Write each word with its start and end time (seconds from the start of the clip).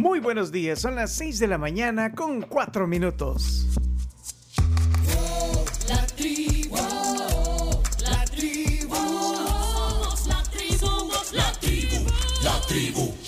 Muy 0.00 0.18
buenos 0.18 0.50
días, 0.50 0.80
son 0.80 0.94
las 0.94 1.12
6 1.12 1.40
de 1.40 1.46
la 1.46 1.58
mañana 1.58 2.14
con 2.14 2.40
4 2.40 2.86
minutos. 2.86 3.66
La 5.90 6.06
tribu, 6.06 6.74
la 6.74 8.24
tribu, 8.24 8.94
somos 8.94 10.26
la 10.26 10.42
tribu, 10.44 10.78
somos 10.78 11.32
la 11.34 11.52
tribu, 11.60 12.06
la 12.42 12.60
tribu. 12.66 13.19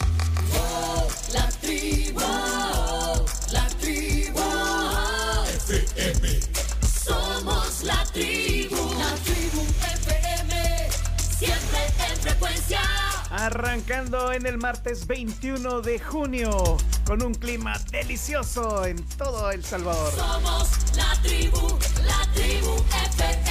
Arrancando 13.42 14.32
en 14.32 14.46
el 14.46 14.56
martes 14.56 15.08
21 15.08 15.80
de 15.80 15.98
junio 15.98 16.76
con 17.04 17.24
un 17.24 17.34
clima 17.34 17.76
delicioso 17.90 18.86
en 18.86 19.04
todo 19.16 19.50
El 19.50 19.64
Salvador. 19.64 20.12
Somos 20.14 20.68
la 20.96 21.20
tribu, 21.22 21.76
la 22.06 22.32
tribu 22.34 22.72
FM. 23.16 23.41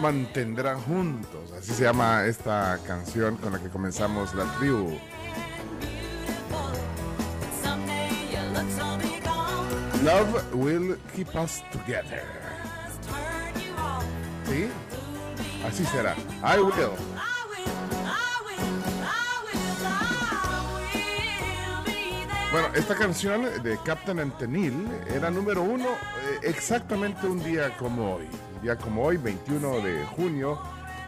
Mantendrá 0.00 0.76
juntos. 0.76 1.52
Así 1.56 1.72
se 1.72 1.84
llama 1.84 2.24
esta 2.24 2.78
canción 2.86 3.36
con 3.36 3.52
la 3.52 3.58
que 3.58 3.68
comenzamos 3.68 4.34
la 4.34 4.44
tribu. 4.58 4.98
Love 10.02 10.54
will 10.54 10.96
keep 11.14 11.28
us 11.36 11.62
together. 11.72 12.24
¿Sí? 14.46 14.68
Así 15.66 15.84
será. 15.84 16.16
I 16.42 16.58
will. 16.58 16.96
Bueno, 22.50 22.68
esta 22.74 22.96
canción 22.96 23.62
de 23.62 23.78
Captain 23.84 24.18
Antenil 24.18 24.88
era 25.14 25.30
número 25.30 25.62
uno 25.62 25.84
eh, 25.84 26.40
exactamente 26.42 27.28
un 27.28 27.40
día 27.44 27.76
como 27.76 28.16
hoy. 28.16 28.26
Un 28.60 28.66
día 28.66 28.76
como 28.76 29.04
hoy, 29.04 29.16
21 29.16 29.80
de 29.80 30.04
junio, 30.04 30.60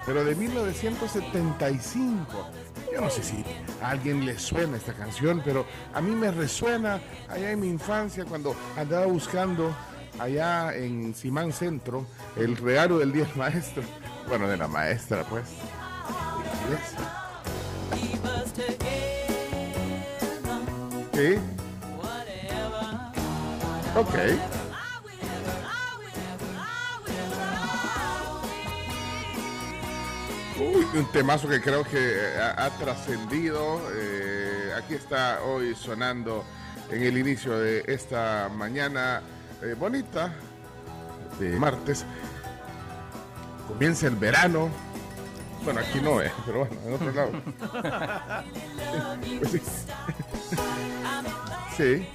pero 0.06 0.24
de 0.24 0.34
1975. 0.34 2.48
Yo 2.90 3.02
no 3.02 3.10
sé 3.10 3.22
si 3.22 3.44
a 3.82 3.90
alguien 3.90 4.24
le 4.24 4.38
suena 4.38 4.78
esta 4.78 4.94
canción, 4.94 5.42
pero 5.44 5.66
a 5.92 6.00
mí 6.00 6.12
me 6.12 6.30
resuena 6.30 6.98
allá 7.28 7.50
en 7.50 7.60
mi 7.60 7.68
infancia 7.68 8.24
cuando 8.24 8.56
andaba 8.74 9.04
buscando 9.04 9.70
allá 10.18 10.74
en 10.74 11.14
Simán 11.14 11.52
Centro 11.52 12.06
el 12.36 12.56
regalo 12.56 12.98
del 12.98 13.12
Día 13.12 13.26
del 13.26 13.36
Maestro. 13.36 13.82
Bueno, 14.28 14.48
de 14.48 14.56
la 14.56 14.68
maestra, 14.68 15.22
pues. 15.24 15.44
Sí, 21.12 21.34
ok. 23.94 24.51
Un 30.94 31.06
temazo 31.12 31.48
que 31.48 31.60
creo 31.60 31.84
que 31.84 31.97
eh, 31.98 32.38
ha, 32.41 32.64
ha 32.66 32.70
trascendido. 32.70 33.80
eh, 33.94 34.72
aquí 34.76 34.94
está 34.94 35.42
hoy 35.42 35.75
sonando 35.75 36.44
en 36.91 37.03
el 37.03 37.16
inicio 37.19 37.58
de 37.58 37.84
esta 37.86 38.48
mañana 38.54 39.22
eh, 39.62 39.75
bonita 39.78 40.32
de 41.38 41.50
martes. 41.58 42.04
Comienza 43.69 44.06
el 44.06 44.16
verano. 44.16 44.69
Bueno, 45.64 45.80
aquí 45.80 46.00
no 46.00 46.20
es, 46.20 46.32
pero 46.44 46.66
bueno, 46.66 46.76
en 46.84 46.94
otro 46.94 47.12
lado. 47.12 47.32
Pues 49.38 49.53
sí. 49.53 49.60
Sí. 51.76 52.09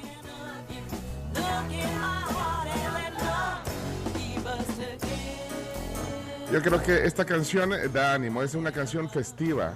Yo 6.52 6.62
creo 6.62 6.82
que 6.82 7.06
esta 7.06 7.26
canción 7.26 7.74
eh, 7.74 7.90
da 7.90 8.14
ánimo, 8.14 8.42
es 8.42 8.56
una 8.56 8.72
canción 8.72 9.10
festiva, 9.10 9.74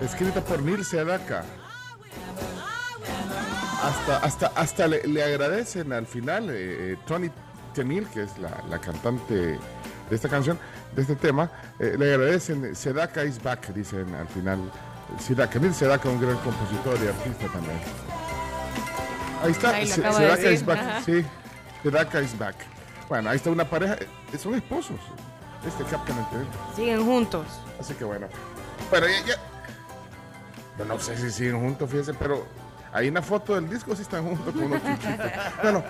escrita 0.00 0.40
por 0.40 0.60
Neil 0.62 0.84
Sedaka. 0.84 1.44
Hasta, 3.82 4.18
hasta, 4.18 4.46
hasta 4.48 4.86
le, 4.88 5.06
le 5.06 5.22
agradecen 5.22 5.92
al 5.92 6.06
final, 6.06 6.50
eh, 6.50 6.92
eh, 6.92 6.96
Tony 7.06 7.30
Tenil, 7.74 8.06
que 8.08 8.24
es 8.24 8.36
la, 8.38 8.62
la 8.68 8.78
cantante 8.78 9.34
de 9.34 9.58
esta 10.10 10.28
canción, 10.28 10.58
de 10.94 11.02
este 11.02 11.14
tema, 11.16 11.50
eh, 11.78 11.94
le 11.96 12.12
agradecen, 12.12 12.74
Sedaka 12.74 13.24
is 13.24 13.40
back, 13.42 13.68
dicen 13.68 14.12
al 14.14 14.28
final. 14.28 14.58
Sedaka, 15.18 15.58
Neil 15.58 15.74
Sedaka, 15.74 16.08
un 16.08 16.20
gran 16.20 16.36
compositor 16.38 16.98
y 17.02 17.08
artista 17.08 17.46
también. 17.52 17.80
Ahí 19.42 19.52
está, 19.52 19.72
de 19.72 19.86
Sedaka 19.86 20.50
is 20.50 20.66
back, 20.66 20.78
ajá. 20.78 21.02
sí, 21.06 21.24
Sedaka 21.82 22.20
is 22.20 22.36
back. 22.36 22.56
Bueno, 23.08 23.30
ahí 23.30 23.36
está 23.36 23.50
una 23.50 23.64
pareja, 23.64 23.96
son 24.40 24.54
esposos, 24.56 24.98
este 25.66 25.84
Captain 25.84 26.18
Antenil. 26.18 26.46
Siguen 26.74 27.04
juntos. 27.04 27.46
Así 27.78 27.94
que 27.94 28.04
bueno. 28.04 28.26
Pero 28.90 29.06
ya, 29.06 29.24
ya- 29.26 29.40
Yo 30.78 30.84
no 30.84 30.98
sé 30.98 31.16
si 31.16 31.30
siguen 31.30 31.60
juntos, 31.60 31.88
fíjense, 31.90 32.14
pero 32.14 32.46
en 32.94 33.14
la 33.14 33.22
foto 33.22 33.54
del 33.54 33.68
disco 33.68 33.94
sí 33.94 34.02
están 34.02 34.24
juntos 34.26 34.52
con 34.54 34.64
unos 34.64 34.82
chichitos. 34.82 35.30
Bueno, 35.62 35.84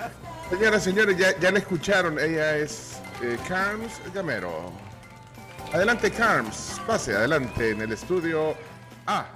señoras, 0.51 0.83
señores, 0.83 1.17
ya, 1.17 1.39
ya 1.39 1.51
la 1.53 1.59
escucharon. 1.61 2.19
Ella 2.19 2.57
es 2.57 2.99
eh, 3.23 3.39
Carms 3.49 4.01
Gamero. 4.13 4.73
Adelante, 5.73 6.11
Carms. 6.11 6.81
Pase 6.87 7.15
adelante 7.15 7.71
en 7.71 7.81
el 7.83 7.93
estudio 7.93 8.55
A. 9.07 9.27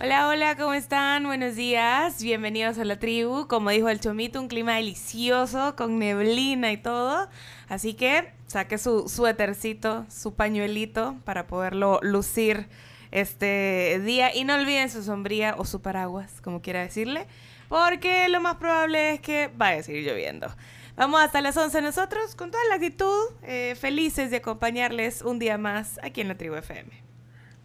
Hola, 0.00 0.28
hola, 0.28 0.56
¿cómo 0.56 0.74
están? 0.74 1.24
Buenos 1.24 1.56
días, 1.56 2.22
bienvenidos 2.22 2.78
a 2.78 2.84
la 2.84 3.00
tribu. 3.00 3.48
Como 3.48 3.70
dijo 3.70 3.88
el 3.88 3.98
Chomito, 3.98 4.40
un 4.40 4.46
clima 4.46 4.76
delicioso 4.76 5.74
con 5.74 5.98
neblina 5.98 6.70
y 6.70 6.76
todo. 6.76 7.28
Así 7.68 7.94
que 7.94 8.32
saque 8.46 8.78
su 8.78 9.08
suétercito, 9.08 10.06
su 10.08 10.34
pañuelito 10.34 11.16
para 11.24 11.48
poderlo 11.48 11.98
lucir 12.00 12.68
este 13.10 14.00
día. 14.04 14.32
Y 14.32 14.44
no 14.44 14.54
olviden 14.54 14.88
su 14.88 15.02
sombría 15.02 15.56
o 15.58 15.64
su 15.64 15.82
paraguas, 15.82 16.40
como 16.42 16.62
quiera 16.62 16.80
decirle, 16.80 17.26
porque 17.68 18.28
lo 18.28 18.40
más 18.40 18.54
probable 18.58 19.14
es 19.14 19.20
que 19.20 19.50
vaya 19.56 19.80
a 19.80 19.82
seguir 19.82 20.04
lloviendo. 20.04 20.46
Vamos 20.94 21.20
hasta 21.20 21.40
las 21.40 21.56
11 21.56 21.82
nosotros 21.82 22.36
con 22.36 22.52
toda 22.52 22.62
la 22.68 22.76
actitud, 22.76 23.32
eh, 23.42 23.74
felices 23.74 24.30
de 24.30 24.36
acompañarles 24.36 25.22
un 25.22 25.40
día 25.40 25.58
más 25.58 25.98
aquí 26.04 26.20
en 26.20 26.28
la 26.28 26.36
tribu 26.36 26.54
FM. 26.54 27.07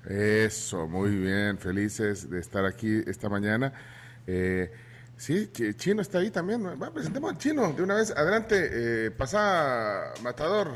Eso, 0.08 0.88
muy 0.88 1.12
bien, 1.12 1.58
felices 1.58 2.30
de 2.30 2.40
estar 2.40 2.66
aquí 2.66 3.02
esta 3.08 3.30
mañana. 3.30 3.72
Eh, 4.28 4.72
sí, 5.16 5.50
Ch- 5.54 5.76
Chino 5.78 6.02
está 6.02 6.18
ahí 6.20 6.30
también. 6.30 6.66
Va, 6.82 6.92
presentemos 6.92 7.32
al 7.32 7.38
Chino 7.38 7.72
de 7.72 7.84
una 7.84 7.96
vez. 7.96 8.12
Adelante, 8.12 8.70
eh, 9.08 9.12
pasa 9.12 10.14
Matador. 10.22 10.72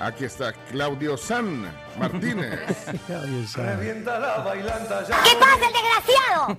Aquí 0.00 0.24
está 0.24 0.52
Claudio 0.70 1.16
San 1.16 1.62
Martínez. 1.98 2.60
Claudio 3.06 3.46
Sáenz. 3.48 3.76
Revienta 3.78 4.18
la 4.20 4.38
bailanta 4.38 5.02
ya. 5.08 5.16
¿Qué 5.22 5.30
pasa, 5.40 5.66
el 5.66 5.72
desgraciado? 5.72 6.58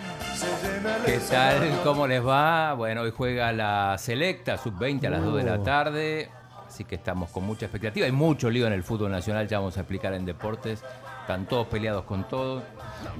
¿Qué 1.06 1.20
tal? 1.30 1.82
¿Cómo 1.84 2.08
les 2.08 2.26
va? 2.26 2.74
Bueno, 2.74 3.02
hoy 3.02 3.12
juega 3.16 3.52
la 3.52 3.98
Selecta, 3.98 4.58
sub-20 4.58 5.06
a 5.08 5.10
las 5.10 5.24
2 5.24 5.36
de 5.38 5.44
la 5.44 5.64
tarde. 5.64 6.30
Así 6.68 6.86
que 6.86 6.96
estamos 6.96 7.30
con 7.30 7.44
mucha 7.46 7.66
expectativa. 7.66 8.06
Hay 8.06 8.12
mucho 8.12 8.50
lío 8.50 8.66
en 8.68 8.74
el 8.74 8.84
fútbol 8.84 9.12
nacional, 9.12 9.48
ya 9.48 9.60
vamos 9.60 9.78
a 9.78 9.82
explicar 9.82 10.14
en 10.14 10.26
deportes. 10.26 10.84
Están 11.22 11.46
todos 11.46 11.68
peleados 11.68 12.04
con 12.06 12.28
todo. 12.28 12.64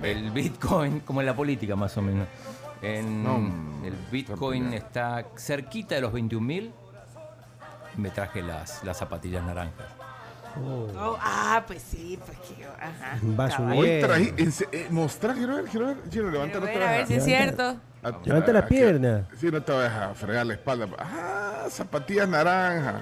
El 0.02 0.32
Bitcoin, 0.32 1.02
como 1.02 1.20
en 1.22 1.28
la 1.28 1.36
política 1.36 1.76
más 1.76 1.96
o 1.98 2.02
menos. 2.02 2.28
En- 2.82 3.24
No, 3.24 3.38
el 3.86 3.94
Bitcoin 4.12 4.74
está 4.74 5.26
cerquita 5.38 5.96
de 5.96 6.02
los 6.02 6.12
21 6.12 6.46
mil. 6.46 6.74
Me 7.98 8.10
traje 8.10 8.42
las, 8.42 8.84
las 8.84 8.98
zapatillas 8.98 9.44
naranjas. 9.44 9.88
Oh, 10.98 11.18
ah, 11.22 11.64
pues 11.66 11.82
sí, 11.82 12.20
pues 12.26 12.38
que. 12.40 12.63
Ajá. 12.84 13.18
Vas. 13.22 13.60
Hoy 13.60 13.88
eh, 13.88 14.88
mostrar, 14.90 15.36
quiero 15.36 15.56
ver, 15.56 15.66
quiero 15.66 15.88
ver. 15.88 15.96
Ver, 16.62 16.84
a 16.84 16.92
ver 16.92 17.08
si 17.08 17.14
es 17.16 17.24
cierto. 17.24 17.78
Levanta 18.26 18.52
la 18.52 18.68
pierna. 18.68 19.28
Sí, 19.40 19.50
no 19.50 19.62
te 19.62 19.72
vayas 19.72 19.94
a 19.94 20.14
fregar 20.14 20.46
la 20.46 20.54
espalda. 20.54 20.88
Ah, 21.00 21.66
zapatillas 21.70 22.28
naranja. 22.28 23.02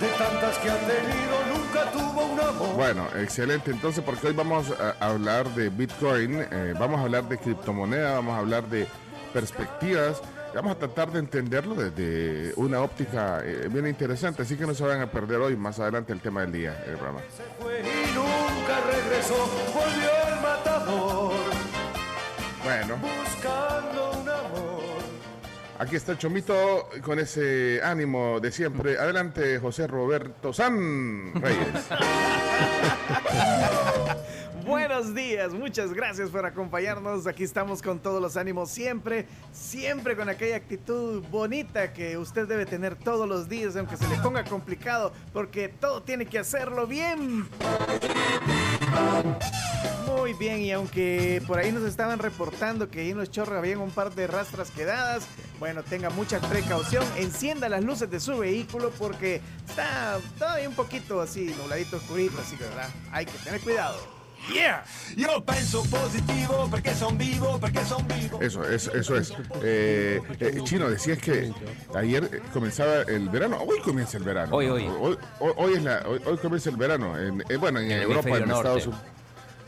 de 0.00 0.08
tantas 0.18 0.58
que 0.58 0.70
ha 0.70 0.76
tenido, 0.76 1.36
nunca 1.52 1.90
tuvo 1.92 2.26
un 2.26 2.40
amor. 2.40 2.74
Bueno, 2.76 3.06
excelente. 3.18 3.72
Entonces, 3.72 4.04
porque 4.04 4.28
hoy 4.28 4.34
vamos 4.34 4.70
a 4.78 4.94
a 5.00 5.08
hablar 5.10 5.48
de 5.54 5.68
Bitcoin, 5.68 6.46
eh, 6.50 6.74
vamos 6.78 7.00
a 7.00 7.02
hablar 7.02 7.28
de 7.28 7.38
criptomoneda, 7.38 8.14
vamos 8.14 8.34
a 8.34 8.38
hablar 8.38 8.68
de 8.68 8.86
perspectivas. 9.32 10.22
Vamos 10.54 10.72
a 10.72 10.78
tratar 10.78 11.10
de 11.10 11.18
entenderlo 11.18 11.74
desde 11.74 12.52
una 12.56 12.82
óptica 12.82 13.40
eh, 13.42 13.68
bien 13.70 13.86
interesante, 13.86 14.42
así 14.42 14.54
que 14.56 14.66
no 14.66 14.74
se 14.74 14.84
vayan 14.84 15.00
a 15.00 15.10
perder 15.10 15.40
hoy, 15.40 15.56
más 15.56 15.80
adelante, 15.80 16.12
el 16.12 16.20
tema 16.20 16.42
del 16.42 16.52
día, 16.52 16.84
el 16.86 16.96
programa. 16.96 17.20
Se 17.34 17.42
fue 17.62 17.80
y 17.80 18.14
nunca 18.14 18.80
regresó, 18.86 19.34
volvió 19.72 20.10
el 20.28 20.40
matador, 20.42 21.32
Bueno, 22.62 22.98
buscando 22.98 24.10
un 24.20 24.28
amor. 24.28 24.82
aquí 25.78 25.96
está 25.96 26.18
Chomito 26.18 26.90
con 27.02 27.18
ese 27.18 27.80
ánimo 27.82 28.38
de 28.38 28.52
siempre. 28.52 28.98
Adelante, 28.98 29.58
José 29.58 29.86
Roberto 29.86 30.52
San 30.52 31.32
Reyes. 31.34 31.86
Buenos 34.64 35.12
días, 35.12 35.52
muchas 35.52 35.92
gracias 35.92 36.30
por 36.30 36.46
acompañarnos. 36.46 37.26
Aquí 37.26 37.42
estamos 37.42 37.82
con 37.82 37.98
todos 37.98 38.22
los 38.22 38.36
ánimos 38.36 38.70
siempre, 38.70 39.26
siempre 39.52 40.14
con 40.14 40.28
aquella 40.28 40.56
actitud 40.56 41.24
bonita 41.30 41.92
que 41.92 42.16
usted 42.16 42.46
debe 42.46 42.64
tener 42.64 42.94
todos 42.94 43.28
los 43.28 43.48
días, 43.48 43.74
aunque 43.76 43.96
se 43.96 44.06
le 44.08 44.16
ponga 44.18 44.44
complicado, 44.44 45.12
porque 45.32 45.68
todo 45.68 46.02
tiene 46.02 46.26
que 46.26 46.38
hacerlo 46.38 46.86
bien. 46.86 47.48
Muy 50.06 50.32
bien, 50.34 50.60
y 50.60 50.70
aunque 50.70 51.42
por 51.46 51.58
ahí 51.58 51.72
nos 51.72 51.82
estaban 51.82 52.20
reportando 52.20 52.88
que 52.88 53.00
ahí 53.00 53.10
en 53.10 53.18
los 53.18 53.30
chorros 53.30 53.58
habían 53.58 53.80
un 53.80 53.90
par 53.90 54.14
de 54.14 54.28
rastras 54.28 54.70
quedadas, 54.70 55.26
bueno, 55.58 55.82
tenga 55.82 56.10
mucha 56.10 56.38
precaución, 56.40 57.04
encienda 57.16 57.68
las 57.68 57.82
luces 57.82 58.08
de 58.10 58.20
su 58.20 58.38
vehículo 58.38 58.90
porque 58.98 59.40
está 59.66 60.18
todavía 60.38 60.68
un 60.68 60.76
poquito 60.76 61.20
así, 61.20 61.54
nubladito, 61.58 61.96
oscurito, 61.96 62.40
así 62.40 62.56
que 62.56 62.64
verdad, 62.64 62.90
hay 63.10 63.26
que 63.26 63.38
tener 63.38 63.60
cuidado. 63.60 64.21
Yeah! 64.52 64.84
Io 65.16 65.44
penso 65.44 65.82
positivo 65.84 66.68
perché 66.68 66.94
son 66.94 67.16
vivo, 67.16 67.58
perché 67.60 67.84
son 67.84 68.04
vivo. 68.08 68.40
Eso, 68.40 68.64
eso, 68.64 68.92
eso 68.94 69.16
es. 69.16 69.32
Eh, 69.62 70.20
eh, 70.40 70.60
Chino, 70.64 70.88
decías 70.90 71.18
que 71.18 71.52
ayer 71.94 72.42
comenzaba 72.52 73.02
el 73.02 73.28
verano. 73.28 73.58
Hoy 73.62 73.78
comienza 73.80 74.16
el 74.18 74.24
verano. 74.24 74.54
Hoy, 74.56 74.66
hoy. 74.68 74.86
Hoy, 75.00 75.16
hoy- 75.38 75.52
hoy 75.56 75.74
es 75.74 75.82
la, 75.84 76.02
hoy, 76.08 76.20
hoy 76.26 76.36
comienza 76.38 76.70
el 76.70 76.76
verano. 76.76 77.16
En, 77.18 77.40
eh, 77.48 77.56
bueno, 77.56 77.78
en, 77.80 77.90
En 77.92 78.02
Europa, 78.02 78.30
en 78.30 78.50
Estados. 78.50 78.86
Unidos. 78.86 79.02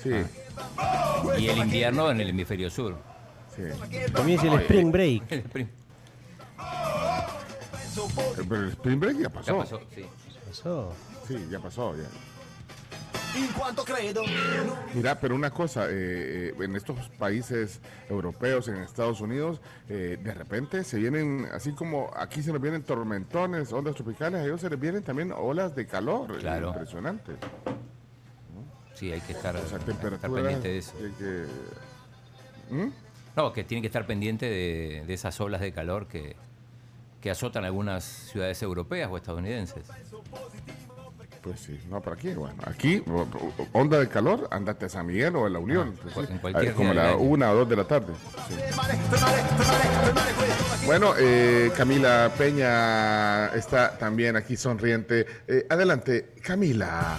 Sí, 0.02 0.10
Y 1.38 1.48
el 1.48 1.58
invierno 1.58 2.10
en 2.10 2.20
el 2.20 2.30
hemisferio 2.30 2.68
sur. 2.68 2.96
sí. 3.54 3.62
Comienza 4.12 4.46
el 4.46 4.60
Spring 4.60 4.90
Break. 4.90 5.22
El 5.32 5.42
prim- 5.42 5.68
Eh, 8.36 8.42
Pero 8.48 8.62
el 8.62 8.68
Spring 8.70 8.98
Break 9.00 9.18
ya 9.18 9.28
pasó. 9.30 9.52
Ya 9.52 9.58
pasó, 9.58 9.80
sí. 9.94 10.04
Pasó. 10.48 10.92
Sí, 11.28 11.46
ya 11.50 11.58
pasó. 11.60 11.94
Ya. 11.96 12.04
Mira, 14.94 15.19
pero 15.20 15.34
una 15.34 15.50
cosa, 15.50 15.86
eh, 15.90 16.50
eh, 16.50 16.54
en 16.60 16.76
estos 16.76 17.08
países 17.19 17.81
europeos, 18.08 18.69
en 18.69 18.76
Estados 18.76 19.20
Unidos, 19.20 19.60
eh, 19.88 20.19
de 20.22 20.34
repente 20.34 20.84
se 20.84 20.98
vienen, 20.98 21.48
así 21.52 21.72
como 21.72 22.10
aquí 22.16 22.42
se 22.42 22.52
nos 22.52 22.60
vienen 22.60 22.82
tormentones, 22.82 23.72
ondas 23.72 23.94
tropicales, 23.94 24.40
a 24.40 24.44
ellos 24.44 24.60
se 24.60 24.70
les 24.70 24.78
vienen 24.78 25.02
también 25.02 25.32
olas 25.32 25.75
de 25.75 25.86
calor. 25.86 26.38
Claro. 26.38 26.69
Impresionante. 26.69 27.32
Sí, 28.94 29.10
hay 29.10 29.20
que 29.20 29.32
estar, 29.32 29.56
O 29.56 29.66
sea, 29.69 29.78
estar 29.78 30.31
pendiente 30.31 30.69
de 30.69 30.78
eso. 30.78 30.92
que- 30.96 31.12
que- 31.19 32.75
¿Mm? 32.75 32.92
No, 33.36 33.52
que 33.52 33.64
tiene 33.64 33.82
que 33.82 33.88
estar 33.88 34.06
pendiente 34.06 34.46
de, 34.46 35.02
de 35.06 35.14
esas 35.14 35.40
olas 35.40 35.60
de 35.60 35.72
calor 35.72 36.06
que, 36.06 36.36
que 37.20 37.31
azotan 37.32 37.64
algunas 37.64 38.04
ciudades 38.04 38.62
europeas 38.62 39.10
o 39.10 39.16
estadounidenses. 39.16 39.84
Pues 41.44 41.61
sí, 41.61 41.79
no, 41.91 42.00
pero 42.00 42.17
aquí, 42.17 42.32
bueno, 42.32 42.56
aquí, 42.64 43.05
onda 43.75 43.99
de 43.99 44.08
calor, 44.08 44.49
andate 44.50 44.87
a 44.87 44.88
San 44.88 45.05
Miguel 45.05 45.37
o 45.37 45.44
a 45.44 45.50
La 45.50 45.58
Unión. 45.58 45.94
pues 46.14 46.17
en 46.31 46.37
sí, 46.37 46.38
cualquier 46.41 46.73
a- 46.73 46.75
como 46.75 46.94
la 46.94 47.17
una 47.17 47.50
o 47.52 47.55
dos 47.56 47.69
de 47.69 47.76
la 47.76 47.85
tarde. 47.87 48.14
sí. 48.49 48.55
Bueno, 50.87 51.12
eh, 51.19 51.70
Camila 51.76 52.32
Peña 52.38 53.49
está 53.49 53.96
también 53.99 54.37
aquí 54.37 54.56
sonriente. 54.56 55.26
Eh, 55.46 55.67
adelante, 55.69 56.31
Camila. 56.43 57.19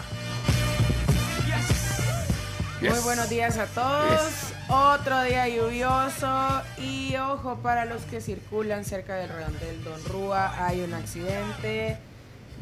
Muy 2.82 3.00
buenos 3.04 3.30
días 3.30 3.58
a 3.58 3.66
todos. 3.68 4.32
Otro 4.70 5.22
día 5.22 5.48
lluvioso 5.48 6.62
y 6.80 7.16
ojo 7.18 7.58
para 7.58 7.86
los 7.86 8.02
que 8.04 8.22
circulan 8.22 8.86
cerca 8.86 9.16
del 9.18 9.30
redondel 9.30 9.84
Don 9.84 10.04
Rúa. 10.06 10.66
Hay 10.66 10.82
un 10.82 10.94
accidente, 10.96 11.98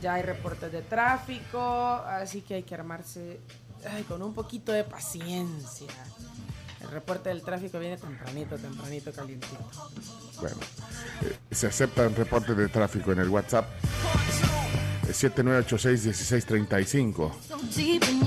ya 0.03 0.13
hay 0.15 0.21
reportes 0.21 0.69
de 0.71 0.81
tráfico, 0.81 1.61
así 1.61 2.41
que 2.41 2.55
hay 2.55 2.63
que 2.63 2.75
armarse 2.75 3.39
ay, 3.89 4.03
con 4.03 4.21
un 4.21 4.33
poquito 4.33 4.73
de 4.73 4.83
paciencia. 4.83 5.87
El 6.81 6.89
reporte 6.89 7.29
del 7.29 7.41
tráfico 7.41 7.79
viene 7.79 7.95
tempranito, 7.97 8.57
tempranito, 8.57 9.13
calientito. 9.13 9.57
Bueno, 10.41 10.57
eh, 11.21 11.37
se 11.51 11.67
aceptan 11.67 12.13
reportes 12.13 12.57
de 12.57 12.67
tráfico 12.67 13.13
en 13.13 13.19
el 13.19 13.29
WhatsApp. 13.29 13.65
eh, 15.07 15.13
7986-1635. 15.13 17.31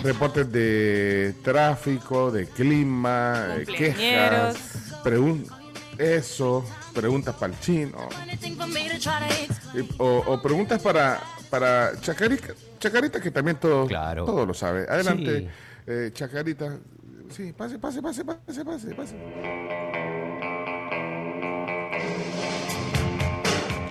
Reportes 0.02 0.50
de 0.50 1.34
tráfico, 1.44 2.30
de 2.30 2.48
clima, 2.48 3.56
eh, 3.58 3.66
quejas, 3.66 4.56
pregun 5.04 5.46
eso, 5.98 6.64
preguntas 6.94 7.34
para 7.34 7.52
el 7.52 7.60
chino. 7.60 8.08
O, 9.98 10.22
o 10.26 10.40
preguntas 10.40 10.80
para, 10.80 11.20
para 11.50 11.92
Chacarita, 12.00 12.48
Chacarita 12.78 13.20
que 13.20 13.30
también 13.30 13.56
todo, 13.58 13.86
Claro. 13.86 14.24
todo 14.24 14.44
lo 14.46 14.54
sabe. 14.54 14.86
Adelante, 14.88 15.40
Sí. 15.40 15.48
eh, 15.86 16.10
Chacarita. 16.12 16.78
Sí, 17.30 17.52
pase, 17.52 17.78
pase, 17.78 18.00
pase, 18.02 18.24
pase, 18.24 18.64
pase, 18.64 18.94
pase. 18.94 19.16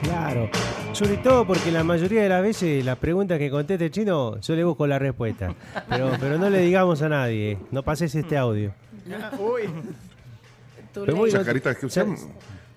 Claro. 0.04 0.50
Sobre 0.94 1.18
todo 1.18 1.46
porque 1.46 1.72
la 1.72 1.84
mayoría 1.84 2.24
de 2.24 2.30
las 2.30 2.42
veces 2.42 2.86
las 2.86 2.98
preguntas 2.98 3.38
que 3.38 3.50
conteste 3.50 3.86
el 3.86 3.92
chino, 3.92 4.40
yo 4.40 4.56
le 4.56 4.64
busco 4.64 4.88
la 4.88 4.98
respuesta. 5.00 5.54
Pero, 5.90 6.12
pero 6.20 6.38
no 6.38 6.50
le 6.50 6.60
digamos 6.62 7.02
a 7.02 7.10
nadie, 7.10 7.58
no 7.72 7.84
pases 7.84 8.14
este 8.16 8.38
audio. 8.38 8.74
Ah, 9.12 9.32
Uy, 9.38 9.64
Pero 10.94 11.16
muy- 11.18 11.32
Chacarita, 11.32 11.72
es 11.72 11.78
que 11.78 11.86
usted 11.88 12.06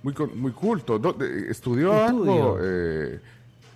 muy, 0.02 0.14
muy 0.34 0.52
culto. 0.52 0.98
¿Dónde- 0.98 1.50
¿Estudió 1.50 1.92
Estudio. 2.04 2.32
algo? 2.34 2.58
Eh, 2.60 3.20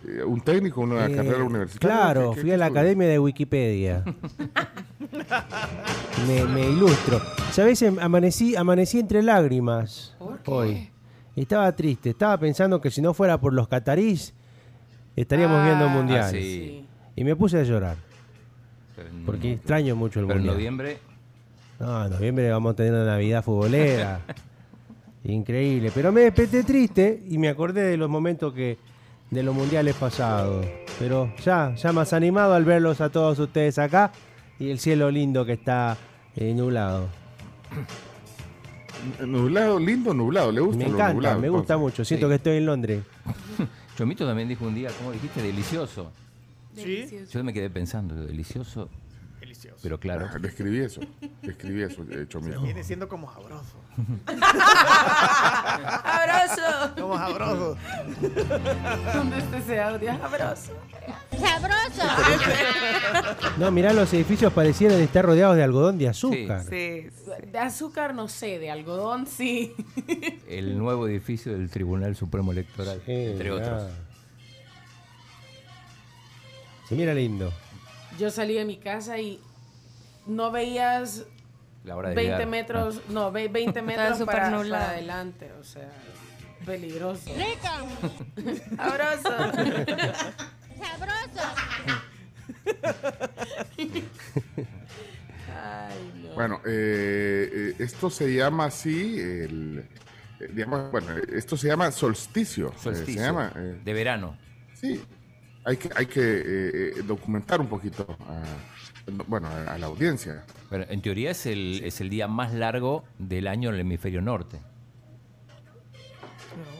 eh, 0.06 0.22
¿Un 0.24 0.40
técnico, 0.40 0.80
una 0.80 1.06
Eh, 1.06 1.14
carrera 1.14 1.44
universitaria? 1.44 1.96
Claro, 1.96 2.30
¿Qué- 2.30 2.34
qué- 2.36 2.40
fui 2.42 2.50
qué 2.50 2.54
a 2.54 2.58
la 2.58 2.66
estudió? 2.66 2.80
academia 2.80 3.08
de 3.08 3.18
Wikipedia. 3.18 4.04
me, 6.26 6.44
me 6.44 6.68
ilustro. 6.70 7.20
¿Sabes? 7.50 7.82
Em- 7.82 7.98
Amanecí, 7.98 8.56
amanecí 8.56 8.98
entre 8.98 9.22
lágrimas 9.22 10.14
hoy. 10.46 10.88
Estaba 11.36 11.70
triste. 11.74 12.10
Estaba 12.10 12.38
pensando 12.38 12.80
que 12.80 12.90
si 12.90 13.00
no 13.00 13.14
fuera 13.14 13.38
por 13.40 13.52
los 13.54 13.68
catarís, 13.68 14.34
estaríamos 15.16 15.58
Ah, 15.60 15.64
viendo 15.66 15.84
Ah, 15.86 15.88
mundiales. 15.88 16.30
sí. 16.42 16.84
Y 17.16 17.24
me 17.24 17.36
puse 17.36 17.58
a 17.58 17.62
llorar. 17.62 17.96
Pero 18.96 19.08
en- 19.08 19.24
Porque 19.24 19.52
extraño 19.54 19.96
mucho 19.96 20.20
el 20.20 20.26
pero 20.26 20.38
en 20.38 20.44
mundial. 20.46 20.56
noviembre, 20.56 20.98
No, 21.80 22.04
en 22.04 22.12
noviembre 22.12 22.48
vamos 22.50 22.72
a 22.74 22.76
tener 22.76 22.92
una 22.92 23.04
Navidad 23.06 23.42
futbolera. 23.42 24.20
Increíble. 25.24 25.90
Pero 25.94 26.12
me 26.12 26.20
desperté 26.22 26.62
triste 26.62 27.22
y 27.28 27.38
me 27.38 27.48
acordé 27.48 27.82
de 27.82 27.96
los 27.96 28.08
momentos 28.08 28.52
que 28.52 28.78
de 29.32 29.42
los 29.42 29.54
mundiales 29.54 29.96
pasados. 29.96 30.64
Pero 30.98 31.32
ya, 31.44 31.74
ya 31.74 31.92
más 31.92 32.12
animado 32.12 32.54
al 32.54 32.64
verlos 32.64 33.00
a 33.00 33.10
todos 33.10 33.38
ustedes 33.38 33.78
acá 33.78 34.12
y 34.60 34.70
el 34.70 34.78
cielo 34.78 35.10
lindo 35.10 35.44
que 35.44 35.54
está 35.54 35.96
eh, 36.36 36.54
nublado. 36.54 37.08
Nublado, 39.26 39.80
lindo 39.80 40.14
nublado, 40.14 40.52
le 40.52 40.60
gusta 40.60 40.78
Me 40.78 40.84
encanta, 40.84 41.12
nublado, 41.14 41.40
me 41.40 41.48
gusta 41.48 41.74
entonces. 41.74 41.80
mucho. 41.98 42.04
Siento 42.04 42.26
Sí. 42.26 42.30
que 42.30 42.34
estoy 42.36 42.56
en 42.58 42.66
Londres. 42.66 43.02
Chomito 43.96 44.26
también 44.26 44.48
dijo 44.48 44.64
un 44.66 44.74
día, 44.74 44.90
¿cómo 44.98 45.12
dijiste? 45.12 45.42
Delicioso. 45.42 46.12
Sí. 46.76 47.06
Yo 47.30 47.42
me 47.42 47.52
quedé 47.52 47.68
pensando, 47.70 48.14
Delicioso. 48.14 48.88
Pero 49.82 49.98
claro. 49.98 50.28
Ah, 50.34 50.38
Le 50.38 50.48
escribí 50.48 50.78
eso, 50.80 51.00
le 51.42 51.50
escribí 51.52 51.82
eso, 51.82 52.02
eh, 52.10 52.26
Chomito. 52.28 52.60
Viene 52.62 52.82
siendo 52.84 53.08
como 53.08 53.32
sabroso. 53.32 53.76
¡Abrazo! 56.04 56.94
Como 56.98 57.16
sabroso. 57.16 57.76
¿Dónde 59.14 59.38
está 59.38 59.58
ese 59.58 59.80
audio? 59.80 60.12
¡Abrazo! 60.12 60.72
¡Sabroso! 61.38 62.02
No, 63.58 63.70
mirá, 63.70 63.92
los 63.92 64.12
edificios 64.14 64.52
parecieran 64.52 65.00
estar 65.00 65.24
rodeados 65.24 65.56
de 65.56 65.62
algodón 65.62 65.98
de 65.98 66.08
azúcar. 66.08 66.64
Sí. 66.64 67.08
De 67.50 67.58
azúcar 67.58 68.14
no 68.14 68.28
sé, 68.28 68.58
de 68.58 68.70
algodón 68.70 69.26
sí. 69.26 69.74
El 70.48 70.78
nuevo 70.78 71.06
edificio 71.08 71.52
del 71.52 71.68
Tribunal 71.70 72.14
Supremo 72.16 72.52
Electoral, 72.52 73.02
Sí, 73.04 73.12
entre 73.12 73.50
mirá. 73.50 73.66
otros. 73.76 73.90
Se 76.88 76.94
mira 76.94 77.14
lindo. 77.14 77.52
Yo 78.18 78.30
salí 78.30 78.54
de 78.54 78.64
mi 78.64 78.76
casa 78.76 79.18
y 79.18 79.40
no 80.26 80.50
veías 80.50 81.24
La 81.84 81.96
hora 81.96 82.10
de 82.10 82.14
20 82.14 82.32
llegar. 82.32 82.48
metros, 82.48 83.00
no, 83.08 83.30
ve- 83.32 83.48
20 83.48 83.82
metros 83.82 84.18
para, 84.22 84.50
para 84.50 84.88
adelante, 84.90 85.50
o 85.60 85.64
sea, 85.64 85.90
peligroso. 86.64 87.30
¡Abrazo! 88.78 89.28
¡Sabroso! 90.78 91.42
Ay, 95.62 96.12
no. 96.22 96.34
Bueno, 96.34 96.60
eh, 96.66 97.50
eh, 97.52 97.74
esto 97.78 98.10
se 98.10 98.32
llama 98.34 98.66
así, 98.66 99.18
el, 99.20 99.84
eh, 100.40 100.48
digamos, 100.52 100.90
bueno, 100.90 101.08
esto 101.32 101.56
se 101.56 101.68
llama 101.68 101.90
solsticio. 101.90 102.68
eh, 102.68 102.78
Solsticio, 102.78 103.20
se 103.20 103.26
llama, 103.26 103.52
eh, 103.56 103.80
de 103.84 103.92
verano. 103.92 104.36
sí, 104.74 105.00
hay 105.64 105.76
que, 105.76 105.90
hay 105.94 106.06
que 106.06 106.20
eh, 106.20 106.92
eh, 106.98 107.02
documentar 107.04 107.60
un 107.60 107.68
poquito 107.68 108.16
a, 108.20 108.42
bueno, 109.26 109.48
a, 109.68 109.78
la 109.78 109.86
audiencia. 109.86 110.44
Bueno, 110.70 110.84
en 110.88 111.02
teoría 111.02 111.30
es 111.32 111.46
el, 111.46 111.82
es 111.84 112.00
el 112.00 112.08
día 112.10 112.28
más 112.28 112.52
largo 112.54 113.04
del 113.18 113.46
año 113.46 113.68
en 113.70 113.74
el 113.76 113.80
hemisferio 113.82 114.20
norte. 114.22 114.58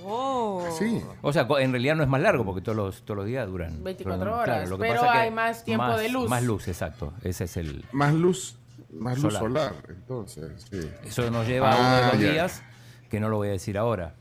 Oh. 0.05 0.67
Sí, 0.79 1.01
O 1.23 1.33
sea, 1.33 1.47
en 1.61 1.71
realidad 1.73 1.95
no 1.97 2.03
es 2.03 2.09
más 2.09 2.21
largo 2.21 2.45
porque 2.45 2.61
todos 2.61 2.77
los, 2.77 3.03
todos 3.03 3.19
los 3.19 3.27
días 3.27 3.47
duran. 3.49 3.83
24 3.83 4.25
duran- 4.25 4.41
horas, 4.41 4.69
lo 4.69 4.77
que 4.77 4.83
pero 4.83 4.95
pasa 5.01 5.07
es 5.07 5.13
que 5.13 5.19
hay 5.19 5.31
más 5.31 5.65
tiempo 5.65 5.85
más- 5.87 6.01
de 6.01 6.09
luz. 6.09 6.29
Más 6.29 6.43
luz, 6.43 6.69
exacto. 6.69 7.13
Ese 7.23 7.45
es 7.45 7.57
el. 7.57 7.85
más 7.93 8.13
luz, 8.13 8.57
más 8.93 9.19
luz 9.19 9.33
Solar. 9.35 9.71
solar, 9.71 9.75
entonces, 9.89 10.67
sí. 10.71 10.81
Eso 11.05 11.31
nos 11.31 11.47
lleva 11.47 11.73
a 11.73 11.77
uno 11.79 11.89
de 11.97 12.03
Ah, 12.03 12.11
los 12.13 12.21
ya. 12.23 12.31
días 12.33 12.63
que 13.11 13.21
no 13.21 13.29
lo 13.29 13.37
voy 13.37 13.49
a 13.49 13.53
decir 13.53 13.79
ahora. 13.79 14.15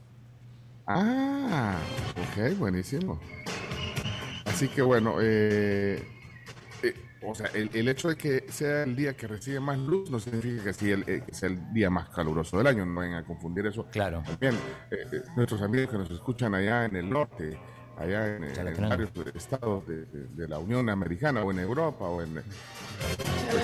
Ah, 0.86 1.76
ok, 2.12 2.56
buenísimo. 2.58 3.20
Así 4.44 4.68
que 4.68 4.82
bueno, 4.82 5.16
eh, 5.20 6.06
o 7.24 7.34
sea, 7.34 7.46
el, 7.54 7.70
el 7.74 7.88
hecho 7.88 8.08
de 8.08 8.16
que 8.16 8.44
sea 8.50 8.82
el 8.84 8.96
día 8.96 9.14
que 9.16 9.26
recibe 9.26 9.60
más 9.60 9.78
luz 9.78 10.10
no 10.10 10.18
significa 10.20 10.64
que, 10.64 10.72
sí 10.72 10.90
el, 10.90 11.02
eh, 11.06 11.22
que 11.26 11.34
sea 11.34 11.48
el 11.48 11.72
día 11.72 11.90
más 11.90 12.08
caluroso 12.10 12.58
del 12.58 12.66
año, 12.66 12.84
no 12.86 13.00
vayan 13.00 13.14
a 13.14 13.24
confundir 13.24 13.66
eso. 13.66 13.86
Claro. 13.92 14.22
También 14.26 14.54
eh, 14.90 14.96
eh, 15.12 15.22
nuestros 15.36 15.62
amigos 15.62 15.90
que 15.90 15.98
nos 15.98 16.10
escuchan 16.10 16.54
allá 16.54 16.84
en 16.86 16.96
el 16.96 17.08
norte, 17.10 17.58
allá 17.96 18.36
en, 18.36 18.44
en 18.44 18.88
varios 18.88 19.10
estados 19.34 19.86
de, 19.86 20.04
de- 20.06 20.26
de 20.28 20.48
la 20.48 20.58
Unión 20.58 20.88
Americana 20.88 21.42
o 21.44 21.50
en 21.50 21.58
Europa 21.60 22.04
o 22.06 22.22
en... 22.22 22.34
pues 22.34 22.44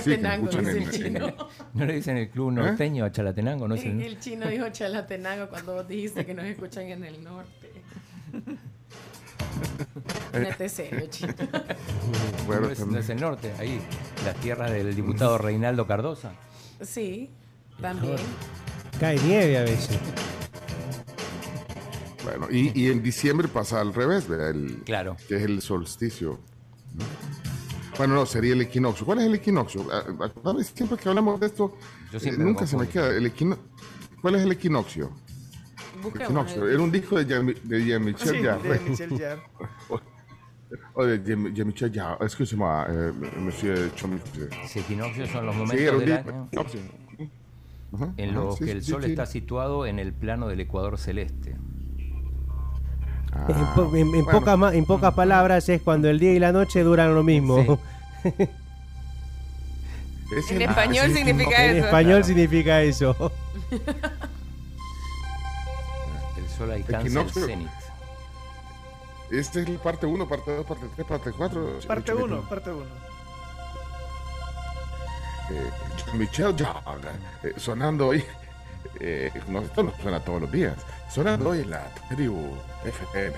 sí, 0.02 0.10
Chalatenango, 0.10 0.46
dice 0.48 0.58
en- 0.60 0.68
el 0.68 0.76
en- 0.82 0.90
chino. 0.90 1.34
¿No 1.74 1.84
le 1.86 1.94
dicen 1.94 2.16
el 2.18 2.28
club 2.30 2.52
norteño 2.52 3.04
a 3.04 3.10
Chalatenango? 3.12 3.66
¿No 3.66 3.74
es 3.74 3.84
el- 3.84 4.00
El 4.02 4.18
chino 4.20 4.46
dijo 4.48 4.68
Chalatenango 4.70 5.48
cuando 5.48 5.74
vos 5.74 5.88
dijiste 5.88 6.24
que 6.26 6.34
nos 6.34 6.44
escuchan 6.44 6.84
en 6.84 7.04
el 7.04 7.24
norte. 7.24 7.70
Chino. 11.10 11.34
bueno, 12.46 12.62
no 12.62 12.68
es- 12.70 12.86
no 12.86 12.98
es 12.98 13.08
el 13.08 13.20
norte, 13.20 13.52
ahí, 13.58 13.80
las 14.24 14.36
tierras 14.36 14.70
del 14.70 14.94
diputado 14.94 15.38
Reinaldo 15.38 15.86
Cardosa. 15.86 16.32
Sí, 16.82 17.30
también. 17.80 18.16
Cae 19.00 19.18
nieve 19.20 19.58
a 19.58 19.62
veces. 19.62 19.98
Bueno, 22.24 22.46
y, 22.50 22.78
y 22.78 22.90
en 22.90 23.02
diciembre 23.02 23.48
pasa 23.48 23.80
al 23.80 23.94
revés, 23.94 24.28
¿verdad? 24.28 24.50
El, 24.50 24.82
Claro. 24.84 25.16
Que 25.28 25.36
es 25.36 25.42
el 25.42 25.62
solsticio. 25.62 26.40
Bueno, 27.96 28.14
no, 28.14 28.26
sería 28.26 28.52
el 28.52 28.60
equinoccio. 28.60 29.04
¿Cuál 29.06 29.18
es 29.20 29.24
el 29.26 29.34
equinoccio? 29.34 29.86
Ah, 29.92 30.04
Acordame, 30.24 30.62
siempre 30.64 30.98
que 30.98 31.08
hablamos 31.08 31.40
de 31.40 31.46
esto, 31.46 31.76
Yo 32.12 32.18
eh, 32.18 32.32
nunca 32.36 32.66
se 32.66 32.76
me 32.76 32.86
queda. 32.88 33.08
El 33.08 33.26
equino- 33.26 33.58
¿Cuál 34.20 34.34
es 34.36 34.42
el 34.42 34.52
equinoccio? 34.52 35.10
Busquemos. 36.02 36.26
Equinoccio. 36.26 36.68
Era 36.68 36.80
un 36.80 36.92
disco 36.92 37.16
de 37.18 37.24
Jean- 37.26 37.54
de 37.64 37.84
Jean-Michel 37.84 38.28
Sí, 38.28 38.42
Jarre. 38.42 38.68
de 38.78 38.78
Jarre. 41.92 42.24
Excusez-moi, 42.24 42.86
eh, 42.88 43.12
monsieur 43.38 43.90
son 45.32 45.46
los 45.46 45.54
momentos 45.56 46.00
del 46.00 46.12
año. 46.12 46.48
Ajá, 47.94 48.12
en 48.18 48.34
los 48.34 48.58
sí, 48.58 48.64
que 48.66 48.72
el 48.72 48.82
sí, 48.84 48.90
sol 48.90 49.02
sí. 49.02 49.10
está 49.10 49.24
situado 49.24 49.86
en 49.86 49.98
el 49.98 50.12
plano 50.12 50.46
del 50.48 50.60
ecuador 50.60 50.98
celeste. 50.98 51.56
Ah, 53.32 53.46
En, 53.48 53.66
po- 53.74 53.96
en- 53.96 54.06
en 54.14 54.24
bueno, 54.24 54.30
pocas 54.40 54.58
ma- 54.58 54.74
en 54.74 54.84
pocas 54.84 55.14
palabras 55.14 55.66
es 55.70 55.80
cuando 55.80 56.08
el 56.10 56.18
día 56.18 56.34
y 56.34 56.38
la 56.38 56.52
noche 56.52 56.82
duran 56.82 57.14
lo 57.14 57.22
mismo. 57.22 57.78
Es 60.36 60.50
En 60.50 60.60
español 60.60 61.06
ah, 61.10 61.14
significa 61.16 61.64
en 61.64 61.76
eso. 61.78 61.86
español 61.86 62.22
significa 62.24 62.82
eso. 62.82 63.32
El 66.36 66.48
sol 66.50 66.70
alcanza 66.70 66.98
el 67.00 67.06
Equinoccio. 67.06 67.46
cenit. 67.46 67.68
Esta 69.30 69.60
es 69.60 69.68
la 69.68 69.78
parte 69.78 70.06
1, 70.06 70.26
parte 70.28 70.54
2, 70.56 70.66
parte 70.66 70.86
3, 70.96 71.06
parte 71.06 71.32
4. 71.32 71.78
Parte 71.86 72.14
1, 72.14 72.48
parte 72.48 72.70
1. 72.70 72.84
eh, 75.50 75.70
Michelle 76.14 76.54
Jagger, 76.56 77.10
eh, 77.42 77.54
sonando 77.56 78.08
hoy. 78.08 78.24
Eh, 79.00 79.30
no, 79.48 79.60
esto 79.60 79.82
no 79.82 79.92
suena 80.00 80.20
todos 80.20 80.42
los 80.42 80.52
días. 80.52 80.76
Sonando 81.10 81.50
hoy 81.50 81.60
en 81.60 81.70
la 81.70 81.84
tribu 82.08 82.56
FM. 82.84 83.36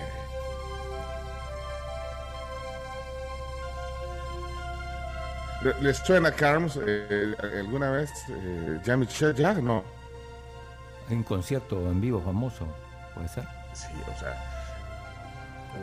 ¿Le- 5.63 5.75
¿Les 5.83 5.99
suena 5.99 6.33
Carms 6.33 6.79
eh, 6.87 7.35
alguna 7.61 7.91
vez 7.91 8.11
eh, 8.31 8.81
Jean-Michel 8.85 9.35
Jagger? 9.37 9.63
No. 9.63 9.85
Un 11.11 11.23
concierto 11.23 11.77
en 11.91 12.01
vivo 12.01 12.23
famoso, 12.23 12.67
puede 13.15 13.29
ser. 13.29 13.45
Sí, 13.75 13.89
o 14.15 14.19
sea. 14.19 14.50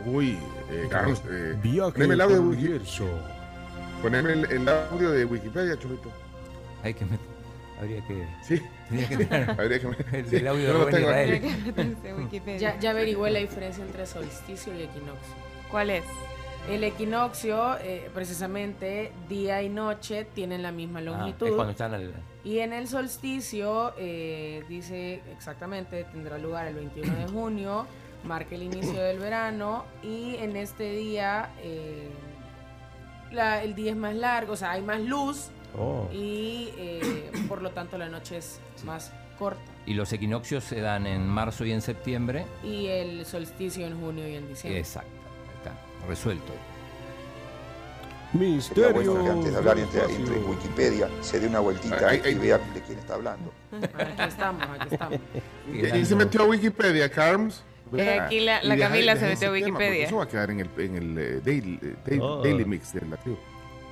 Uy, 0.06 0.38
eh, 0.72 0.88
Carms, 0.90 1.22
eh, 1.30 1.56
poneme 1.94 2.14
el 2.14 2.22
audio 2.22 2.36
de 2.36 2.42
por 2.42 2.52
Wiki- 2.52 2.66
universo. 2.66 3.06
poneme 4.02 4.34
el, 4.34 4.46
el 4.52 4.70
audio 4.70 5.12
de 5.12 5.26
Wikipedia, 5.26 5.78
Chomito. 5.78 6.10
Hay 6.84 6.94
que 6.94 7.06
met- 7.06 7.20
habría 7.80 8.06
que 8.08 8.28
Sí, 8.44 8.62
tendría 8.90 9.08
que 9.10 9.18
tener 9.26 9.50
habría 9.52 9.80
que 9.80 9.88
me- 9.88 10.20
el 10.20 10.30
del 10.30 10.48
audio 10.48 10.68
de 10.68 10.74
lo 10.74 10.80
Rubén 10.80 10.96
tengo 10.96 11.10
aquí. 11.10 11.48
Israel. 11.70 11.98
Wikipedia. 12.18 12.58
Ya, 12.74 12.80
ya 12.80 12.90
averigüé 12.92 13.32
la 13.32 13.40
diferencia 13.40 13.84
entre 13.84 14.06
solsticio 14.06 14.74
y 14.76 14.84
equinoccio. 14.84 15.34
¿Cuál 15.72 15.90
es? 15.90 16.04
El 16.70 16.84
equinoccio, 16.84 17.78
eh, 17.80 18.10
precisamente, 18.14 19.12
día 19.30 19.64
y 19.64 19.70
noche 19.70 20.26
tienen 20.34 20.62
la 20.64 20.72
misma 20.74 21.00
Ah, 21.00 21.04
longitud. 21.04 21.48
es 21.48 21.54
cuando 21.54 21.72
están 21.72 21.94
al, 21.94 22.14
Y 22.44 22.60
en 22.60 22.74
el 22.74 22.88
solsticio, 22.90 23.94
eh, 23.98 24.64
dice 24.68 25.22
exactamente, 25.32 26.04
tendrá 26.12 26.38
lugar 26.38 26.68
el 26.68 26.76
21 26.76 27.16
de 27.16 27.28
junio, 27.28 27.86
marca 28.24 28.56
el 28.56 28.64
inicio 28.64 29.02
del 29.02 29.20
verano 29.20 29.86
y 30.04 30.36
en 30.38 30.56
este 30.58 30.92
día 30.92 31.50
eh, 31.62 32.10
la- 33.32 33.64
el 33.64 33.76
día 33.76 33.92
es 33.92 33.98
más 33.98 34.16
largo, 34.16 34.54
o 34.54 34.56
sea, 34.58 34.72
hay 34.72 34.82
más 34.82 35.02
luz 35.02 35.50
Oh. 35.78 36.10
y 36.12 36.70
eh, 36.78 37.32
por 37.48 37.62
lo 37.62 37.72
tanto 37.72 37.98
la 37.98 38.08
noche 38.10 38.38
es 38.38 38.60
más 38.86 39.12
corta. 39.38 39.62
y 39.86 39.94
los 39.94 40.12
equinoccios 40.14 40.64
se 40.64 40.82
dan 40.82 41.06
en 41.06 41.28
marzo 41.28 41.64
y 41.66 41.72
en 41.72 41.82
septiembre. 41.82 42.46
Y 42.64 42.88
el 42.88 43.26
solsticio 43.26 43.86
en 43.86 44.00
junio 44.00 44.28
y 44.28 44.36
en 44.36 44.48
diciembre. 44.48 44.80
Exacto, 44.80 45.10
está 45.58 45.74
resuelto. 46.08 46.52
Misterio. 48.34 48.86
Sería 48.88 48.92
bueno 49.12 49.24
que 49.24 49.30
antes 49.30 49.52
de 49.54 49.58
hablar 49.58 49.80
entre, 49.80 50.04
entre 50.04 50.36
Wikipedia 50.40 51.10
se 51.22 51.40
dé 51.40 51.48
una 51.48 51.60
vueltita 51.60 51.98
Ay, 52.10 52.22
ay, 52.26 52.32
y 52.34 52.36
vea 52.36 52.58
de 52.58 52.82
quién 52.82 53.00
está 53.00 53.14
hablando. 53.14 53.54
Aquí 53.72 54.22
estamos, 54.28 54.64
aquí 54.80 54.94
estamos. 54.94 55.20
Y 55.96 56.06
se 56.06 56.16
metió 56.16 56.42
a 56.42 56.46
Wikipedia, 56.46 57.10
Carms. 57.10 57.64
Eh, 57.98 58.20
aquí 58.20 58.40
la- 58.40 58.62
la 58.64 58.76
Y 58.76 58.78
deja- 58.78 58.90
Camila 58.90 59.14
deja 59.16 59.26
se 59.26 59.34
metió 59.34 59.50
a 59.50 59.54
tema, 59.54 59.66
Wikipedia. 59.68 60.06
Eso 60.06 60.18
va 60.18 60.24
a 60.24 60.28
quedar 60.28 60.52
en 60.52 60.60
el, 60.62 60.70
en 60.78 60.96
el 60.96 61.18
eh, 61.18 61.42
daily, 61.44 61.80
eh, 61.82 61.96
daily, 62.06 62.22
Oh. 62.24 62.42
daily 62.44 62.66
mix 62.66 62.94
de 62.94 63.02
la 63.08 63.18
tribu. 63.18 63.38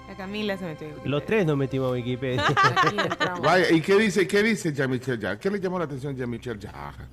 La 0.07 0.15
Camila 0.15 0.57
se 0.57 0.65
metió. 0.65 0.87
en 0.87 0.93
Wikipedia. 0.93 1.11
Los 1.11 1.25
tres 1.25 1.45
nos 1.45 1.57
metimos 1.57 1.87
a 1.89 1.91
Wikipedia. 1.93 2.43
Vaya, 3.41 3.71
¿y 3.71 3.81
qué 3.81 3.95
dice, 3.97 4.27
qué 4.27 4.43
dice 4.43 4.71
Jean-Michel 4.73 5.19
Jarre? 5.19 5.39
¿Qué 5.39 5.49
le 5.49 5.59
llamó 5.59 5.79
la 5.79 5.85
atención 5.85 6.13
a 6.13 6.17
Jean-Michel 6.17 6.59
Jarre? 6.59 7.05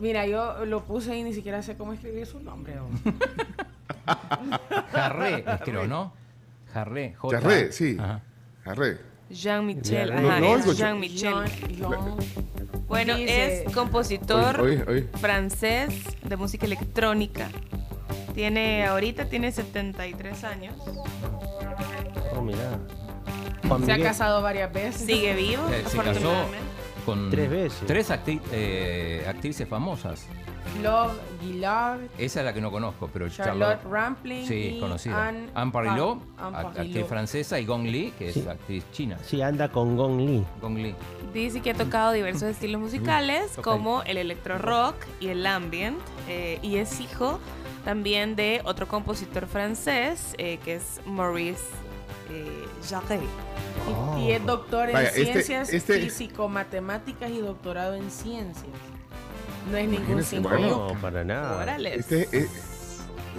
Mira, 0.00 0.26
yo 0.26 0.64
lo 0.64 0.84
puse 0.84 1.16
y 1.16 1.24
ni 1.24 1.32
siquiera 1.34 1.60
sé 1.62 1.76
cómo 1.76 1.92
escribir 1.92 2.24
su 2.26 2.38
nombre. 2.40 2.74
Jarré, 4.92 5.44
creo, 5.64 5.86
¿no? 5.86 6.12
Jarré. 6.72 7.14
J- 7.16 7.40
Jarre, 7.40 7.72
sí. 7.72 7.96
Jarre. 8.64 8.98
Jean-Michel, 9.30 10.08
Ya, 10.08 10.20
no- 10.20 10.28
ajá, 10.30 10.40
no 10.40 10.46
es 10.56 10.62
oigo. 10.62 10.72
Jean-Michel. 10.72 11.34
Jean- 11.76 12.16
Bueno, 12.88 13.14
Dice- 13.16 13.64
es 13.66 13.72
compositor 13.74 14.60
Oye, 14.60 14.82
oye, 14.82 14.84
oye. 14.90 15.08
francés 15.20 15.90
de 16.22 16.36
música 16.36 16.64
electrónica. 16.64 17.48
Tiene, 18.34 18.86
ahorita 18.86 19.26
tiene 19.26 19.52
73 19.52 20.44
años. 20.44 20.74
Oh, 22.34 22.40
mirá. 22.40 22.78
Juan 23.66 23.84
Se 23.84 23.92
ha 23.92 23.98
casado 24.02 24.40
varias 24.40 24.72
veces. 24.72 25.02
Sigue 25.02 25.34
vivo, 25.34 25.68
Eh, 25.70 25.84
se 25.86 25.98
casó 25.98 26.32
con 27.04 27.30
Tres 27.30 27.50
veces. 27.50 27.82
tres 27.86 28.10
actri- 28.10 28.40
eh, 28.52 29.24
actrices 29.28 29.68
famosas. 29.68 30.24
Love 30.82 31.12
Gillard, 31.42 32.00
Esa 32.18 32.40
es 32.40 32.44
la 32.46 32.52
que 32.52 32.60
no 32.60 32.70
conozco, 32.70 33.08
pero 33.12 33.28
Charlotte 33.28 33.82
Rampling 33.90 34.46
Sí, 34.46 34.76
conocida. 34.80 35.28
Anne 35.28 35.48
Anne 35.54 35.72
Parilot, 35.72 36.18
actriz 36.38 37.06
francesa, 37.06 37.58
y 37.58 37.64
Gong 37.66 37.84
Li, 37.86 38.12
que 38.18 38.28
es 38.28 38.34
Sí. 38.34 38.46
actriz 38.48 38.84
china. 38.92 39.18
Sí, 39.24 39.42
anda 39.42 39.68
con 39.70 39.96
Gong 39.96 40.20
Li. 40.20 40.44
Gong 40.60 40.76
Li. 40.78 40.94
Dice 41.32 41.60
que 41.60 41.70
ha 41.70 41.74
tocado 41.74 42.12
diversos 42.12 42.44
estilos 42.44 42.80
musicales 42.80 43.58
Ok. 43.58 43.64
como 43.64 44.02
el 44.02 44.16
electro 44.16 44.58
rock 44.58 44.94
y 45.20 45.28
el 45.28 45.44
ambient 45.46 45.98
eh, 46.28 46.58
y 46.62 46.76
es 46.76 47.00
hijo 47.00 47.38
también 47.84 48.36
de 48.36 48.60
otro 48.64 48.86
compositor 48.88 49.46
francés 49.46 50.34
eh, 50.38 50.58
que 50.64 50.74
es 50.76 51.00
Maurice 51.06 51.62
eh, 52.30 52.66
Jarre. 52.88 53.20
Y, 54.18 54.22
y 54.24 54.32
es 54.32 54.44
doctor 54.44 54.88
en 54.88 54.94
Vaya, 54.94 55.08
este- 55.08 55.24
ciencias 55.24 55.72
este- 55.72 56.00
físico-matemáticas 56.00 57.30
y 57.30 57.38
doctorado 57.38 57.94
en 57.94 58.10
ciencias. 58.10 58.66
No 59.70 59.76
es 59.76 59.88
ningún 59.88 60.22
cinco 60.22 60.48
bueno. 60.48 60.88
No, 60.94 61.00
para 61.00 61.24
nada. 61.24 61.62
Órale. 61.62 61.94
Este, 61.96 62.22
es- 62.32 62.48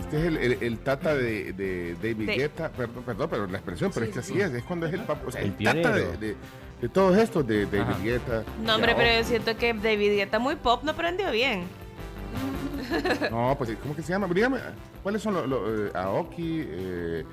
este 0.02 0.18
es 0.20 0.26
el, 0.26 0.38
el- 0.38 0.58
el 0.64 0.80
tata 0.80 1.14
de, 1.16 1.52
de 1.54 1.94
David 1.96 2.28
De- 2.28 2.36
Guetta, 2.38 2.70
perdón, 2.70 3.04
perdón, 3.04 3.28
pero 3.30 3.48
la 3.48 3.58
expresión, 3.58 3.92
pero 3.94 4.06
Sí, 4.06 4.12
es 4.12 4.16
que 4.18 4.24
sí. 4.24 4.34
así 4.34 4.42
es, 4.42 4.52
es 4.54 4.64
cuando 4.64 4.86
es 4.88 4.94
el 4.94 5.02
papá, 5.02 5.22
o 5.28 5.32
sea, 5.32 5.42
El 5.42 5.56
el, 5.60 5.64
tata 5.66 5.92
de, 5.96 6.18
de, 6.18 6.36
de 6.82 6.90
todos 6.90 7.18
estos, 7.18 7.46
de 7.46 7.66
David 7.66 7.82
Ajá. 7.82 8.04
Guetta. 8.04 8.44
No, 8.64 8.76
hombre, 8.76 8.94
pero 8.96 9.20
yo 9.22 9.28
siento 9.28 9.58
que 9.58 9.74
David 9.74 10.12
Guetta 10.16 10.40
muy 10.40 10.56
pop 10.56 10.84
no 10.84 10.92
aprendió 10.92 11.32
bien. 11.32 11.64
No, 13.30 13.56
pues, 13.58 13.72
¿cómo 13.82 13.96
que 13.96 14.02
se 14.02 14.12
llama? 14.14 14.28
Dígame, 14.34 14.58
¿cuáles 15.04 15.22
son 15.22 15.36
los, 15.36 15.48
los, 15.48 15.90
eh, 15.90 15.92
Aoki? 15.94 16.64
Eh, 16.68 17.24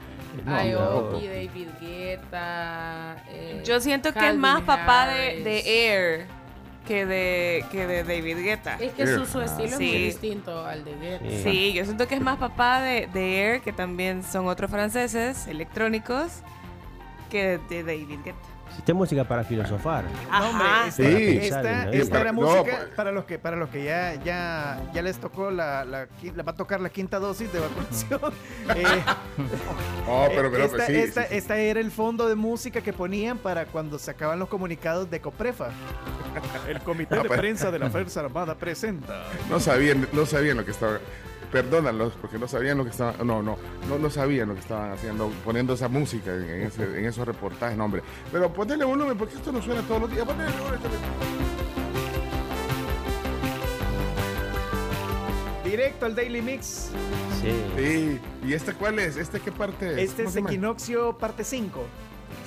no, 0.44 0.54
Aoki, 0.80 1.26
David 1.28 1.68
Guetta. 1.80 3.24
eh, 3.28 3.62
Yo 3.64 3.80
siento 3.80 4.12
que 4.12 4.18
es 4.18 4.24
Calvin 4.24 4.40
más 4.40 4.62
papá 4.62 5.08
de, 5.08 5.42
de 5.42 5.60
Air 5.94 6.26
que 6.86 7.04
de, 7.04 7.64
que 7.70 7.86
de 7.86 8.04
David 8.04 8.38
Guetta. 8.38 8.76
Es 8.80 8.92
que 8.92 9.06
su, 9.06 9.26
su 9.26 9.40
estilo 9.40 9.74
es 9.74 9.78
muy 9.78 9.98
distinto 9.98 10.64
al 10.64 10.84
de 10.84 10.94
Guetta. 10.94 11.30
Sí. 11.30 11.42
Sí, 11.42 11.72
yo 11.74 11.84
siento 11.84 12.06
que 12.08 12.14
es 12.14 12.20
más 12.20 12.38
papá 12.38 12.80
de, 12.80 13.08
de 13.12 13.40
Air, 13.40 13.60
que 13.60 13.72
también 13.72 14.22
son 14.22 14.46
otros 14.46 14.70
franceses 14.70 15.46
electrónicos, 15.46 16.40
que 17.30 17.58
de 17.68 17.82
David 17.82 18.20
Guetta. 18.24 18.55
Esta 18.78 18.92
es 18.92 18.96
música 18.96 19.24
para 19.24 19.42
filosofar. 19.44 20.04
No, 20.30 20.50
hombre, 20.50 20.66
esta, 20.88 21.02
Sí. 21.02 21.38
esta- 21.42 21.90
esta 21.90 22.20
era 22.20 22.32
No, 22.32 22.42
música 22.42 22.62
pues- 22.62 22.94
para 22.94 23.10
los 23.12 23.24
que 23.24 23.38
para 23.38 23.56
los 23.56 23.68
que 23.70 23.84
ya 23.84 24.14
ya 24.22 24.80
ya 24.94 25.02
les 25.02 25.18
tocó 25.18 25.50
la, 25.50 25.84
la, 25.84 26.06
la 26.34 26.42
va 26.42 26.52
a 26.52 26.54
tocar 26.54 26.80
la 26.80 26.88
quinta 26.88 27.18
dosis 27.18 27.52
de 27.52 27.60
vacunación. 27.60 28.20
Eh, 28.76 28.84
Oh, 30.08 30.26
pero, 30.34 30.50
pero, 30.50 30.64
esta, 30.64 30.86
sí, 30.86 30.94
esta, 30.96 31.22
sí, 31.22 31.28
sí. 31.30 31.36
esta 31.36 31.56
era 31.58 31.80
el 31.80 31.90
fondo 31.90 32.28
de 32.28 32.34
música 32.36 32.80
que 32.80 32.92
ponían 32.92 33.38
para 33.38 33.66
cuando 33.66 33.98
sacaban 33.98 34.38
los 34.38 34.48
comunicados 34.48 35.10
de 35.10 35.20
Coprefa. 35.20 35.68
El 36.68 36.80
comité 36.80 37.16
No, 37.16 37.22
de 37.22 37.28
pues. 37.28 37.40
prensa 37.40 37.70
de 37.70 37.78
la 37.78 37.90
Fuerza 37.90 38.20
Armada 38.20 38.54
presenta. 38.54 39.24
No 39.50 39.58
sabían, 39.58 40.06
no 40.12 40.26
sabían 40.26 40.56
lo 40.58 40.64
que 40.64 40.70
estaban. 40.70 40.98
Perdónalos, 41.52 42.12
porque 42.20 42.38
no 42.38 42.48
sabían 42.48 42.76
lo 42.78 42.84
que 42.84 42.90
estaban. 42.90 43.14
No, 43.26 43.42
no, 43.42 43.56
no, 43.88 43.98
no 43.98 44.10
sabían 44.10 44.48
lo 44.48 44.54
que 44.54 44.60
estaban 44.60 44.90
haciendo, 44.92 45.30
poniendo 45.44 45.74
esa 45.74 45.88
música 45.88 46.34
en, 46.34 46.42
en 46.44 46.62
ese- 46.66 46.98
en 46.98 47.04
esos 47.06 47.26
reportajes, 47.26 47.76
no, 47.76 47.84
hombre. 47.84 48.02
Pero 48.32 48.52
ponele 48.52 48.84
volumen, 48.84 49.16
porque 49.16 49.34
esto 49.36 49.52
no 49.52 49.62
suena 49.62 49.80
todos 49.82 50.02
los 50.02 50.10
días. 50.10 50.24
Ponele 50.26 50.50
volumen. 50.52 50.80
Directo 55.64 56.06
al 56.06 56.14
Daily 56.14 56.42
Mix. 56.42 56.90
Sí. 57.42 57.52
Sí. 57.76 58.20
¿Y 58.44 58.52
este 58.54 58.72
cuál 58.72 58.98
es? 58.98 59.16
¿Este 59.16 59.40
qué 59.40 59.50
parte 59.50 59.92
es? 60.02 60.10
Este 60.10 60.24
¿Cómo 60.24 60.38
es? 60.38 60.44
Equinoccio 60.44 61.18
parte 61.18 61.42
5. 61.44 61.84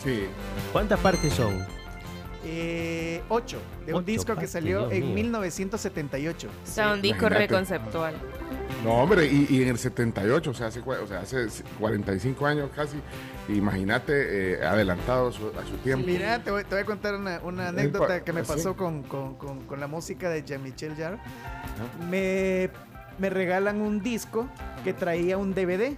Sí. 0.03 0.25
¿Cuántas 0.71 0.99
partes 0.99 1.33
son? 1.33 1.65
Eh, 2.45 3.21
8. 3.27 3.57
De 3.85 3.91
un 3.93 3.97
Ocho 3.99 4.05
disco 4.05 4.35
que 4.35 4.47
salió 4.47 4.87
Dios 4.87 4.93
en 4.93 5.05
mío. 5.07 5.15
1978. 5.15 6.47
O 6.47 6.67
sea, 6.67 6.93
un 6.93 7.01
disco 7.01 7.17
imagínate. 7.27 7.47
reconceptual. 7.47 8.15
No, 8.83 8.91
hombre, 8.93 9.25
y, 9.27 9.45
y 9.49 9.61
en 9.63 9.67
el 9.69 9.77
78, 9.77 10.51
o 10.51 10.53
sea, 10.53 10.67
hace, 10.67 10.79
o 10.79 11.07
sea, 11.07 11.19
hace 11.19 11.47
45 11.79 12.45
años 12.45 12.69
casi, 12.73 12.95
imagínate, 13.49 14.53
eh, 14.53 14.65
adelantado 14.65 15.27
a 15.29 15.31
su, 15.33 15.47
a 15.49 15.65
su 15.65 15.75
tiempo. 15.83 16.05
Mira, 16.07 16.39
te 16.41 16.49
voy, 16.51 16.63
te 16.63 16.69
voy 16.75 16.83
a 16.83 16.85
contar 16.85 17.15
una, 17.15 17.39
una 17.43 17.67
anécdota 17.69 18.23
que 18.23 18.31
me 18.31 18.45
¿sí? 18.45 18.47
pasó 18.53 18.77
con, 18.77 19.03
con- 19.03 19.35
con- 19.35 19.61
con 19.65 19.79
la 19.81 19.87
música 19.87 20.29
de 20.29 20.43
Jean-Michel 20.43 20.95
Jarre. 20.95 21.17
Me, 22.09 22.69
me 23.17 23.29
regalan 23.29 23.81
un 23.81 24.01
disco 24.01 24.47
que 24.85 24.93
traía 24.93 25.37
un 25.37 25.53
DVD. 25.53 25.97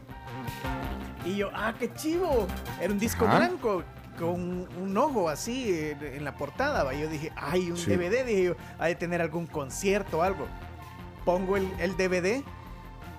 Y 1.24 1.36
yo, 1.36 1.50
ah, 1.54 1.76
qué 1.78 1.94
chivo. 1.94 2.48
Era 2.82 2.92
un 2.92 2.98
disco 3.00 3.26
Ajá. 3.28 3.38
blanco 3.38 3.84
con 4.18 4.68
un 4.82 4.98
ojo 4.98 5.30
así 5.30 5.94
en 6.02 6.24
la 6.26 6.36
portada. 6.36 6.84
¿va? 6.84 6.96
Yo 6.96 7.08
dije, 7.08 7.32
ay, 7.36 7.70
un 7.70 7.78
Sí. 7.78 7.92
DVD. 7.92 8.26
Dije 8.26 8.44
yo, 8.46 8.56
ha 8.80 8.88
de 8.88 8.96
tener 8.96 9.22
algún 9.22 9.46
concierto 9.46 10.18
o 10.18 10.22
algo. 10.24 10.48
Pongo 11.26 11.58
el, 11.58 11.68
el 11.80 11.96
DVD 11.96 12.42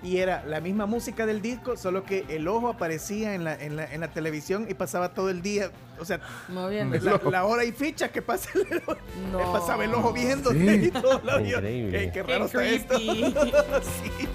y 0.03 0.19
era 0.19 0.45
la 0.47 0.61
misma 0.61 0.87
música 0.87 1.27
del 1.27 1.41
disco, 1.43 1.77
solo 1.77 2.05
que 2.05 2.25
el 2.29 2.49
ojo 2.49 2.69
aparecía 2.69 3.35
en 3.35 3.45
la, 3.45 3.55
en 3.55 3.77
la, 3.77 3.85
en 3.85 4.01
la 4.01 4.09
televisión 4.09 4.67
y 4.69 4.75
pasaba 4.75 5.15
todo 5.15 5.31
el 5.31 5.43
día. 5.43 5.71
O 6.01 6.05
sea, 6.05 6.21
Moviendo. 6.49 6.99
la, 6.99 7.21
la 7.31 7.45
hora 7.45 7.65
y 7.65 7.73
ficha 7.73 8.09
que 8.11 8.21
pasa 8.23 8.51
el 8.55 8.79
ojo. 8.79 8.97
No. 9.31 9.39
Me 9.39 9.45
pasaba 9.59 9.85
el 9.85 9.95
ojo 9.95 10.13
viéndote 10.13 10.59
Sí. 10.81 10.87
y 10.87 10.91
todo 10.91 11.21
lo 11.25 11.41
Increíble. 11.41 12.01
"Ey, 12.05 12.11
qué 12.13 12.23
raro 12.23 12.47
está 12.47 12.65
esto. 12.65 12.95
Sí. 12.99 14.29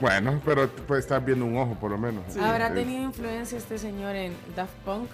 Bueno, 0.00 0.40
pero 0.44 0.68
pues 0.86 1.00
estás 1.00 1.24
viendo 1.24 1.44
un 1.46 1.56
ojo 1.56 1.74
por 1.80 1.90
lo 1.90 1.98
menos. 1.98 2.24
¿Habrá 2.36 2.72
tenido 2.74 3.02
influencia 3.04 3.56
este 3.58 3.78
señor 3.78 4.14
en 4.16 4.34
Daft 4.54 4.74
Punk? 4.84 5.08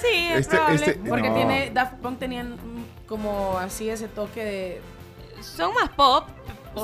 Sí, 0.00 0.28
es 0.32 0.40
Este- 0.40 0.56
probable. 0.56 0.76
este- 0.76 1.08
Porque 1.08 1.28
No. 1.28 1.34
tiene 1.34 1.70
Daft 1.74 1.94
Punk 1.94 2.18
tenían 2.18 2.56
como 3.06 3.58
así 3.58 3.90
ese 3.90 4.08
toque 4.08 4.44
de 4.44 4.80
Son 5.42 5.72
más 5.74 5.90
pop. 5.90 6.24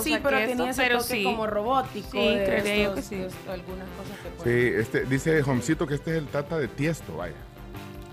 Sí, 0.03 0.19
pero 0.23 0.37
que 0.39 0.47
tenía 0.47 0.71
esto, 0.71 0.83
ese 0.83 0.83
pero 0.83 0.99
toque 1.01 1.15
sí. 1.15 1.25
como 1.25 1.47
robótico. 1.47 2.09
Sí, 2.11 2.19
de 2.19 2.45
creería 2.45 2.75
yo 2.77 2.83
estos- 2.83 2.95
que 2.97 3.03
sí. 3.03 3.17
de 3.17 3.27
esto- 3.27 3.53
algunas 3.53 3.87
cosas 3.97 4.45
que 4.45 4.73
Sí, 4.75 4.81
este, 4.81 5.05
dice 5.05 5.43
Homcito 5.43 5.87
que 5.87 5.95
este 5.95 6.11
es 6.13 6.17
el 6.19 6.27
tata 6.29 6.59
de 6.59 6.69
Tiesto, 6.69 7.17
vaya. 7.17 7.35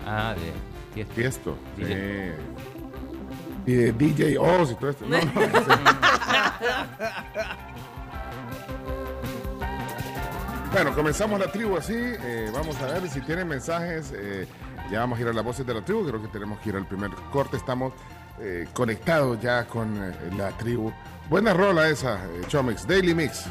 Ah, 0.06 0.34
de 0.34 1.04
Tiesto. 1.14 1.14
Tiesto. 1.14 1.58
Y 3.64 3.72
de 3.74 3.92
DJ 3.92 4.38
Oz 4.38 4.72
y 4.72 4.74
todo 4.74 4.90
esto. 4.90 5.06
No, 5.06 5.18
no, 5.18 5.32
Bueno, 10.72 10.94
comenzamos 10.94 11.38
la 11.38 11.46
tribu 11.52 11.76
así. 11.76 11.94
eh, 11.96 12.50
vamos 12.52 12.76
a 12.80 12.86
ver 12.86 13.08
si 13.08 13.20
tienen 13.20 13.46
mensajes. 13.48 14.12
eh, 14.16 14.46
ya 14.90 15.00
vamos 15.00 15.18
a 15.18 15.22
ir 15.22 15.28
a 15.28 15.32
las 15.32 15.44
voces 15.44 15.66
de 15.66 15.74
la 15.74 15.82
tribu. 15.82 16.06
Creo 16.06 16.20
que 16.20 16.28
tenemos 16.28 16.58
que 16.60 16.70
ir 16.70 16.76
al 16.76 16.86
primer 16.86 17.10
corte. 17.30 17.56
Estamos 17.56 17.92
eh, 18.40 18.66
conectados 18.72 19.40
ya 19.40 19.66
con 19.66 19.94
eh, 20.02 20.12
la 20.36 20.50
tribu. 20.52 20.90
Buena 21.28 21.54
rola 21.54 21.88
esa, 21.88 22.16
eh, 22.16 22.42
Chomix. 22.48 22.86
Daily 22.86 23.14
Mix. 23.14 23.46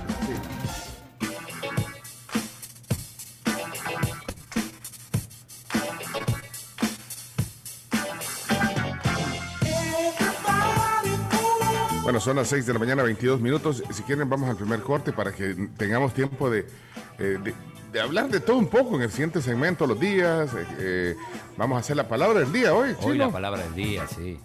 Bueno, 12.04 12.20
son 12.20 12.36
las 12.36 12.50
6 12.50 12.66
de 12.66 12.74
la 12.74 12.80
mañana, 12.80 13.04
22 13.04 13.40
minutos. 13.40 13.84
Si 13.90 14.04
quieren, 14.04 14.30
vamos 14.30 14.50
al 14.50 14.58
primer 14.58 14.82
corte 14.82 15.14
para 15.14 15.32
que 15.32 15.56
tengamos 15.78 16.14
tiempo 16.14 16.50
de, 16.50 16.68
eh, 17.20 17.38
de, 17.42 17.54
de 17.92 18.00
hablar 18.00 18.30
de 18.30 18.40
todo 18.40 18.58
un 18.58 18.68
poco 18.68 18.96
en 18.96 19.02
el 19.04 19.12
siguiente 19.12 19.42
segmento, 19.42 19.86
los 19.86 20.00
días. 20.00 20.54
eh, 20.54 20.66
eh, 20.80 21.16
vamos 21.58 21.78
a 21.78 21.80
hacer 21.82 21.96
la 21.98 22.08
palabra 22.08 22.40
del 22.40 22.52
día 22.52 22.74
hoy, 22.74 22.96
Hoy 23.02 23.18
la 23.18 23.30
palabra 23.30 23.64
del 23.64 23.74
día, 23.76 24.08
sí. 24.08 24.40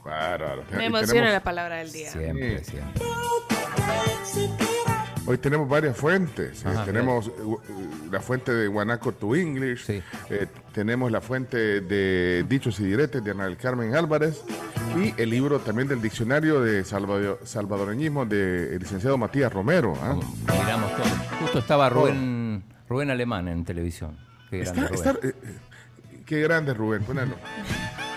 Me 0.76 0.86
emociona 0.86 1.06
tenemos- 1.12 1.32
la 1.32 1.40
palabra 1.44 1.76
del 1.76 1.92
día. 1.92 2.10
Siempre, 2.10 2.64
Sí. 2.64 2.72
siempre. 2.72 3.02
Hoy 5.28 5.38
tenemos 5.38 5.68
varias 5.68 5.96
fuentes. 5.96 6.64
Eh, 6.64 6.68
Ajá, 6.68 6.84
tenemos 6.84 7.26
eh, 7.26 7.32
la 8.12 8.20
fuente 8.20 8.52
de 8.54 8.68
Guanaco 8.68 9.10
to 9.12 9.34
English. 9.34 9.84
Sí. 9.84 10.00
Eh, 10.30 10.46
tenemos 10.72 11.10
la 11.10 11.20
fuente 11.20 11.80
de 11.80 12.44
Dichos 12.48 12.78
y 12.78 12.84
Diretes 12.84 13.24
de 13.24 13.32
Ana 13.32 13.44
del 13.46 13.56
Carmen 13.56 13.94
Álvarez. 13.96 14.42
Y 14.96 15.20
el 15.20 15.30
libro 15.30 15.58
también 15.58 15.88
del 15.88 16.00
diccionario 16.00 16.60
de 16.60 16.84
salvado- 16.84 17.38
salvadoreñismo 17.44 18.24
del 18.24 18.78
licenciado 18.78 19.18
Matías 19.18 19.52
Romero. 19.52 19.94
¿ah? 20.00 20.14
Miramos 20.52 20.96
todo. 20.96 21.06
Justo 21.40 21.58
estaba 21.58 21.90
Rubén, 21.90 22.35
Rubén 22.88 23.10
Alemán 23.10 23.48
en 23.48 23.64
televisión. 23.64 24.16
Qué 24.50 24.58
grande 24.58 24.80
Está, 24.94 25.12
Rubén. 25.12 25.26
está, 25.26 25.28
eh, 25.28 25.34
eh, 25.42 26.20
qué 26.24 26.40
grande 26.42 26.74
Rubén, 26.74 27.02
ponelo. 27.04 27.34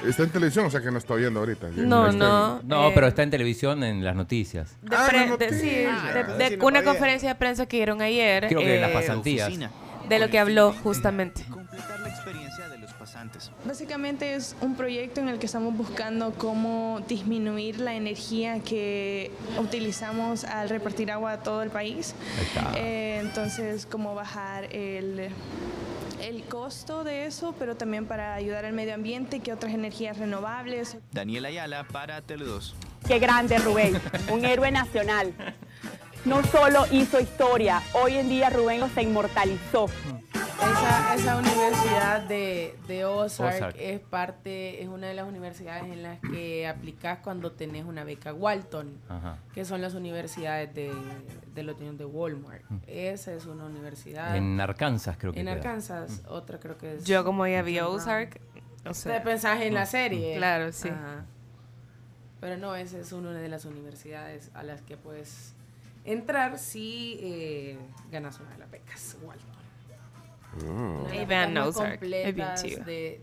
Está 0.08 0.23
en 0.23 0.29
televisión, 0.29 0.65
o 0.65 0.69
sea 0.69 0.79
que 0.82 0.91
no 0.91 0.97
está 0.97 1.13
oyendo 1.15 1.39
ahorita. 1.41 1.67
No, 1.75 2.12
no. 2.12 2.62
No, 2.63 2.88
eh, 2.88 2.91
pero 2.95 3.08
está 3.08 3.23
en 3.23 3.32
televisión 3.32 3.84
en 3.84 4.03
las 4.05 4.15
noticias. 4.15 4.77
De 4.82 4.95
Ah, 4.95 5.08
pre- 5.10 5.19
no, 5.21 5.25
no 5.27 5.38
de- 5.38 5.47
te- 5.47 5.60
sí, 5.60 5.86
Ah, 5.89 6.12
de- 6.13 6.19
entonces 6.21 6.38
de 6.38 6.47
sí 6.49 6.58
no 6.58 6.65
una 6.67 6.84
conferencia 6.84 7.29
de 7.29 7.36
prensa 7.36 7.65
que 7.65 7.77
dieron 7.77 8.01
ayer. 8.01 8.47
Creo 8.47 8.62
que 8.62 8.75
en 8.75 8.82
las 8.82 8.91
pasantías. 8.91 9.51
de 10.08 10.19
lo 10.19 10.29
que 10.29 10.39
habló 10.39 10.71
justamente. 10.71 11.43
Básicamente 13.65 14.36
es 14.36 14.55
un 14.62 14.75
proyecto 14.75 15.21
en 15.21 15.29
el 15.29 15.39
que 15.39 15.45
estamos 15.45 15.75
buscando 15.75 16.34
cómo 16.34 17.01
disminuir 17.08 17.79
la 17.79 17.95
energía 17.95 18.60
que 18.60 19.32
utilizamos 19.60 20.43
al 20.43 20.69
repartir 20.69 21.12
agua 21.12 21.34
a 21.34 21.43
todo 21.43 21.62
el 21.63 21.69
país. 21.69 22.15
Eh, 22.75 23.19
entonces, 23.21 23.86
cómo 23.86 24.15
bajar 24.15 24.73
el, 24.73 25.29
el 26.21 26.43
costo 26.43 27.03
de 27.03 27.25
eso, 27.25 27.53
pero 27.60 27.75
también 27.75 28.05
para 28.05 28.36
ayudar 28.36 28.65
al 28.65 28.73
medio 28.73 28.93
ambiente, 28.93 29.39
que 29.39 29.51
otras 29.53 29.73
energías 29.73 30.17
renovables. 30.17 30.97
Daniel 31.12 31.45
Ayala 31.45 31.86
para 31.86 32.21
Tele2. 32.21 32.73
Qué 33.08 33.19
grande 33.19 33.58
Rubén, 33.60 33.99
un 34.32 34.45
héroe 34.45 34.71
nacional. 34.71 35.34
No 36.25 36.43
solo 36.43 36.86
hizo 36.91 37.19
historia, 37.19 37.82
hoy 37.93 38.17
en 38.17 38.27
día 38.29 38.49
Rubén 38.49 38.84
se 38.93 39.01
inmortalizó. 39.01 39.88
Esa, 40.62 41.15
esa 41.15 41.38
universidad 41.38 42.22
de, 42.28 42.76
de 42.88 43.06
Ozark, 43.06 43.56
Ozark. 43.56 43.76
es 43.80 44.00
parte, 44.00 44.82
es 44.82 44.88
una 44.89 45.08
de 45.08 45.13
las 45.13 45.28
universidades 45.28 45.84
en 45.86 46.04
las 46.04 46.19
que 46.19 46.67
aplicas 46.67 47.19
cuando 47.24 47.52
tenés 47.52 47.86
una 47.86 48.04
beca 48.04 48.34
Walton, 48.34 48.98
Ajá. 49.08 49.38
que 49.54 49.63
son 49.65 49.82
las 49.82 49.93
universidades 49.93 50.74
de, 50.76 50.91
de 51.56 51.63
los 51.63 51.80
niños 51.80 51.98
de 51.98 52.06
Walmart. 52.06 52.63
Esa 52.88 53.34
es 53.34 53.45
una 53.45 53.65
universidad. 53.65 54.36
En 54.36 54.60
Arkansas 54.60 55.15
creo 55.17 55.32
que 55.34 55.39
En 55.39 55.45
queda. 55.45 55.56
Arkansas, 55.56 56.22
otra 56.28 56.60
creo 56.60 56.78
que 56.78 56.95
es. 56.95 57.06
Yo 57.06 57.24
como 57.24 57.48
ya 57.48 57.62
vi. 57.62 57.80
Ozark, 57.80 58.39
o 58.86 58.93
sea, 58.93 59.17
Te 59.17 59.22
pensás 59.22 59.62
en 59.62 59.74
la 59.74 59.86
serie. 59.86 60.36
Claro, 60.38 60.72
sí. 60.74 60.89
Ajá. 60.89 61.26
Pero 62.41 62.58
no, 62.58 62.76
esa 62.76 62.98
es 63.00 63.12
una 63.12 63.32
de 63.34 63.48
las 63.50 63.65
universidades 63.65 64.52
a 64.54 64.63
las 64.63 64.82
que 64.82 64.98
puedes 64.98 65.54
entrar 66.06 66.58
si 66.58 67.17
eh, 67.22 67.78
ganas 68.12 68.39
una 68.39 68.52
de 68.52 68.58
las 68.60 68.72
becas 68.72 69.17
Walton. 69.22 69.48
Ozark, 71.67 72.01
es 72.29 72.35
bien 72.35 72.47
completas 72.47 72.85
de- 72.85 73.21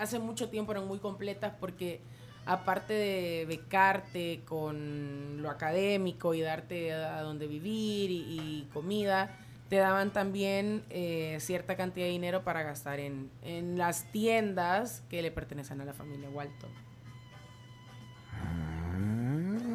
hace 0.00 0.18
mucho 0.18 0.48
tiempo 0.48 0.72
eran 0.72 0.86
muy 0.86 0.98
completas 0.98 1.52
porque 1.60 2.00
aparte 2.44 2.92
de 2.94 3.44
becarte 3.46 4.40
con 4.46 5.42
lo 5.42 5.50
académico 5.50 6.34
y 6.34 6.40
darte 6.40 6.92
a 6.92 7.20
donde 7.22 7.46
vivir 7.46 8.10
y, 8.10 8.24
y 8.28 8.68
comida, 8.72 9.36
te 9.68 9.76
daban 9.76 10.12
también 10.12 10.84
eh, 10.90 11.38
cierta 11.40 11.76
cantidad 11.76 12.06
de 12.06 12.12
dinero 12.12 12.44
para 12.44 12.62
gastar 12.62 13.00
en, 13.00 13.30
en 13.42 13.76
las 13.78 14.04
tiendas 14.12 15.02
que 15.10 15.22
le 15.22 15.30
pertenecen 15.32 15.80
a 15.80 15.84
la 15.84 15.92
familia 15.92 16.28
Walton. 16.30 16.70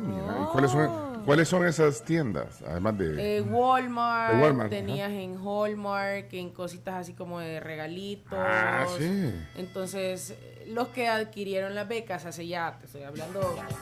Mira, 0.08 0.40
¿y 0.44 0.52
cuáles 0.52 0.72
son, 0.72 1.11
cuáles 1.26 1.48
son 1.48 1.66
esas 1.66 2.04
tiendas? 2.04 2.62
Además 2.68 2.98
de. 2.98 3.38
Eh, 3.38 3.42
Walmart, 3.42 4.34
De 4.36 4.42
Walmart, 4.42 4.70
tenías 4.70 5.12
en 5.12 5.38
Hallmark, 5.38 6.34
en 6.34 6.50
cositas 6.52 6.96
así 6.96 7.14
como 7.14 7.40
de 7.40 7.60
regalitos. 7.60 8.38
Ah, 8.38 8.86
sí. 8.98 9.34
Entonces, 9.56 10.36
los 10.68 10.90
que 10.90 11.08
adquirieron 11.08 11.76
las 11.76 11.88
becas 11.88 12.26
hace 12.26 12.48
ya, 12.48 12.78
te 12.80 12.86
estoy 12.86 13.04
hablando 13.04 13.40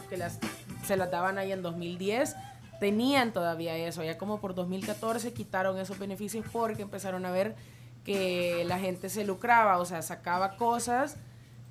que 0.09 0.17
las, 0.17 0.39
se 0.85 0.97
las 0.97 1.11
daban 1.11 1.37
ahí 1.37 1.51
en 1.51 1.61
2010, 1.61 2.35
tenían 2.79 3.33
todavía 3.33 3.75
eso. 3.77 4.03
Ya 4.03 4.17
como 4.17 4.39
por 4.39 4.55
2014 4.55 5.33
quitaron 5.33 5.77
esos 5.79 5.99
beneficios 5.99 6.45
porque 6.51 6.81
empezaron 6.81 7.25
a 7.25 7.31
ver 7.31 7.55
que 8.03 8.63
la 8.65 8.79
gente 8.79 9.09
se 9.09 9.23
lucraba, 9.25 9.77
o 9.77 9.85
sea, 9.85 10.01
sacaba 10.01 10.55
cosas 10.57 11.17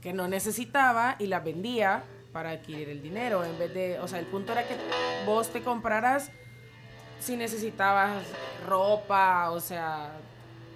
que 0.01 0.13
no 0.13 0.29
necesitaba 0.29 1.17
y 1.19 1.27
las 1.27 1.43
vendía 1.43 2.05
para 2.39 2.51
adquirir 2.51 2.89
el 2.89 3.03
dinero. 3.03 3.45
En 3.45 3.59
vez 3.59 3.75
de, 3.75 3.99
o 3.99 4.07
sea, 4.07 4.21
el 4.21 4.27
punto 4.27 4.53
era 4.53 4.63
que 4.63 4.77
vos 5.27 5.53
te 5.53 5.61
compraras 5.61 6.31
si 7.19 7.37
necesitabas 7.37 8.23
ropa, 8.65 9.51
o 9.51 9.59
sea, 9.59 10.13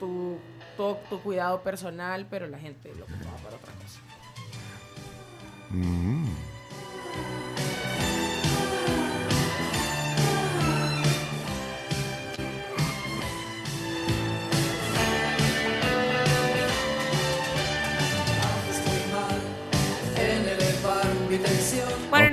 tu, 0.01 0.40
tu, 0.77 0.96
tu 1.09 1.20
cuidado 1.20 1.62
personal, 1.62 2.27
pero 2.29 2.48
la 2.48 2.59
gente 2.59 2.92
lo 2.96 3.05
ocupaba 3.05 3.37
para 3.37 3.57
otra 3.59 3.72
cosa. 3.75 4.01
Mm. 5.70 6.52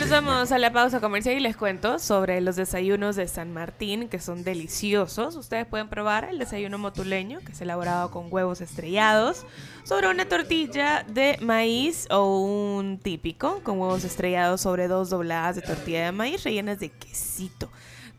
Nos 0.09 0.25
vamos 0.25 0.51
a 0.51 0.57
la 0.57 0.73
pausa 0.73 0.99
comercial 0.99 1.35
y 1.35 1.39
les 1.39 1.55
cuento 1.55 1.99
sobre 1.99 2.41
los 2.41 2.55
desayunos 2.55 3.15
de 3.15 3.27
San 3.27 3.53
Martín, 3.53 4.09
que 4.09 4.19
son 4.19 4.43
deliciosos. 4.43 5.35
Ustedes 5.35 5.67
pueden 5.67 5.87
probar 5.87 6.29
el 6.31 6.39
desayuno 6.39 6.79
motuleño, 6.79 7.41
que 7.41 7.51
es 7.51 7.61
elaborado 7.61 8.09
con 8.09 8.25
huevos 8.33 8.59
estrellados, 8.59 9.45
sobre 9.83 10.09
una 10.09 10.25
tortilla 10.25 11.05
de 11.07 11.37
maíz 11.41 12.07
o 12.09 12.39
un 12.39 12.97
típico, 12.97 13.61
con 13.61 13.79
huevos 13.79 14.03
estrellados 14.03 14.61
sobre 14.61 14.87
dos 14.87 15.11
dobladas 15.11 15.57
de 15.57 15.61
tortilla 15.61 16.05
de 16.05 16.11
maíz 16.11 16.43
rellenas 16.43 16.79
de 16.79 16.89
quesito. 16.89 17.69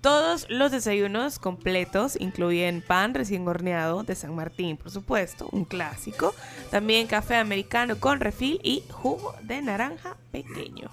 Todos 0.00 0.46
los 0.48 0.70
desayunos 0.70 1.40
completos 1.40 2.16
incluyen 2.20 2.82
pan 2.86 3.14
recién 3.14 3.48
horneado 3.48 4.04
de 4.04 4.14
San 4.14 4.36
Martín, 4.36 4.76
por 4.76 4.92
supuesto, 4.92 5.48
un 5.50 5.64
clásico. 5.64 6.34
También 6.70 7.08
café 7.08 7.34
americano 7.34 7.98
con 7.98 8.20
refil 8.20 8.60
y 8.62 8.84
jugo 8.90 9.34
de 9.42 9.60
naranja 9.60 10.16
pequeño. 10.30 10.88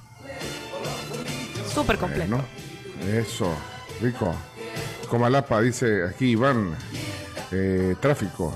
Súper 1.73 1.97
completo. 1.97 2.27
Bueno, 2.29 3.19
eso, 3.19 3.53
rico. 4.01 4.33
Comalapa 5.09 5.61
dice 5.61 6.03
aquí 6.03 6.31
Iván, 6.31 6.75
eh, 7.51 7.95
tráfico 8.01 8.53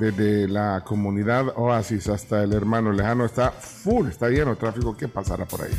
desde 0.00 0.48
la 0.48 0.82
comunidad 0.84 1.48
Oasis 1.56 2.08
hasta 2.08 2.42
el 2.42 2.52
hermano 2.52 2.92
lejano 2.92 3.24
está 3.24 3.52
full, 3.52 4.08
está 4.08 4.28
lleno 4.28 4.50
de 4.50 4.56
tráfico. 4.56 4.96
¿Qué 4.96 5.06
pasará 5.06 5.44
por 5.44 5.62
ahí? 5.62 5.72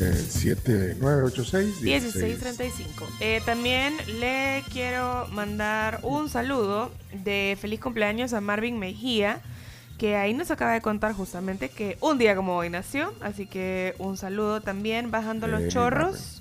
Eh, 0.00 0.14
7986 0.14 1.82
1635. 1.82 3.06
Eh, 3.20 3.42
también 3.44 3.96
le 4.20 4.62
quiero 4.72 5.26
mandar 5.28 6.00
un 6.02 6.28
saludo 6.28 6.92
de 7.12 7.58
feliz 7.60 7.80
cumpleaños 7.80 8.32
a 8.32 8.40
Marvin 8.40 8.78
Mejía, 8.78 9.40
que 9.98 10.16
ahí 10.16 10.32
nos 10.32 10.50
acaba 10.50 10.72
de 10.72 10.80
contar 10.80 11.12
justamente 11.12 11.68
que 11.68 11.98
un 12.00 12.18
día 12.18 12.36
como 12.36 12.56
hoy 12.56 12.70
nació. 12.70 13.12
Así 13.20 13.46
que 13.46 13.94
un 13.98 14.16
saludo 14.16 14.60
también, 14.60 15.10
bajando 15.10 15.46
los 15.48 15.68
chorros. 15.68 16.40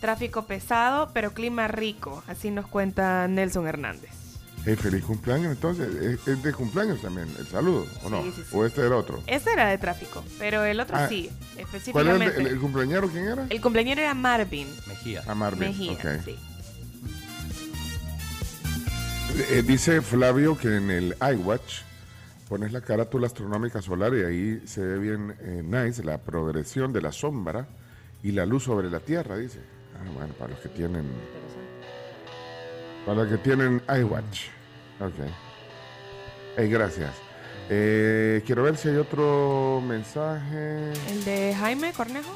Tráfico 0.00 0.46
pesado, 0.46 1.10
pero 1.12 1.32
clima 1.34 1.68
rico. 1.68 2.22
Así 2.28 2.50
nos 2.50 2.66
cuenta 2.66 3.26
Nelson 3.28 3.66
Hernández. 3.66 4.10
Hey, 4.64 4.76
feliz 4.76 5.04
cumpleaños, 5.04 5.52
entonces. 5.52 6.18
¿Es, 6.26 6.42
de 6.42 6.52
cumpleaños 6.52 7.00
también 7.00 7.28
el 7.38 7.46
saludo? 7.46 7.86
¿O 8.04 8.10
no? 8.10 8.22
Sí, 8.22 8.32
sí, 8.34 8.42
sí. 8.48 8.56
¿O 8.56 8.64
este 8.64 8.84
era 8.86 8.96
otro? 8.96 9.22
Este 9.26 9.52
era 9.52 9.68
de 9.68 9.78
tráfico, 9.78 10.24
pero 10.38 10.64
el 10.64 10.78
otro 10.80 10.96
Ah, 10.96 11.08
sí, 11.08 11.30
¿Cuál 11.92 12.06
era 12.08 12.16
el, 12.16 12.22
específicamente. 12.22 12.40
el, 12.40 12.46
el 12.48 12.58
cumpleañero? 12.60 13.08
¿Quién 13.08 13.24
era? 13.26 13.46
El 13.48 13.60
cumpleañero 13.60 14.00
era 14.02 14.14
Marvin 14.14 14.68
Mejía. 14.86 15.22
A 15.26 15.34
Marvin. 15.34 15.68
Mejía. 15.68 16.22
sí. 16.24 16.36
Eh, 19.50 19.62
dice 19.64 20.00
Flavio 20.00 20.56
que 20.58 20.76
en 20.76 20.90
el 20.90 21.16
iWatch 21.20 21.82
pones 22.48 22.72
la 22.72 22.80
carátula 22.80 23.26
astronómica 23.26 23.82
solar 23.82 24.14
y 24.14 24.22
ahí 24.22 24.62
se 24.66 24.80
ve 24.80 24.98
bien 24.98 25.36
eh, 25.40 25.62
nice 25.62 26.02
la 26.02 26.18
progresión 26.18 26.92
de 26.92 27.02
la 27.02 27.12
sombra 27.12 27.68
y 28.22 28.32
la 28.32 28.46
luz 28.46 28.64
sobre 28.64 28.90
la 28.90 29.00
Tierra, 29.00 29.36
dice. 29.36 29.60
Ah, 29.94 30.10
bueno, 30.14 30.32
para 30.34 30.50
los 30.50 30.60
que 30.60 30.68
tienen... 30.70 31.06
Para 33.04 33.22
los 33.22 33.28
que 33.28 33.38
tienen 33.38 33.82
iWatch. 33.88 34.46
Ok. 35.00 35.30
Hey, 36.56 36.68
gracias. 36.68 37.14
Eh, 37.68 38.42
quiero 38.46 38.62
ver 38.62 38.76
si 38.76 38.88
hay 38.88 38.96
otro 38.96 39.82
mensaje. 39.86 40.92
El 41.08 41.24
de 41.24 41.54
Jaime 41.54 41.92
Cornejo. 41.92 42.34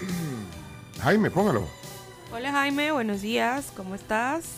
Jaime, 1.00 1.30
póngalo. 1.30 1.66
Hola 2.32 2.50
Jaime, 2.50 2.90
buenos 2.90 3.22
días, 3.22 3.72
¿cómo 3.76 3.94
estás? 3.94 4.56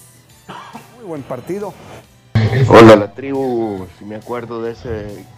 Muy 0.96 1.04
buen 1.04 1.22
partido. 1.22 1.74
Hola, 2.68 2.96
la 2.96 3.14
tribu, 3.14 3.86
si 3.98 4.04
me 4.04 4.16
acuerdo 4.16 4.62
de 4.62 4.72
esa 4.72 4.90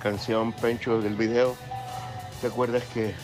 canción 0.02 0.52
Pencho 0.52 1.00
del 1.00 1.14
video, 1.16 1.56
¿te 2.40 2.46
acuerdas 2.46 2.82
que 2.94 3.14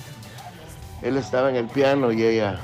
él 1.03 1.17
estaba 1.17 1.51
en 1.51 1.57
el 1.57 1.67
piano 1.67 2.13
y 2.13 2.23
ella 2.25 2.59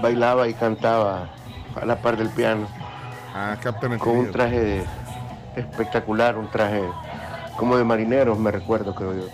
bailaba 0.00 0.48
y 0.48 0.54
cantaba 0.54 1.30
a 1.74 1.84
la 1.84 2.00
par 2.02 2.16
del 2.16 2.28
piano? 2.30 2.68
Ah, 3.34 3.56
Captain 3.60 3.98
Con 3.98 4.16
un 4.18 4.30
traje 4.30 4.60
de- 4.60 4.84
espectacular, 5.56 6.36
un 6.36 6.50
traje 6.50 6.82
como 7.56 7.76
de 7.76 7.84
marineros, 7.84 8.38
me 8.38 8.50
recuerdo, 8.50 8.94
creo 8.94 9.14
yo. 9.14 9.28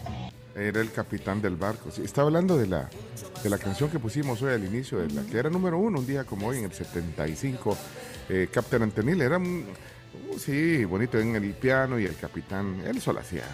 Era 0.55 0.81
el 0.81 0.93
capitán 0.93 1.41
del 1.43 1.57
barco. 1.57 1.91
Sí, 1.91 2.03
estaba 2.05 2.27
hablando 2.29 2.57
de 2.57 2.67
la, 2.67 2.89
de 3.43 3.51
la 3.51 3.59
canción 3.59 3.91
que 3.91 3.99
pusimos 3.99 4.41
hoy 4.43 4.53
al 4.53 4.65
inicio, 4.65 4.99
de 4.99 5.09
la 5.13 5.23
que 5.23 5.39
era 5.39 5.51
número 5.51 5.79
uno 5.79 5.99
un 5.99 6.07
día 6.07 6.25
como 6.25 6.49
hoy, 6.49 6.59
en 6.59 6.65
el 6.65 6.73
75. 6.73 7.77
Eh, 8.29 8.49
Captain 8.53 8.83
Antenil 8.83 9.21
era 9.23 9.39
un, 9.39 9.67
uh, 10.31 10.39
sí, 10.39 10.85
bonito 10.85 11.19
en 11.19 11.37
el 11.37 11.53
piano 11.55 11.99
y 11.99 12.05
el 12.07 12.17
capitán, 12.17 12.83
él 12.87 13.01
solo 13.01 13.21
hacía 13.21 13.45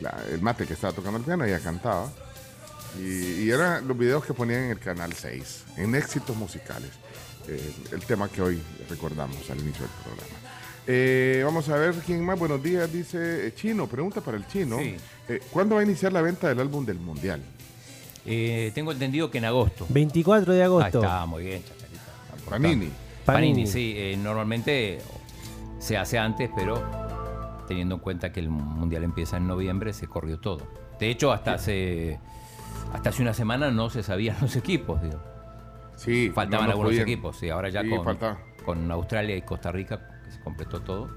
la- 0.00 0.22
el 0.30 0.40
mate 0.42 0.66
que 0.66 0.74
estaba 0.74 0.92
tocando 0.92 1.18
el 1.18 1.24
piano, 1.24 1.44
ella 1.44 1.60
cantaba. 1.60 2.10
Y, 2.98 3.42
y 3.44 3.50
eran 3.50 3.86
los 3.86 3.96
videos 3.98 4.24
que 4.24 4.32
ponían 4.32 4.64
en 4.64 4.70
el 4.70 4.78
canal 4.78 5.12
6, 5.12 5.64
en 5.76 5.94
éxitos 5.94 6.34
musicales. 6.36 6.90
Eh, 7.48 7.72
el 7.92 8.00
tema 8.00 8.28
que 8.28 8.40
hoy 8.42 8.60
recordamos 8.88 9.48
al 9.50 9.58
inicio 9.60 9.82
del 9.82 9.90
programa. 10.02 10.38
Eh, 10.86 11.42
vamos 11.44 11.68
a 11.68 11.76
ver 11.76 11.94
quién 12.06 12.24
más. 12.24 12.38
Buenos 12.38 12.62
días, 12.62 12.90
dice 12.92 13.48
eh, 13.48 13.54
Chino. 13.54 13.86
Pregunta 13.86 14.20
para 14.20 14.36
el 14.36 14.46
Chino. 14.46 14.78
Sí. 14.78 14.96
Eh, 15.28 15.40
¿Cuándo 15.50 15.74
va 15.74 15.82
a 15.82 15.84
iniciar 15.84 16.12
la 16.12 16.22
venta 16.22 16.48
del 16.48 16.60
álbum 16.60 16.86
del 16.86 16.98
Mundial? 16.98 17.42
Eh, 18.24 18.72
tengo 18.74 18.92
entendido 18.92 19.30
que 19.30 19.38
en 19.38 19.44
agosto. 19.44 19.86
24 19.90 20.52
de 20.54 20.60
Ahí 20.60 20.64
agosto. 20.64 21.00
está, 21.02 21.26
muy 21.26 21.44
bien, 21.44 21.62
Chacarita. 21.62 22.02
Panini. 22.48 22.74
Panini, 22.86 22.92
Panini. 23.24 23.66
sí. 23.66 23.94
eh, 23.96 24.16
normalmente 24.16 25.00
se 25.78 25.96
hace 25.98 26.18
antes, 26.18 26.50
pero 26.54 26.82
teniendo 27.68 27.96
en 27.96 28.00
cuenta 28.00 28.32
que 28.32 28.40
el 28.40 28.48
mundial 28.50 29.04
empieza 29.04 29.36
en 29.36 29.46
noviembre, 29.46 29.92
se 29.92 30.06
corrió 30.06 30.38
todo. 30.38 30.66
De 31.00 31.10
hecho, 31.10 31.32
hasta 31.32 31.54
hace 31.54 32.20
hasta 32.92 33.10
hace 33.10 33.22
una 33.22 33.34
semana 33.34 33.70
no 33.70 33.90
se 33.90 34.02
sabían 34.02 34.36
los 34.40 34.54
equipos, 34.56 35.02
digo. 35.02 35.18
Sí, 35.96 36.30
Faltaban 36.34 36.66
no, 36.66 36.68
no 36.68 36.70
algunos 36.72 36.90
podían. 36.90 37.08
equipos, 37.08 37.36
sí. 37.38 37.48
Ahora 37.50 37.68
ya 37.70 37.82
Sí, 37.82 37.90
con, 37.90 38.04
faltaba. 38.04 38.38
con 38.64 38.90
Australia 38.90 39.34
y 39.36 39.42
Costa 39.42 39.72
Rica, 39.72 40.08
que 40.24 40.30
se 40.30 40.40
completó 40.40 40.80
todo. 40.80 41.08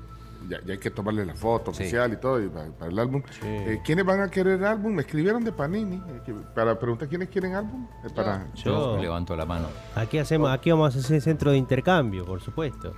Ya, 0.48 0.58
ya 0.66 0.72
hay 0.72 0.80
que 0.80 0.90
tomarle 0.90 1.26
la 1.26 1.36
foto 1.36 1.74
Sí. 1.74 1.84
oficial 1.84 2.14
y 2.14 2.16
todo 2.18 2.42
y 2.42 2.48
para, 2.48 2.70
para 2.72 2.90
el 2.90 2.98
álbum. 2.98 3.22
Eh, 3.44 3.82
¿Quiénes 3.84 4.06
van 4.06 4.22
a 4.22 4.30
querer 4.32 4.64
álbum? 4.64 4.94
Me 4.94 5.02
escribieron 5.02 5.44
de 5.44 5.52
Panini 5.52 5.98
eh, 5.98 6.34
para 6.56 6.80
preguntar 6.80 7.10
quiénes 7.10 7.28
quieren 7.28 7.56
álbum. 7.56 7.88
Eh, 8.06 8.10
para, 8.16 8.48
Yo 8.56 8.96
Yo. 8.96 9.02
levanto 9.02 9.36
la 9.36 9.46
mano. 9.46 9.68
Aquí 9.96 10.18
hacemos, 10.18 10.50
aquí 10.50 10.72
vamos 10.72 10.96
a 10.96 11.00
hacer 11.00 11.20
centro 11.22 11.52
de 11.52 11.58
intercambio, 11.58 12.26
por 12.26 12.40
supuesto. 12.40 12.94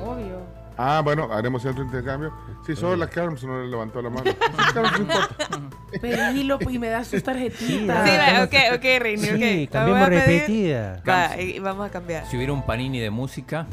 Obvio. 0.00 0.38
Ah, 0.82 1.02
bueno, 1.04 1.30
haremos 1.30 1.62
de 1.62 1.70
intercambio. 1.72 2.32
Sí, 2.66 2.74
solo 2.74 2.96
la 2.96 3.06
Carms 3.08 3.44
no 3.44 3.60
le 3.62 3.68
levantó 3.68 4.00
la 4.00 4.08
mano. 4.08 4.30
Carms, 4.74 4.92
no 4.92 4.98
importa. 4.98 5.48
Pedilo 6.00 6.58
y 6.70 6.78
me 6.78 6.88
das 6.88 7.10
tus 7.10 7.22
tarjetitas. 7.22 8.08
Sí, 8.08 8.16
va, 8.16 8.44
ok, 8.44 8.54
ok, 8.76 8.84
Reini, 8.98 9.22
Sí, 9.24 9.30
ok. 9.68 9.70
Pedir- 9.72 10.08
repetida. 10.08 11.02
Va, 11.06 11.38
y 11.38 11.58
vamos 11.58 11.86
a 11.86 11.90
cambiar. 11.90 12.26
Si 12.26 12.36
hubiera 12.38 12.54
un 12.54 12.64
Panini 12.64 12.98
de 12.98 13.10
música, 13.10 13.66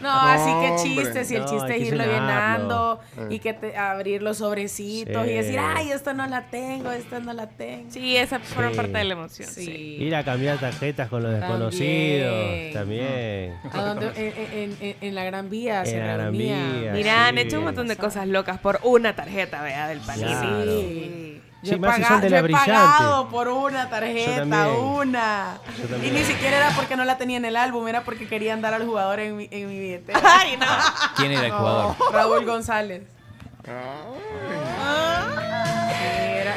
No, 0.00 0.10
así 0.10 0.44
que 0.50 0.70
hombre. 0.70 0.82
chiste, 0.82 1.24
si 1.24 1.34
el 1.36 1.42
No, 1.42 1.48
chiste 1.50 1.76
es 1.76 1.82
irlo 1.88 2.04
llenarlo. 2.04 3.00
llenando 3.14 3.30
y 3.30 3.38
que 3.38 3.52
te, 3.54 3.76
abrir 3.76 4.22
los 4.22 4.38
sobrecitos 4.38 5.24
Sí. 5.24 5.30
y 5.30 5.34
decir, 5.34 5.58
ay, 5.60 5.90
esta 5.92 6.12
no 6.14 6.26
la 6.26 6.42
tengo, 6.50 6.90
esta 6.90 7.20
no 7.20 7.32
la 7.32 7.46
tengo. 7.48 7.90
Sí, 7.90 8.16
esa 8.16 8.40
forma 8.40 8.70
Sí. 8.70 8.76
parte 8.76 8.92
de 8.98 9.04
la 9.04 9.12
emoción. 9.14 9.48
Sí. 9.48 9.64
Sí. 9.66 9.96
Ir 10.00 10.14
a 10.16 10.24
cambiar 10.24 10.58
tarjetas 10.58 11.08
con 11.08 11.22
los 11.22 11.32
desconocidos. 11.32 12.72
También. 12.72 13.54
¿A 13.72 13.82
dónde? 13.84 14.06
En, 14.16 14.58
en- 14.70 14.76
en- 14.80 14.96
en 15.00 15.14
la 15.14 15.24
Gran 15.24 15.48
Vía 15.48 15.82
En 15.84 16.06
la 16.06 16.12
Gran. 16.14 16.32
Vía. 16.32 16.90
Mira, 16.92 17.26
han 17.28 17.38
hecho 17.38 17.58
un 17.58 17.64
montón 17.64 17.86
de 17.88 17.96
cosas 17.96 18.26
locas 18.26 18.58
por 18.58 18.80
una 18.82 19.14
tarjeta, 19.14 19.62
vea, 19.62 19.88
del 19.88 20.00
panini. 20.00 20.26
Claro. 20.28 21.35
Sí. 21.62 21.68
Sí, 21.68 21.70
Yo 21.70 21.76
he, 21.76 21.78
más 21.80 21.96
si 21.96 22.02
paga- 22.02 22.08
son 22.14 22.20
de 22.20 22.30
la 22.30 22.40
yo 22.40 22.46
he 22.46 22.50
pagado 22.52 23.28
por 23.28 23.48
una 23.48 23.84
Yo 23.84 23.88
tarjeta, 23.90 24.68
una. 24.68 25.58
Yo 25.78 25.96
Y 26.06 26.10
ni 26.10 26.22
siquiera 26.22 26.58
era 26.58 26.70
porque 26.76 26.96
no 26.96 27.04
la 27.04 27.16
tenía 27.18 27.38
en 27.38 27.44
el 27.46 27.56
álbum, 27.56 27.88
era 27.88 28.02
porque 28.02 28.28
querían 28.28 28.60
dar 28.60 28.74
al 28.74 28.84
jugador 28.86 29.20
en 29.20 29.36
mi, 29.36 29.48
en 29.50 29.68
mi 29.68 29.78
billetera. 29.78 30.20
Ay, 30.22 30.56
no. 30.58 30.66
¿quién 31.16 31.32
era 31.32 31.46
el 31.46 31.52
jugador? 31.52 31.96
Raúl 32.12 32.44
González. 32.44 33.02
Era, 33.64 33.94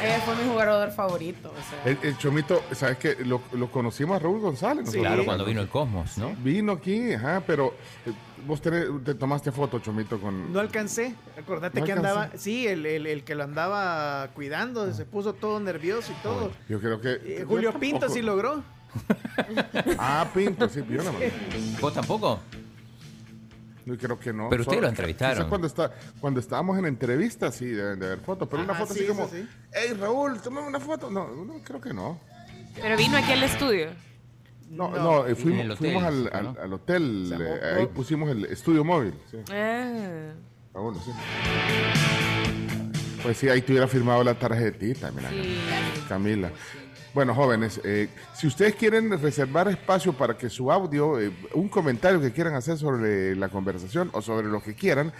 él 0.02 0.20
fue 0.22 0.34
mi 0.36 0.48
jugador 0.50 0.90
favorito. 0.92 1.48
o 1.50 1.70
sea. 1.84 1.92
El, 1.92 1.98
el 2.02 2.16
Chomito, 2.18 2.62
¿sabes 2.72 2.98
qué? 2.98 3.16
Lo, 3.24 3.40
lo 3.52 3.70
conocimos 3.70 4.16
a 4.16 4.18
Raúl 4.18 4.40
González. 4.40 4.84
nosotros. 4.86 5.02
Claro, 5.06 5.24
cuando 5.24 5.44
vino 5.44 5.60
el 5.60 5.68
Cosmos, 5.68 6.18
¿no? 6.18 6.34
Vino 6.42 6.72
aquí, 6.72 7.12
ajá, 7.12 7.42
pero 7.46 7.74
eh, 8.06 8.12
vos 8.46 8.62
tenés- 8.62 9.04
te 9.04 9.14
tomaste 9.14 9.52
foto, 9.52 9.78
Chomito, 9.78 10.20
con... 10.20 10.52
No 10.52 10.60
alcancé. 10.60 11.14
Acordate 11.38 11.80
No 11.80 11.86
que 11.86 11.92
alcancé. 11.92 12.10
andaba. 12.18 12.30
Sí, 12.38 12.66
el, 12.66 12.86
el- 12.86 13.06
el 13.06 13.24
que 13.24 13.34
lo 13.34 13.44
andaba 13.44 14.28
cuidando 14.34 14.92
se 14.92 15.04
puso 15.04 15.32
todo 15.34 15.60
nervioso 15.60 16.12
y 16.12 16.22
todo. 16.22 16.50
Yo 16.68 16.80
creo 16.80 17.00
que... 17.00 17.12
Eh, 17.24 17.44
Julio 17.46 17.72
Pinto 17.78 18.08
sí 18.08 18.22
logró. 18.22 18.62
Ah, 19.98 20.26
Pinto, 20.34 20.68
sí, 20.68 20.82
yo 20.88 21.02
no 21.02 21.12
¿Vos 21.80 21.94
tampoco? 21.94 22.40
Yo 23.90 23.98
creo 23.98 24.18
que 24.18 24.32
no. 24.32 24.48
Pero 24.48 24.62
ustedes 24.62 24.82
lo 24.82 24.88
entrevistaron. 24.88 25.48
cuando, 25.48 25.66
está, 25.66 25.92
cuando 26.20 26.40
estábamos 26.40 26.78
en 26.78 26.86
entrevista, 26.86 27.50
sí, 27.50 27.66
deben 27.66 27.98
de 27.98 28.06
haber 28.06 28.20
fotos. 28.20 28.48
Pero 28.48 28.62
una 28.62 28.74
foto 28.74 28.94
sí, 28.94 29.00
así 29.00 29.08
como, 29.08 29.28
sí. 29.28 29.46
hey, 29.72 29.96
Raúl, 29.98 30.40
tomame 30.40 30.68
una 30.68 30.80
foto. 30.80 31.10
No, 31.10 31.28
no, 31.28 31.54
creo 31.64 31.80
que 31.80 31.92
no. 31.92 32.20
Pero 32.80 32.96
vino 32.96 33.16
aquí 33.16 33.32
al 33.32 33.42
estudio. 33.42 33.88
No, 34.70 34.88
no, 34.90 35.26
eh, 35.26 35.34
fuimos, 35.34 35.64
hotel, 35.64 35.76
fuimos 35.76 36.04
al, 36.04 36.24
¿no? 36.24 36.30
al- 36.50 36.58
al 36.58 36.72
hotel, 36.72 37.34
eh, 37.40 37.76
ahí 37.78 37.86
pusimos 37.86 38.30
el 38.30 38.44
estudio 38.44 38.84
móvil. 38.84 39.14
Sí. 39.28 39.38
Ah. 39.52 40.32
Ah, 40.74 40.78
bueno, 40.78 41.00
sí. 41.04 41.10
Pues 43.22 43.36
sí, 43.36 43.48
ahí 43.48 43.60
te 43.62 43.72
hubiera 43.72 43.86
firmado 43.88 44.22
la 44.24 44.34
tarjetita, 44.34 45.10
mira. 45.10 45.30
Camila. 46.08 46.50
Bueno, 47.12 47.34
jóvenes, 47.34 47.80
eh, 47.82 48.08
si 48.34 48.46
ustedes 48.46 48.76
quieren 48.76 49.10
reservar 49.20 49.68
espacio 49.68 50.12
para 50.12 50.36
que 50.38 50.48
su 50.48 50.70
audio, 50.70 51.18
eh, 51.20 51.32
un 51.54 51.68
comentario 51.68 52.20
que 52.20 52.32
quieran 52.32 52.54
hacer 52.54 52.78
sobre 52.78 53.34
la 53.34 53.48
conversación 53.48 54.10
o 54.12 54.22
sobre 54.22 54.46
lo 54.46 54.62
que 54.62 54.74
quieran, 54.74 55.12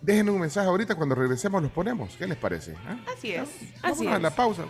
dejen 0.00 0.30
un 0.30 0.40
mensaje 0.40 0.68
ahorita 0.68 0.94
cuando 0.94 1.14
regresemos 1.14 1.62
los 1.62 1.70
ponemos. 1.70 2.16
¿Qué 2.16 2.26
les 2.26 2.38
parece? 2.38 2.74
¿Ah? 2.86 2.96
Así 3.14 3.32
es. 3.32 3.48
Así 3.82 4.06
Vámonos 4.06 4.12
a 4.12 4.16
es. 4.16 4.22
la 4.22 4.30
pausa. 4.30 4.64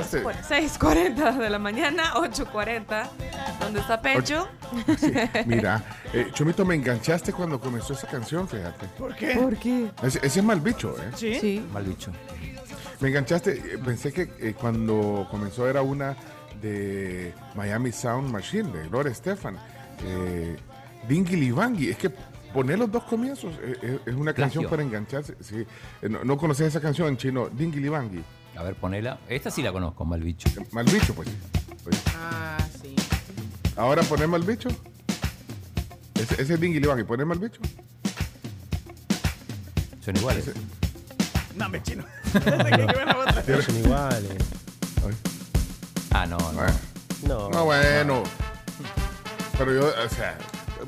Cu- 0.00 0.30
6.40 0.48 1.38
de 1.38 1.50
la 1.50 1.58
mañana, 1.58 2.12
8.40. 2.14 2.84
Donde 2.84 3.64
¿Dónde 3.64 3.80
está 3.80 4.00
Pecho? 4.02 4.48
Mira, 5.46 5.82
eh, 6.12 6.28
Chomito, 6.32 6.64
me 6.64 6.74
enganchaste 6.74 7.32
cuando 7.32 7.60
comenzó 7.60 7.92
esa 7.94 8.06
canción, 8.06 8.48
fíjate. 8.48 8.86
¿Por 8.98 9.14
qué? 9.14 9.34
¿Por 9.34 9.56
qué? 9.56 9.90
Ese, 10.02 10.18
ese 10.22 10.40
es 10.40 10.44
mal 10.44 10.60
bicho, 10.60 10.94
¿eh? 11.00 11.10
¿Sí? 11.16 11.38
Sí. 11.40 11.66
Mal 11.72 11.84
bicho. 11.84 12.10
Me 13.00 13.08
enganchaste, 13.08 13.52
eh, 13.52 13.78
pensé 13.84 14.12
que 14.12 14.22
eh, 14.40 14.54
cuando 14.58 15.26
comenzó 15.30 15.68
era 15.68 15.82
una 15.82 16.16
de 16.60 17.34
Miami 17.54 17.92
Sound 17.92 18.30
Machine, 18.30 18.70
de 18.72 18.88
Gloria 18.88 19.12
Estefan. 19.12 19.56
Eh, 20.06 20.56
Dingili 21.08 21.50
Bangi, 21.50 21.90
es 21.90 21.96
que 21.96 22.10
poner 22.52 22.78
los 22.78 22.90
dos 22.92 23.04
comienzos 23.04 23.54
eh, 23.62 23.76
eh, 23.82 23.98
es 24.06 24.14
una 24.14 24.32
canción 24.34 24.62
Plagio. 24.64 24.70
para 24.70 24.82
engancharse. 24.82 25.36
Sí. 25.40 25.66
Eh, 26.02 26.08
no, 26.08 26.22
no 26.24 26.36
conoces 26.36 26.68
esa 26.68 26.80
canción 26.80 27.08
en 27.08 27.16
chino, 27.16 27.48
Dingili 27.48 27.88
Bangi. 27.88 28.22
A 28.56 28.62
ver, 28.62 28.74
ponela. 28.74 29.18
Esta 29.28 29.50
sí 29.50 29.62
la 29.62 29.72
conozco, 29.72 30.04
mal 30.04 30.20
bicho. 30.20 30.48
Mal 30.72 30.84
bicho, 30.86 31.14
pues. 31.14 31.28
Pues, 31.82 32.02
Ah, 32.16 32.58
sí. 32.80 32.94
Ahora 33.76 34.02
ponemos 34.02 34.40
el 34.40 34.46
bicho. 34.46 34.68
Ese, 36.14 36.40
ese 36.42 36.54
es 36.54 36.60
Dingili 36.60 36.86
Bangi, 36.86 37.04
ponemos 37.04 37.36
el 37.36 37.48
bicho. 37.48 37.60
Son 40.04 40.16
iguales. 40.16 40.50
No, 41.56 41.68
me 41.68 41.82
chino. 41.82 42.04
Otra. 42.34 43.62
Son 43.62 43.76
iguales. 43.76 44.36
Ah, 46.10 46.26
no, 46.26 46.38
no. 46.38 46.52
Bueno. 46.52 46.72
No. 47.26 47.48
No, 47.50 47.64
bueno. 47.64 48.22
Pero 49.58 49.72
yo, 49.74 49.86
o 50.04 50.08
sea, 50.08 50.36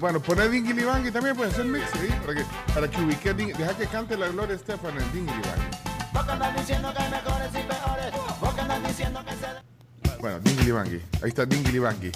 bueno, 0.00 0.20
poner 0.20 0.50
Dingili 0.50 0.85
Bangi 0.85 1.11
también 1.11 1.37
puede 1.37 1.53
ser 1.53 1.64
mix, 1.64 1.85
¿sí? 1.92 2.09
Para 2.27 2.35
que, 2.35 2.44
para 2.74 2.90
que 2.90 3.00
ubique, 3.00 3.35
deja 3.35 3.77
que 3.77 3.87
cante 3.87 4.16
la 4.16 4.29
Gloria 4.29 4.57
Estefan 4.57 4.96
en 5.00 5.12
Dingili 5.12 5.40
Bangi. 5.42 5.73
Vos 6.14 6.24
que 6.24 6.31
andas 6.31 6.57
diciendo 6.57 6.94
que 6.94 7.03
hay 7.03 7.11
mejores 7.11 7.48
y 7.50 7.62
peores. 7.64 8.40
Vos 8.40 8.55
que 8.55 8.61
andas 8.61 8.83
diciendo 8.87 9.24
que 9.24 9.33
se... 9.33 10.20
Bueno, 10.20 10.38
Dingili 10.38 10.70
Bangi. 10.70 11.00
Ahí 11.22 11.29
está 11.29 11.44
Dingili 11.44 11.79
Bangi. 11.81 12.12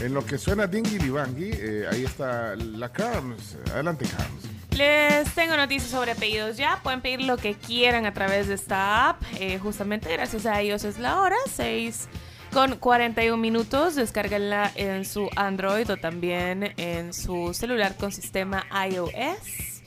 En 0.00 0.12
lo 0.12 0.26
que 0.26 0.38
suena 0.38 0.66
Dingili 0.66 1.08
Bangi, 1.08 1.50
eh, 1.52 1.86
ahí 1.90 2.04
está 2.04 2.56
la 2.56 2.88
Carms. 2.88 3.56
Adelante, 3.72 4.06
Carms. 4.06 4.42
Les 4.76 5.32
tengo 5.34 5.56
noticias 5.56 5.90
sobre 5.90 6.16
pedidos 6.16 6.56
ya. 6.56 6.80
Pueden 6.82 7.00
pedir 7.00 7.22
lo 7.22 7.36
que 7.36 7.54
quieran 7.54 8.06
a 8.06 8.12
través 8.12 8.48
de 8.48 8.54
esta 8.54 9.10
app. 9.10 9.22
Eh, 9.38 9.60
justamente 9.60 10.12
gracias 10.12 10.44
a 10.44 10.60
ellos 10.60 10.82
es 10.82 10.98
la 10.98 11.20
hora, 11.20 11.36
6 11.48 12.08
con 12.52 12.76
41 12.76 13.36
minutos. 13.36 13.94
Descárguenla 13.94 14.72
en 14.74 15.04
su 15.04 15.30
Android 15.36 15.88
o 15.90 15.96
también 15.96 16.74
en 16.76 17.14
su 17.14 17.54
celular 17.54 17.94
con 17.96 18.10
sistema 18.10 18.66
iOS. 18.90 19.82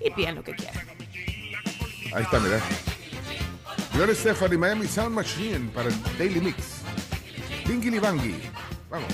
Y 0.00 0.10
pidan 0.10 0.36
lo 0.36 0.44
que 0.44 0.54
quieran. 0.54 1.03
Ahí 2.14 2.22
está, 2.22 2.38
mira. 2.38 2.60
Gloria 3.92 4.12
Estefan 4.12 4.52
y 4.52 4.56
Miami 4.56 4.86
Sound 4.86 5.14
Machine 5.14 5.70
para 5.74 5.88
el 5.88 6.02
Daily 6.18 6.40
Mix. 6.40 6.56
Dingili 7.66 7.98
Bangi. 7.98 8.40
Vamos. 8.90 9.08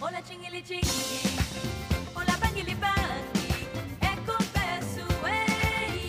Hola 0.00 0.22
chingili 0.24 0.62
chingili, 0.62 0.90
hola 2.14 2.36
bangili 2.40 2.72
ehi. 2.72 2.78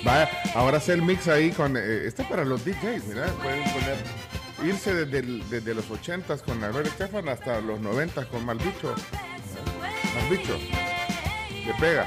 Vaya, 0.03 0.29
ahora 0.55 0.77
hace 0.77 0.93
el 0.93 1.01
mix 1.01 1.27
ahí 1.27 1.51
con. 1.51 1.75
eh, 1.77 2.05
este 2.07 2.23
es 2.23 2.27
para 2.29 2.43
los 2.45 2.63
DJs, 2.65 3.03
mira. 3.07 3.27
Pueden 3.43 3.63
poner. 3.71 3.97
Irse 4.65 4.93
desde, 4.93 5.19
el- 5.19 5.47
desde 5.49 5.73
los 5.73 5.85
80s 5.89 6.41
con 6.43 6.59
la 6.59 6.69
Gloria 6.69 6.89
Estefan 6.91 7.29
hasta 7.29 7.61
los 7.61 7.79
90s 7.79 8.25
con 8.27 8.43
Malbicho. 8.45 8.93
Malbicho. 10.15 10.57
Le 10.57 11.73
pega. 11.79 12.05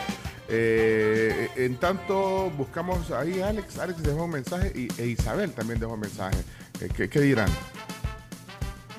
Eh, 0.55 1.49
en 1.57 1.77
tanto, 1.77 2.51
buscamos 2.59 3.11
ahí 3.11 3.41
a 3.41 3.49
Alex. 3.49 3.79
Alex 3.79 4.03
dejó 4.03 4.25
un 4.25 4.31
mensaje 4.33 4.71
y, 4.75 4.89
e 5.01 5.07
Isabel 5.07 5.51
también 5.53 5.81
dejó 5.81 5.95
un 5.95 6.01
mensaje. 6.01 6.37
Eh, 6.81 6.89
¿qué, 6.95 7.09
qué 7.09 7.21
dirán? 7.21 7.49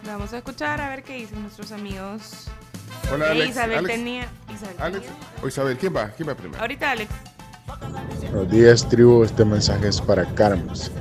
Vamos 0.06 0.34
a 0.34 0.38
escuchar 0.40 0.82
a 0.82 0.90
ver 0.90 1.04
qué 1.04 1.14
dicen 1.18 1.44
nuestros 1.44 1.72
amigos. 1.72 2.48
Hola, 3.14 3.28
Eh, 3.28 3.32
Alex. 3.32 3.50
Isabel 3.52 3.78
Alex. 3.78 3.94
tenía. 3.96 4.28
Isabel 4.54 4.76
Alex. 4.80 5.06
tenía. 5.06 5.20
O 5.44 5.48
Isabel, 5.48 5.78
¿quién 5.78 5.96
va? 5.96 6.10
¿Quién 6.10 6.30
va 6.30 6.36
primero? 6.36 6.60
Ahorita 6.60 6.92
Alex. 6.92 7.12
Buenos 8.32 8.52
días, 8.52 8.90
tribu. 8.90 9.24
Este 9.24 9.46
mensaje 9.46 9.88
es 9.90 10.02
para 10.02 10.26
Carms. 10.34 10.92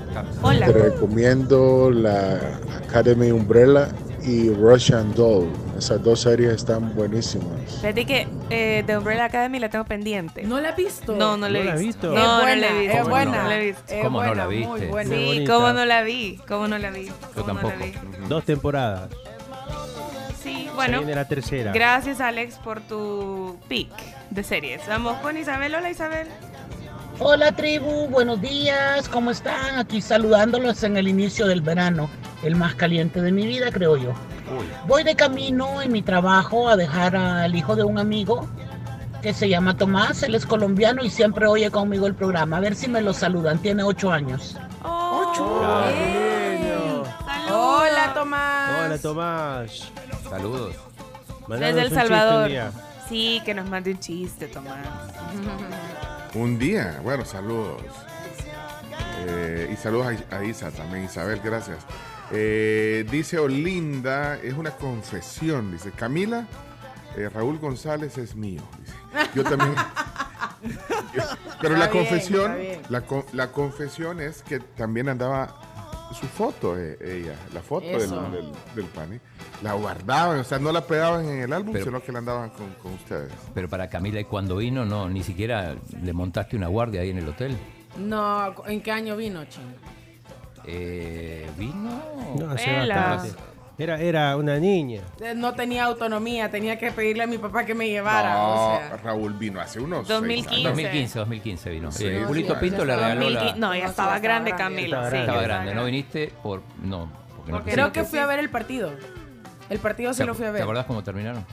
Hola. 0.43 0.67
Te 0.67 0.73
recomiendo 0.73 1.91
la 1.91 2.61
Academy 2.87 3.31
Umbrella 3.31 3.89
y 4.25 4.51
Russian 4.51 5.13
Doll. 5.15 5.49
Esas 5.79 6.03
dos 6.03 6.21
series 6.21 6.53
están 6.55 6.95
buenísimas. 6.95 7.49
Fíjate 7.81 8.05
que 8.05 8.29
eh, 8.51 8.83
The 8.87 8.97
Umbrella 8.99 9.25
Academy 9.25 9.59
la 9.59 9.69
tengo 9.69 9.85
pendiente. 9.85 10.43
¿No 10.45 10.61
la 10.61 10.71
has 10.71 10.77
visto? 10.77 11.15
No, 11.17 11.37
no 11.37 11.49
la 11.49 11.59
he 11.59 11.63
¿No 11.65 11.69
la 11.69 11.75
has 11.75 11.81
visto. 11.81 12.09
No, 12.13 12.17
es 12.19 12.23
no 12.25 12.41
buena, 12.41 12.57
la 12.57 12.69
he 12.69 12.79
visto. 12.81 12.93
es 12.93 13.01
¿Cómo 13.03 13.11
buena. 13.11 13.43
no? 13.43 13.49
La 13.49 13.57
he 13.59 13.65
visto. 13.65 13.83
Es 13.89 14.03
¿Cómo 14.05 14.21
no 14.23 14.27
buena, 14.29 14.43
la 14.43 14.47
viste? 14.49 14.69
Muy 14.69 14.81
buena. 14.87 15.11
Muy 15.11 15.19
Sí, 15.19 15.27
bonita. 15.27 15.53
cómo 15.55 15.73
no 15.73 15.85
la 15.85 16.03
vi, 16.03 16.41
cómo 16.49 16.69
no 16.69 16.79
la 16.79 16.91
vi. 16.91 17.07
Yo 17.07 17.13
cómo 17.35 17.47
no 17.49 17.55
la 17.55 17.61
tampoco. 17.69 17.85
vi. 18.21 18.29
Dos 18.29 18.45
temporadas. 18.45 19.11
Sí, 20.43 20.65
Se 20.67 20.71
bueno. 20.75 20.99
viene 20.99 21.15
la 21.15 21.29
tercera. 21.29 21.73
Gracias 21.73 22.21
Alex 22.21 22.57
por 22.57 22.81
tu 22.81 23.59
pick 23.69 23.91
de 24.31 24.43
series. 24.43 24.87
Vamos 24.89 25.17
con 25.19 25.37
Isabel. 25.37 25.75
Hola 25.75 25.91
Isabel. 25.91 26.27
Hola 27.25 27.53
tribu, 27.53 28.09
buenos 28.09 28.41
días, 28.41 29.09
¿cómo 29.09 29.31
están? 29.31 29.79
Aquí 29.79 30.01
saludándolos 30.01 30.83
en 30.83 30.97
el 30.97 31.07
inicio 31.07 31.47
del 31.47 31.61
verano, 31.61 32.11
el 32.43 32.57
más 32.57 32.75
caliente 32.75 33.23
de 33.23 33.31
mi 33.31 33.47
vida, 33.47 33.71
creo 33.71 33.97
yo. 33.97 34.13
Voy 34.89 35.05
de 35.05 35.15
camino 35.15 35.81
en 35.81 35.93
mi 35.93 36.03
trabajo 36.03 36.69
a 36.69 36.77
dejar 36.77 37.15
al 37.15 37.55
hijo 37.55 37.77
de 37.77 37.85
un 37.85 38.01
amigo 38.01 38.49
que 39.23 39.33
se 39.33 39.49
llama 39.49 39.77
Tomás, 39.77 40.25
él 40.25 40.35
es 40.35 40.45
colombiano 40.45 41.05
y 41.05 41.11
siempre 41.11 41.47
oye 41.47 41.71
conmigo 41.71 42.09
el 42.09 42.15
programa. 42.17 42.57
A 42.57 42.61
ver 42.61 42.75
si 42.75 42.89
me 42.89 43.01
lo 43.01 43.15
saludan, 43.15 43.59
tiene 43.61 43.85
ocho 43.85 44.11
años. 44.11 44.57
¡Ocho! 44.83 45.63
Qué 45.95 46.59
lindo. 46.61 47.05
Hola, 47.55 48.15
Tomás. 48.15 48.85
Hola, 48.85 48.99
Tomás. 48.99 49.93
Saludos. 50.29 50.75
Mandanos 51.47 51.77
Desde 51.77 51.83
El 51.83 51.95
Salvador. 51.95 52.51
Sí, 53.09 53.41
que 53.45 53.55
nos 53.55 53.69
mande 53.69 53.93
un 53.93 54.01
chiste, 54.01 54.49
Tomás. 54.49 54.77
Un 56.35 56.59
día. 56.59 57.01
Bueno, 57.03 57.25
saludos. 57.25 57.83
Eh, 59.27 59.71
y 59.73 59.77
saludos 59.77 60.15
a, 60.31 60.37
a 60.37 60.45
Isa 60.45 60.71
también, 60.71 61.05
Isabel, 61.05 61.41
gracias. 61.45 61.79
Eh, 62.31 63.05
dice 63.11 63.39
Olinda, 63.39 64.37
es 64.39 64.55
una 64.55 64.71
confesión. 64.73 65.73
Dice 65.73 65.93
Camila, 65.93 66.47
eh, 67.17 67.29
Raúl 67.29 67.59
González 67.59 68.17
es 68.19 68.35
mío. 68.35 68.63
dice. 68.81 69.29
Yo 69.35 69.45
también. 69.45 69.75
Pero 71.61 71.77
la 71.77 71.89
bien, 71.89 71.91
confesión, 72.05 72.57
la, 72.89 73.03
la 73.33 73.53
confesión 73.53 74.21
es 74.21 74.43
que 74.43 74.61
también 74.61 75.09
andaba 75.09 76.09
su 76.19 76.27
foto, 76.27 76.79
eh, 76.79 76.99
ella, 77.01 77.35
la 77.53 77.61
foto 77.63 77.87
del, 77.87 77.97
Eso. 78.03 78.23
del, 78.31 78.53
del 78.75 78.85
pani. 78.87 79.19
La 79.63 79.75
guardaban, 79.75 80.41
o 80.41 80.45
sea, 80.45 80.59
no 80.59 80.73
la 80.73 80.81
pegaban 80.81 81.25
en 81.29 81.41
el 81.43 81.53
álbum, 81.53 81.73
Pero- 81.73 81.85
sino 81.85 82.03
que 82.03 82.11
la 82.13 82.19
andaban 82.19 82.51
con, 82.51 82.71
con 82.83 82.95
ustedes. 82.95 83.33
Pero 83.55 83.69
para 83.69 83.89
Camila, 83.89 84.19
y 84.21 84.25
cuando 84.25 84.57
vino, 84.57 84.85
no, 84.85 85.09
ni 85.09 85.23
siquiera 85.23 85.75
le 86.03 86.13
montaste 86.13 86.57
una 86.57 86.67
guardia 86.69 87.01
ahí 87.03 87.11
en 87.11 87.19
el 87.19 87.29
hotel. 87.29 87.57
No, 87.97 88.55
¿en 88.67 88.81
qué 88.81 88.91
año 88.91 89.17
vino, 89.17 89.45
ching? 89.45 89.75
Eh, 90.65 91.49
¿Vino? 91.59 92.03
No, 92.39 92.51
hace. 92.51 93.33
Era, 93.79 93.99
era 94.01 94.37
una 94.37 94.59
niña. 94.59 95.01
Eh, 95.21 95.33
No 95.35 95.55
tenía 95.55 95.85
autonomía, 95.85 96.51
tenía 96.51 96.79
que 96.79 96.93
pedirle 96.93 97.25
a 97.25 97.27
mi 97.27 97.39
papá 97.39 97.65
que 97.65 97.75
me 97.75 97.89
llevara. 97.89 98.35
No, 98.35 98.55
o 98.75 98.77
sea. 98.79 98.97
Raúl 99.03 99.33
vino 99.33 99.61
hace 99.61 99.81
unos 99.81 100.07
2015. 100.07 100.49
seis 100.51 100.67
años. 100.67 100.77
2015, 100.77 101.19
2015 101.19 101.71
vino. 101.71 101.91
Sí, 101.93 102.07
Eh, 102.07 102.19
sí, 102.19 102.25
Julito 102.27 102.55
sí, 102.55 102.61
Pinto 102.61 102.85
le 102.85 102.95
regaló 102.95 103.21
2015. 103.23 103.59
la... 103.61 103.67
No, 103.67 103.75
ya 103.75 103.85
No, 103.85 103.91
estaba 103.91 104.19
grande. 104.21 104.53
Camila. 104.55 104.85
Estaba 104.85 105.11
sí. 105.11 105.17
Estaba 105.17 105.43
grande. 105.43 105.47
grande, 105.71 105.75
no 105.75 105.85
viniste 105.87 106.33
por... 106.43 106.63
No, 106.83 107.11
porque 107.35 107.51
no 107.53 107.59
Porque 107.59 107.73
Creo 107.73 107.87
quisiste. 107.87 108.01
que 108.03 108.07
fui 108.11 108.19
a 108.21 108.27
ver 108.27 108.39
el 108.39 108.51
partido. 108.51 108.91
El 109.71 109.79
partido 109.79 110.13
sí 110.13 110.19
¿Te 110.19 110.27
lo 110.27 110.35
fui 110.35 110.45
a 110.45 110.49
¿Te 110.49 110.53
ver. 110.55 110.63
acordás 110.63 110.87
cómo 110.87 111.03
terminaron? 111.03 111.45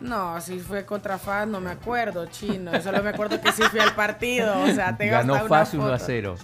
No, 0.00 0.40
si 0.40 0.58
fue 0.60 0.84
contra 0.86 1.18
FAS, 1.18 1.46
no 1.46 1.60
me 1.60 1.70
acuerdo, 1.70 2.26
chino. 2.26 2.72
Yo 2.72 2.80
solo 2.80 3.02
me 3.02 3.10
acuerdo 3.10 3.40
que 3.40 3.52
sí 3.52 3.62
fui 3.64 3.80
al 3.80 3.94
partido. 3.94 4.62
O 4.62 4.66
sea, 4.68 4.96
tengo 4.96 5.12
Ganó 5.12 5.34
hasta 5.34 5.46
una 5.46 5.56
fácil 5.58 5.80
1 5.80 5.88
a 5.88 5.92
foto. 5.98 6.04
0. 6.06 6.34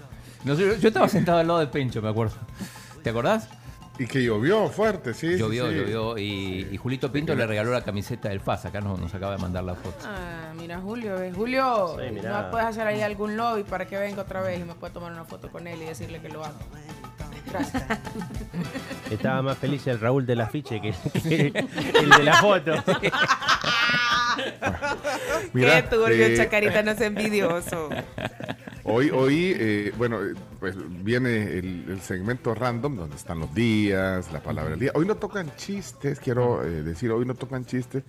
No 0.44 0.54
sé, 0.54 0.66
yo- 0.66 0.74
yo 0.76 0.88
estaba 0.88 1.08
sentado 1.08 1.38
al 1.38 1.46
lado 1.46 1.60
de 1.60 1.66
Pencho, 1.66 2.02
me 2.02 2.08
acuerdo. 2.10 2.34
¿Te 3.02 3.10
acordás? 3.10 3.48
Y 3.98 4.06
que 4.06 4.22
llovió 4.22 4.68
fuerte, 4.68 5.14
sí. 5.14 5.36
Llovió, 5.38 5.68
sí. 5.70 5.74
llovió. 5.76 6.18
Y, 6.18 6.68
y 6.70 6.76
Julito 6.76 7.10
Pinto 7.10 7.34
le 7.34 7.46
regaló 7.46 7.72
la 7.72 7.82
camiseta 7.82 8.28
del 8.28 8.40
FAS. 8.40 8.66
Acá 8.66 8.80
nos, 8.80 8.98
nos 9.00 9.14
acaba 9.14 9.32
de 9.36 9.38
mandar 9.42 9.64
la 9.64 9.74
foto. 9.74 9.96
Ah, 10.04 10.52
mira, 10.54 10.78
Julio. 10.80 11.16
Julio, 11.34 11.96
Sí. 11.98 12.20
¿no 12.22 12.50
puedes 12.50 12.66
hacer 12.66 12.86
ahí 12.86 13.00
algún 13.00 13.36
lobby 13.36 13.62
para 13.62 13.86
que 13.86 13.96
venga 13.96 14.22
otra 14.22 14.42
vez 14.42 14.60
y 14.60 14.64
me 14.64 14.74
pueda 14.74 14.92
tomar 14.92 15.12
una 15.12 15.24
foto 15.24 15.48
con 15.50 15.66
él 15.66 15.80
y 15.80 15.86
decirle 15.86 16.20
que 16.20 16.28
lo 16.28 16.44
amo? 16.44 16.58
Gracias. 17.50 17.84
Estaba 19.10 19.40
más 19.40 19.56
feliz 19.58 19.86
el 19.86 19.98
Raúl 20.00 20.26
del 20.26 20.40
afiche 20.42 20.80
que, 20.80 20.92
que 21.22 21.52
el 22.00 22.10
de 22.10 22.22
la 22.22 22.34
foto. 22.34 22.72
Mira, 25.52 25.82
Qué 25.82 25.88
turbio, 25.88 26.26
eh, 26.26 26.36
Chacarita, 26.36 26.82
no 26.82 26.90
es 26.90 27.00
envidioso. 27.00 27.88
Hoy, 28.88 29.10
hoy 29.10 29.52
eh, 29.58 29.92
bueno, 29.98 30.22
eh, 30.24 30.34
pues 30.60 30.76
viene 31.02 31.58
el, 31.58 31.86
el 31.88 32.00
segmento 32.00 32.54
random 32.54 32.96
donde 32.96 33.16
están 33.16 33.40
los 33.40 33.52
días, 33.52 34.30
la 34.32 34.40
palabra 34.40 34.70
del 34.70 34.78
día. 34.78 34.92
Hoy 34.94 35.04
no 35.06 35.16
tocan 35.16 35.50
chistes, 35.56 36.20
quiero 36.20 36.62
eh, 36.62 36.84
decir, 36.84 37.10
hoy 37.10 37.24
no 37.26 37.34
tocan 37.34 37.64
chistes. 37.64 38.04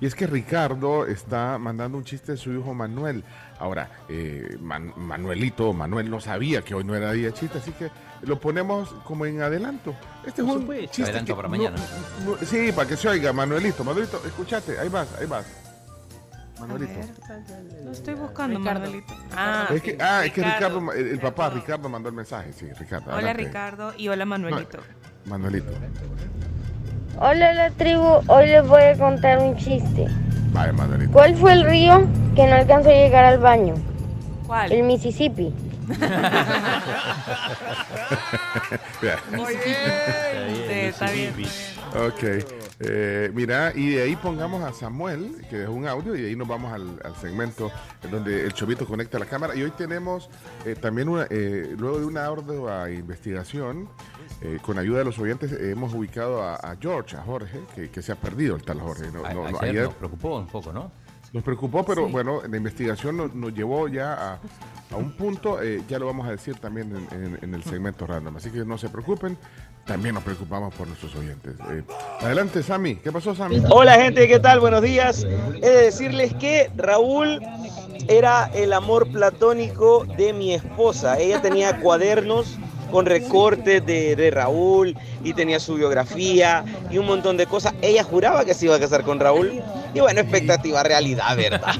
Y 0.00 0.06
es 0.06 0.14
que 0.14 0.26
Ricardo 0.26 1.06
está 1.06 1.56
mandando 1.58 1.98
un 1.98 2.04
chiste 2.04 2.32
de 2.32 2.38
su 2.38 2.52
hijo 2.52 2.72
Manuel. 2.74 3.22
Ahora, 3.58 3.90
eh, 4.08 4.56
Man- 4.60 4.92
Manuelito, 4.96 5.72
Manuel 5.74 6.10
no 6.10 6.20
sabía 6.20 6.62
que 6.62 6.74
hoy 6.74 6.84
no 6.84 6.94
era 6.94 7.12
día 7.12 7.26
de 7.26 7.34
chiste, 7.34 7.58
así 7.58 7.70
que 7.72 7.90
lo 8.22 8.40
ponemos 8.40 8.88
como 9.04 9.26
en 9.26 9.42
adelanto. 9.42 9.94
Este 10.26 10.40
es 10.42 10.48
un 10.48 10.66
chiste 10.88 11.02
Adelanto 11.04 11.32
que 11.32 11.36
para 11.36 11.48
no- 11.48 11.56
mañana. 11.56 11.76
no- 12.24 12.36
sí, 12.46 12.72
para 12.74 12.88
que 12.88 12.96
se 12.96 13.08
oiga, 13.08 13.32
Manuelito. 13.34 13.84
Manuelito, 13.84 14.20
escúchate, 14.26 14.78
ahí 14.78 14.88
vas, 14.88 15.08
ahí 15.20 15.26
vas. 15.26 15.46
Manuelito. 16.60 16.92
Lo 17.84 17.92
estoy 17.92 18.14
buscando, 18.14 18.58
Ricardo. 18.58 18.80
Manuelito. 18.80 19.14
Ah, 19.36 19.66
es 19.74 19.82
que, 19.82 19.98
ah, 20.00 20.24
es 20.24 20.32
que 20.32 20.42
Ricardo. 20.42 20.80
Ricardo, 20.80 20.92
el, 20.92 21.08
el 21.08 21.18
papá 21.18 21.50
Ricardo 21.50 21.88
mandó 21.88 22.08
el 22.08 22.14
mensaje, 22.14 22.52
sí, 22.52 22.72
Ricardo. 22.72 23.06
Hola, 23.06 23.16
adelante. 23.16 23.42
Ricardo. 23.44 23.92
Y 23.96 24.08
hola, 24.08 24.24
Manuelito. 24.24 24.78
Manuelito. 25.26 25.72
Hola 27.18 27.52
la 27.52 27.70
tribu, 27.70 28.20
hoy 28.26 28.46
les 28.46 28.66
voy 28.66 28.82
a 28.82 28.96
contar 28.98 29.38
un 29.38 29.56
chiste. 29.56 30.06
Vaya, 30.52 30.72
Manuelito. 30.72 31.12
¿Cuál 31.12 31.36
fue 31.36 31.52
el 31.52 31.64
río 31.64 32.06
que 32.34 32.46
no 32.46 32.54
alcanzó 32.54 32.90
a 32.90 32.92
llegar 32.92 33.24
al 33.24 33.38
baño? 33.38 33.74
¿Cuál? 34.46 34.72
El 34.72 34.82
Mississippi. 34.84 35.54
Vea. 39.02 39.18
Sí, 39.28 40.72
está 40.72 41.10
bien. 41.10 41.34
Ok. 41.94 42.24
Eh, 42.86 43.30
mira, 43.34 43.72
y 43.74 43.90
de 43.90 44.02
ahí 44.02 44.16
pongamos 44.16 44.62
a 44.62 44.72
Samuel, 44.72 45.44
que 45.48 45.62
es 45.62 45.68
un 45.68 45.86
audio, 45.86 46.14
y 46.14 46.20
de 46.22 46.28
ahí 46.28 46.36
nos 46.36 46.46
vamos 46.48 46.72
al, 46.72 47.00
al 47.04 47.16
segmento 47.16 47.70
en 48.02 48.10
donde 48.10 48.44
el 48.44 48.52
chovito 48.52 48.86
conecta 48.86 49.18
la 49.18 49.26
cámara. 49.26 49.54
Y 49.56 49.62
hoy 49.62 49.70
tenemos 49.70 50.28
eh, 50.66 50.74
también, 50.74 51.08
una, 51.08 51.26
eh, 51.30 51.74
luego 51.78 51.98
de 51.98 52.04
una 52.04 52.26
ardua 52.26 52.90
investigación, 52.90 53.88
eh, 54.42 54.58
con 54.60 54.78
ayuda 54.78 54.98
de 54.98 55.04
los 55.06 55.18
oyentes, 55.18 55.52
eh, 55.52 55.70
hemos 55.70 55.94
ubicado 55.94 56.42
a, 56.42 56.56
a 56.56 56.76
George, 56.80 57.16
a 57.16 57.22
Jorge, 57.22 57.60
que, 57.74 57.90
que 57.90 58.02
se 58.02 58.12
ha 58.12 58.16
perdido 58.16 58.56
el 58.56 58.62
tal 58.62 58.80
Jorge. 58.80 59.10
No, 59.12 59.24
A- 59.24 59.32
no, 59.32 59.48
no, 59.50 59.58
ayer 59.58 59.70
ayer 59.70 59.84
nos 59.84 59.94
preocupó 59.94 60.38
un 60.38 60.46
poco, 60.48 60.72
¿no? 60.72 60.90
nos 61.32 61.42
preocupó, 61.42 61.84
pero 61.84 62.06
Sí. 62.06 62.12
bueno, 62.12 62.42
la 62.48 62.56
investigación 62.56 63.16
nos, 63.16 63.34
nos 63.34 63.52
llevó 63.52 63.88
ya 63.88 64.12
a, 64.34 64.40
a 64.92 64.96
un 64.96 65.16
punto, 65.16 65.60
eh, 65.60 65.82
ya 65.88 65.98
lo 65.98 66.06
vamos 66.06 66.28
a 66.28 66.30
decir 66.30 66.54
también 66.60 66.94
en, 67.10 67.24
en- 67.24 67.38
en 67.42 67.54
el 67.54 67.64
segmento 67.64 68.06
random, 68.06 68.36
así 68.36 68.50
que 68.50 68.64
no 68.64 68.78
se 68.78 68.88
preocupen, 68.88 69.36
también 69.84 70.14
nos 70.14 70.24
preocupamos 70.24 70.74
por 70.74 70.86
nuestros 70.86 71.14
oyentes. 71.14 71.54
Eh, 71.70 71.82
adelante, 72.20 72.62
Sammy, 72.62 72.96
¿qué 72.96 73.12
pasó, 73.12 73.34
Sammy? 73.34 73.62
Hola 73.70 73.94
gente, 73.94 74.26
¿qué 74.26 74.38
tal? 74.38 74.60
Buenos 74.60 74.82
días. 74.82 75.24
He 75.24 75.68
de 75.68 75.82
decirles 75.82 76.34
que 76.34 76.70
Raúl 76.76 77.40
era 78.08 78.50
el 78.54 78.72
amor 78.72 79.10
platónico 79.10 80.04
de 80.16 80.32
mi 80.32 80.54
esposa. 80.54 81.18
Ella 81.18 81.40
tenía 81.40 81.80
cuadernos 81.80 82.58
con 82.90 83.06
recortes 83.06 83.84
de, 83.84 84.16
de 84.16 84.30
Raúl 84.30 84.96
y 85.22 85.32
tenía 85.34 85.60
su 85.60 85.74
biografía 85.74 86.64
y 86.90 86.98
un 86.98 87.06
montón 87.06 87.36
de 87.36 87.46
cosas. 87.46 87.74
Ella 87.82 88.04
juraba 88.04 88.44
que 88.44 88.54
se 88.54 88.66
iba 88.66 88.76
a 88.76 88.80
casar 88.80 89.02
con 89.02 89.20
Raúl 89.20 89.62
y 89.94 90.00
bueno, 90.00 90.20
expectativa 90.20 90.82
realidad, 90.82 91.36
¿verdad? 91.36 91.74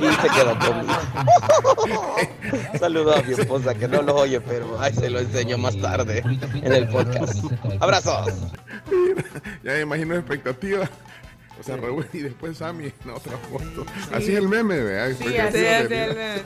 Y 0.00 0.12
se 0.20 0.28
quedó 0.28 0.58
conmigo. 0.58 0.98
Saludos 2.78 3.16
a 3.16 3.22
mi 3.22 3.34
esposa 3.34 3.74
que 3.74 3.86
no 3.86 4.02
los 4.02 4.20
oye, 4.20 4.40
pero 4.40 4.80
ahí 4.80 4.92
se 4.92 5.08
lo 5.08 5.20
enseño 5.20 5.56
más 5.56 5.76
tarde 5.80 6.22
en 6.54 6.72
el 6.72 6.88
podcast. 6.88 7.44
Abrazos. 7.78 8.34
Ya 9.62 9.72
me 9.72 9.80
imagino 9.80 10.16
expectativa. 10.16 10.88
O 11.60 11.62
sea, 11.62 11.76
Raúl 11.76 12.06
y 12.12 12.18
después 12.18 12.58
Sammy 12.58 12.92
en 13.04 13.10
otra 13.10 13.36
foto. 13.36 13.84
Así 14.12 14.32
es 14.32 14.38
el 14.38 14.48
meme, 14.48 14.80
¿verdad? 14.80 15.16
Sí, 15.18 15.36
así 15.36 15.58
es 15.58 15.80
el 15.82 15.88
meme. 15.90 16.42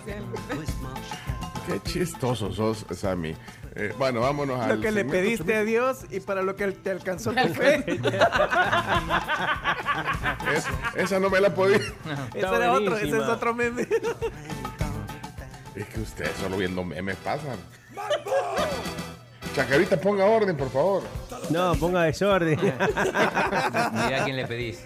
Qué 1.66 1.80
chistoso 1.90 2.52
sos, 2.52 2.84
Sammy. 2.90 3.34
Eh, 3.77 3.93
bueno, 3.99 4.20
vámonos 4.20 4.61
al 4.61 4.77
Lo 4.77 4.81
que 4.81 4.93
le 4.93 5.01
segmento 5.01 5.12
pediste 5.12 5.57
a 5.57 5.64
Dios 5.64 6.05
y 6.11 6.20
para 6.20 6.43
lo 6.43 6.55
que 6.55 6.68
te 6.68 6.91
alcanzó 6.91 7.33
tu 7.33 7.49
fe. 7.55 7.85
Es- 10.55 10.66
esa 10.95 11.18
no 11.18 11.29
me 11.31 11.41
la 11.41 11.53
podía. 11.55 11.79
ese 11.79 12.39
era 12.39 12.72
otro, 12.72 12.97
ese 12.97 13.09
es 13.09 13.14
otro 13.25 13.55
meme. 13.55 13.87
Es 15.75 15.87
que 15.87 16.01
ustedes 16.01 16.31
solo 16.41 16.57
viendo 16.57 16.85
memes 16.85 17.16
pasan. 17.16 17.57
Chacarita, 19.57 19.97
ponga 20.01 20.25
orden, 20.25 20.57
por 20.57 20.70
favor. 20.70 21.03
No, 21.51 21.75
ponga 21.75 22.03
desorden. 22.03 22.59
Mira 22.62 24.20
a 24.20 24.25
quién 24.25 24.37
le 24.37 24.47
pedís. 24.47 24.85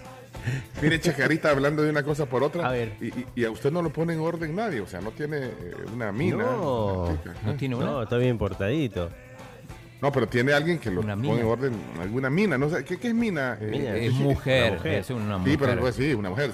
Mire, 0.81 0.99
Chacarita 0.99 1.51
hablando 1.51 1.81
de 1.83 1.89
una 1.89 2.03
cosa 2.03 2.25
por 2.25 2.43
otra. 2.43 2.75
Y, 2.77 3.05
y- 3.07 3.25
y 3.35 3.45
a 3.45 3.51
usted 3.51 3.71
no 3.71 3.81
lo 3.81 3.91
pone 3.91 4.13
en 4.13 4.19
orden 4.19 4.55
nadie. 4.55 4.81
O 4.81 4.87
sea, 4.87 5.01
no 5.01 5.11
tiene 5.11 5.37
eh, 5.47 5.51
una 5.93 6.11
mina. 6.11 6.43
No, 6.43 7.03
una 7.03 7.17
chica, 7.57 7.65
¿eh? 7.65 7.69
No, 7.69 8.03
está 8.03 8.17
bien 8.17 8.37
portadito. 8.37 9.09
No, 10.01 10.13
pero 10.13 10.29
tiene 10.29 10.53
alguien 10.53 10.79
que 10.79 10.89
lo 10.89 11.01
Una 11.01 11.13
pone 11.17 11.41
en 11.41 11.45
orden. 11.45 11.73
Alguna 11.99 12.29
mina. 12.29 12.57
No 12.57 12.69
sé, 12.69 12.85
¿qué, 12.85 12.95
qué 12.97 13.09
es 13.09 13.13
mina? 13.13 13.57
Eh, 13.59 13.67
Mina, 13.69 13.95
eh, 13.97 14.05
es 14.05 14.13
mujer, 14.13 14.79
es 14.87 15.09
una 15.09 15.37
Sí, 15.43 15.57
pero 15.57 15.57
mujer. 15.73 15.79
pues, 15.79 15.95
sí, 15.95 16.13
una 16.13 16.29
mujer. 16.29 16.51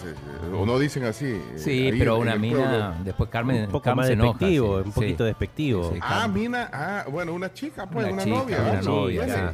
O 0.57 0.65
no 0.65 0.79
dicen 0.79 1.03
así. 1.03 1.39
Sí, 1.55 1.89
ahí 1.89 1.99
pero 1.99 2.17
una 2.17 2.37
mina, 2.37 2.57
pueblo. 2.57 2.93
después 3.03 3.29
Carmen, 3.29 3.65
Un 3.65 3.71
poco 3.71 3.83
Carmen 3.83 4.03
más 4.03 4.09
enoja, 4.09 4.29
despectivo, 4.39 4.77
sí, 4.79 4.85
un 4.87 4.93
sí. 4.93 4.99
poquito 4.99 5.23
despectivo. 5.25 5.91
Sí, 5.93 5.99
Ah, 6.01 6.27
mina. 6.27 6.69
Ah, 6.73 7.05
bueno, 7.11 7.33
una 7.33 7.53
chica, 7.53 7.85
pues, 7.87 8.05
Una 8.07 8.13
una, 8.13 8.23
chica, 8.23 8.35
novia. 8.35 8.57
una 8.71 8.81
novia. 8.81 9.53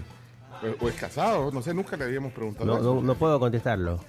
O- 0.80 0.86
O 0.86 0.90
es 0.90 0.96
casado, 0.96 1.52
no 1.52 1.62
sé, 1.62 1.74
nunca 1.74 1.98
le 1.98 2.04
habíamos 2.06 2.32
preguntado. 2.32 2.68
No, 2.68 2.78
eso. 2.78 2.96
no, 2.96 3.02
no 3.02 3.16
puedo 3.16 3.40
contestarlo. 3.40 4.00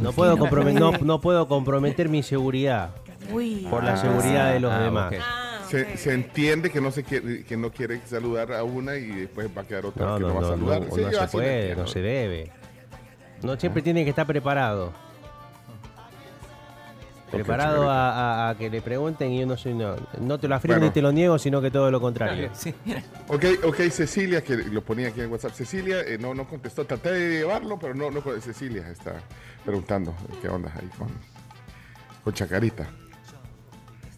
No 0.00 0.12
puedo, 0.12 0.36
compromet- 0.36 0.78
no, 0.78 0.92
no 0.92 1.20
puedo 1.20 1.46
comprometer 1.48 2.08
mi 2.08 2.22
seguridad 2.22 2.90
Uy. 3.32 3.66
por 3.70 3.82
la 3.84 3.94
Ah, 3.94 3.96
seguridad 3.96 4.52
de 4.52 4.60
los 4.60 4.72
ah, 4.72 4.78
demás. 4.80 5.12
ok. 5.14 5.20
Se, 5.70 5.96
se 5.96 6.12
entiende 6.14 6.70
que 6.70 6.80
no 6.80 6.90
se 6.90 7.04
quiere, 7.04 7.44
que 7.44 7.56
no 7.56 7.70
quiere 7.70 8.00
saludar 8.06 8.52
a 8.52 8.64
una 8.64 8.96
y 8.96 9.06
después 9.06 9.48
va 9.56 9.62
a 9.62 9.64
quedar 9.64 9.86
otra 9.86 10.04
No, 10.06 10.14
que 10.16 10.20
no, 10.22 10.28
no, 10.28 10.34
va 10.34 10.38
a 10.38 10.42
no, 10.42 10.48
saludar. 10.48 10.80
no, 10.80 10.86
Sí, 10.94 11.00
no 11.02 11.10
yo 11.10 11.18
se 11.18 11.24
lo 11.24 11.30
puede, 11.30 11.56
entiendo. 11.60 11.82
no 11.82 11.88
se 11.88 12.00
debe. 12.00 12.50
No 13.42 13.56
siempre 13.58 13.82
tiene 13.82 14.02
que 14.04 14.10
estar 14.10 14.26
preparado. 14.26 14.92
Preparado 17.30 17.88
a, 17.90 18.10
a- 18.10 18.48
a 18.50 18.54
que 18.56 18.68
le 18.70 18.82
pregunten 18.82 19.30
y 19.32 19.40
yo 19.40 19.46
no 19.46 19.56
soy 19.56 19.74
no, 19.74 19.96
no 20.20 20.38
te 20.38 20.48
lo 20.48 20.54
afirmo 20.56 20.74
Bueno. 20.76 20.86
ni 20.86 20.92
te 20.92 21.00
lo 21.02 21.12
niego, 21.12 21.38
sino 21.38 21.60
que 21.62 21.70
todo 21.70 21.90
lo 21.90 22.00
contrario. 22.00 22.50
Ok, 23.28 23.44
ok, 23.64 23.76
Cecilia, 23.90 24.42
que 24.42 24.56
lo 24.56 24.82
ponía 24.82 25.08
aquí 25.08 25.20
en 25.20 25.30
WhatsApp. 25.30 25.52
Cecilia 25.52 26.00
eh, 26.00 26.18
no, 26.18 26.34
no 26.34 26.46
contestó. 26.48 26.84
Traté 26.84 27.12
de 27.12 27.38
llevarlo, 27.38 27.78
pero 27.78 27.94
no, 27.94 28.10
no. 28.10 28.20
Cecilia 28.40 28.88
está 28.90 29.14
preguntando 29.64 30.14
qué 30.42 30.48
onda 30.48 30.72
ahí 30.76 30.88
con, 30.98 31.08
con 32.24 32.34
Chacarita. 32.34 32.88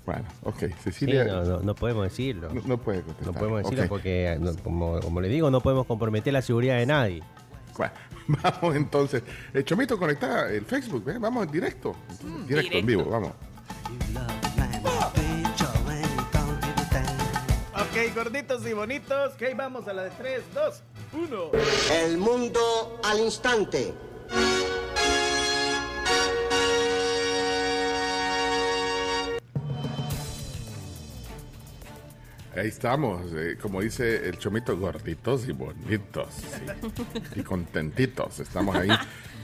Bueno, 0.04 0.24
ok, 0.42 0.58
Sí, 0.58 0.66
Cecilia. 0.82 1.24
no, 1.24 1.44
no, 1.44 1.60
no 1.60 1.74
podemos 1.76 2.02
decirlo. 2.04 2.48
No, 2.52 2.60
no 2.64 2.78
puede 2.78 3.02
contestar. 3.02 3.32
No 3.32 3.38
podemos 3.38 3.62
decirlo 3.62 3.84
porque, 3.88 4.36
no, 4.40 4.52
como, 4.56 4.98
como 5.00 5.20
le 5.20 5.28
digo, 5.28 5.48
no 5.50 5.60
podemos 5.60 5.86
comprometer 5.86 6.32
la 6.32 6.42
seguridad 6.42 6.76
de 6.78 6.86
nadie. 6.86 7.22
Bueno, 7.76 7.92
vamos 8.42 8.76
entonces. 8.76 9.22
Eh, 9.52 9.64
Chomito, 9.64 9.98
conecta 9.98 10.50
el 10.50 10.64
Facebook, 10.64 11.08
¿eh? 11.10 11.18
vamos 11.18 11.46
en 11.46 11.52
directo. 11.52 11.96
directo, 12.46 12.78
en 12.78 12.86
vivo, 12.86 13.04
vamos. 13.04 13.32
Ok, 17.74 18.14
gorditos 18.14 18.66
y 18.66 18.72
bonitos. 18.72 19.34
Ok, 19.34 19.42
vamos 19.56 19.88
a 19.88 19.92
la 19.92 20.04
de 20.04 20.10
3, 20.10 20.42
2, 20.54 20.82
1. 21.12 21.50
El 22.04 22.18
mundo 22.18 23.00
al 23.04 23.20
instante. 23.20 23.92
Ahí 32.54 32.68
estamos, 32.68 33.32
eh, 33.34 33.56
como 33.60 33.80
dice 33.80 34.28
el 34.28 34.36
chomito, 34.36 34.76
gorditos 34.76 35.48
y 35.48 35.52
bonitos. 35.52 36.34
sí. 36.34 37.40
Y 37.40 37.42
contentitos. 37.42 38.40
Estamos 38.40 38.76
ahí 38.76 38.90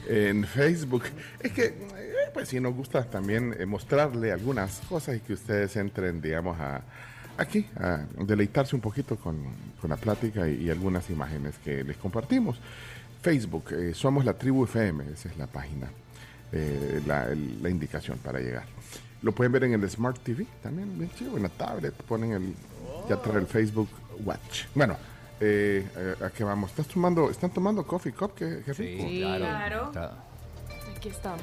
en 0.07 0.45
Facebook. 0.45 1.03
Es 1.39 1.51
que, 1.51 1.65
eh, 1.65 2.29
pues 2.33 2.49
sí, 2.49 2.59
nos 2.59 2.75
gusta 2.75 3.03
también 3.05 3.55
eh, 3.57 3.65
mostrarle 3.65 4.31
algunas 4.31 4.81
cosas 4.87 5.17
y 5.17 5.21
que 5.21 5.33
ustedes 5.33 5.75
entren, 5.75 6.21
digamos, 6.21 6.59
a 6.59 6.81
aquí, 7.37 7.65
a 7.77 8.05
deleitarse 8.19 8.75
un 8.75 8.81
poquito 8.81 9.15
con, 9.15 9.37
con 9.81 9.89
la 9.89 9.95
plática 9.95 10.47
y, 10.47 10.65
y 10.65 10.69
algunas 10.69 11.09
imágenes 11.09 11.55
que 11.63 11.83
les 11.83 11.97
compartimos. 11.97 12.59
Facebook, 13.23 13.73
somos 13.95 14.23
la 14.23 14.33
tribu 14.33 14.65
FM, 14.65 15.11
esa 15.11 15.29
es 15.29 15.37
la 15.37 15.47
página, 15.47 15.89
la, 17.05 17.27
la 17.61 17.69
indicación 17.69 18.17
para 18.19 18.39
llegar. 18.39 18.63
Lo 19.21 19.33
pueden 19.33 19.51
ver 19.51 19.65
en 19.65 19.73
el 19.73 19.89
Smart 19.89 20.17
TV 20.23 20.45
también, 20.63 20.97
bien 20.97 21.11
chido, 21.17 21.35
en 21.35 21.43
la 21.43 21.49
tablet, 21.49 21.93
ponen 22.03 22.31
el, 22.31 22.55
ya 23.09 23.17
trae 23.17 23.37
el 23.37 23.47
Facebook 23.47 23.89
Watch. 24.23 24.65
Bueno, 24.75 24.95
eh, 25.39 25.87
eh, 25.95 26.15
¿a 26.23 26.29
qué 26.29 26.43
vamos? 26.43 26.69
¿Estás 26.69 26.87
tomando, 26.87 27.29
¿Están 27.29 27.49
tomando 27.49 27.85
coffee 27.85 28.13
cup? 28.13 28.33
¿Qué, 28.35 28.61
qué 28.65 28.73
rico? 28.73 29.03
Sí, 29.03 29.19
claro. 29.21 29.91
Aquí 30.95 31.09
estamos. 31.09 31.41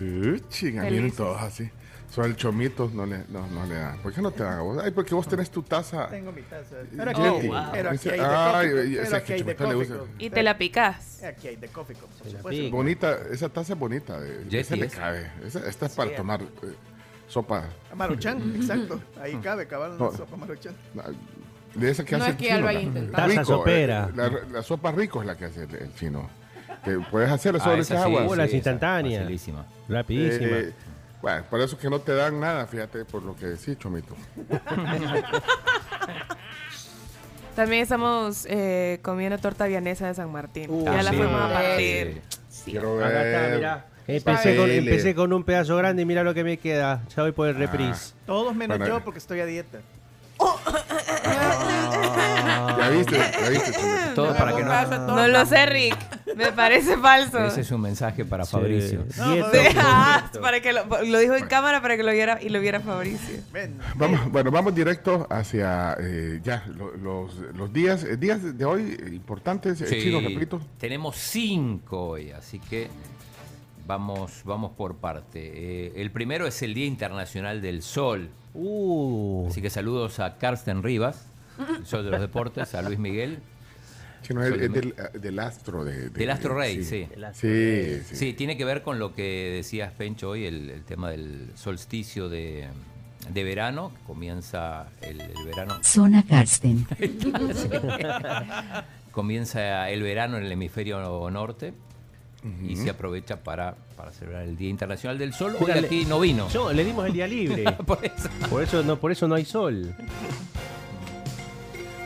Uh, 0.00 0.38
chinga, 0.48 0.82
miren 0.84 1.10
todos 1.12 1.40
así. 1.42 1.68
Son 2.10 2.24
el 2.24 2.36
chomito, 2.36 2.90
no 2.94 3.04
le, 3.04 3.18
no, 3.28 3.46
no 3.48 3.66
le 3.66 3.74
da. 3.74 3.96
¿Por 4.02 4.14
qué 4.14 4.22
no 4.22 4.30
te 4.30 4.42
da 4.42 4.58
a 4.58 4.62
vos? 4.62 4.82
Ay, 4.82 4.92
porque 4.92 5.14
vos 5.14 5.28
tenés 5.28 5.50
tu 5.50 5.62
taza. 5.62 6.08
Tengo 6.08 6.32
mi 6.32 6.40
taza. 6.42 6.76
Pero 6.96 7.10
aquí, 7.10 7.20
Yeti. 7.20 7.50
hay, 7.52 7.68
pero 7.72 7.90
aquí 7.90 8.08
hay 8.08 8.18
de 8.18 8.24
ay, 8.24 8.94
coffee 8.94 9.04
pero 9.04 9.16
aquí 9.16 9.32
hay 9.32 9.42
de 9.42 9.56
coffee. 9.56 9.98
Y 10.18 10.30
te 10.30 10.42
la 10.42 10.56
picás. 10.56 11.22
Aquí 11.22 11.48
hay 11.48 11.56
de 11.56 11.68
coffee 11.68 11.96
cup, 11.96 12.08
por 12.08 12.30
supuesto. 12.30 12.70
Bonita, 12.70 13.18
esa 13.30 13.48
taza 13.50 13.74
es 13.74 13.78
bonita. 13.78 14.18
Yeti 14.44 14.56
esa 14.56 14.76
le 14.76 14.86
es. 14.86 14.94
cabe. 14.94 15.30
Esa, 15.44 15.68
esta 15.68 15.84
es 15.86 15.92
para 15.94 16.10
Sí. 16.10 16.16
tomar 16.16 16.40
eh, 16.40 16.46
sopa. 17.28 17.64
Maruchan, 17.94 18.54
exacto. 18.56 19.00
Ahí 19.22 19.34
cabe, 19.36 19.66
cabal, 19.68 19.92
una 19.92 19.98
No. 20.06 20.12
sopa 20.16 20.36
maruchan. 20.36 20.74
De 21.74 21.90
esa 21.90 22.04
que 22.04 22.16
No 22.16 22.24
hace 22.24 22.30
es 22.32 22.36
el 22.36 22.38
que 22.38 22.44
ya 22.48 22.50
chino. 22.56 22.60
lo 22.60 22.64
la- 22.64 22.70
haya 22.70 22.80
intentado. 22.80 23.16
Taza 23.28 23.40
rico, 23.40 23.44
sopera. 23.44 24.08
eh, 24.08 24.12
La, 24.16 24.30
la 24.52 24.62
sopa 24.62 24.90
rico 24.92 25.20
es 25.20 25.26
la 25.26 25.36
que 25.36 25.44
hace 25.44 25.62
el, 25.64 25.74
el 25.74 25.94
chino. 25.94 26.28
Que 26.84 26.98
puedes 27.10 27.30
hacer 27.30 27.54
eso 27.56 27.64
Ah, 27.68 27.74
de 27.74 27.80
esa 27.80 27.94
esas 27.94 28.06
sí, 28.06 28.12
aguas. 28.16 28.30
sí, 28.32 28.36
Las 28.38 28.52
instantáneas. 28.54 29.22
facilísima. 29.22 29.66
Rapidísima. 29.88 30.46
Eh, 30.58 30.72
bueno, 31.20 31.44
por 31.50 31.60
eso 31.60 31.74
es 31.76 31.82
que 31.82 31.90
no 31.90 31.98
te 32.00 32.14
dan 32.14 32.38
nada, 32.40 32.66
fíjate, 32.66 33.04
por 33.04 33.22
lo 33.22 33.34
que 33.36 33.46
decís, 33.46 33.76
Chomito. 33.78 34.14
También 37.56 37.82
estamos 37.82 38.46
eh, 38.48 39.00
comiendo 39.02 39.36
torta 39.38 39.66
vianesa 39.66 40.06
de 40.06 40.14
San 40.14 40.30
Martín. 40.30 40.66
Uh, 40.70 40.84
ya 40.84 41.02
la 41.02 41.12
fuimos 41.12 41.40
a 41.42 41.48
Sí. 41.48 41.54
partir. 41.54 42.22
Quiero 42.64 42.96
ver. 42.96 43.82
Empecé 44.08 44.56
con, 44.56 44.70
empecé 44.70 45.14
con 45.14 45.32
un 45.32 45.44
pedazo 45.44 45.76
grande 45.76 46.02
y 46.02 46.04
mira 46.06 46.24
lo 46.24 46.32
que 46.34 46.42
me 46.42 46.56
queda. 46.56 47.02
Ya 47.14 47.22
voy 47.22 47.32
por 47.32 47.46
el 47.48 47.54
reprise. 47.56 48.14
Todos 48.26 48.54
menos 48.56 48.78
Bueno, 48.78 48.98
yo 48.98 49.04
porque 49.04 49.18
estoy 49.18 49.40
a 49.40 49.46
dieta. 49.46 49.78
Ya 52.78 52.88
viste, 52.90 53.16
ya 53.18 53.48
viste. 53.50 53.72
Chomito. 53.72 53.98
Todo 54.14 54.34
para 54.36 54.54
que 54.56 54.62
no. 54.64 55.06
No 55.16 55.28
lo 55.28 55.44
sé, 55.46 55.66
Rick. 55.66 55.96
Me 56.36 56.52
parece 56.52 56.96
falso. 56.96 57.38
Ese 57.44 57.62
es 57.62 57.70
un 57.72 57.80
mensaje 57.80 58.24
para 58.24 58.46
Fabricio. 58.46 59.02
Dieta 59.02 59.50
Sí, 59.52 59.68
un 59.76 59.76
ah, 59.78 60.30
para 60.40 60.60
que 60.60 60.72
lo, 60.72 60.84
lo 61.04 61.18
dijo 61.18 61.34
en 61.34 61.46
cámara 61.46 61.82
para 61.82 61.96
que 61.96 62.02
lo 62.04 62.12
viera 62.12 62.38
y 62.40 62.48
lo 62.48 62.60
viera 62.60 62.80
Fabricio. 62.80 63.40
Vamos, 63.96 64.30
bueno, 64.30 64.50
vamos 64.50 64.74
directo 64.74 65.26
hacia 65.30 65.96
eh, 66.00 66.40
ya 66.42 66.64
lo- 66.76 66.96
los, 66.96 67.34
los 67.54 67.72
días, 67.72 68.04
eh, 68.04 68.16
días 68.16 68.56
de 68.56 68.64
hoy 68.64 68.96
eh, 69.00 69.08
importantes. 69.14 69.80
eh, 69.80 69.86
Sí, 69.88 70.02
Chino, 70.02 70.20
repito. 70.20 70.60
Tenemos 70.78 71.16
cinco 71.16 72.10
hoy, 72.10 72.30
así 72.30 72.60
que 72.60 72.88
vamos, 73.88 74.42
vamos 74.44 74.70
por 74.76 74.98
parte. 74.98 75.40
Eh, 75.86 75.92
el 75.96 76.12
primero 76.12 76.46
es 76.46 76.62
el 76.62 76.74
Día 76.74 76.86
Internacional 76.86 77.60
del 77.60 77.82
Sol. 77.82 78.28
Uh, 78.54 79.48
Así 79.50 79.60
que 79.60 79.70
saludos 79.70 80.20
a 80.20 80.38
Carsten 80.38 80.84
Rivas, 80.84 81.26
el 81.76 81.84
Sol 81.86 82.04
de 82.04 82.12
los 82.12 82.20
Deportes, 82.20 82.72
a 82.76 82.82
Luis 82.82 83.00
Miguel. 83.00 83.40
Es, 84.22 84.28
Sol 84.28 84.60
es 84.62 84.72
del, 84.72 84.94
eh, 84.96 85.18
del 85.18 85.38
astro. 85.38 85.84
De, 85.84 85.92
de- 86.02 86.10
Del 86.10 86.30
Astro 86.30 86.54
Rey, 86.56 86.84
sí. 86.84 87.08
Sí, 87.32 88.00
sí. 88.04 88.16
Sí, 88.16 88.32
tiene 88.34 88.56
que 88.56 88.64
ver 88.64 88.82
con 88.82 88.98
lo 88.98 89.14
que 89.14 89.52
decías, 89.56 89.92
Pencho, 89.92 90.30
hoy, 90.30 90.44
el, 90.44 90.70
el 90.70 90.84
tema 90.84 91.10
del 91.10 91.50
solsticio 91.54 92.28
de, 92.28 92.68
de 93.30 93.44
verano. 93.44 93.92
Comienza 94.06 94.88
el, 95.02 95.20
el 95.20 95.44
verano. 95.46 95.78
Zona 95.82 96.24
Karsten. 96.26 96.86
Comienza 99.12 99.88
el 99.90 100.02
verano 100.02 100.36
en 100.36 100.44
el 100.44 100.52
hemisferio 100.52 101.30
norte 101.30 101.72
y 102.66 102.76
se 102.76 102.90
aprovecha 102.90 103.36
para, 103.36 103.74
para 103.96 104.12
celebrar 104.12 104.42
el 104.42 104.56
Día 104.56 104.70
Internacional 104.70 105.18
del 105.18 105.32
Sol. 105.32 105.56
Hoy 105.60 105.70
aquí 105.72 106.04
no 106.04 106.20
vino. 106.20 106.48
Yo, 106.50 106.72
le 106.72 106.84
dimos 106.84 107.06
el 107.06 107.12
día 107.12 107.26
libre. 107.26 107.64
Por 107.86 108.04
eso. 108.04 108.28
Por 108.48 108.62
eso 108.62 108.82
no, 108.82 108.96
por 108.96 109.12
eso 109.12 109.26
no 109.28 109.34
hay 109.34 109.44
sol. 109.44 109.94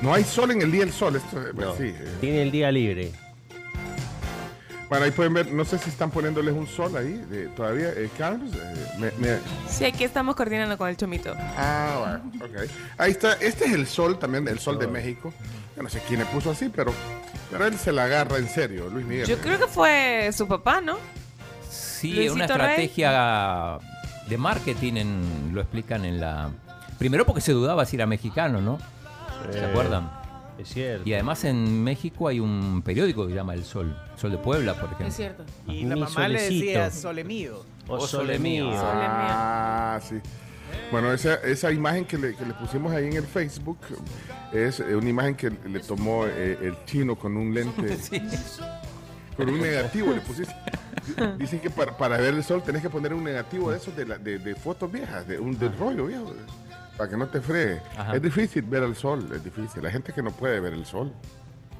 No 0.01 0.15
hay 0.15 0.25
sol 0.25 0.51
en 0.51 0.63
el 0.63 0.73
día 0.73 0.81
del 0.81 0.93
sol. 0.93 1.17
Esto, 1.17 1.39
No. 1.55 1.77
sí, 1.77 1.85
eh. 1.85 2.17
Tiene 2.21 2.43
el 2.43 2.51
día 2.51 2.73
libre. 2.73 3.13
Bueno, 4.93 5.07
ahí 5.07 5.11
pueden 5.11 5.33
ver, 5.33 5.51
no 5.51 5.65
sé 5.65 5.79
si 5.79 5.89
están 5.89 6.11
poniéndoles 6.11 6.53
un 6.53 6.67
sol 6.67 6.95
ahí 6.99 7.15
de- 7.31 7.47
todavía. 7.49 7.89
Eh, 7.97 8.11
Carlos, 8.19 8.51
eh, 8.55 8.87
me- 8.99 9.11
me- 9.27 9.39
Sí, 9.67 9.87
aquí 9.87 10.05
estamos 10.05 10.37
coordinando 10.37 10.77
con 10.77 10.87
el 10.91 10.99
chomito. 10.99 11.33
Ah, 11.57 12.21
bueno, 12.29 12.45
ok. 12.45 12.71
Ahí 12.99 13.13
está, 13.13 13.33
este 13.41 13.65
es 13.65 13.73
el 13.73 13.87
sol 13.87 14.19
también, 14.19 14.47
el 14.49 14.59
sol 14.59 14.79
de 14.79 14.87
México. 14.89 15.33
Yo 15.75 15.83
no 15.83 15.89
sé 15.89 16.03
quién 16.07 16.21
le 16.21 16.27
puso 16.27 16.51
así, 16.51 16.69
pero, 16.69 16.93
pero 17.51 17.65
él 17.65 17.79
se 17.79 17.91
la 17.91 18.05
agarra 18.05 18.37
en 18.37 18.47
serio, 18.51 18.91
Luis 18.91 19.07
Miguel. 19.07 19.27
Yo 19.27 19.39
creo 19.39 19.59
que 19.59 19.67
fue 19.67 20.29
su 20.37 20.47
papá, 20.47 20.83
¿no? 20.83 20.99
Sí, 21.71 22.13
Luisito 22.13 22.35
una 22.35 22.47
Rey. 22.49 22.57
estrategia 22.85 23.79
de 24.29 24.37
marketing, 24.37 24.93
en- 24.99 25.51
lo 25.55 25.63
explican 25.63 26.05
en 26.05 26.21
la... 26.21 26.51
Primero 26.99 27.25
porque 27.25 27.41
se 27.41 27.53
dudaba 27.53 27.87
si 27.87 27.97
era 27.97 28.05
mexicano, 28.05 28.61
¿no? 28.61 28.79
¿Se 29.51 29.59
Eh, 29.59 29.65
acuerdan? 29.71 30.11
Es 30.59 30.69
cierto. 30.69 31.09
Y 31.09 31.15
además 31.15 31.45
en 31.45 31.83
México 31.83 32.29
hay 32.29 32.39
un 32.41 32.83
periódico 32.83 33.25
que 33.25 33.31
se 33.31 33.37
llama 33.37 33.55
El 33.55 33.65
Sol, 33.65 33.97
Sol 34.17 34.31
de 34.33 34.39
Puebla, 34.39 34.75
por 34.75 34.85
ejemplo. 34.85 35.07
Es 35.09 35.17
cierto. 35.17 35.45
Y 35.67 35.85
la 35.85 35.95
Mi 35.97 36.01
mamá 36.03 36.29
le 36.29 36.41
decía 36.43 36.91
sole 36.91 37.25
mío. 37.25 37.65
O 37.89 37.95
O 37.97 38.01
sole 38.07 38.35
sole 38.35 38.39
mío. 38.39 38.67
mío. 38.67 38.75
Ah, 38.81 40.01
sí. 40.07 40.17
Bueno, 40.91 41.13
esa, 41.13 41.35
esa 41.37 41.71
imagen 41.73 42.05
que 42.05 42.17
le, 42.17 42.35
que 42.35 42.47
le 42.47 42.55
pusimos 42.55 42.93
ahí 42.93 43.07
en 43.07 43.15
el 43.15 43.27
Facebook 43.27 43.79
es 44.53 44.81
eh, 44.81 44.95
una 44.97 45.09
imagen 45.09 45.35
que 45.35 45.51
le 45.51 45.81
tomó 45.81 46.27
eh, 46.27 46.59
el 46.63 46.77
chino 46.87 47.17
con 47.17 47.37
un 47.37 47.53
lente, 47.53 47.97
con 49.37 49.49
un 49.49 49.61
negativo 49.61 50.13
le 50.13 50.21
pusiste. 50.21 50.55
Dicen 51.39 51.59
que 51.61 51.69
para, 51.71 51.97
para 51.97 52.17
ver 52.19 52.35
el 52.35 52.45
sol 52.45 52.63
tenés 52.63 52.81
que 52.83 52.89
poner 52.91 53.13
un 53.13 53.25
negativo 53.25 53.71
de 53.71 53.79
esos 53.79 53.95
de, 53.97 54.07
la- 54.07 54.19
de, 54.19 54.39
de 54.39 54.55
fotos 54.55 54.91
viejas, 54.91 55.27
de 55.27 55.39
un 55.39 55.59
del 55.59 55.77
rollo 55.77 56.07
viejo, 56.07 56.33
para 56.97 57.11
que 57.11 57.17
no 57.17 57.27
te 57.27 57.41
fregue. 57.41 57.81
Ajá. 57.97 58.15
Es 58.17 58.23
difícil 58.23 58.63
ver 58.63 58.83
el 58.83 58.95
sol, 58.97 59.29
es 59.35 59.43
difícil. 59.45 59.83
La 59.83 59.91
gente 59.91 60.13
que 60.13 60.23
no 60.23 60.31
puede 60.31 60.61
ver 60.61 60.73
el 60.75 60.85
sol. 60.87 61.13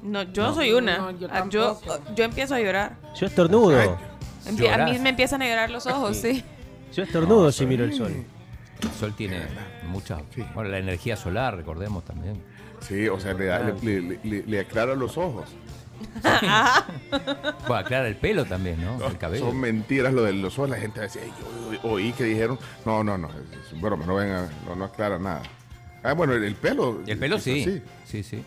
No, 0.01 0.23
yo 0.23 0.43
No. 0.47 0.55
soy 0.55 0.73
una. 0.73 0.97
No, 0.97 1.11
yo 1.11 1.27
Ah, 1.31 1.45
yo, 1.49 1.79
empiezo 2.25 2.55
a 2.55 2.59
llorar. 2.59 2.97
Yo 3.15 3.27
estornudo. 3.27 3.97
Empie- 4.45 4.69
a 4.73 4.85
mí 4.85 4.99
me 4.99 5.09
empiezan 5.09 5.41
a 5.41 5.47
llorar 5.47 5.69
los 5.69 5.85
ojos, 5.87 6.17
sí. 6.17 6.43
Yo 6.93 7.03
estornudo 7.03 7.51
si 7.51 7.65
miro 7.65 7.85
el 7.85 7.93
sol. 7.93 8.13
El 8.81 8.91
Sol 8.91 9.13
tiene 9.15 9.39
mucha... 9.87 10.17
Bueno, 10.53 10.69
la 10.69 10.77
energía 10.79 11.15
solar, 11.15 11.55
recordemos 11.55 12.03
también. 12.03 12.43
Sí, 12.81 13.07
o 13.07 13.17
sea, 13.17 13.33
le, 13.33 13.45
da- 13.45 13.59
le, 13.81 14.01
le- 14.01 14.19
le- 14.23 14.43
le 14.43 14.59
aclara 14.59 14.93
los 14.93 15.17
ojos. 15.17 15.45
Bueno, 17.67 17.75
aclara 17.75 18.07
el 18.07 18.15
pelo 18.15 18.45
también, 18.45 18.83
¿no? 18.83 19.05
El 19.07 19.17
cabello. 19.17 19.45
Son 19.47 19.59
mentiras 19.59 20.13
lo 20.13 20.23
de 20.23 20.33
los 20.33 20.57
ojos. 20.59 20.69
La 20.69 20.77
gente 20.77 20.99
decía, 21.01 21.21
"Ay, 21.23 21.31
yo 21.39 21.69
oí- 21.69 21.79
oí 21.83 22.13
que 22.13 22.23
dijeron. 22.25 22.57
No, 22.85 23.03
no, 23.03 23.17
no, 23.17 23.29
es, 23.29 23.71
es 23.73 23.81
broma, 23.81 24.05
no 24.05 24.15
venga, 24.15 24.49
no, 24.67 24.75
no 24.75 24.85
aclara 24.85 25.17
nada. 25.19 25.41
Ah, 26.03 26.13
bueno, 26.13 26.33
el, 26.33 26.43
el 26.43 26.55
pelo. 26.55 27.01
El 27.07 27.17
pelo 27.17 27.39
sí. 27.39 27.61
así. 27.61 27.81
Sí, 28.05 28.23
sí. 28.23 28.43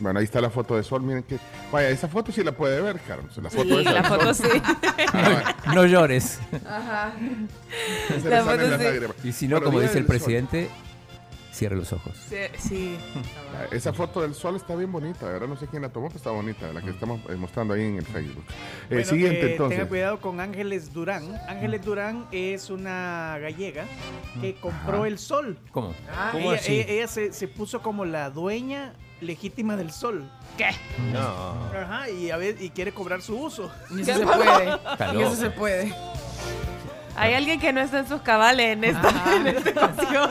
Bueno, 0.00 0.18
ahí 0.18 0.24
está 0.24 0.40
la 0.40 0.50
foto 0.50 0.76
de 0.76 0.82
sol. 0.82 1.02
Miren 1.02 1.22
que. 1.22 1.38
Vaya, 1.72 1.88
esa 1.88 2.08
foto 2.08 2.32
sí 2.32 2.42
la 2.42 2.52
puede 2.52 2.80
ver, 2.80 2.98
Carlos. 3.00 3.36
La 3.38 3.48
foto 3.48 3.62
Sí, 3.76 3.80
esa 3.80 3.92
la 3.92 4.02
del 4.02 4.04
foto 4.10 4.34
sol. 4.34 4.50
sí. 4.52 4.62
Ah, 5.14 5.54
No 5.74 5.86
llores. 5.86 6.40
Ajá. 6.68 7.12
La 8.24 8.42
foto 8.44 8.78
sí. 8.78 9.28
Y 9.28 9.32
si 9.32 9.46
no, 9.48 9.56
Bueno, 9.56 9.66
como 9.66 9.80
dice 9.80 9.98
el 9.98 10.06
Sol. 10.06 10.06
Cierre 11.54 11.76
los 11.76 11.92
ojos. 11.92 12.16
Sí, 12.28 12.36
sí. 12.58 12.96
Ah, 13.54 13.66
Esa 13.70 13.92
foto 13.92 14.20
del 14.22 14.34
sol 14.34 14.56
está 14.56 14.74
bien 14.74 14.90
bonita, 14.90 15.26
¿verdad? 15.26 15.46
No 15.46 15.56
sé 15.56 15.66
quién 15.68 15.82
la 15.82 15.88
tomó, 15.88 16.08
pero 16.08 16.18
está 16.18 16.30
bonita, 16.30 16.72
la 16.72 16.80
que 16.82 16.90
estamos 16.90 17.20
eh, 17.30 17.36
mostrando 17.36 17.74
ahí 17.74 17.82
en 17.82 17.96
el 17.98 18.04
Facebook. 18.06 18.44
Eh, 18.48 18.86
Bueno, 18.90 19.04
siguiente, 19.04 19.52
entonces. 19.52 19.78
Tenga 19.78 19.88
cuidado 19.88 20.20
con 20.20 20.40
Ángeles 20.40 20.92
Durán. 20.92 21.34
Ángeles 21.48 21.82
Durán 21.84 22.26
es 22.32 22.70
una 22.70 23.38
gallega 23.40 23.84
que 24.40 24.54
compró 24.56 24.98
Ajá. 24.98 25.06
el 25.08 25.18
sol. 25.18 25.56
¿Cómo? 25.70 25.94
Ah, 26.12 26.30
¿Cómo 26.32 26.50
ella 26.52 26.60
así? 26.60 26.80
ella- 26.80 26.92
ella 26.92 27.06
se, 27.08 27.32
se 27.32 27.46
puso 27.48 27.80
como 27.82 28.04
la 28.04 28.30
dueña 28.30 28.92
legítima 29.20 29.76
del 29.76 29.92
sol. 29.92 30.28
¿Qué? 30.58 30.70
No. 31.12 31.54
Ajá, 31.72 32.10
y, 32.10 32.30
a 32.30 32.36
ver, 32.36 32.60
y 32.60 32.70
quiere 32.70 32.92
cobrar 32.92 33.22
su 33.22 33.38
uso. 33.38 33.70
y 33.96 34.00
eso 34.02 34.14
se 34.18 34.26
puede. 34.26 34.78
Y 35.18 35.22
eso 35.22 35.36
se 35.36 35.50
puede. 35.50 35.94
Hay 37.16 37.32
alguien 37.34 37.60
que 37.60 37.72
no 37.72 37.80
está 37.80 38.00
en 38.00 38.08
sus 38.08 38.22
cabales 38.22 38.66
en 38.72 38.82
esta, 38.84 39.36
en 39.36 39.46
esta 39.46 39.70
ocasión. 39.70 40.30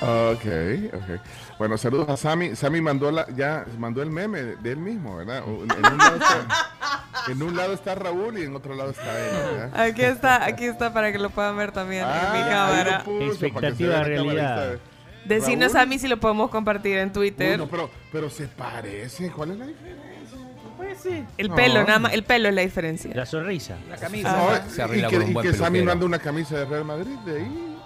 Ok, 0.00 0.44
ok. 0.92 1.20
Bueno, 1.58 1.78
saludos 1.78 2.08
a 2.10 2.16
Sammy. 2.16 2.54
Sammy 2.54 2.80
mandó 2.82 3.10
la, 3.10 3.26
ya 3.34 3.64
mandó 3.78 4.02
el 4.02 4.10
meme 4.10 4.42
de, 4.42 4.72
él 4.72 4.76
mismo, 4.78 5.16
¿verdad? 5.16 5.38
En 5.46 5.52
un, 5.54 5.68
lado 5.98 6.16
está, 6.16 7.32
en 7.32 7.42
un 7.42 7.56
lado 7.56 7.72
está 7.72 7.94
Raúl 7.94 8.38
y 8.38 8.42
en 8.42 8.54
otro 8.54 8.74
lado 8.74 8.90
está 8.90 9.18
él, 9.18 9.32
¿verdad? 9.56 9.80
Aquí 9.80 10.02
está, 10.02 10.44
aquí 10.44 10.64
está 10.66 10.92
para 10.92 11.12
que 11.12 11.18
lo 11.18 11.30
puedan 11.30 11.56
ver 11.56 11.72
también 11.72 12.02
en 12.02 12.08
mi 12.08 12.40
Ah, 12.44 12.46
cámara. 12.50 13.04
puso, 13.04 13.18
que 13.40 13.46
Expectativa 13.46 14.02
realidad. 14.02 14.76
Decinos 15.24 15.72
Raúl. 15.72 15.82
a 15.82 15.86
mí 15.86 15.98
si 15.98 16.08
lo 16.08 16.18
podemos 16.20 16.50
compartir 16.50 16.98
en 16.98 17.08
Uy, 17.08 17.12
Twitter. 17.12 17.58
no, 17.58 17.66
pero, 17.66 17.90
pero 18.12 18.28
se 18.28 18.48
parece. 18.48 19.30
¿Cuál 19.30 19.52
es 19.52 19.58
la 19.58 19.66
diferencia? 19.66 20.38
Pues 20.76 20.98
sí. 21.02 21.24
El 21.38 21.48
No. 21.48 21.54
pelo, 21.54 21.84
nada 21.84 21.98
más, 21.98 22.12
el 22.12 22.22
pelo 22.22 22.50
es 22.50 22.54
la 22.54 22.60
diferencia. 22.60 23.10
La 23.14 23.24
sonrisa. 23.24 23.76
La 23.88 23.96
camisa. 23.96 24.36
No, 24.36 24.70
Se 24.70 24.82
y 24.82 24.84
arregla 24.84 25.08
que, 25.08 25.16
con 25.16 25.24
un 25.24 25.30
y 25.30 25.34
que 25.40 25.52
Sammy 25.54 25.78
peluquero. 25.78 25.84
manda 25.86 26.04
una 26.06 26.18
camisa 26.18 26.58
de 26.58 26.64
Real 26.66 26.84
Madrid 26.84 27.16
de 27.24 27.36
ahí, 27.38 27.76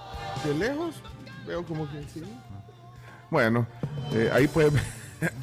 de 0.44 0.54
lejos. 0.54 1.00
Veo 1.50 1.64
como 1.64 1.90
que 1.90 2.00
sí. 2.04 2.22
Bueno, 3.28 3.66
eh, 4.12 4.30
ahí 4.32 4.46
pueden 4.46 4.74
ver 4.74 4.84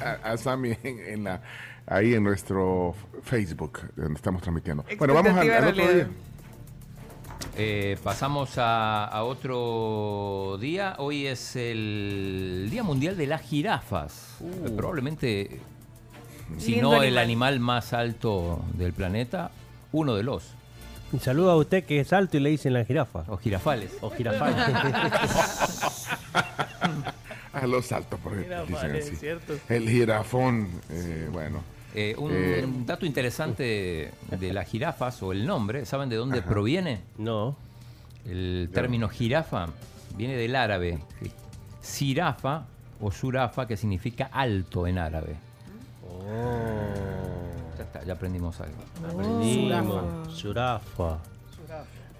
a, 0.02 0.30
a 0.32 0.38
Sammy 0.38 0.74
en, 0.82 0.98
en 1.00 1.24
la, 1.24 1.42
ahí 1.86 2.14
en 2.14 2.24
nuestro 2.24 2.94
Facebook, 3.22 3.80
donde 3.94 4.14
estamos 4.14 4.40
transmitiendo. 4.40 4.86
Bueno, 4.96 5.12
vamos 5.12 5.36
al, 5.36 5.50
otro 5.68 5.86
día. 5.92 6.08
Eh, 7.58 7.98
pasamos 8.02 8.56
a, 8.56 9.04
a 9.04 9.22
otro 9.24 10.56
día. 10.58 10.94
Hoy 10.96 11.26
es 11.26 11.56
el 11.56 12.68
Día 12.70 12.82
Mundial 12.82 13.14
de 13.18 13.26
las 13.26 13.42
Jirafas. 13.42 14.38
Eh, 14.40 14.70
Probablemente, 14.74 15.60
si 16.56 16.80
no 16.80 17.02
el 17.02 17.18
animal 17.18 17.60
más 17.60 17.92
alto 17.92 18.64
del 18.72 18.94
planeta, 18.94 19.50
uno 19.92 20.14
de 20.14 20.22
los. 20.22 20.54
Un 21.12 21.20
saludo 21.20 21.50
a 21.50 21.56
usted 21.56 21.84
que 21.84 22.00
es 22.00 22.12
alto 22.12 22.36
y 22.36 22.40
le 22.40 22.50
dicen 22.50 22.74
la 22.74 22.84
jirafa. 22.84 23.24
O 23.28 23.36
jirafales. 23.38 23.92
O 24.02 24.10
jirafal. 24.10 24.54
A 27.52 27.66
los 27.66 27.86
saltos, 27.86 28.20
por 28.20 28.34
ejemplo. 28.34 28.56
Mira, 28.66 28.80
dicen 28.82 28.96
así. 29.02 29.14
es 29.14 29.20
cierto. 29.20 29.54
El 29.68 29.88
jirafón, 29.88 30.68
eh, 30.90 31.28
bueno. 31.32 31.62
Eh, 31.94 32.14
un 32.18 32.30
Eh, 32.32 32.64
dato 32.84 33.06
interesante 33.06 34.12
de 34.30 34.52
las 34.52 34.68
jirafas 34.68 35.22
o 35.22 35.32
el 35.32 35.46
nombre, 35.46 35.86
¿saben 35.86 36.08
de 36.10 36.16
dónde 36.16 36.40
Ajá. 36.40 36.48
proviene? 36.48 37.00
No. 37.16 37.56
El 38.26 38.68
término 38.72 39.08
jirafa 39.08 39.68
viene 40.14 40.36
del 40.36 40.54
árabe. 40.54 40.98
Sirafa 41.80 42.66
o 43.00 43.10
surafa, 43.10 43.66
que 43.66 43.76
significa 43.78 44.28
alto 44.30 44.86
en 44.86 44.98
árabe. 44.98 45.36
Oh. 46.06 47.37
Está, 47.84 48.04
ya 48.04 48.14
aprendimos 48.14 48.60
algo. 48.60 48.76
Aprendimos. 49.06 50.32
Surafa. 50.34 51.18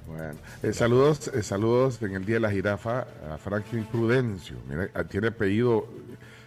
Bueno, 0.07 0.35
eh, 0.63 0.73
saludos, 0.73 1.29
eh, 1.35 1.43
saludos 1.43 2.01
en 2.03 2.15
el 2.15 2.25
Día 2.25 2.37
de 2.37 2.41
la 2.41 2.51
Jirafa 2.51 3.07
a 3.31 3.37
Franklin 3.37 3.85
Prudencio. 3.85 4.57
Mira, 4.69 4.89
ah, 4.95 5.05
tiene 5.05 5.29
apellido 5.29 5.87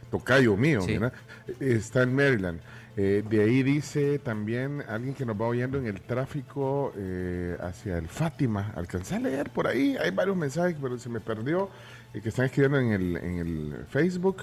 tocayo 0.10 0.58
mío, 0.58 0.82
Sí. 0.82 0.94
mira. 0.94 1.14
Eh, 1.60 1.76
Está 1.78 2.04
en 2.04 2.16
Maryland. 2.16 2.60
Eh, 2.98 3.24
de 3.30 3.42
ahí 3.44 3.64
dice 3.64 4.20
también 4.20 4.84
alguien 4.90 5.14
que 5.14 5.26
nos 5.26 5.40
va 5.40 5.46
oyendo 5.48 5.78
en 5.78 5.86
el 5.86 6.02
tráfico 6.02 6.92
eh, 6.98 7.56
hacia 7.62 7.98
el 7.98 8.08
Fátima. 8.08 8.74
Alcancé 8.76 9.16
a 9.16 9.20
leer 9.20 9.50
por 9.52 9.68
ahí. 9.68 9.96
Hay 10.02 10.12
varios 10.12 10.36
mensajes, 10.36 10.76
pero 10.82 10.98
se 10.98 11.10
me 11.10 11.20
perdió. 11.20 11.70
eh, 12.14 12.20
que 12.20 12.30
están 12.30 12.46
escribiendo 12.46 12.80
en 12.80 12.92
el, 12.92 13.16
en 13.18 13.38
el 13.38 13.86
Facebook. 13.90 14.38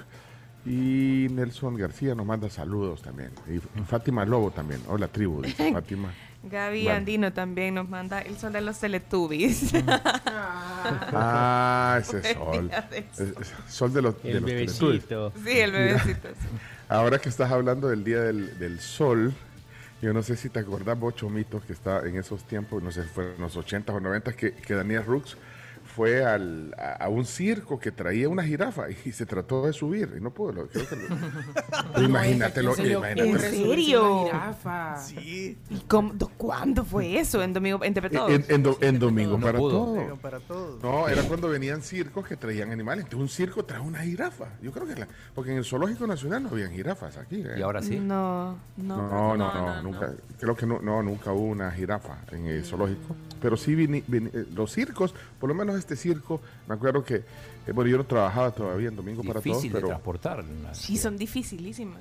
Y 0.68 1.28
Nelson 1.30 1.76
García 1.76 2.14
nos 2.14 2.26
manda 2.26 2.50
saludos 2.50 3.00
también. 3.00 3.30
Y 3.48 3.58
Fátima 3.84 4.24
Lobo 4.26 4.50
también. 4.50 4.82
Hola, 4.88 5.08
tribu, 5.08 5.40
dice 5.42 5.72
Fátima. 5.72 6.12
Gaby 6.42 6.84
Bueno. 6.84 6.98
Andino 6.98 7.32
también 7.32 7.74
nos 7.74 7.88
manda 7.88 8.20
el 8.20 8.36
sol 8.38 8.52
de 8.52 8.60
los 8.60 8.78
Teletubbies. 8.78 9.72
Ah, 11.12 11.98
ese 12.00 12.34
sol. 12.34 12.70
es- 12.92 13.52
sol 13.68 13.92
de 13.92 14.00
los, 14.02 14.22
de 14.22 14.30
El 14.30 14.36
los 14.36 14.44
bebecito. 14.44 14.86
Teletubbies. 14.88 15.44
Sí, 15.44 15.58
el 15.60 15.72
Mira, 15.72 15.84
bebecito, 15.84 16.28
sí. 16.28 16.46
Ahora 16.88 17.18
que 17.18 17.28
estás 17.28 17.50
hablando 17.50 17.88
del 17.88 18.04
Día 18.04 18.20
del, 18.22 18.58
del 18.58 18.78
Sol, 18.80 19.34
yo 20.00 20.12
no 20.12 20.22
sé 20.22 20.36
si 20.36 20.48
te 20.48 20.60
acordás, 20.60 20.98
vos, 20.98 21.16
Chomito, 21.16 21.60
que 21.60 21.72
está 21.72 22.06
en 22.06 22.16
esos 22.16 22.44
tiempos, 22.44 22.82
no 22.82 22.92
sé 22.92 23.02
si 23.02 23.08
fueron 23.08 23.34
en 23.34 23.40
los 23.42 23.56
80 23.56 23.92
o 23.92 24.00
90 24.00 24.32
que, 24.34 24.52
que 24.54 24.74
Daniel 24.74 25.04
Rooks 25.04 25.36
fue 25.98 26.24
al, 26.24 26.72
a, 26.78 26.92
a 27.06 27.08
un 27.08 27.24
circo 27.24 27.80
que 27.80 27.90
traía 27.90 28.28
una 28.28 28.44
jirafa 28.44 28.84
y 29.04 29.10
se 29.10 29.26
trató 29.26 29.66
de 29.66 29.72
subir 29.72 30.14
y 30.16 30.20
no 30.20 30.30
pudo. 30.32 30.52
lo- 30.52 30.68
creo 30.68 30.88
que 30.88 30.94
lo- 30.94 31.02
Pero 31.94 32.04
imagínate 32.06 32.62
lo 32.62 32.72
¿Quién 32.74 32.86
se 32.86 32.92
le 32.92 32.98
imagínate. 32.98 33.28
ocurre 33.30 33.46
¿En 33.48 33.52
subirse 33.54 33.68
serio? 33.74 34.12
una 34.22 34.24
jirafa? 34.30 34.96
Sí. 34.98 35.58
¿Y 35.70 35.78
cómo, 35.88 36.12
do- 36.14 36.30
cuándo 36.36 36.84
fue 36.84 37.18
eso? 37.18 37.42
En 37.42 37.52
Domingo 37.52 37.82
entre 37.82 38.08
todos. 38.10 38.30
En, 38.30 38.44
en 38.48 38.62
do- 38.62 38.78
en 38.80 38.98
Domingo 39.00 39.32
No 39.38 39.40
para 39.44 39.58
todos. 39.58 40.80
No, 40.84 41.08
era 41.08 41.22
cuando 41.24 41.48
venían 41.48 41.82
circos 41.82 42.28
que 42.28 42.36
traían 42.36 42.70
animales. 42.70 43.02
Entonces 43.04 43.20
un 43.20 43.28
circo 43.28 43.64
trae 43.64 43.80
una 43.80 43.98
jirafa. 43.98 44.46
Yo 44.62 44.70
creo 44.70 44.86
que 44.86 44.94
la, 44.94 45.08
porque 45.34 45.50
en 45.50 45.58
el 45.58 45.64
Zoológico 45.64 46.06
Nacional 46.06 46.44
no 46.44 46.50
habían 46.50 46.70
jirafas 46.70 47.16
aquí. 47.16 47.42
¿eh? 47.44 47.56
Y 47.58 47.62
ahora 47.62 47.82
sí. 47.82 47.98
No, 47.98 48.56
no. 48.76 48.96
No, 48.96 49.36
no, 49.36 49.52
no, 49.52 49.82
nunca. 49.82 50.12
Creo 50.38 50.54
que 50.54 50.64
no, 50.64 50.78
no, 50.80 51.02
nunca 51.02 51.32
hubo 51.32 51.46
una 51.46 51.72
jirafa 51.72 52.18
en 52.30 52.46
el 52.46 52.64
zoológico. 52.64 53.16
Pero 53.40 53.56
sí 53.56 53.74
vini- 53.74 54.02
vini- 54.06 54.30
eh, 54.32 54.44
los 54.54 54.72
circos, 54.72 55.14
por 55.40 55.48
lo 55.48 55.54
menos 55.54 55.76
este 55.78 55.96
circo, 55.96 56.40
me 56.68 56.74
acuerdo 56.74 57.04
que, 57.04 57.16
eh, 57.16 57.72
bueno, 57.72 57.90
yo 57.90 57.96
no 57.98 58.04
trabajaba 58.04 58.50
todavía 58.50 58.88
en 58.88 58.96
Domingo 58.96 59.22
para 59.22 59.34
Todos, 59.34 59.44
Difícil 59.44 59.70
de 59.72 59.76
pero 59.76 59.88
transportar. 59.88 60.44
Sí, 60.72 60.96
son 60.96 61.16
dificilísimas. 61.16 62.00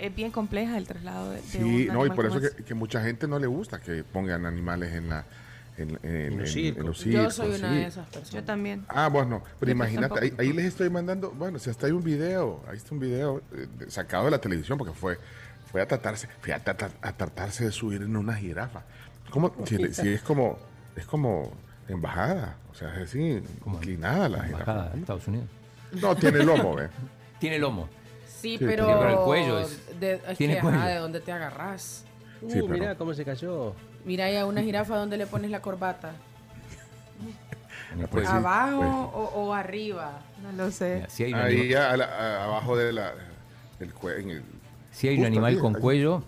Es 0.00 0.14
bien 0.14 0.30
compleja 0.30 0.78
el 0.78 0.86
traslado 0.86 1.30
de, 1.30 1.36
de 1.36 1.42
sí, 1.42 1.88
un 1.88 1.94
no, 1.94 2.06
y 2.06 2.10
por 2.10 2.26
eso 2.26 2.40
que, 2.40 2.64
que 2.64 2.74
mucha 2.74 3.02
gente 3.02 3.26
no 3.28 3.38
le 3.38 3.46
gusta 3.46 3.80
que 3.80 4.02
pongan 4.04 4.46
animales 4.46 4.92
en 4.94 5.08
la 5.08 5.24
en, 5.76 5.90
en- 6.02 6.10
En 6.32 6.38
los 6.40 6.48
en- 6.48 6.54
circos. 6.54 6.80
en 6.80 6.86
los 6.86 7.04
Yo 7.04 7.30
soy 7.30 7.48
una 7.50 7.68
sí. 7.70 7.74
de 7.76 7.86
esas 7.86 8.06
personas. 8.08 8.30
Yo 8.32 8.42
también. 8.42 8.84
Ah, 8.88 9.08
bueno, 9.08 9.44
pero 9.60 9.70
Yo 9.70 9.76
imagínate, 9.76 10.18
ahí, 10.20 10.32
ahí 10.36 10.52
les 10.52 10.64
estoy 10.64 10.90
mandando, 10.90 11.30
bueno, 11.30 11.60
si 11.60 11.70
hasta 11.70 11.86
hay 11.86 11.92
un 11.92 12.02
video, 12.02 12.64
ahí 12.68 12.76
está 12.78 12.94
un 12.94 13.00
video 13.00 13.42
eh, 13.54 13.68
sacado 13.86 14.24
de 14.24 14.32
la 14.32 14.40
televisión 14.40 14.76
porque 14.76 14.92
fue, 14.92 15.18
fue 15.70 15.80
a 15.80 15.86
tratarse, 15.86 16.26
fue 16.40 16.52
a, 16.52 16.64
tratar- 16.64 16.90
a 17.00 17.12
tratarse 17.12 17.64
de 17.66 17.70
subir 17.70 18.02
en 18.02 18.16
una 18.16 18.34
jirafa. 18.34 18.82
¿Cómo? 19.30 19.54
Si 19.66 19.76
es 20.08 20.20
como, 20.22 20.58
es 20.96 21.04
como 21.06 21.50
embajada, 21.88 22.56
o 22.70 22.74
sea, 22.74 22.94
es 22.96 23.08
así, 23.10 23.42
inclinada 23.66 24.28
la 24.28 24.42
jirafa. 24.44 24.60
Embajada 24.72 24.90
de 24.90 25.00
Estados 25.00 25.28
Unidos. 25.28 25.46
No, 25.92 26.14
tiene 26.16 26.44
lomo, 26.44 26.74
¿ve? 26.74 26.88
Tiene 27.38 27.58
lomo. 27.58 27.88
Sí, 28.26 28.56
Sí, 28.58 28.64
pero. 28.64 28.86
pero 28.86 29.08
el 29.10 29.16
cuello 29.24 29.58
es- 29.60 30.00
de, 30.00 30.20
es 30.28 30.38
tiene 30.38 30.56
que, 30.56 30.60
cuello. 30.60 30.76
ajá, 30.78 30.88
¿de 30.88 30.96
dónde 30.96 31.20
te 31.20 31.32
agarras? 31.32 32.04
Uh, 32.42 32.46
Sí, 32.50 32.54
pero- 32.60 32.68
mira 32.68 32.94
cómo 32.96 33.14
se 33.14 33.24
cayó. 33.24 33.74
Mira 34.04 34.26
ahí 34.26 34.36
a 34.36 34.46
una 34.46 34.62
jirafa 34.62 34.96
donde 34.96 35.16
le 35.16 35.26
pones 35.26 35.50
la 35.50 35.60
corbata. 35.62 36.12
Pues 38.10 38.28
sí, 38.28 38.34
¿Abajo 38.34 38.80
o, 39.14 39.44
o 39.46 39.54
arriba? 39.54 40.20
No 40.42 40.52
lo 40.52 40.70
sé. 40.70 40.96
Mira, 40.96 41.08
si 41.08 41.24
hay 41.24 41.32
un, 41.32 41.38
Ahí 41.40 41.54
anima- 41.60 41.70
ya 41.72 41.90
a 41.90 41.96
la- 41.96 42.04
a- 42.04 42.44
abajo 42.44 42.76
de 42.76 42.92
la, 42.92 43.14
del 43.78 43.94
cuello. 43.94 44.42
si 44.92 45.08
hay 45.08 45.18
un 45.18 45.24
animal 45.24 45.58
con 45.58 45.74
ahí. 45.76 45.80
cuello, 45.80 46.22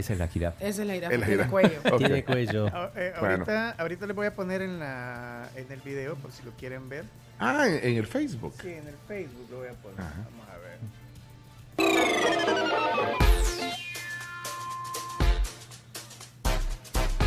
esa 0.00 0.12
es 0.14 0.18
la 0.18 0.28
jirafa. 0.28 0.64
Esa 0.64 0.82
es 0.82 0.88
la 0.88 0.94
jirafa, 0.94 1.14
Es 1.14 1.20
la 1.20 1.26
tiene 1.26 1.44
jirafa. 1.44 1.50
cuello. 1.50 1.80
Ok. 1.92 1.98
Tiene 1.98 2.24
cuello. 2.24 2.66
Ah, 2.72 2.90
eh, 2.96 3.12
Bueno. 3.20 3.34
ahorita, 3.34 3.70
ahorita 3.78 4.06
les 4.06 4.16
voy 4.16 4.26
a 4.26 4.34
poner 4.34 4.62
en, 4.62 4.78
la, 4.78 5.48
en 5.56 5.70
el 5.72 5.80
video 5.80 6.14
por 6.16 6.32
si 6.32 6.42
lo 6.42 6.50
quieren 6.52 6.88
ver. 6.88 7.04
Ah, 7.38 7.66
en, 7.66 7.74
en 7.90 7.96
el 7.98 8.06
Facebook. 8.06 8.54
Sí, 8.60 8.68
en 8.72 8.88
el 8.88 8.96
Facebook 9.08 9.46
lo 9.50 9.58
voy 9.58 9.68
a 9.68 9.72
poner. 9.74 10.00
Ajá. 10.00 10.14
Vamos 10.30 10.48
a 10.48 10.56
ver. 10.58 10.78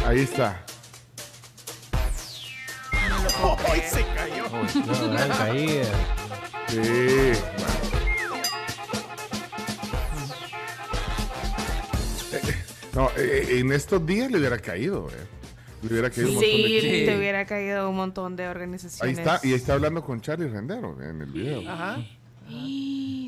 Ahí 0.06 0.20
está. 0.22 0.60
¡Ay, 3.72 3.82
se 3.88 4.04
cayó! 4.16 4.44
No, 4.50 5.12
gran 5.14 5.30
caída. 5.30 5.86
Sí, 6.68 6.78
bueno. 6.78 7.79
No, 12.94 13.10
eh, 13.18 13.60
en 13.60 13.72
estos 13.72 14.06
días 14.06 14.32
le 14.32 14.40
hubiera 14.40 14.58
caído, 14.58 15.08
eh. 15.10 15.26
Le 15.84 15.90
hubiera 15.94 16.10
caído 16.10 16.30
un 16.30 16.36
montón 16.36 16.52
de 16.52 16.82
Sí, 16.82 17.06
te 17.06 17.18
hubiera 17.18 17.46
caído 17.46 17.90
un 17.90 17.96
montón 17.96 18.36
de 18.36 18.48
organizaciones. 18.50 19.18
Ahí 19.18 19.24
está, 19.24 19.40
y 19.48 19.52
ahí 19.52 19.54
está 19.56 19.74
hablando 19.74 20.04
con 20.04 20.20
Charlie 20.22 20.48
Rendero 20.50 20.98
en 21.02 21.22
el 21.22 21.32
video. 21.32 21.70
Ajá. 21.70 21.98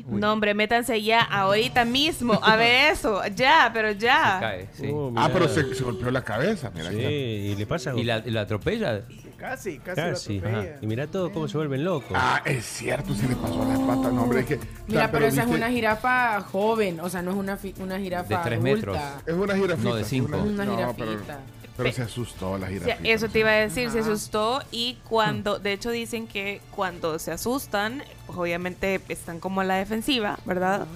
No, 0.06 0.32
hombre, 0.32 0.52
métanse 0.52 1.00
ya, 1.02 1.20
ahorita 1.22 1.84
mismo. 1.84 2.38
A 2.42 2.56
ver 2.56 2.92
eso, 2.92 3.22
ya, 3.34 3.70
pero 3.72 3.92
ya. 3.92 4.38
Cae, 4.40 4.68
sí. 4.72 4.88
Uh, 4.88 5.14
Ah, 5.16 5.30
pero 5.32 5.48
se, 5.48 5.74
se 5.74 5.84
golpeó 5.84 6.10
la 6.10 6.22
cabeza, 6.22 6.70
mira. 6.74 6.90
Sí, 6.90 6.96
y 6.98 7.54
le 7.54 7.66
pasa 7.66 7.94
¿Y 7.96 8.02
la, 8.04 8.22
y 8.24 8.30
la 8.30 8.42
atropella? 8.42 9.04
Casi, 9.42 9.78
casi, 9.80 10.00
casi. 10.00 10.38
lo 10.40 10.48
ajá. 10.48 10.64
Y 10.80 10.86
mira 10.86 11.06
todo 11.08 11.32
cómo 11.32 11.48
se 11.48 11.56
vuelven 11.58 11.82
locos. 11.84 12.12
Ah, 12.14 12.40
es 12.44 12.64
cierto, 12.64 13.12
se 13.12 13.26
le 13.28 13.34
pasó 13.34 13.64
las 13.68 13.78
patas. 13.80 14.12
No, 14.12 14.22
hombre, 14.22 14.40
es 14.40 14.46
que. 14.46 14.56
Mira, 14.86 15.00
o 15.00 15.02
sea, 15.02 15.10
pero 15.10 15.26
esa 15.26 15.40
es 15.42 15.46
viste, 15.48 15.56
una 15.60 15.70
jirafa 15.70 16.40
joven, 16.42 17.00
o 17.00 17.08
sea, 17.10 17.22
no 17.22 17.32
es 17.32 17.36
una, 17.36 17.56
fi- 17.56 17.74
una 17.80 17.98
jirafa 17.98 18.28
De 18.28 18.44
tres 18.44 18.60
adulta. 18.60 18.74
metros. 18.76 18.98
Es 19.26 19.34
una 19.34 19.54
jirafita. 19.56 19.88
No, 19.88 19.94
de 19.96 20.04
cinco. 20.04 20.36
Una 20.38 20.64
no, 20.64 20.76
jirafita. 20.76 21.40
Pero, 21.76 21.90
se 21.92 22.02
asustó 22.02 22.58
la 22.58 22.66
O 22.66 22.70
sea, 22.70 22.78
jirafita. 22.80 23.08
eso 23.08 23.28
te 23.28 23.38
iba 23.40 23.50
a 23.50 23.54
decir, 23.54 23.90
se 23.90 24.00
asustó 24.00 24.62
y 24.70 24.98
cuando, 25.08 25.58
de 25.58 25.72
hecho 25.72 25.90
dicen 25.90 26.26
que 26.26 26.60
cuando 26.70 27.18
se 27.18 27.32
asustan, 27.32 28.02
pues 28.26 28.38
obviamente 28.38 29.00
están 29.08 29.40
como 29.40 29.62
a 29.62 29.64
la 29.64 29.76
defensiva, 29.76 30.38
¿verdad? 30.44 30.86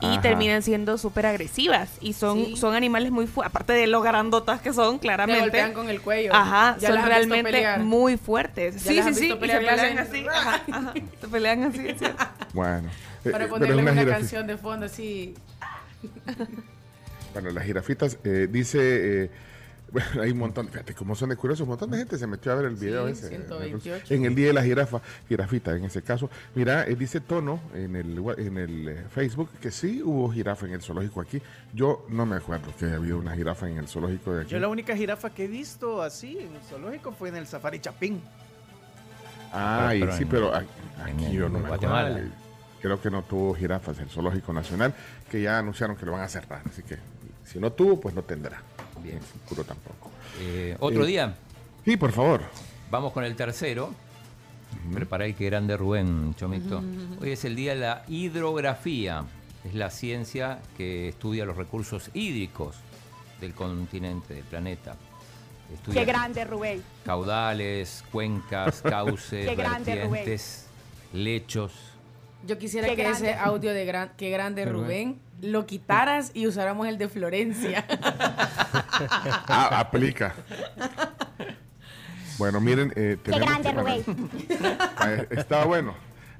Y 0.00 0.06
Ajá. 0.06 0.20
terminan 0.22 0.62
siendo 0.62 0.96
súper 0.98 1.26
agresivas 1.26 1.90
y 2.00 2.14
son, 2.14 2.38
Sí. 2.46 2.56
son 2.56 2.74
animales 2.74 3.10
muy 3.12 3.26
fuertes, 3.26 3.50
aparte 3.50 3.72
de 3.74 3.86
lo 3.86 4.00
grandotas 4.02 4.60
que 4.62 4.72
son, 4.72 4.96
Te 4.98 5.02
claramente. 5.02 5.40
golpean 5.42 5.72
con 5.74 5.88
el 5.90 6.00
cuello. 6.00 6.34
Ajá, 6.34 6.76
Ya 6.80 6.88
son 6.88 7.04
realmente 7.04 7.78
muy 7.78 8.16
fuertes. 8.16 8.82
Ya 8.82 8.90
Sí, 8.90 8.96
las 8.96 9.06
sí, 9.06 9.14
sí, 9.14 9.20
visto 9.32 9.44
y 9.44 9.48
se 9.48 9.58
pelean 9.58 9.98
así. 9.98 10.26
Ajá, 10.32 10.62
ajá, 10.70 10.94
se 11.20 11.28
pelean 11.28 11.62
así, 11.64 11.86
sí. 11.98 12.06
Bueno. 12.54 12.88
eh, 13.24 13.30
Para 13.30 13.44
eh, 13.44 13.48
pero 13.48 13.48
ponerle 13.48 13.82
una, 13.82 14.04
canción 14.06 14.46
de 14.46 14.56
fondo 14.56 14.86
así. 14.86 15.34
Bueno, 17.32 17.50
las 17.50 17.64
jirafitas, 17.64 18.18
eh, 18.24 18.46
dice, 18.50 19.24
eh, 19.24 19.30
bueno, 19.92 20.22
hay 20.22 20.30
un 20.30 20.38
montón, 20.38 20.68
fíjate 20.68 20.94
cómo 20.94 21.14
son 21.14 21.28
de 21.28 21.36
curiosos, 21.36 21.62
un 21.62 21.68
montón 21.68 21.90
de 21.90 21.98
gente 21.98 22.16
se 22.18 22.26
metió 22.26 22.50
a 22.52 22.54
ver 22.56 22.64
el 22.66 22.76
video 22.76 23.06
Sí, 23.06 23.12
ese. 23.12 23.28
128. 23.28 24.14
En 24.14 24.24
el 24.24 24.34
día 24.34 24.48
de 24.48 24.52
la 24.54 24.62
jirafa, 24.62 25.00
jirafita 25.28 25.76
en 25.76 25.84
ese 25.84 26.02
caso. 26.02 26.30
Mira, 26.54 26.86
eh, 26.86 26.96
dice 26.96 27.20
Tono 27.20 27.60
en 27.74 27.94
el, 27.96 28.18
en 28.38 28.58
el 28.58 28.88
eh, 28.88 29.04
Facebook 29.14 29.50
que 29.60 29.70
sí 29.70 30.02
hubo 30.02 30.32
jirafa 30.32 30.66
en 30.66 30.72
el 30.72 30.82
zoológico 30.82 31.20
aquí. 31.20 31.40
Yo 31.74 32.06
no 32.08 32.24
me 32.26 32.36
acuerdo 32.36 32.72
que 32.78 32.86
haya 32.86 32.96
habido 32.96 33.18
una 33.18 33.34
jirafa 33.36 33.68
en 33.68 33.76
el 33.78 33.86
zoológico 33.88 34.32
de 34.34 34.42
aquí. 34.42 34.50
Yo 34.50 34.58
la 34.58 34.68
única 34.68 34.96
jirafa 34.96 35.30
que 35.30 35.44
he 35.44 35.48
visto 35.48 36.02
así 36.02 36.38
en 36.38 36.54
el 36.56 36.62
zoológico 36.62 37.12
fue 37.12 37.28
en 37.28 37.36
el 37.36 37.46
Safari 37.46 37.78
Chapín. 37.80 38.20
Ah, 39.52 39.88
Pero- 39.90 39.96
y 39.96 40.00
pero 40.00 40.16
sí, 40.16 40.22
en- 40.22 40.28
pero 40.28 40.54
en 40.56 40.66
aquí 41.02 41.32
yo 41.32 41.48
no 41.48 41.56
en 41.58 41.62
me 41.64 41.68
Guatemala. 41.68 42.08
acuerdo. 42.08 42.30
Creo 42.80 43.00
que 43.00 43.10
no 43.10 43.22
tuvo 43.22 43.54
jirafas 43.54 43.98
el 44.00 44.08
Zoológico 44.08 44.52
Nacional, 44.52 44.92
que 45.30 45.40
ya 45.40 45.58
anunciaron 45.58 45.94
que 45.94 46.04
lo 46.04 46.12
van 46.12 46.22
a 46.22 46.28
cerrar. 46.28 46.62
Así 46.68 46.82
que 46.82 46.96
si 47.44 47.60
no 47.60 47.70
tuvo, 47.70 48.00
pues 48.00 48.12
no 48.14 48.22
tendrá. 48.22 48.60
Bien. 49.02 49.16
En 49.16 49.22
el 49.22 49.28
futuro 49.28 49.64
tampoco. 49.64 50.10
Eh, 50.40 50.76
Otro 50.80 51.04
Eh, 51.04 51.06
día, 51.08 51.34
Sí, 51.84 51.96
por 51.96 52.12
favor. 52.12 52.42
vamos 52.90 53.12
con 53.12 53.24
el 53.24 53.34
tercero. 53.36 53.92
Prepara 54.92 55.24
ahí 55.24 55.34
que 55.34 55.46
grande 55.46 55.76
Rubén, 55.76 56.34
Chomito. 56.36 56.82
Hoy 57.20 57.30
es 57.32 57.44
el 57.44 57.54
día 57.56 57.74
de 57.74 57.80
la 57.80 58.04
hidrografía. 58.08 59.24
Es 59.64 59.74
la 59.74 59.90
ciencia 59.90 60.60
que 60.76 61.08
estudia 61.10 61.44
los 61.44 61.56
recursos 61.56 62.10
hídricos 62.14 62.76
del 63.40 63.52
continente, 63.54 64.34
del 64.34 64.44
planeta. 64.44 64.96
Estudia 65.72 66.00
Qué 66.00 66.06
grande, 66.06 66.44
Rubén. 66.44 66.82
caudales, 67.04 68.04
cuencas, 68.10 68.82
cauces, 68.82 69.46
Qué 69.48 69.54
grande, 69.54 69.94
vertientes, 69.94 70.66
lechos. 71.12 71.72
Yo 72.46 72.58
quisiera 72.58 72.88
Qué 72.88 72.96
que 72.96 73.02
grande. 73.04 73.30
ese 73.30 73.38
audio 73.38 73.72
de 73.72 73.84
gran, 73.84 74.12
Qué 74.16 74.30
grande 74.30 74.64
Rubén. 74.64 74.82
Rubén 74.84 75.20
lo 75.42 75.66
quitaras 75.66 76.30
y 76.34 76.46
usáramos 76.46 76.88
el 76.88 76.96
de 76.98 77.08
Florencia. 77.08 77.84
Ah, 79.48 79.80
aplica. 79.80 80.34
Bueno, 82.38 82.60
miren, 82.60 82.92
eh, 82.96 83.16
tenemos 83.22 83.48
grande, 83.48 83.72
Rubén. 83.72 84.30
eh, 85.06 85.26
está 85.30 85.64
bueno. 85.64 85.94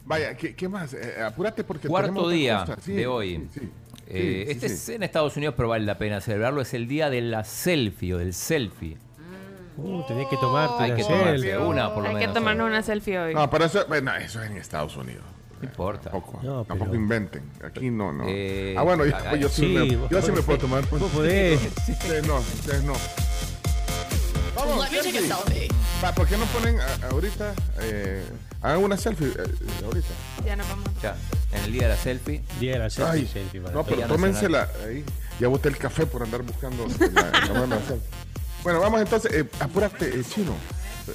Vaya, 0.05 0.36
¿qué, 0.36 0.55
qué 0.55 0.68
más? 0.68 0.94
Eh, 0.94 1.22
apúrate 1.22 1.64
porque 1.64 1.88
Cuarto 1.88 2.28
día. 2.28 2.64
Sí, 2.80 2.92
de 2.92 3.07
hoy. 3.07 3.48
sí, 3.53 3.61
sí. 3.61 3.68
Eh, 4.09 4.44
Sí, 4.46 4.53
este 4.53 4.68
sí, 4.68 4.74
es 4.74 4.80
sí. 4.80 4.94
en 4.94 5.03
Estados 5.03 5.36
Unidos, 5.36 5.55
pero 5.57 5.68
vale 5.68 5.84
la 5.84 5.98
pena 5.98 6.20
celebrarlo. 6.20 6.61
Es 6.61 6.74
el 6.74 6.86
día 6.88 7.11
de 7.11 7.20
la 7.20 7.44
selfie 7.44 8.14
o 8.14 8.18
del 8.18 8.32
selfie. 8.34 8.96
Uh, 9.76 10.03
tenés 10.07 10.28
que 10.28 10.36
tomarte 10.36 10.82
Hay 10.84 10.90
una 10.90 10.96
que 10.96 11.03
tomarse 11.05 11.38
selfie. 11.38 11.59
una, 11.59 11.94
por 11.94 12.03
lo 12.05 12.09
Hay 12.11 12.26
que 12.26 12.28
tomarnos 12.32 12.66
una 12.68 12.82
selfie 12.82 13.18
hoy. 13.18 13.34
No, 13.34 13.48
pero 13.50 13.64
eso, 13.64 13.84
bueno, 13.88 14.14
eso 14.16 14.42
es 14.42 14.50
en 14.50 14.57
Estados 14.57 14.96
Unidos. 14.96 15.24
No 15.62 15.68
importa. 15.68 16.10
Tampoco, 16.10 16.40
No, 16.42 16.64
tampoco 16.64 16.90
pero- 16.90 17.00
inventen. 17.02 17.42
Aquí 17.64 17.90
no, 17.90 18.12
no. 18.12 18.24
Eh, 18.26 18.74
ah, 18.76 18.82
bueno, 18.82 19.04
yo, 19.06 19.36
yo 19.36 19.48
sí, 19.48 19.62
sí, 19.62 19.96
me, 19.96 20.08
yo 20.10 20.20
sí 20.22 20.32
me 20.32 20.42
puedo 20.42 20.58
tomar. 20.58 20.84
Vos 20.90 21.02
podés. 21.12 21.60
Ustedes 21.88 22.26
no, 22.26 22.38
ustedes 22.38 22.82
no. 22.82 22.94
Vamos, 24.54 24.86
selfie. 24.88 25.68
¿por 26.14 26.26
qué 26.28 26.36
no 26.36 26.44
ponen 26.46 26.78
a- 26.80 27.06
ahorita? 27.10 27.54
Eh, 27.80 28.22
hagan 28.60 28.84
una 28.84 28.96
selfie 28.96 29.28
eh, 29.28 29.84
ahorita. 29.84 30.08
Ya 30.44 30.56
nos 30.56 30.68
vamos. 30.68 30.88
Ya, 31.02 31.16
en 31.52 31.64
el 31.64 31.72
día 31.72 31.82
de 31.82 31.88
la 31.88 31.96
selfie. 31.96 32.42
Día 32.60 32.72
de 32.72 32.78
la 32.80 32.90
selfie, 32.90 33.12
Ay, 33.20 33.26
selfie 33.26 33.60
para 33.60 33.74
no, 33.74 33.84
pero 33.84 34.02
tómensela 34.06 34.68
ahí. 34.86 35.04
Ya 35.40 35.48
boté 35.48 35.68
el 35.68 35.76
café 35.78 36.06
por 36.06 36.22
andar 36.22 36.42
buscando 36.42 36.86
la, 36.86 37.22
la 37.66 37.66
selfie. 37.88 37.96
Bueno, 38.62 38.80
vamos 38.80 39.00
entonces. 39.00 39.32
Eh, 39.32 39.44
apúrate, 39.60 40.06
eh, 40.20 40.22
chino. 40.28 40.52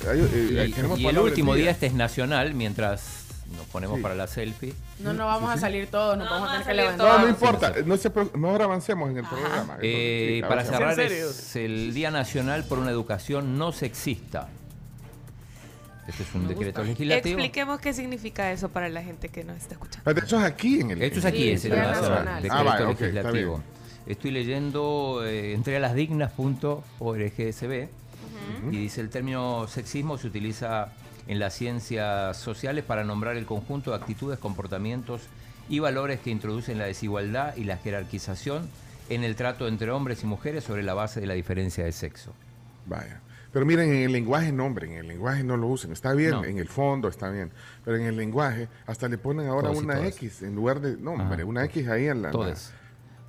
Eh, 0.06 0.72
Y, 0.98 1.06
el 1.06 1.18
último 1.20 1.54
día 1.56 1.72
este 1.72 1.86
es 1.86 1.94
nacional, 1.94 2.54
mientras 2.54 3.17
nos 3.56 3.66
ponemos 3.68 3.98
Sí. 3.98 4.04
para 4.04 4.16
la 4.16 4.28
selfie. 4.28 4.74
No, 5.00 5.14
no 5.14 5.26
vamos 5.26 5.50
a 5.52 5.58
salir 5.58 5.88
todos, 5.88 6.18
nos 6.18 6.30
vamos 6.30 6.50
a 6.50 6.52
tener 6.54 6.68
que 6.68 6.74
levantar. 6.74 7.08
No, 7.08 7.20
no 7.20 7.30
importa. 7.30 7.74
No 7.86 7.96
se 7.98 8.12
mejor 8.36 8.62
avancemos 8.62 9.10
en 9.10 9.18
el 9.18 9.26
programa. 9.26 9.78
Eh, 9.82 10.40
Sí, 10.42 10.48
para 10.48 10.64
cerrar, 10.66 11.00
es 11.00 11.56
el 11.56 11.94
Día 11.94 12.12
Nacional 12.12 12.64
por 12.66 12.80
una 12.80 12.92
Educación 12.92 13.58
No 13.58 13.72
Sexista. 13.72 14.50
Este 16.08 16.24
es 16.24 16.34
un 16.34 16.48
decreto 16.48 16.82
legislativo. 16.84 17.38
Expliquemos 17.38 17.82
qué 17.82 17.94
significa 17.94 18.50
eso 18.54 18.70
para 18.70 18.88
la 18.88 19.04
gente 19.04 19.28
que 19.28 19.44
nos 19.44 19.58
está 19.58 19.74
escuchando. 19.74 20.04
Pero 20.06 20.26
Eso 20.26 20.38
es 20.40 20.46
aquí 20.46 20.80
en 20.80 20.92
el. 20.92 21.02
Esto 21.02 21.20
es 21.20 21.26
aquí, 21.26 21.44
Sí, 21.44 21.50
es 21.52 21.66
el 21.66 21.72
Día 21.72 21.82
nacional, 21.84 22.10
Nacional. 22.26 22.44
decreto 22.44 22.56
Ah, 22.56 22.64
vale, 22.64 22.86
ok, 22.86 22.92
está 22.92 23.06
legislativo. 23.08 23.62
Estoy 24.06 24.32
leyendo 24.32 25.22
eh, 25.26 25.54
entregalasdignas.orgsb 25.54 27.88
y 28.72 28.78
dice 28.78 29.02
el 29.02 29.10
término 29.10 29.68
sexismo 29.68 30.18
se 30.18 30.28
utiliza 30.28 30.94
en 31.28 31.40
las 31.40 31.54
ciencias 31.54 32.38
sociales 32.38 32.84
para 32.84 33.04
nombrar 33.04 33.38
el 33.38 33.46
conjunto 33.46 33.92
de 33.92 33.98
actitudes, 33.98 34.40
comportamientos 34.40 35.22
y 35.70 35.80
valores 35.80 36.20
que 36.22 36.30
introducen 36.30 36.78
la 36.78 36.86
desigualdad 36.86 37.56
y 37.58 37.64
la 37.66 37.78
jerarquización 37.78 38.70
en 39.10 39.24
el 39.24 39.36
trato 39.36 39.68
entre 39.68 39.92
hombres 39.92 40.24
y 40.24 40.26
mujeres 40.26 40.64
sobre 40.64 40.84
la 40.84 40.94
base 40.94 41.20
de 41.20 41.28
la 41.28 41.34
diferencia 41.34 41.84
de 41.84 41.92
sexo. 41.92 42.34
Vaya. 42.86 43.22
Pero 43.54 43.66
miren, 43.66 43.90
en 43.90 44.04
el 44.04 44.12
lenguaje 44.12 44.52
no, 44.52 44.66
hombre, 44.66 44.88
en 44.88 44.94
el 44.98 45.08
lenguaje 45.08 45.44
no 45.44 45.58
lo 45.58 45.68
usen. 45.68 45.92
Está 45.92 46.14
bien, 46.14 46.32
No. 46.32 46.44
en 46.46 46.58
el 46.60 46.68
fondo 46.68 47.08
está 47.08 47.30
bien. 47.30 47.50
Pero 47.84 47.98
en 47.98 48.04
el 48.06 48.16
lenguaje 48.18 48.68
hasta 48.86 49.08
le 49.08 49.18
ponen 49.18 49.48
ahora 49.48 49.70
Todos 49.70 49.84
una 49.84 49.96
todas. 49.96 50.10
X 50.16 50.42
en 50.44 50.56
lugar 50.56 50.80
de. 50.82 50.98
No, 50.98 51.14
hombre, 51.14 51.44
una 51.44 51.64
X 51.66 51.88
ahí 51.88 52.08
en 52.08 52.22
la. 52.22 52.32
Todes. 52.32 52.72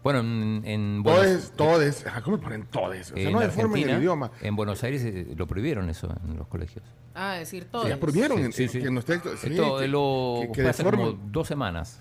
Bueno, 0.03 0.21
en, 0.21 0.63
en 0.65 1.03
Todes, 1.03 1.27
Buenos- 1.27 1.51
todes. 1.57 2.07
Ajá, 2.07 2.23
¿Cómo 2.23 2.37
le 2.37 2.43
ponen 2.43 2.67
todes? 2.67 3.11
O 3.11 3.15
sea, 3.15 3.23
en 3.25 3.33
no 3.33 3.41
deformen 3.41 3.67
Argentina, 3.73 3.93
el 3.97 4.03
idioma. 4.03 4.31
En 4.41 4.57
Buenos 4.57 4.83
Aires 4.85 5.03
eh, 5.05 5.27
lo 5.37 5.47
prohibieron 5.47 5.91
eso 5.91 6.09
en 6.29 6.37
los 6.37 6.47
colegios. 6.47 6.85
Ah, 7.15 7.33
decir 7.35 7.65
todo. 7.71 7.87
ya 7.89 7.99
prohibieron 7.99 8.39
Sí, 8.39 8.45
en, 8.45 8.53
sí, 8.53 8.63
en- 8.65 8.69
sí. 8.71 8.81
que 8.81 8.87
en 8.87 8.95
los 8.95 9.05
textos. 9.05 9.41
sí, 9.41 9.49
Esto 9.51 9.79
que- 9.79 9.89
lo 9.89 10.39
que- 10.43 10.53
que 10.53 10.61
fue 10.63 10.71
hace 10.71 10.85
como 10.85 10.97
deformen. 10.99 11.33
dos 11.33 11.49
semanas. 11.49 12.01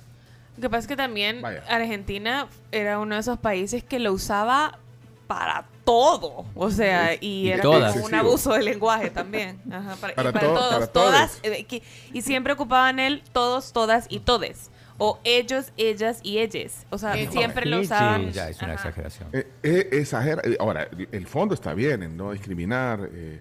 Lo 0.58 0.62
que 0.62 0.70
pasa 0.70 0.80
es 0.82 0.88
que 0.88 0.96
también 0.96 1.42
Vaya. 1.42 1.64
Argentina 1.68 2.48
era 2.72 3.00
uno 3.00 3.16
de 3.16 3.22
esos 3.22 3.38
países 3.40 3.84
que 3.84 4.00
lo 4.00 4.14
usaba 4.14 4.80
para 5.28 5.66
todo. 5.84 6.46
O 6.56 6.70
sea, 6.72 7.14
y 7.16 7.48
Y 7.48 7.50
era 7.50 7.62
todas. 7.64 7.94
como 7.94 8.06
un 8.06 8.12
Excesivo. 8.14 8.30
abuso 8.30 8.54
del 8.54 8.66
lenguaje 8.66 9.10
también. 9.10 9.60
Ajá, 9.72 9.96
para, 9.98 10.14
y 10.14 10.16
Para 10.16 10.32
para 10.32 10.48
to- 10.48 10.54
todos, 10.54 10.74
para 10.74 10.88
todas. 10.88 11.42
todes. 11.42 11.60
eh, 11.60 11.64
que- 11.66 11.84
y 12.14 12.22
siempre 12.22 12.54
ocupaban 12.54 13.00
el 13.00 13.22
todos, 13.34 13.74
todas 13.74 14.06
y 14.10 14.20
todes. 14.20 14.70
O 15.00 15.20
ellos, 15.24 15.72
ellas 15.78 16.20
y 16.24 16.40
ellas. 16.40 16.86
O 16.90 16.98
sea, 16.98 17.14
siempre 17.30 17.66
lo 17.68 17.80
usaban. 17.80 18.32
Ya, 18.32 18.50
es 18.50 18.58
una 18.62 18.74
Ajá. 18.74 18.90
exageración. 18.90 19.30
Eh, 19.32 19.48
eh, 19.64 19.90
exagera. 19.92 20.42
eh, 20.44 20.58
Ahora, 20.60 20.88
el- 21.12 21.28
fondo 21.28 21.54
está 21.54 21.74
bien 21.74 22.02
en 22.04 22.18
no 22.18 22.32
discriminar 22.32 23.08
eh, 23.12 23.40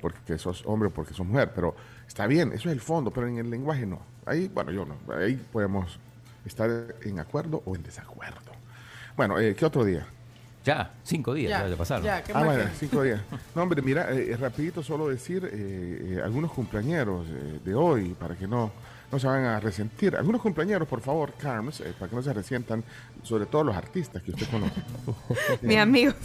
porque 0.00 0.38
sos 0.38 0.62
hombre 0.66 0.88
o 0.88 0.90
porque 0.92 1.14
sos 1.14 1.26
mujer, 1.26 1.52
pero 1.54 1.74
está 2.06 2.26
bien, 2.26 2.52
eso 2.52 2.68
es 2.68 2.72
el 2.74 2.80
fondo, 2.80 3.10
pero 3.10 3.26
en 3.28 3.38
el 3.38 3.50
lenguaje 3.50 3.86
no. 3.86 4.00
Ahí, 4.26 4.48
bueno, 4.48 4.70
yo 4.70 4.84
no. 4.84 4.96
Ahí 5.14 5.36
podemos 5.52 5.98
estar 6.44 6.70
en 7.02 7.18
acuerdo 7.18 7.62
o 7.64 7.74
en 7.74 7.82
desacuerdo. 7.82 8.38
Bueno, 9.16 9.38
eh, 9.38 9.54
¿qué 9.54 9.64
otro 9.64 9.84
día? 9.84 10.06
Ya, 10.64 10.92
cinco 11.02 11.32
días, 11.34 11.50
ya, 11.50 11.66
Ya, 11.68 11.76
pasaron. 11.76 12.04
ya, 12.04 12.22
¿qué 12.22 12.32
Ah, 12.34 12.44
bueno, 12.44 12.64
cinco 12.78 13.02
días. 13.02 13.20
No, 13.54 13.62
hombre, 13.62 13.80
mira, 13.80 14.10
eh, 14.12 14.36
rapidito 14.38 14.82
solo 14.82 15.08
decir 15.08 15.44
eh, 15.50 16.16
eh, 16.18 16.20
algunos 16.22 16.52
cumpleañeros 16.52 17.26
eh, 17.28 17.60
de 17.64 17.74
hoy 17.74 18.14
para 18.18 18.34
que 18.36 18.46
no, 18.46 18.70
no 19.10 19.18
se 19.18 19.26
vayan 19.26 19.44
a 19.46 19.60
resentir. 19.60 20.14
Algunos 20.16 20.40
cumpleaños, 20.42 20.86
por 20.88 21.00
favor, 21.00 21.32
Carms, 21.38 21.80
eh, 21.80 21.92
para 21.98 22.10
que 22.10 22.16
no 22.16 22.22
se 22.22 22.32
resientan, 22.32 22.84
sobre 23.22 23.46
todo 23.46 23.64
los 23.64 23.76
artistas 23.76 24.22
que 24.22 24.32
usted 24.32 24.46
conoce. 24.50 24.74
Mis 25.62 25.78
amigos. 25.78 26.16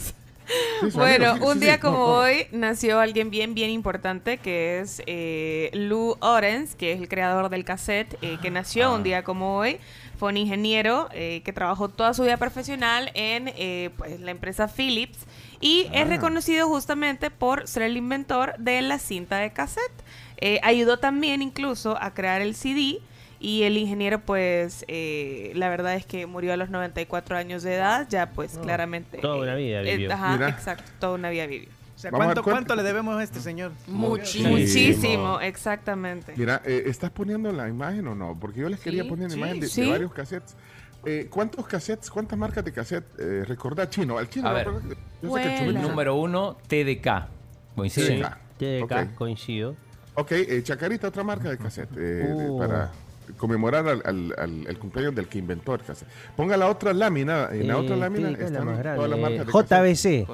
Sí, 0.82 0.90
Bueno, 0.92 1.30
amigos, 1.30 1.48
sí, 1.48 1.54
un 1.54 1.60
día 1.60 1.74
sí. 1.76 1.80
como 1.80 1.96
No, 1.98 2.06
no. 2.06 2.12
hoy 2.18 2.46
nació 2.52 3.00
alguien 3.00 3.30
bien, 3.30 3.54
bien 3.54 3.70
importante 3.70 4.36
que 4.36 4.80
es 4.80 5.02
eh, 5.06 5.70
Lou 5.72 6.16
Orens, 6.20 6.74
que 6.74 6.92
es 6.92 7.00
el 7.00 7.08
creador 7.08 7.48
del 7.48 7.64
cassette, 7.64 8.18
eh, 8.20 8.36
que 8.42 8.50
nació 8.50 8.88
Ah. 8.88 8.94
un 8.94 9.02
día 9.02 9.24
como 9.24 9.56
hoy. 9.56 9.78
Fue 10.18 10.28
un 10.28 10.36
ingeniero 10.36 11.08
eh, 11.12 11.40
que 11.46 11.52
trabajó 11.54 11.88
toda 11.88 12.12
su 12.12 12.22
vida 12.24 12.36
profesional 12.36 13.10
en 13.14 13.52
pues, 13.96 14.20
la 14.20 14.30
empresa 14.30 14.68
Philips 14.68 15.18
y 15.60 15.88
es 15.94 16.02
Ah. 16.02 16.04
reconocido 16.04 16.68
justamente 16.68 17.30
por 17.30 17.66
ser 17.66 17.84
el 17.84 17.96
inventor 17.96 18.54
de 18.58 18.82
la 18.82 18.98
cinta 18.98 19.38
de 19.38 19.50
cassette. 19.50 19.92
Eh, 20.38 20.60
ayudó 20.62 20.98
también 20.98 21.42
incluso 21.42 21.96
a 22.00 22.12
crear 22.14 22.40
el 22.42 22.54
CD. 22.54 23.00
Y 23.40 23.64
el 23.64 23.76
ingeniero, 23.76 24.20
pues, 24.20 24.86
eh, 24.88 25.52
la 25.54 25.68
verdad 25.68 25.94
es 25.96 26.06
que 26.06 26.24
murió 26.26 26.54
a 26.54 26.56
los 26.56 26.70
94 26.70 27.36
años 27.36 27.62
de 27.62 27.74
edad, 27.74 28.06
ya 28.08 28.30
pues 28.30 28.54
No, 28.54 28.62
claramente. 28.62 29.18
toda 29.18 29.36
una 29.36 29.54
vida 29.54 29.82
eh, 29.82 29.96
vivió. 29.96 30.12
ajá, 30.14 30.32
Mira. 30.32 30.48
exacto, 30.48 30.90
toda 30.98 31.14
una 31.14 31.28
vida 31.28 31.46
vivió. 31.46 31.68
O 31.94 31.98
sea, 31.98 32.10
¿cuánto, 32.10 32.42
cuánto- 32.42 32.74
le 32.74 32.82
debemos 32.82 33.18
a 33.18 33.22
este 33.22 33.40
señor? 33.40 33.72
Muchísimo. 33.86 34.50
Muchísimo, 34.50 35.40
exactamente. 35.40 36.32
Mira, 36.36 36.62
eh, 36.64 36.84
¿estás 36.86 37.10
poniendo 37.10 37.52
la 37.52 37.68
imagen 37.68 38.06
o 38.08 38.14
no? 38.14 38.38
Porque 38.40 38.60
yo 38.60 38.68
les 38.70 38.80
quería 38.80 39.02
Sí, 39.02 39.08
poner 39.10 39.24
la 39.28 39.34
sí, 39.34 39.38
imagen 39.38 39.60
de, 39.60 39.90
varios 39.90 40.12
cassettes. 40.12 40.56
Eh, 41.04 41.26
¿Cuántos 41.28 41.66
cassettes, 41.66 42.10
cuántas 42.10 42.38
marcas 42.38 42.64
de 42.64 42.72
cassette 42.72 43.04
eh, 43.18 43.44
recordá 43.46 43.90
chino? 43.90 44.16
Al 44.16 44.30
chino, 44.30 44.48
A 44.48 44.52
¿no? 44.52 44.56
ver. 44.56 44.96
Yo 45.22 45.34
sé 45.36 45.42
que 45.42 45.64
el 45.66 45.74
Número 45.82 46.14
uno, 46.14 46.56
TDK. 46.66 47.28
Coincide. 47.76 48.16
Sí. 48.16 48.22
TDK, 48.58 48.82
Ok. 49.10 49.14
coincido. 49.16 49.76
Ok, 50.16 50.32
eh, 50.32 50.62
Chacarita, 50.62 51.08
otra 51.08 51.24
marca 51.24 51.50
de 51.50 51.58
cassette, 51.58 51.90
eh, 51.96 52.00
de- 52.00 52.50
Uh. 52.50 52.58
para 52.58 52.92
conmemorar 53.36 53.88
al, 53.88 54.02
al- 54.04 54.34
al- 54.38 54.66
el 54.66 54.78
cumpleaños 54.78 55.14
del 55.14 55.26
que 55.28 55.38
inventó 55.38 55.74
el 55.74 55.82
cassette. 55.82 56.08
Ponga 56.36 56.56
la 56.56 56.68
otra 56.68 56.92
lámina, 56.92 57.48
en 57.50 57.66
la 57.68 57.74
Eh, 57.74 57.76
otra 57.76 57.96
lámina 57.96 58.30
la 58.30 58.38
están 58.38 58.64
más 58.66 58.80
todas 58.82 59.10
las 59.10 59.18
grande. 59.18 59.44
marcas 59.44 59.46
de 59.46 60.22
JBC. 60.22 60.26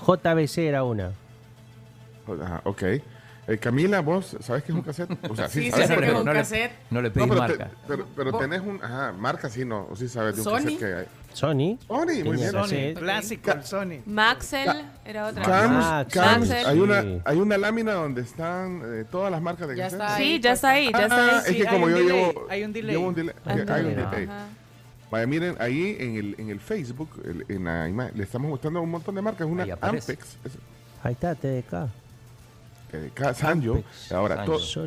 J- 0.00 0.16
JBC 0.22 0.58
era 0.68 0.84
una. 0.84 1.12
cassette. 2.26 2.42
Ajá, 2.42 2.60
ok. 2.64 2.82
Eh, 2.82 3.56
Camila, 3.58 4.00
¿vos 4.00 4.36
sabés 4.40 4.62
qué 4.64 4.72
es 4.72 4.76
un 4.76 4.82
cassette? 4.84 5.10
O 5.30 5.34
sea, 5.34 5.48
Sí, 5.48 5.70
sabes, 5.70 5.86
pero 5.88 6.00
que 6.00 6.06
es 6.06 6.10
pero- 6.12 6.18
un 6.20 6.24
no 6.26 6.32
le- 6.34 6.38
cassette. 6.40 6.72
No 6.90 7.00
le 7.00 7.08
No, 7.08 7.14
pedís 7.14 7.28
pero, 7.28 7.40
te- 7.46 7.56
marca. 7.58 7.70
pero, 7.86 8.06
pero 8.14 8.32
tenés 8.38 8.60
un... 8.60 8.84
Ajá, 8.84 9.12
marca 9.12 9.48
sí, 9.48 9.64
no. 9.64 9.86
O 9.90 9.96
sí 9.96 10.06
sabes 10.08 10.34
de 10.34 10.42
un 10.42 10.44
Sony. 10.44 10.54
cassette 10.56 10.78
que 10.78 10.84
hay. 10.84 11.06
Sony. 11.38 11.78
Sony, 11.86 12.24
muy 12.24 12.36
bien. 12.36 12.50
Sony, 12.50 12.94
clásico, 12.98 13.50
el 13.52 13.62
Sony. 13.64 14.00
Maxell 14.06 14.84
era 15.04 15.28
otra. 15.28 15.68
Max, 15.68 16.12
Carms, 16.14 16.48
Maxell. 16.48 16.66
hay, 16.66 16.78
una, 16.80 17.04
hay 17.24 17.36
una 17.38 17.58
lámina 17.58 17.92
donde 17.92 18.22
están 18.22 18.82
eh, 18.84 19.04
todas 19.10 19.30
las 19.30 19.40
marcas 19.40 19.68
de 19.68 19.76
Ya 19.76 19.86
está 19.86 20.14
ahí. 20.16 20.24
Sí, 20.36 20.40
ya 20.40 20.52
está 20.52 20.68
ahí, 20.70 20.90
ya 20.92 21.02
está 21.04 21.16
Ah, 21.16 21.42
ahí. 21.46 21.50
es 21.52 21.56
que 21.56 21.66
como 21.66 21.88
yo 21.88 21.96
delay, 21.98 22.12
llevo, 22.26 22.46
hay 22.50 22.64
un 22.64 22.72
delay. 22.72 22.96
llevo 22.96 23.08
un 23.08 23.14
delay, 23.14 23.34
Hay 23.44 23.60
un 23.60 23.70
hay 23.70 23.82
un 23.84 23.88
delay. 23.96 24.24
Ajá. 24.24 24.46
Vaya, 25.10 25.26
miren, 25.26 25.56
ahí 25.58 25.96
en 26.00 26.16
el, 26.16 26.34
en 26.38 26.50
el 26.50 26.60
Facebook, 26.60 27.08
el- 27.24 27.44
en 27.48 27.64
la 27.64 27.88
imagen, 27.88 28.18
le 28.18 28.24
estamos 28.24 28.50
mostrando 28.50 28.82
un 28.82 28.90
montón 28.90 29.14
de 29.14 29.22
marcas. 29.22 29.46
Una 29.46 29.62
Ahí. 29.62 29.72
Ampex, 29.80 30.08
es- 30.44 30.58
Ahí 31.02 31.12
está, 31.12 31.34
TDK. 31.34 31.88
Sanyo. 33.34 33.74
Ampex. 33.76 34.12
Ahora, 34.12 34.36
Sancho. 34.44 34.52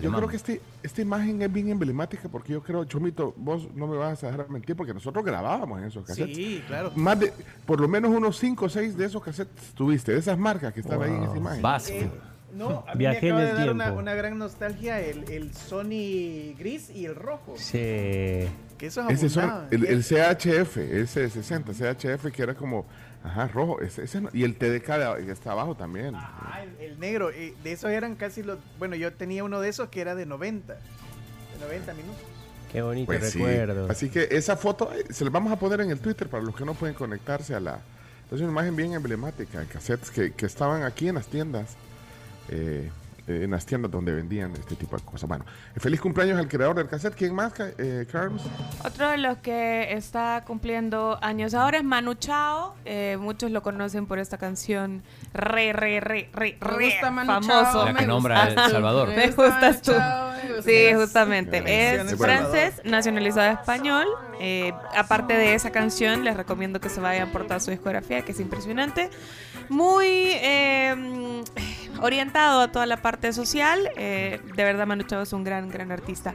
Yo 0.00 0.12
creo 0.12 0.28
que 0.28 0.36
este, 0.36 0.60
esta 0.82 1.02
imagen 1.02 1.40
es 1.42 1.52
bien 1.52 1.68
emblemática 1.68 2.28
porque 2.28 2.52
yo 2.52 2.62
creo, 2.62 2.84
Chomito, 2.84 3.34
vos 3.36 3.68
no 3.74 3.86
me 3.86 3.96
vas 3.96 4.22
a 4.24 4.30
dejar 4.30 4.48
mentir 4.50 4.76
porque 4.76 4.94
nosotros 4.94 5.24
grabábamos 5.24 5.78
en 5.80 5.86
esos 5.86 6.04
cassettes. 6.04 6.36
Sí, 6.36 6.62
claro. 6.66 6.92
Más 6.94 7.18
de, 7.20 7.32
por 7.64 7.80
lo 7.80 7.88
menos 7.88 8.10
unos 8.10 8.38
5 8.38 8.64
o 8.64 8.68
6 8.68 8.96
de 8.96 9.06
esos 9.06 9.22
cassettes 9.22 9.74
tuviste, 9.74 10.12
de 10.12 10.18
esas 10.18 10.38
marcas 10.38 10.72
que 10.72 10.80
están 10.80 11.02
ahí 11.02 11.10
en 11.12 11.22
esa 11.22 11.36
imagen. 11.36 11.62
Vas. 11.62 11.90
Eh, 11.90 12.10
no, 12.54 12.84
a 12.86 12.92
mí 12.94 13.00
Viajé 13.00 13.32
me 13.32 13.42
acaba 13.42 13.42
de 13.42 13.50
el 13.50 13.56
dar 13.56 13.70
una, 13.70 13.84
tiempo. 13.84 14.00
una 14.00 14.14
gran 14.14 14.38
nostalgia 14.38 15.00
el, 15.00 15.30
el 15.30 15.52
Sony 15.54 16.54
gris 16.58 16.90
y 16.90 17.04
el 17.04 17.14
rojo. 17.14 17.54
Sí. 17.56 18.48
Que 18.78 18.86
esos 18.88 19.10
Ese 19.10 19.28
son 19.28 19.66
el, 19.70 19.84
el 19.86 20.02
CHF, 20.02 20.76
ese 20.76 21.30
60, 21.30 21.72
CHF 21.72 22.30
que 22.30 22.42
era 22.42 22.54
como, 22.54 22.86
ajá, 23.26 23.48
rojo, 23.48 23.80
ese, 23.80 24.04
ese 24.04 24.20
no- 24.20 24.30
y 24.32 24.44
el 24.44 24.56
TDK 24.56 25.16
de- 25.16 25.26
que 25.26 25.32
está 25.32 25.52
abajo 25.52 25.74
también. 25.74 26.14
ah, 26.16 26.60
el, 26.62 26.90
el 26.92 26.98
negro, 27.00 27.30
eh, 27.30 27.54
de 27.62 27.72
esos 27.72 27.90
eran 27.90 28.14
casi 28.16 28.42
los... 28.42 28.58
Bueno, 28.78 28.96
yo 28.96 29.12
tenía 29.12 29.44
uno 29.44 29.60
de 29.60 29.68
esos 29.68 29.88
que 29.88 30.00
era 30.00 30.14
de 30.14 30.26
90. 30.26 30.74
De 30.74 30.80
90 31.60 31.94
minutos. 31.94 32.22
Qué 32.72 32.82
bonito 32.82 33.06
Pues 33.06 33.30
sí. 33.30 33.38
recuerdo. 33.38 33.90
Así 33.90 34.08
que 34.10 34.28
esa 34.30 34.56
foto 34.56 34.92
eh, 34.92 35.04
se 35.10 35.24
la 35.24 35.30
vamos 35.30 35.52
a 35.52 35.56
poner 35.58 35.80
en 35.80 35.90
el 35.90 36.00
Twitter 36.00 36.28
para 36.28 36.42
los 36.42 36.54
que 36.56 36.64
no 36.64 36.74
pueden 36.74 36.94
conectarse 36.94 37.54
a 37.54 37.60
la... 37.60 37.80
Es 38.30 38.40
una 38.40 38.50
imagen 38.50 38.74
bien 38.74 38.92
emblemática 38.92 39.60
de 39.60 39.66
cassettes 39.66 40.10
que, 40.10 40.32
que 40.32 40.46
estaban 40.46 40.82
aquí 40.82 41.08
en 41.08 41.14
las 41.14 41.26
tiendas. 41.28 41.76
eh, 42.48 42.90
eh, 43.26 43.42
en 43.44 43.50
las 43.50 43.66
tiendas 43.66 43.90
donde 43.90 44.12
vendían 44.12 44.52
este 44.52 44.76
tipo 44.76 44.96
de 44.96 45.02
cosas. 45.02 45.28
Bueno, 45.28 45.44
eh, 45.74 45.80
feliz 45.80 46.00
cumpleaños 46.00 46.38
al 46.38 46.48
creador 46.48 46.76
del 46.76 46.88
cassette. 46.88 47.14
¿Quién 47.14 47.34
más, 47.34 47.52
eh, 47.58 48.06
Carms? 48.10 48.42
Otro 48.84 49.10
de 49.10 49.18
los 49.18 49.38
que 49.38 49.92
está 49.92 50.44
cumpliendo 50.46 51.18
años 51.22 51.54
ahora 51.54 51.78
es 51.78 51.84
Manu 51.84 52.14
Chao. 52.14 52.74
Eh, 52.84 53.16
muchos 53.20 53.50
lo 53.50 53.62
conocen 53.62 54.06
por 54.06 54.18
esta 54.18 54.38
canción 54.38 55.02
re, 55.34 55.72
re, 55.72 56.00
re, 56.00 56.30
re, 56.32 56.58
Me 56.60 56.66
re 56.66 56.84
gusta 56.86 57.10
Manu 57.10 57.26
famoso. 57.26 57.72
Chao, 57.72 57.84
La 57.84 57.94
que 57.94 58.00
me 58.00 58.06
nombra 58.06 58.44
gusta. 58.46 58.64
El 58.66 58.70
Salvador. 58.72 59.08
Me 59.08 59.30
gustas 59.30 59.82
tú. 59.82 59.92
Chao, 59.92 60.32
me. 60.32 60.62
Sí, 60.62 60.94
justamente. 60.94 61.58
Es 61.66 62.12
El 62.12 62.18
francés, 62.18 62.80
nacionalizado 62.84 63.52
español. 63.52 64.06
Eh, 64.40 64.72
aparte 64.96 65.34
de 65.34 65.54
esa 65.54 65.70
canción, 65.70 66.24
les 66.24 66.36
recomiendo 66.36 66.80
que 66.80 66.88
se 66.88 67.00
vayan 67.00 67.30
por 67.30 67.44
toda 67.44 67.60
su 67.60 67.70
discografía, 67.70 68.22
que 68.22 68.32
es 68.32 68.40
impresionante. 68.40 69.10
Muy 69.68 70.06
eh, 70.06 71.42
orientado 72.00 72.60
a 72.60 72.72
toda 72.72 72.86
la 72.86 72.98
parte 72.98 73.32
social. 73.32 73.90
Eh, 73.96 74.40
de 74.54 74.64
verdad, 74.64 74.86
Manu 74.86 75.02
Chao 75.04 75.22
es 75.22 75.32
un 75.32 75.44
gran, 75.44 75.68
gran 75.70 75.92
artista. 75.92 76.34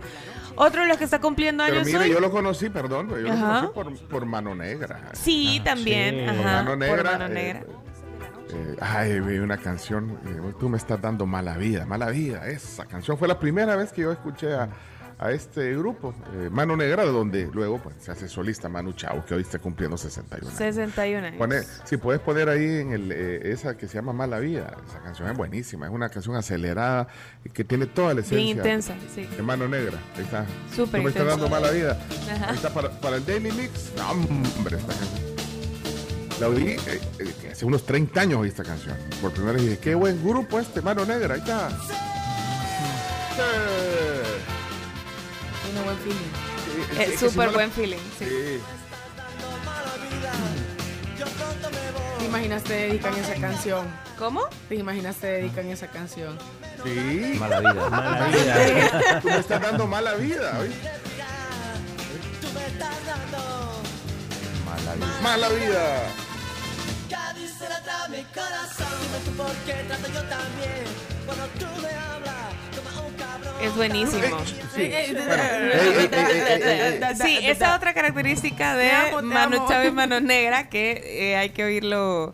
Otro 0.56 0.82
de 0.82 0.88
los 0.88 0.98
que 0.98 1.06
está 1.06 1.20
cumpliendo 1.20 1.64
Pero 1.64 1.78
años 1.78 1.88
mire, 1.88 2.00
hoy. 2.00 2.10
yo 2.12 2.20
lo 2.20 2.32
conocí, 2.32 2.70
perdón, 2.70 3.10
yo 3.10 3.16
lo 3.18 3.30
conocí 3.30 3.68
por, 3.74 4.08
por 4.08 4.26
Mano 4.26 4.54
Negra. 4.56 5.10
Sí, 5.14 5.62
también. 5.64 6.26
Por 6.26 6.36
Ajá, 6.36 6.56
Mano 6.64 6.70
por 6.72 6.78
Negra. 6.78 7.04
Mano 7.12 7.26
eh, 7.28 7.30
Negra. 7.30 7.62
eh, 8.54 8.76
ay, 8.82 9.20
vi 9.22 9.38
una 9.38 9.58
canción, 9.58 10.20
eh, 10.26 10.54
tú 10.60 10.68
me 10.70 10.78
estás 10.78 11.00
dando 11.02 11.26
mala 11.26 11.56
vida, 11.58 11.86
mala 11.86 12.10
vida. 12.10 12.48
Esa 12.48 12.86
canción 12.86 13.18
fue 13.18 13.28
la 13.28 13.40
primera 13.40 13.76
vez 13.76 13.92
que 13.94 14.02
yo 14.02 14.12
escuché 14.12 14.54
a, 14.54 14.68
a 15.22 15.32
este 15.32 15.76
grupo, 15.78 16.16
eh, 16.34 16.50
Mano 16.52 16.76
Negra, 16.76 17.06
donde 17.06 17.48
luego 17.54 17.78
pues, 17.78 17.96
se 18.00 18.12
hace 18.12 18.28
solista 18.28 18.68
Manu 18.70 18.94
Chao, 18.94 19.24
que 19.24 19.36
hoy 19.36 19.44
está 19.44 19.60
cumpliendo 19.60 19.96
61 19.96 20.48
años. 20.50 20.58
61 20.58 21.28
años. 21.28 21.38
Pone- 21.38 21.62
si 21.86 21.98
puedes 21.98 22.20
poner 22.22 22.50
ahí 22.50 22.66
en 22.80 22.92
el, 22.92 23.12
eh, 23.12 23.52
esa 23.52 23.78
que 23.78 23.88
se 23.88 23.94
llama 23.94 24.14
Mala 24.14 24.40
Vida, 24.40 24.76
esa 24.90 25.00
canción 25.00 25.30
es 25.30 25.38
buenísima, 25.38 25.86
es 25.86 25.92
una 25.94 26.10
canción 26.10 26.36
acelerada 26.36 27.08
y 27.46 27.50
que 27.50 27.64
tiene 27.64 27.86
toda 27.86 28.16
la 28.16 28.22
esencia. 28.22 28.38
Bien 28.38 28.58
intensa, 28.58 28.96
sí. 29.14 29.28
De 29.28 29.44
mano 29.44 29.68
negra, 29.68 30.00
ahí 30.18 30.24
está. 30.24 30.44
Súper 30.76 31.00
No 31.00 31.04
me 31.04 31.10
está 31.12 31.24
dando 31.24 31.48
mala 31.50 31.70
vida. 31.70 32.00
Ajá. 32.34 32.50
Ahí 32.50 32.56
está 32.56 32.74
para, 32.74 32.90
para 32.90 33.18
el 33.18 33.26
Daily 33.26 33.52
Mix. 33.52 33.92
No, 33.96 34.10
hombre, 34.12 34.78
esta 34.78 34.94
canción. 34.94 35.32
La 36.40 36.48
oí 36.48 36.70
eh, 36.70 36.80
eh, 37.20 37.50
hace 37.52 37.66
unos 37.68 37.86
30 37.86 38.20
años 38.22 38.40
oí 38.40 38.50
esta 38.50 38.64
canción. 38.64 38.98
Por 39.22 39.32
primera 39.34 39.54
vez 39.54 39.62
dije, 39.62 39.78
qué 39.78 39.94
buen 39.94 40.20
grupo 40.28 40.60
este, 40.60 40.82
mano 40.82 41.06
negra, 41.06 41.36
ahí 41.36 41.42
está. 41.42 41.70
Sí. 41.70 41.94
Tiene 45.72 45.86
buen 45.86 45.98
feeling. 46.00 46.32
Sí, 46.66 46.82
es 46.92 47.00
Es 47.10 47.20
si 47.20 47.30
súper 47.30 47.46
no 47.46 47.52
la- 47.52 47.58
buen 47.58 47.72
feeling. 47.72 47.98
Sí. 48.20 48.26
Sí. 48.26 48.62
¿Te 52.20 52.26
imaginas 52.26 52.64
te 52.64 52.74
dedican 52.74 53.16
esa 53.18 53.36
canción? 53.36 53.88
¿Cómo? 54.18 54.42
¿Te 54.70 54.76
imaginas 54.76 55.16
te 55.18 55.28
dedican 55.28 55.68
esa 55.70 55.88
canción? 55.88 56.38
Sí. 56.84 57.36
Mala 57.40 57.60
vida. 57.60 57.90
Mala 57.90 58.28
vida. 58.28 59.20
Tú 59.22 59.28
me 59.30 59.38
estás 59.40 59.62
dando 59.62 59.88
mala 59.88 60.14
vida, 60.16 60.60
¿oí? 60.60 60.70
Mala 64.66 64.96
vida. 64.96 65.20
Mala 65.22 65.50
vida. 65.50 66.04
Eh, 70.64 70.86
Bueno, 71.26 71.44
ey, 71.44 71.58
ey, 71.58 71.58
ey, 71.58 71.58
ey, 71.58 71.98
ey, 72.04 72.22
ey. 72.22 72.22
Sí, 72.22 72.30
esa 72.30 72.30
es 72.30 72.30
otra 72.30 72.30
característica 72.30 72.31
de 78.76 78.86
Te 78.86 78.92
amo, 78.92 79.18
te 79.20 79.24
Manu 79.24 79.58
amo. 79.58 79.68
Chao 79.70 79.86
y 79.86 79.92
Mano 79.92 80.20
Negra 80.20 80.70
que 80.70 81.02
eh, 81.32 81.36
hay 81.38 81.50
que 81.50 81.64
oírlo. 81.64 82.34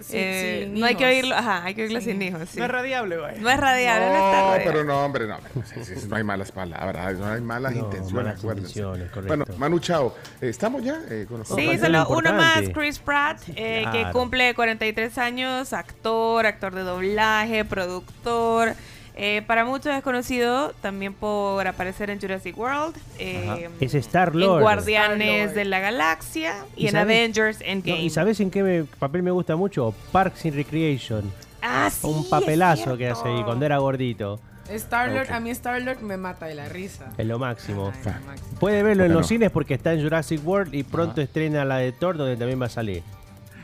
Sí, 0.00 0.12
eh, 0.16 0.60
sin 0.70 0.78
no 0.78 0.86
hay 0.86 0.94
que 0.94 1.02
hijos. 1.02 1.12
oírlo, 1.14 1.34
ajá, 1.34 1.64
hay 1.64 1.74
que 1.74 1.82
oírlo 1.82 2.00
sin 2.00 2.22
hijos. 2.22 2.48
sí. 2.48 2.58
No 2.60 2.66
es 2.66 2.70
radiable, 2.70 3.16
güey. 3.18 3.40
No 3.40 3.50
es 3.50 3.58
radiable, 3.58 4.06
no, 4.06 4.14
está 4.14 4.20
No, 4.42 4.46
radiable. 4.50 4.64
pero 4.64 4.84
no, 4.84 5.04
hombre, 5.04 5.26
no. 5.26 5.38
sí, 5.64 5.84
sí, 5.84 6.06
no 6.08 6.14
hay 6.14 6.22
malas 6.22 6.52
palabras, 6.52 7.16
no 7.18 7.26
hay 7.26 7.40
malas 7.40 7.72
No, 7.72 7.78
intenciones, 7.80 8.12
malas 8.12 8.38
acuérdense. 8.38 8.78
intenciones, 8.78 9.10
correcto. 9.10 9.36
Bueno, 9.36 9.44
Manu 9.58 9.80
Chao, 9.80 10.14
eh, 10.40 10.48
¿estamos 10.50 10.84
ya 10.84 11.00
eh, 11.10 11.26
con 11.28 11.40
los 11.40 11.48
Sí, 11.48 11.76
solo 11.80 12.06
uno 12.10 12.32
más. 12.32 12.62
Chris 12.72 13.00
Pratt, 13.00 13.40
eh, 13.56 13.82
que 13.90 13.98
Claro. 14.00 14.12
cumple 14.12 14.54
43 14.54 15.18
años, 15.18 15.72
actor, 15.72 16.46
actor 16.46 16.76
de 16.76 16.82
doblaje, 16.82 17.64
productor. 17.64 18.74
Eh, 19.18 19.42
para 19.46 19.64
muchos 19.64 19.92
es 19.94 20.02
conocido 20.02 20.72
también 20.80 21.12
por 21.12 21.66
aparecer 21.66 22.08
en 22.08 22.20
Jurassic 22.20 22.56
World, 22.56 22.96
eh, 23.18 23.68
Es 23.80 23.94
Star 23.94 24.28
en 24.32 24.40
Lord. 24.40 24.62
Guardianes 24.62 25.28
Star-Lord. 25.50 25.54
de 25.56 25.64
la 25.64 25.80
Galaxia 25.80 26.54
y, 26.76 26.84
¿Y 26.84 26.86
en 26.86 26.92
sabes- 26.92 27.02
Avengers 27.16 27.58
No, 27.60 27.66
Endgame. 27.66 28.02
¿Y 28.02 28.10
sabes 28.10 28.40
en 28.40 28.50
qué 28.50 28.62
me- 28.62 28.84
papel 28.84 29.22
me 29.22 29.30
gusta 29.32 29.56
mucho? 29.56 29.92
Parks 30.12 30.44
and 30.46 30.54
Recreation. 30.54 31.30
ah, 31.62 31.90
sí, 31.90 32.06
Un 32.06 32.20
es 32.20 32.26
papelazo 32.26 32.96
que 32.96 33.08
hace 33.08 33.28
ahí 33.28 33.42
cuando 33.42 33.66
era 33.66 33.78
gordito. 33.78 34.40
Star-Lord, 34.70 35.32
a 35.32 35.40
mí 35.40 35.50
Star-Lord 35.50 36.02
me 36.02 36.16
mata 36.18 36.46
de 36.46 36.54
la 36.54 36.68
risa. 36.68 37.12
Es 37.16 37.26
lo 37.26 37.38
máximo. 37.38 37.90
Ay, 37.92 38.00
lo 38.20 38.26
máximo. 38.26 38.58
Puede 38.60 38.82
verlo 38.82 39.04
en 39.04 39.14
los 39.14 39.26
cines 39.26 39.50
porque 39.50 39.74
está 39.74 39.94
en 39.94 40.02
Jurassic 40.02 40.46
World 40.46 40.74
y 40.74 40.82
pronto 40.84 41.20
estrena 41.22 41.64
la 41.64 41.78
de 41.78 41.90
Thor 41.92 42.16
donde 42.18 42.36
también 42.36 42.60
va 42.60 42.66
a 42.66 42.68
salir. 42.68 43.02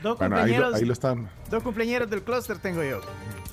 Dos 0.01 0.17
Bueno, 0.17 0.35
ahí 0.35 0.41
lo, 0.41 0.47
cumpleaños, 0.53 0.75
ahí 0.79 0.85
lo 0.85 0.93
están. 0.93 1.29
dos 1.49 1.63
cumpleaños 1.63 2.09
del 2.09 2.23
clúster 2.23 2.57
tengo 2.57 2.83
yo. 2.83 3.01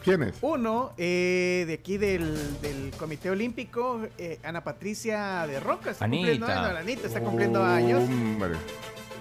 ¿Quiénes? 0.03 0.35
Uno, 0.41 0.93
eh, 0.99 1.65
de 1.67 1.75
aquí 1.75 1.97
del, 1.99 2.61
del 2.61 2.91
Comité 2.99 3.31
Olímpico, 3.31 4.01
eh, 4.19 4.39
Ana 4.43 4.63
Patricia 4.65 5.47
de 5.47 5.61
Roca. 5.61 5.91
Está 5.93 6.07
cumpliendo 6.09 6.47
Anita. 6.47 6.67
años, 6.67 6.79
Anita 6.81 7.07
está 7.07 7.21
cumpliendo 7.21 7.63
años. 7.65 8.03
Hombre. 8.03 8.55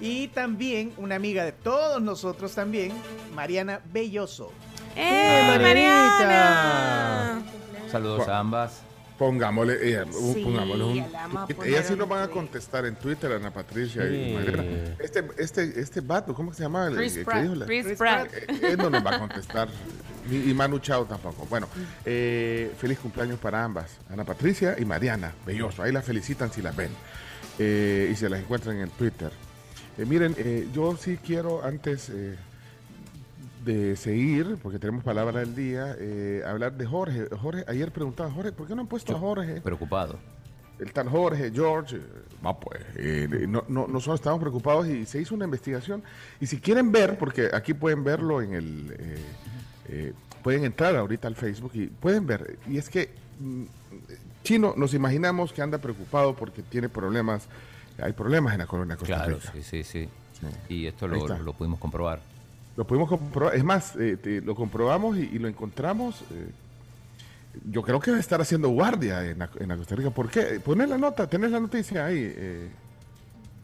Y 0.02 0.30
también 0.30 0.92
una 0.98 1.16
amiga 1.16 1.44
de 1.46 1.52
todos 1.52 2.02
nosotros 2.02 2.54
también, 2.56 2.92
Mariana 3.36 3.82
Belloso. 3.94 4.52
¡Eh, 4.96 5.58
Mariana! 5.62 7.42
Saludos 7.92 8.28
a 8.28 8.40
ambas. 8.40 8.82
Pongámosle, 9.18 9.78
eh, 9.84 10.04
un- 10.04 10.34
Sí, 10.34 10.42
pongámosle 10.44 10.84
un. 10.84 11.06
Ellas 11.64 11.86
sí 11.88 11.94
nos 11.96 12.10
van 12.10 12.24
a 12.24 12.28
contestar 12.28 12.88
en 12.88 12.96
Twitter, 12.96 13.32
Ana 13.34 13.54
Patricia 13.54 14.04
y 14.08 14.30
Sí. 14.30 14.34
Mariana. 14.34 14.64
Este, 14.98 15.24
este, 15.38 15.80
este 15.80 16.02
vato, 16.02 16.34
¿cómo 16.34 16.52
se 16.54 16.64
llama? 16.64 16.90
Chris 16.96 17.20
Pratt. 17.24 17.46
Chris 17.68 17.86
Pratt. 17.98 18.34
Eh, 18.34 18.48
Él 18.72 18.78
no 18.78 18.90
nos 18.90 19.06
va 19.06 19.16
a 19.18 19.20
contestar. 19.20 19.70
Ni- 20.30 20.50
y 20.52 20.54
Manu 20.54 20.80
Chao 20.80 21.06
tampoco. 21.06 21.46
Bueno, 21.50 21.68
eh, 22.06 22.72
feliz 22.78 23.00
cumpleaños 23.00 23.40
para 23.40 23.64
ambas, 23.64 23.98
Ana 24.10 24.24
Patricia 24.24 24.76
y 24.80 24.86
Mariana 24.86 25.34
Belloso. 25.46 25.84
Ahí 25.84 25.92
las 25.92 26.06
felicitan 26.06 26.52
si 26.52 26.62
las 26.62 26.76
ven 26.76 26.92
eh, 27.60 28.10
y 28.12 28.16
se 28.16 28.30
las 28.30 28.40
encuentran 28.40 28.78
en 28.80 28.90
Twitter. 28.90 29.32
Eh, 29.98 30.06
miren, 30.06 30.36
yo 30.74 30.96
sí 30.98 31.18
quiero 31.18 31.64
antes 31.66 32.12
de 33.66 33.96
seguir, 33.96 34.58
porque 34.64 34.80
tenemos 34.80 35.04
palabra 35.04 35.40
del 35.42 35.54
día, 35.56 35.96
hablar 36.48 36.74
de 36.74 36.86
Jorge. 36.86 37.28
Jorge, 37.42 37.64
ayer 37.68 37.92
preguntaba, 37.92 38.32
Jorge, 38.32 38.52
¿por 38.52 38.68
qué 38.68 38.74
no 38.76 38.82
han 38.82 38.88
puesto 38.88 39.16
a 39.16 39.20
Jorge? 39.20 39.62
Preocupado. 39.62 40.18
El 40.80 40.92
tal 40.94 41.10
Jorge, 41.10 41.52
George, 41.54 42.00
no, 42.42 42.60
pues, 42.60 42.82
eh, 42.96 43.28
no, 43.48 43.64
no, 43.68 43.86
nosotros 43.86 44.16
estábamos 44.20 44.42
preocupados 44.42 44.88
y 44.88 45.06
se 45.06 45.22
hizo 45.22 45.36
una 45.36 45.46
investigación. 45.46 46.02
Y 46.40 46.48
si 46.48 46.60
quieren 46.60 46.92
ver, 46.92 47.20
porque 47.20 47.52
aquí 47.54 47.76
pueden 47.76 48.04
verlo 48.04 48.42
en 48.42 48.54
el... 48.56 48.96
eh, 48.98 49.18
eh, 49.92 50.14
pueden 50.44 50.64
entrar 50.66 50.96
ahorita 50.96 51.28
al 51.28 51.36
Facebook 51.36 51.72
y 51.76 51.88
pueden 51.88 52.26
ver. 52.26 52.58
Y 52.68 52.78
es 52.78 52.90
que 52.90 53.10
mm, 53.40 53.64
Chino, 54.44 54.74
nos 54.76 54.94
imaginamos 54.96 55.54
que 55.54 55.62
anda 55.62 55.78
preocupado 55.78 56.36
porque 56.36 56.64
tiene 56.64 56.90
problemas, 56.90 57.44
hay 58.02 58.14
problemas 58.14 58.54
en 58.54 58.60
la 58.60 58.66
colonia 58.68 58.96
Costa 58.96 59.16
Claro, 59.16 59.36
Rica. 59.36 59.52
sí, 59.54 59.62
sí, 59.64 59.84
sí. 59.84 60.10
Sí. 60.40 60.48
Y 60.74 60.88
esto 60.88 61.08
lo, 61.08 61.28
lo 61.38 61.54
pudimos 61.54 61.80
comprobar. 61.80 62.20
Lo 62.76 62.88
pudimos 62.88 63.10
comprobar, 63.10 63.54
es 63.56 63.64
más, 63.64 63.96
eh, 63.98 64.18
te- 64.18 64.42
lo 64.42 64.56
comprobamos 64.56 65.18
y, 65.18 65.22
y 65.34 65.38
lo 65.40 65.48
encontramos. 65.48 66.22
eh, 66.32 66.50
yo 67.70 67.82
creo 67.84 68.00
que 68.00 68.12
va 68.12 68.18
a 68.18 68.20
estar 68.22 68.40
haciendo 68.42 68.70
guardia 68.70 69.24
en 69.30 69.40
la, 69.40 69.50
en 69.60 69.68
la 69.68 69.76
Costa 69.78 69.94
Rica. 69.96 70.10
¿Por 70.10 70.30
qué? 70.32 70.60
Poner 70.64 70.88
la 70.90 70.98
nota, 70.98 71.28
tenés 71.28 71.52
la 71.52 71.60
noticia 71.60 72.06
ahí. 72.06 72.34
eh, 72.36 72.70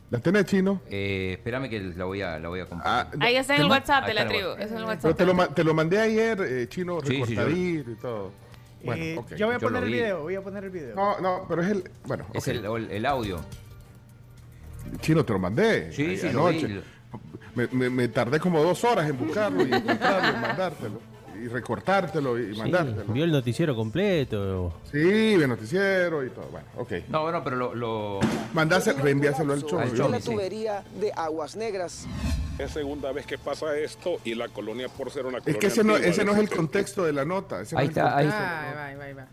¿La 0.09 0.19
tenés, 0.19 0.45
Chino? 0.45 0.81
Eh, 0.89 1.33
espérame 1.33 1.69
que 1.69 1.79
la 1.81 2.05
voy 2.05 2.21
a, 2.21 2.39
la 2.39 2.47
voy 2.47 2.61
a 2.61 2.65
compartir. 2.65 3.19
Ah, 3.21 3.25
Ahí 3.25 3.35
está 3.35 3.55
en 3.55 3.61
el 3.63 3.69
WhatsApp 3.69 4.03
Ahí 4.03 4.07
de 4.09 4.13
la 4.13 4.21
está 4.21 4.33
en 4.33 4.39
el 4.39 4.41
tribu. 4.41 4.49
WhatsApp. 4.49 4.65
Es 4.65 4.71
en 4.71 4.77
el 4.77 4.83
Pero 4.83 4.87
WhatsApp. 4.87 5.17
te 5.17 5.25
lo, 5.25 5.47
te 5.55 5.63
lo 5.65 5.73
mandé 5.73 5.99
ayer, 5.99 6.41
eh, 6.41 6.67
Chino, 6.69 7.01
Sí, 7.01 7.07
sí, 7.07 7.13
yo- 7.17 7.25
recortadito 7.25 7.91
y 7.91 7.95
todo. 7.95 8.31
Bueno, 8.83 9.03
Eh, 9.03 9.15
ok. 9.17 9.33
Yo 9.35 9.45
voy 9.47 9.55
a 9.55 9.59
yo 9.59 9.67
poner 9.67 9.83
el 9.83 9.89
vi. 9.89 9.95
video, 9.95 10.21
voy 10.21 10.35
a 10.35 10.41
poner 10.41 10.63
el 10.63 10.69
video. 10.69 10.95
No, 10.95 11.19
no, 11.19 11.45
pero 11.49 11.61
es 11.61 11.69
el... 11.69 11.83
Bueno, 12.05 12.25
Es 12.33 12.47
el, 12.47 12.63
el- 12.63 12.91
el 12.91 13.05
audio. 13.05 13.41
Chino, 15.01 15.25
te 15.25 15.33
lo 15.33 15.39
mandé. 15.39 15.91
Sí, 15.91 16.05
ahí 16.05 16.17
sí, 16.17 16.29
lo 16.31 16.47
anoche. 16.47 16.67
vi. 16.67 16.81
Me, 17.55 17.67
me- 17.71 17.89
me 17.89 18.07
tardé 18.07 18.39
como 18.39 18.61
dos 18.63 18.83
horas 18.85 19.09
en 19.09 19.17
buscarlo 19.17 19.65
y 19.65 19.73
encontrarlo 19.73 20.29
y 20.37 20.41
mandártelo. 20.41 21.01
Y 21.43 21.47
recortártelo 21.47 22.39
y 22.39 22.53
Sí, 22.53 22.59
mandártelo. 22.59 23.13
vio 23.13 23.23
el 23.23 23.31
noticiero 23.31 23.75
completo. 23.75 24.73
Sí, 24.91 25.33
el 25.33 25.47
noticiero 25.47 26.23
y 26.25 26.29
todo. 26.29 26.47
Bueno, 26.51 26.67
ok. 26.77 26.91
No, 27.09 27.21
bueno, 27.23 27.43
pero 27.43 27.55
lo... 27.55 27.75
lo- 27.75 28.19
reenviáselo 28.93 29.53
al 29.53 29.63
show. 29.63 29.79
Al 29.79 29.91
sí. 30.21 30.29
tubería 30.31 30.83
de 30.99 31.11
Aguas 31.15 31.55
Negras. 31.55 32.05
Es 32.57 32.71
segunda 32.71 33.11
vez 33.11 33.25
que 33.27 33.37
pasa 33.37 33.77
esto 33.77 34.17
y 34.23 34.33
la 34.33 34.47
colonia 34.47 34.89
por 34.89 35.11
ser 35.11 35.25
una 35.27 35.37
Es 35.37 35.43
colonia 35.43 35.59
que 35.59 35.67
ese 35.67 35.83
no, 35.83 35.95
ese 35.95 36.25
no 36.25 36.31
es 36.31 36.37
el 36.39 36.45
70. 36.45 36.55
contexto 36.55 37.03
de 37.05 37.13
la 37.13 37.23
nota. 37.23 37.61
ese 37.61 37.75
no 37.75 37.79
Ahí 37.81 37.85
es 37.85 37.89
está, 37.91 38.17
ahí 38.17 38.25
está. 38.25 38.67
Ahí 38.69 38.73
va, 38.75 38.85
ahí 38.87 38.95
va, 38.95 39.03
ahí 39.03 39.13
va. 39.13 39.27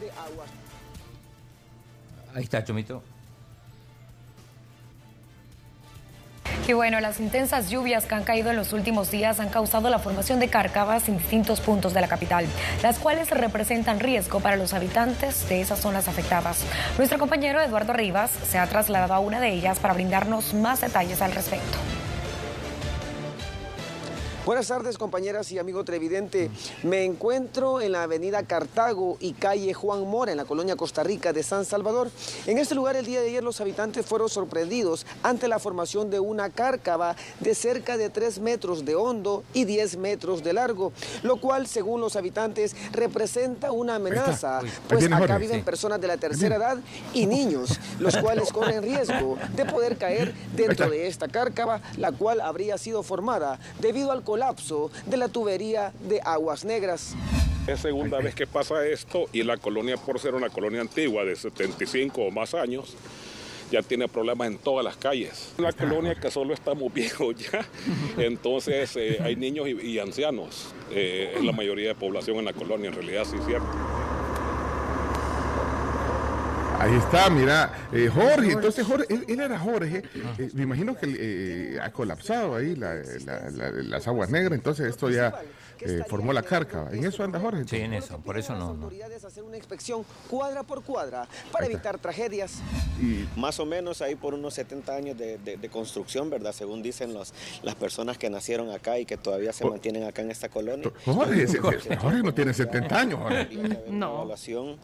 De 0.00 0.10
Aguas 0.10 0.48
Ahí 2.34 2.42
está, 2.42 2.64
Chomito. 2.64 3.00
Y 6.66 6.72
bueno, 6.72 6.98
las 7.00 7.20
intensas 7.20 7.68
lluvias 7.68 8.06
que 8.06 8.14
han 8.14 8.24
caído 8.24 8.50
en 8.50 8.56
los 8.56 8.72
últimos 8.72 9.10
días 9.10 9.38
han 9.38 9.50
causado 9.50 9.90
la 9.90 9.98
formación 9.98 10.40
de 10.40 10.48
cárcavas 10.48 11.08
en 11.08 11.18
distintos 11.18 11.60
puntos 11.60 11.92
de 11.92 12.00
la 12.00 12.08
capital, 12.08 12.46
las 12.82 12.98
cuales 12.98 13.30
representan 13.30 14.00
riesgo 14.00 14.40
para 14.40 14.56
los 14.56 14.72
habitantes 14.72 15.46
de 15.48 15.60
esas 15.60 15.80
zonas 15.80 16.08
afectadas. 16.08 16.64
Nuestro 16.96 17.18
compañero 17.18 17.60
Eduardo 17.60 17.92
Rivas 17.92 18.30
se 18.48 18.58
ha 18.58 18.66
trasladado 18.66 19.12
a 19.12 19.18
una 19.18 19.40
de 19.40 19.50
ellas 19.50 19.78
para 19.78 19.92
brindarnos 19.92 20.54
más 20.54 20.80
detalles 20.80 21.20
al 21.20 21.32
respecto. 21.32 21.78
Buenas 24.44 24.68
tardes 24.68 24.98
compañeras 24.98 25.50
y 25.52 25.58
amigo 25.58 25.84
televidente. 25.84 26.50
Me 26.82 27.02
encuentro 27.02 27.80
en 27.80 27.92
la 27.92 28.02
avenida 28.02 28.42
Cartago 28.42 29.16
y 29.18 29.32
calle 29.32 29.72
Juan 29.72 30.06
Mora 30.06 30.32
en 30.32 30.36
la 30.36 30.44
colonia 30.44 30.76
Costa 30.76 31.02
Rica 31.02 31.32
de 31.32 31.42
San 31.42 31.64
Salvador. 31.64 32.10
En 32.46 32.58
este 32.58 32.74
lugar 32.74 32.94
el 32.94 33.06
día 33.06 33.22
de 33.22 33.28
ayer 33.28 33.42
los 33.42 33.62
habitantes 33.62 34.04
fueron 34.04 34.28
sorprendidos 34.28 35.06
ante 35.22 35.48
la 35.48 35.58
formación 35.58 36.10
de 36.10 36.20
una 36.20 36.50
cárcava 36.50 37.16
de 37.40 37.54
cerca 37.54 37.96
de 37.96 38.10
3 38.10 38.40
metros 38.40 38.84
de 38.84 38.94
hondo 38.94 39.44
y 39.54 39.64
10 39.64 39.96
metros 39.96 40.44
de 40.44 40.52
largo, 40.52 40.92
lo 41.22 41.36
cual 41.36 41.66
según 41.66 42.02
los 42.02 42.14
habitantes 42.14 42.76
representa 42.92 43.72
una 43.72 43.94
amenaza, 43.94 44.60
pues 44.90 45.10
acá 45.10 45.38
viven 45.38 45.64
personas 45.64 46.02
de 46.02 46.06
la 46.06 46.18
tercera 46.18 46.56
edad 46.56 46.76
y 47.14 47.24
niños, 47.24 47.80
los 47.98 48.14
cuales 48.18 48.52
corren 48.52 48.82
riesgo 48.82 49.38
de 49.56 49.64
poder 49.64 49.96
caer 49.96 50.34
dentro 50.54 50.90
de 50.90 51.06
esta 51.06 51.28
cárcava, 51.28 51.80
la 51.96 52.12
cual 52.12 52.42
habría 52.42 52.76
sido 52.76 53.02
formada 53.02 53.58
debido 53.80 54.12
al 54.12 54.22
colapso 54.34 54.90
de 55.06 55.16
la 55.16 55.28
tubería 55.28 55.92
de 56.08 56.20
aguas 56.24 56.64
negras. 56.64 57.14
Es 57.68 57.78
segunda 57.78 58.18
vez 58.18 58.34
que 58.34 58.48
pasa 58.48 58.84
esto 58.84 59.26
y 59.32 59.44
la 59.44 59.56
colonia, 59.58 59.96
por 59.96 60.18
ser 60.18 60.34
una 60.34 60.50
colonia 60.50 60.80
antigua 60.80 61.24
de 61.24 61.36
75 61.36 62.20
o 62.20 62.30
más 62.32 62.52
años, 62.52 62.96
ya 63.70 63.80
tiene 63.80 64.08
problemas 64.08 64.48
en 64.48 64.58
todas 64.58 64.84
las 64.84 64.96
calles. 64.96 65.52
Una 65.56 65.72
colonia 65.72 66.16
que 66.16 66.32
solo 66.32 66.52
estamos 66.52 66.92
viejos 66.92 67.36
ya, 67.36 67.64
entonces 68.18 68.96
eh, 68.96 69.18
hay 69.22 69.36
niños 69.36 69.68
y, 69.68 69.86
y 69.92 69.98
ancianos. 70.00 70.74
eh, 70.90 71.34
es 71.36 71.44
la 71.44 71.52
mayoría 71.52 71.88
de 71.90 71.94
población 71.94 72.38
en 72.38 72.44
la 72.46 72.52
colonia, 72.52 72.88
en 72.88 72.94
realidad 72.96 73.24
sí 73.30 73.36
es 73.38 73.46
cierto. 73.46 73.68
Ahí 76.78 76.94
está, 76.96 77.30
mira, 77.30 77.88
eh, 77.92 78.10
Jorge, 78.12 78.52
entonces 78.52 78.86
Jorge, 78.86 79.06
él, 79.08 79.24
él 79.28 79.40
era 79.40 79.58
Jorge, 79.58 80.02
eh, 80.38 80.50
me 80.54 80.64
imagino 80.64 80.96
que 80.96 81.06
eh, 81.18 81.78
ha 81.80 81.90
colapsado 81.92 82.56
ahí 82.56 82.74
la- 82.74 82.94
la- 83.24 83.50
la- 83.50 83.70
las 83.70 84.06
aguas 84.08 84.28
negras, 84.28 84.52
entonces 84.52 84.88
esto 84.88 85.08
ya 85.08 85.32
eh, 85.80 86.02
formó 86.08 86.32
la 86.32 86.42
cárcava. 86.42 86.90
En 86.92 87.04
eso 87.04 87.22
anda 87.24 87.38
Jorge. 87.40 87.64
Sí, 87.66 87.76
en 87.76 87.94
eso, 87.94 88.18
por 88.18 88.38
eso 88.38 88.54
no. 88.54 88.74
no. 88.74 88.90
hacer 89.26 89.42
una 89.42 89.56
inspección 89.56 90.04
cuadra 90.28 90.62
por 90.62 90.82
cuadra 90.82 91.26
para 91.50 91.66
evitar 91.66 91.98
tragedias. 91.98 92.60
Más 93.36 93.58
o 93.60 93.66
menos 93.66 94.00
ahí 94.02 94.14
por 94.14 94.34
unos 94.34 94.54
70 94.54 94.94
años 94.94 95.16
de, 95.18 95.38
de- 95.38 95.56
de 95.56 95.68
construcción, 95.68 96.28
¿verdad? 96.30 96.52
Según 96.52 96.82
dicen 96.82 97.12
los, 97.14 97.32
las 97.62 97.74
personas 97.74 98.18
que 98.18 98.28
nacieron 98.30 98.70
acá 98.70 98.98
y 98.98 99.04
que 99.06 99.16
todavía 99.16 99.52
se 99.52 99.64
mantienen 99.64 100.04
acá 100.04 100.22
en 100.22 100.30
esta 100.30 100.48
colonia. 100.48 100.90
Jorge, 101.04 101.46
Jorge 101.96 102.22
no 102.22 102.34
tiene 102.34 102.52
70 102.54 102.98
años, 103.00 103.20
Jorge. 103.20 103.48
Evaluación 104.16 104.76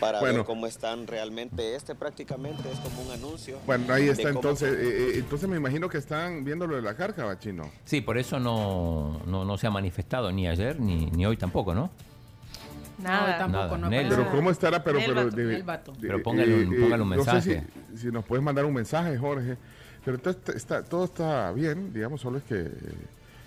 para 0.00 0.18
Bueno. 0.20 0.36
ver 0.38 0.44
cómo 0.44 0.66
están 0.66 1.06
realmente. 1.06 1.76
Este 1.76 1.94
prácticamente 1.94 2.62
es 2.72 2.78
como 2.80 3.02
un 3.02 3.10
anuncio. 3.12 3.58
Bueno, 3.66 3.92
ahí 3.92 4.08
está 4.08 4.30
entonces, 4.30 4.72
eh, 4.72 4.78
eh, 4.82 5.12
entonces 5.16 5.48
me 5.48 5.56
imagino 5.56 5.88
que 5.88 5.98
están 5.98 6.42
viendo 6.44 6.66
lo 6.66 6.76
de 6.76 6.82
la 6.82 6.94
cárcava, 6.96 7.38
chino. 7.38 7.70
Sí, 7.84 8.00
por 8.00 8.18
eso 8.18 8.40
no, 8.40 9.20
no, 9.26 9.44
no 9.44 9.58
se 9.58 9.66
ha 9.66 9.70
manifestado 9.70 10.32
ni 10.32 10.48
ayer 10.48 10.80
ni, 10.80 11.06
ni 11.06 11.26
hoy 11.26 11.36
tampoco, 11.36 11.74
¿no? 11.74 11.90
Nada. 12.98 13.38
tampoco, 13.38 13.78
no 13.78 13.88
Pero 13.88 14.30
cómo 14.30 14.50
estará, 14.50 14.84
pero, 14.84 14.98
pero, 14.98 15.14
vato, 15.14 15.30
de- 15.36 15.44
Nel 15.44 15.62
vato. 15.62 15.92
de- 15.92 15.98
Pero 16.06 16.22
póngale 16.22 16.54
un- 16.64 16.80
póngale 16.80 17.02
un 17.02 17.08
no 17.10 17.24
sé 17.24 17.32
mensaje. 17.32 17.64
si, 17.94 17.98
si 17.98 18.06
nos 18.08 18.24
puedes 18.26 18.44
mandar 18.44 18.64
un 18.66 18.74
mensaje, 18.74 19.16
Jorge. 19.16 19.56
Pero 20.04 20.16
entonces 20.16 20.42
está, 20.42 20.52
está- 20.56 20.84
todo 20.84 21.04
está 21.04 21.50
bien, 21.52 21.92
digamos, 21.94 22.20
solo 22.20 22.38
es 22.38 22.44
que 22.44 22.56
eh, 22.60 22.70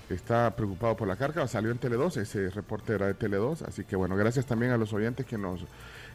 está 0.10 0.56
preocupado 0.56 0.96
por 0.98 1.08
la 1.08 1.16
carga. 1.18 1.48
Salió 1.48 1.70
en 1.70 1.80
Tele2, 1.80 2.18
ese 2.18 2.50
reporte 2.50 2.94
era 2.94 3.06
de 3.08 3.16
Tele2. 3.16 3.62
Así 3.68 3.84
que 3.84 3.96
bueno, 3.96 4.16
gracias 4.16 4.46
también 4.48 4.72
a 4.72 4.78
los 4.78 4.92
oyentes 4.92 5.24
que 5.26 5.38
nos 5.38 5.62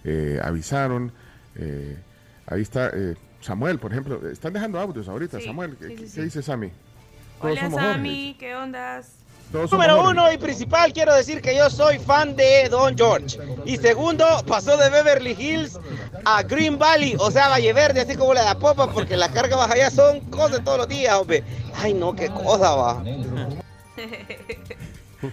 eh, 0.05 0.41
avisaron. 0.43 1.13
Eh, 1.57 1.97
ahí 2.47 2.63
está 2.63 2.91
eh, 2.95 3.17
Samuel, 3.41 3.79
por 3.79 3.93
ejemplo. 3.93 4.29
Están 4.29 4.53
dejando 4.53 4.79
audios 4.81 5.09
ahorita, 5.09 5.39
Sí, 5.39 5.47
Samuel. 5.47 5.77
¿Qué, 5.77 5.89
sí, 5.89 5.97
sí, 5.97 6.03
qué 6.03 6.09
sí. 6.09 6.21
dice 6.23 6.43
Sammy? 6.43 6.73
Todos 7.41 7.59
Hola. 7.59 7.71
Sammy, 7.71 8.37
¿qué 8.39 8.55
ondas? 8.57 9.13
Todos 9.53 9.73
Número 9.73 10.03
uno 10.03 10.31
y 10.31 10.37
principal, 10.37 10.93
quiero 10.93 11.15
decir 11.15 11.41
que 11.41 11.57
yo 11.57 11.71
soy 11.71 11.99
fan 11.99 12.37
de 12.37 12.69
Don 12.69 12.95
George. 12.97 13.39
Y 13.65 13.79
segundo, 13.79 14.27
pasó 14.47 14.77
de 14.77 14.91
Beverly 14.91 15.35
Hills 15.39 15.79
a 16.27 16.43
Green 16.43 16.79
Valley, 16.79 17.17
o 17.19 17.31
sea, 17.31 17.49
Valle 17.49 17.73
Verde, 17.73 18.03
así 18.03 18.15
como 18.15 18.35
la 18.35 18.43
de 18.43 18.49
Apopa, 18.49 18.93
porque 18.93 19.17
las 19.17 19.31
cargas 19.31 19.71
allá 19.71 19.91
son 19.91 20.21
cosas 20.29 20.63
todos 20.63 20.77
los 20.79 20.89
días, 20.89 21.15
hombre. 21.15 21.43
Ay, 21.75 21.95
no, 21.95 22.15
qué 22.15 22.29
cosa 22.29 22.75
va. 22.75 23.03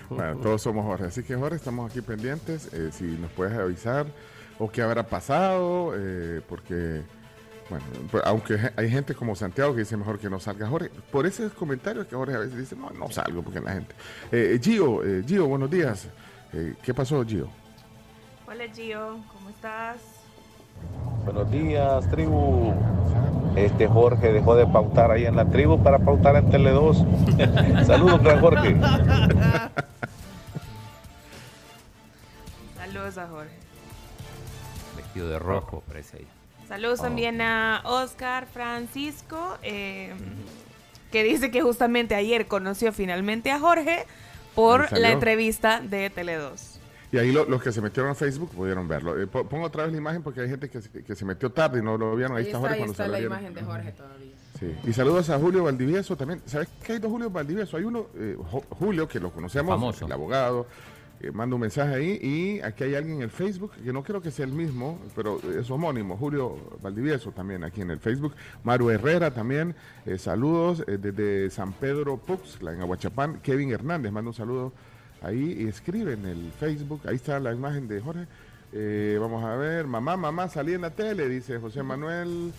Bueno, 0.10 0.38
todos 0.38 0.64
somos 0.64 0.84
Jorge. 0.84 1.06
Así 1.06 1.22
que 1.22 1.36
Jorge, 1.36 1.58
estamos 1.58 1.92
aquí 1.92 2.02
pendientes. 2.02 2.74
eh, 2.74 2.90
si 2.92 3.04
nos 3.04 3.32
puedes 3.34 3.54
avisar 3.56 4.08
o 4.60 4.72
qué 4.72 4.82
habrá 4.82 5.04
pasado, 5.04 5.94
eh, 5.96 6.42
porque, 6.48 7.02
bueno, 7.70 7.86
pues, 8.12 8.24
aunque 8.26 8.58
hay 8.76 8.90
gente 8.90 9.14
como 9.16 9.36
Santiago 9.36 9.74
que 9.74 9.80
dice 9.80 9.98
mejor 9.98 10.20
que 10.20 10.30
no 10.30 10.40
salga 10.40 10.68
Jorge. 10.68 10.90
Por 11.12 11.26
esos 11.26 11.52
comentarios 11.54 12.08
que 12.08 12.16
Jorge 12.16 12.36
a 12.36 12.40
veces 12.40 12.58
dice, 12.58 12.76
no, 12.76 12.90
no 12.92 13.10
salgo 13.10 13.42
porque 13.42 13.60
la 13.60 13.74
gente. 13.74 13.96
Eh, 14.32 14.60
Gio, 14.62 15.04
eh, 15.04 15.24
Gio, 15.26 15.48
buenos 15.48 15.70
días. 15.70 16.08
Eh, 16.54 16.76
¿Qué 16.82 16.94
pasó, 16.94 17.24
Gio? 17.26 17.50
Hola 18.48 18.66
Gio, 18.74 19.18
¿cómo 19.34 19.50
estás? 19.50 19.98
Buenos 21.24 21.50
días, 21.52 22.10
tribu. 22.12 22.74
Este 23.56 23.88
Jorge 23.88 24.32
dejó 24.32 24.56
de 24.56 24.68
pautar 24.68 25.12
ahí 25.12 25.26
en 25.26 25.36
la 25.36 25.46
tribu 25.46 25.82
para 25.82 25.98
pautar 25.98 26.36
en 26.36 26.50
Tele 26.50 26.72
2. 26.72 27.06
Saludos, 27.88 28.22
gran 28.22 28.42
Jorge. 28.42 28.80
Saludos 32.78 33.18
a 33.18 33.28
Jorge. 33.28 33.65
Vestido 35.16 35.30
de 35.30 35.40
rojo, 35.40 35.82
parece 35.88 36.18
ahí. 36.18 36.28
Saludos 36.68 37.00
Oh. 37.00 37.04
también 37.04 37.40
a 37.40 37.82
Oscar 37.86 38.48
Francisco, 38.52 39.58
eh, 39.64 40.12
que 41.10 41.24
dice 41.24 41.52
que 41.52 41.62
justamente 41.62 42.16
ayer 42.16 42.48
conoció 42.48 42.92
finalmente 42.92 43.50
a 43.52 43.60
Jorge 43.60 44.06
por 44.56 44.92
la 44.92 45.12
entrevista 45.12 45.80
de 45.80 46.12
Tele2. 46.12 46.80
Y 47.14 47.18
ahí 47.18 47.32
lo- 47.32 47.46
los 47.46 47.64
que 47.64 47.72
se 47.72 47.80
metieron 47.82 48.12
a 48.12 48.16
Facebook 48.16 48.50
pudieron 48.52 48.90
verlo. 48.90 49.18
Eh, 49.22 49.26
po- 49.26 49.46
pongo 49.48 49.68
otra 49.68 49.84
vez 49.84 49.94
la 49.94 50.00
imagen 50.00 50.22
porque 50.22 50.42
hay 50.42 50.50
gente 50.50 50.70
que, 50.70 50.82
se- 50.82 50.90
que 51.04 51.16
se 51.16 51.24
metió 51.24 51.50
tarde 51.50 51.80
y 51.80 51.82
no 51.82 51.98
lo 51.98 52.14
vieron. 52.14 52.36
Ahí, 52.36 52.44
Ahí 52.44 52.48
está 52.52 52.58
está, 52.58 52.60
Jorge 52.60 52.74
ahí 52.74 52.80
cuando 52.80 52.92
está 52.92 53.04
se 53.04 53.08
lo 53.08 53.14
la 53.14 53.20
vieron. 53.20 53.38
imagen 53.38 53.54
de 53.54 53.62
Jorge 53.64 53.92
todavía. 53.94 54.32
Sí. 54.60 54.76
Y 54.90 54.94
saludos 54.94 55.30
a 55.30 55.38
Julio 55.40 55.64
Valdivieso 55.64 56.18
también. 56.18 56.42
¿Sabes 56.46 56.68
que 56.84 56.94
hay 56.94 57.00
dos 57.00 57.10
Julio 57.12 57.30
Valdivieso? 57.30 57.78
Hay 57.78 57.84
uno, 57.86 58.08
eh, 58.16 58.36
Julio, 58.72 59.08
que 59.08 59.20
lo 59.22 59.32
conocemos, 59.32 59.72
Famoso. 59.74 60.06
el 60.08 60.12
abogado, 60.12 60.68
que 61.26 61.32
manda 61.32 61.56
un 61.56 61.62
mensaje 61.62 61.96
ahí. 61.96 62.20
Y 62.22 62.62
aquí 62.62 62.84
hay 62.84 62.94
alguien 62.94 63.18
en 63.18 63.24
el 63.24 63.30
Facebook, 63.32 63.72
que 63.84 63.92
no 63.92 64.04
creo 64.04 64.22
que 64.22 64.30
sea 64.30 64.46
el 64.46 64.52
mismo, 64.52 65.00
pero 65.16 65.40
es 65.60 65.70
homónimo, 65.72 66.16
Julio 66.18 66.56
Valdivieso 66.84 67.32
también 67.32 67.64
aquí 67.64 67.82
en 67.82 67.90
el 67.90 67.98
Facebook. 68.00 68.36
Maru 68.64 68.92
Herrera 68.92 69.32
también, 69.32 69.74
eh, 70.06 70.20
saludos 70.20 70.84
eh, 70.88 71.00
desde 71.02 71.50
San 71.50 71.74
Pedro 71.74 72.18
Puxla, 72.18 72.74
en 72.74 72.82
Aguachapán. 72.82 73.40
Kevin 73.42 73.72
Hernández 73.72 74.12
manda 74.12 74.30
un 74.30 74.36
saludo 74.36 74.72
ahí 75.24 75.58
y 75.62 75.68
escribe 75.68 76.14
en 76.14 76.28
el 76.28 76.52
Facebook. 76.60 77.02
Ahí 77.08 77.16
está 77.16 77.40
la 77.40 77.54
imagen 77.54 77.88
de 77.88 78.00
Jorge. 78.02 78.28
Eh, 78.72 79.18
vamos 79.20 79.44
a 79.44 79.56
ver, 79.56 79.88
mamá, 79.88 80.16
mamá, 80.18 80.48
salí 80.48 80.74
en 80.76 80.82
la 80.82 80.92
tele, 80.92 81.28
dice 81.28 81.58
José 81.58 81.82
Manuel. 81.82 82.52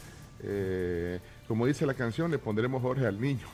Eh, 0.42 1.20
como 1.46 1.66
dice 1.66 1.86
la 1.86 1.94
canción, 1.94 2.32
le 2.32 2.38
pondremos 2.38 2.82
Jorge 2.82 3.06
al 3.06 3.20
niño. 3.20 3.46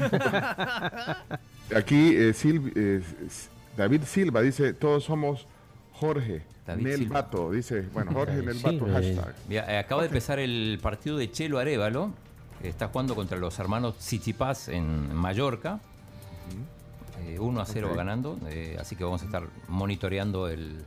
Aquí 1.74 2.14
eh, 2.16 2.32
Sil- 2.34 2.72
eh, 2.74 3.02
S- 3.26 3.48
David 3.76 4.02
Silva 4.04 4.40
dice, 4.42 4.72
todos 4.74 5.04
somos 5.04 5.46
Jorge. 5.92 6.42
David 6.66 6.82
Nel 6.84 6.98
Silva. 6.98 7.22
Bato, 7.22 7.50
dice, 7.52 7.82
bueno, 7.92 8.12
Jorge 8.12 8.42
Nel 8.42 8.58
Bato, 8.58 8.86
eh, 8.88 8.92
hashtag. 8.92 9.34
Mira, 9.48 9.72
eh, 9.74 9.78
acaba 9.78 10.02
de 10.02 10.08
empezar 10.08 10.38
el 10.38 10.78
partido 10.82 11.16
de 11.16 11.30
Chelo 11.30 11.58
Arevalo. 11.58 12.10
Está 12.62 12.88
jugando 12.88 13.14
contra 13.14 13.36
los 13.38 13.58
hermanos 13.58 13.96
Tsitsipas 13.98 14.68
en 14.68 15.14
Mallorca. 15.14 15.78
Eh, 17.26 17.38
1 17.38 17.60
a 17.60 17.64
0 17.64 17.86
Ok. 17.86 17.92
va 17.92 17.96
ganando. 17.96 18.38
eh, 18.48 18.76
así 18.80 18.96
que 18.96 19.04
vamos 19.04 19.22
a 19.22 19.24
estar 19.26 19.44
monitoreando 19.68 20.48
el, 20.48 20.84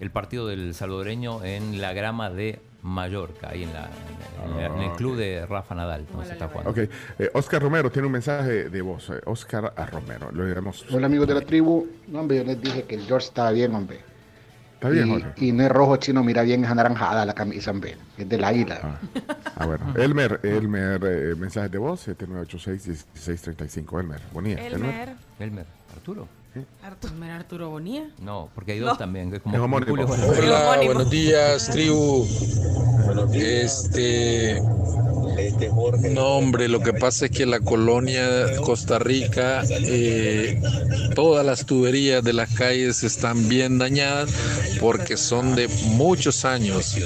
el 0.00 0.10
partido 0.10 0.46
del 0.46 0.74
salvadoreño 0.74 1.44
en 1.44 1.80
la 1.80 1.92
grama 1.92 2.30
de 2.30 2.60
Mallorca, 2.82 3.48
ahí 3.50 3.64
en, 3.64 3.72
la- 3.72 3.88
en 4.44 4.56
la- 4.56 4.66
en 4.66 4.78
el 4.82 4.90
Ah, 4.90 4.96
club 4.96 5.16
de 5.16 5.44
Rafa 5.46 5.74
Nadal. 5.74 6.06
donde 6.12 6.26
se 6.26 6.32
está 6.34 6.46
jugando. 6.48 6.70
Ok, 6.70 6.78
eh, 6.78 7.30
Oscar 7.34 7.60
Romero 7.60 7.90
tiene 7.90 8.06
un 8.06 8.12
mensaje 8.12 8.70
de 8.70 8.82
voz. 8.82 9.10
eh, 9.10 9.20
Oscar 9.24 9.72
a 9.76 9.86
Romero, 9.86 10.30
lo 10.32 10.48
iremos. 10.48 10.84
Hola 10.92 11.06
amigos 11.06 11.26
de 11.26 11.34
la 11.34 11.40
tribu, 11.40 11.88
no 12.06 12.20
hombre, 12.20 12.38
yo 12.38 12.44
les 12.44 12.60
dije 12.62 12.84
que 12.84 12.94
el 12.94 13.02
George 13.06 13.26
estaba 13.26 13.50
bien, 13.50 13.74
hombre. 13.74 13.98
Está 14.74 14.90
bien, 14.90 15.08
y, 15.08 15.10
Jorge. 15.10 15.26
y 15.44 15.50
no 15.50 15.64
es 15.64 15.72
rojo 15.72 15.96
chino, 15.96 16.22
mira 16.22 16.42
bien, 16.42 16.62
es 16.64 16.70
anaranjada 16.70 17.26
la 17.26 17.34
camisa, 17.34 17.72
hombre. 17.72 17.96
Es 18.16 18.28
de 18.28 18.38
la 18.38 18.52
isla. 18.52 19.00
Ah, 19.56 19.66
bueno. 19.66 19.92
Elmer, 19.96 20.38
Elmer, 20.44 21.00
eh, 21.04 21.34
mensajes 21.36 21.72
de 21.72 21.78
voz, 21.78 22.06
7986-1635. 22.06 23.98
Elmer, 24.00 24.20
Bonilla. 24.32 24.64
Elmer. 24.64 25.14
Elmer, 25.40 25.66
Arturo. 25.96 26.28
Arturo, 26.82 27.14
¿no 27.14 27.24
era 27.24 27.36
Arturo 27.36 27.70
Bonía? 27.70 28.10
No, 28.20 28.48
porque 28.54 28.72
hay 28.72 28.78
dos 28.78 28.92
No. 28.92 28.96
también. 28.98 29.30
Que 29.30 29.36
es 29.36 29.42
como 29.42 29.54
Es 29.56 29.60
homónimo. 29.62 29.90
Julio 29.90 30.06
Bonilla. 30.06 30.28
Hola, 30.38 30.80
buenos 30.84 31.10
días, 31.10 31.68
tribu. 31.70 32.26
Este. 33.32 34.60
No, 36.10 36.26
hombre, 36.38 36.66
lo 36.68 36.80
que 36.80 36.92
pasa 36.92 37.26
es 37.26 37.30
que 37.30 37.46
la 37.46 37.60
colonia 37.60 38.26
Costa 38.64 38.98
Rica, 38.98 39.62
eh, 39.70 40.60
todas 41.14 41.46
las 41.46 41.64
tuberías 41.64 42.24
de 42.24 42.32
las 42.32 42.52
calles 42.54 43.04
están 43.04 43.48
bien 43.48 43.78
dañadas 43.78 44.30
porque 44.80 45.16
son 45.16 45.54
de 45.54 45.68
muchos 45.68 46.44
años. 46.44 46.96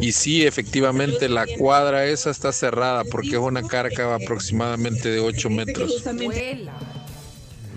Y 0.00 0.12
sí, 0.12 0.46
efectivamente, 0.46 1.28
la 1.28 1.44
cuadra 1.58 2.04
esa 2.04 2.30
está 2.30 2.52
cerrada 2.52 3.02
porque 3.04 3.30
es 3.30 3.38
una 3.38 3.62
carga 3.62 4.14
aproximadamente 4.14 5.08
de 5.10 5.18
8 5.18 5.50
metros. 5.50 6.04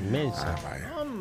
Inmensa. 0.05 0.55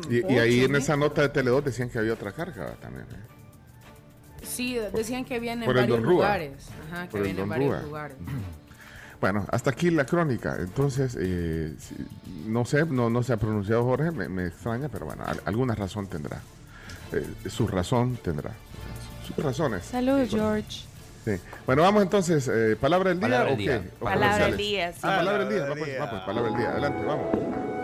Y, 0.09 0.33
y 0.33 0.37
ahí 0.39 0.63
en 0.63 0.75
esa 0.75 0.95
nota 0.95 1.21
de 1.27 1.31
Tele2 1.33 1.63
decían 1.63 1.89
que 1.89 1.99
había 1.99 2.13
otra 2.13 2.31
carga 2.31 2.73
también. 2.81 3.05
¿eh? 3.05 4.43
Sí, 4.43 4.77
decían 4.93 5.25
que 5.25 5.35
habían 5.35 5.59
en 5.63 5.65
Por 5.65 5.77
el 5.77 5.83
varios 5.83 6.01
lugares. 6.01 6.69
Ajá, 6.91 7.05
que 7.05 7.11
Por 7.11 7.19
el 7.21 7.23
habían 7.23 7.35
en 7.35 7.41
Don 7.41 7.49
varios 7.49 7.73
Rúa. 7.75 7.81
lugares. 7.83 8.17
Bueno, 9.21 9.45
hasta 9.49 9.69
aquí 9.71 9.89
la 9.89 10.05
crónica. 10.05 10.57
Entonces, 10.59 11.17
eh, 11.19 11.73
no 12.45 12.65
sé, 12.65 12.85
no, 12.85 13.09
no 13.09 13.23
se 13.23 13.31
ha 13.33 13.37
pronunciado 13.37 13.83
Jorge, 13.85 14.11
me, 14.11 14.27
me 14.27 14.45
extraña, 14.45 14.89
pero 14.89 15.05
bueno, 15.05 15.23
al- 15.25 15.41
alguna 15.45 15.73
razón 15.73 16.05
tendrá. 16.07 16.41
Eh, 17.13 17.25
su 17.49 17.65
razón 17.65 18.17
tendrá. 18.21 18.51
Sus 19.25 19.37
razones. 19.43 19.85
Salud, 19.85 20.27
George. 20.29 20.81
Sí. 21.23 21.31
Bueno, 21.65 21.81
vamos 21.83 22.03
entonces. 22.03 22.47
eh, 22.53 22.75
¿Palabra 22.79 23.09
del 23.11 23.19
día 23.19 23.29
Palabra 23.29 23.53
o 23.53 23.55
del 23.55 23.65
qué? 23.65 23.79
día. 23.79 23.91
¿O 24.01 24.03
Palabra 24.03 24.45
del 24.47 24.57
día, 24.57 24.91
sí. 24.93 24.99
Ah, 25.01 25.15
palabra 25.17 25.45
del 25.45 25.49
día. 25.49 25.61
Palabra 25.65 25.69
Va 25.69 25.75
pues, 25.79 25.87
del 25.87 26.01
va, 26.01 26.05
día. 26.05 26.09
pues, 26.11 26.21
palabra 26.23 26.49
del 26.51 26.59
día. 26.59 26.69
Adelante, 26.71 27.05
vamos. 27.05 27.74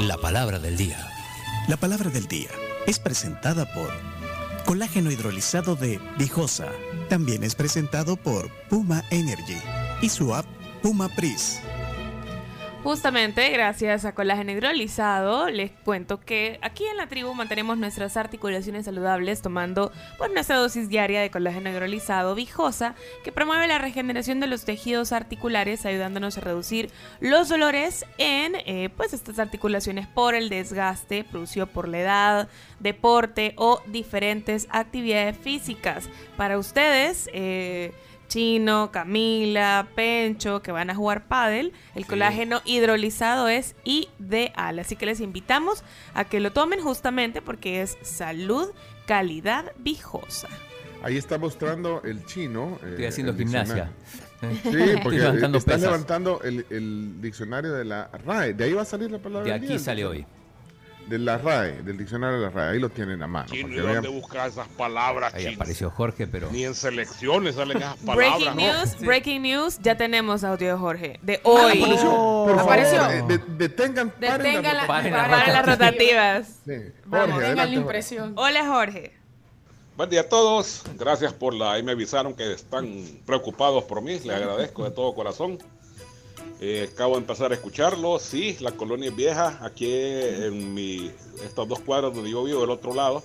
La 0.00 0.16
palabra 0.16 0.58
del 0.58 0.78
día. 0.78 0.96
La 1.68 1.76
palabra 1.76 2.08
del 2.08 2.26
día 2.26 2.48
es 2.86 2.98
presentada 2.98 3.70
por 3.74 3.90
Colágeno 4.64 5.10
hidrolizado 5.10 5.76
de 5.76 6.00
Vijosa. 6.16 6.68
También 7.10 7.44
es 7.44 7.54
presentado 7.54 8.16
por 8.16 8.48
Puma 8.70 9.04
Energy 9.10 9.58
y 10.00 10.08
su 10.08 10.34
app 10.34 10.46
Puma 10.82 11.10
Pris. 11.14 11.60
Justamente, 12.82 13.50
gracias 13.50 14.06
a 14.06 14.14
colágeno 14.14 14.52
hidrolizado, 14.52 15.50
les 15.50 15.70
cuento 15.70 16.18
que 16.18 16.58
aquí 16.62 16.86
en 16.86 16.96
la 16.96 17.08
tribu 17.08 17.34
mantenemos 17.34 17.76
nuestras 17.76 18.16
articulaciones 18.16 18.86
saludables 18.86 19.42
tomando 19.42 19.92
pues, 20.16 20.32
nuestra 20.32 20.56
dosis 20.56 20.88
diaria 20.88 21.20
de 21.20 21.30
colágeno 21.30 21.68
hidrolizado 21.68 22.34
Vijosa, 22.34 22.94
que 23.22 23.32
promueve 23.32 23.66
la 23.66 23.76
regeneración 23.76 24.40
de 24.40 24.46
los 24.46 24.64
tejidos 24.64 25.12
articulares, 25.12 25.84
ayudándonos 25.84 26.38
a 26.38 26.40
reducir 26.40 26.90
los 27.20 27.50
dolores 27.50 28.06
en 28.16 28.54
eh, 28.64 28.88
pues, 28.96 29.12
estas 29.12 29.38
articulaciones 29.38 30.06
por 30.06 30.34
el 30.34 30.48
desgaste 30.48 31.22
producido 31.22 31.66
por 31.66 31.86
la 31.86 31.98
edad, 31.98 32.48
deporte 32.78 33.52
o 33.56 33.82
diferentes 33.88 34.68
actividades 34.70 35.36
físicas. 35.36 36.08
Para 36.38 36.56
ustedes, 36.56 37.28
eh, 37.34 37.92
Chino, 38.30 38.90
Camila, 38.92 39.88
Pencho, 39.96 40.62
que 40.62 40.70
van 40.72 40.88
a 40.88 40.94
jugar 40.94 41.26
pádel, 41.26 41.72
el 41.96 42.06
colágeno 42.06 42.62
hidrolizado 42.64 43.48
es 43.48 43.74
ideal. 43.84 44.78
Así 44.78 44.94
que 44.94 45.04
les 45.04 45.20
invitamos 45.20 45.82
a 46.14 46.24
que 46.24 46.38
lo 46.40 46.52
tomen 46.52 46.80
justamente 46.80 47.42
porque 47.42 47.82
es 47.82 47.98
salud, 48.02 48.68
calidad, 49.06 49.72
vijosa. 49.78 50.48
Ahí 51.02 51.16
está 51.16 51.38
mostrando 51.38 52.02
el 52.04 52.24
chino. 52.24 52.78
eh, 52.84 52.90
Estoy 52.90 53.04
haciendo 53.06 53.34
gimnasia. 53.34 53.90
Sí, 54.40 54.46
porque 54.62 54.94
Estoy 54.94 55.16
levantando 55.18 55.58
está 55.58 55.72
pesas. 55.72 55.90
levantando 55.90 56.40
el, 56.44 56.64
el 56.70 57.20
diccionario 57.20 57.72
de 57.72 57.84
la 57.84 58.10
RAE. 58.24 58.54
De 58.54 58.64
ahí 58.64 58.72
va 58.74 58.82
a 58.82 58.84
salir 58.86 59.10
la 59.10 59.18
palabra 59.18 59.44
De 59.48 59.52
aquí 59.54 59.66
día, 59.66 59.78
sale 59.78 60.04
hoy. 60.06 60.24
De 61.08 61.18
la 61.18 61.38
RAE, 61.38 61.82
del 61.82 61.96
diccionario 61.98 62.38
de 62.38 62.44
la 62.46 62.50
RAE. 62.50 62.70
Ahí 62.74 62.78
lo 62.78 62.88
tienen 62.88 63.20
a 63.22 63.26
mano. 63.26 63.48
¿y 63.52 63.64
que 63.64 63.80
dónde 63.80 64.00
vean. 64.00 64.14
buscas 64.14 64.52
esas 64.52 64.68
palabras, 64.68 65.34
Ahí 65.34 65.42
chino? 65.44 65.56
apareció 65.56 65.90
Jorge, 65.90 66.28
pero. 66.28 66.48
Ni 66.52 66.64
en 66.64 66.74
selecciones 66.76 67.56
salen 67.56 67.78
esas 67.78 67.96
Breaking 68.04 68.44
palabras, 68.44 68.54
¿no? 68.54 68.62
news, 68.62 69.00
breaking 69.00 69.42
news, 69.42 69.78
ya 69.82 69.96
tenemos 69.96 70.44
audio 70.44 70.68
de 70.68 70.78
Jorge. 70.78 71.18
De 71.22 71.40
hoy. 71.42 71.80
Por 71.80 71.96
favor, 71.98 72.60
Apareció. 72.60 73.10
eh, 73.10 73.22
de- 73.26 73.38
detengan, 73.56 74.10
paren 74.10 74.38
Detengan 74.38 74.62
la- 74.76 74.82
la- 74.82 74.86
Paren 74.86 75.12
las 75.12 75.66
rotativas. 75.66 76.46
Sí. 76.64 76.72
Vamos, 77.06 77.30
Jorge, 77.32 77.46
adelante, 77.46 77.54
la 77.56 77.62
Jorge. 77.62 77.74
impresión. 77.74 78.32
Hola 78.36 78.66
Jorge. 78.66 79.16
Buen 79.96 80.08
día 80.10 80.20
a 80.20 80.28
todos. 80.28 80.82
Gracias 80.96 81.32
por 81.34 81.52
la... 81.52 81.72
Ahí 81.72 81.82
me 81.82 81.92
avisaron 81.92 82.32
que 82.34 82.52
están 82.54 82.86
preocupados 83.26 83.84
por 83.84 84.00
mí. 84.00 84.12
Les 84.20 84.30
agradezco 84.30 84.84
de 84.84 84.92
todo 84.92 85.12
corazón. 85.14 85.58
Eh, 86.60 86.90
acabo 86.92 87.14
de 87.14 87.20
empezar 87.20 87.52
a 87.52 87.54
escucharlo. 87.54 88.18
Sí, 88.18 88.56
la 88.60 88.72
colonia 88.72 89.08
es 89.08 89.16
vieja. 89.16 89.58
Aquí 89.62 89.86
en 89.90 90.74
mi... 90.74 91.10
Estas 91.44 91.66
dos 91.66 91.80
cuadras 91.80 92.14
donde 92.14 92.30
yo 92.30 92.44
vivo, 92.44 92.60
del 92.60 92.70
otro 92.70 92.94
lado, 92.94 93.22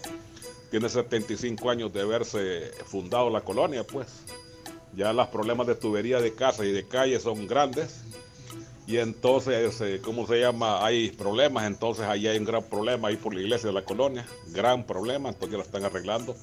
tiene 0.72 0.90
75 0.90 1.70
años 1.70 1.94
de 1.94 2.02
haberse 2.02 2.72
fundado 2.86 3.30
la 3.30 3.42
colonia, 3.42 3.84
pues. 3.84 4.08
Ya 4.96 5.12
los 5.12 5.28
problemas 5.28 5.68
de 5.68 5.76
tubería 5.76 6.22
de 6.22 6.34
casa 6.34 6.64
y 6.66 6.72
de 6.72 6.88
calle 6.88 7.20
son 7.20 7.48
grandes. 7.48 8.02
Y 8.88 8.98
entonces, 8.98 9.82
eh, 9.82 10.00
¿cómo 10.04 10.28
se 10.28 10.40
llama? 10.40 10.86
Hay 10.86 11.10
problemas, 11.10 11.66
entonces 11.66 12.06
ahí 12.06 12.28
hay 12.28 12.38
un 12.38 12.46
gran 12.46 12.64
problema 12.64 13.08
ahí 13.08 13.16
por 13.16 13.34
la 13.34 13.42
iglesia 13.42 13.68
de 13.68 13.74
la 13.74 13.84
colonia, 13.84 14.28
gran 14.48 14.86
problema, 14.86 15.30
entonces 15.30 15.52
ya 15.52 15.58
lo 15.58 15.64
están 15.64 15.84
arreglando. 15.86 16.36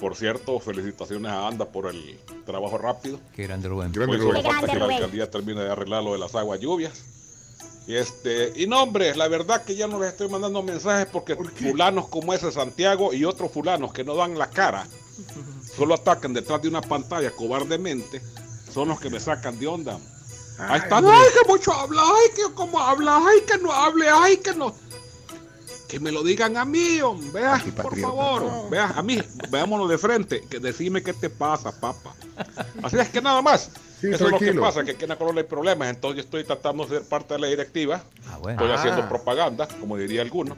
Por 0.00 0.16
cierto, 0.16 0.58
felicitaciones 0.58 1.30
a 1.30 1.46
Anda 1.46 1.66
por 1.66 1.86
el 1.86 2.18
trabajo 2.44 2.76
rápido. 2.76 3.20
Qué 3.34 3.44
grande 3.44 3.68
Rubén. 3.68 3.92
Grande 3.92 4.16
Hoy 4.16 4.22
solo 4.22 4.40
Rubén. 4.40 4.52
falta 4.52 4.72
que 4.72 4.78
la 4.78 4.84
alcaldía 4.86 5.30
termine 5.30 5.60
de 5.60 5.70
arreglar 5.70 6.02
lo 6.02 6.12
de 6.12 6.18
las 6.18 6.34
aguas 6.34 6.58
lluvias. 6.58 7.04
Y 7.86 7.94
este, 7.94 8.52
y 8.56 8.66
no 8.66 8.82
hombre, 8.82 9.14
la 9.14 9.28
verdad 9.28 9.62
que 9.62 9.76
ya 9.76 9.86
no 9.86 10.00
les 10.00 10.08
estoy 10.08 10.28
mandando 10.28 10.60
mensajes 10.64 11.06
porque 11.06 11.36
fulanos 11.36 12.08
como 12.08 12.34
ese 12.34 12.50
Santiago 12.50 13.14
y 13.14 13.24
otros 13.24 13.52
fulanos 13.52 13.92
que 13.92 14.02
no 14.02 14.16
dan 14.16 14.36
la 14.36 14.50
cara, 14.50 14.88
solo 15.76 15.94
atacan 15.94 16.32
detrás 16.34 16.60
de 16.62 16.68
una 16.68 16.80
pantalla 16.80 17.30
cobardemente, 17.30 18.20
son 18.72 18.88
los 18.88 18.98
que 18.98 19.08
me 19.08 19.20
sacan 19.20 19.56
de 19.60 19.68
onda. 19.68 20.00
Ahí 20.58 20.80
están, 20.80 21.04
ay, 21.06 21.26
que 21.42 21.48
mucho 21.52 21.72
habla, 21.72 22.02
ay, 22.02 22.30
que 22.34 22.54
como 22.54 22.78
habla, 22.80 23.18
ay, 23.26 23.40
que 23.46 23.58
no 23.58 23.72
hable, 23.72 24.08
ay, 24.08 24.36
que 24.38 24.54
no. 24.54 24.74
Que 25.88 26.00
me 26.00 26.10
lo 26.10 26.22
digan 26.24 26.56
a 26.56 26.64
mí, 26.64 27.00
hombre, 27.00 27.30
vea, 27.42 27.62
por 27.80 27.96
favor, 27.98 28.68
vea, 28.70 28.86
a 28.96 29.02
mí, 29.02 29.22
veámonos 29.50 29.88
de 29.88 29.98
frente, 29.98 30.40
que 30.48 30.58
decime 30.58 31.02
qué 31.02 31.12
te 31.12 31.30
pasa, 31.30 31.78
papá. 31.78 32.14
Así 32.82 32.98
es 32.98 33.08
que 33.10 33.20
nada 33.22 33.40
más. 33.42 33.70
Sí, 34.00 34.08
Eso 34.12 34.26
es 34.26 34.32
lo 34.32 34.38
que 34.38 34.52
pasa, 34.54 34.84
que 34.84 34.90
aquí 34.92 35.04
en 35.04 35.10
la 35.10 35.16
colonia 35.16 35.42
hay 35.42 35.48
problemas, 35.48 35.88
entonces 35.88 36.16
yo 36.16 36.22
estoy 36.24 36.44
tratando 36.44 36.84
de 36.86 36.98
ser 36.98 37.08
parte 37.08 37.34
de 37.34 37.40
la 37.40 37.46
directiva, 37.46 38.02
Ah, 38.28 38.36
bueno. 38.38 38.60
estoy 38.60 38.70
Ah. 38.76 38.78
haciendo 38.80 39.08
propaganda, 39.08 39.68
como 39.80 39.96
diría 39.96 40.22
alguno. 40.22 40.56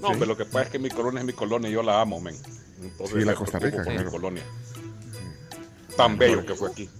No, 0.00 0.08
Sí. 0.08 0.12
hombre, 0.12 0.28
lo 0.28 0.36
que 0.36 0.44
pasa 0.44 0.62
es 0.64 0.70
que 0.70 0.78
mi 0.78 0.90
colonia 0.90 1.20
es 1.20 1.26
mi 1.26 1.32
colonia 1.32 1.70
y 1.70 1.72
yo 1.72 1.82
la 1.82 2.00
amo, 2.00 2.20
men. 2.20 2.36
Entonces 2.82 3.16
Sí, 3.18 3.24
la 3.24 3.34
Costa 3.34 3.58
Rica, 3.58 3.78
mi 3.78 3.84
claro. 3.94 4.10
colonia. 4.10 4.42
Tan 5.96 6.18
bello 6.18 6.44
que 6.44 6.54
fue 6.54 6.70
aquí. 6.70 6.90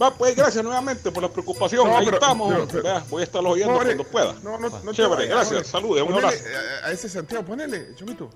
Va, 0.00 0.12
pues 0.14 0.34
gracias 0.34 0.64
nuevamente 0.64 1.10
por 1.12 1.22
la 1.22 1.28
preocupación. 1.28 1.86
No, 1.88 1.96
Ahí 1.96 2.04
pero- 2.06 2.16
estamos. 2.18 2.52
pero- 2.52 2.66
pero- 2.68 2.82
Vea, 2.82 3.04
voy 3.08 3.20
a 3.20 3.24
estar 3.24 3.44
oyendo 3.44 3.72
Jorge, 3.74 3.94
cuando 3.96 4.04
pueda. 4.04 4.32
No, 4.42 4.58
no, 4.58 4.68
no 4.68 4.90
te 4.90 4.96
Chévere, 4.96 5.14
vayas, 5.28 5.30
gracias. 5.50 5.66
Saludos, 5.68 6.02
un 6.08 6.14
abrazo. 6.14 6.36
A, 6.82 6.86
a 6.88 6.90
ese 6.92 7.08
Santiago, 7.08 7.44
ponele, 7.44 7.94
chomito. 7.96 8.30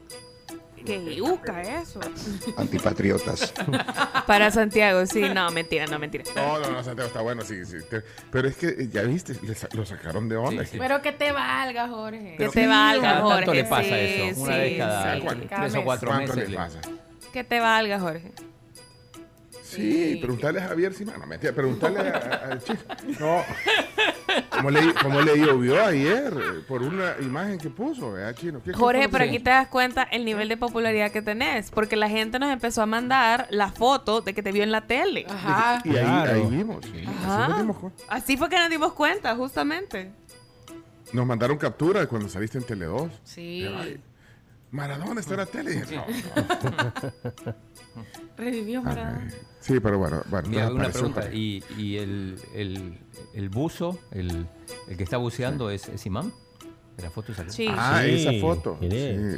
Qué 0.84 1.16
yuca 1.16 1.62
eso. 1.62 1.98
Antipatriotas. 2.56 3.52
Para 4.26 4.50
Santiago, 4.52 5.04
sí. 5.06 5.22
No, 5.34 5.50
mentira, 5.50 5.86
no, 5.86 5.98
mentira. 5.98 6.22
No, 6.36 6.60
no, 6.60 6.70
no, 6.70 6.84
Santiago 6.84 7.08
está 7.08 7.22
bueno, 7.22 7.42
sí, 7.42 7.64
sí. 7.64 7.78
te- 7.90 8.02
pero 8.30 8.46
es 8.46 8.56
que 8.56 8.68
eh, 8.68 8.88
ya 8.92 9.02
viste, 9.02 9.36
le 9.42 9.54
sa- 9.56 9.68
lo 9.72 9.84
sacaron 9.84 10.28
de 10.28 10.36
onda. 10.36 10.62
Sí, 10.64 10.70
sí. 10.72 10.78
Pero 10.78 11.02
que 11.02 11.10
te 11.12 11.32
valga, 11.32 11.88
Jorge. 11.88 12.36
Que 12.38 12.48
te 12.50 12.66
valga, 12.68 13.20
Jorge. 13.20 13.36
tanto 13.38 13.54
le 13.54 13.64
pasa 13.64 13.82
sí, 13.82 13.88
eso. 13.94 14.40
Una 14.42 14.52
sí, 14.52 14.58
vez 14.60 14.78
cada 14.78 15.14
sí. 15.16 15.22
tres 15.48 15.74
o 15.74 15.84
cuatro 15.84 16.08
¿Cuánto 16.08 16.32
meses. 16.34 16.44
le 16.44 16.50
le- 16.50 16.56
pasa? 16.56 16.80
Que 17.32 17.42
te 17.44 17.60
valga, 17.60 17.98
Jorge. 18.00 18.32
Sí, 19.66 20.18
preguntarle 20.20 20.60
a 20.60 20.68
Javier 20.68 20.94
Simano, 20.94 21.26
mentira, 21.26 21.52
preguntarle 21.52 21.98
al 22.00 22.62
chico. 22.62 22.82
No, 23.20 23.42
como 24.50 24.70
le, 24.70 24.94
como 24.94 25.20
le 25.22 25.38
llovió 25.38 25.84
ayer 25.84 26.32
por 26.68 26.82
una 26.82 27.14
imagen 27.20 27.58
que 27.58 27.68
puso, 27.70 28.12
¿verdad, 28.12 28.34
Chino? 28.34 28.58
¿Qué- 28.60 28.70
qué 28.70 28.76
fue 28.76 28.80
Jorge, 28.80 29.08
pero 29.08 29.24
aquí 29.24 29.38
te 29.40 29.50
das 29.50 29.68
cuenta 29.68 30.04
el 30.04 30.24
nivel 30.24 30.48
de 30.48 30.56
popularidad 30.56 31.10
que 31.10 31.22
tenés. 31.22 31.70
Porque 31.70 31.96
la 31.96 32.08
gente 32.08 32.38
nos 32.38 32.50
empezó 32.52 32.82
a 32.82 32.86
mandar 32.86 33.46
la 33.50 33.70
foto 33.72 34.20
de 34.20 34.34
que 34.34 34.42
te 34.42 34.52
vio 34.52 34.62
en 34.62 34.70
la 34.72 34.86
tele. 34.86 35.26
Ajá. 35.28 35.82
Y 35.84 35.90
ahí, 35.90 36.04
Claro. 36.04 36.32
ahí 36.34 36.46
vimos, 36.50 36.84
sí, 36.84 36.92
así 37.06 37.26
Ajá. 37.26 37.48
nos 37.48 37.58
dimos 37.58 37.76
cuenta. 37.78 38.02
Así 38.08 38.36
fue 38.36 38.48
que 38.48 38.58
nos 38.58 38.70
dimos 38.70 38.92
cuenta, 38.92 39.34
justamente. 39.34 40.10
Nos 41.12 41.26
mandaron 41.26 41.56
captura 41.58 42.00
de 42.00 42.06
cuando 42.06 42.28
saliste 42.28 42.58
en 42.58 42.64
Tele 42.64 42.86
2. 42.86 43.10
Sí. 43.24 43.66
Maradona 44.72 45.20
está 45.20 45.34
en 45.34 45.38
la 45.40 45.46
tele. 45.46 45.82
No, 45.92 46.04
no. 46.04 46.04
Revivió 48.36 48.82
Maradona. 48.82 49.30
Sí, 49.60 49.80
pero 49.80 49.98
bueno, 49.98 50.22
bueno. 50.28 50.48
Mira, 50.48 50.70
una 50.72 50.88
pregunta. 50.90 51.22
para- 51.22 51.34
¿Y, 51.34 51.62
y 51.76 51.96
el, 51.96 52.36
el, 52.54 52.98
el 53.34 53.48
buzo, 53.48 53.98
el, 54.12 54.46
el 54.88 54.96
que 54.96 55.02
está 55.04 55.16
buceando, 55.16 55.70
es, 55.70 55.88
es 55.88 56.04
imán? 56.06 56.32
La 57.02 57.10
foto 57.10 57.34
salió. 57.34 57.52
Sí. 57.52 57.66
Ah, 57.70 58.00
Sí, 58.02 58.26
esa 58.26 58.40
foto. 58.40 58.78
Sí. 58.80 58.88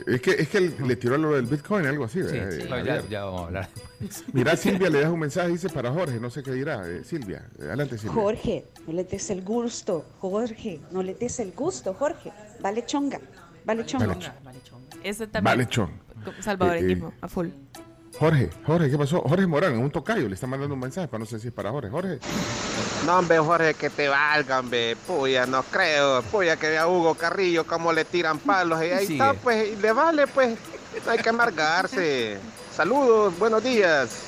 Es 0.06 0.20
que, 0.20 0.30
es 0.30 0.48
que 0.48 0.60
le 0.60 0.94
tiró 0.94 1.18
lo 1.18 1.32
del 1.34 1.46
Bitcoin, 1.46 1.86
algo 1.86 2.04
así. 2.04 2.22
Sí, 2.22 2.28
sí, 2.28 2.36
Eh, 2.36 2.82
ya, 2.86 3.02
ya 3.08 3.24
vamos 3.24 3.40
a 3.40 3.44
hablar. 3.46 3.68
Mira, 4.32 4.56
Silvia 4.56 4.88
le 4.90 4.98
deja 4.98 5.10
un 5.10 5.18
mensaje, 5.18 5.48
dice 5.48 5.68
para 5.68 5.90
Jorge, 5.92 6.20
no 6.20 6.30
sé 6.30 6.44
qué 6.44 6.52
dirá. 6.52 6.88
Eh, 6.88 7.02
Silvia, 7.02 7.48
adelante, 7.58 7.98
Silvia. 7.98 8.14
Jorge, 8.22 8.64
no 8.86 8.92
le 8.92 9.02
des 9.02 9.30
el 9.30 9.42
gusto. 9.42 10.04
Jorge, 10.20 10.80
no 10.92 11.02
le 11.02 11.14
des 11.14 11.40
el 11.40 11.50
gusto, 11.52 11.94
Jorge. 11.94 12.32
Vale 12.60 12.86
chonga. 12.86 13.20
Vale 13.64 13.84
chonga. 13.84 14.06
Vale 14.06 14.60
Ese 15.02 15.26
también. 15.26 15.56
Vale, 15.56 15.68
chon. 15.68 15.90
Salvadoreñismo, 16.40 17.08
Eh, 17.08 17.12
eh, 17.14 17.18
a 17.22 17.28
full. 17.28 17.48
Jorge, 18.18 18.50
Jorge, 18.66 18.90
¿qué 18.90 18.98
pasó? 18.98 19.20
Jorge 19.20 19.46
Morán, 19.46 19.74
en 19.74 19.80
un 19.80 19.90
tocayo, 19.92 20.28
le 20.28 20.34
está 20.34 20.48
mandando 20.48 20.74
un 20.74 20.80
mensaje, 20.80 21.06
pero 21.06 21.20
no 21.20 21.26
sé 21.26 21.38
si 21.38 21.48
es 21.48 21.54
para 21.54 21.70
Jorge. 21.70 21.88
Jorge. 21.88 22.18
No, 23.06 23.18
hombre, 23.20 23.38
Jorge, 23.38 23.74
que 23.74 23.90
te 23.90 24.08
valgan, 24.08 24.60
hombre. 24.60 24.96
Puya, 25.06 25.46
no 25.46 25.62
creo. 25.62 26.22
Puya, 26.22 26.56
que 26.56 26.68
vea 26.68 26.82
a 26.82 26.88
Hugo 26.88 27.14
Carrillo 27.14 27.64
cómo 27.64 27.92
le 27.92 28.04
tiran 28.04 28.40
palos. 28.40 28.82
Y 28.82 28.86
ahí 28.86 29.06
Sigue. 29.06 29.22
está, 29.22 29.34
pues, 29.34 29.68
y 29.68 29.76
le 29.76 29.92
vale, 29.92 30.26
pues. 30.26 30.58
No 31.04 31.12
hay 31.12 31.18
que 31.18 31.28
amargarse. 31.28 32.38
Saludos, 32.74 33.38
buenos 33.38 33.62
días. 33.62 34.24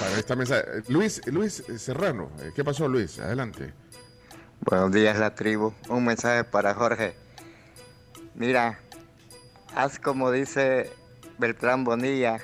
Para 0.00 0.18
esta 0.18 0.34
mensaje. 0.34 0.64
Luis, 0.88 1.20
Luis 1.26 1.62
Serrano, 1.76 2.30
eh, 2.40 2.50
¿qué 2.56 2.64
pasó, 2.64 2.88
Luis? 2.88 3.20
Adelante. 3.20 3.72
Buenos 4.60 4.90
días, 4.90 5.16
la 5.16 5.34
tribu. 5.36 5.72
Un 5.88 6.04
mensaje 6.04 6.42
para 6.42 6.74
Jorge. 6.74 7.14
Mira, 8.34 8.80
haz 9.76 10.00
como 10.00 10.32
dice 10.32 10.90
Beltrán 11.38 11.84
Bonilla. 11.84 12.38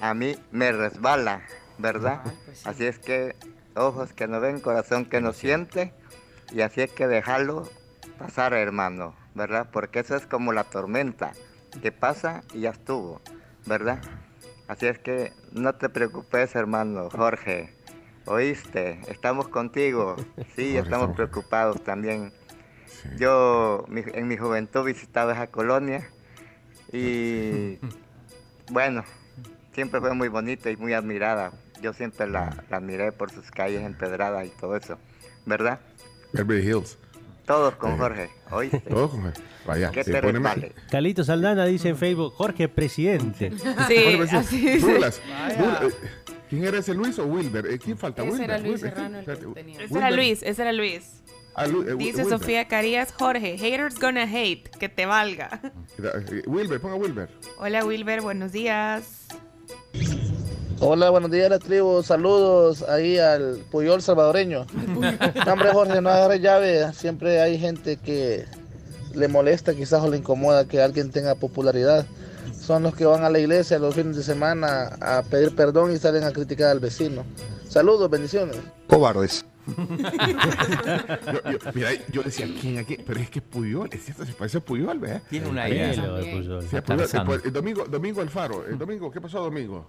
A 0.00 0.14
mí 0.14 0.36
me 0.52 0.72
resbala, 0.72 1.42
¿verdad? 1.78 2.22
Así 2.64 2.86
es 2.86 2.98
que 2.98 3.34
ojos 3.74 4.12
que 4.12 4.26
no 4.28 4.40
ven, 4.40 4.60
corazón 4.60 5.04
que 5.06 5.20
no 5.20 5.32
siente. 5.32 5.92
Y 6.52 6.60
así 6.62 6.80
es 6.80 6.92
que 6.92 7.06
dejarlo 7.06 7.68
pasar, 8.18 8.52
hermano, 8.54 9.14
¿verdad? 9.34 9.68
Porque 9.72 10.00
eso 10.00 10.16
es 10.16 10.26
como 10.26 10.52
la 10.52 10.64
tormenta, 10.64 11.32
que 11.82 11.92
pasa 11.92 12.42
y 12.54 12.60
ya 12.60 12.70
estuvo, 12.70 13.20
¿verdad? 13.66 14.00
Así 14.66 14.86
es 14.86 14.98
que 14.98 15.32
no 15.52 15.74
te 15.74 15.88
preocupes, 15.88 16.54
hermano 16.54 17.10
Jorge. 17.10 17.74
¿Oíste? 18.26 19.00
Estamos 19.08 19.48
contigo. 19.48 20.16
Sí, 20.54 20.76
estamos 20.76 21.10
preocupados 21.16 21.82
también. 21.82 22.32
Yo 23.16 23.84
mi- 23.88 24.02
en 24.12 24.28
mi 24.28 24.36
juventud 24.36 24.84
visitaba 24.84 25.32
esa 25.32 25.46
colonia 25.48 26.08
y 26.92 27.78
bueno, 28.70 29.04
siempre 29.74 30.00
fue 30.00 30.14
muy 30.14 30.28
bonita 30.28 30.70
y 30.70 30.76
muy 30.76 30.92
admirada. 30.92 31.52
Yo 31.82 31.92
siempre 31.92 32.26
la, 32.28 32.64
la 32.70 32.80
miré 32.80 33.12
por 33.12 33.30
sus 33.30 33.50
calles 33.50 33.82
empedradas 33.82 34.46
y 34.46 34.50
todo 34.50 34.76
eso, 34.76 34.98
¿verdad? 35.46 35.80
Beverly 36.32 36.66
Hills. 36.68 36.98
Todos 37.46 37.76
con 37.76 37.96
Jorge, 37.96 38.28
¿oíste? 38.50 38.80
Todos 38.80 39.10
con 39.12 39.22
Jorge. 39.22 39.40
Vaya, 39.66 39.90
¿Qué 39.90 40.04
te 40.04 40.20
resbale? 40.20 40.74
Calito 40.90 41.24
Saldana 41.24 41.64
dice 41.64 41.88
en 41.90 41.96
Facebook, 41.96 42.34
Jorge 42.34 42.68
presidente. 42.68 43.50
Douglas. 43.50 44.50
Douglas, 44.82 45.20
eh, 45.58 45.90
¿Quién 46.50 46.64
era 46.64 46.78
ese 46.78 46.92
Luis 46.94 47.18
o 47.18 47.24
Wilber? 47.26 47.66
Eh, 47.66 47.78
¿Quién 47.78 47.96
falta? 47.96 48.22
Ese 48.22 48.32
Wilber. 48.32 48.50
era 48.50 48.58
Luis 48.58 48.82
Wilber. 48.82 48.90
Serrano 48.94 49.18
el 49.18 49.24
que 49.24 49.36
tenía. 49.54 49.80
Ese 49.82 49.98
era 49.98 50.10
Luis, 50.10 50.42
ese 50.42 50.62
era 50.62 50.72
Luis. 50.72 51.22
Ah, 51.54 51.66
Lu- 51.66 51.82
eh, 51.88 51.94
Dice 51.96 52.22
Wilber. 52.22 52.38
Sofía 52.38 52.68
Carías, 52.68 53.12
Jorge, 53.12 53.56
haters 53.58 53.98
gonna 53.98 54.24
hate, 54.24 54.68
que 54.78 54.88
te 54.88 55.06
valga. 55.06 55.60
Eh, 56.02 56.42
Wilber, 56.46 56.80
ponga 56.80 56.94
Wilber. 56.96 57.28
Hola 57.58 57.84
Wilber, 57.84 58.20
buenos 58.20 58.52
días. 58.52 59.26
Hola, 60.80 61.10
buenos 61.10 61.30
días, 61.30 61.50
la 61.50 61.58
tribu. 61.58 62.02
Saludos 62.04 62.84
ahí 62.88 63.18
al 63.18 63.58
Puyol 63.70 64.00
salvadoreño. 64.00 64.66
No, 65.46 65.52
hombre, 65.52 65.72
Jorge, 65.72 66.00
no 66.00 66.10
agarre 66.10 66.40
llave. 66.40 66.92
Siempre 66.92 67.40
hay 67.40 67.58
gente 67.58 67.96
que 67.96 68.44
le 69.14 69.28
molesta, 69.28 69.74
quizás 69.74 70.02
o 70.02 70.10
le 70.10 70.18
incomoda 70.18 70.66
que 70.66 70.80
alguien 70.80 71.10
tenga 71.10 71.34
popularidad. 71.34 72.06
Son 72.58 72.82
los 72.82 72.94
que 72.94 73.04
van 73.06 73.24
a 73.24 73.30
la 73.30 73.38
iglesia 73.38 73.78
los 73.78 73.94
fines 73.94 74.16
de 74.16 74.22
semana 74.22 74.96
a 75.00 75.22
pedir 75.22 75.56
perdón 75.56 75.92
y 75.92 75.98
salen 75.98 76.22
a 76.24 76.32
criticar 76.32 76.68
al 76.68 76.80
vecino. 76.80 77.24
Saludos, 77.68 78.08
bendiciones. 78.10 78.56
Cobardes. 78.88 79.44
Yo, 79.76 81.50
yo- 81.52 81.58
mira, 81.74 81.90
yo 82.10 82.22
decía, 82.22 82.46
¿quién 82.60 82.78
aquí? 82.78 82.96
Pero 83.06 83.20
es 83.20 83.30
que 83.30 83.40
Puyol, 83.40 83.88
es 83.92 84.04
cierto, 84.04 84.24
se 84.24 84.32
parece 84.32 84.58
a 84.58 84.60
Puyol, 84.60 84.98
¿verdad? 84.98 85.22
Tiene 85.28 85.48
una 85.48 85.68
idea. 85.68 85.94
Sí, 85.94 86.00
de 86.00 86.06
Puyol. 86.32 86.64
Puyol. 86.64 86.82
Tarzán. 86.82 87.22
Eh, 87.22 87.24
pues, 87.26 87.44
eh, 87.44 87.50
Domingo, 87.50 87.84
Domingo 87.84 88.20
Alfaro. 88.20 88.66
eh, 88.68 88.74
Domingo, 88.76 89.10
¿qué 89.10 89.20
pasó, 89.20 89.40
Domingo? 89.42 89.84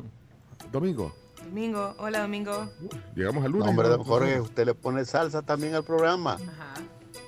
Domingo, 0.72 1.16
Domingo, 1.46 1.96
hola 2.00 2.22
Domingo. 2.22 2.70
llegamos 3.16 3.44
al 3.46 3.52
lunes. 3.52 3.66
No, 3.66 3.72
hombre, 3.72 3.90
¿no? 3.90 4.04
Jorge, 4.04 4.40
usted 4.42 4.66
le 4.66 4.74
pone 4.76 5.06
salsa 5.06 5.42
también 5.42 5.74
al 5.76 5.84
programa. 5.84 6.38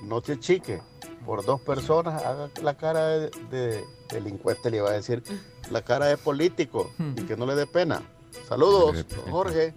No 0.02 0.20
se 0.20 0.38
chique. 0.38 0.80
Por 1.24 1.44
dos 1.44 1.60
personas, 1.60 2.22
haga 2.24 2.50
la 2.62 2.74
cara 2.76 3.06
de, 3.06 3.30
de 3.50 3.84
delincuente, 4.10 4.70
le 4.72 4.78
iba 4.78 4.90
a 4.90 4.92
decir, 4.92 5.22
la 5.70 5.82
cara 5.82 6.06
de 6.06 6.16
político 6.16 6.92
y 7.16 7.22
que 7.22 7.36
no 7.36 7.46
le 7.46 7.54
dé 7.54 7.66
pena. 7.66 8.02
Saludos, 8.48 9.04
Jorge. 9.30 9.74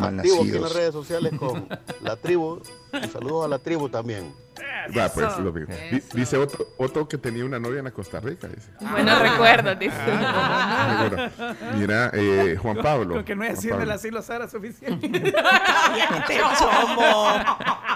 Activo 0.00 0.40
aquí 0.42 0.50
en 0.56 0.62
las 0.62 0.72
redes 0.74 0.92
sociales 0.92 1.32
con 1.38 1.68
la 2.02 2.16
tribu. 2.16 2.60
Y 2.92 3.08
saludos 3.08 3.44
a 3.46 3.48
la 3.48 3.58
tribu 3.58 3.88
también. 3.88 4.32
Va, 4.96 5.08
pues. 5.08 5.36
Domingo. 5.38 5.72
Di- 5.90 6.02
Dice 6.14 6.36
otro, 6.36 6.66
otro 6.76 7.06
que 7.08 7.16
tenía 7.16 7.44
una 7.44 7.58
novia 7.58 7.78
en 7.78 7.84
la 7.84 7.90
Costa 7.92 8.20
Rica. 8.20 8.48
Dice. 8.48 8.68
Buenos 8.80 9.18
recuerdos, 9.20 9.78
dice. 9.78 9.94
Seguro. 9.96 11.30
Mira, 11.76 12.10
eh, 12.14 12.56
Juan 12.60 12.76
Pablo. 12.78 13.14
Con 13.14 13.24
que 13.24 13.34
no 13.36 13.44
es 13.44 13.50
Juan 13.50 13.58
haciendo 13.58 13.76
el 13.76 13.80
Pablo. 13.88 13.94
asilo 13.94 14.22
Sara 14.22 14.48
suficiente. 14.48 15.06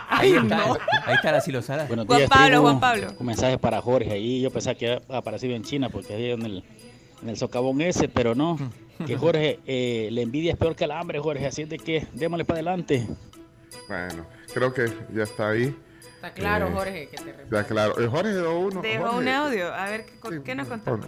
Ahí 0.09 0.33
está, 0.35 0.65
ahí 1.07 1.15
está 1.15 1.33
la 1.33 1.41
silosara. 1.41 1.85
Buenos 1.87 2.07
Juan 2.07 2.19
días, 2.19 2.31
Pablo, 2.31 2.47
tribu. 2.47 2.63
Juan 2.63 2.81
Pablo. 2.81 3.07
Un 3.19 3.27
mensaje 3.27 3.59
para 3.59 3.81
Jorge. 3.83 4.13
Ahí 4.13 4.41
yo 4.41 4.51
pensaba 4.51 4.75
que 4.77 4.93
había 4.93 5.19
aparecido 5.19 5.55
en 5.55 5.63
China 5.63 5.89
porque 5.91 6.15
ahí 6.15 6.31
en 6.31 6.43
el, 6.43 6.65
en 7.23 7.29
el 7.29 7.37
socavón 7.37 7.81
ese, 7.81 8.09
pero 8.09 8.35
no. 8.35 8.57
Que 9.05 9.17
Jorge, 9.17 9.61
eh, 9.67 10.09
la 10.13 10.21
envidia 10.23 10.53
es 10.53 10.59
peor 10.59 10.75
que 10.77 10.85
el 10.85 10.91
hambre, 10.93 11.19
Jorge. 11.19 11.47
Así 11.47 11.63
es 11.63 11.69
de 11.69 11.79
que 11.79 12.07
démosle 12.13 12.45
para 12.45 12.59
adelante. 12.59 13.07
Bueno, 13.89 14.27
creo 14.55 14.73
que 14.73 14.91
ya 15.13 15.25
está 15.25 15.51
ahí. 15.51 15.77
Está 16.15 16.33
claro, 16.33 16.69
Eh, 16.69 16.73
Jorge, 16.73 17.09
que 17.09 17.17
te 17.19 17.31
Está 17.31 17.65
claro. 17.65 18.01
Eh, 18.01 18.09
Jorge 18.09 18.33
dejó 18.33 18.59
uno. 18.59 18.81
Dejó 18.81 19.05
Jorge, 19.05 19.19
un 19.19 19.29
audio, 19.29 19.75
a 19.75 19.85
ver 19.91 20.07
qué, 20.07 20.43
qué 20.43 20.55
nos 20.55 20.69
contó. 20.69 20.99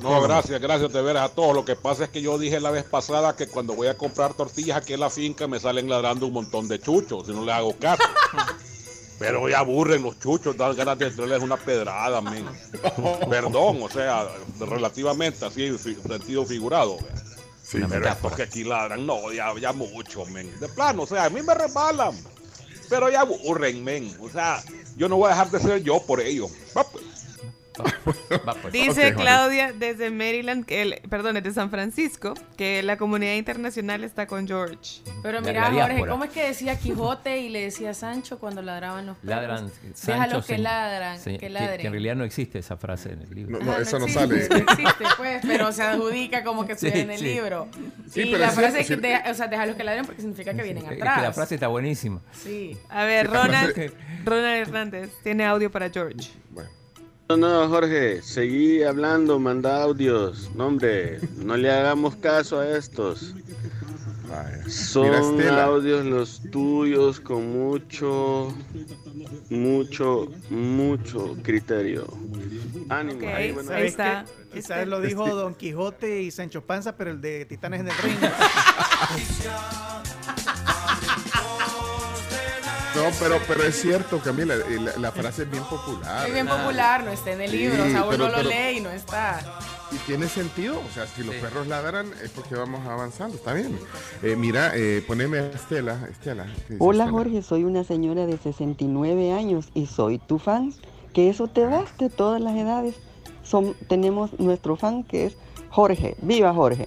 No, 0.00 0.22
gracias, 0.22 0.60
gracias 0.60 0.92
de 0.92 1.02
veras 1.02 1.28
a 1.30 1.34
todos. 1.34 1.54
Lo 1.54 1.64
que 1.64 1.74
pasa 1.74 2.04
es 2.04 2.10
que 2.10 2.22
yo 2.22 2.38
dije 2.38 2.60
la 2.60 2.70
vez 2.70 2.84
pasada 2.84 3.34
que 3.34 3.48
cuando 3.48 3.74
voy 3.74 3.88
a 3.88 3.94
comprar 3.96 4.32
tortillas 4.32 4.76
aquí 4.76 4.92
en 4.92 5.00
la 5.00 5.10
finca 5.10 5.48
me 5.48 5.58
salen 5.58 5.88
ladrando 5.88 6.26
un 6.28 6.34
montón 6.34 6.68
de 6.68 6.78
chuchos 6.78 7.26
si 7.26 7.32
no 7.32 7.44
les 7.44 7.54
hago 7.54 7.74
caso. 7.76 8.04
Pero 9.18 9.48
ya 9.48 9.60
aburren 9.60 10.02
los 10.02 10.18
chuchos, 10.20 10.56
dan 10.56 10.76
ganas 10.76 10.98
de 10.98 11.06
entrarles 11.06 11.42
una 11.42 11.56
pedrada, 11.56 12.20
men. 12.20 12.46
Perdón, 13.30 13.82
o 13.82 13.90
sea, 13.90 14.28
relativamente 14.60 15.44
así 15.44 15.66
en 15.66 15.78
sentido 15.78 16.44
figurado. 16.44 16.98
Sí, 17.62 17.80
pero 17.88 18.08
estos 18.08 18.32
que 18.34 18.42
aquí 18.44 18.64
ladran, 18.64 19.04
no, 19.04 19.32
ya, 19.32 19.52
ya 19.60 19.72
mucho, 19.72 20.24
men. 20.26 20.58
De 20.60 20.68
plano, 20.68 21.02
o 21.02 21.06
sea, 21.06 21.24
a 21.24 21.30
mí 21.30 21.42
me 21.42 21.54
resbalan. 21.54 22.16
Pero 22.88 23.10
ya 23.10 23.20
aburren, 23.22 23.84
men. 23.84 24.16
O 24.20 24.30
sea, 24.30 24.62
yo 24.96 25.08
no 25.08 25.16
voy 25.16 25.26
a 25.26 25.30
dejar 25.30 25.50
de 25.50 25.60
ser 25.60 25.82
yo 25.82 26.00
por 26.00 26.20
ello. 26.20 26.46
Va, 28.48 28.54
pues. 28.54 28.72
Dice 28.72 29.12
Ok, 29.12 29.20
Claudia 29.20 29.72
desde 29.72 30.10
Maryland, 30.10 30.64
que 30.64 30.82
el, 30.82 31.00
perdón, 31.08 31.34
desde 31.34 31.52
San 31.52 31.70
Francisco, 31.70 32.34
que 32.56 32.82
la 32.82 32.96
comunidad 32.96 33.34
internacional 33.34 34.04
está 34.04 34.26
con 34.26 34.46
George. 34.46 35.02
Pero 35.22 35.40
mira, 35.40 35.70
la 35.70 35.82
Jorge. 35.86 36.06
¿cómo 36.06 36.24
es 36.24 36.30
que 36.30 36.44
decía 36.44 36.78
Quijote 36.78 37.38
y 37.38 37.48
le 37.48 37.62
decía 37.62 37.94
Sancho 37.94 38.38
cuando 38.38 38.62
ladraban 38.62 39.06
los 39.06 39.16
perros? 39.18 39.28
Ladran. 39.36 39.70
Sancho 39.94 40.44
que 40.44 40.58
ladran, 40.58 41.18
se- 41.18 41.38
que 41.38 41.48
ladren. 41.50 41.80
que 41.80 41.86
en 41.86 41.92
realidad 41.92 42.16
no 42.16 42.24
existe 42.24 42.58
esa 42.58 42.76
frase 42.76 43.12
en 43.12 43.22
el 43.22 43.34
libro. 43.34 43.58
No, 43.60 43.76
eso 43.76 43.98
no 43.98 44.06
existe, 44.06 44.48
sale. 44.48 44.48
No 44.64 44.72
existe, 44.72 45.04
pues, 45.16 45.42
pero 45.46 45.72
se 45.72 45.82
adjudica 45.82 46.44
como 46.44 46.66
que 46.66 46.72
estuviera 46.74 46.96
Sí, 46.98 47.02
en 47.04 47.10
el 47.10 47.18
sí. 47.18 47.24
libro. 47.24 47.68
Sí, 48.10 48.20
y 48.22 48.24
pero 48.26 48.38
la 48.38 48.48
es 48.48 48.54
frase 48.54 48.84
cierto, 48.84 49.02
que 49.02 49.08
deja- 49.08 49.30
o 49.30 49.34
sea, 49.34 49.46
déjalos 49.48 49.76
que 49.76 49.84
ladren 49.84 50.04
porque 50.06 50.20
significa 50.20 50.54
que 50.54 50.62
vienen 50.62 50.84
Es 50.84 50.88
que 50.90 50.94
atrás. 50.96 51.22
la 51.22 51.32
frase 51.32 51.54
está 51.54 51.68
buenísima. 51.68 52.20
Sí. 52.32 52.76
A 52.88 53.04
ver, 53.04 53.26
Ronald, 53.28 53.92
Ronald 54.24 54.56
Hernández 54.68 55.10
tiene 55.22 55.44
audio 55.44 55.70
para 55.70 55.90
George. 55.90 56.30
No, 57.28 57.36
no, 57.36 57.68
Jorge, 57.68 58.22
seguí 58.22 58.82
hablando, 58.82 59.38
manda 59.38 59.82
audios. 59.82 60.50
No, 60.54 60.68
hombre, 60.68 61.20
no 61.36 61.56
le 61.58 61.70
hagamos 61.70 62.16
caso 62.16 62.58
a 62.60 62.68
estos. 62.70 63.34
Mira, 64.24 64.62
Son 64.68 65.14
Estela. 65.14 65.64
audios 65.64 66.06
los 66.06 66.40
tuyos 66.50 67.20
con 67.20 67.50
mucho, 67.52 68.54
mucho, 69.50 70.28
mucho 70.48 71.36
criterio. 71.42 72.06
Ánimo. 72.88 73.28
ahí, 73.28 73.52
buenas 73.52 73.72
¿Sabes 73.72 73.98
noches. 73.98 74.30
qué? 74.50 74.54
Quizás 74.54 74.88
lo 74.88 75.02
dijo 75.02 75.26
Don 75.34 75.54
Quijote 75.54 76.22
y 76.22 76.30
Sancho 76.30 76.62
Panza, 76.64 76.96
pero 76.96 77.10
el 77.10 77.20
de 77.20 77.44
Titanes 77.44 77.80
en 77.80 77.88
el 77.88 77.94
Ring. 77.98 78.18
No, 82.98 83.10
pero, 83.20 83.38
pero 83.46 83.62
es 83.62 83.80
cierto, 83.80 84.18
Camila, 84.20 84.54
eh, 84.54 84.78
la, 84.80 84.96
la 84.96 85.12
frase 85.12 85.42
es 85.44 85.50
bien 85.50 85.62
popular. 85.64 86.26
Es 86.26 86.32
bien 86.34 86.46
¿verdad? 86.46 86.62
popular, 86.64 87.04
no 87.04 87.10
está 87.12 87.32
en 87.32 87.40
el 87.42 87.50
Sí, 87.50 87.56
libro. 87.58 87.82
o 87.84 87.86
sea, 87.86 88.00
uno 88.02 88.10
pero- 88.10 88.28
lo 88.28 88.34
pero- 88.36 88.48
lee 88.48 88.78
y 88.78 88.80
no 88.80 88.90
está. 88.90 89.40
Y 89.90 89.96
tiene 90.06 90.28
sentido, 90.28 90.78
o 90.78 90.92
sea, 90.94 91.06
si 91.06 91.22
los 91.24 91.34
perros 91.36 91.66
ladran 91.66 92.10
es 92.22 92.30
porque 92.30 92.54
vamos 92.54 92.86
avanzando, 92.86 93.36
está 93.36 93.54
bien. 93.54 93.78
Eh, 94.22 94.36
mira, 94.36 94.72
eh, 94.74 95.02
poneme 95.06 95.38
a 95.38 95.46
Estela, 95.46 96.06
Estela. 96.10 96.44
¿qué 96.44 96.74
dice 96.74 96.76
Hola 96.78 97.04
Estela? 97.04 97.10
Jorge, 97.18 97.42
soy 97.42 97.64
una 97.64 97.84
señora 97.84 98.26
de 98.26 98.36
69 98.36 99.32
años 99.32 99.68
y 99.74 99.86
soy 99.86 100.18
tu 100.18 100.38
fan. 100.38 100.74
que 101.14 101.30
eso 101.30 101.48
te 101.48 101.64
baste 101.64 102.10
todas 102.10 102.40
las 102.40 102.54
edades. 102.54 102.94
Son, 103.42 103.74
tenemos 103.88 104.38
nuestro 104.38 104.76
fan 104.76 105.02
que 105.04 105.24
es 105.26 105.36
Jorge. 105.70 106.16
¡Viva 106.20 106.52
Jorge! 106.52 106.86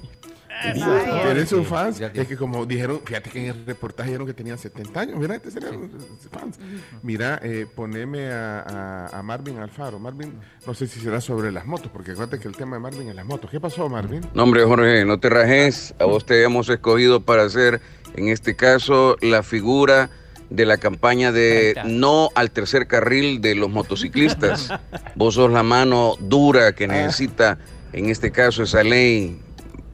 ¿Eres 1.30 1.50
su 1.50 1.64
fans? 1.64 2.00
Es 2.02 2.28
que 2.28 2.38
como 2.38 2.66
dijeron, 2.66 3.02
fíjate 3.04 3.30
que 3.30 3.40
en 3.50 3.56
el 3.56 3.66
reportaje 3.66 4.10
dijeron 4.10 4.28
que 4.28 4.34
tenían 4.34 4.58
70 4.58 5.00
años. 5.00 5.18
Mira, 5.20 5.36
este 5.36 5.52
serían 5.52 5.90
fans. 6.32 6.60
Mira, 7.02 7.40
eh, 7.44 7.66
poneme 7.74 8.32
a, 8.32 8.60
a- 8.62 9.20
a 9.20 9.24
Marvin 9.24 9.58
Alfaro. 9.60 10.00
Marvin, 10.00 10.34
no 10.66 10.74
sé 10.74 10.88
si 10.88 11.00
será 11.00 11.22
sobre 11.22 11.52
las 11.52 11.66
motos, 11.66 11.90
porque 11.92 12.12
acuérdate 12.12 12.40
que 12.40 12.48
el 12.48 12.56
tema 12.56 12.76
de 12.76 12.82
Marvin 12.82 13.10
es 13.10 13.16
las 13.16 13.26
motos. 13.26 13.50
¿Qué 13.50 13.60
pasó, 13.60 13.90
Marvin? 13.90 14.22
No, 14.34 14.44
hombre, 14.44 14.64
Jorge, 14.66 15.06
no 15.06 15.20
te 15.20 15.30
rajes. 15.30 15.94
A 16.00 16.06
vos 16.06 16.26
te 16.26 16.44
hemos 16.44 16.70
escogido 16.70 17.22
para 17.22 17.50
ser, 17.50 17.82
en 18.16 18.28
este 18.30 18.56
caso, 18.56 19.18
la 19.22 19.44
figura 19.44 20.10
de 20.50 20.66
la 20.66 20.78
campaña 20.78 21.32
de 21.32 21.76
no 21.86 22.30
al 22.36 22.52
tercer 22.52 22.86
carril 22.88 23.40
de 23.42 23.56
los 23.56 23.70
motociclistas. 23.70 24.70
Vos 25.16 25.36
sos 25.36 25.50
la 25.50 25.64
mano 25.64 26.16
dura 26.20 26.74
que 26.74 26.88
necesita, 26.90 27.58
en 27.94 28.10
este 28.10 28.32
caso, 28.32 28.64
esa 28.64 28.84
ley. 28.84 29.40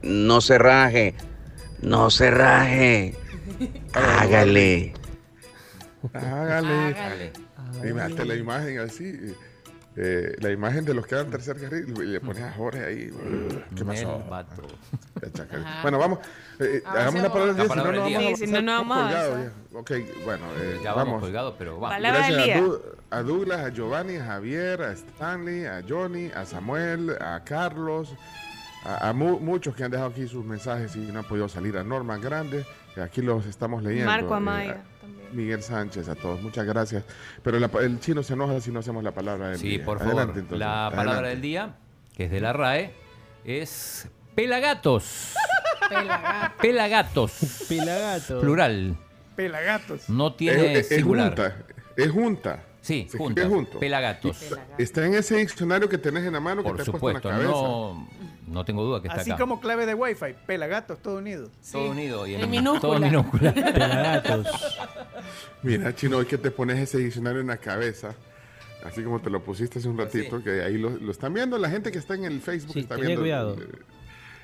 No 0.08 0.40
se 0.40 0.56
raje, 0.58 1.14
no 1.82 2.10
se 2.10 2.30
raje. 2.30 3.14
Hágale. 3.92 4.94
Hágale. 6.14 7.32
Imagínate 7.84 8.24
la 8.24 8.34
imagen 8.34 8.78
así. 8.80 9.34
eh, 10.00 10.36
la 10.40 10.50
imagen 10.50 10.84
de 10.84 10.94
los 10.94 11.06
que 11.06 11.16
dan 11.16 11.28
tercer 11.30 11.60
carril 11.60 11.92
y 12.00 12.06
le 12.06 12.20
pones 12.20 12.42
a 12.42 12.52
Jorge 12.52 12.84
ahí. 12.84 13.10
¿Qué 13.76 13.84
pasó? 13.84 14.22
Bueno, 15.82 15.98
vamos. 15.98 16.20
eh, 16.60 16.82
hagamos 16.86 17.22
la 17.22 17.32
palabra 17.32 17.92
del 18.04 18.06
día. 18.06 18.36
Sí, 18.36 18.46
si 18.46 18.52
no, 18.52 18.62
no 18.62 18.72
vamos 18.72 18.96
a 18.96 19.00
colgado 19.02 19.32
avanzar. 19.34 19.52
ya. 19.72 19.78
Ok, 19.78 19.90
bueno, 20.24 20.44
eh, 20.60 20.80
Ya 20.82 20.92
vamos 20.92 21.06
vamos. 21.06 21.20
colgados, 21.22 21.54
pero 21.58 21.78
vamos. 21.80 21.98
Gracias 22.00 22.56
a. 22.56 22.60
Du- 22.60 22.80
a 23.10 23.22
Douglas, 23.22 23.60
a 23.60 23.68
Giovanni, 23.70 24.16
a 24.16 24.24
Javier, 24.24 24.82
a 24.82 24.92
Stanley, 24.92 25.64
a 25.66 25.82
Johnny, 25.88 26.30
a 26.34 26.44
Samuel, 26.44 27.16
a 27.20 27.42
Carlos, 27.44 28.10
a, 28.84 29.08
a 29.08 29.12
mu- 29.12 29.40
muchos 29.40 29.74
que 29.74 29.84
han 29.84 29.90
dejado 29.90 30.10
aquí 30.10 30.26
sus 30.28 30.44
mensajes 30.44 30.94
y 30.96 31.00
no 31.00 31.18
han 31.20 31.24
podido 31.24 31.48
salir. 31.48 31.76
A 31.76 31.84
Norman 31.84 32.20
Grande, 32.20 32.64
que 32.94 33.00
aquí 33.00 33.22
los 33.22 33.46
estamos 33.46 33.82
leyendo. 33.82 34.10
Marco 34.10 34.34
eh, 34.34 34.36
Amaya. 34.36 34.72
a 34.72 35.34
Miguel 35.34 35.62
Sánchez, 35.62 36.08
a 36.08 36.14
todos, 36.14 36.40
muchas 36.42 36.64
gracias. 36.66 37.04
Pero 37.42 37.58
la- 37.58 37.70
el 37.82 38.00
chino 38.00 38.22
se 38.22 38.32
enoja 38.34 38.60
si 38.60 38.70
no 38.72 38.80
hacemos 38.80 39.02
la 39.04 39.12
palabra 39.12 39.48
del 39.50 39.58
Sí, 39.58 39.68
día. 39.76 39.84
por 39.84 39.98
favor. 39.98 40.14
Adelante, 40.14 40.40
entonces. 40.40 40.58
la 40.60 40.88
palabra 40.90 41.02
Adelante. 41.12 41.28
del 41.30 41.40
día, 41.42 41.76
que 42.16 42.24
es 42.24 42.30
de 42.30 42.40
la 42.40 42.52
RAE, 42.52 42.92
es 43.44 44.08
pelagatos. 44.34 45.34
Pelagatos. 46.60 47.64
Pelagatos. 47.68 48.40
Plural. 48.40 48.96
Pelagatos. 49.36 50.08
No 50.08 50.34
tiene 50.34 50.72
Es, 50.78 50.90
es 50.90 50.96
singular. 50.98 51.28
junta. 51.28 51.56
Es 51.96 52.10
junta. 52.10 52.64
Sí, 52.80 53.06
Se 53.10 53.18
junta. 53.18 53.40
escribe 53.42 53.56
junto. 53.56 53.78
Pelagatos. 53.80 54.38
Está 54.78 55.04
en 55.06 55.14
ese 55.14 55.36
diccionario 55.36 55.88
que 55.88 55.98
tenés 55.98 56.24
en 56.24 56.32
la 56.32 56.40
mano 56.40 56.62
que 56.62 56.68
Por 56.68 56.76
te 56.76 56.82
has 56.82 56.88
puesto 56.90 57.08
en 57.08 57.14
la 57.14 57.20
supuesto, 57.20 57.28
cabeza. 57.28 57.68
no, 57.68 58.08
no 58.50 58.64
tengo 58.64 58.82
duda 58.84 59.00
que 59.02 59.08
está 59.08 59.20
Así 59.20 59.30
acá. 59.30 59.40
como 59.40 59.60
clave 59.60 59.86
de 59.86 59.94
Wi-Fi. 59.94 60.34
Pelagatos, 60.46 61.00
todo 61.00 61.18
unido. 61.18 61.50
Todo 61.70 61.90
unido 61.90 62.26
y 62.26 62.34
en, 62.34 62.40
En 62.42 62.50
minúscula. 62.50 62.80
todo 62.80 62.98
minúscula. 63.00 63.54
Mira, 65.62 65.94
chino, 65.94 66.18
hoy 66.18 66.26
que 66.26 66.38
te 66.38 66.50
pones 66.50 66.78
ese 66.78 66.98
diccionario 66.98 67.40
en 67.40 67.48
la 67.48 67.56
cabeza, 67.58 68.14
así 68.84 69.02
como 69.02 69.20
te 69.20 69.30
lo 69.30 69.42
pusiste 69.42 69.78
hace 69.78 69.88
un 69.88 69.98
ratito, 69.98 70.42
que 70.42 70.62
ahí 70.62 70.78
lo, 70.78 70.90
lo 70.90 71.10
están 71.10 71.34
viendo 71.34 71.58
la 71.58 71.68
gente 71.70 71.90
que 71.90 71.98
está 71.98 72.14
en 72.14 72.24
el 72.24 72.40
Facebook. 72.40 72.74
Sí, 72.74 72.80
está 72.80 72.96
viendo, 72.96 73.20
cuidado. 73.20 73.56
eh, 73.60 73.66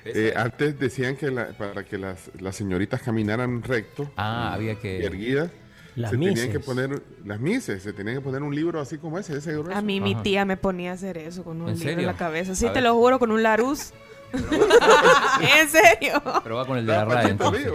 eh, 0.05 0.33
antes 0.35 0.77
decían 0.79 1.15
que 1.15 1.31
la- 1.31 1.49
para 1.57 1.83
que 1.83 1.97
las, 1.97 2.29
las 2.39 2.55
señoritas 2.55 3.01
caminaran 3.01 3.63
recto, 3.63 4.11
Ah, 4.17 4.53
había 4.53 4.75
que- 4.75 5.03
erguidas, 5.05 5.49
Las 5.95 6.11
se 6.11 6.17
tenían 6.17 6.35
que 6.35 6.47
mises. 6.47 6.65
poner 6.65 7.01
las 7.23 7.39
mises, 7.39 7.81
se 7.83 7.93
tenían 7.93 8.17
que 8.17 8.21
poner 8.21 8.43
un 8.43 8.53
libro 8.53 8.81
así 8.81 8.97
como 8.97 9.17
ese, 9.17 9.37
ese 9.37 9.53
grueso. 9.53 9.77
A 9.77 9.81
mí 9.81 10.01
mi 10.01 10.15
tía 10.15 10.43
me 10.45 10.57
ponía 10.57 10.91
a 10.91 10.93
hacer 10.95 11.17
eso 11.17 11.43
con 11.43 11.61
un 11.61 11.69
¿En 11.69 11.75
libro 11.75 11.89
en 11.89 11.95
serio? 11.95 12.07
la 12.11 12.17
cabeza. 12.17 12.53
Sí, 12.55 12.65
A 12.65 12.69
te 12.73 12.75
ver. 12.75 12.83
lo 12.83 12.95
juro, 12.95 13.17
con 13.19 13.31
un 13.31 13.41
Larus. 13.43 13.93
¿En 14.33 15.69
serio? 15.69 16.21
Pero 16.43 16.55
va 16.57 16.65
con 16.65 16.77
el 16.77 16.85
de 16.85 16.91
la 16.91 17.23
entonces. 17.29 17.71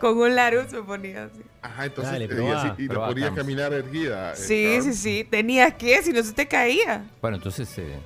Con 0.00 0.16
un 0.18 0.34
Larus 0.34 0.72
me 0.72 0.82
ponía 0.82 1.24
así. 1.24 1.42
Ajá, 1.60 1.84
entonces, 1.86 2.12
Dale, 2.12 2.24
eh, 2.24 2.28
y, 2.30 2.34
probá. 2.34 2.62
así- 2.72 2.82
y 2.84 2.88
te 2.88 2.94
podías 2.94 3.30
caminar 3.32 3.72
erguida. 3.72 4.32
eh, 4.32 4.36
Sí, 4.36 4.78
sí, 4.82 4.94
sí. 4.94 5.26
Tenías 5.28 5.74
que, 5.74 6.02
si 6.02 6.12
no 6.12 6.22
se 6.22 6.32
te 6.32 6.46
caía. 6.46 7.04
Bueno, 7.20 7.36
entonces 7.36 7.76
eh, 7.78 7.98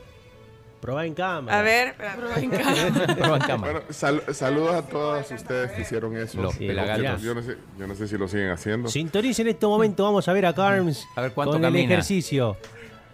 Probá 0.83 1.07
en 1.07 1.15
cámara. 1.15 1.61
A 1.61 1.63
ver, 1.63 1.95
prueba 1.95 2.37
en 2.41 2.51
cámara. 2.51 3.15
prueba 3.17 3.37
en 3.37 3.43
cámara. 3.43 3.73
Bueno, 3.73 3.81
sal- 3.91 4.23
saludos 4.35 4.75
a 4.75 4.83
todos 4.83 5.31
ustedes 5.31 5.71
que 5.71 5.83
hicieron 5.83 6.17
eso. 6.17 6.43
Los 6.43 6.55
Sí, 6.57 6.67
pelagatos. 6.67 7.23
Yo 7.23 7.35
no, 7.37 7.43
sé, 7.43 7.57
yo 7.79 7.87
no 7.87 7.95
sé 7.95 8.09
si 8.09 8.19
lo 8.19 8.27
siguen 8.27 8.51
haciendo. 8.51 8.89
Sintoniza 8.89 9.43
en 9.43 9.49
este 9.49 9.65
momento, 9.65 10.03
vamos 10.03 10.27
a 10.27 10.33
ver 10.33 10.45
a 10.45 10.53
Carms 10.53 11.07
A 11.15 11.21
ver 11.21 11.33
cuánto 11.33 11.53
con 11.53 11.65
el 11.65 11.71
camina. 11.71 11.85
ejercicio 11.95 12.57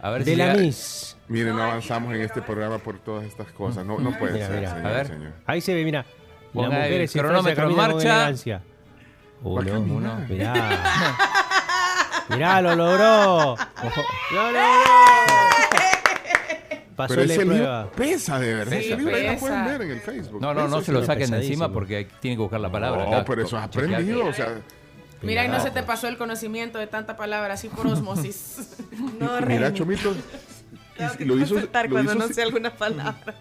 A 0.00 0.08
ver 0.10 0.24
de 0.24 0.30
si 0.30 0.36
la 0.38 0.46
llega- 0.54 0.60
Miss. 0.64 1.16
Miren, 1.28 1.54
no 1.56 1.62
avanzamos 1.62 2.14
en 2.14 2.22
este 2.22 2.40
programa 2.40 2.78
por 2.78 2.98
todas 3.00 3.26
estas 3.26 3.52
cosas. 3.52 3.84
No, 3.84 3.98
no 3.98 4.18
puede 4.18 4.32
Mira, 4.32 4.46
ser, 4.46 4.56
mira. 4.60 4.70
señor, 4.74 4.86
A 4.86 4.90
ver. 4.96 5.06
señor. 5.06 5.32
Ahí 5.44 5.60
se 5.60 5.74
ve, 5.74 5.84
mira. 5.84 6.06
Ponga 6.54 6.68
Las 6.70 6.78
el 6.78 6.84
mujeres 6.84 7.12
Francia 7.12 7.22
cronómetro 7.22 7.68
en 7.70 7.76
marcha. 7.76 8.14
elegancia. 8.16 8.62
Uno, 9.42 9.80
uno, 9.80 10.24
mirá. 10.26 10.54
mirá, 12.30 12.60
lo 12.62 12.74
logró. 12.74 13.56
Lo 14.32 14.42
logró. 14.52 14.62
Pasó 16.98 17.14
Pero 17.14 17.26
la 17.26 17.32
ese 17.32 17.42
libro 17.44 17.56
prueba. 17.58 17.90
pesa 17.92 18.40
de 18.40 18.54
verdad. 18.54 18.72
Sí, 18.72 18.78
ese 18.86 18.96
libro 18.96 19.14
ahí 19.14 19.26
lo 19.32 19.38
pueden 19.38 19.64
ver 19.66 19.82
en 19.82 19.90
el 19.92 20.00
Facebook. 20.00 20.40
No, 20.42 20.52
no, 20.52 20.66
no 20.66 20.76
Pesa 20.78 20.86
se 20.86 20.92
lo 20.92 21.04
saquen 21.06 21.30
de 21.30 21.36
encima 21.38 21.72
porque 21.72 21.96
hay- 21.96 22.04
tienen 22.20 22.36
que 22.36 22.42
buscar 22.42 22.58
la 22.60 22.72
palabra. 22.72 23.04
No, 23.04 23.08
acá. 23.14 23.24
pero 23.24 23.42
eso 23.44 23.56
has 23.56 23.70
Chequeate. 23.70 23.94
aprendido. 23.94 24.26
O 24.26 24.32
sea, 24.32 24.58
Mira, 25.22 25.44
y 25.44 25.48
no 25.48 25.60
se 25.60 25.70
te 25.70 25.84
pasó 25.84 26.08
el 26.08 26.16
conocimiento 26.18 26.78
de 26.80 26.88
tanta 26.88 27.16
palabra 27.16 27.54
así 27.54 27.68
por 27.68 27.86
osmosis. 27.86 28.76
No, 29.20 29.40
mira. 29.46 29.72
Chomito. 29.72 30.12
Lo 31.20 31.38
hizo, 31.38 31.54
lo 31.54 31.68
cuando 31.70 32.00
hizo 32.02 32.14
no 32.16 32.24
sin- 32.26 32.34
sé 32.34 32.42
alguna 32.42 32.74
palabra. 32.74 33.34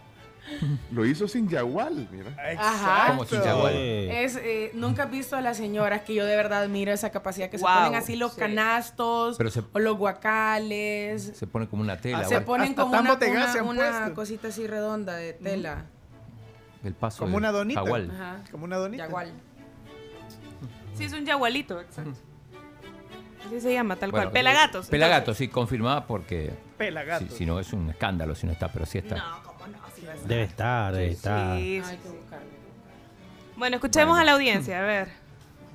lo 0.92 1.06
hizo 1.06 1.28
sin 1.28 1.48
yagual, 1.50 2.08
mira. 2.12 2.32
Ajá. 2.60 3.08
Como 3.10 3.26
sin 3.26 3.42
yagual. 3.42 3.74
Es, 3.76 4.36
eh, 4.38 4.72
nunca 4.74 5.04
he 5.04 5.08
visto 5.08 5.36
a 5.36 5.42
las 5.42 5.58
señoras 5.58 6.02
que 6.02 6.14
yo 6.14 6.26
de 6.26 6.36
verdad 6.36 6.64
admiro 6.64 6.92
esa 6.92 7.10
capacidad 7.10 7.50
que 7.50 7.58
Wow, 7.58 7.68
se 7.68 7.74
ponen 7.76 7.96
así 7.96 8.16
los 8.16 8.34
sí. 8.34 8.40
canastos 8.40 9.38
Pero 9.38 9.50
se- 9.50 9.64
o 9.74 9.80
los 9.80 9.98
guacales. 9.98 11.34
Se 11.36 11.48
pone 11.48 11.68
como 11.68 11.82
una 11.82 11.98
tela. 11.98 12.24
se 12.26 12.42
ponen 12.42 12.74
como 12.74 12.98
una, 13.70 14.14
cosita 14.14 14.48
así 14.50 14.68
redonda 14.68 15.16
de 15.16 15.34
tela. 15.34 15.86
el 16.84 16.94
paso 16.94 17.20
Como 17.20 17.32
de 17.32 17.38
una 17.38 17.52
donita. 17.52 17.82
jagual. 17.82 18.12
Ajá. 18.14 18.38
Como 18.52 18.66
una 18.66 18.78
donita. 18.78 19.06
Yagual. 19.06 19.32
Sí, 20.96 21.04
es 21.04 21.14
un 21.14 21.26
yagualito, 21.26 21.80
exacto. 21.82 22.14
Así 23.46 23.62
se 23.62 23.72
llama, 23.74 23.96
tal 23.96 24.12
Bueno, 24.12 24.26
cual. 24.28 24.34
Pelagatos. 24.34 24.88
Pelagatos, 24.88 25.38
sí, 25.38 25.48
confirmada 25.48 26.06
porque 26.06 26.54
Pelagatos. 26.78 27.30
si, 27.30 27.38
si 27.40 27.46
no 27.46 27.60
es 27.60 27.72
un 27.72 27.90
escándalo 27.90 28.36
si 28.36 28.46
no 28.48 28.52
está, 28.54 28.68
pero 28.72 28.86
sí 28.86 28.98
está. 28.98 29.16
No, 29.16 29.57
Debe 30.26 30.44
estar, 30.44 30.94
debe 30.94 31.12
estar. 31.12 31.58
Sí, 31.58 31.82
sí. 31.84 31.90
Hay 31.92 31.98
que 31.98 32.10
buscarle. 32.10 32.48
Bueno, 33.56 33.76
escuchemos 33.78 34.18
a 34.20 34.24
la 34.24 34.34
audiencia, 34.34 34.80
a 34.80 34.84
ver. 34.84 35.08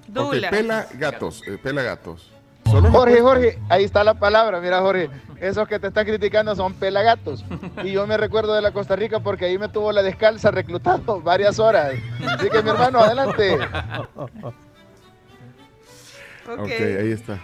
Douglas. 0.07 0.51
pela 0.51 0.87
gatos. 0.95 1.43
eh, 1.47 1.59
pela 1.63 1.83
gatos. 1.83 2.31
Solo 2.65 2.91
Jorge, 2.91 3.21
Jorge, 3.21 3.59
ahí 3.69 3.85
está 3.85 4.03
la 4.05 4.15
palabra, 4.15 4.61
mira 4.61 4.81
Jorge, 4.81 5.11
esos 5.41 5.69
que 5.69 5.79
te 5.79 5.89
están 5.89 6.07
criticando 6.07 6.55
son 6.57 6.73
pelagatos. 6.75 7.45
Y 7.85 7.93
yo 7.93 8.07
me 8.07 8.17
recuerdo 8.17 8.55
de 8.55 8.63
la 8.63 8.71
Costa 8.73 8.97
Rica 8.97 9.21
porque 9.21 9.45
ahí 9.47 9.59
me 9.59 9.69
tuvo 9.69 9.93
la 9.93 10.03
descalza 10.03 10.51
reclutando 10.51 11.21
varias 11.21 11.59
horas. 11.59 11.93
Así 12.27 12.49
que 12.49 12.63
mi 12.63 12.71
hermano, 12.71 13.01
adelante. 13.01 13.59
Ok. 16.47 16.59
Ok, 16.59 16.71
ahí 16.71 17.13
está. 17.13 17.41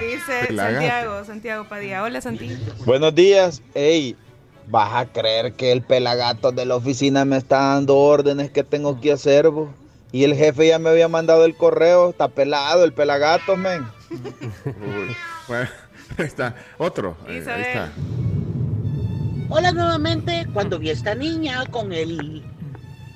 Dice 0.00 0.44
Pelagato. 0.48 0.74
Santiago, 0.80 1.24
Santiago 1.24 1.64
Padilla. 1.68 2.02
Hola, 2.02 2.20
Santi. 2.20 2.58
Buenos 2.84 3.14
días. 3.14 3.62
Ey, 3.74 4.16
vas 4.70 4.94
a 4.94 5.06
creer 5.12 5.54
que 5.54 5.72
el 5.72 5.82
pelagato 5.82 6.52
de 6.52 6.66
la 6.66 6.76
oficina 6.76 7.24
me 7.24 7.36
está 7.36 7.58
dando 7.74 7.96
órdenes 7.96 8.50
que 8.50 8.64
tengo 8.64 9.00
que 9.00 9.12
hacer, 9.12 9.48
vos? 9.50 9.68
Y 10.12 10.24
el 10.24 10.34
jefe 10.34 10.68
ya 10.68 10.78
me 10.78 10.90
había 10.90 11.08
mandado 11.08 11.44
el 11.44 11.56
correo, 11.56 12.10
está 12.10 12.28
pelado 12.28 12.84
el 12.84 12.92
pelagato, 12.92 13.56
men. 13.56 13.86
Uy, 14.10 15.14
Bueno, 15.46 15.68
ahí 16.16 16.24
está. 16.26 16.54
Otro. 16.78 17.16
eh, 17.28 17.44
ahí 17.46 17.62
está. 17.62 17.92
Hola 19.50 19.72
nuevamente. 19.72 20.46
Cuando 20.52 20.78
vi 20.78 20.90
a 20.90 20.92
esta 20.92 21.14
niña 21.14 21.64
con 21.66 21.92
el, 21.92 22.42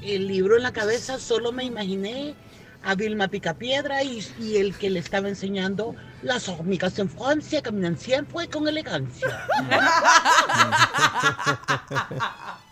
el 0.02 0.26
libro 0.28 0.56
en 0.56 0.62
la 0.62 0.72
cabeza, 0.72 1.18
solo 1.18 1.52
me 1.52 1.64
imaginé 1.64 2.34
a 2.82 2.94
Vilma 2.94 3.28
Picapiedra 3.28 4.02
y, 4.02 4.24
y 4.38 4.56
el 4.56 4.76
que 4.76 4.90
le 4.90 4.98
estaba 4.98 5.28
enseñando 5.28 5.94
las 6.22 6.48
hormigas 6.48 6.98
en 6.98 7.08
Francia 7.08 7.62
caminan 7.62 7.96
siempre 7.98 8.48
con 8.48 8.66
elegancia. 8.68 9.46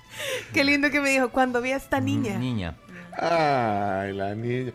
Qué 0.53 0.65
lindo 0.65 0.91
que 0.91 1.01
me 1.01 1.11
dijo 1.11 1.31
cuando 1.31 1.61
vi 1.61 1.73
a 1.73 1.77
esta 1.77 2.01
niña. 2.01 2.39
Niña. 2.39 2.77
Ay, 3.23 4.15
la 4.15 4.35
niña. 4.35 4.73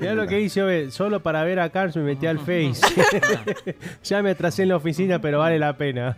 Mira 0.00 0.14
lo 0.14 0.26
que 0.28 0.40
hice, 0.40 0.90
solo 0.92 1.20
para 1.22 1.42
ver 1.42 1.58
a 1.58 1.70
Carlos 1.70 1.96
me 1.96 2.02
metí 2.04 2.26
al 2.26 2.38
Face. 2.46 2.74
ya 4.04 4.22
me 4.22 4.30
atrasé 4.30 4.62
en 4.62 4.68
la 4.68 4.76
oficina, 4.76 5.20
pero 5.20 5.40
vale 5.40 5.58
la 5.58 5.76
pena. 5.76 6.16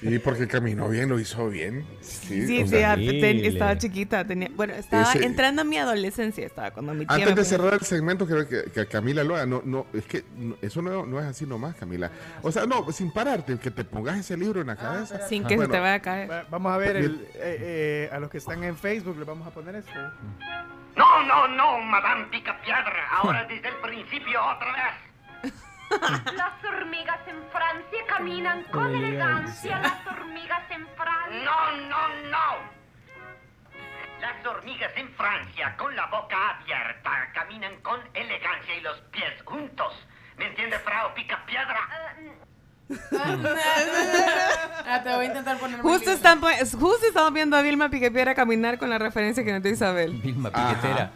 Sí, 0.00 0.18
porque 0.18 0.46
caminó 0.46 0.88
bien, 0.90 1.08
lo 1.08 1.18
hizo 1.18 1.48
bien. 1.48 1.84
Sí, 2.02 2.46
Sí, 2.46 2.58
o 2.62 2.66
sí, 2.66 2.68
sea, 2.68 2.92
ah, 2.92 2.96
ten- 2.96 3.44
estaba 3.44 3.76
chiquita. 3.78 4.24
Tenía, 4.26 4.50
bueno, 4.54 4.74
estaba 4.74 5.10
Ese- 5.14 5.24
entrando 5.24 5.62
a 5.62 5.64
mi 5.64 5.78
adolescencia. 5.78 6.44
Estaba 6.46 6.70
cuando 6.72 6.92
mi 6.94 7.06
tía 7.06 7.16
Antes 7.16 7.34
de 7.34 7.44
cerrar 7.44 7.72
el 7.74 7.80
segmento, 7.80 8.26
creo 8.26 8.46
que, 8.46 8.64
que 8.70 8.86
Camila 8.86 9.24
lo 9.24 9.34
haga. 9.34 9.46
No, 9.46 9.62
no, 9.64 9.86
es 9.94 10.04
que 10.04 10.24
no- 10.36 10.56
eso 10.60 10.82
no, 10.82 11.06
no 11.06 11.18
es 11.18 11.26
así 11.26 11.46
nomás, 11.46 11.74
Camila. 11.74 12.10
O 12.42 12.52
sea, 12.52 12.66
no, 12.66 12.92
sin 12.92 13.10
pararte, 13.12 13.56
que 13.58 13.70
te 13.70 13.82
pongas 13.82 14.18
ese 14.18 14.36
libro 14.36 14.60
en 14.60 14.66
la 14.68 14.76
cabeza. 14.76 15.26
Sin 15.26 15.42
que 15.44 15.50
se 15.50 15.56
Bueno, 15.56 15.72
te 15.72 15.80
vaya 15.80 15.94
a 15.94 16.00
caer. 16.02 16.30
Va- 16.30 16.46
Vamos 16.50 16.70
a 16.72 16.76
ver 16.76 16.96
el, 16.96 17.14
eh, 17.36 17.38
eh, 17.38 18.08
a 18.12 18.18
los 18.20 18.30
que 18.30 18.38
están 18.38 18.62
en 18.64 18.76
Facebook, 18.76 19.16
les 19.18 19.26
vamos 19.26 19.48
a 19.48 19.50
poner 19.50 19.74
esto. 19.76 19.90
No, 20.98 21.22
no, 21.22 21.46
no, 21.46 21.78
Madame 21.78 22.24
Picapiedra. 22.24 23.08
Ahora 23.10 23.44
desde 23.48 23.68
el 23.68 23.76
principio 23.76 24.44
otra 24.44 24.72
vez. 24.72 25.52
Las 26.34 26.64
hormigas 26.64 27.20
en 27.28 27.42
Francia 27.50 27.98
caminan 28.08 28.64
con 28.64 28.94
elegancia. 28.94 29.78
Las 29.78 30.06
hormigas 30.06 30.70
en 30.70 30.86
Francia. 30.88 31.44
No, 31.44 31.76
no, 31.88 32.08
no. 32.30 32.78
Las 34.20 34.44
hormigas 34.44 34.92
en 34.96 35.08
Francia, 35.14 35.76
con 35.76 35.94
la 35.94 36.06
boca 36.06 36.50
abierta, 36.50 37.30
caminan 37.32 37.80
con 37.82 38.00
elegancia 38.14 38.74
y 38.74 38.80
los 38.80 39.00
pies 39.12 39.40
juntos. 39.44 39.94
¿Me 40.36 40.46
entiende, 40.46 40.78
Frau 40.80 41.14
Picapiedra? 41.14 41.88
Ah, 44.90 45.02
te 45.02 45.10
voy 45.14 45.24
a 45.26 45.28
intentar 45.28 45.58
poner 45.58 45.80
Justo, 45.80 46.10
están, 46.10 46.40
justo 46.40 47.06
estamos 47.06 47.32
viendo 47.34 47.56
a 47.56 47.62
Vilma 47.62 47.90
Picapiedra 47.90 48.34
caminar 48.34 48.78
con 48.78 48.88
la 48.88 48.96
referencia 48.96 49.44
que 49.44 49.52
nos 49.52 49.62
dio 49.62 49.72
Isabel. 49.72 50.12
Vilma 50.14 50.50
Piquetera. 50.50 51.10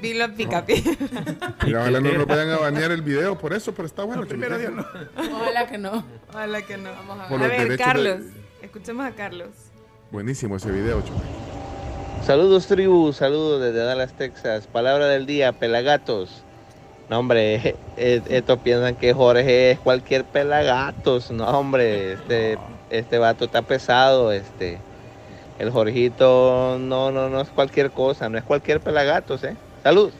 Vilma 0.00 0.28
Picapiedra. 0.28 0.92
Mira, 1.66 1.80
ojalá 1.80 2.00
no 2.00 2.12
nos 2.12 2.26
vayan 2.26 2.50
a 2.50 2.56
banear 2.56 2.92
el 2.92 3.02
video 3.02 3.36
por 3.36 3.52
eso, 3.52 3.74
pero 3.74 3.84
está 3.86 4.04
bueno. 4.04 4.24
primero 4.26 4.56
Dios 4.58 4.72
no. 4.72 4.86
Ojalá 5.36 5.66
que 5.66 5.76
no. 5.76 6.02
Ojalá 6.30 6.62
que 6.62 6.76
no. 6.78 6.90
Vamos 6.92 7.20
a 7.20 7.28
Por 7.28 7.42
a 7.42 7.48
ver, 7.48 7.76
Carlos. 7.76 8.20
de- 8.20 8.40
Escuchemos 8.62 9.04
a 9.04 9.10
Carlos. 9.10 9.50
Buenísimo 10.10 10.56
ese 10.56 10.70
video, 10.70 11.02
Choy. 11.02 11.16
Saludos 12.24 12.66
tribu, 12.68 13.12
saludos 13.12 13.60
desde 13.60 13.80
Dallas, 13.84 14.16
Texas. 14.16 14.66
Palabra 14.66 15.06
del 15.08 15.26
día, 15.26 15.52
pelagatos. 15.52 16.42
No, 17.10 17.18
hombre, 17.18 17.74
estos 17.96 18.60
piensan 18.60 18.94
que 18.94 19.12
Jorge 19.12 19.72
es 19.72 19.80
cualquier 19.80 20.24
pelagatos. 20.24 21.32
No, 21.32 21.44
hombre, 21.46 22.12
este, 22.12 22.56
este 22.88 23.18
vato 23.18 23.46
está 23.46 23.62
pesado, 23.62 24.30
este. 24.30 24.78
El 25.58 25.70
Jorgito 25.70 26.78
no, 26.80 27.10
no, 27.10 27.28
no 27.28 27.40
es 27.40 27.48
cualquier 27.48 27.90
cosa, 27.90 28.28
no 28.28 28.38
es 28.38 28.44
cualquier 28.44 28.80
pelagatos, 28.80 29.42
¿eh? 29.42 29.56
Salud. 29.82 30.12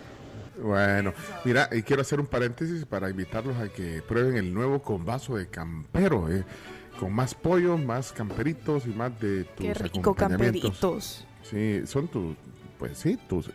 Bueno, 0.60 1.14
mira, 1.44 1.68
y 1.72 1.82
quiero 1.82 2.02
hacer 2.02 2.20
un 2.20 2.26
paréntesis 2.26 2.84
para 2.84 3.08
invitarlos 3.08 3.56
a 3.56 3.68
que 3.68 4.02
prueben 4.02 4.36
el 4.36 4.52
nuevo 4.52 4.82
convaso 4.82 5.36
de 5.36 5.46
campero, 5.46 6.28
eh, 6.28 6.44
con 6.98 7.12
más 7.12 7.34
pollo, 7.34 7.78
más 7.78 8.12
camperitos 8.12 8.84
y 8.86 8.90
más 8.90 9.18
de 9.20 9.44
tus 9.44 9.64
Qué 9.64 9.74
rico, 9.74 10.10
acompañamientos. 10.10 10.62
camperitos. 10.72 11.26
Sí, 11.44 11.86
son 11.86 12.08
tus, 12.08 12.36
pues 12.78 12.98
sí, 12.98 13.16
tus, 13.28 13.48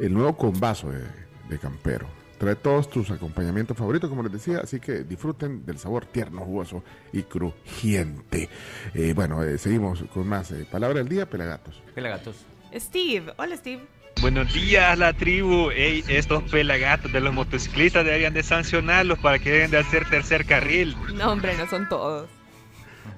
el 0.00 0.12
nuevo 0.12 0.36
convaso 0.36 0.90
de, 0.90 1.04
de 1.48 1.58
campero. 1.58 2.06
Trae 2.42 2.56
todos 2.56 2.90
tus 2.90 3.08
acompañamientos 3.12 3.76
favoritos, 3.76 4.10
como 4.10 4.24
les 4.24 4.32
decía, 4.32 4.58
así 4.58 4.80
que 4.80 5.04
disfruten 5.04 5.64
del 5.64 5.78
sabor 5.78 6.06
tierno, 6.06 6.40
jugoso 6.40 6.82
y 7.12 7.22
crujiente. 7.22 8.48
Eh, 8.94 9.12
bueno, 9.14 9.44
eh, 9.44 9.58
seguimos 9.58 10.02
con 10.12 10.26
más 10.26 10.50
eh, 10.50 10.66
palabra 10.68 10.98
del 10.98 11.08
día, 11.08 11.30
pelagatos. 11.30 11.80
Pelagatos. 11.94 12.44
Steve. 12.74 13.32
Hola, 13.36 13.56
Steve. 13.56 13.82
Buenos 14.20 14.52
días, 14.52 14.98
la 14.98 15.12
tribu. 15.12 15.70
Ey, 15.70 16.02
estos 16.08 16.42
pelagatos 16.50 17.12
de 17.12 17.20
los 17.20 17.32
motociclistas 17.32 18.04
deberían 18.04 18.34
de 18.34 18.42
sancionarlos 18.42 19.20
para 19.20 19.38
que 19.38 19.52
dejen 19.52 19.70
de 19.70 19.78
hacer 19.78 20.10
tercer 20.10 20.44
carril. 20.44 20.96
No, 21.14 21.30
hombre, 21.30 21.56
no 21.56 21.68
son 21.68 21.88
todos. 21.88 22.28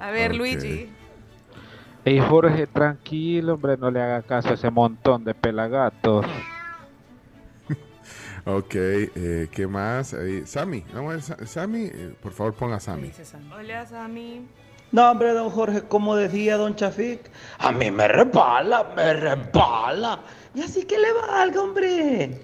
A 0.01 0.11
ver. 0.11 0.37
Luigi. 0.37 0.91
Ey, 2.05 2.21
Jorge, 2.21 2.67
tranquilo, 2.67 3.55
hombre, 3.55 3.79
no 3.79 3.91
le 3.91 4.03
haga 4.03 4.21
caso 4.21 4.51
a 4.51 4.53
ese 4.53 4.69
montón 4.69 5.25
de 5.25 5.33
pelagatos. 5.33 6.27
Ok, 8.47 8.75
eh, 8.75 9.49
¿qué 9.51 9.67
más? 9.67 10.13
Eh, 10.13 10.43
Sammy, 10.47 10.85
vamos 10.93 11.11
a 11.11 11.15
ver, 11.15 11.23
Sa- 11.23 11.47
Sammy, 11.47 11.85
eh, 11.87 12.15
por 12.23 12.33
favor 12.33 12.53
ponga 12.55 12.79
Sammy. 12.79 13.11
Hola, 13.57 13.87
Sammy. 13.87 14.47
No, 14.93 15.11
hombre, 15.11 15.33
don 15.33 15.49
Jorge, 15.51 15.83
como 15.83 16.15
decía 16.15 16.57
don 16.57 16.77
Chafik, 16.77 17.21
a 17.59 17.73
mí 17.73 17.91
me 17.91 18.07
repala, 18.07 18.93
me 18.95 19.15
repala. 19.15 20.21
Y 20.55 20.61
así 20.63 20.85
que 20.85 20.99
le 20.99 21.13
valga, 21.13 21.61
hombre. 21.63 22.43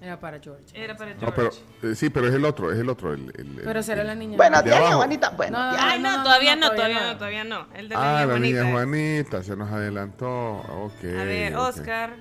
Era 0.00 0.20
para 0.20 0.38
George. 0.38 0.62
Era 0.72 0.96
para 0.96 1.10
George. 1.16 1.26
No, 1.26 1.34
pero, 1.34 1.50
eh, 1.82 1.94
sí, 1.96 2.08
pero 2.08 2.28
es 2.28 2.34
el 2.34 2.44
otro, 2.44 2.70
es 2.72 2.78
el 2.78 2.88
otro. 2.88 3.12
El, 3.12 3.32
el- 3.36 3.60
Pero 3.64 3.82
será 3.82 4.02
el- 4.02 4.06
la 4.06 4.14
niña. 4.14 4.36
Bueno, 4.36 4.62
de 4.62 4.72
abajo. 4.72 4.98
Juanita, 4.98 5.30
bueno. 5.30 5.58
No, 5.58 5.76
Ay, 5.76 6.00
no, 6.00 6.16
no, 6.18 6.22
todavía 6.22 6.54
no, 6.54 6.68
no, 6.68 6.74
todavía 6.76 7.00
no, 7.12 7.16
todavía 7.18 7.44
no. 7.44 7.66
El 7.74 7.88
de 7.88 7.94
Ah, 7.96 8.24
la 8.24 8.26
la 8.34 8.38
niña. 8.38 8.70
Juanita 8.70 9.42
se 9.42 9.56
nos 9.56 9.68
adelantó. 9.72 10.28
Ok. 10.28 11.04
A 11.18 11.24
ver. 11.24 11.56
Oscar. 11.56 12.14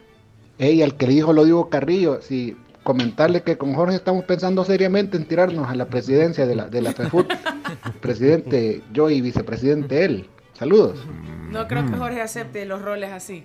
Ey, 0.58 0.82
al 0.82 0.98
que 0.98 1.06
le 1.06 1.14
dijo 1.14 1.32
lo 1.34 1.46
digo 1.46 1.70
Carrillo, 1.70 2.20
sí, 2.24 2.58
comentarle 2.88 3.44
que 3.44 3.58
con 3.58 3.74
Jorge 3.74 3.98
estamos 3.98 4.24
pensando 4.24 4.64
seriamente 4.64 5.18
en 5.18 5.26
tirarnos 5.26 5.68
a 5.70 5.76
la 5.76 5.88
presidencia 5.88 6.46
de 6.48 6.56
la, 6.56 6.70
de 6.70 6.82
la 6.82 6.94
FEFUT. 6.94 7.28
Presidente 8.02 8.82
yo 8.94 9.10
y 9.10 9.20
vicepresidente 9.20 10.06
él. 10.06 10.30
Saludos. 10.54 10.98
No 11.52 11.68
creo 11.68 11.86
que 11.86 11.98
Jorge 11.98 12.22
acepte 12.22 12.66
los 12.66 12.82
roles 12.82 13.12
así. 13.12 13.44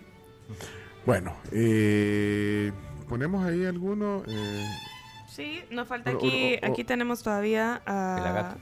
Bueno, 1.05 1.35
eh, 1.51 2.71
ponemos 3.09 3.45
ahí 3.45 3.65
alguno. 3.65 4.23
eh, 4.29 4.65
Sí, 5.29 5.61
nos 5.71 5.89
falta 5.89 6.13
O- 6.13 6.17
aquí. 6.17 6.59
o- 6.63 6.67
o- 6.69 6.71
Aquí 6.71 6.85
tenemos 6.85 7.25
todavía 7.25 7.83
a. 7.85 8.55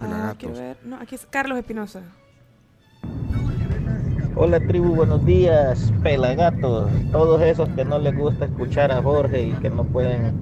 Ah, 0.00 0.34
quiero 0.38 0.54
ver. 0.54 0.78
No, 0.82 0.96
aquí 0.96 1.14
es 1.14 1.26
Carlos 1.28 1.58
Espinosa. 1.58 2.00
Hola 4.36 4.58
tribu, 4.58 4.96
buenos 4.96 5.24
días, 5.24 5.92
pelagatos. 6.02 6.90
Todos 7.12 7.40
esos 7.40 7.68
que 7.70 7.84
no 7.84 8.00
les 8.00 8.16
gusta 8.16 8.46
escuchar 8.46 8.90
a 8.90 9.00
Jorge 9.00 9.42
y 9.44 9.52
que 9.52 9.70
no 9.70 9.84
pueden 9.84 10.34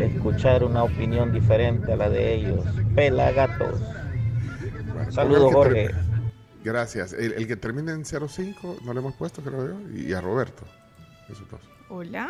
escuchar 0.00 0.64
una 0.64 0.82
opinión 0.82 1.32
diferente 1.32 1.92
a 1.92 1.96
la 1.96 2.10
de 2.10 2.34
ellos. 2.34 2.64
Pelagatos. 2.96 3.80
Saludos, 5.10 5.42
el 5.42 5.48
que 5.48 5.54
Jorge. 5.54 5.90
Gracias. 6.64 7.12
El, 7.12 7.32
el 7.34 7.46
que 7.46 7.54
termina 7.54 7.92
en 7.92 8.04
05 8.04 8.78
no 8.84 8.92
le 8.92 8.98
hemos 8.98 9.14
puesto, 9.14 9.40
creo 9.40 9.68
yo. 9.68 9.96
Y 9.96 10.12
a 10.12 10.20
Roberto. 10.20 10.64
Esos 11.30 11.48
dos. 11.48 11.60
Hola. 11.90 12.28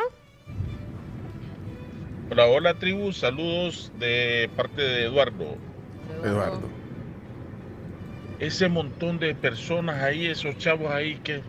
Hola, 2.30 2.46
hola 2.48 2.74
tribu, 2.74 3.12
saludos 3.12 3.90
de 3.98 4.50
parte 4.54 4.82
de 4.82 5.06
Eduardo. 5.06 5.56
Eduardo. 6.22 6.77
Ese 8.38 8.68
montón 8.68 9.18
de 9.18 9.34
personas 9.34 10.02
ahí, 10.02 10.26
esos 10.26 10.56
chavos 10.58 10.90
ahí 10.92 11.16
que... 11.16 11.42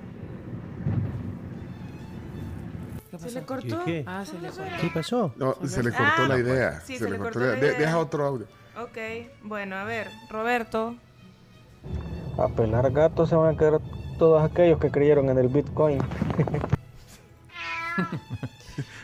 ¿Se 3.18 3.32
le 3.32 3.42
cortó? 3.46 3.86
¿Qué? 3.86 4.04
Ah, 4.08 4.24
se 4.26 4.40
le 4.40 4.48
cortó. 4.50 4.64
¿Qué 4.82 4.90
pasó? 4.94 5.34
No, 5.36 5.56
se 5.68 5.84
le 5.84 5.90
cortó 5.92 6.04
Ah, 6.24 6.28
la 6.28 6.36
no, 6.36 6.40
idea. 6.40 6.82
sí, 6.82 6.98
se, 6.98 7.10
le 7.10 7.18
cortó, 7.18 7.40
la 7.40 7.58
idea. 7.58 7.72
De- 7.74 7.80
Deja 7.80 7.98
otro 8.00 8.26
audio. 8.26 8.48
Ok, 8.78 8.98
bueno, 9.44 9.76
a 9.76 9.84
ver, 9.84 10.08
Roberto. 10.30 10.96
A 12.38 12.48
pelar 12.48 12.90
gatos 12.92 13.30
se 13.30 13.36
van 13.36 13.56
a 13.56 13.58
quedar 13.58 13.82
todos 14.18 14.42
aquellos 14.44 14.80
que 14.80 14.90
creyeron 14.90 15.30
en 15.30 15.38
el 15.38 15.48
Bitcoin. 15.48 16.00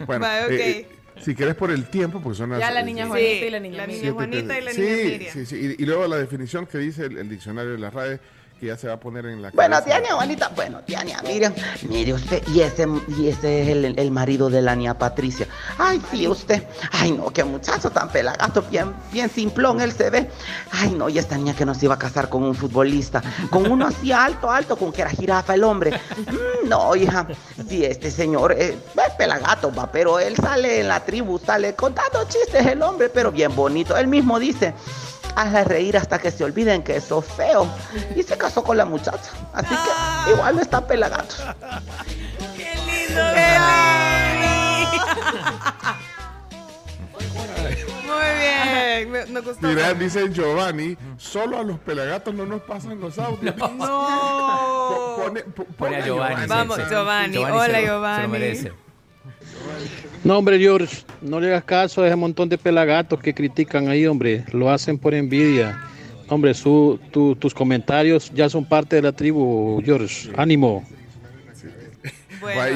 Bueno, 0.07 0.25
ok. 0.25 0.51
eh, 0.51 0.79
eh, 0.79 0.87
si 1.21 1.35
querés 1.35 1.55
por 1.55 1.71
el 1.71 1.85
tiempo, 1.85 2.21
porque 2.21 2.37
son 2.37 2.51
las. 2.51 2.59
Ya 2.59 2.71
la 2.71 2.83
niña 2.83 3.05
sí, 3.05 3.09
Juanita 3.09 3.45
y 3.45 3.49
la 3.49 3.59
niña 3.59 3.77
la 3.77 3.87
niña 3.87 4.11
Juanita 4.11 4.59
y 4.59 4.61
la 4.63 4.71
sí, 4.71 4.81
niña 4.81 4.95
Miriam. 4.95 5.33
Sí, 5.33 5.45
sí. 5.45 5.75
Y, 5.79 5.83
y 5.83 5.85
luego 5.85 6.07
la 6.07 6.17
definición 6.17 6.65
que 6.65 6.77
dice 6.77 7.05
el, 7.05 7.17
el 7.17 7.29
diccionario 7.29 7.71
de 7.71 7.77
la 7.77 7.89
RAE, 7.89 8.19
que 8.65 8.69
ya 8.69 8.77
se 8.77 8.87
va 8.87 8.93
a 8.95 8.99
poner 8.99 9.25
en 9.27 9.41
la. 9.41 9.51
Bueno, 9.51 9.81
tía 9.83 10.01
Juanita, 10.09 10.51
bueno, 10.55 10.79
tía 10.85 11.03
Miriam, 11.23 11.53
mire 11.87 12.13
usted, 12.13 12.41
y 12.47 12.61
ese, 12.61 12.87
y 13.17 13.27
ese 13.27 13.61
es 13.61 13.67
el, 13.69 13.97
el 13.97 14.11
marido 14.11 14.49
de 14.49 14.61
la 14.61 14.75
niña 14.75 14.97
Patricia. 14.97 15.47
Ay, 15.77 16.01
sí, 16.11 16.27
usted, 16.27 16.63
ay 16.91 17.11
no, 17.11 17.29
qué 17.31 17.43
muchacho 17.43 17.91
tan 17.91 18.09
pelagato, 18.09 18.63
bien, 18.63 18.93
bien 19.11 19.29
simplón 19.29 19.81
él 19.81 19.91
se 19.91 20.09
ve. 20.09 20.29
Ay 20.71 20.91
no, 20.91 21.09
y 21.09 21.19
esta 21.19 21.37
niña 21.37 21.55
que 21.55 21.65
nos 21.65 21.81
iba 21.83 21.93
a 21.93 21.99
casar 21.99 22.27
con 22.27 22.43
un 22.43 22.55
futbolista, 22.55 23.21
con 23.51 23.71
uno 23.71 23.87
así 23.87 24.11
alto, 24.11 24.49
alto, 24.49 24.75
con 24.77 24.91
que 24.91 25.01
era 25.01 25.11
jirafa 25.11 25.53
el 25.53 25.63
hombre. 25.63 25.91
Mm, 26.17 26.67
no, 26.67 26.95
hija, 26.95 27.27
sí, 27.69 27.85
este 27.85 28.09
señor 28.09 28.53
eh, 28.53 28.77
es 29.07 29.13
pelagato, 29.15 29.71
va, 29.73 29.91
pero 29.91 30.19
él 30.19 30.35
sale 30.35 30.81
en 30.81 30.87
la 30.87 31.01
tribu, 31.05 31.37
sale 31.37 31.75
contando 31.75 32.23
chistes 32.27 32.65
el 32.65 32.81
hombre, 32.81 33.09
pero 33.09 33.31
bien 33.31 33.55
bonito. 33.55 33.95
Él 33.95 34.07
mismo 34.07 34.39
dice, 34.39 34.73
hazla 35.35 35.63
reír 35.63 35.97
hasta 35.97 36.19
que 36.19 36.31
se 36.31 36.43
olviden 36.43 36.83
que 36.83 36.99
sos 37.01 37.25
feo. 37.25 37.67
Y 38.15 38.23
se 38.23 38.37
casó 38.37 38.63
con 38.63 38.77
la 38.77 38.85
muchacha. 38.85 39.31
Así 39.53 39.75
que 39.75 40.31
igual 40.31 40.55
no 40.55 40.61
está 40.61 40.85
pelagato. 40.85 41.35
Muy 48.05 48.39
bien, 48.39 49.11
me, 49.11 49.25
me 49.25 49.39
gustó. 49.41 49.67
Mira, 49.67 49.93
dice 49.93 50.29
Giovanni, 50.31 50.97
solo 51.17 51.59
a 51.59 51.63
los 51.63 51.79
pelagatos 51.79 52.33
no 52.33 52.45
nos 52.45 52.61
pasan 52.61 52.99
los 52.99 53.17
audios. 53.17 53.55
No. 53.57 55.15
Pone, 55.17 55.41
po- 55.41 55.65
Pone 55.65 55.97
a 55.97 56.05
Giovanni. 56.05 56.47
Vamos. 56.47 56.79
Giovanni. 56.89 57.33
se 57.37 57.39
Hola, 57.45 57.67
lo- 57.67 57.73
Se 57.75 57.81
Giovanni. 57.85 58.23
lo 58.23 58.29
merece. 58.29 58.73
No, 60.23 60.37
hombre, 60.39 60.59
George, 60.59 61.03
no 61.21 61.39
le 61.39 61.47
hagas 61.47 61.63
caso 61.65 62.01
a 62.01 62.07
ese 62.07 62.15
montón 62.15 62.49
de 62.49 62.57
pelagatos 62.57 63.19
que 63.19 63.33
critican 63.33 63.87
ahí, 63.89 64.07
hombre. 64.07 64.43
Lo 64.51 64.71
hacen 64.71 64.97
por 64.97 65.13
envidia. 65.13 65.79
Hombre, 66.27 66.53
su, 66.55 66.99
tu- 67.11 67.35
tus 67.35 67.53
comentarios 67.53 68.31
ya 68.33 68.49
son 68.49 68.65
parte 68.65 68.95
de 68.95 69.03
la 69.03 69.11
tribu, 69.11 69.81
George. 69.85 70.31
Ánimo. 70.35 70.83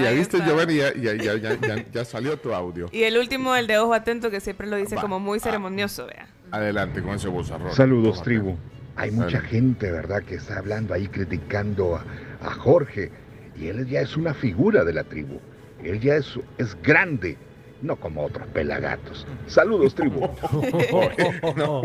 Ya 0.02 0.11
viste, 0.11 0.40
Giovanni, 0.45 0.76
ya, 0.78 0.94
ya, 0.95 1.14
ya, 1.16 1.36
ya, 1.36 1.57
ya- 1.60 1.86
ya 1.91 2.06
salió 2.06 2.38
tu 2.38 2.53
audio. 2.53 2.90
Y 2.91 3.03
el 3.03 3.18
último, 3.18 3.56
el 3.56 3.68
de 3.68 3.78
ojo 3.78 3.94
atento, 3.94 4.32
que 4.32 4.40
siempre 4.40 4.68
lo 4.68 4.78
dice 4.78 4.95
Va. 4.95 5.02
como 5.02 5.20
muy 5.20 5.40
ceremonioso, 5.40 6.07
vea. 6.07 6.28
Adelante 6.52 7.02
con 7.02 7.16
ese 7.16 7.28
bozarrón. 7.28 7.74
Saludos, 7.76 8.22
tribu. 8.24 8.56
Hay 8.95 9.11
mucha 9.11 9.40
gente, 9.41 9.91
¿verdad?, 9.91 10.24
que 10.24 10.36
está 10.36 10.57
hablando 10.57 10.94
ahí 10.94 11.07
criticando 11.07 11.95
a, 11.95 12.03
a 12.45 12.52
Jorge. 12.52 13.11
Y 13.60 13.68
él 13.68 13.88
ya 13.88 14.02
es 14.02 14.18
una 14.18 14.34
figura 14.34 14.84
de 14.84 14.94
la 14.94 15.03
tribu. 15.03 15.40
Él 15.84 16.00
ya 16.00 16.16
es, 16.16 16.28
es 16.58 16.80
grande, 16.82 17.38
no 17.82 17.96
como 17.96 18.26
otros 18.26 18.48
pelagatos. 18.50 19.26
Saludos, 19.48 19.96
tribu. 19.96 20.28
No, 21.56 21.82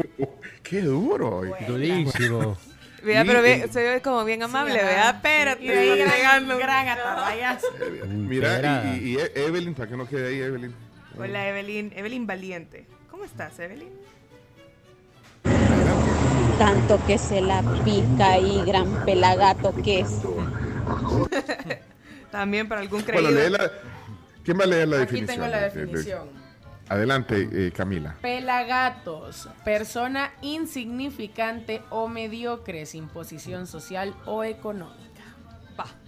qué 0.63 0.81
duro. 0.83 1.43
Durísimo. 1.67 2.57
Vea, 3.03 3.23
pero 3.25 3.43
ve- 3.43 3.69
se 3.71 3.83
ve 3.83 4.01
como 4.01 4.25
bien 4.25 4.43
amable, 4.43 4.79
ajá. 4.81 4.89
vea. 4.89 5.11
Espérate, 5.11 5.65
Y 5.65 5.71
ahí 5.71 5.89
gran- 5.99 6.09
agregando. 6.09 6.59
gran 6.59 6.89
atabayazo. 6.89 7.67
Mira, 8.09 8.97
y, 8.97 8.99
y- 8.99 9.13
y 9.15 9.19
Evelyn, 9.35 9.75
para 9.75 9.91
que 9.91 9.97
no 9.97 10.09
quede 10.09 10.29
ahí, 10.29 10.41
Evelyn. 10.41 10.75
Hola, 11.19 11.49
Evelyn. 11.49 11.93
Evelyn 11.95 12.27
Valiente. 12.27 12.87
¿Cómo 13.11 13.25
estás, 13.25 13.59
Evelyn? 13.61 13.91
Tanto 16.59 16.99
que 17.07 17.19
se 17.19 17.41
la 17.41 17.63
pica 17.85 18.39
y 18.39 18.65
gran 18.65 19.05
pelagato 19.05 19.75
que 19.83 20.01
es. 20.01 20.21
También 22.35 22.69
para 22.69 22.81
algún 22.81 23.03
Bueno, 23.05 23.29
creído. 23.29 23.31
lee 23.45 23.51
la, 23.51 23.71
¿quién 24.43 24.59
va 24.59 24.65
a 24.65 24.67
leer 24.67 24.89
la 24.89 24.97
Aquí 25.03 25.05
definición? 25.21 25.37
tengo 25.37 25.47
la 25.49 25.61
de- 25.61 25.71
de- 25.71 25.87
definición. 25.87 26.29
Adelante, 26.89 27.49
eh, 27.53 27.71
Camila. 27.71 28.17
Pelagatos, 28.21 29.49
persona 29.65 30.33
insignificante 30.43 31.81
o 31.91 32.09
mediocre 32.09 32.87
sin 32.87 33.07
posición 33.07 33.69
social 33.69 34.15
o 34.27 34.43
económica. 34.43 35.23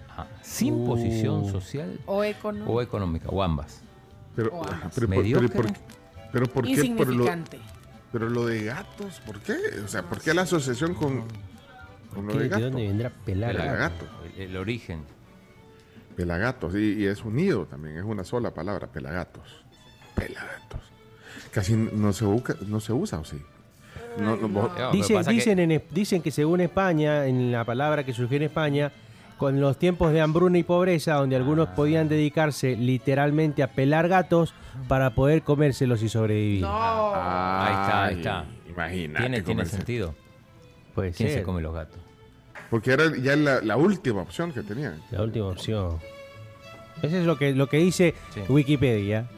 Ajá. 0.09 0.27
Sin 0.43 0.74
Uh. 0.82 0.86
posición 0.86 1.48
social 1.53 2.01
O 2.07 2.24
económica. 2.24 2.70
o 2.73 2.82
económica, 2.82 3.28
o 3.28 3.40
ambas. 3.43 3.82
Pero, 4.35 4.51
O 4.53 4.65
ambas. 4.66 4.93
pero, 4.97 5.07
Mediocre. 5.07 5.48
pero, 5.48 5.62
por- 5.62 5.73
pero 6.32 6.47
¿por 6.48 6.65
qué? 6.66 6.74
Por 6.74 7.07
lo, 7.07 7.15
Insignificante. 7.15 7.61
pero 8.11 8.28
lo 8.28 8.47
de 8.47 8.65
gatos, 8.65 9.20
¿por 9.24 9.39
qué? 9.40 9.55
O 9.85 9.86
sea, 9.86 10.03
¿por 10.03 10.20
qué 10.20 10.35
la 10.35 10.43
asociación 10.43 10.94
con, 10.94 11.24
con 12.12 12.27
lo 12.27 12.32
¿Qué- 12.32 12.39
de 12.39 12.43
¿De 12.44 12.48
gato? 12.48 12.62
dónde 12.65 12.82
vendrá 12.89 13.11
pelagato? 13.24 13.59
Pelagato. 13.62 14.07
El, 14.36 14.43
el 14.43 14.57
origen. 14.57 15.05
Pelagatos, 16.16 16.74
y, 16.74 16.94
y 17.02 17.06
es 17.06 17.24
unido 17.24 17.66
también, 17.66 17.97
es 17.98 18.05
una 18.05 18.24
sola 18.24 18.52
palabra, 18.52 18.86
pelagatos. 18.86 19.64
Pelagatos. 20.14 20.80
Casi 21.52 21.74
no 21.74 22.12
se, 22.12 22.24
uca- 22.24 22.56
no 22.66 22.80
se 22.80 22.93
usa, 22.93 23.18
¿o 23.18 23.24
sí? 23.24 23.40
No, 24.18 24.36
no, 24.36 24.48
vos- 24.48 24.70
Dicen, 24.93 25.22
dicen, 25.28 25.59
en, 25.59 25.72
Es- 25.72 25.82
dicen 25.90 26.22
que 26.22 26.30
según 26.30 26.60
España, 26.62 27.26
en 27.26 27.52
la 27.52 27.64
palabra 27.64 28.05
que 28.05 28.14
surgió 28.14 28.38
en 28.38 28.44
España, 28.44 28.93
con 29.36 29.60
los 29.60 29.78
tiempos 29.78 30.12
de 30.14 30.22
hambruna 30.22 30.56
y 30.56 30.62
pobreza, 30.62 31.14
donde 31.16 31.36
algunos 31.36 31.68
podían 31.68 32.09
dedicarse 32.09 32.74
literalmente 32.76 33.62
a 33.62 33.68
pelar 33.68 34.09
gatos 34.09 34.55
para 34.88 35.10
poder 35.14 35.43
comérselos 35.43 36.02
y 36.02 36.09
sobrevivir. 36.09 36.64
Ahí 36.66 37.72
está, 37.72 38.05
ahí 38.05 38.14
está. 38.16 38.44
Imagínate. 38.70 39.20
Tiene, 39.20 39.43
tiene 39.43 39.66
sentido. 39.66 40.14
Puede 40.94 41.12
¿Quién 41.12 41.28
ser. 41.28 41.38
se 41.40 41.44
come 41.44 41.60
los 41.60 41.74
gatos? 41.74 41.98
Porque 42.70 42.93
era 42.93 43.14
ya 43.16 43.36
la, 43.36 43.60
la 43.60 43.76
última 43.76 44.22
opción 44.22 44.52
que 44.52 44.62
tenían. 44.62 45.01
La 45.10 45.22
última 45.22 45.47
opción. 45.48 45.98
Eso 47.02 47.16
es 47.18 47.24
lo 47.26 47.36
que, 47.36 47.52
lo 47.52 47.68
que 47.68 47.76
dice 47.78 48.14
Wikipedia. 48.48 49.28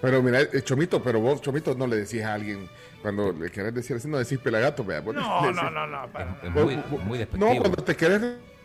Pero 0.00 0.22
mira, 0.22 0.40
eh, 0.40 0.62
Chomito, 0.62 1.02
pero 1.02 1.20
vos, 1.20 1.40
Chomito, 1.40 1.74
no 1.74 1.86
le 1.86 1.96
decís 1.96 2.22
a 2.22 2.34
alguien 2.34 2.68
cuando 3.02 3.32
le 3.32 3.50
querés 3.50 3.74
decir 3.74 3.96
así, 3.96 4.08
no 4.08 4.18
decís 4.18 4.38
pelagato, 4.38 4.84
vea. 4.84 5.00
No, 5.00 5.12
no, 5.12 5.42
decís- 5.42 5.70
no, 5.72 5.86
no, 5.86 6.08
para 6.12 6.38
Es 6.42 6.52
Vos- 6.54 6.64
muy, 6.64 6.76
muy 7.04 7.26
No, 7.34 7.56
cuando 7.60 7.82
te 7.84 7.94
querés 7.94 8.20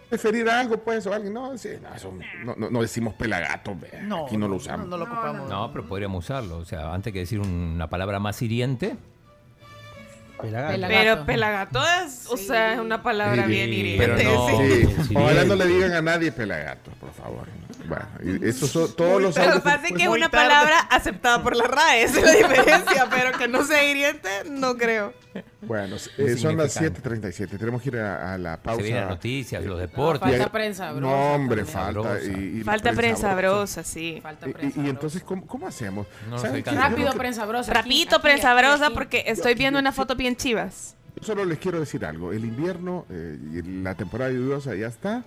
referir 0.09 0.49
a 0.49 0.59
algo, 0.61 0.77
pues, 0.77 1.05
o 1.07 1.13
a 1.13 1.15
alguien, 1.17 1.33
no, 1.33 1.57
sí, 1.57 1.69
no, 1.81 1.93
eso- 1.93 2.13
no, 2.45 2.55
no- 2.55 2.69
no 2.69 2.81
decimos 2.81 3.13
pelagato, 3.15 3.75
vea. 3.75 4.01
No, 4.01 4.25
Aquí 4.25 4.37
no 4.37 4.47
lo 4.47 4.55
usamos. 4.55 4.87
no 4.87 4.97
lo 4.97 5.03
ocupamos. 5.05 5.49
No, 5.49 5.71
pero 5.71 5.85
podríamos 5.87 6.23
usarlo. 6.25 6.57
O 6.57 6.65
sea, 6.65 6.93
antes 6.93 7.11
que 7.13 7.19
decir 7.19 7.39
una 7.39 7.89
palabra 7.89 8.19
más 8.19 8.41
hiriente. 8.41 8.95
Pelagato. 10.41 10.88
Pero 10.88 11.26
pelagato 11.26 11.81
es, 12.05 12.27
o 12.30 12.38
sea, 12.38 12.73
es 12.73 12.80
una 12.80 13.01
palabra 13.03 13.43
Sí, 13.45 13.49
bien 13.49 13.73
hiriente. 13.73 14.05
pero 14.18 14.23
no- 14.31 14.47
sí. 14.57 15.03
Sí, 15.07 15.13
ojalá 15.15 15.43
no 15.45 15.55
le 15.55 15.65
digan 15.68 15.93
a 15.93 16.01
nadie 16.01 16.31
pelagato, 16.31 16.91
por 16.99 17.13
favor. 17.13 17.47
Bueno, 17.87 18.05
y 18.23 18.47
estos 18.47 18.69
son 18.69 18.95
todos 18.95 19.21
los 19.21 19.35
Pero 19.35 19.47
audios- 19.53 19.63
pasa 19.63 19.87
que 19.87 20.03
es 20.03 20.09
una 20.09 20.29
tarde. 20.29 20.47
palabra 20.49 20.79
aceptada 20.89 21.41
por 21.43 21.55
la 21.55 21.65
RAE, 21.65 22.03
esa 22.03 22.19
es 22.19 22.25
la 22.25 22.31
diferencia, 22.47 23.07
pero 23.09 23.37
que 23.37 23.47
no 23.47 23.63
sea 23.63 23.83
hiriente, 23.89 24.29
no 24.49 24.77
creo. 24.77 25.13
Bueno, 25.61 25.95
eh, 25.95 26.35
son 26.37 26.57
las 26.57 26.75
Insignificante. 26.75 27.01
7:37. 27.01 27.57
Tenemos 27.57 27.81
que 27.81 27.89
ir 27.89 27.97
a, 27.97 28.33
a 28.33 28.37
la 28.37 28.57
pausa. 28.61 28.77
Se 28.77 28.83
vienen 28.83 29.01
las 29.03 29.09
noticias, 29.11 29.63
los 29.63 29.79
deportes. 29.79 30.29
Falta 30.29 30.45
Y- 30.45 30.49
prensa 30.49 30.89
No, 30.91 30.95
brosa 30.97 31.15
hombre, 31.15 31.63
también. 31.63 32.03
falta. 32.03 32.23
Y- 32.23 32.59
y 32.59 32.63
Falta 32.63 32.93
prensa 32.93 33.35
brosa. 33.35 33.35
brosa, 33.35 33.83
sí. 33.83 34.19
Falta 34.21 34.47
prensa 34.47 34.79
y 34.81 34.89
entonces, 34.89 35.23
¿cómo, 35.23 35.45
cómo 35.47 35.67
hacemos? 35.67 36.07
No 36.29 36.37
Rápido 36.37 37.05
lo 37.07 37.11
que- 37.13 37.17
prensa 37.17 37.45
brosa. 37.45 37.73
Rapidito, 37.73 38.21
prensa 38.21 38.53
brosa, 38.53 38.89
porque 38.91 39.23
estoy 39.27 39.53
viendo 39.55 39.79
una 39.79 39.91
foto 39.91 40.15
bien 40.15 40.35
chivas. 40.35 40.95
Yo 41.15 41.23
solo 41.23 41.45
les 41.45 41.59
quiero 41.59 41.79
decir 41.79 42.05
algo. 42.05 42.31
El 42.33 42.43
invierno 42.45 43.05
eh, 43.09 43.37
y 43.53 43.61
la 43.83 43.95
temporada 43.95 44.31
lluviosa 44.31 44.75
ya 44.75 44.87
está. 44.87 45.23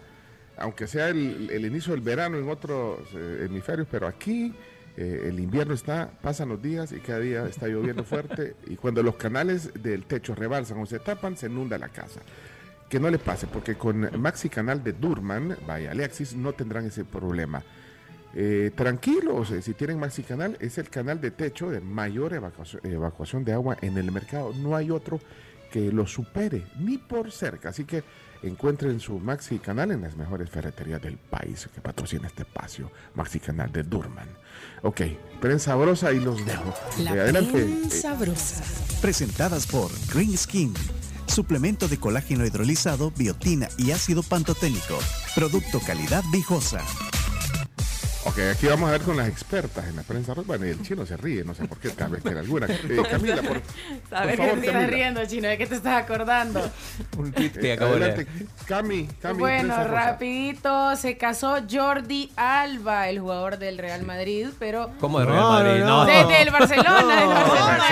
Aunque 0.57 0.87
sea 0.87 1.09
el, 1.09 1.49
el 1.51 1.67
inicio 1.67 1.93
del 1.93 2.03
verano 2.03 2.39
en 2.39 2.49
otros 2.49 3.01
eh, 3.15 3.47
hemisferios, 3.47 3.89
pero 3.91 4.07
aquí 4.07 4.55
eh, 4.97 5.27
el 5.27 5.41
invierno 5.41 5.75
está, 5.75 6.09
pasan 6.23 6.51
los 6.51 6.63
días 6.63 6.93
y 6.93 7.01
cada 7.01 7.19
día 7.21 7.47
está 7.47 7.67
lloviendo 7.67 8.05
fuerte. 8.05 8.55
y 8.67 8.77
cuando 8.77 9.03
los 9.03 9.17
canales 9.17 9.73
del 9.83 10.05
techo 10.05 10.35
rebalsan 10.35 10.79
o 10.79 10.87
se 10.87 11.01
tapan, 11.01 11.37
se 11.37 11.47
inunda 11.47 11.79
la 11.79 11.89
casa. 11.89 12.21
Que 12.89 13.01
no 13.01 13.11
les 13.11 13.21
pase, 13.21 13.47
porque 13.47 13.75
con 13.75 14.09
Maxi 14.21 14.49
Canal 14.49 14.85
de 14.85 14.93
Durman, 14.93 15.57
vaya 15.67 15.91
Alexis, 15.91 16.35
no 16.35 16.53
tendrán 16.53 16.87
ese 16.87 17.05
problema. 17.05 17.63
Eh, 18.37 18.73
tranquilos, 18.75 19.51
eh, 19.51 19.63
si 19.63 19.75
tienen 19.75 19.99
Maxi 19.99 20.23
Canal, 20.23 20.57
es 20.61 20.79
el 20.79 20.91
canal 20.91 21.21
de 21.21 21.31
techo 21.31 21.71
de 21.71 21.81
mayor 21.81 22.35
evacuación, 22.35 22.83
evacuación 22.85 23.45
de 23.45 23.53
agua 23.53 23.77
en 23.81 23.97
el 23.97 24.13
mercado. 24.13 24.53
No 24.55 24.77
hay 24.77 24.91
otro 24.91 25.19
que 25.73 25.91
lo 25.91 26.07
supere, 26.07 26.65
ni 26.79 26.99
por 26.99 27.33
cerca. 27.33 27.71
Así 27.71 27.85
que 27.85 28.05
encuentren 28.47 29.01
su 29.01 29.19
Maxi 29.19 29.59
Canal 29.59 29.91
en 29.91 30.03
las 30.03 30.17
mejores 30.17 30.51
ferreterías 30.51 31.01
del 31.03 31.17
país 31.17 31.69
que 31.75 31.81
patrocina 31.81 32.27
este 32.29 32.43
espacio. 32.43 32.91
Maxi 33.15 33.41
Canal 33.41 33.73
de 33.73 33.83
Durman. 33.83 34.29
Ok, 34.83 35.01
prensa 35.41 35.73
sabrosa 35.73 36.13
y 36.13 36.21
los 36.21 36.45
dejo. 36.45 36.75
Eh, 36.99 37.09
adelante. 37.09 37.63
eh, 37.63 37.89
Presentadas 39.01 39.67
por 39.67 39.91
Green 40.13 40.37
Skin. 40.37 40.75
Suplemento 41.27 41.89
de 41.89 41.99
colágeno 41.99 42.45
hidrolizado, 42.47 43.11
biotina 43.11 43.69
y 43.79 43.91
ácido 43.93 44.23
pantoténico. 44.23 44.99
Producto 45.35 45.81
calidad 45.81 46.23
viejosa. 46.31 46.81
Ok, 48.25 48.39
aquí 48.53 48.67
vamos 48.67 48.89
a 48.89 48.93
ver 48.93 49.03
con 49.03 49.17
las 49.17 49.29
expertas 49.29 49.85
en 49.87 49.97
la 49.97 50.03
prensa 50.03 50.35
rosa. 50.35 50.47
Bueno, 50.47 50.67
y 50.67 50.71
el 50.71 50.83
chino 50.83 51.05
se 51.07 51.17
ríe, 51.17 51.45
no 51.45 51.55
sé 51.55 51.67
por 51.67 51.79
qué, 51.79 51.91
tal 51.91 52.11
vez 52.13 52.25
en 52.27 52.37
alguna. 52.39 52.67
Eh, 52.85 53.03
Camila, 53.11 53.37
por, 53.43 53.61
¿Sabes 54.11 54.37
por 54.37 54.37
que 54.37 54.37
favor, 54.37 54.61
te 54.61 54.67
estás 54.67 54.87
riendo, 54.89 55.25
chino? 55.27 55.49
¿De 55.49 55.59
qué 55.59 55.67
te 55.67 55.75
estás 55.77 56.03
acordando? 56.03 56.71
Un 57.19 57.33
tweet 57.33 57.51
que 57.51 57.71
Eh, 57.71 57.73
acabo 57.75 57.95
de 57.97 58.27
Cami, 58.67 59.09
Cami. 59.23 59.39
Bueno, 59.39 59.77
rosa. 59.77 59.89
rapidito, 59.89 60.97
se 60.97 61.17
casó 61.17 61.57
Jordi 61.71 62.31
Alba, 62.37 63.09
el 63.09 63.21
jugador 63.21 63.59
del 63.59 63.79
Real 63.79 64.03
Madrid, 64.03 64.49
pero... 64.59 64.91
¿Cómo 65.01 65.21
de 65.21 65.27
No, 65.27 65.33
Real 65.33 65.45
Madrid? 65.65 65.81
no, 65.85 65.87
No. 65.87 66.05
Desde 66.05 66.43
el 66.43 66.51
Barcelona, 66.51 67.17
del 67.21 67.29
Barcelona. 67.29 67.85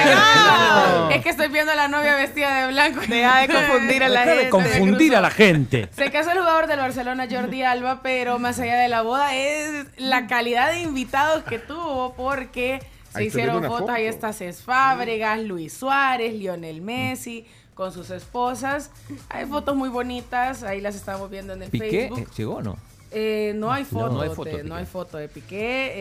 no. 0.99 1.11
Es 1.11 1.23
que 1.23 1.31
estoy 1.31 1.49
viendo 1.49 1.73
a 1.73 1.75
la 1.77 1.89
novia 1.89 2.15
vestida 2.17 2.67
de 2.67 2.73
blanco. 2.73 3.01
Deja 3.09 3.41
de 3.41 3.49
confundir 3.49 4.05
a 4.05 4.09
la 4.09 4.21
Deja 4.21 4.31
de 4.33 4.37
gente. 4.43 4.51
confundir 4.51 5.17
a 5.17 5.21
la 5.21 5.31
gente. 5.31 5.89
Se 5.97 6.11
casó 6.11 6.31
el 6.33 6.39
jugador 6.39 6.67
del 6.67 6.79
Barcelona, 6.81 7.27
Jordi 7.31 7.63
Alba, 7.63 8.01
pero 8.03 8.39
más 8.39 8.59
allá 8.61 8.77
de 8.77 8.89
la 8.89 9.03
boda 9.03 9.35
es 9.35 9.87
la 9.97 10.22
calidad 10.27 10.73
de 10.73 10.81
invitados 10.83 11.45
que 11.45 11.59
tuvo 11.59 12.15
porque 12.15 12.81
se 13.13 13.19
Ahí 13.19 13.27
hicieron 13.27 13.63
fotos, 13.63 13.79
foto. 13.81 13.93
ahí 13.93 14.07
está 14.07 14.33
Cés 14.33 14.63
Fábregas, 14.63 15.41
Luis 15.41 15.73
Suárez, 15.75 16.35
Lionel 16.35 16.81
Messi 16.81 17.47
con 17.75 17.93
sus 17.93 18.11
esposas. 18.11 18.91
Hay 19.29 19.47
fotos 19.47 19.77
muy 19.77 19.89
bonitas, 19.89 20.63
ahí 20.63 20.81
las 20.81 20.95
estamos 20.95 21.31
viendo 21.31 21.53
en 21.53 21.63
el 21.63 21.71
Piqué 21.71 21.91
Facebook. 22.09 22.21
eh, 22.21 22.27
llegó 22.37 22.55
o 22.57 22.63
no? 22.63 22.77
Eh, 23.15 23.53
no 23.57 23.71
hay 23.71 23.85
foto, 23.85 24.09
no 24.15 24.21
hay 24.23 24.29
de, 24.31 24.35
foto 24.35 24.57
de 24.57 24.65
no 24.65 24.75
hay 24.75 24.85
Piqué. 24.85 24.93
foto 24.93 25.17
de 25.19 25.29
Piqué. 25.29 25.93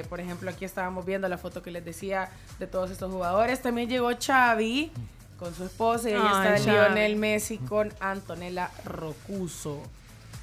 Eh, 0.00 0.04
por 0.08 0.18
ejemplo, 0.20 0.50
aquí 0.50 0.64
estábamos 0.64 1.06
viendo 1.06 1.28
la 1.28 1.38
foto 1.38 1.62
que 1.62 1.70
les 1.70 1.84
decía 1.84 2.28
de 2.58 2.66
todos 2.66 2.90
estos 2.90 3.12
jugadores. 3.12 3.62
También 3.62 3.88
llegó 3.88 4.10
Xavi 4.20 4.90
con 5.38 5.54
su 5.54 5.64
esposa 5.64 6.10
y 6.10 6.14
ahí 6.14 6.20
Ay, 6.20 6.48
está 6.56 6.64
Xavi. 6.64 6.70
Lionel 6.88 7.14
Messi 7.16 7.58
con 7.58 7.92
Antonella 8.00 8.70
Rocuso. 8.84 9.82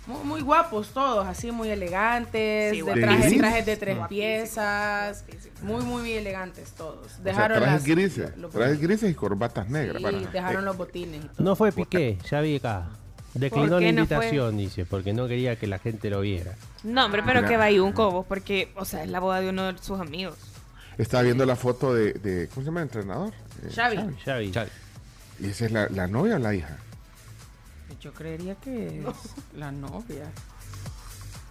Muy, 0.08 0.24
muy 0.24 0.42
guapos 0.42 0.90
todos, 0.90 1.26
así 1.26 1.52
muy 1.52 1.70
elegantes, 1.70 2.74
Sí, 2.76 2.82
de 2.82 2.94
trajes, 2.94 3.38
trajes 3.38 3.66
de 3.66 3.76
tres 3.78 3.98
piezas, 4.08 5.26
muy 5.64 5.84
muy 5.84 6.04
bien 6.04 6.20
elegantes 6.20 6.72
todos. 6.74 7.06
O 7.06 7.10
sea, 7.10 7.24
Dejaron 7.24 7.58
trajes 7.58 7.74
las- 7.82 7.84
grises, 7.86 8.38
los 8.38 8.52
trajes 8.52 8.76
botines. 8.76 8.82
grises 8.82 9.12
y 9.12 9.14
corbatas 9.16 9.70
negras. 9.70 10.04
Sí, 10.08 10.28
dejaron 10.32 10.64
los 10.66 10.78
botines 10.78 11.24
y 11.26 11.28
todo. 11.28 11.44
No 11.44 11.56
fue 11.56 11.72
Piqué, 11.72 12.20
ya 12.30 12.42
vi 12.42 12.58
acá. 12.58 12.88
Declinó 13.34 13.64
¿Por 13.74 13.82
la 13.82 13.92
no 13.92 14.00
invitación, 14.02 14.58
dice, 14.58 14.86
porque 14.86 15.12
no 15.12 15.28
quería 15.28 15.58
que 15.58 15.68
la 15.68 15.80
gente 15.80 16.10
lo 16.10 16.22
viera. 16.22 16.54
No, 16.84 17.06
hombre, 17.06 17.22
pero 17.26 17.40
Mira. 17.42 17.50
que 17.50 17.58
vaya 17.58 17.82
un 17.84 17.92
cobo, 17.92 18.24
porque, 18.24 18.72
o 18.76 18.86
sea, 18.86 19.04
es 19.04 19.10
la 19.10 19.20
boda 19.20 19.42
de 19.42 19.50
uno 19.50 19.74
de 19.74 19.80
sus 19.80 20.00
amigos. 20.00 20.36
Estaba 20.98 21.24
viendo 21.24 21.46
la 21.46 21.56
foto 21.58 21.94
de, 21.94 22.14
de- 22.14 22.48
¿cómo 22.50 22.62
se 22.62 22.66
llama 22.68 22.80
el 22.82 22.86
entrenador? 22.86 23.34
Eh, 23.64 23.72
Xavi. 23.76 23.98
Xavi. 24.24 24.54
¿Y 25.42 25.48
esa 25.48 25.66
es 25.66 25.72
la, 25.74 25.90
la 25.90 26.08
novia 26.08 26.36
o 26.38 26.40
la 26.40 26.54
hija? 26.56 26.78
Yo 28.06 28.14
creería 28.14 28.54
que 28.54 29.00
es 29.00 29.06
la 29.58 29.72
novia. 29.72 30.26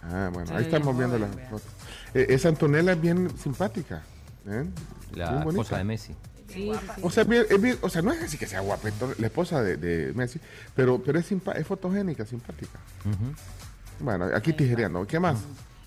Ah, 0.01 0.29
bueno, 0.31 0.55
ahí 0.55 0.63
estamos 0.63 0.97
viendo 0.97 1.19
la 1.19 1.27
vea. 1.27 1.49
foto. 1.49 1.65
Eh, 2.13 2.27
esa 2.29 2.47
Antonella 2.47 2.93
es 2.93 3.01
bien 3.01 3.29
simpática. 3.37 4.03
¿eh? 4.47 4.63
La 5.15 5.43
esposa 5.45 5.79
de 5.79 5.83
Messi. 5.83 6.15
Sí, 6.47 6.71
sí, 6.71 6.79
sí. 6.95 7.01
O 7.03 7.11
sea, 7.11 7.25
bien- 7.25 7.45
es 7.49 7.61
bien- 7.61 7.77
o 7.81 7.89
sea, 7.89 8.01
no 8.01 8.13
es 8.13 8.23
así 8.23 8.37
que 8.37 8.47
sea 8.47 8.61
guapa, 8.61 8.87
la 9.17 9.27
esposa 9.27 9.61
de, 9.61 9.75
de 9.75 10.13
Messi, 10.13 10.39
pero, 10.73 10.97
pero 11.03 11.19
es, 11.19 11.29
simpa- 11.29 11.57
es 11.57 11.67
fotogénica, 11.67 12.25
simpática. 12.25 12.79
Bueno, 13.99 14.29
aquí 14.33 14.53
tijereando. 14.53 15.05
¿Qué 15.05 15.19
más? 15.19 15.37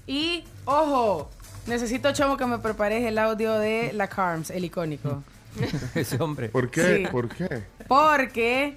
Y, 0.07 0.45
ojo, 0.67 1.31
necesito, 1.67 2.13
Chomo, 2.13 2.37
que 2.37 2.45
me 2.45 2.59
prepares 2.59 3.07
el 3.07 3.17
audio 3.17 3.55
de 3.55 3.95
la 3.95 4.07
Carms, 4.09 4.51
el 4.51 4.67
icónico. 4.67 5.23
Ese 5.95 6.21
hombre. 6.23 6.51
¿Por 6.51 6.71
qué? 6.71 7.05
Sí. 7.07 7.11
¿Por 7.11 7.31
qué? 7.31 7.63
Porque 7.89 8.77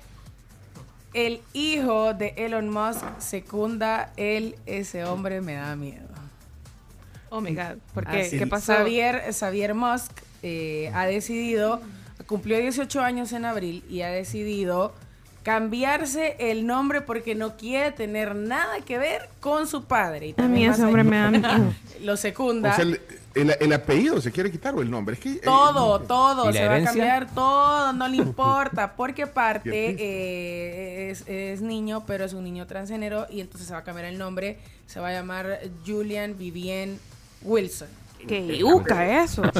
el 1.14 1.42
hijo 1.54 2.14
de 2.14 2.34
Elon 2.38 2.70
Musk 2.70 3.04
secunda 3.20 4.12
el 4.18 4.56
ese 4.66 5.04
hombre 5.04 5.42
me 5.42 5.56
da 5.56 5.76
miedo. 5.76 6.08
Oh 7.30 7.42
my 7.42 7.54
God. 7.56 7.78
¿Por 7.94 8.06
qué? 8.08 8.30
¿Qué 8.30 8.48
pasó? 8.48 8.74
Xavier, 8.74 9.34
Xavier 9.34 9.74
Musk 9.74 10.12
eh, 10.44 10.92
ha 10.94 11.06
decidido, 11.06 11.82
cumplió 12.28 12.58
18 12.60 13.02
años 13.02 13.32
en 13.32 13.46
abril 13.46 13.84
y 13.90 14.02
ha 14.02 14.10
decidido 14.10 14.94
cambiarse 15.44 16.36
el 16.40 16.68
nombre 16.68 17.02
porque 17.02 17.34
no 17.36 17.58
quiere 17.58 17.92
tener 17.92 18.36
nada 18.36 18.82
que 18.82 18.98
ver 18.98 19.30
con 19.40 19.66
su 19.68 19.86
padre. 19.86 20.36
Y 20.38 20.42
A 20.42 20.48
mí 20.48 20.66
ese 20.66 20.84
hombre 20.84 21.04
me 21.04 21.18
da 21.18 21.32
miedo. 21.32 21.74
Lo 22.02 22.18
secunda. 22.18 22.74
O 22.74 22.76
sea, 22.76 22.86
el, 23.36 23.50
el- 23.50 23.58
el 23.60 23.74
apellido 23.74 24.20
se 24.22 24.32
quiere 24.32 24.52
quitar 24.52 24.74
o 24.76 24.82
el 24.82 24.90
nombre. 24.92 25.16
Es 25.16 25.20
que, 25.22 25.32
eh, 25.34 25.42
Todo, 25.44 26.00
todo, 26.02 26.50
¿Y 26.50 26.54
la 26.54 26.60
se 26.60 26.68
va 26.68 26.76
a 26.76 26.84
cambiar 26.84 27.34
todo, 27.34 27.94
no 27.94 28.08
le 28.08 28.18
importa, 28.18 28.94
porque 28.96 29.22
¿Y 29.22 29.26
aparte 29.26 29.90
el 29.90 29.96
eh, 30.00 31.10
es, 31.12 31.24
es 31.28 31.62
niño, 31.62 32.04
pero 32.06 32.26
es 32.26 32.34
un 32.34 32.44
niño 32.44 32.68
transgénero 32.68 33.28
y 33.30 33.42
entonces 33.42 33.68
se 33.68 33.74
va 33.74 33.80
a 33.80 33.84
cambiar 33.84 34.06
el 34.08 34.18
nombre, 34.18 34.60
se 34.88 35.00
va 35.00 35.10
a 35.10 35.12
llamar 35.14 35.60
Julian 35.86 36.38
Vivien 36.38 37.00
Wilson. 37.44 37.88
Qué 38.28 38.58
yuca 38.58 39.24
eso. 39.24 39.42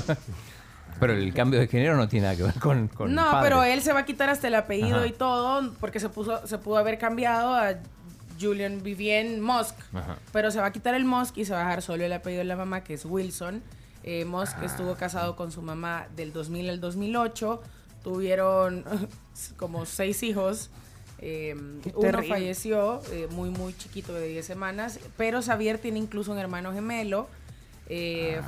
Pero 1.00 1.14
el 1.14 1.34
cambio 1.34 1.60
de 1.60 1.68
género 1.68 1.96
no 1.98 2.08
tiene 2.08 2.26
nada 2.28 2.38
que 2.38 2.44
ver 2.44 2.54
con, 2.60 2.88
con 2.90 3.16
no, 3.16 3.24
padre. 3.24 3.50
pero 3.50 3.64
él 3.64 3.82
se 3.82 3.92
va 3.92 4.02
a 4.02 4.06
quitar 4.06 4.30
hasta 4.30 4.48
el 4.50 4.54
apellido 4.54 4.98
Ajá. 4.98 5.08
y 5.08 5.12
todo, 5.14 5.74
porque 5.80 6.00
se 6.00 6.10
puso, 6.10 6.46
se 6.46 6.60
pudo 6.60 6.78
haber 6.78 7.00
cambiado 7.00 7.56
a 7.56 7.74
Julian 8.42 8.82
Vivien 8.84 9.40
Musk, 9.42 9.76
Ajá. 9.94 10.18
pero 10.34 10.50
se 10.52 10.60
va 10.60 10.66
a 10.68 10.72
quitar 10.72 10.96
el 10.96 11.06
Musk 11.06 11.38
y 11.38 11.46
se 11.46 11.54
va 11.54 11.60
a 11.62 11.64
dejar 11.66 11.82
solo 11.82 12.04
el 12.04 12.12
apellido 12.14 12.40
de 12.40 12.46
la 12.46 12.56
mamá, 12.56 12.84
que 12.84 12.94
es 12.96 13.06
Wilson. 13.06 13.62
Eh, 14.04 14.26
Musk 14.26 14.58
Ah. 14.62 14.66
estuvo 14.66 14.96
casado 14.96 15.36
con 15.36 15.52
su 15.52 15.62
mamá 15.62 16.08
del 16.16 16.34
2000 16.34 16.70
al 16.70 16.80
2008. 16.82 17.62
Tuvieron 18.04 18.84
como 19.58 19.86
seis 19.86 20.24
hijos. 20.24 20.70
Eh, 21.20 21.56
uno 21.94 22.24
falleció 22.24 23.02
eh, 23.12 23.28
muy, 23.30 23.52
muy 23.52 23.74
chiquito 23.78 24.12
de 24.14 24.28
10 24.28 24.44
semanas. 24.46 25.00
Pero 25.18 25.42
Xavier 25.44 25.78
tiene 25.78 26.00
incluso 26.00 26.32
un 26.32 26.40
hermano 26.40 26.74
gemelo. 26.74 27.28
Eh, 27.88 28.42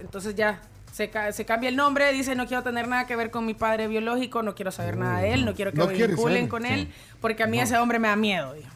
Entonces 0.00 0.34
ya. 0.34 0.60
Se, 0.92 1.10
ca- 1.10 1.32
se 1.32 1.44
cambia 1.44 1.68
el 1.70 1.74
nombre, 1.74 2.12
dice 2.12 2.36
no 2.36 2.46
quiero 2.46 2.62
tener 2.62 2.86
nada 2.86 3.04
que 3.04 3.16
ver 3.16 3.32
con 3.32 3.44
mi 3.44 3.54
padre 3.54 3.88
biológico, 3.88 4.44
no 4.44 4.54
quiero 4.54 4.70
saber 4.70 4.96
nada 4.96 5.18
de 5.22 5.32
él, 5.34 5.44
no 5.44 5.52
quiero 5.52 5.72
que 5.72 5.78
No 5.78 5.88
me 5.88 5.94
vinculen 5.94 6.36
saber, 6.46 6.48
con 6.48 6.62
sí. 6.62 6.68
él, 6.68 6.92
porque 7.20 7.42
a 7.42 7.48
mí 7.48 7.58
ese 7.58 7.76
hombre 7.78 7.98
me 7.98 8.06
da 8.06 8.14
miedo. 8.14 8.52
dijo. 8.54 8.68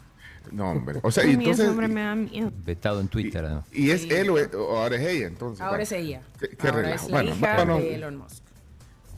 No, 0.52 0.70
hombre. 0.70 1.00
O 1.02 1.10
sea, 1.10 1.24
y 1.24 1.36
mí 1.36 1.44
ese 1.44 1.50
entonces. 1.62 1.68
hombre 1.68 1.88
me 1.88 2.02
da 2.02 2.14
miedo. 2.14 2.52
Vetado 2.64 3.00
en 3.00 3.08
Twitter. 3.08 3.42
¿no? 3.44 3.64
¿Y 3.72 3.90
es 3.90 4.02
Sí. 4.02 4.08
él 4.12 4.30
o, 4.30 4.38
es- 4.38 4.54
o 4.54 4.78
ahora 4.78 4.96
es 4.96 5.06
ella? 5.06 5.26
Entonces, 5.26 5.60
Ahora 5.60 5.70
bueno. 5.72 5.82
es 5.84 5.92
ella. 5.92 6.22
Qué, 6.40 6.48
qué 6.50 6.68
Ahora 6.68 6.82
relajo. 6.82 7.04
es 7.06 7.10
la 7.12 7.16
Bueno, 7.22 7.36
hija 7.36 7.56
bueno, 7.56 7.76
de 7.78 7.94
Elon 7.94 8.16
Musk. 8.16 8.42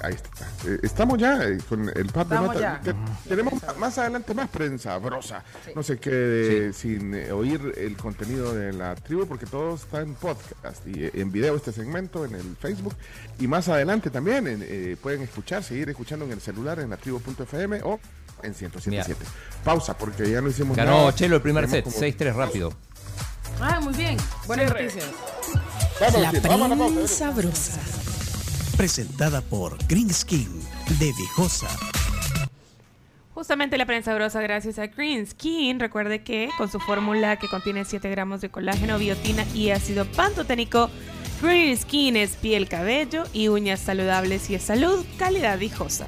Ahí 0.02 0.15
está. 0.15 0.47
Eh, 0.66 0.78
estamos 0.82 1.19
ya 1.19 1.44
eh, 1.44 1.59
con 1.69 1.86
el 1.90 2.07
notas. 2.07 2.59
ya. 2.59 2.81
Te- 2.82 2.94
tenemos 3.28 3.52
más 3.78 3.98
adelante 3.98 4.32
más 4.32 4.48
prensa 4.48 4.97
brosa. 4.97 5.44
No 5.77 5.82
sé 5.82 5.98
qué, 5.98 6.70
sin 6.73 7.12
eh, 7.12 7.31
oír 7.32 7.74
el 7.77 7.98
contenido 7.98 8.55
de 8.55 8.73
la 8.73 8.94
tribu, 8.94 9.27
porque 9.27 9.44
todo 9.44 9.74
está 9.74 10.01
en 10.01 10.15
podcast 10.15 10.86
y 10.86 11.05
eh, 11.05 11.11
en 11.12 11.31
video 11.31 11.55
este 11.55 11.70
segmento 11.73 12.24
en 12.24 12.35
el 12.35 12.57
Facebook. 12.57 12.94
Y 13.40 13.47
más 13.47 13.69
adelante 13.69 14.09
también 14.09 14.47
en, 14.47 14.61
eh, 14.66 14.97
pueden 15.02 15.20
escuchar, 15.20 15.62
seguir 15.62 15.90
escuchando 15.90 16.24
en 16.24 16.32
el 16.32 16.40
celular 16.40 16.81
en 16.81 16.89
la 16.89 16.97
tribu.fm 16.97 17.82
o 17.85 18.01
en 18.42 18.54
107.7. 18.54 19.16
Pausa, 19.64 19.96
porque 19.96 20.30
ya 20.30 20.40
no 20.40 20.48
hicimos 20.48 20.76
Ganó 20.76 20.98
nada. 20.98 21.14
Chelo 21.14 21.36
el 21.36 21.42
primer 21.42 21.64
set, 21.64 21.84
Tenemos 21.84 21.94
como- 21.94 22.06
6-3 22.06 22.34
rápido. 22.34 22.72
Ah, 23.60 23.80
muy 23.80 23.92
bien. 23.94 24.16
Buenas 24.46 24.70
noticias. 24.70 25.04
La 26.00 26.30
prensa 26.30 27.30
brosa. 27.30 27.80
Presentada 28.76 29.42
por 29.42 29.76
Green 29.86 30.12
Skin 30.12 30.48
de 30.98 31.12
Viejosa. 31.12 31.68
Justamente 33.34 33.78
la 33.78 33.86
prensa 33.86 34.14
brosa 34.14 34.40
gracias 34.40 34.78
a 34.78 34.86
Green 34.86 35.26
Skin. 35.26 35.78
Recuerde 35.80 36.22
que 36.22 36.48
con 36.58 36.70
su 36.70 36.80
fórmula 36.80 37.36
que 37.38 37.48
contiene 37.48 37.84
7 37.84 38.08
gramos 38.10 38.40
de 38.40 38.50
colágeno, 38.50 38.98
biotina 38.98 39.44
y 39.54 39.70
ácido 39.70 40.04
pantoténico, 40.06 40.90
Green 41.42 41.76
Skin 41.76 42.16
es 42.16 42.36
piel, 42.36 42.68
cabello 42.68 43.24
y 43.32 43.48
uñas 43.48 43.80
saludables 43.80 44.50
y 44.50 44.54
es 44.56 44.62
salud, 44.62 45.04
calidad 45.18 45.58
viejosa. 45.58 46.06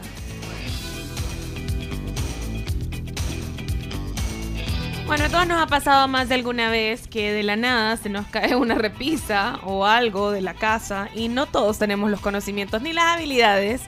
Bueno, 5.12 5.26
a 5.26 5.28
todos 5.28 5.47
nos 5.47 5.60
ha 5.60 5.66
pasado 5.66 6.09
más 6.09 6.30
de 6.30 6.36
alguna 6.36 6.70
vez 6.70 7.06
que 7.06 7.34
de 7.34 7.43
la 7.43 7.55
nada 7.55 7.98
se 7.98 8.09
nos 8.09 8.26
cae 8.28 8.56
una 8.56 8.76
repisa 8.76 9.60
o 9.62 9.84
algo 9.84 10.30
de 10.30 10.40
la 10.40 10.55
casa 10.55 11.10
y 11.14 11.28
no 11.28 11.44
todos 11.44 11.78
tenemos 11.78 12.10
los 12.10 12.22
conocimientos 12.22 12.80
ni 12.80 12.94
las 12.94 13.18
habilidades 13.18 13.82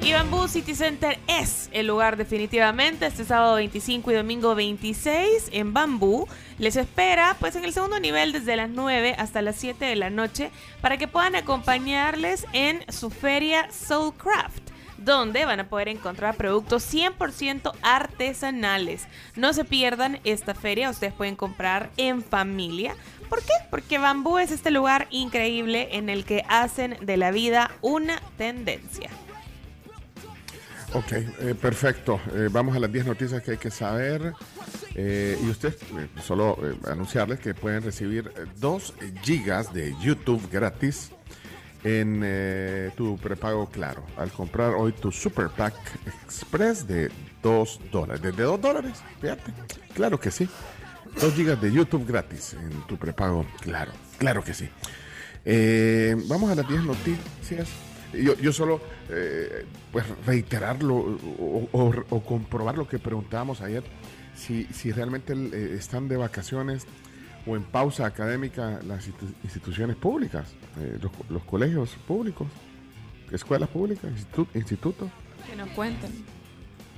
Y 0.00 0.12
Bamboo 0.12 0.48
City 0.48 0.74
Center 0.74 1.18
es 1.26 1.68
el 1.72 1.86
lugar 1.86 2.16
definitivamente. 2.16 3.06
Este 3.06 3.24
sábado 3.24 3.56
25 3.56 4.10
y 4.10 4.14
domingo 4.14 4.54
26 4.54 5.50
en 5.52 5.74
Bambú. 5.74 6.26
Les 6.58 6.76
espera 6.76 7.36
pues 7.38 7.56
en 7.56 7.64
el 7.64 7.72
segundo 7.72 8.00
nivel 8.00 8.32
desde 8.32 8.56
las 8.56 8.70
9 8.70 9.16
hasta 9.18 9.42
las 9.42 9.56
7 9.56 9.84
de 9.84 9.96
la 9.96 10.08
noche 10.08 10.50
para 10.80 10.98
que 10.98 11.08
puedan 11.08 11.34
acompañarles 11.34 12.46
en 12.52 12.84
su 12.90 13.10
feria 13.10 13.70
Soulcraft 13.70 14.77
donde 14.98 15.44
van 15.46 15.60
a 15.60 15.68
poder 15.68 15.88
encontrar 15.88 16.36
productos 16.36 16.92
100% 16.92 17.72
artesanales. 17.82 19.06
No 19.36 19.52
se 19.52 19.64
pierdan 19.64 20.20
esta 20.24 20.54
feria, 20.54 20.90
ustedes 20.90 21.12
pueden 21.12 21.36
comprar 21.36 21.90
en 21.96 22.22
familia. 22.22 22.94
¿Por 23.28 23.40
qué? 23.40 23.52
Porque 23.70 23.98
Bambú 23.98 24.38
es 24.38 24.50
este 24.50 24.70
lugar 24.70 25.06
increíble 25.10 25.88
en 25.92 26.08
el 26.08 26.24
que 26.24 26.44
hacen 26.48 26.96
de 27.00 27.16
la 27.16 27.30
vida 27.30 27.70
una 27.80 28.20
tendencia. 28.36 29.10
Ok, 30.94 31.12
eh, 31.12 31.54
perfecto. 31.60 32.18
Eh, 32.32 32.48
vamos 32.50 32.74
a 32.74 32.80
las 32.80 32.90
10 32.90 33.06
noticias 33.06 33.42
que 33.42 33.52
hay 33.52 33.56
que 33.58 33.70
saber. 33.70 34.32
Eh, 34.94 35.38
y 35.42 35.50
usted, 35.50 35.76
solo 36.22 36.58
anunciarles 36.86 37.40
que 37.40 37.54
pueden 37.54 37.82
recibir 37.82 38.32
2 38.56 38.94
gigas 39.22 39.72
de 39.72 39.94
YouTube 40.00 40.48
gratis 40.50 41.12
en 41.84 42.20
eh, 42.24 42.90
tu 42.96 43.16
prepago 43.18 43.66
Claro. 43.70 44.02
Al 44.16 44.30
comprar 44.32 44.74
hoy 44.74 44.92
tu 44.92 45.12
Super 45.12 45.48
Pack 45.48 45.74
Express 46.24 46.86
de 46.86 47.10
2 47.42 47.80
dólares. 47.92 48.22
¿De 48.22 48.32
2 48.32 48.60
dólares? 48.60 48.98
Fíjate. 49.20 49.52
Claro 49.94 50.18
que 50.18 50.30
sí. 50.30 50.48
2 51.20 51.34
gigas 51.34 51.60
de 51.60 51.72
YouTube 51.72 52.06
gratis 52.06 52.54
en 52.54 52.70
tu 52.86 52.96
prepago 52.96 53.46
Claro. 53.60 53.92
Claro 54.18 54.42
que 54.44 54.54
sí. 54.54 54.68
Eh, 55.44 56.16
vamos 56.26 56.50
a 56.50 56.54
las 56.54 56.68
10 56.68 56.82
noticias. 56.82 57.68
Yo, 58.12 58.34
yo 58.36 58.52
solo, 58.52 58.80
eh, 59.10 59.66
pues, 59.92 60.04
reiterarlo 60.26 60.96
o, 60.96 61.68
o- 62.10 62.20
comprobar 62.24 62.76
lo 62.76 62.88
que 62.88 62.98
preguntábamos 62.98 63.60
ayer. 63.60 63.82
Si, 64.34 64.64
si 64.72 64.92
realmente 64.92 65.34
están 65.76 66.08
de 66.08 66.16
vacaciones 66.16 66.86
o 67.48 67.56
en 67.56 67.62
pausa 67.62 68.06
académica 68.06 68.80
las 68.86 69.08
institu- 69.08 69.34
instituciones 69.42 69.96
públicas, 69.96 70.48
eh, 70.80 70.98
los, 71.00 71.10
los 71.30 71.42
colegios 71.44 71.90
públicos, 72.06 72.46
escuelas 73.32 73.68
públicas, 73.68 74.10
institu- 74.10 74.48
institutos. 74.54 75.08
Que 75.48 75.56
nos 75.56 75.68
cuenten. 75.70 76.10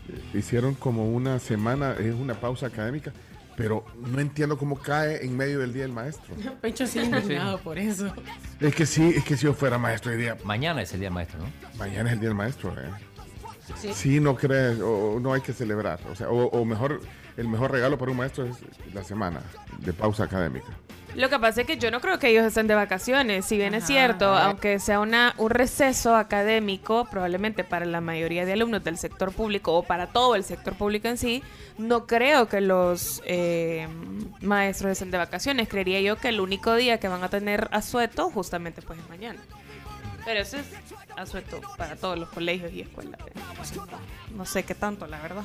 Eh, 0.08 0.38
hicieron 0.38 0.74
como 0.74 1.08
una 1.10 1.38
semana, 1.38 1.92
es 1.98 2.14
una 2.14 2.34
pausa 2.34 2.66
académica, 2.66 3.12
pero 3.56 3.84
no 4.06 4.20
entiendo 4.20 4.56
cómo 4.58 4.76
cae 4.76 5.24
en 5.24 5.36
medio 5.36 5.58
del 5.60 5.72
Día 5.72 5.82
del 5.82 5.92
Maestro. 5.92 6.34
Pecho 6.60 6.86
sí 6.86 6.98
indignado 7.00 7.58
por 7.58 7.78
eso. 7.78 8.12
Es 8.60 8.74
que 8.74 8.86
sí, 8.86 9.12
es 9.16 9.24
que 9.24 9.36
si 9.36 9.44
yo 9.44 9.54
fuera 9.54 9.78
maestro 9.78 10.10
hoy 10.12 10.18
día. 10.18 10.36
Mañana 10.44 10.82
es 10.82 10.92
el 10.94 11.00
Día 11.00 11.06
del 11.08 11.14
Maestro, 11.14 11.38
¿no? 11.40 11.46
Mañana 11.78 12.08
es 12.10 12.14
el 12.14 12.20
Día 12.20 12.28
del 12.30 12.36
Maestro, 12.36 12.72
¿eh? 12.80 12.88
Sí. 13.80 13.92
Sí, 13.94 14.20
no 14.20 14.34
crees, 14.34 14.80
o, 14.80 15.12
o 15.14 15.20
no 15.20 15.32
hay 15.32 15.42
que 15.42 15.52
celebrar. 15.52 16.00
O 16.10 16.16
sea, 16.16 16.28
o, 16.28 16.46
o 16.46 16.64
mejor, 16.64 17.00
el 17.40 17.48
mejor 17.48 17.72
regalo 17.72 17.96
para 17.96 18.10
un 18.10 18.18
maestro 18.18 18.44
es 18.44 18.58
la 18.92 19.02
semana 19.02 19.40
de 19.78 19.94
pausa 19.94 20.24
académica. 20.24 20.68
Lo 21.14 21.28
que 21.28 21.38
pasa 21.38 21.62
es 21.62 21.66
que 21.66 21.78
yo 21.78 21.90
no 21.90 22.00
creo 22.00 22.18
que 22.18 22.28
ellos 22.28 22.44
estén 22.44 22.66
de 22.68 22.74
vacaciones, 22.74 23.46
si 23.46 23.56
bien 23.56 23.74
es 23.74 23.84
cierto, 23.84 24.26
aunque 24.26 24.78
sea 24.78 25.00
una, 25.00 25.34
un 25.38 25.50
receso 25.50 26.14
académico, 26.14 27.08
probablemente 27.10 27.64
para 27.64 27.84
la 27.86 28.00
mayoría 28.00 28.44
de 28.44 28.52
alumnos 28.52 28.84
del 28.84 28.96
sector 28.96 29.32
público 29.32 29.74
o 29.74 29.82
para 29.82 30.06
todo 30.06 30.36
el 30.36 30.44
sector 30.44 30.74
público 30.74 31.08
en 31.08 31.16
sí, 31.16 31.42
no 31.78 32.06
creo 32.06 32.46
que 32.46 32.60
los 32.60 33.22
eh, 33.24 33.88
maestros 34.42 34.92
estén 34.92 35.10
de 35.10 35.18
vacaciones. 35.18 35.68
Creería 35.68 36.00
yo 36.00 36.16
que 36.16 36.28
el 36.28 36.40
único 36.40 36.74
día 36.74 37.00
que 37.00 37.08
van 37.08 37.24
a 37.24 37.28
tener 37.28 37.68
asueto 37.72 38.30
justamente 38.30 38.82
pues 38.82 39.00
es 39.00 39.08
mañana. 39.08 39.40
Pero 40.24 40.40
eso 40.40 40.58
es 40.58 40.66
asueto 41.16 41.60
para 41.76 41.96
todos 41.96 42.18
los 42.18 42.28
colegios 42.28 42.72
y 42.72 42.82
escuelas. 42.82 43.18
No 44.36 44.44
sé 44.44 44.62
qué 44.62 44.74
tanto, 44.76 45.06
la 45.08 45.20
verdad. 45.20 45.44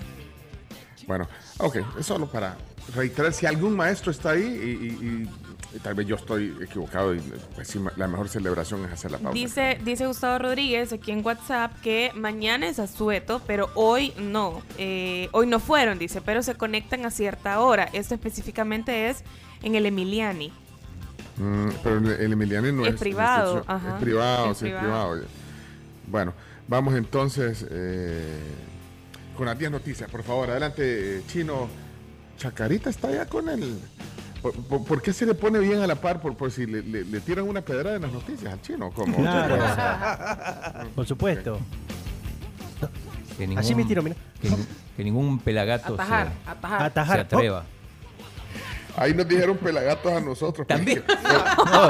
Bueno, 1.08 1.28
ok, 1.60 1.78
es 2.00 2.06
solo 2.06 2.28
para 2.28 2.58
reiterar 2.96 3.34
si 3.34 3.46
algún 3.46 3.76
maestro 3.76 4.12
está 4.12 4.32
ahí 4.32 4.44
y, 4.44 4.86
y- 4.86 5.08
y- 5.08 5.30
y 5.76 5.80
tal 5.80 5.94
vez 5.94 6.08
yo 6.08 6.16
estoy 6.16 6.56
equivocado 6.62 7.14
y 7.14 7.20
pues, 7.54 7.76
la 7.98 8.08
mejor 8.08 8.30
celebración 8.30 8.86
es 8.86 8.94
hacer 8.94 9.12
la 9.12 9.18
pausa. 9.18 9.34
Dice, 9.34 9.78
dice 9.84 10.08
Gustavo 10.08 10.40
Rodríguez 10.40 10.94
aquí 10.94 11.12
en 11.12 11.26
WhatsApp 11.26 11.74
que 11.82 12.12
mañana 12.16 12.68
es 12.70 12.80
asueto, 12.80 13.42
pero 13.46 13.70
hoy 13.76 14.14
no. 14.18 14.62
Eh, 14.78 15.28
hoy 15.34 15.48
no 15.48 15.60
fueron, 15.60 16.00
dice, 16.00 16.22
pero 16.22 16.42
se 16.44 16.56
conectan 16.56 17.06
a 17.06 17.12
cierta 17.12 17.60
hora. 17.60 17.90
Esto 17.92 18.14
específicamente 18.16 19.10
es 19.10 19.24
en 19.64 19.76
el 19.76 19.86
Emiliani. 19.86 20.54
Mm, 21.38 21.70
pero 21.84 21.98
el, 21.98 22.32
Emiliano 22.32 22.72
no 22.72 22.86
Es 22.86 22.94
es. 22.94 23.00
privado, 23.02 23.64
ajá. 23.68 23.96
Es 23.98 24.02
privado, 24.02 24.52
Es 24.52 24.58
sí, 24.60 24.68
es 24.68 24.72
privado. 24.76 25.12
privado. 25.12 25.22
Bueno, 26.08 26.34
vamos 26.70 26.96
entonces 26.96 27.66
eh, 27.70 28.40
con 29.36 29.46
las 29.46 29.58
10 29.58 29.72
noticias. 29.72 30.10
Por 30.10 30.24
favor, 30.24 30.50
adelante, 30.50 31.22
Chino. 31.28 31.68
Chacarita 32.38 32.90
está 32.90 33.12
ya 33.12 33.26
con 33.26 33.48
el. 33.50 33.80
¿Por, 34.42 34.54
por- 34.54 34.84
por 34.86 35.02
qué 35.02 35.14
se 35.14 35.26
le 35.26 35.34
pone 35.34 35.58
bien 35.60 35.82
a 35.82 35.88
la 35.88 35.96
par? 35.96 36.20
Por, 36.22 36.36
por 36.36 36.52
si 36.52 36.66
le, 36.66 36.82
le- 36.84 37.04
le 37.06 37.20
tiran 37.22 37.48
una 37.48 37.62
pedrada 37.62 37.96
en 37.96 38.02
las 38.04 38.12
noticias 38.12 38.52
al 38.54 38.62
chino. 38.62 38.92
Como 38.92 39.18
Claro. 39.18 39.58
Por 40.96 41.06
supuesto. 41.08 41.60
Que 43.38 43.48
ningún, 43.48 43.60
Así 43.60 43.74
me 43.76 43.84
tiro, 43.86 44.02
mira. 44.04 44.16
Que, 44.42 44.50
que 44.98 45.04
ningún 45.04 45.40
pelagato 45.40 45.94
Atajar, 45.96 46.28
se, 46.46 46.50
atajar. 46.50 46.82
Atajar. 46.84 47.16
se 47.18 47.22
atreva. 47.22 47.66
Ahí 48.98 49.14
nos 49.14 49.28
dijeron 49.28 49.58
pelagatos 49.58 50.12
a 50.14 50.22
nosotros. 50.22 50.66
También. 50.68 51.04
No, 51.66 51.90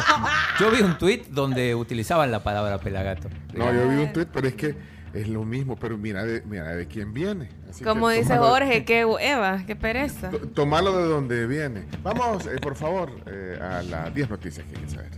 yo 0.59 0.71
vi 0.71 0.81
un 0.81 0.97
tuit 0.97 1.27
donde 1.27 1.75
utilizaban 1.75 2.31
la 2.31 2.41
palabra 2.43 2.79
pelagato. 2.79 3.29
No, 3.53 3.71
yo 3.73 3.87
vi 3.89 3.95
un 3.97 4.13
tweet, 4.13 4.27
pero 4.33 4.47
es 4.47 4.55
que 4.55 4.75
es 5.15 5.27
lo 5.27 5.43
mismo. 5.45 5.75
Pero 5.77 5.97
mira 5.97 6.23
de, 6.23 6.41
mira 6.41 6.75
de 6.75 6.87
quién 6.87 7.13
viene. 7.13 7.49
Así 7.69 7.79
que 7.79 7.85
Como 7.85 8.09
dice 8.09 8.33
tómalo- 8.35 8.49
Jorge, 8.49 8.85
que 8.85 8.99
Eva, 9.01 9.63
qué 9.65 9.75
pereza. 9.75 10.29
To- 10.29 10.39
Tomalo 10.39 10.95
de 10.97 11.03
donde 11.07 11.47
viene. 11.47 11.85
Vamos, 12.03 12.45
eh, 12.45 12.57
por 12.61 12.75
favor, 12.75 13.09
eh, 13.25 13.57
a 13.61 13.81
las 13.83 14.13
10 14.13 14.29
noticias 14.29 14.65
que 14.67 14.75
hay 14.77 14.83
que 14.83 14.89
saber. 14.91 15.11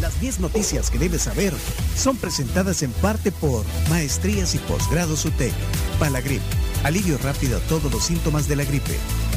Las 0.00 0.20
10 0.20 0.40
noticias 0.40 0.90
que 0.90 0.98
debes 0.98 1.22
saber 1.22 1.52
son 1.96 2.16
presentadas 2.16 2.82
en 2.82 2.92
parte 2.92 3.32
por 3.32 3.64
Maestrías 3.88 4.54
y 4.54 4.58
Posgrados 4.58 5.24
UTEC, 5.24 5.52
Palagrip, 5.98 6.42
alivio 6.84 7.16
rápido 7.18 7.56
a 7.56 7.60
todos 7.60 7.90
los 7.92 8.04
síntomas 8.04 8.46
de 8.48 8.56
la 8.56 8.64
gripe 8.64 8.96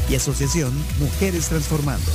y 0.10 0.16
Asociación 0.16 0.74
Mujeres 1.00 1.48
Transformando. 1.50 2.12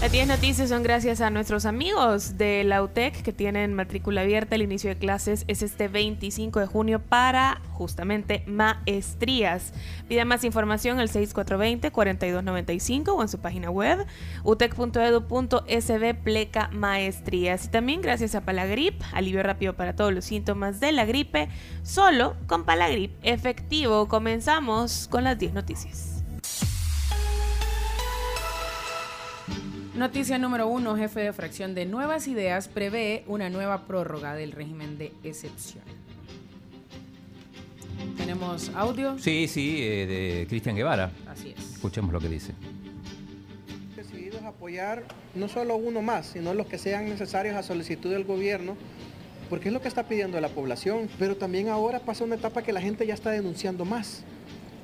Las 0.00 0.12
10 0.12 0.28
noticias 0.28 0.68
son 0.68 0.84
gracias 0.84 1.20
a 1.20 1.28
nuestros 1.28 1.66
amigos 1.66 2.38
de 2.38 2.62
la 2.62 2.84
UTEC 2.84 3.20
que 3.20 3.32
tienen 3.32 3.74
matrícula 3.74 4.20
abierta. 4.20 4.54
El 4.54 4.62
inicio 4.62 4.90
de 4.90 4.96
clases 4.96 5.44
es 5.48 5.60
este 5.60 5.88
25 5.88 6.60
de 6.60 6.66
junio 6.66 7.00
para 7.00 7.60
justamente 7.72 8.44
maestrías. 8.46 9.72
Pida 10.06 10.24
más 10.24 10.44
información 10.44 11.00
al 11.00 11.08
6420-4295 11.08 13.08
o 13.08 13.22
en 13.22 13.28
su 13.28 13.40
página 13.40 13.70
web 13.70 14.06
utec.edu.sb 14.44 16.14
pleca 16.22 16.70
maestrías. 16.72 17.64
Y 17.64 17.68
también 17.68 18.00
gracias 18.00 18.36
a 18.36 18.42
Palagrip, 18.42 19.02
alivio 19.12 19.42
rápido 19.42 19.74
para 19.74 19.96
todos 19.96 20.14
los 20.14 20.26
síntomas 20.26 20.78
de 20.78 20.92
la 20.92 21.06
gripe, 21.06 21.48
solo 21.82 22.36
con 22.46 22.62
Palagrip 22.62 23.10
efectivo. 23.24 24.06
Comenzamos 24.06 25.08
con 25.10 25.24
las 25.24 25.40
10 25.40 25.54
noticias. 25.54 26.17
Noticia 29.98 30.38
número 30.38 30.68
uno, 30.68 30.96
jefe 30.96 31.18
de 31.18 31.32
fracción 31.32 31.74
de 31.74 31.84
Nuevas 31.84 32.28
Ideas 32.28 32.68
prevé 32.68 33.24
una 33.26 33.50
nueva 33.50 33.88
prórroga 33.88 34.36
del 34.36 34.52
régimen 34.52 34.96
de 34.96 35.12
excepción. 35.24 35.82
Tenemos 38.16 38.70
audio. 38.76 39.18
Sí, 39.18 39.48
sí, 39.48 39.78
eh, 39.82 40.06
de 40.06 40.46
Cristian 40.48 40.76
Guevara. 40.76 41.10
Así 41.26 41.50
es. 41.50 41.72
Escuchemos 41.72 42.12
lo 42.12 42.20
que 42.20 42.28
dice. 42.28 42.52
decididos 43.96 44.40
a 44.42 44.48
apoyar 44.50 45.02
no 45.34 45.48
solo 45.48 45.74
uno 45.74 46.00
más, 46.00 46.26
sino 46.26 46.54
los 46.54 46.68
que 46.68 46.78
sean 46.78 47.08
necesarios 47.08 47.56
a 47.56 47.64
solicitud 47.64 48.12
del 48.12 48.22
gobierno, 48.22 48.76
porque 49.50 49.66
es 49.66 49.74
lo 49.74 49.82
que 49.82 49.88
está 49.88 50.06
pidiendo 50.06 50.40
la 50.40 50.50
población. 50.50 51.08
Pero 51.18 51.36
también 51.36 51.70
ahora 51.70 51.98
pasa 51.98 52.22
una 52.22 52.36
etapa 52.36 52.62
que 52.62 52.72
la 52.72 52.80
gente 52.80 53.04
ya 53.04 53.14
está 53.14 53.32
denunciando 53.32 53.84
más. 53.84 54.22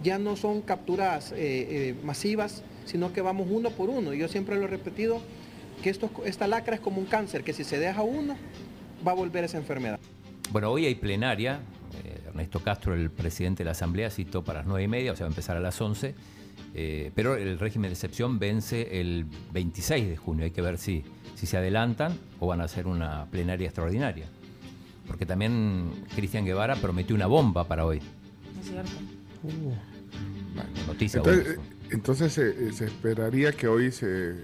Ya 0.03 0.19
no 0.19 0.35
son 0.35 0.61
capturas 0.61 1.31
eh, 1.31 1.37
eh, 1.39 1.95
masivas, 2.03 2.65
sino 2.85 3.13
que 3.13 3.21
vamos 3.21 3.47
uno 3.51 3.71
por 3.71 3.91
uno. 3.91 4.15
Y 4.15 4.19
yo 4.19 4.29
siempre 4.29 4.57
lo 4.57 4.65
he 4.65 4.69
repetido, 4.69 5.21
que 5.83 5.91
esto, 5.91 6.11
esta 6.25 6.47
lacra 6.47 6.75
es 6.75 6.81
como 6.81 6.99
un 6.99 7.07
cáncer, 7.07 7.45
que 7.45 7.53
si 7.53 7.65
se 7.65 7.79
deja 7.79 8.03
uno, 8.03 8.37
va 9.07 9.13
a 9.13 9.15
volver 9.15 9.45
esa 9.45 9.59
enfermedad. 9.59 9.99
Bueno, 10.51 10.71
hoy 10.71 10.87
hay 10.87 10.95
plenaria. 10.95 11.61
Eh, 12.05 12.21
Ernesto 12.29 12.61
Castro, 12.61 12.95
el 12.95 13.11
presidente 13.11 13.63
de 13.63 13.67
la 13.67 13.73
Asamblea, 13.73 14.11
citó 14.11 14.43
para 14.43 14.61
las 14.61 14.67
9 14.67 14.83
y 14.83 14.89
media, 14.89 15.13
o 15.13 15.17
sea, 15.17 15.25
va 15.25 15.29
a 15.29 15.33
empezar 15.33 15.57
a 15.57 15.61
las 15.61 15.81
11. 15.81 16.15
eh, 16.75 17.13
pero 17.15 17.37
el 17.37 17.59
régimen 17.59 17.91
de 17.91 17.95
excepción 17.95 18.39
vence 18.39 19.01
el 19.01 19.27
26 19.53 20.09
de 20.09 20.17
junio. 20.17 20.45
Hay 20.45 20.51
que 20.51 20.63
ver 20.63 20.79
si, 20.79 21.05
si 21.35 21.47
se 21.47 21.57
adelantan 21.57 22.19
o 22.41 22.47
van 22.47 22.61
a 22.61 22.65
hacer 22.65 22.87
una 22.87 23.27
plenaria 23.31 23.67
extraordinaria. 23.67 24.27
Porque 25.07 25.27
también 25.27 25.91
Cristian 26.15 26.45
Guevara 26.45 26.77
prometió 26.77 27.15
una 27.15 27.27
bomba 27.27 27.65
para 27.65 27.85
hoy. 27.85 27.99
Es 28.61 28.69
cierto. 28.69 28.91
Noticia. 30.87 31.19
Entonces, 31.19 31.57
bueno. 31.57 31.63
entonces 31.63 31.74
eh, 31.91 32.71
se 32.73 32.85
esperaría 32.87 33.53
que 33.53 33.69
hoy 33.69 33.93
se 33.93 34.35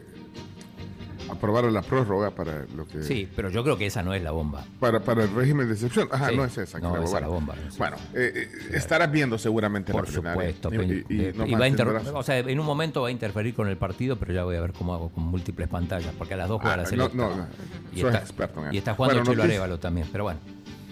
aprobaron 1.30 1.72
la 1.72 1.82
prórroga 1.82 2.30
para 2.34 2.66
lo 2.74 2.86
que... 2.88 3.02
Sí, 3.04 3.28
pero 3.36 3.50
yo 3.50 3.62
creo 3.62 3.78
que 3.78 3.86
esa 3.86 4.02
no 4.02 4.12
es 4.14 4.22
la 4.22 4.32
bomba. 4.32 4.64
Para, 4.80 5.00
para 5.00 5.24
el 5.24 5.32
régimen 5.32 5.68
de 5.68 5.74
excepción. 5.74 6.08
Ajá, 6.10 6.30
Sí. 6.30 6.36
no 6.36 6.44
es 6.44 6.58
esa. 6.58 6.80
No, 6.80 6.96
la 6.96 7.04
esa 7.04 7.16
es 7.16 7.22
la 7.22 7.28
bomba. 7.28 7.54
bomba, 7.54 7.62
no 7.62 7.68
es 7.68 7.78
Bueno, 7.78 7.96
eh, 8.14 8.32
eh, 8.34 8.48
estarás 8.74 9.10
viendo 9.12 9.38
seguramente 9.38 9.92
Por 9.92 10.06
la 10.06 10.12
plenaria. 10.12 10.32
supuesto. 10.60 10.74
Y- 10.74 10.78
pen- 10.78 11.06
y- 11.08 11.14
y 11.14 11.24
eh, 11.26 11.32
no 11.36 11.46
y 11.46 11.52
va 11.54 11.66
a 11.66 12.12
o 12.18 12.22
sea, 12.24 12.38
en 12.38 12.58
un 12.58 12.66
momento 12.66 13.02
va 13.02 13.08
a 13.08 13.10
interferir 13.12 13.54
con 13.54 13.68
el 13.68 13.76
partido, 13.76 14.16
pero 14.16 14.32
ya 14.32 14.42
voy 14.44 14.56
a 14.56 14.60
ver 14.60 14.72
cómo 14.72 14.92
hago 14.94 15.10
con 15.10 15.22
múltiples 15.24 15.68
pantallas, 15.68 16.12
porque 16.18 16.34
a 16.34 16.36
las 16.36 16.48
dos 16.48 16.60
juega 16.60 16.74
Ah, 16.74 16.76
la 16.78 16.82
no, 16.82 16.88
selecta. 16.88 17.16
no, 17.16 17.36
no. 17.36 17.46
Y, 17.92 18.00
Soy 18.00 18.08
está, 18.10 18.18
experto 18.18 18.60
en 18.60 18.66
eso. 18.66 18.74
y 18.74 18.78
está 18.78 18.94
jugando 18.94 19.16
Bueno, 19.20 19.30
Chelo 19.30 19.42
Arevalo 19.44 19.78
también, 19.78 20.08
pero 20.10 20.24
bueno. 20.24 20.40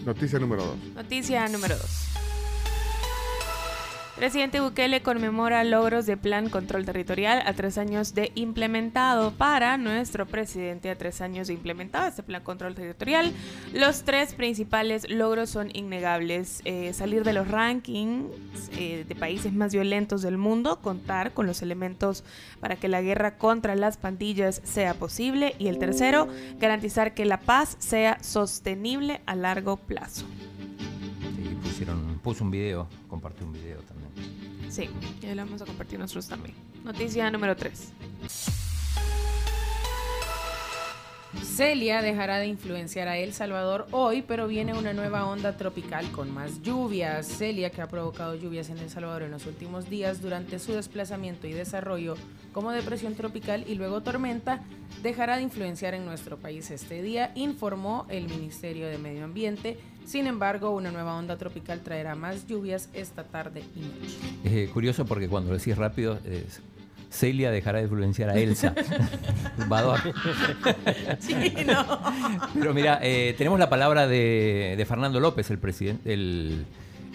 Noticia 0.06 0.38
número 0.38 0.64
dos. 0.64 0.76
Noticia 0.94 1.48
número 1.48 1.76
2. 1.76 2.07
Presidente 4.18 4.58
Bukele 4.58 5.00
conmemora 5.00 5.62
logros 5.62 6.04
de 6.04 6.16
Plan 6.16 6.48
Control 6.48 6.84
Territorial 6.84 7.40
a 7.46 7.52
tres 7.52 7.78
años 7.78 8.16
de 8.16 8.32
implementado. 8.34 9.30
Para 9.30 9.78
nuestro 9.78 10.26
presidente, 10.26 10.90
a 10.90 10.98
tres 10.98 11.20
años 11.20 11.46
de 11.46 11.54
implementado 11.54 12.08
este 12.08 12.24
Plan 12.24 12.42
Control 12.42 12.74
Territorial, 12.74 13.32
los 13.72 14.02
tres 14.02 14.34
principales 14.34 15.08
logros 15.08 15.50
son 15.50 15.70
innegables. 15.72 16.62
Eh, 16.64 16.92
salir 16.94 17.22
de 17.22 17.32
los 17.32 17.46
rankings 17.46 18.26
eh, 18.72 19.04
de 19.06 19.14
países 19.14 19.52
más 19.52 19.72
violentos 19.72 20.22
del 20.22 20.36
mundo, 20.36 20.80
contar 20.82 21.32
con 21.32 21.46
los 21.46 21.62
elementos 21.62 22.24
para 22.58 22.74
que 22.74 22.88
la 22.88 23.02
guerra 23.02 23.38
contra 23.38 23.76
las 23.76 23.98
pandillas 23.98 24.60
sea 24.64 24.94
posible. 24.94 25.54
Y 25.60 25.68
el 25.68 25.78
tercero, 25.78 26.26
garantizar 26.58 27.14
que 27.14 27.24
la 27.24 27.38
paz 27.38 27.76
sea 27.78 28.18
sostenible 28.20 29.20
a 29.26 29.36
largo 29.36 29.76
plazo. 29.76 30.26
Sí, 31.36 31.56
pusieron, 31.62 32.18
puso 32.20 32.42
un 32.42 32.50
video, 32.50 32.88
compartió 33.08 33.46
un 33.46 33.52
video. 33.52 33.77
Sí, 34.68 34.88
y 35.22 35.26
lo 35.26 35.44
vamos 35.44 35.62
a 35.62 35.66
compartir 35.66 35.98
nosotros 35.98 36.28
también. 36.28 36.54
Noticia 36.84 37.30
número 37.30 37.56
3. 37.56 37.92
Celia 41.44 42.02
dejará 42.02 42.38
de 42.38 42.46
influenciar 42.46 43.08
a 43.08 43.18
El 43.18 43.32
Salvador 43.32 43.86
hoy, 43.90 44.22
pero 44.22 44.46
viene 44.46 44.74
una 44.74 44.92
nueva 44.92 45.26
onda 45.26 45.56
tropical 45.56 46.10
con 46.12 46.32
más 46.32 46.62
lluvias. 46.62 47.26
Celia, 47.26 47.70
que 47.70 47.82
ha 47.82 47.88
provocado 47.88 48.34
lluvias 48.34 48.70
en 48.70 48.78
El 48.78 48.90
Salvador 48.90 49.22
en 49.22 49.32
los 49.32 49.46
últimos 49.46 49.90
días 49.90 50.22
durante 50.22 50.58
su 50.58 50.72
desplazamiento 50.72 51.46
y 51.46 51.52
desarrollo 51.52 52.16
como 52.52 52.70
depresión 52.70 53.14
tropical 53.14 53.64
y 53.68 53.74
luego 53.74 54.02
tormenta, 54.02 54.62
dejará 55.02 55.36
de 55.36 55.42
influenciar 55.42 55.94
en 55.94 56.06
nuestro 56.06 56.38
país 56.38 56.70
este 56.70 57.02
día, 57.02 57.32
informó 57.34 58.06
el 58.08 58.28
Ministerio 58.28 58.86
de 58.86 58.98
Medio 58.98 59.24
Ambiente. 59.24 59.78
Sin 60.08 60.26
embargo, 60.26 60.70
una 60.70 60.90
nueva 60.90 61.14
onda 61.16 61.36
tropical 61.36 61.82
traerá 61.82 62.14
más 62.14 62.46
lluvias 62.46 62.88
esta 62.94 63.24
tarde 63.24 63.62
y 63.76 63.80
noche. 63.80 64.16
Es 64.42 64.52
eh, 64.52 64.70
curioso 64.72 65.04
porque 65.04 65.28
cuando 65.28 65.50
lo 65.50 65.58
decís 65.58 65.76
rápido, 65.76 66.18
Celia 67.10 67.50
dejará 67.50 67.76
de 67.78 67.84
influenciar 67.84 68.30
a 68.30 68.38
Elsa. 68.38 68.74
Sí, 71.20 71.54
no. 71.66 72.00
Pero 72.54 72.72
mira, 72.72 73.00
eh, 73.02 73.34
tenemos 73.36 73.58
la 73.58 73.68
palabra 73.68 74.06
de, 74.06 74.76
de 74.78 74.86
Fernando 74.86 75.20
López, 75.20 75.50
el 75.50 75.58
presidente, 75.58 76.14
el, 76.14 76.64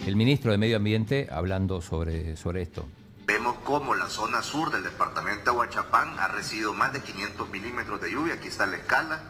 el 0.06 0.14
ministro 0.14 0.52
de 0.52 0.58
Medio 0.58 0.76
Ambiente, 0.76 1.26
hablando 1.32 1.80
sobre, 1.80 2.36
sobre 2.36 2.62
esto. 2.62 2.86
Vemos 3.26 3.56
cómo 3.64 3.96
la 3.96 4.08
zona 4.08 4.40
sur 4.40 4.70
del 4.70 4.84
departamento 4.84 5.50
de 5.50 5.56
Huachapán 5.56 6.16
ha 6.20 6.28
recibido 6.28 6.72
más 6.72 6.92
de 6.92 7.00
500 7.00 7.50
milímetros 7.50 8.00
de 8.00 8.12
lluvia, 8.12 8.34
aquí 8.34 8.46
está 8.46 8.66
la 8.66 8.76
escala. 8.76 9.20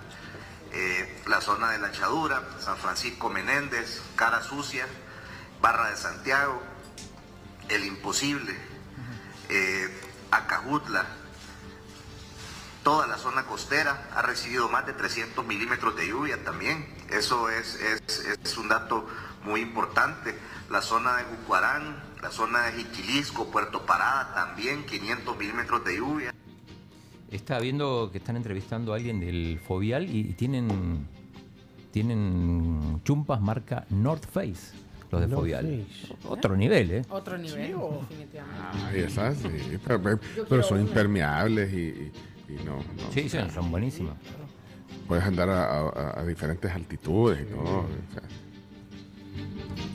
Eh, 0.76 1.22
la 1.26 1.40
zona 1.40 1.70
de 1.70 1.78
la 1.78 1.92
Chadura, 1.92 2.42
San 2.58 2.76
Francisco 2.76 3.30
Menéndez, 3.30 4.02
Cara 4.16 4.42
Sucia, 4.42 4.86
Barra 5.60 5.90
de 5.90 5.96
Santiago, 5.96 6.60
El 7.68 7.84
Imposible, 7.84 8.52
eh, 9.50 9.88
Acajutla, 10.32 11.06
toda 12.82 13.06
la 13.06 13.18
zona 13.18 13.46
costera 13.46 14.08
ha 14.16 14.22
recibido 14.22 14.68
más 14.68 14.84
de 14.84 14.94
300 14.94 15.46
milímetros 15.46 15.94
de 15.94 16.08
lluvia 16.08 16.42
también. 16.42 16.92
Eso 17.08 17.48
es, 17.50 17.76
es, 17.76 18.18
es 18.42 18.56
un 18.56 18.66
dato 18.66 19.08
muy 19.44 19.60
importante. 19.60 20.36
La 20.70 20.82
zona 20.82 21.18
de 21.18 21.24
Jucuarán, 21.24 22.02
la 22.20 22.32
zona 22.32 22.64
de 22.64 22.72
Jiquilisco, 22.72 23.48
Puerto 23.48 23.86
Parada 23.86 24.34
también 24.34 24.84
500 24.86 25.36
milímetros 25.36 25.84
de 25.84 25.96
lluvia. 25.98 26.34
Está 27.34 27.58
viendo 27.58 28.10
que 28.12 28.18
están 28.18 28.36
entrevistando 28.36 28.92
a 28.92 28.96
alguien 28.96 29.18
del 29.18 29.58
Fovial 29.58 30.08
y 30.14 30.34
tienen, 30.34 30.68
tienen 31.90 33.00
chumpas 33.04 33.40
marca 33.40 33.86
North 33.90 34.24
Face, 34.30 34.72
los 35.10 35.20
de 35.20 35.26
North 35.26 35.40
Fovial. 35.40 35.84
Face. 35.88 36.14
Otro 36.28 36.56
nivel, 36.56 36.90
¿eh? 36.92 37.02
Otro 37.10 37.36
nivel, 37.36 37.74
definitivamente. 38.08 38.84
Ahí 38.86 39.00
esas, 39.00 39.36
sí, 39.38 39.48
pero, 39.84 40.00
pero- 40.00 40.16
Yo 40.20 40.28
pero 40.34 40.46
quiero 40.46 40.62
son 40.62 40.78
una. 40.78 40.88
impermeables 40.88 41.72
y, 41.72 41.76
y- 41.76 42.12
y 42.50 42.54
no, 42.64 42.76
no, 42.76 43.12
Sí, 43.12 43.28
sí, 43.28 43.38
son 43.52 43.68
buenísimas. 43.70 44.14
Puedes 45.08 45.24
andar 45.24 45.48
a, 45.48 45.80
a- 45.88 46.20
a 46.20 46.24
diferentes 46.24 46.70
altitudes 46.70 47.42
y 47.42 47.52
todo. 47.52 47.62
o 47.80 47.86
sea, 48.12 48.22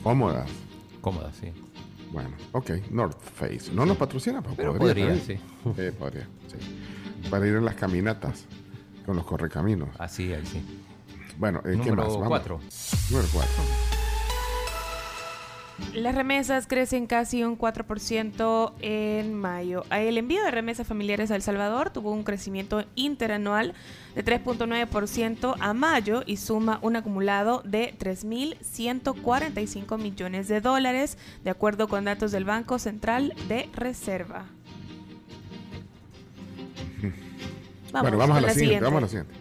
cómodas. 0.02 0.50
Cómodas, 1.00 1.34
sí. 1.36 1.48
Bueno, 2.12 2.30
ok, 2.52 2.70
North 2.90 3.18
Face. 3.18 3.72
No 3.72 3.86
nos 3.86 3.96
patrocina, 3.96 4.42
pero, 4.42 4.56
Pero 4.56 4.74
podría. 4.76 5.06
podría, 5.08 5.38
también. 5.38 5.40
Sí, 5.92 5.96
podría, 5.98 6.28
sí. 6.48 6.56
Para 7.28 7.46
ir 7.46 7.56
en 7.56 7.64
las 7.64 7.74
caminatas 7.74 8.44
con 9.04 9.16
los 9.16 9.24
correcaminos. 9.24 9.88
Así, 9.98 10.32
ahí 10.32 10.46
sí. 10.46 10.62
Bueno, 11.38 11.60
eh, 11.64 11.78
¿qué 11.82 11.90
más? 11.92 12.06
Vamos. 12.08 12.28
cuatro. 12.28 12.60
Número 13.10 13.28
4. 13.32 13.50
Las 15.94 16.14
remesas 16.14 16.66
crecen 16.68 17.06
casi 17.06 17.42
un 17.42 17.58
4% 17.58 18.74
en 18.80 19.34
mayo. 19.34 19.82
El 19.90 20.18
envío 20.18 20.44
de 20.44 20.52
remesas 20.52 20.86
familiares 20.86 21.32
a 21.32 21.36
El 21.36 21.42
Salvador 21.42 21.90
tuvo 21.90 22.12
un 22.12 22.22
crecimiento 22.22 22.84
interanual 22.94 23.74
de 24.14 24.24
3.9% 24.24 25.56
a 25.58 25.74
mayo 25.74 26.22
y 26.26 26.36
suma 26.36 26.78
un 26.82 26.94
acumulado 26.94 27.62
de 27.64 27.92
3.145 27.98 29.98
millones 29.98 30.46
de 30.46 30.60
dólares, 30.60 31.18
de 31.42 31.50
acuerdo 31.50 31.88
con 31.88 32.04
datos 32.04 32.30
del 32.30 32.44
Banco 32.44 32.78
Central 32.78 33.34
de 33.48 33.68
Reserva. 33.74 34.44
Bueno, 37.92 38.18
vamos 38.18 38.36
a 38.36 38.40
la, 38.40 38.48
la 38.48 38.54
siguiente, 38.54 38.78
siguiente. 38.78 38.84
Vamos 38.84 38.98
a 38.98 39.00
la 39.00 39.08
siguiente. 39.08 39.34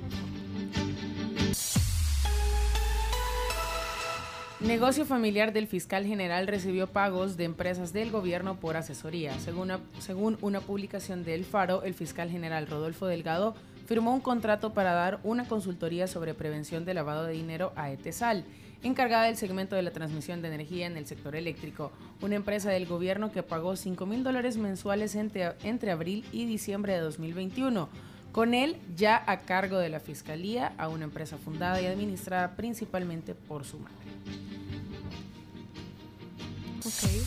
Negocio 4.60 5.06
familiar 5.06 5.54
del 5.54 5.68
fiscal 5.68 6.06
general 6.06 6.46
recibió 6.46 6.88
pagos 6.88 7.38
de 7.38 7.46
empresas 7.46 7.94
del 7.94 8.12
gobierno 8.12 8.60
por 8.60 8.76
asesoría. 8.76 9.40
Según 9.40 9.62
una, 9.62 9.80
según 10.00 10.38
una 10.42 10.60
publicación 10.60 11.24
de 11.24 11.34
El 11.34 11.46
Faro, 11.46 11.84
el 11.84 11.94
fiscal 11.94 12.30
general 12.30 12.68
Rodolfo 12.68 13.08
Delgado 13.08 13.56
firmó 13.88 14.14
un 14.14 14.20
contrato 14.20 14.74
para 14.74 14.92
dar 14.92 15.22
una 15.24 15.48
consultoría 15.48 16.08
sobre 16.08 16.34
prevención 16.34 16.84
de 16.84 16.94
lavado 16.94 17.24
de 17.24 17.34
dinero 17.34 17.72
a 17.78 17.90
Etesal, 17.90 18.44
encargada 18.84 19.24
del 19.24 19.38
segmento 19.38 19.78
de 19.78 19.82
la 19.82 19.92
transmisión 19.92 20.42
de 20.42 20.50
energía 20.50 20.88
en 20.88 20.98
el 20.98 21.08
sector 21.08 21.38
eléctrico, 21.38 21.94
una 22.22 22.36
empresa 22.36 22.70
del 22.70 22.86
gobierno 22.86 23.32
que 23.32 23.44
pagó 23.44 23.78
5 23.78 24.06
mil 24.06 24.26
dólares 24.26 24.58
mensuales 24.58 25.16
entre, 25.16 25.54
entre 25.64 25.92
abril 25.92 26.26
y 26.34 26.46
diciembre 26.46 26.92
de 26.92 27.00
2021. 27.00 27.88
Con 28.32 28.54
él 28.54 28.78
ya 28.96 29.24
a 29.26 29.42
cargo 29.42 29.78
de 29.80 29.90
la 29.90 30.00
fiscalía 30.00 30.74
a 30.78 30.88
una 30.88 31.04
empresa 31.04 31.38
fundada 31.38 31.82
y 31.82 31.88
administrada 31.88 32.56
principalmente 32.56 33.34
por 33.36 33.66
su 33.66 33.80
madre. 33.80 33.96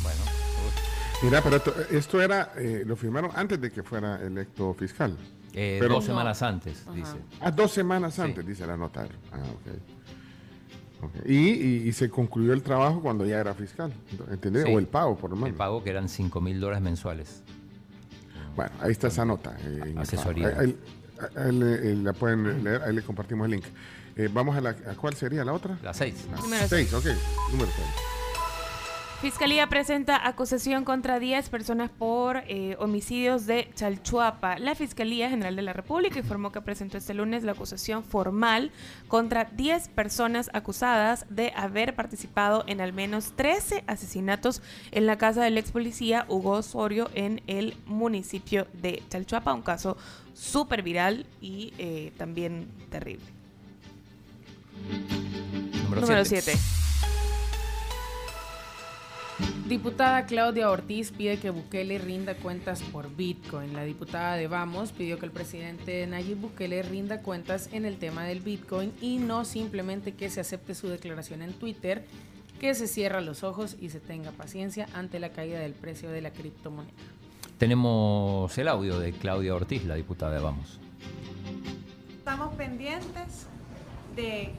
Bueno, 0.02 0.20
Mira, 1.22 1.40
pero 1.42 1.56
esto, 1.56 1.74
esto 1.90 2.20
era, 2.22 2.52
eh, 2.56 2.82
lo 2.86 2.96
firmaron 2.96 3.30
antes 3.34 3.60
de 3.60 3.70
que 3.70 3.82
fuera 3.82 4.20
electo 4.22 4.74
fiscal. 4.74 5.16
eh, 5.54 5.76
Pero- 5.80 5.94
dos 5.96 6.04
semanas 6.06 6.40
antes, 6.42 6.84
dice. 6.94 7.16
Ah, 7.40 7.50
dos 7.50 7.70
semanas 7.72 8.18
antes, 8.18 8.44
dice 8.46 8.66
la 8.66 8.76
nota. 8.76 9.06
Ah, 9.30 9.36
ok. 9.38 11.04
Ok. 11.04 11.26
Y, 11.28 11.34
y- 11.50 11.88
y 11.88 11.92
se 11.92 12.08
concluyó 12.08 12.52
el 12.54 12.62
trabajo 12.62 13.02
cuando 13.02 13.26
ya 13.26 13.38
era 13.38 13.52
fiscal, 13.54 13.92
¿entendés? 14.30 14.64
Sí. 14.64 14.72
O 14.74 14.78
el 14.78 14.86
pago, 14.86 15.16
por 15.16 15.30
lo 15.30 15.36
El 15.36 15.42
menos. 15.42 15.58
pago 15.58 15.84
que 15.84 15.90
eran 15.90 16.08
5 16.08 16.40
mil 16.40 16.58
dólares 16.58 16.82
mensuales. 16.82 17.42
Bueno, 18.56 18.72
ahí 18.80 18.92
está 18.92 19.08
esa 19.08 19.24
nota. 19.24 19.56
eh, 19.60 19.80
en 19.84 19.88
el 19.92 19.98
Asesoría. 19.98 20.48
Ahí, 20.48 20.54
ahí- 20.58 20.76
ahí 21.36 21.60
eh, 21.62 21.96
la 22.02 22.12
pueden 22.12 22.62
leer, 22.64 22.82
ahí 22.82 22.94
le 22.94 23.02
compartimos 23.02 23.44
el 23.46 23.52
link. 23.52 23.64
Eh, 24.16 24.28
vamos 24.32 24.56
a 24.56 24.60
la, 24.60 24.70
¿a 24.70 24.94
cuál 24.94 25.14
sería 25.14 25.44
la 25.44 25.52
otra? 25.52 25.78
La 25.82 25.94
6. 25.94 26.26
La 26.30 26.36
Número 26.38 26.68
seis, 26.68 26.92
ok. 26.92 27.04
Número 27.52 27.70
6. 27.74 27.88
Fiscalía 29.22 29.68
presenta 29.68 30.26
acusación 30.26 30.84
contra 30.84 31.20
10 31.20 31.48
personas 31.48 31.92
por 31.96 32.38
eh, 32.48 32.74
homicidios 32.80 33.46
de 33.46 33.70
Chalchuapa. 33.72 34.58
La 34.58 34.74
Fiscalía 34.74 35.30
General 35.30 35.54
de 35.54 35.62
la 35.62 35.72
República 35.72 36.18
informó 36.18 36.50
que 36.50 36.60
presentó 36.60 36.98
este 36.98 37.14
lunes 37.14 37.44
la 37.44 37.52
acusación 37.52 38.02
formal 38.02 38.72
contra 39.06 39.44
10 39.44 39.90
personas 39.90 40.50
acusadas 40.54 41.24
de 41.30 41.52
haber 41.54 41.94
participado 41.94 42.64
en 42.66 42.80
al 42.80 42.92
menos 42.92 43.34
13 43.36 43.84
asesinatos 43.86 44.60
en 44.90 45.06
la 45.06 45.18
casa 45.18 45.44
del 45.44 45.56
ex 45.56 45.70
policía 45.70 46.26
Hugo 46.28 46.50
Osorio 46.54 47.08
en 47.14 47.42
el 47.46 47.76
municipio 47.86 48.66
de 48.72 49.04
Chalchuapa. 49.08 49.54
Un 49.54 49.62
caso 49.62 49.96
súper 50.34 50.82
viral 50.82 51.26
y 51.40 51.72
eh, 51.78 52.10
también 52.18 52.66
terrible. 52.90 53.26
Número 55.84 56.00
Número 56.00 56.24
siete. 56.24 56.54
7. 56.56 56.81
Diputada 59.66 60.26
Claudia 60.26 60.70
Ortiz 60.70 61.12
pide 61.12 61.38
que 61.38 61.50
Bukele 61.50 61.98
rinda 61.98 62.34
cuentas 62.34 62.82
por 62.82 63.14
Bitcoin. 63.14 63.72
La 63.72 63.84
diputada 63.84 64.36
de 64.36 64.46
Vamos 64.46 64.92
pidió 64.92 65.18
que 65.18 65.24
el 65.24 65.32
presidente 65.32 66.06
Nayib 66.06 66.38
Bukele 66.38 66.82
rinda 66.82 67.22
cuentas 67.22 67.70
en 67.72 67.86
el 67.86 67.96
tema 67.96 68.24
del 68.24 68.40
Bitcoin 68.40 68.92
y 69.00 69.16
no 69.16 69.44
simplemente 69.44 70.12
que 70.12 70.28
se 70.28 70.40
acepte 70.40 70.74
su 70.74 70.88
declaración 70.88 71.40
en 71.40 71.54
Twitter, 71.54 72.04
que 72.60 72.74
se 72.74 72.86
cierra 72.86 73.20
los 73.20 73.44
ojos 73.44 73.76
y 73.80 73.88
se 73.88 74.00
tenga 74.00 74.30
paciencia 74.32 74.88
ante 74.92 75.18
la 75.18 75.30
caída 75.30 75.58
del 75.58 75.72
precio 75.72 76.10
de 76.10 76.20
la 76.20 76.32
criptomoneda. 76.32 76.92
Tenemos 77.56 78.58
el 78.58 78.68
audio 78.68 78.98
de 78.98 79.12
Claudia 79.12 79.54
Ortiz, 79.54 79.84
la 79.84 79.94
diputada 79.94 80.34
de 80.34 80.40
Vamos. 80.40 80.78
Estamos 82.18 82.54
pendientes 82.56 83.46
de 84.14 84.52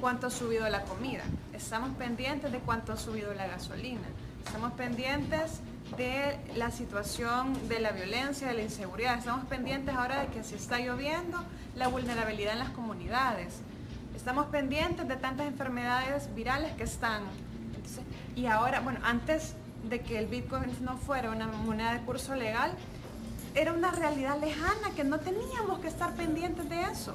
cuánto 0.00 0.28
ha 0.28 0.30
subido 0.30 0.68
la 0.68 0.82
comida, 0.84 1.24
estamos 1.60 1.90
pendientes 1.96 2.50
de 2.50 2.58
cuánto 2.58 2.92
ha 2.92 2.96
subido 2.96 3.32
la 3.34 3.46
gasolina, 3.46 4.08
estamos 4.44 4.72
pendientes 4.72 5.60
de 5.96 6.38
la 6.56 6.70
situación 6.70 7.68
de 7.68 7.80
la 7.80 7.92
violencia, 7.92 8.48
de 8.48 8.54
la 8.54 8.62
inseguridad, 8.62 9.18
estamos 9.18 9.46
pendientes 9.46 9.94
ahora 9.94 10.22
de 10.22 10.28
que 10.28 10.42
si 10.42 10.54
está 10.54 10.78
lloviendo, 10.78 11.38
la 11.76 11.88
vulnerabilidad 11.88 12.54
en 12.54 12.60
las 12.60 12.70
comunidades, 12.70 13.60
estamos 14.16 14.46
pendientes 14.46 15.06
de 15.06 15.16
tantas 15.16 15.46
enfermedades 15.46 16.34
virales 16.34 16.72
que 16.72 16.84
están. 16.84 17.22
Y 18.36 18.46
ahora, 18.46 18.80
bueno, 18.80 19.00
antes 19.02 19.54
de 19.88 20.00
que 20.00 20.18
el 20.18 20.26
Bitcoin 20.26 20.72
no 20.82 20.96
fuera 20.96 21.30
una 21.30 21.46
moneda 21.46 21.92
de 21.92 22.00
curso 22.00 22.34
legal, 22.34 22.72
era 23.54 23.72
una 23.72 23.90
realidad 23.90 24.38
lejana 24.40 24.90
que 24.96 25.04
no 25.04 25.18
teníamos 25.18 25.80
que 25.80 25.88
estar 25.88 26.14
pendientes 26.14 26.68
de 26.68 26.82
eso. 26.82 27.14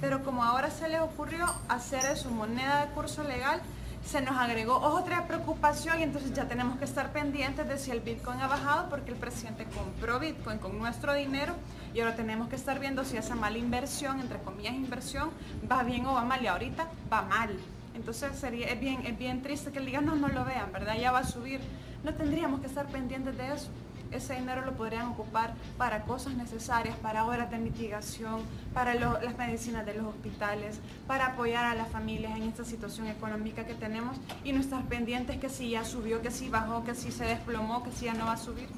Pero 0.00 0.22
como 0.22 0.44
ahora 0.44 0.70
se 0.70 0.88
les 0.88 1.00
ocurrió 1.00 1.46
hacer 1.68 2.04
eso 2.12 2.30
moneda 2.30 2.84
de 2.84 2.92
curso 2.92 3.22
legal, 3.22 3.62
se 4.06 4.20
nos 4.20 4.36
agregó 4.36 4.76
otra 4.76 5.26
preocupación 5.26 5.98
y 5.98 6.04
entonces 6.04 6.32
ya 6.32 6.46
tenemos 6.46 6.78
que 6.78 6.84
estar 6.84 7.12
pendientes 7.12 7.66
de 7.66 7.76
si 7.76 7.90
el 7.90 8.00
Bitcoin 8.00 8.40
ha 8.40 8.46
bajado 8.46 8.88
porque 8.88 9.10
el 9.10 9.16
presidente 9.16 9.66
compró 9.74 10.20
Bitcoin 10.20 10.58
con 10.58 10.78
nuestro 10.78 11.12
dinero 11.12 11.54
y 11.92 12.00
ahora 12.00 12.14
tenemos 12.14 12.48
que 12.48 12.54
estar 12.54 12.78
viendo 12.78 13.04
si 13.04 13.16
esa 13.16 13.34
mala 13.34 13.58
inversión, 13.58 14.20
entre 14.20 14.38
comillas 14.38 14.74
inversión, 14.74 15.30
va 15.70 15.82
bien 15.82 16.06
o 16.06 16.14
va 16.14 16.24
mal 16.24 16.40
y 16.42 16.46
ahorita 16.46 16.88
va 17.12 17.22
mal. 17.22 17.50
Entonces 17.96 18.38
sería, 18.38 18.68
es, 18.68 18.78
bien, 18.78 19.04
es 19.04 19.18
bien 19.18 19.42
triste 19.42 19.72
que 19.72 19.78
el 19.78 19.86
día 19.86 20.00
no, 20.00 20.14
no 20.14 20.28
lo 20.28 20.44
vean, 20.44 20.70
¿verdad? 20.72 20.96
Ya 21.00 21.10
va 21.10 21.20
a 21.20 21.24
subir. 21.24 21.60
No 22.04 22.14
tendríamos 22.14 22.60
que 22.60 22.66
estar 22.66 22.86
pendientes 22.86 23.36
de 23.36 23.54
eso 23.54 23.70
ese 24.10 24.34
dinero 24.34 24.64
lo 24.64 24.72
podrían 24.72 25.08
ocupar 25.08 25.54
para 25.78 26.02
cosas 26.02 26.34
necesarias, 26.34 26.96
para 26.96 27.24
horas 27.24 27.50
de 27.50 27.58
mitigación, 27.58 28.40
para 28.72 28.94
las 28.94 29.36
medicinas 29.36 29.84
de 29.86 29.94
los 29.94 30.06
hospitales, 30.06 30.78
para 31.06 31.26
apoyar 31.26 31.64
a 31.64 31.74
las 31.74 31.88
familias 31.88 32.36
en 32.36 32.44
esta 32.44 32.64
situación 32.64 33.08
económica 33.08 33.66
que 33.66 33.74
tenemos 33.74 34.16
y 34.44 34.52
no 34.52 34.60
estar 34.60 34.82
pendientes 34.84 35.38
que 35.38 35.48
si 35.48 35.70
ya 35.70 35.84
subió, 35.84 36.22
que 36.22 36.30
si 36.30 36.48
bajó, 36.48 36.84
que 36.84 36.94
si 36.94 37.10
se 37.10 37.24
desplomó, 37.24 37.82
que 37.82 37.92
si 37.92 38.06
ya 38.06 38.14
no 38.14 38.26
va 38.26 38.32
a 38.32 38.36
subir. 38.38 38.68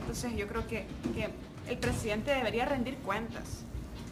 Entonces 0.00 0.34
yo 0.36 0.46
creo 0.46 0.66
que, 0.66 0.86
que 1.14 1.28
el 1.68 1.78
presidente 1.78 2.30
debería 2.32 2.64
rendir 2.64 2.96
cuentas. 2.98 3.64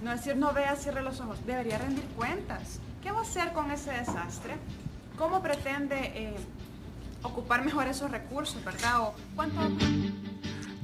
No 0.02 0.10
decir 0.10 0.36
no 0.36 0.52
vea, 0.52 0.76
cierre 0.76 1.02
los 1.02 1.20
ojos, 1.20 1.38
debería 1.46 1.78
rendir 1.78 2.04
cuentas. 2.16 2.80
¿Qué 3.02 3.10
va 3.10 3.20
a 3.20 3.22
hacer 3.22 3.52
con 3.52 3.70
ese 3.70 3.92
desastre? 3.92 4.56
¿Cómo 5.16 5.40
pretende 5.40 5.96
eh, 6.14 6.36
ocupar 7.22 7.64
mejor 7.64 7.86
esos 7.86 8.10
recursos, 8.10 8.62
verdad? 8.64 9.00
¿O 9.00 9.14
cuánto 9.34 9.60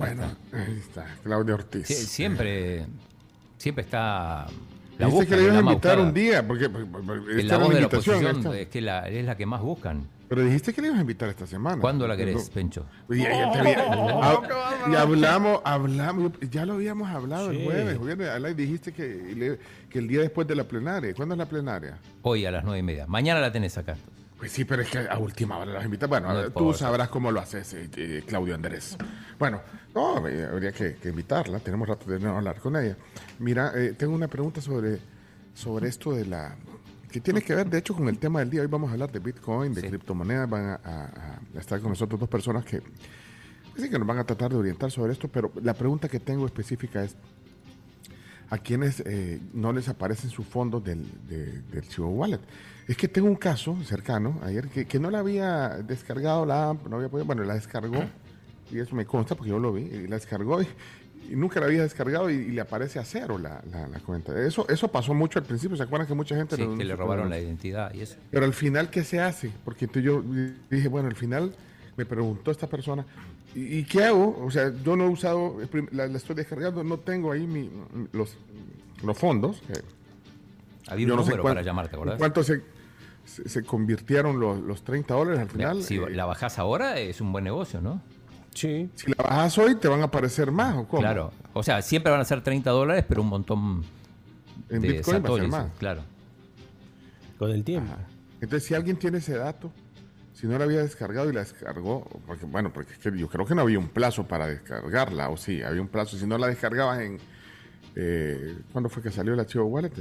Bueno, 0.07 0.23
ahí 0.53 0.79
está, 0.79 1.07
Claudia 1.23 1.55
Ortiz. 1.55 1.87
Sie- 1.89 1.95
siempre, 1.95 2.87
siempre 3.59 3.85
está. 3.85 4.47
La 4.99 5.09
que 5.09 5.37
le 5.37 5.43
ibas 5.43 5.55
la 5.55 5.59
a 5.59 5.62
invitar 5.62 5.97
buscada. 5.97 6.03
un 6.03 6.15
día, 6.15 6.47
porque, 6.47 6.69
porque- 6.69 6.87
porque 6.91 7.35
Que 7.35 7.41
esta 7.41 7.43
la 7.43 7.55
era 7.55 7.59
voz 7.59 7.69
de 7.69 7.74
la 7.74 7.81
invitación, 7.87 8.16
oposición 8.16 8.37
esta. 8.47 8.59
es 8.61 8.69
que 8.69 8.81
la, 8.81 9.09
es 9.09 9.24
la 9.24 9.37
que 9.37 9.47
más 9.47 9.61
buscan. 9.62 10.07
Pero 10.29 10.43
dijiste 10.45 10.73
que 10.73 10.81
le 10.81 10.87
ibas 10.89 10.99
a 10.99 11.03
invitar 11.03 11.29
esta 11.29 11.47
semana. 11.47 11.81
¿Cuándo 11.81 12.07
la 12.09 12.16
querés. 12.16 12.49
Pencho? 12.51 12.87
Y, 13.11 13.19
ya- 13.19 13.31
ya 13.31 13.53
te 13.53 13.59
había- 13.59 13.87
hab- 13.91 14.93
y 14.93 14.95
hablamos, 14.97 15.61
hablamos, 15.65 16.33
ya 16.51 16.65
lo 16.66 16.74
habíamos 16.74 17.09
hablado 17.11 17.51
Sí. 17.51 17.57
el 17.59 17.65
jueves, 17.65 17.99
jueves, 17.99 18.57
dijiste 18.57 18.93
que, 18.93 19.59
que 19.91 19.99
el 19.99 20.09
día 20.09 20.20
después 20.20 20.47
de 20.47 20.55
la 20.55 20.65
plenaria. 20.65 21.15
¿Cuándo 21.15 21.35
es 21.35 21.39
la 21.39 21.47
plenaria? 21.47 21.99
Hoy 22.23 22.47
a 22.47 22.51
las 22.51 22.65
nueve 22.65 22.79
y 22.79 22.83
media. 22.83 23.07
Mañana 23.07 23.41
la 23.41 23.51
tenés 23.53 23.77
acá. 23.79 23.97
Pues 24.43 24.51
sí, 24.51 24.64
pero 24.64 24.82
es 24.82 24.90
que 24.90 24.98
a 24.98 25.19
última 25.19 25.56
hora 25.56 25.73
las 25.73 25.85
invitas. 25.85 26.09
Bueno, 26.09 26.35
No 26.35 26.51
tú 26.51 26.74
sabrás 26.74 27.09
cómo 27.10 27.31
lo 27.31 27.39
haces, 27.39 27.74
eh, 27.74 27.89
eh, 27.97 28.24
Claudio 28.27 28.56
Andrés. 28.56 28.97
Bueno, 29.39 29.60
no, 29.94 30.27
eh, 30.27 30.44
habría 30.51 30.73
que, 30.73 30.97
que 30.97 31.10
invitarla. 31.10 31.60
Tenemos 31.60 31.86
rato 31.89 32.10
de 32.10 32.19
no 32.19 32.36
hablar 32.36 32.59
con 32.59 32.74
ella. 32.74 32.97
Mira, 33.39 33.70
eh, 33.77 33.93
tengo 33.97 34.12
una 34.16 34.27
pregunta 34.27 34.60
sobre, 34.60 34.98
sobre 35.55 35.89
esto 35.89 36.12
de 36.12 36.27
la... 36.27 36.56
que 37.09 37.20
tiene 37.20 37.40
que 37.43 37.55
ver, 37.55 37.70
de 37.70 37.78
hecho, 37.78 37.94
con 37.94 38.09
el 38.09 38.19
tema 38.19 38.40
del 38.40 38.51
día. 38.51 38.62
Hoy 38.62 38.66
vamos 38.66 38.90
a 38.90 38.94
hablar 38.94 39.12
de 39.12 39.20
Bitcoin, 39.20 39.74
de 39.74 39.82
criptomonedas. 39.89 40.51
Van 40.51 40.64
a, 40.70 40.74
a- 40.82 41.39
a 41.55 41.60
estar 41.60 41.78
con 41.81 41.90
nosotros 41.90 42.19
dos 42.19 42.28
personas 42.28 42.64
que, 42.64 42.82
sí 43.77 43.89
que 43.89 43.97
nos 43.97 44.09
van 44.09 44.19
a 44.19 44.24
tratar 44.24 44.51
de 44.51 44.56
orientar 44.56 44.90
sobre 44.90 45.12
esto, 45.12 45.28
pero 45.28 45.52
la 45.62 45.74
pregunta 45.74 46.09
que 46.09 46.19
tengo 46.19 46.47
específica 46.47 47.05
es, 47.05 47.14
a 48.51 48.59
quienes 48.59 48.98
eh, 49.06 49.40
no 49.55 49.73
les 49.73 49.89
aparecen 49.89 50.31
sus 50.31 50.44
fondos 50.48 50.82
del, 50.82 51.06
de- 51.28 51.62
del 51.62 51.85
Wallet. 52.01 52.40
Es 52.93 52.98
que 52.98 53.09
tengo 53.09 53.27
un 53.27 53.36
caso 53.36 53.74
cercano 53.86 54.39
ayer 54.44 54.69
que, 54.69 54.85
que 54.85 54.98
no 55.01 55.10
la 55.10 55.20
había 55.20 55.70
descargado 55.78 56.44
la 56.44 56.69
app, 56.69 56.86
no 56.89 56.97
había 56.97 57.09
podido, 57.09 57.24
bueno, 57.24 57.43
la 57.43 57.55
descargó 57.55 58.05
y 58.70 58.78
eso 58.81 58.94
me 58.94 59.06
consta 59.06 59.35
porque 59.35 59.48
yo 59.48 59.59
lo 59.59 59.73
vi, 59.73 59.85
y 59.85 60.06
la 60.09 60.16
descargó 60.16 60.60
y, 60.60 60.66
y 61.31 61.35
nunca 61.35 61.59
la 61.59 61.64
había 61.66 61.81
descargado 61.81 62.28
y, 62.28 62.35
y 62.35 62.48
le 62.51 62.60
aparece 62.60 62.98
a 62.98 63.05
cero 63.06 63.39
la, 63.39 63.62
la- 63.73 63.89
la 63.89 63.98
cuenta. 64.01 64.39
Eso, 64.47 64.69
eso 64.69 64.89
pasó 64.89 65.14
mucho 65.14 65.39
al 65.39 65.47
principio, 65.47 65.74
¿se 65.74 65.85
acuerdan 65.85 66.06
que 66.06 66.12
mucha 66.12 66.36
gente... 66.36 66.55
Sí, 66.55 66.69
que 66.77 66.85
le 66.85 66.94
robaron 66.94 67.31
la 67.31 67.40
identidad 67.40 67.94
y 67.94 68.02
eso. 68.02 68.16
pero 68.31 68.44
al 68.44 68.52
final, 68.52 68.90
¿qué 68.90 69.05
se 69.05 69.20
hace? 69.20 69.51
Porque 69.64 69.86
entonces 69.86 70.05
yo 70.05 70.23
dije, 70.70 70.89
bueno, 70.89 71.09
al 71.09 71.16
final 71.16 71.55
me 71.97 72.05
preguntó 72.05 72.51
esta 72.51 72.66
persona, 72.66 73.06
¿y, 73.55 73.78
y 73.78 73.85
qué 73.85 74.05
hago? 74.05 74.39
O 74.44 74.51
sea, 74.51 74.70
yo 74.85 74.97
no 74.97 75.05
he 75.06 75.09
usado, 75.09 75.56
la, 75.93 76.09
la 76.09 76.19
estoy 76.19 76.36
descargando, 76.36 76.85
no 76.85 76.98
tengo 76.98 77.32
ahí 77.32 77.47
mi, 77.47 77.70
los, 78.12 78.36
los 79.02 79.16
fondos. 79.16 79.62
eh, 79.70 79.81
Había 80.89 81.06
un 81.06 81.10
yo 81.10 81.16
no 81.16 81.23
sé 81.23 81.27
número 81.31 81.43
cuán- 81.43 81.55
para 81.55 81.62
llamar, 81.64 81.89
¿te 81.89 81.97
acordás? 81.97 82.19
¿Cuánto 82.19 82.43
se, 82.43 82.60
se, 83.33 83.49
se 83.49 83.63
convirtieron 83.65 84.39
los, 84.39 84.61
los 84.61 84.85
30 84.85 85.15
dólares 85.15 85.41
al 85.41 85.49
final? 85.49 85.83
si 85.83 85.97
Eh, 85.97 86.11
la 86.11 86.27
bajás 86.27 86.59
ahora 86.59 86.99
es 86.99 87.21
un 87.21 87.33
buen 87.33 87.45
negocio, 87.45 87.81
¿no? 87.81 88.03
Sí. 88.55 88.91
si 88.95 89.11
la 89.11 89.23
bajas 89.23 89.57
hoy, 89.57 89.77
te 89.77 89.89
van 89.89 90.03
a 90.03 90.05
aparecer 90.05 90.51
más, 90.51 90.75
¿o 90.75 90.87
cómo? 90.87 91.01
Claro. 91.01 91.33
O 91.55 91.63
sea, 91.63 91.81
siempre 91.81 92.13
van 92.13 92.21
a 92.21 92.25
ser 92.25 92.43
30 92.43 92.71
dólares, 92.71 93.05
pero 93.09 93.23
un 93.23 93.29
montón 93.29 93.83
En 94.69 94.83
de 94.83 94.89
Bitcoin 94.89 95.25
va 95.25 95.29
a 95.29 95.39
ser 95.39 95.49
más. 95.49 95.73
Claro. 95.79 96.03
Con 97.39 97.51
el 97.51 97.65
tiempo. 97.65 97.95
Entonces, 98.41 98.69
si 98.69 98.75
alguien 98.75 98.97
tiene 98.99 99.19
ese 99.19 99.37
dato, 99.37 99.73
si 100.35 100.47
no 100.47 100.59
la 100.59 100.65
había 100.65 100.83
descargado 100.83 101.31
y 101.31 101.33
la 101.33 101.41
descargó, 101.41 102.07
porque 102.27 102.45
bueno, 102.45 102.73
porque 102.73 102.93
es 102.93 102.99
que 102.99 103.17
yo 103.17 103.29
creo 103.29 103.47
que 103.47 103.55
no 103.55 103.63
había 103.63 103.79
un 103.79 103.89
plazo 103.89 104.29
para 104.29 104.47
descargarla, 104.47 105.31
o 105.31 105.37
sí, 105.39 105.63
había 105.63 105.81
un 105.81 105.89
plazo. 105.89 106.19
Si 106.19 106.27
no 106.27 106.37
la 106.37 106.49
descargabas 106.49 107.01
en. 107.01 107.19
Eh, 107.95 108.59
¿Cuándo 108.73 108.91
fue 108.91 109.03
que 109.03 109.11
salió 109.11 109.33
el 109.33 109.41
archivo 109.41 109.65
wallet? 109.65 109.93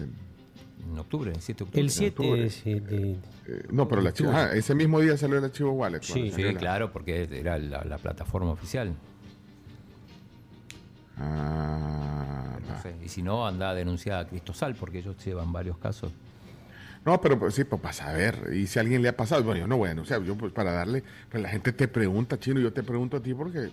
En- 0.84 0.98
octubre, 1.00 1.34
7 1.40 1.60
de 1.60 1.64
octubre. 1.66 1.82
El 1.82 1.90
7 1.90 2.10
octubre. 2.22 2.46
es 2.46 2.66
el 2.66 2.86
de- 2.88 3.12
eh, 3.48 3.66
no, 3.72 3.88
pero 3.88 4.02
el 4.02 4.08
archivo. 4.08 4.32
ah, 4.34 4.52
ese 4.54 4.74
mismo 4.76 5.00
día 5.00 5.18
salió 5.18 5.38
el 5.38 5.44
archivo 5.46 5.72
wallet. 5.72 6.02
Sí, 6.02 6.32
sí, 6.32 6.44
la- 6.44 6.54
claro, 6.60 6.92
porque 6.92 7.28
era 7.32 7.58
la, 7.58 7.84
la 7.84 7.98
plataforma 7.98 8.52
oficial. 8.52 8.94
Ah, 11.18 12.58
No 12.68 12.82
sé, 12.82 12.96
Y 13.04 13.10
si 13.10 13.22
no, 13.22 13.46
anda 13.46 13.70
a 13.72 13.74
denunciar 13.76 14.20
a 14.26 14.28
Cristosal, 14.28 14.76
porque 14.76 15.00
ellos 15.00 15.16
llevan 15.26 15.52
varios 15.52 15.78
casos. 15.78 16.12
No, 17.04 17.20
pero 17.20 17.40
pues, 17.40 17.56
sí, 17.56 17.64
pues 17.64 17.82
para 17.82 17.94
saber. 17.94 18.52
Y 18.54 18.68
si 18.68 18.78
a 18.78 18.84
alguien 18.84 19.02
le 19.02 19.10
ha 19.10 19.18
pasado, 19.18 19.44
bueno, 19.44 19.62
yo 19.62 19.68
no 19.68 19.78
voy 19.78 19.88
a 19.88 19.90
denunciar, 19.90 20.22
yo 20.24 20.36
pues 20.38 20.54
para 20.54 20.72
darle, 20.72 21.04
pues 21.30 21.42
la 21.42 21.50
gente 21.50 21.74
te 21.74 21.88
pregunta, 21.88 22.40
chino, 22.40 22.60
yo 22.60 22.72
te 22.72 22.84
pregunto 22.84 23.18
a 23.18 23.20
ti 23.22 23.34
porque, 23.34 23.72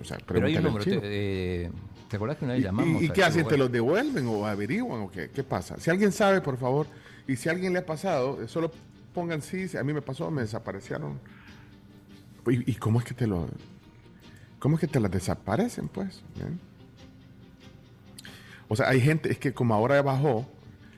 o 0.00 0.04
sea, 0.04 0.18
pregúntale 0.18 0.68
al 0.68 0.78
chino. 0.78 1.00
Te, 1.00 1.64
eh, 1.64 1.70
¿te 2.08 2.16
acordás 2.16 2.36
que 2.36 2.44
una 2.44 2.54
vez 2.54 2.62
¿Y- 2.62 2.64
llamamos? 2.64 3.02
¿Y, 3.02 3.10
qué 3.10 3.24
hacen? 3.24 3.48
¿Te 3.48 3.56
los 3.56 3.72
devuelven 3.72 4.26
o 4.28 4.46
averiguan 4.46 5.00
o 5.00 5.10
qué? 5.10 5.28
¿Qué 5.30 5.42
pasa? 5.42 5.76
Si 5.80 5.90
alguien 5.90 6.12
sabe, 6.12 6.40
por 6.40 6.56
favor, 6.56 6.86
y 7.26 7.34
si 7.34 7.48
a 7.48 7.52
alguien 7.52 7.72
le 7.72 7.80
ha 7.80 7.86
pasado, 7.86 8.42
eh, 8.42 8.46
solo 8.48 8.70
pongan 9.12 9.42
sí, 9.42 9.66
a 9.76 9.82
mí 9.82 9.92
me 9.92 10.02
pasó, 10.02 10.30
me 10.30 10.42
desaparecieron. 10.42 11.18
¿Y, 12.46 12.70
y 12.70 12.74
cómo 12.76 13.00
es 13.00 13.04
que 13.04 13.14
te 13.14 13.26
lo... 13.26 13.48
¿Cómo 14.60 14.76
es 14.76 14.80
que 14.80 14.86
te 14.86 15.00
las 15.00 15.10
desaparecen, 15.10 15.88
pues? 15.88 16.22
¿Bien? 16.36 16.60
O 18.68 18.76
sea, 18.76 18.88
hay 18.88 19.00
gente, 19.00 19.30
es 19.32 19.38
que 19.38 19.52
como 19.52 19.74
ahora 19.74 20.00
bajó, 20.02 20.46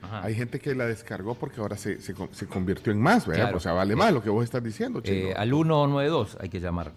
Ajá. 0.01 0.23
hay 0.23 0.33
gente 0.35 0.59
que 0.59 0.73
la 0.75 0.85
descargó 0.85 1.35
porque 1.35 1.59
ahora 1.61 1.77
se, 1.77 1.99
se, 2.01 2.13
se 2.31 2.47
convirtió 2.47 2.91
en 2.91 2.99
más, 3.01 3.25
¿verdad? 3.27 3.43
Claro. 3.45 3.57
O 3.57 3.59
sea, 3.59 3.73
vale 3.73 3.95
más 3.95 4.11
lo 4.13 4.21
que 4.23 4.29
vos 4.29 4.43
estás 4.43 4.63
diciendo, 4.63 5.01
chino. 5.01 5.29
Eh, 5.29 5.33
al 5.35 5.49
192 5.49 6.37
hay 6.39 6.49
que 6.49 6.59
llamar. 6.59 6.91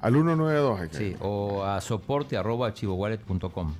Al 0.00 0.12
192 0.14 0.80
hay 0.80 0.88
que 0.88 0.96
Sí, 0.96 1.16
o 1.20 1.64
a 1.64 1.80
soporte 1.80 2.36
arroba 2.36 2.66
archivowallet.com. 2.68 3.74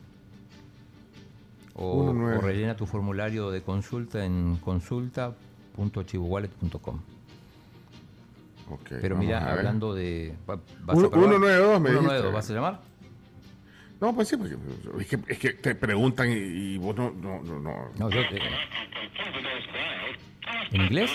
O, 1.81 2.01
19. 2.03 2.39
o 2.39 2.41
rellena 2.41 2.75
tu 2.77 2.87
formulario 2.87 3.51
de 3.53 3.63
consulta 3.63 4.25
en 4.25 4.57
consulta.archivowallet.com. 4.65 7.01
Ok, 8.71 8.81
Pero 9.01 9.17
mira, 9.17 9.51
hablando 9.51 9.95
de... 9.95 10.35
¿va- 10.49 10.57
vas 10.85 10.97
a 10.97 10.99
Uno- 10.99 11.11
probar? 11.11 11.31
192 11.31 11.81
me 11.81 11.89
192, 11.91 12.13
dijiste. 12.13 12.33
¿vas 12.35 12.51
a 12.51 12.55
llamar? 12.55 12.81
No, 14.01 14.15
pues 14.15 14.29
sí, 14.29 14.37
porque 14.37 14.55
es 15.01 15.07
que, 15.09 15.19
es 15.33 15.39
que 15.39 15.51
te 15.55 15.75
preguntan 15.75 16.31
y, 16.31 16.35
y 16.35 16.79
vos 16.79 16.95
no... 16.97 17.11
no, 17.11 17.43
no, 17.43 17.59
no. 17.59 17.91
No, 17.99 18.11
yo... 18.11 18.21
eh, 18.21 18.41
¿En 20.73 20.83
inglés? 20.83 21.11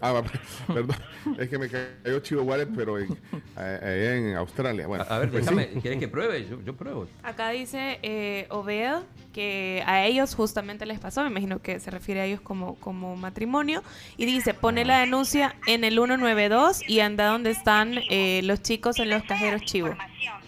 Ah, 0.00 0.22
perdón, 0.66 0.96
es 1.38 1.48
que 1.48 1.58
me 1.58 1.68
cayó 1.68 2.20
Chivo 2.20 2.42
Wallet, 2.42 2.66
pero 2.74 2.98
en, 2.98 3.16
en 3.56 4.36
Australia. 4.36 4.86
Bueno, 4.86 5.04
A 5.08 5.18
ver, 5.18 5.30
pues 5.30 5.44
déjame, 5.46 5.70
sí. 5.72 5.80
¿querés 5.80 5.98
que 5.98 6.08
pruebe? 6.08 6.46
Yo, 6.46 6.60
yo 6.62 6.76
pruebo. 6.76 7.08
Acá 7.22 7.50
dice 7.50 7.98
eh, 8.02 8.46
Obed 8.50 9.02
que 9.32 9.82
a 9.86 10.04
ellos 10.04 10.34
justamente 10.34 10.86
les 10.86 10.98
pasó, 10.98 11.22
me 11.22 11.28
imagino 11.28 11.60
que 11.60 11.78
se 11.80 11.90
refiere 11.90 12.20
a 12.20 12.24
ellos 12.24 12.40
como, 12.40 12.76
como 12.76 13.16
matrimonio, 13.16 13.82
y 14.16 14.24
dice, 14.26 14.54
pone 14.54 14.84
la 14.84 15.00
denuncia 15.00 15.54
en 15.66 15.84
el 15.84 15.94
192 15.94 16.88
y 16.88 17.00
anda 17.00 17.26
donde 17.26 17.50
están 17.50 17.98
eh, 18.10 18.40
los 18.44 18.62
chicos 18.62 18.98
en 18.98 19.10
los 19.10 19.22
cajeros 19.24 19.62
chivo. 19.62 19.88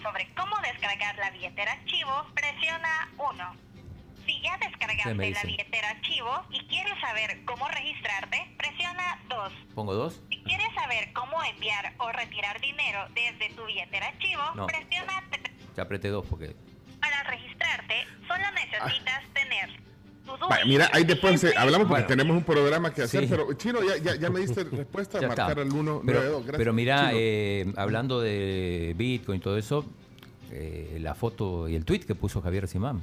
sobre 0.03 0.29
cómo 0.37 0.57
descargar 0.63 1.17
la 1.19 1.31
billetera 1.31 1.77
Chivo, 1.87 2.13
presiona 2.35 3.11
1. 3.19 3.68
Si 4.39 4.45
ya 4.45 4.57
¿Qué 4.59 4.67
descargaste 4.69 5.15
la 5.33 5.43
billetera 5.43 6.01
Chivo 6.03 6.31
y 6.51 6.61
quieres 6.67 6.95
saber 7.01 7.45
cómo 7.45 7.67
registrarte, 7.69 8.55
presiona 8.57 9.19
2. 9.29 9.53
¿Pongo 9.75 9.95
dos? 9.95 10.21
Si 10.31 10.37
quieres 10.45 10.69
saber 10.75 11.13
cómo 11.13 11.43
enviar 11.43 11.93
o 11.99 12.13
retirar 12.13 12.61
dinero 12.61 13.01
desde 13.15 13.53
tu 13.57 13.65
billetera 13.67 14.17
Chivo, 14.21 14.43
No. 14.55 14.67
presiona 14.67 15.25
3. 15.31 15.43
Ya 15.77 15.83
apreté 15.83 16.09
dos 16.09 16.25
porque... 16.27 16.55
Para 17.01 17.23
registrarte, 17.25 17.95
solo 18.29 18.45
necesitas 18.55 19.23
tener 19.35 19.71
tu 20.25 20.33
Vaya, 20.49 20.63
Ah. 20.63 20.67
mira, 20.67 20.91
ahí 20.93 21.03
después 21.05 21.43
eh, 21.45 21.55
hablamos 21.57 21.89
porque 21.89 22.03
Bueno. 22.03 22.07
tenemos 22.07 22.37
un 22.37 22.45
programa 22.45 22.93
que 22.95 23.03
hacer, 23.03 23.23
Sí. 23.25 23.27
pero 23.31 23.53
Chino, 23.55 23.81
ya, 23.83 23.97
ya, 23.97 24.15
ya 24.21 24.31
me 24.31 24.39
diste 24.41 24.63
respuesta, 24.71 25.21
Ya 25.21 25.29
está. 25.29 25.47
marcar 25.47 25.65
al 25.65 25.71
192. 25.73 26.03
Pero, 26.07 26.31
Gracias. 26.39 26.57
pero 26.57 26.73
mira, 26.73 27.11
eh, 27.15 27.73
hablando 27.77 28.21
de 28.21 28.95
Bitcoin 28.97 29.39
y 29.39 29.43
todo 29.43 29.59
eso, 29.59 29.85
eh, 30.53 30.99
la 31.01 31.15
foto 31.17 31.69
y 31.69 31.75
el 31.75 31.85
tweet 31.85 32.01
que 32.01 32.15
puso 32.15 32.41
Javier 32.41 32.69
Simán. 32.69 33.03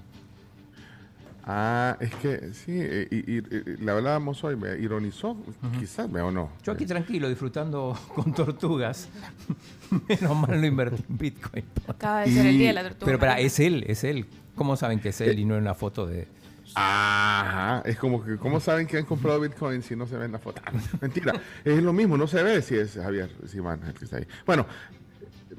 Ah, 1.47 1.95
es 1.99 2.13
que 2.15 2.53
sí, 2.53 2.71
eh, 2.71 3.07
y, 3.11 3.33
y- 3.33 3.37
y- 3.37 3.77
le 3.77 3.91
hablábamos 3.91 4.43
hoy, 4.43 4.55
me 4.55 4.79
ironizó, 4.79 5.37
quizás, 5.79 6.09
o 6.11 6.31
no. 6.31 6.49
Yo 6.63 6.73
aquí 6.73 6.87
tranquilo, 6.87 7.29
disfrutando 7.29 7.95
con 8.15 8.33
tortugas. 8.33 9.07
Menos 10.09 10.35
mal 10.35 10.59
no 10.59 10.65
invertí 10.65 11.03
en 11.07 11.17
Bitcoin. 11.19 11.63
Acaba 11.87 12.21
de 12.21 12.31
ser 12.31 12.47
el 12.47 12.57
día 12.57 12.67
de 12.69 12.73
la 12.73 12.81
tortuga 12.83 13.05
Pero 13.05 13.19
para, 13.19 13.39
es 13.39 13.59
él, 13.59 13.83
es 13.87 14.03
él. 14.03 14.25
¿Cómo 14.55 14.75
saben 14.75 14.99
que 14.99 15.09
es 15.09 15.21
él 15.21 15.37
y 15.37 15.45
no 15.45 15.55
una 15.57 15.75
foto 15.75 16.07
de... 16.07 16.27
Ajá, 16.73 17.83
es 17.85 17.97
como 17.97 18.23
que, 18.23 18.37
¿cómo 18.37 18.59
saben 18.59 18.87
que 18.87 18.97
han 18.97 19.05
comprado 19.05 19.39
Bitcoin 19.39 19.81
si 19.83 19.95
no 19.95 20.07
se 20.07 20.17
ven 20.17 20.31
la 20.31 20.39
foto? 20.39 20.61
Ah, 20.65 20.71
Mentira, 20.99 21.33
es 21.63 21.81
lo 21.83 21.93
mismo, 21.93 22.17
no 22.17 22.25
se 22.27 22.41
ve 22.43 22.61
si 22.61 22.75
es 22.75 22.95
Javier 22.95 23.29
Simán 23.47 23.81
el 23.85 23.93
que 23.93 24.05
está 24.05 24.17
ahí. 24.17 24.27
Bueno, 24.45 24.65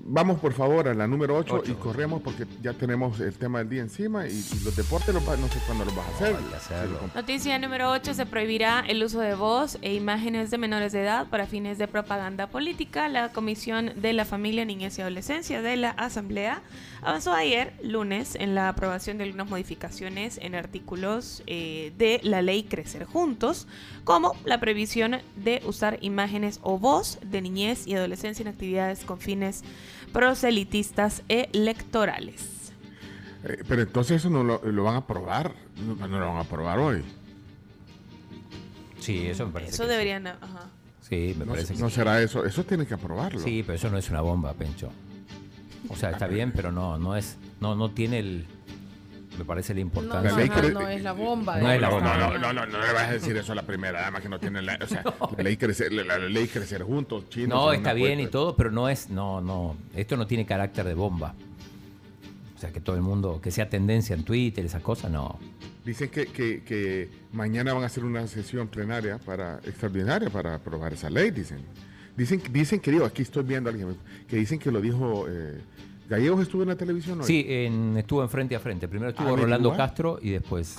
vamos 0.08 0.38
por 0.40 0.52
favor 0.52 0.88
a 0.88 0.94
la 0.94 1.06
número 1.06 1.36
8 1.36 1.62
y 1.66 1.72
corremos 1.72 2.22
porque 2.22 2.46
ya 2.62 2.72
tenemos 2.72 3.18
el 3.20 3.34
tema 3.34 3.58
del 3.58 3.68
día 3.68 3.82
encima 3.82 4.26
y, 4.26 4.30
y 4.32 4.60
los 4.64 4.76
deportes 4.76 5.14
los 5.14 5.26
va- 5.28 5.36
no 5.36 5.48
sé 5.48 5.58
cuándo 5.66 5.84
los 5.84 5.94
vas 5.96 6.06
a 6.06 6.10
hacer. 6.14 6.36
Sí, 6.36 6.74
lo 6.92 7.00
comp- 7.00 7.14
Noticia 7.14 7.58
número 7.58 7.90
8. 7.90 8.14
Se 8.14 8.26
prohibirá 8.26 8.84
el 8.86 9.02
uso 9.02 9.20
de 9.20 9.34
voz 9.34 9.78
e 9.82 9.94
imágenes 9.94 10.50
de 10.50 10.58
menores 10.58 10.92
de 10.92 11.02
edad 11.02 11.26
para 11.28 11.46
fines 11.46 11.78
de 11.78 11.88
propaganda 11.88 12.46
política. 12.48 13.08
La 13.08 13.32
Comisión 13.32 13.92
de 13.96 14.12
la 14.12 14.24
Familia, 14.24 14.64
Niñez 14.64 14.98
y 14.98 15.02
Adolescencia 15.02 15.60
de 15.62 15.76
la 15.76 15.90
Asamblea 15.90 16.62
avanzó 17.02 17.32
ayer, 17.32 17.72
lunes, 17.82 18.34
en 18.36 18.54
la 18.54 18.68
aprobación 18.68 19.18
de 19.18 19.24
algunas 19.24 19.48
modificaciones 19.48 20.38
en 20.42 20.54
artículos 20.54 21.42
eh, 21.46 21.92
de 21.98 22.20
la 22.22 22.42
ley 22.42 22.64
Crecer 22.64 23.04
Juntos, 23.04 23.66
como 24.04 24.34
la 24.44 24.58
prohibición 24.60 25.18
de 25.36 25.62
usar 25.66 25.98
imágenes 26.00 26.58
o 26.62 26.78
voz 26.78 27.18
de 27.24 27.40
niñez 27.42 27.86
y 27.86 27.94
adolescencia 27.94 28.42
en 28.42 28.48
actividades 28.48 29.04
con 29.04 29.18
fines 29.18 29.62
proselitistas 30.12 31.22
electorales. 31.28 32.72
Eh, 33.44 33.62
pero 33.68 33.82
entonces 33.82 34.16
eso 34.16 34.30
no 34.30 34.42
lo, 34.44 34.60
lo 34.64 34.84
van 34.84 34.94
a 34.94 34.98
aprobar, 34.98 35.52
no, 35.76 36.06
no 36.06 36.18
lo 36.18 36.26
van 36.26 36.36
a 36.36 36.40
aprobar 36.40 36.78
hoy. 36.78 37.02
Sí, 39.00 39.26
eso 39.26 39.46
me 39.46 39.52
parece 39.52 39.72
Eso 39.72 39.84
que 39.84 39.90
deberían... 39.90 40.26
Ajá. 40.26 40.70
Sí, 41.00 41.34
me 41.38 41.44
No, 41.44 41.52
parece 41.52 41.74
que 41.74 41.80
no 41.80 41.88
sí. 41.88 41.94
será 41.96 42.20
eso, 42.20 42.44
eso 42.44 42.64
tiene 42.64 42.86
que 42.86 42.94
aprobarlo. 42.94 43.38
Sí, 43.38 43.62
pero 43.64 43.76
eso 43.76 43.88
no 43.90 43.98
es 43.98 44.10
una 44.10 44.20
bomba, 44.22 44.52
Pencho. 44.54 44.90
O 45.88 45.94
sea, 45.94 46.10
está 46.10 46.26
bien, 46.26 46.50
pero 46.52 46.72
no, 46.72 46.98
no 46.98 47.14
es, 47.16 47.36
no, 47.60 47.76
no 47.76 47.92
tiene 47.92 48.18
el, 48.18 48.46
me 49.38 49.44
parece 49.44 49.74
la 49.74 49.80
No, 49.80 49.86
importancia. 49.86 50.30
no, 50.30 50.68
no, 50.70 50.80
no 50.80 50.88
es 50.88 51.02
la 51.02 51.12
bomba. 51.12 51.58
No 51.58 51.70
es 51.70 51.80
la 51.80 51.88
que 51.88 51.94
bomba, 51.94 52.16
No, 52.16 52.38
no, 52.38 52.52
no, 52.52 52.66
no 52.66 52.80
le 52.86 52.92
vas 52.92 53.08
a 53.08 53.12
decir 53.12 53.36
eso 53.36 53.52
a 53.52 53.54
la 53.54 53.62
primera 53.62 54.00
dama 54.00 54.20
que 54.20 54.28
no 54.28 54.38
tiene 54.38 54.62
la, 54.62 54.78
o 54.82 54.86
sea, 54.86 55.02
la 55.36 55.42
ley 55.42 55.56
crecer, 55.56 55.92
la, 55.92 56.04
la 56.04 56.18
ley 56.18 56.46
crecer 56.48 56.82
juntos, 56.82 57.28
chinos. 57.28 57.48
No, 57.50 57.72
está 57.72 57.92
bien 57.92 58.20
y 58.20 58.26
todo, 58.26 58.56
pero 58.56 58.70
no 58.70 58.88
es, 58.88 59.10
no, 59.10 59.40
no, 59.40 59.76
esto 59.94 60.16
no 60.16 60.26
tiene 60.26 60.46
carácter 60.46 60.84
de 60.86 60.94
bomba. 60.94 61.34
O 62.54 62.58
sea, 62.58 62.72
que 62.72 62.80
todo 62.80 62.96
el 62.96 63.02
mundo, 63.02 63.40
que 63.42 63.50
sea 63.50 63.68
tendencia 63.68 64.16
en 64.16 64.24
Twitter, 64.24 64.64
esas 64.64 64.82
cosas, 64.82 65.10
no. 65.10 65.38
Dicen 65.84 66.08
que, 66.08 66.26
que, 66.26 66.62
que 66.64 67.10
mañana 67.32 67.74
van 67.74 67.82
a 67.82 67.86
hacer 67.86 68.04
una 68.04 68.26
sesión 68.26 68.68
plenaria 68.68 69.18
para 69.18 69.56
extraordinaria 69.58 70.30
para 70.30 70.54
aprobar 70.54 70.92
esa 70.94 71.10
ley, 71.10 71.30
dicen. 71.30 71.58
Dicen, 72.16 72.42
dicen 72.50 72.80
que 72.80 72.90
digo, 72.90 73.04
aquí 73.04 73.20
estoy 73.20 73.42
viendo 73.44 73.68
a 73.68 73.72
alguien 73.72 73.94
que 74.26 74.36
dicen 74.36 74.58
que 74.58 74.70
lo 74.72 74.80
dijo 74.80 75.26
eh, 75.28 75.60
Gallegos 76.08 76.40
estuvo 76.42 76.62
en 76.62 76.68
la 76.68 76.76
televisión 76.76 77.20
hoy. 77.20 77.26
Sí, 77.26 77.44
en- 77.48 77.96
estuvo 77.96 78.22
en 78.22 78.28
frente 78.28 78.54
a 78.56 78.60
frente. 78.60 78.86
Primero 78.88 79.10
estuvo 79.10 79.26
Averigua. 79.28 79.44
Rolando 79.46 79.76
Castro 79.76 80.18
y 80.22 80.30
después... 80.30 80.78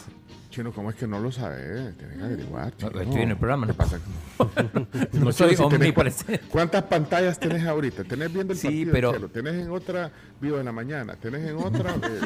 Chino, 0.49 0.71
¿cómo 0.71 0.89
es 0.89 0.95
que 0.95 1.05
no 1.05 1.19
lo 1.19 1.31
sabe? 1.31 1.93
Tienes 1.97 2.17
que 2.17 2.23
averiguar. 2.23 2.73
No, 2.81 3.01
estoy 3.01 3.21
en 3.21 3.29
el 3.29 3.37
programa, 3.37 3.67
¿Qué 3.67 3.73
no 3.73 3.77
pasa? 3.77 3.99
No 4.39 4.87
Chino, 5.11 5.31
soy 5.31 5.55
si 5.55 5.61
omnipresente. 5.61 6.39
¿Cuántas 6.49 6.83
pantallas 6.83 7.37
tenés 7.39 7.63
ahorita? 7.65 8.03
¿Tenés 8.05 8.33
viendo 8.33 8.53
el 8.53 8.59
Sí, 8.59 8.67
partido 8.67 8.91
pero- 8.93 9.11
Chelo? 9.13 9.27
¿Tenés 9.29 9.53
en 9.55 9.69
otra 9.69 10.11
Vivo 10.41 10.57
en 10.57 10.65
la 10.65 10.71
Mañana? 10.71 11.15
¿Tenés 11.15 11.47
en 11.47 11.57
otra? 11.57 11.91
eh, 12.03 12.19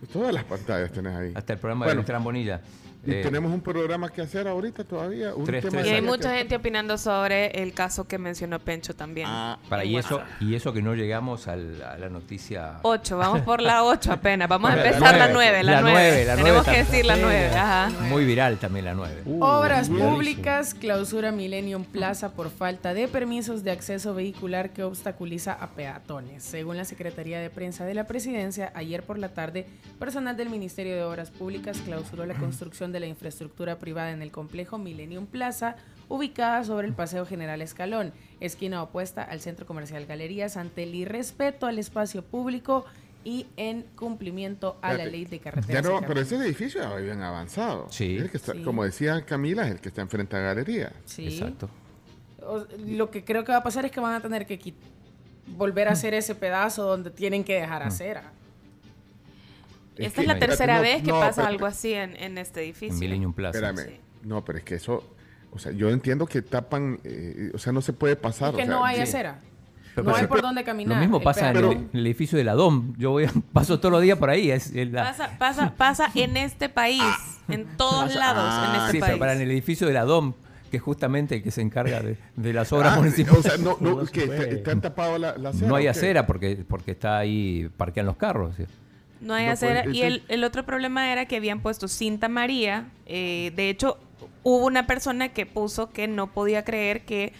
el- 0.00 0.08
todas 0.08 0.32
las 0.34 0.44
pantallas 0.44 0.90
tenés 0.90 1.14
ahí. 1.14 1.32
Hasta 1.34 1.52
el 1.52 1.58
programa 1.58 1.84
Bueno, 1.84 1.90
de 1.92 1.96
Beltrán 1.98 2.24
Bonilla. 2.24 2.60
Y 3.04 3.10
Eh, 3.14 3.22
tenemos 3.22 3.52
un 3.52 3.60
programa 3.60 4.08
que 4.10 4.22
hacer 4.22 4.46
ahorita 4.46 4.84
todavía. 4.84 5.34
Un 5.34 5.44
Tres, 5.44 5.62
tema 5.64 5.78
tres 5.78 5.86
Y 5.86 5.88
hay 5.94 6.00
que- 6.00 6.06
mucha 6.06 6.36
gente 6.36 6.54
opinando 6.54 6.96
sobre 6.96 7.46
el 7.62 7.72
caso 7.74 8.06
que 8.06 8.16
mencionó 8.16 8.60
Pencho 8.60 8.94
también. 8.94 9.26
Ah, 9.28 9.58
Para, 9.68 9.84
y, 9.84 9.96
eso, 9.96 10.22
y 10.40 10.54
eso 10.54 10.72
que 10.72 10.82
no 10.82 10.94
llegamos 10.94 11.48
al- 11.48 11.82
a 11.82 11.98
la 11.98 12.08
noticia... 12.08 12.78
8, 12.82 13.16
vamos 13.16 13.40
por 13.40 13.60
la 13.60 13.82
8 13.82 14.12
apenas. 14.12 14.48
Vamos 14.48 14.70
a 14.70 14.74
empezar 14.86 15.16
la 15.18 15.28
nueve, 15.32 15.62
9, 15.62 15.62
la 15.64 15.72
la 15.72 15.80
9. 15.80 15.92
nueve, 16.00 16.24
la 16.26 16.36
Tenemos 16.36 16.64
que 16.64 16.70
decir 16.76 17.04
la 17.04 17.14
también. 17.14 17.40
9, 17.50 17.56
ajá. 17.56 17.90
Muy 18.08 18.24
viral 18.24 18.58
también 18.58 18.84
la 18.84 18.94
9. 18.94 19.22
Obras 19.40 19.88
viralísimo. 19.88 20.14
públicas 20.14 20.74
clausura 20.74 21.32
Millennium 21.32 21.84
Plaza 21.84 22.32
por 22.34 22.50
falta 22.50 22.94
de 22.94 23.08
permisos 23.08 23.64
de 23.64 23.72
acceso 23.72 24.14
vehicular 24.14 24.70
que 24.70 24.84
obstaculiza 24.84 25.52
a 25.54 25.70
peatones. 25.70 26.44
Según 26.44 26.76
la 26.76 26.84
Secretaría 26.84 27.40
de 27.40 27.50
Prensa 27.50 27.84
de 27.84 27.94
la 27.94 28.04
Presidencia, 28.06 28.70
ayer 28.76 29.02
por 29.02 29.18
la 29.18 29.30
tarde, 29.30 29.66
personal 29.98 30.36
del 30.36 30.50
Ministerio 30.50 30.94
de 30.94 31.02
Obras 31.02 31.30
Públicas 31.32 31.78
clausuró 31.84 32.26
la 32.26 32.34
construcción 32.34 32.91
de 32.92 33.00
la 33.00 33.06
infraestructura 33.06 33.78
privada 33.78 34.10
en 34.12 34.22
el 34.22 34.30
complejo 34.30 34.78
Millennium 34.78 35.26
Plaza, 35.26 35.76
ubicada 36.08 36.62
sobre 36.64 36.86
el 36.86 36.92
Paseo 36.94 37.24
General 37.26 37.60
Escalón, 37.62 38.12
esquina 38.40 38.82
opuesta 38.82 39.22
al 39.22 39.40
Centro 39.40 39.66
Comercial 39.66 40.04
Galerías, 40.06 40.56
ante 40.56 40.82
el 40.82 40.94
irrespeto 40.94 41.66
al 41.66 41.78
espacio 41.78 42.22
público 42.22 42.84
y 43.24 43.46
en 43.56 43.82
cumplimiento 43.96 44.76
a 44.82 44.94
la 44.94 45.04
ley 45.06 45.24
de 45.24 45.38
Ya 45.38 45.44
carreteras. 45.44 45.84
y 45.86 45.88
no, 45.88 46.00
pero 46.06 46.20
ese 46.20 46.36
edificio 46.36 46.82
ya 46.82 46.88
va 46.88 46.96
bien 46.96 47.22
avanzado. 47.22 47.86
Sí. 47.90 48.16
Es 48.16 48.22
el 48.24 48.30
que 48.30 48.36
está- 48.36 48.52
Sí. 48.52 48.62
Como 48.62 48.82
decía 48.84 49.24
Camila, 49.24 49.64
es 49.66 49.70
el 49.72 49.80
que 49.80 49.88
está 49.90 50.02
enfrente 50.02 50.36
a 50.36 50.40
la 50.40 50.44
galería. 50.46 50.92
Sí. 51.04 51.26
Exacto. 51.28 51.70
O- 52.44 52.66
Lo 52.84 53.10
que 53.12 53.24
creo 53.24 53.44
que 53.44 53.52
va 53.52 53.58
a 53.58 53.62
pasar 53.62 53.84
es 53.84 53.92
que 53.92 54.00
van 54.00 54.14
a 54.14 54.20
tener 54.20 54.44
que 54.46 54.74
volver 55.56 55.88
a 55.88 55.92
hacer 55.92 56.14
ese 56.14 56.34
pedazo 56.34 56.82
donde 56.84 57.10
tienen 57.10 57.44
que 57.44 57.54
dejar 57.54 57.82
acera. 57.84 58.32
Esta 59.96 60.20
es 60.22 60.26
la 60.26 60.38
tercera 60.38 60.76
no, 60.76 60.82
vez 60.82 61.02
que 61.02 61.10
no, 61.10 61.20
pasa 61.20 61.46
algo 61.46 61.66
así 61.66 61.92
en, 61.92 62.16
en 62.16 62.38
este 62.38 62.62
edificio. 62.62 62.94
En 62.94 63.00
Millennium 63.00 63.32
Plaza. 63.32 63.58
Espérame. 63.58 63.88
Sí. 63.94 64.00
No, 64.24 64.44
pero 64.44 64.58
es 64.58 64.64
que 64.64 64.76
eso, 64.76 65.04
o 65.52 65.58
sea, 65.58 65.72
yo 65.72 65.90
entiendo 65.90 66.26
que 66.26 66.42
tapan, 66.42 66.98
eh, 67.04 67.50
o 67.54 67.58
sea, 67.58 67.72
no 67.72 67.80
se 67.82 67.92
puede 67.92 68.16
pasar. 68.16 68.50
Es 68.50 68.56
que 68.56 68.62
o 68.62 68.66
sea, 68.66 68.74
no 68.74 68.84
hay 68.84 68.96
sí. 68.96 69.02
acera. 69.02 69.40
Pero- 69.94 70.08
no 70.08 70.16
hay 70.16 70.26
por 70.26 70.40
dónde 70.40 70.64
caminar. 70.64 70.94
Lo 70.96 71.00
mismo 71.02 71.20
pasa 71.20 71.50
en 71.50 71.56
el, 71.58 71.64
en 71.64 71.90
el 71.92 72.06
edificio 72.06 72.38
de 72.38 72.44
la 72.44 72.54
DOM. 72.54 72.94
Yo 72.96 73.10
voy, 73.10 73.26
paso 73.52 73.78
todos 73.78 73.92
los 73.92 74.00
días 74.00 74.16
por 74.18 74.30
ahí. 74.30 74.50
Es, 74.50 74.70
es 74.74 74.90
la- 74.90 75.02
Pasa, 75.04 75.30
pasa, 75.38 75.74
pasa 75.76 76.10
en 76.14 76.36
este 76.38 76.68
país, 76.70 77.02
en 77.48 77.66
todos 77.76 78.14
lados 78.14 78.68
en 78.70 78.80
este 78.80 78.92
sí, 78.92 78.98
país. 79.00 79.04
pero 79.10 79.18
para 79.18 79.34
en 79.34 79.42
el 79.42 79.50
edificio 79.50 79.86
de 79.86 79.92
la 79.92 80.04
DOM, 80.04 80.32
que 80.70 80.78
es 80.78 80.82
justamente 80.82 81.34
el 81.34 81.42
que 81.42 81.50
se 81.50 81.60
encarga 81.60 82.00
de, 82.00 82.16
de 82.36 82.52
las 82.54 82.72
obras 82.72 82.94
Ah, 82.94 83.00
municipales. 83.00 83.40
O 83.40 83.42
sea, 83.42 83.58
no, 83.58 83.76
no, 83.80 83.96
No 83.96 84.06
se 84.06 84.12
que 84.12 84.26
te 84.26 84.70
han 84.70 84.80
tapado 84.80 85.18
la, 85.18 85.36
la 85.36 85.50
acera. 85.50 85.68
No 85.68 85.76
hay 85.76 85.86
acera 85.88 86.26
porque, 86.26 86.64
porque 86.66 86.92
está 86.92 87.18
ahí, 87.18 87.68
parquean 87.76 88.06
los 88.06 88.16
carros. 88.16 88.56
¿sí? 88.56 88.64
No 89.22 89.34
hay 89.34 89.46
No, 89.46 89.52
acera. 89.52 89.84
y 89.86 90.02
este- 90.02 90.06
el, 90.06 90.22
el 90.28 90.44
otro 90.44 90.64
problema 90.66 91.12
era 91.12 91.26
que 91.26 91.36
habían 91.36 91.60
puesto 91.60 91.88
cinta 91.88 92.28
María. 92.28 92.88
eh, 93.06 93.52
de 93.56 93.70
hecho, 93.70 93.98
hubo 94.42 94.66
una 94.66 94.86
persona 94.86 95.28
que 95.30 95.46
puso 95.46 95.90
que 95.90 96.08
no 96.08 96.32
podía 96.32 96.64
creer 96.64 97.02
que, 97.02 97.32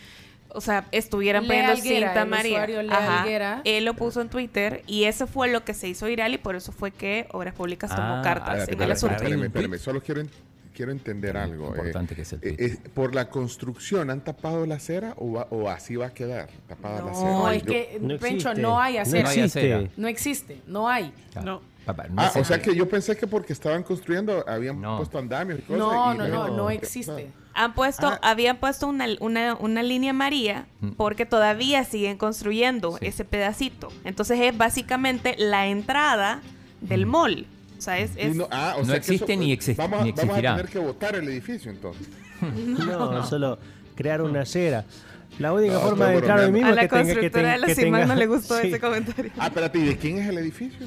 o 0.51 0.61
sea, 0.61 0.87
estuvieran 0.93 1.43
Lea 1.43 1.49
poniendo 1.49 1.73
Alguera, 1.73 2.07
cinta 2.09 2.23
el 2.23 2.29
María. 2.29 2.65
Ajá. 2.97 3.61
Él 3.65 3.85
lo 3.85 3.95
puso 3.95 4.21
en 4.21 4.29
Twitter 4.29 4.83
y 4.87 5.05
eso 5.05 5.27
fue 5.27 5.49
lo 5.49 5.65
que 5.65 5.75
se 5.75 5.89
hizo 5.89 6.07
viral 6.07 6.35
y 6.35 6.39
por 6.39 6.55
eso 6.57 6.71
fue 6.73 6.91
que 6.93 7.27
Obras 7.33 7.55
Públicas 7.55 7.91
tomó 7.91 8.17
Ah, 8.17 8.21
cartas 8.23 8.59
espérate, 8.61 8.73
en 8.75 8.83
el 8.83 8.93
asunto. 8.93 9.15
Espérame, 9.17 9.45
espérame, 9.45 9.79
solo 9.79 10.01
quiero, 10.03 10.23
quiero 10.75 10.93
entender 10.93 11.37
algo. 11.37 11.69
eh. 11.75 11.79
Importante 11.79 12.15
que 12.15 12.23
es 12.23 12.33
el 12.35 12.39
Eh, 12.43 12.53
tweet. 12.57 12.67
eh, 12.67 12.79
¿Por 12.95 13.15
la 13.15 13.29
construcción 13.31 14.11
han 14.11 14.21
tapado 14.23 14.65
la 14.67 14.77
acera 14.77 15.15
o, 15.17 15.33
va- 15.33 15.49
o 15.51 15.69
así 15.69 15.97
va 15.97 16.07
a 16.07 16.15
quedar 16.15 16.49
tapada 16.69 17.03
la 17.03 17.11
acera? 17.13 17.31
No, 17.31 17.51
es 17.51 17.63
Yo- 17.63 17.73
que, 17.73 17.99
No 18.01 18.09
Pencho, 18.19 18.51
existe. 18.51 18.61
no 18.63 18.81
hay 18.81 18.95
No 18.95 19.01
acera. 19.01 19.29
hay 19.31 19.41
acera. 19.41 19.77
existe. 19.79 20.01
No 20.01 20.09
existe, 20.09 20.59
no 20.67 20.89
hay. 20.89 21.13
Claro. 21.33 21.47
No. 21.47 21.72
Papá, 21.85 22.07
Ah, 22.17 22.33
o 22.37 22.45
sea 22.45 22.63
que 22.63 22.75
yo 22.77 22.89
pensé 22.89 23.17
que 23.17 23.27
porque 23.27 23.53
estaban 23.53 23.83
construyendo 23.83 24.45
habían 24.49 24.81
puesto 24.81 25.19
andamios 25.19 25.59
y 25.59 25.63
cosas. 25.63 25.79
No, 25.79 26.15
y 26.15 26.19
no, 26.19 26.29
no, 26.29 26.29
luego- 26.47 26.57
no 26.57 26.71
existe. 26.71 27.31
Han 27.55 27.75
puesto, 27.75 28.07
Ah. 28.07 28.19
habían 28.23 28.57
puesto 28.59 28.87
una, 28.87 29.07
una, 29.21 29.55
una 29.57 29.83
línea 29.83 30.13
María 30.13 30.67
Mm. 30.81 30.91
porque 30.93 31.27
todavía 31.27 31.85
siguen 31.85 32.17
construyendo 32.19 32.99
ese 33.01 33.25
pedacito. 33.25 33.89
Entonces 34.05 34.39
es 34.41 34.57
básicamente 34.57 35.35
la 35.39 35.67
entrada 35.67 36.41
del 36.81 37.05
mall. 37.07 37.47
O 37.79 37.83
sea, 37.83 37.99
es... 37.99 38.13
Es- 38.17 38.37
no, 38.37 38.47
ah, 38.53 38.75
o 38.77 38.81
No 38.81 38.85
sea 38.87 38.95
que 38.95 38.99
existe 39.01 39.33
eso- 39.33 39.41
ni 39.43 39.53
exi- 39.57 39.77
vamos, 39.77 40.01
a- 40.01 40.05
ni 40.05 40.13
vamos 40.13 40.39
a 40.39 40.41
tener 40.41 40.69
que 40.69 40.79
votar 40.79 41.17
el 41.17 41.29
edificio 41.29 41.71
entonces. 41.71 42.07
No, 42.41 43.27
solo 43.27 43.59
crear 43.97 44.23
una 44.23 44.43
acera. 44.43 44.85
La 45.39 45.53
única 45.53 45.75
No, 45.75 45.81
forma 45.81 46.07
de 46.09 46.15
entrar 46.17 46.39
bromeando. 46.39 46.53
mismo 46.53 46.67
a 46.69 46.71
es 46.71 46.77
la 46.77 46.83
que 46.83 46.89
tenga 46.89 47.15
que, 47.21 47.31
ten- 47.31 47.43
de 47.45 47.59
la 47.59 47.67
que 47.67 47.75
CIMAC 47.75 48.01
tenga... 48.03 48.15
no 48.15 48.21
le 48.21 48.27
gustó 48.27 48.57
Sí. 48.61 48.69
ese 48.69 48.81
comentario. 48.81 49.33
Ah, 49.39 49.47
espérate, 49.49 49.79
¿y 49.79 49.85
de 49.85 49.97
quién 49.97 50.19
es 50.19 50.29
el 50.29 50.39
edificio? 50.39 50.87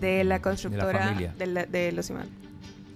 De 0.00 0.24
la 0.24 0.40
constructora 0.42 1.14
de, 1.38 1.46
la- 1.46 1.66
de 1.66 1.92
los 1.92 2.06
Simán. 2.06 2.28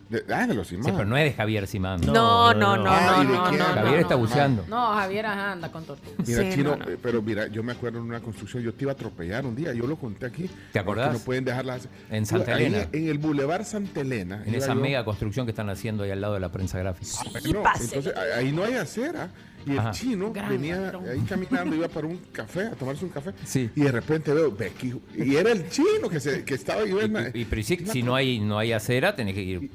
De, 0.08 0.24
ah, 0.32 0.46
de 0.46 0.54
los 0.54 0.66
Sí, 0.66 0.76
Simán. 0.76 0.94
pero 0.96 1.06
no 1.06 1.18
es 1.18 1.24
de 1.24 1.32
Javier 1.34 1.66
Simán. 1.66 2.00
No, 2.00 2.54
no, 2.54 2.54
no, 2.54 2.76
no, 2.78 2.90
Ah, 2.90 3.20
¿y 3.22 3.26
de 3.26 3.32
no, 3.34 3.52
no, 3.52 3.64
Javier 3.64 3.92
no, 3.92 3.98
está 3.98 4.14
buceando. 4.14 4.64
No, 4.66 4.94
Javier 4.94 5.26
ajá, 5.26 5.52
anda 5.52 5.70
con 5.70 5.84
tortuga. 5.84 6.16
Mira, 6.26 6.42
Sí, 6.44 6.48
Chino, 6.54 6.76
no, 6.76 6.76
no. 6.78 6.96
pero 7.02 7.20
mira, 7.20 7.46
yo 7.48 7.62
me 7.62 7.72
acuerdo 7.72 7.98
en 7.98 8.04
una 8.04 8.20
construcción, 8.20 8.62
yo 8.62 8.72
te 8.72 8.84
iba 8.84 8.92
a 8.92 8.94
atropellar 8.94 9.44
un 9.44 9.54
día, 9.54 9.74
yo 9.74 9.86
lo 9.86 9.96
conté 9.96 10.24
aquí. 10.24 10.48
¿Te 10.72 10.78
acordás? 10.78 11.08
Que 11.08 11.18
no 11.18 11.24
pueden 11.26 11.44
dejarlas. 11.44 11.88
En 12.10 12.24
Santa 12.24 12.54
Ahí, 12.54 12.64
Elena. 12.64 12.86
En 12.90 13.06
el 13.06 13.18
Boulevard 13.18 13.64
Santa 13.66 14.00
Elena. 14.00 14.42
En 14.46 14.54
esa 14.54 14.72
yo- 14.72 14.80
mega 14.80 15.04
construcción 15.04 15.44
que 15.44 15.50
están 15.50 15.68
haciendo 15.68 16.04
ahí 16.04 16.10
al 16.10 16.22
lado 16.22 16.32
de 16.32 16.40
la 16.40 16.48
prensa 16.50 16.78
gráfica. 16.78 17.10
No, 17.52 17.62
entonces 17.78 18.14
a- 18.16 18.38
ahí 18.38 18.50
no 18.50 18.64
hay 18.64 18.74
acera. 18.76 19.28
Y 19.66 19.72
el 19.72 19.78
Ajá. 19.80 19.90
chino 19.90 20.32
Gran 20.32 20.48
venía 20.50 20.76
ladrón. 20.76 21.08
ahí 21.08 21.20
caminando, 21.28 21.76
iba 21.76 21.88
para 21.88 22.06
un 22.06 22.16
café, 22.32 22.62
a 22.62 22.70
tomarse 22.72 23.04
un 23.04 23.10
café. 23.10 23.32
Sí. 23.44 23.70
Y 23.76 23.80
de 23.82 23.92
repente 23.92 24.32
veo, 24.32 24.50
Becky, 24.50 24.94
y 25.16 25.36
era 25.36 25.52
el 25.52 25.68
chino 25.68 26.08
que, 26.10 26.20
se, 26.20 26.44
que 26.44 26.54
estaba 26.54 26.84
yo 26.86 27.00
en 27.00 27.12
la, 27.12 27.30
Y, 27.34 27.44
pero 27.44 27.62
si, 27.62 27.76
si 27.76 28.02
no 28.02 28.14
hay 28.14 28.38
no 28.40 28.58
hay 28.58 28.72
acera, 28.72 29.14
tenés 29.14 29.34
que 29.34 29.42
ir 29.42 29.70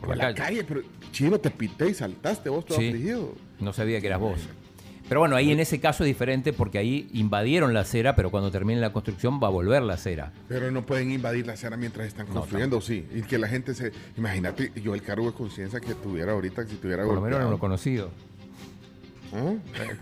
por 0.00 0.16
la 0.16 0.34
calle. 0.34 0.64
Pero 0.64 0.82
chino, 1.12 1.38
te 1.38 1.50
pité 1.50 1.88
y 1.90 1.94
saltaste 1.94 2.48
vos 2.48 2.64
todo 2.64 2.78
Sí. 2.78 2.88
afligido. 2.88 3.34
No 3.60 3.72
sabía 3.72 4.00
que 4.00 4.06
eras 4.06 4.20
vos. 4.20 4.38
Pero 5.08 5.20
bueno, 5.20 5.36
ahí 5.36 5.50
en 5.50 5.58
ese 5.58 5.80
caso 5.80 6.04
es 6.04 6.06
diferente 6.08 6.52
porque 6.52 6.76
ahí 6.76 7.08
invadieron 7.14 7.72
la 7.72 7.80
acera, 7.80 8.14
pero 8.14 8.30
cuando 8.30 8.50
termine 8.50 8.78
la 8.78 8.92
construcción 8.92 9.40
va 9.42 9.46
a 9.46 9.50
volver 9.50 9.82
la 9.82 9.94
acera. 9.94 10.32
Pero 10.48 10.70
no 10.70 10.84
pueden 10.84 11.10
invadir 11.10 11.46
la 11.46 11.54
acera 11.54 11.78
mientras 11.78 12.06
están 12.06 12.26
construyendo, 12.26 12.78
sí. 12.82 13.06
Y 13.14 13.22
que 13.22 13.38
la 13.38 13.48
gente 13.48 13.74
se. 13.74 13.90
Imagínate, 14.18 14.70
yo 14.82 14.94
el 14.94 15.00
cargo 15.02 15.24
de 15.26 15.32
conciencia 15.32 15.80
que 15.80 15.94
tuviera 15.94 16.32
ahorita, 16.32 16.66
si 16.66 16.76
tuviera 16.76 17.04
Por 17.04 17.14
lo 17.14 17.20
menos 17.22 17.40
no 17.40 17.50
lo 17.50 17.58
conocido. 17.58 18.10
¿Ah? 19.34 19.54
Pero. 19.72 19.96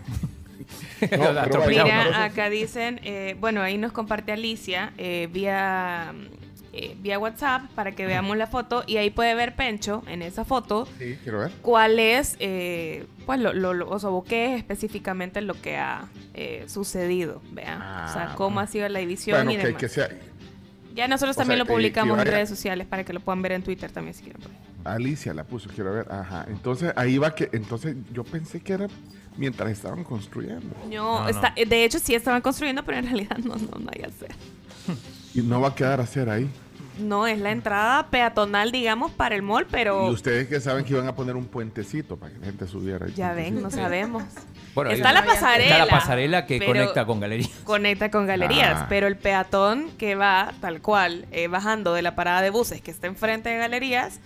Mira, 1.69 2.25
acá 2.25 2.49
dicen, 2.51 3.01
eh, 3.05 3.37
bueno, 3.41 3.61
ahí 3.63 3.79
nos 3.79 3.93
comparte 3.93 4.33
Alicia 4.33 4.93
eh, 4.99 5.29
vía, 5.31 6.13
eh, 6.73 6.97
vía 7.01 7.19
WhatsApp 7.19 7.63
para 7.75 7.93
que 7.93 8.07
veamos 8.07 8.37
la 8.37 8.47
foto 8.47 8.83
y 8.87 8.97
ahí 8.97 9.11
puede 9.11 9.35
ver 9.35 9.55
Pencho 9.55 10.03
en 10.09 10.23
esa 10.23 10.45
foto 10.45 10.89
Sí, 10.99 11.19
quiero 11.23 11.41
ver. 11.41 11.53
cuál 11.63 11.99
es, 11.99 12.37
eh, 12.41 13.05
pues, 13.27 13.39
lo, 13.41 13.53
lo, 13.53 13.75
lo- 13.75 13.89
o 13.91 13.99
sea, 13.99 14.11
qué 14.29 14.53
es 14.55 14.59
específicamente 14.59 15.41
lo 15.43 15.55
que 15.61 15.77
ha 15.77 16.07
eh, 16.35 16.65
sucedido, 16.69 17.43
vean, 17.53 17.77
o 17.81 18.13
sea, 18.13 18.31
Ah, 18.31 18.35
cómo 18.37 18.61
ha 18.61 18.67
sido 18.67 18.89
la 18.89 19.01
edición 19.01 19.37
Bueno, 19.47 19.53
y 19.53 19.57
demás. 19.65 19.81
que 19.81 19.89
sea. 19.89 20.09
Ya 20.95 21.07
nosotros 21.09 21.37
o 21.37 21.41
también 21.41 21.59
sea, 21.59 21.65
lo 21.65 21.71
publicamos 21.73 22.17
que 22.17 22.23
en 22.23 22.29
redes 22.29 22.49
sociales 22.49 22.87
para 22.87 23.05
que 23.05 23.13
lo 23.13 23.21
puedan 23.21 23.43
ver 23.43 23.53
en 23.53 23.63
Twitter 23.63 23.91
también 23.93 24.15
si 24.15 24.23
quieren. 24.25 24.41
Alicia 24.95 25.35
la 25.35 25.45
puso, 25.45 25.69
quiero 25.75 25.93
ver. 25.93 26.07
Ajá. 26.11 26.45
Entonces 26.49 26.93
ahí 26.97 27.19
va 27.19 27.35
que. 27.35 27.49
Entonces 27.53 27.97
yo 28.13 28.25
pensé 28.25 28.61
que 28.61 28.73
era 28.75 28.87
mientras 29.37 29.71
estaban 29.71 30.03
construyendo. 30.05 30.75
No, 30.91 31.29
está- 31.29 31.53
de 31.57 31.85
hecho 31.85 31.99
sí 31.99 32.15
estaban 32.15 32.41
construyendo, 32.43 32.83
pero 32.85 32.99
en 32.99 33.05
realidad 33.07 33.37
no, 33.45 33.57
no, 33.57 33.79
no 33.79 33.91
hay 33.95 34.03
hacer. 34.03 34.35
Y 35.35 35.41
no 35.43 35.61
va 35.61 35.69
a 35.69 35.75
quedar 35.75 36.01
a 36.01 36.05
hacer 36.05 36.31
ahí. 36.31 36.49
No, 36.99 37.27
es 37.27 37.39
la 37.39 37.51
entrada 37.51 38.07
peatonal, 38.09 38.73
digamos, 38.73 39.13
para 39.13 39.35
el 39.35 39.43
mall, 39.43 39.67
pero 39.71 40.09
Y 40.09 40.15
ustedes 40.15 40.49
que 40.49 40.61
saben 40.61 40.83
que 40.83 40.95
iban 40.95 41.07
a 41.07 41.15
poner 41.15 41.37
un 41.37 41.45
puentecito 41.45 42.17
para 42.17 42.33
que 42.33 42.39
la 42.39 42.47
gente 42.47 42.67
subiera. 42.67 43.05
ahí. 43.05 43.13
ya 43.15 43.35
ven, 43.35 43.61
no 43.61 43.71
sabemos. 43.71 44.23
Bueno, 44.75 44.91
está 44.93 45.13
la 45.13 45.23
pasarela. 45.27 45.73
Está 45.75 45.85
la 45.85 45.91
pasarela 45.91 46.47
que 46.47 46.65
conecta 46.65 47.05
con 47.05 47.21
galerías. 47.21 47.51
Conecta 47.65 48.11
con 48.11 48.27
galerías, 48.27 48.79
Ah. 48.83 48.87
pero 48.89 49.07
el 49.09 49.17
peatón 49.17 49.91
que 49.99 50.15
va 50.15 50.55
tal 50.63 50.81
cual, 50.81 51.27
eh, 51.33 51.49
bajando 51.49 51.93
de 51.93 52.01
la 52.01 52.15
parada 52.15 52.41
de 52.41 52.49
buses 52.49 52.81
que 52.81 52.91
está 52.93 53.07
enfrente 53.09 53.51
de 53.51 53.59
galerías, 53.59 54.21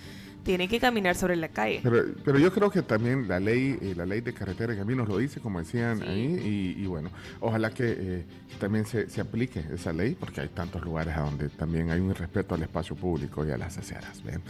tiene 0.51 0.67
que 0.67 0.81
caminar 0.81 1.15
sobre 1.15 1.37
la 1.37 1.47
calle. 1.49 1.79
Pero, 1.81 2.03
pero 2.25 2.37
yo 2.41 2.53
creo 2.53 2.71
que 2.73 2.83
también 2.83 3.29
la 3.29 3.39
ley, 3.39 3.79
eh, 3.81 3.95
la 3.97 4.05
ley 4.05 4.21
de 4.21 4.35
carretera 4.35 4.75
y 4.75 4.77
caminos 4.77 5.09
lo 5.09 5.17
dice, 5.19 5.39
como 5.39 5.61
decían 5.61 6.03
ahí, 6.03 6.75
y, 6.77 6.83
y 6.83 6.87
bueno, 6.87 7.09
ojalá 7.39 7.71
que 7.71 7.85
eh, 7.97 8.25
también 8.59 8.85
se, 8.85 9.09
se 9.09 9.21
aplique 9.21 9.65
esa 9.73 9.93
ley, 9.93 10.17
porque 10.19 10.41
hay 10.41 10.49
tantos 10.49 10.83
lugares 10.83 11.17
a 11.17 11.21
donde 11.21 11.51
también 11.51 11.93
hay 11.93 12.01
un 12.01 12.13
respeto 12.13 12.57
al 12.57 12.63
espacio 12.63 12.97
público 12.97 13.47
y 13.47 13.53
a 13.53 13.57
las 13.57 13.79
aceras. 13.79 14.25
¿ven? 14.25 14.43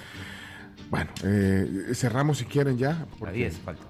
Bueno, 0.88 1.10
eh, 1.22 1.90
cerramos 1.92 2.38
si 2.38 2.46
quieren 2.46 2.78
ya. 2.78 3.04
La 3.20 3.30
10 3.30 3.58
falta. 3.58 3.82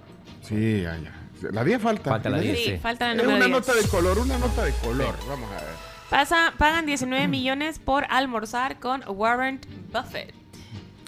Sí, 0.42 0.82
ya, 0.82 0.98
ya. 0.98 1.12
La 1.52 1.62
10 1.62 1.80
falta. 1.80 2.10
Falta 2.10 2.28
la 2.28 2.40
10, 2.40 2.58
Sí, 2.58 2.64
sí. 2.72 2.76
falta 2.78 3.14
la 3.14 3.22
Es 3.22 3.28
una 3.28 3.36
10. 3.36 3.50
nota 3.50 3.72
de 3.72 3.82
color, 3.88 4.18
una 4.18 4.36
nota 4.36 4.64
de 4.64 4.72
color. 4.72 5.14
Vamos 5.28 5.48
a 5.52 5.54
ver. 5.54 5.74
Pasa, 6.10 6.54
pagan 6.58 6.86
19 6.86 7.28
millones 7.28 7.78
por 7.78 8.04
almorzar 8.10 8.80
con 8.80 9.04
Warren 9.06 9.60
Buffett. 9.92 10.34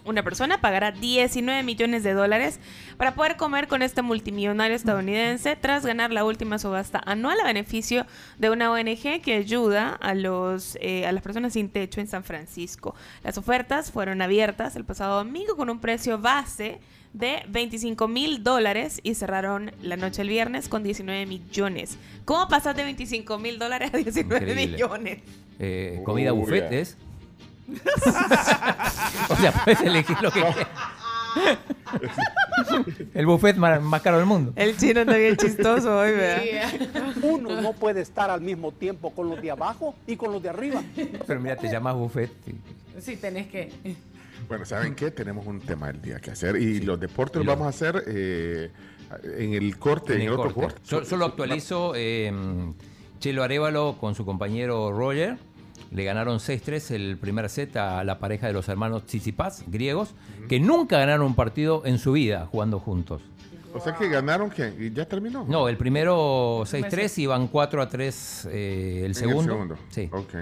Una 0.04 0.24
persona 0.24 0.60
pagará 0.60 0.90
19 0.90 1.62
millones 1.62 2.02
de 2.02 2.12
dólares 2.12 2.58
para 2.96 3.14
poder 3.14 3.36
comer 3.36 3.68
con 3.68 3.82
este 3.82 4.02
multimillonario 4.02 4.74
estadounidense 4.74 5.54
tras 5.54 5.86
ganar 5.86 6.10
la 6.10 6.24
última 6.24 6.58
subasta 6.58 7.00
anual 7.06 7.38
a 7.40 7.44
beneficio 7.44 8.04
de 8.38 8.50
una 8.50 8.72
ONG 8.72 9.20
que 9.22 9.34
ayuda 9.34 9.90
a, 9.90 10.14
los, 10.14 10.76
eh, 10.80 11.06
a 11.06 11.12
las 11.12 11.22
personas 11.22 11.52
sin 11.52 11.68
techo 11.68 12.00
en 12.00 12.08
San 12.08 12.24
Francisco. 12.24 12.96
Las 13.22 13.38
ofertas 13.38 13.92
fueron 13.92 14.22
abiertas 14.22 14.74
el 14.74 14.84
pasado 14.84 15.18
domingo 15.18 15.56
con 15.56 15.70
un 15.70 15.78
precio 15.78 16.18
base 16.18 16.80
de 17.12 17.44
25 17.48 18.08
mil 18.08 18.42
dólares 18.42 19.00
y 19.04 19.14
cerraron 19.14 19.70
la 19.82 19.96
noche 19.96 20.22
el 20.22 20.28
viernes 20.28 20.68
con 20.68 20.82
19 20.82 21.26
millones. 21.26 21.96
¿Cómo 22.24 22.48
pasas 22.48 22.74
de 22.74 22.82
25 22.84 23.38
mil 23.38 23.58
dólares 23.58 23.90
a 23.94 23.98
19 23.98 24.36
Increíble. 24.50 24.66
millones? 24.66 25.18
Eh, 25.60 26.00
comida 26.04 26.32
Uy, 26.32 26.40
buffet 26.40 26.72
es. 26.72 26.96
o 29.28 29.36
sea, 29.36 29.52
puedes 29.64 29.80
elegir 29.80 30.16
lo 30.20 30.30
que 30.30 30.40
quieras. 30.40 30.68
El 33.14 33.26
buffet 33.26 33.56
más, 33.56 33.82
más 33.82 34.02
caro 34.02 34.18
del 34.18 34.26
mundo. 34.26 34.52
El 34.56 34.76
chino 34.76 35.00
está 35.00 35.16
bien 35.16 35.36
chistoso 35.36 35.98
hoy, 35.98 36.12
¿verdad? 36.12 36.42
Uno 37.22 37.60
no 37.60 37.72
puede 37.72 38.00
estar 38.02 38.30
al 38.30 38.40
mismo 38.40 38.72
tiempo 38.72 39.10
con 39.14 39.30
los 39.30 39.40
de 39.40 39.50
abajo 39.50 39.94
y 40.06 40.16
con 40.16 40.32
los 40.32 40.42
de 40.42 40.48
arriba. 40.50 40.82
Pero 41.26 41.40
mira, 41.40 41.56
te 41.56 41.70
llamas 41.70 41.94
buffet. 41.94 42.30
sí. 42.44 42.54
Sí, 43.00 43.16
tenés 43.16 43.46
que. 43.48 43.72
Bueno, 44.48 44.64
¿saben 44.66 44.94
qué? 44.94 45.10
Tenemos 45.10 45.46
un 45.46 45.60
tema 45.60 45.86
del 45.86 46.02
día 46.02 46.20
que 46.20 46.30
hacer 46.30 46.56
y 46.56 46.80
los 46.80 47.00
deportes 47.00 47.38
los 47.38 47.46
vamos 47.46 47.66
a 47.66 47.70
hacer 47.70 48.04
eh, 48.06 48.70
en 49.38 49.54
el 49.54 49.78
corte, 49.78 50.14
en, 50.14 50.22
el, 50.22 50.32
otro 50.32 50.52
corte. 50.52 50.80
So- 50.84 51.04
solo 51.04 51.24
actualizo. 51.24 51.94
eh, 51.96 52.30
Chelo 53.18 53.42
Arevalo 53.44 53.96
con 53.98 54.14
su 54.14 54.24
compañero 54.26 54.92
Roger. 54.92 55.38
Le 55.92 56.04
ganaron 56.04 56.38
6-3 56.38 56.90
el 56.92 57.18
primer 57.18 57.48
set 57.50 57.76
a 57.76 58.02
la 58.02 58.18
pareja 58.18 58.46
de 58.46 58.54
los 58.54 58.68
hermanos 58.68 59.04
Tsitsipas, 59.04 59.64
griegos, 59.66 60.14
que 60.48 60.58
nunca 60.58 60.98
ganaron 60.98 61.26
un 61.26 61.34
partido 61.34 61.82
en 61.84 61.98
su 61.98 62.12
vida 62.12 62.46
jugando 62.50 62.78
juntos. 62.78 63.20
O 63.74 63.80
sea 63.80 63.94
que 63.94 64.08
ganaron 64.08 64.50
que 64.50 64.72
y 64.78 64.90
ya 64.92 65.06
terminó. 65.06 65.44
No, 65.48 65.68
el 65.68 65.76
primero 65.76 66.62
6-3 66.62 67.18
y 67.18 67.26
van 67.26 67.50
4-3 67.50 68.48
eh, 68.50 69.02
el 69.04 69.14
segundo. 69.14 69.52
segundo. 69.52 69.78
Sí. 69.90 70.08
Ok. 70.12 70.34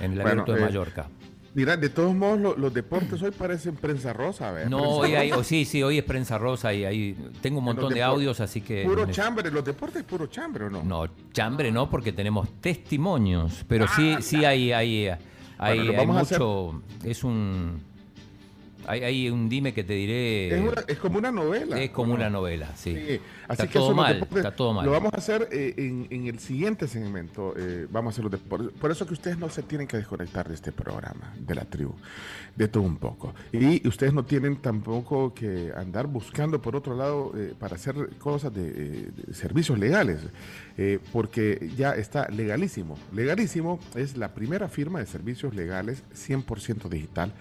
En 0.00 0.12
el 0.12 0.22
Bueno, 0.22 0.44
de 0.44 0.58
eh, 0.58 0.60
Mallorca. 0.60 1.08
Mira, 1.56 1.74
de 1.78 1.88
todos 1.88 2.14
modos, 2.14 2.38
lo- 2.38 2.54
los 2.54 2.74
deportes 2.74 3.22
hoy 3.22 3.30
parecen 3.30 3.76
prensa 3.76 4.12
rosa. 4.12 4.52
¿verdad? 4.52 4.68
No, 4.68 4.76
Prensa 4.78 4.96
hoy 4.98 5.14
hay, 5.14 5.32
oh, 5.32 5.42
sí, 5.42 5.64
sí, 5.64 5.82
hoy 5.82 5.96
es 5.96 6.04
prensa 6.04 6.36
rosa 6.36 6.74
y 6.74 6.84
ahí 6.84 7.16
tengo 7.40 7.60
un 7.60 7.64
montón 7.64 7.94
de 7.94 8.02
audios, 8.02 8.40
así 8.40 8.60
que... 8.60 8.84
Puro 8.84 9.06
chambre, 9.06 9.50
los 9.50 9.64
deportes 9.64 10.02
puro 10.04 10.26
chambre, 10.26 10.64
¿o 10.66 10.70
no? 10.70 10.82
No, 10.82 11.08
chambre 11.32 11.72
no, 11.72 11.88
porque 11.88 12.12
tenemos 12.12 12.46
testimonios, 12.60 13.64
pero 13.66 13.86
sí, 13.88 14.16
sí 14.20 14.44
hay, 14.44 14.70
hay, 14.72 15.08
hay, 15.08 15.18
Ah, 15.58 15.72
Bueno, 15.74 15.92
hay 16.14 16.22
hacer- 16.22 16.38
mucho, 16.38 16.82
es 17.02 17.24
un, 17.24 17.80
hay, 18.86 19.02
hay 19.02 19.30
un 19.30 19.48
dime 19.48 19.72
que 19.74 19.84
te 19.84 19.92
diré, 19.94 20.54
Es, 20.56 20.60
una- 20.60 20.84
es 20.86 20.98
como 20.98 21.18
una 21.18 21.30
novela. 21.32 21.80
es 21.80 21.90
como 21.90 22.14
una 22.14 22.30
novela, 22.30 22.70
sí. 22.76 22.94
Sí, 22.94 23.20
así 23.48 23.52
está 23.62 23.66
que 23.66 23.72
todo 23.74 23.86
eso 23.88 23.94
mal, 23.94 24.14
deportes 24.14 24.36
está 24.38 24.54
todo 24.54 24.72
mal. 24.72 24.84
Lo 24.86 24.92
vamos 24.92 25.12
a 25.14 25.16
hacer 25.18 25.48
eh, 25.52 25.74
en, 25.76 26.06
en 26.10 26.26
el 26.26 26.38
siguiente 26.38 26.86
segmento. 26.88 27.54
eh, 27.56 27.86
vamos 27.90 28.12
a 28.12 28.14
hacer 28.14 28.24
los 28.24 28.32
deportes. 28.32 28.70
Por 28.80 28.90
eso 28.90 29.06
que 29.06 29.12
ustedes 29.14 29.38
no 29.38 29.48
se 29.48 29.62
tienen 29.62 29.86
que 29.86 29.96
desconectar 29.96 30.48
de 30.48 30.54
este 30.54 30.72
programa, 30.72 31.34
de 31.38 31.54
la 31.54 31.64
tribu, 31.64 31.94
de 32.54 32.68
todo 32.68 32.82
un 32.82 32.96
poco. 32.96 33.34
Y 33.52 33.86
ustedes 33.88 34.12
no 34.12 34.24
tienen 34.24 34.56
tampoco 34.56 35.34
que 35.34 35.72
andar 35.76 36.06
buscando 36.06 36.60
por 36.62 36.76
otro 36.76 36.96
lado 36.96 37.32
eh, 37.36 37.54
para 37.58 37.76
hacer 37.76 37.94
cosas 38.18 38.54
de, 38.54 38.70
de 38.72 39.34
servicios 39.34 39.78
legales, 39.78 40.20
porque 41.12 41.70
ya 41.76 41.94
está 41.94 42.28
legalísimo. 42.28 42.98
Legalísimo 43.12 43.78
es 43.94 44.16
la 44.16 44.34
primera 44.34 44.68
firma 44.68 44.98
de 44.98 45.06
servicios 45.06 45.54
legales 45.54 46.02
100% 46.14 46.88
digital 46.88 47.32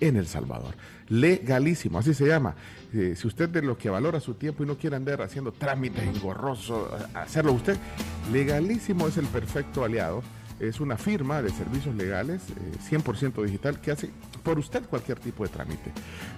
en 0.00 0.16
El 0.16 0.26
Salvador. 0.26 0.74
Legalísimo, 1.08 1.98
así 1.98 2.14
se 2.14 2.26
llama. 2.26 2.54
Eh, 2.92 3.14
si 3.16 3.26
usted 3.26 3.48
de 3.48 3.62
lo 3.62 3.76
que 3.76 3.90
valora 3.90 4.20
su 4.20 4.34
tiempo 4.34 4.62
y 4.62 4.66
no 4.66 4.76
quiere 4.76 4.96
andar 4.96 5.22
haciendo 5.22 5.52
trámites 5.52 6.02
engorrosos, 6.02 6.90
hacerlo 7.14 7.52
usted, 7.52 7.76
legalísimo 8.32 9.08
es 9.08 9.16
el 9.16 9.26
perfecto 9.26 9.84
aliado 9.84 10.22
es 10.60 10.80
una 10.80 10.96
firma 10.96 11.42
de 11.42 11.50
servicios 11.50 11.94
legales 11.94 12.42
eh, 12.50 12.76
100% 12.90 13.42
digital 13.44 13.80
que 13.80 13.90
hace 13.90 14.10
por 14.42 14.58
usted 14.58 14.84
cualquier 14.84 15.18
tipo 15.18 15.42
de 15.44 15.50
trámite. 15.50 15.92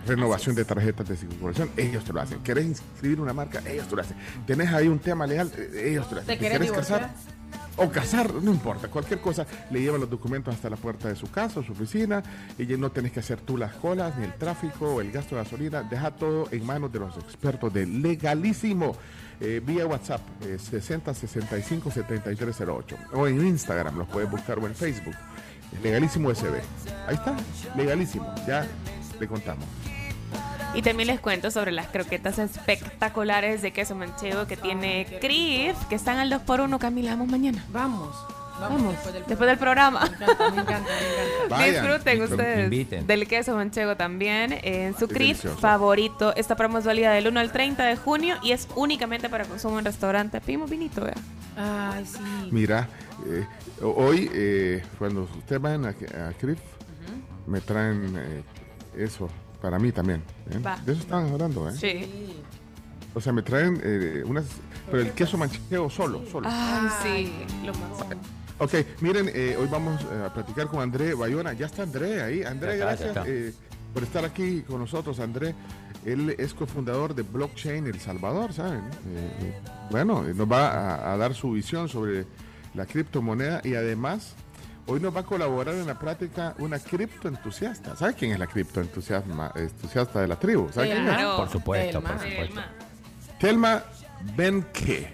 Renovación 0.06 0.54
de 0.54 0.64
tarjetas 0.64 1.08
de 1.08 1.16
circulación, 1.16 1.70
ellos 1.76 2.04
te 2.04 2.12
lo 2.12 2.20
hacen. 2.20 2.42
¿Querés 2.42 2.66
inscribir 2.66 3.20
una 3.20 3.32
marca? 3.32 3.62
Ellos 3.68 3.88
te 3.88 3.96
lo 3.96 4.02
hacen. 4.02 4.16
¿Tenés 4.46 4.72
ahí 4.72 4.88
un 4.88 5.00
tema 5.00 5.26
legal? 5.26 5.50
Eh, 5.56 5.90
Ellos 5.90 6.08
te 6.08 6.14
lo 6.14 6.20
hacen. 6.22 6.38
¿Te 6.38 6.38
querés 6.38 6.60
divorciar? 6.60 7.12
O 7.78 7.90
casar, 7.90 8.32
no 8.32 8.50
importa, 8.50 8.88
cualquier 8.88 9.20
cosa, 9.20 9.46
le 9.70 9.82
llevan 9.82 10.00
los 10.00 10.08
documentos 10.08 10.54
hasta 10.54 10.70
la 10.70 10.76
puerta 10.76 11.08
de 11.08 11.16
su 11.16 11.30
casa 11.30 11.60
o 11.60 11.62
su 11.62 11.72
oficina 11.72 12.22
y 12.58 12.64
no 12.64 12.90
tenés 12.90 13.12
que 13.12 13.20
hacer 13.20 13.38
tú 13.40 13.58
las 13.58 13.74
colas, 13.74 14.16
ni 14.16 14.24
el 14.24 14.32
tráfico 14.34 14.94
o 14.94 15.00
el 15.02 15.12
gasto 15.12 15.36
de 15.36 15.42
gasolina, 15.42 15.82
deja 15.82 16.10
todo 16.10 16.48
en 16.50 16.64
manos 16.64 16.90
de 16.90 17.00
los 17.00 17.16
expertos 17.18 17.72
de 17.74 17.86
Legalísimo. 17.86 18.96
Eh, 19.38 19.60
vía 19.62 19.86
WhatsApp, 19.86 20.22
eh, 20.46 20.56
60 20.58 21.12
65 21.12 21.90
7308 21.90 22.96
o 23.12 23.26
en 23.26 23.46
Instagram, 23.46 23.98
los 23.98 24.08
puedes 24.08 24.30
buscar 24.30 24.58
o 24.58 24.66
en 24.66 24.74
Facebook. 24.74 25.14
Legalísimo 25.82 26.34
SB. 26.34 26.54
Ahí 27.06 27.16
está, 27.16 27.36
legalísimo, 27.76 28.34
ya 28.46 28.66
le 29.20 29.28
contamos. 29.28 29.66
Y 30.74 30.82
también 30.82 31.06
les 31.08 31.20
cuento 31.20 31.50
sobre 31.50 31.72
las 31.72 31.86
croquetas 31.86 32.38
espectaculares 32.38 33.62
de 33.62 33.72
queso 33.72 33.94
manchego 33.94 34.46
que 34.46 34.56
tiene 34.56 35.06
Crif, 35.20 35.76
que 35.88 35.94
están 35.94 36.18
al 36.18 36.30
2x1. 36.30 36.78
Camila, 36.78 37.10
vamos 37.12 37.28
mañana. 37.28 37.64
Vamos. 37.70 38.14
Vamos, 38.58 38.92
después 38.92 39.12
del 39.12 39.26
después 39.26 39.48
del 39.50 39.58
programa. 39.58 40.00
Me 40.00 40.24
encanta, 40.24 40.50
me 40.50 40.60
encanta, 40.62 40.62
me 40.62 40.62
encanta. 40.62 40.90
Vayan, 41.50 41.84
Disfruten 41.84 42.22
ustedes 42.22 42.64
inviten. 42.64 43.06
del 43.06 43.28
queso 43.28 43.54
manchego 43.54 43.96
también 43.96 44.58
en 44.62 44.96
su 44.98 45.08
CRIF 45.08 45.44
favorito. 45.60 46.34
Esta 46.36 46.56
promo 46.56 46.78
es 46.78 46.84
válida 46.86 47.12
del 47.12 47.28
1 47.28 47.38
al 47.40 47.52
30 47.52 47.84
de 47.84 47.96
junio 47.96 48.36
y 48.42 48.52
es 48.52 48.66
únicamente 48.74 49.28
para 49.28 49.44
consumo 49.44 49.78
en 49.78 49.84
restaurante. 49.84 50.40
Pedimos 50.40 50.70
vinito, 50.70 51.02
vea. 51.02 51.14
Ay, 51.56 52.06
sí. 52.06 52.18
Mira, 52.50 52.88
eh, 53.26 53.46
hoy 53.82 54.30
eh, 54.32 54.82
cuando 54.98 55.24
ustedes 55.24 55.60
van 55.60 55.84
a, 55.84 55.88
a 55.90 56.32
CRIF, 56.32 56.58
me 57.46 57.60
traen 57.60 58.14
eh, 58.16 58.42
eso 58.96 59.28
para 59.60 59.78
mí 59.78 59.92
también. 59.92 60.22
¿eh? 60.50 60.58
De 60.84 60.92
eso 60.92 61.02
estaban 61.02 61.32
hablando, 61.32 61.68
¿eh? 61.68 61.72
Sí. 61.72 62.42
O 63.14 63.20
sea, 63.20 63.32
me 63.32 63.42
traen 63.42 63.80
eh, 63.82 64.22
unas... 64.26 64.44
Pero 64.90 65.02
el 65.02 65.12
queso 65.12 65.36
manchego 65.38 65.88
solo, 65.90 66.22
solo. 66.30 66.48
Ay, 66.50 66.88
sí. 67.02 67.32
Lo 67.64 67.72
máximo. 67.74 68.20
Ok, 68.58 68.72
miren, 69.00 69.30
eh, 69.34 69.56
hoy 69.58 69.68
vamos 69.70 70.00
eh, 70.02 70.24
a 70.26 70.32
platicar 70.32 70.68
con 70.68 70.80
André 70.80 71.14
Bayona. 71.14 71.52
Ya 71.52 71.66
está 71.66 71.82
André 71.82 72.22
ahí. 72.22 72.42
André, 72.42 72.78
Ya 72.78 72.92
está, 72.92 73.06
ya 73.06 73.12
gracias 73.12 73.26
eh, 73.28 73.54
por 73.92 74.02
estar 74.02 74.24
aquí 74.24 74.62
con 74.62 74.80
nosotros, 74.80 75.18
André. 75.20 75.54
Él 76.04 76.34
es 76.38 76.54
cofundador 76.54 77.14
de 77.14 77.22
Blockchain 77.22 77.86
El 77.86 77.98
Salvador, 77.98 78.52
¿saben? 78.52 78.78
Eh, 79.08 79.32
eh, 79.40 79.60
bueno, 79.90 80.22
nos 80.22 80.50
va 80.50 80.68
a, 80.68 81.12
a 81.12 81.16
dar 81.16 81.34
su 81.34 81.50
visión 81.52 81.88
sobre 81.88 82.24
la 82.74 82.86
criptomoneda 82.86 83.60
y 83.64 83.74
además 83.74 84.34
hoy 84.86 85.00
nos 85.00 85.14
va 85.14 85.20
a 85.20 85.24
colaborar 85.24 85.74
en 85.74 85.86
la 85.86 85.98
práctica 85.98 86.54
una 86.58 86.78
criptoentusiasta. 86.78 87.96
¿Sabe 87.96 88.14
quién 88.14 88.32
es 88.32 88.38
la 88.38 88.46
criptoentusiasta 88.46 89.52
entusiasta 89.56 90.20
de 90.20 90.28
la 90.28 90.36
tribu? 90.36 90.70
¿Sabe 90.72 90.90
quién 90.92 91.08
es? 91.08 91.24
Por 91.24 91.48
supuesto, 91.50 91.98
Telma. 92.00 92.16
por 92.16 92.28
supuesto. 92.28 92.60
Telma. 93.40 93.82
Benke. 94.34 94.98
Eh, 95.02 95.12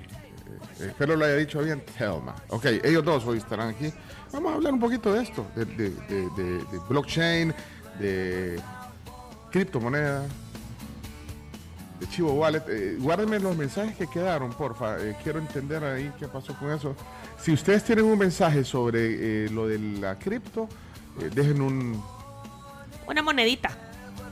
Espero 0.88 1.16
lo 1.16 1.24
haya 1.24 1.36
dicho 1.36 1.60
bien, 1.62 1.82
Telma. 1.98 2.34
Ok, 2.48 2.66
ellos 2.82 3.04
dos 3.04 3.24
hoy 3.26 3.38
estarán 3.38 3.70
aquí. 3.70 3.92
Vamos 4.32 4.52
a 4.52 4.54
hablar 4.56 4.72
un 4.72 4.80
poquito 4.80 5.12
de 5.12 5.22
esto, 5.22 5.46
de, 5.54 5.64
de- 5.64 5.90
de- 5.90 6.30
de- 6.36 6.58
de 6.64 6.78
blockchain, 6.88 7.54
de 7.98 8.58
criptomoneda, 9.50 10.22
de 12.00 12.08
Chivo 12.08 12.32
Wallet. 12.32 12.62
Eh, 12.68 12.96
guárdenme 12.98 13.38
los 13.38 13.56
mensajes 13.56 13.96
que 13.96 14.06
quedaron, 14.06 14.52
porfa. 14.54 14.98
Eh, 15.00 15.16
quiero 15.22 15.38
entender 15.38 15.84
ahí 15.84 16.10
qué 16.18 16.28
pasó 16.28 16.54
con 16.58 16.70
eso. 16.72 16.96
Si 17.42 17.52
ustedes 17.52 17.82
tienen 17.84 18.04
un 18.04 18.18
mensaje 18.18 18.64
sobre 18.64 19.44
eh, 19.46 19.48
lo 19.50 19.66
de 19.66 19.78
la 19.78 20.18
cripto, 20.18 20.68
eh, 21.20 21.30
dejen 21.34 21.60
un, 21.60 22.02
Una 23.06 23.22
monedita. 23.22 23.70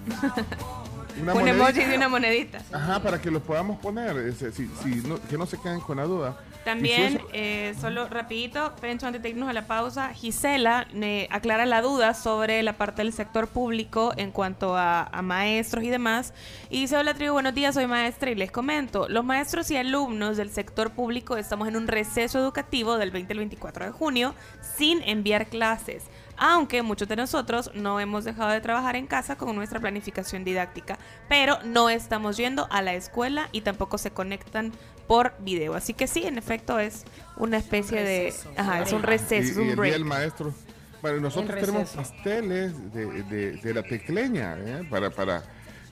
una 1.20 1.32
Un 1.32 1.38
monedita. 1.40 1.50
emoji 1.70 1.84
de 1.90 1.96
una 1.96 2.08
monedita. 2.08 2.62
Ajá, 2.72 3.02
para 3.02 3.20
que 3.20 3.30
los 3.30 3.42
podamos 3.42 3.78
poner, 3.80 4.32
si, 4.34 4.68
si 4.82 4.96
no- 5.06 5.20
que 5.28 5.36
no 5.36 5.46
se 5.46 5.58
queden 5.60 5.80
con 5.80 5.96
la 5.96 6.04
duda. 6.04 6.38
También, 6.64 7.20
eh, 7.32 7.74
solo 7.80 8.06
rapidito, 8.08 8.74
Pencho, 8.80 9.06
antes 9.06 9.22
de 9.22 9.30
irnos 9.30 9.48
a 9.48 9.52
la 9.52 9.66
pausa, 9.66 10.12
Gisela 10.12 10.86
me 10.92 11.26
aclara 11.30 11.64
la 11.64 11.80
duda 11.80 12.12
sobre 12.14 12.62
la 12.62 12.74
parte 12.74 13.02
del 13.02 13.12
sector 13.12 13.48
público 13.48 14.12
en 14.16 14.30
cuanto 14.30 14.76
a, 14.76 15.04
a 15.04 15.22
maestros 15.22 15.84
y 15.84 15.88
demás. 15.90 16.34
Y 16.68 16.82
dice, 16.82 16.96
hola 16.96 17.14
tribu, 17.14 17.32
buenos 17.32 17.54
días, 17.54 17.74
soy 17.74 17.86
maestra 17.86 18.30
y 18.30 18.34
les 18.34 18.50
comento, 18.50 19.08
los 19.08 19.24
maestros 19.24 19.70
y 19.70 19.76
alumnos 19.76 20.36
del 20.36 20.50
sector 20.50 20.90
público 20.90 21.36
estamos 21.36 21.66
en 21.66 21.76
un 21.76 21.88
receso 21.88 22.38
educativo 22.38 22.98
del 22.98 23.10
20 23.10 23.32
al 23.32 23.38
24 23.38 23.86
de 23.86 23.90
junio 23.92 24.34
sin 24.76 25.02
enviar 25.02 25.46
clases. 25.46 26.04
Aunque 26.42 26.82
muchos 26.82 27.06
de 27.06 27.16
nosotros 27.16 27.70
no 27.74 28.00
hemos 28.00 28.24
dejado 28.24 28.48
de 28.50 28.62
trabajar 28.62 28.96
en 28.96 29.06
casa 29.06 29.36
con 29.36 29.54
nuestra 29.54 29.78
planificación 29.78 30.42
didáctica, 30.42 30.98
pero 31.28 31.58
no 31.64 31.90
estamos 31.90 32.38
yendo 32.38 32.66
a 32.70 32.80
la 32.80 32.94
escuela 32.94 33.50
y 33.52 33.60
tampoco 33.60 33.98
se 33.98 34.10
conectan 34.10 34.72
por 35.06 35.34
video. 35.40 35.74
Así 35.74 35.92
que 35.92 36.06
sí, 36.06 36.24
en 36.24 36.38
efecto 36.38 36.78
es 36.78 37.04
una 37.36 37.58
especie 37.58 38.02
receso. 38.02 38.50
de... 38.52 38.58
Ajá, 38.58 38.80
es 38.80 38.92
un 38.92 39.00
y, 39.00 39.02
receso, 39.02 39.50
es 39.50 39.56
y 39.56 39.60
un 39.60 39.68
el 39.68 39.76
día 39.82 39.92
del 39.92 40.04
maestro. 40.06 40.54
Bueno, 41.02 41.20
nosotros 41.20 41.60
tenemos 41.60 41.90
pasteles 41.90 42.92
de, 42.94 43.22
de- 43.24 43.52
de 43.58 43.74
la 43.74 43.82
tecleña, 43.82 44.56
¿eh? 44.58 44.86
Para, 44.88 45.10
para, 45.10 45.42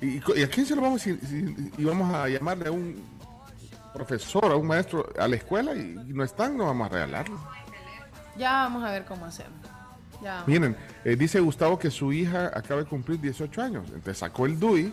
y, 0.00 0.16
y 0.38 0.42
a 0.42 0.48
quién 0.48 0.64
se 0.64 0.74
lo 0.74 0.80
vamos 0.80 1.02
a, 1.02 1.04
si- 1.04 1.18
y 1.76 1.84
vamos 1.84 2.14
a 2.14 2.26
llamarle 2.28 2.68
a 2.68 2.72
un 2.72 3.04
profesor, 3.92 4.46
a 4.52 4.56
un 4.56 4.66
maestro 4.66 5.06
a 5.18 5.28
la 5.28 5.36
escuela 5.36 5.74
y, 5.74 5.80
y 6.08 6.12
no 6.14 6.24
están, 6.24 6.56
no 6.56 6.64
vamos 6.66 6.86
a 6.86 6.90
regalarlo. 6.94 7.38
Ya 8.36 8.50
vamos 8.52 8.82
a 8.84 8.90
ver 8.90 9.04
cómo 9.04 9.26
hacemos. 9.26 9.58
Ya. 10.22 10.44
Miren, 10.46 10.76
eh, 11.04 11.16
dice 11.16 11.40
Gustavo 11.40 11.78
que 11.78 11.90
su 11.90 12.12
hija 12.12 12.46
acaba 12.46 12.80
de 12.80 12.86
cumplir 12.86 13.20
18 13.20 13.62
años, 13.62 13.84
entonces 13.88 14.18
sacó 14.18 14.46
el 14.46 14.58
DUI 14.58 14.92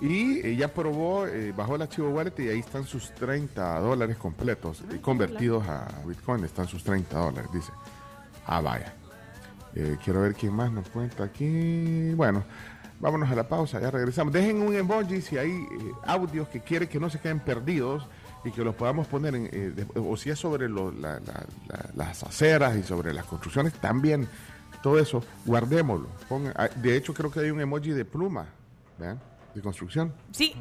y 0.00 0.46
ella 0.46 0.72
probó, 0.72 1.26
eh, 1.26 1.52
bajó 1.54 1.76
el 1.76 1.82
archivo 1.82 2.08
wallet 2.08 2.32
y 2.38 2.48
ahí 2.48 2.60
están 2.60 2.84
sus 2.84 3.12
30 3.12 3.80
dólares 3.80 4.16
completos, 4.16 4.82
eh, 4.90 4.98
convertidos 5.00 5.68
a 5.68 5.88
Bitcoin, 6.06 6.42
están 6.44 6.66
sus 6.66 6.82
30 6.82 7.18
dólares, 7.18 7.50
dice. 7.52 7.70
Ah, 8.46 8.60
vaya. 8.62 8.94
Eh, 9.74 9.98
quiero 10.02 10.22
ver 10.22 10.34
quién 10.34 10.54
más 10.54 10.72
nos 10.72 10.88
cuenta 10.88 11.24
aquí. 11.24 12.14
Bueno, 12.14 12.42
vámonos 12.98 13.30
a 13.30 13.34
la 13.34 13.46
pausa, 13.46 13.78
ya 13.78 13.90
regresamos. 13.90 14.32
Dejen 14.32 14.62
un 14.62 14.74
emoji 14.74 15.20
si 15.20 15.36
hay 15.36 15.52
audios 16.06 16.48
que 16.48 16.60
quieren 16.60 16.88
que 16.88 16.98
no 16.98 17.10
se 17.10 17.20
queden 17.20 17.40
perdidos 17.40 18.08
y 18.44 18.50
que 18.50 18.64
los 18.64 18.74
podamos 18.74 19.06
poner 19.06 19.34
en, 19.34 19.46
eh, 19.46 19.72
de- 19.74 19.86
o 20.00 20.16
si 20.16 20.30
es 20.30 20.38
sobre 20.38 20.68
lo- 20.68 20.90
la- 20.92 21.20
la- 21.20 21.44
la- 21.68 21.90
las 21.94 22.22
aceras 22.22 22.76
y 22.76 22.82
sobre 22.82 23.12
las 23.12 23.24
construcciones, 23.26 23.74
también 23.74 24.26
todo 24.82 24.98
eso, 24.98 25.22
guardémoslo. 25.44 26.08
Ah, 26.56 26.68
de 26.74 26.96
hecho, 26.96 27.12
creo 27.12 27.30
que 27.30 27.40
hay 27.40 27.50
un 27.50 27.60
emoji 27.60 27.90
de 27.90 28.04
pluma, 28.04 28.46
¿vean? 28.98 29.20
De 29.54 29.60
construcción. 29.60 30.12
Sí, 30.32 30.54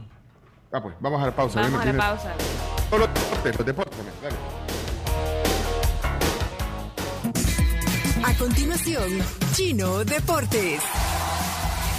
Ah, 0.71 0.81
pues, 0.83 0.93
vamos 0.99 1.21
a 1.23 1.25
la 1.27 1.35
pausa. 1.35 1.61
vamos 1.61 1.75
a 1.81 1.85
la 1.85 1.91
viene- 1.91 1.97
pausa. 1.99 2.33
Los 2.91 2.99
deportes, 3.13 3.57
los 3.57 3.65
deportes, 3.65 3.97
dale. 4.21 4.35
A 8.25 8.33
continuación, 8.37 9.09
Chino 9.53 10.03
Deportes. 10.05 10.81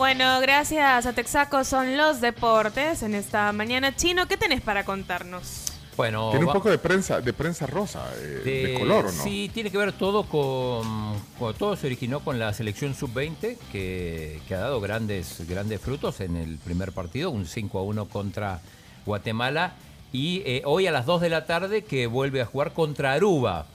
Bueno, 0.00 0.40
gracias 0.40 1.04
a 1.04 1.12
Texaco 1.12 1.62
son 1.62 1.98
los 1.98 2.22
deportes 2.22 3.02
en 3.02 3.14
esta 3.14 3.52
mañana. 3.52 3.94
Chino, 3.94 4.26
¿qué 4.26 4.38
tenés 4.38 4.62
para 4.62 4.82
contarnos? 4.86 5.66
Bueno, 5.94 6.30
Tiene 6.30 6.46
un 6.46 6.48
va- 6.48 6.54
poco 6.54 6.70
de 6.70 6.78
prensa, 6.78 7.20
de 7.20 7.34
prensa 7.34 7.66
rosa, 7.66 8.10
eh, 8.16 8.40
de, 8.42 8.66
de- 8.68 8.74
color, 8.78 9.04
¿o 9.04 9.12
no? 9.12 9.22
Sí, 9.22 9.50
tiene 9.52 9.70
que 9.70 9.76
ver 9.76 9.92
todo 9.92 10.22
con, 10.22 11.18
con- 11.38 11.52
todo 11.54 11.76
se 11.76 11.86
originó 11.86 12.20
con 12.20 12.38
la 12.38 12.54
selección 12.54 12.94
sub-20 12.94 13.58
que, 13.70 14.40
que 14.48 14.54
ha 14.54 14.60
dado 14.60 14.80
grandes 14.80 15.46
grandes 15.46 15.82
frutos 15.82 16.20
en 16.20 16.34
el 16.36 16.56
primer 16.56 16.92
partido, 16.92 17.28
un 17.30 17.44
5 17.44 17.78
a 17.78 17.82
1 17.82 18.06
contra 18.08 18.62
Guatemala 19.04 19.74
y 20.14 20.40
eh, 20.46 20.62
hoy 20.64 20.86
a 20.86 20.92
las 20.92 21.04
2 21.04 21.20
de 21.20 21.28
la 21.28 21.44
tarde 21.44 21.84
que 21.84 22.06
vuelve 22.06 22.40
a 22.40 22.46
jugar 22.46 22.72
contra 22.72 23.12
Aruba. 23.12 23.66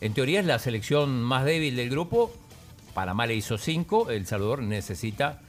En 0.00 0.14
teoría 0.14 0.38
es 0.38 0.46
la 0.46 0.60
selección 0.60 1.20
más 1.20 1.44
débil 1.44 1.74
del 1.74 1.90
grupo. 1.90 2.32
Panamá 2.94 3.26
le 3.26 3.34
hizo 3.34 3.58
5, 3.58 4.10
El 4.10 4.24
Salvador 4.24 4.62
necesita 4.62 5.40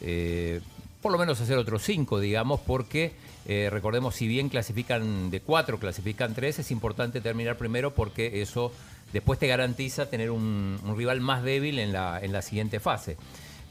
eh, 0.00 0.60
por 1.02 1.12
lo 1.12 1.18
menos 1.18 1.40
hacer 1.40 1.56
otros 1.56 1.82
5, 1.82 2.20
digamos, 2.20 2.60
porque 2.60 3.12
eh, 3.46 3.68
recordemos, 3.70 4.14
si 4.14 4.28
bien 4.28 4.48
clasifican 4.48 5.30
de 5.30 5.40
4, 5.40 5.78
clasifican 5.78 6.34
3, 6.34 6.58
es 6.58 6.70
importante 6.70 7.20
terminar 7.20 7.56
primero 7.56 7.94
porque 7.94 8.42
eso 8.42 8.72
después 9.12 9.38
te 9.38 9.46
garantiza 9.46 10.10
tener 10.10 10.30
un, 10.30 10.78
un 10.84 10.96
rival 10.96 11.20
más 11.20 11.42
débil 11.42 11.78
en 11.78 11.92
la, 11.92 12.20
en 12.20 12.32
la 12.32 12.42
siguiente 12.42 12.80
fase. 12.80 13.16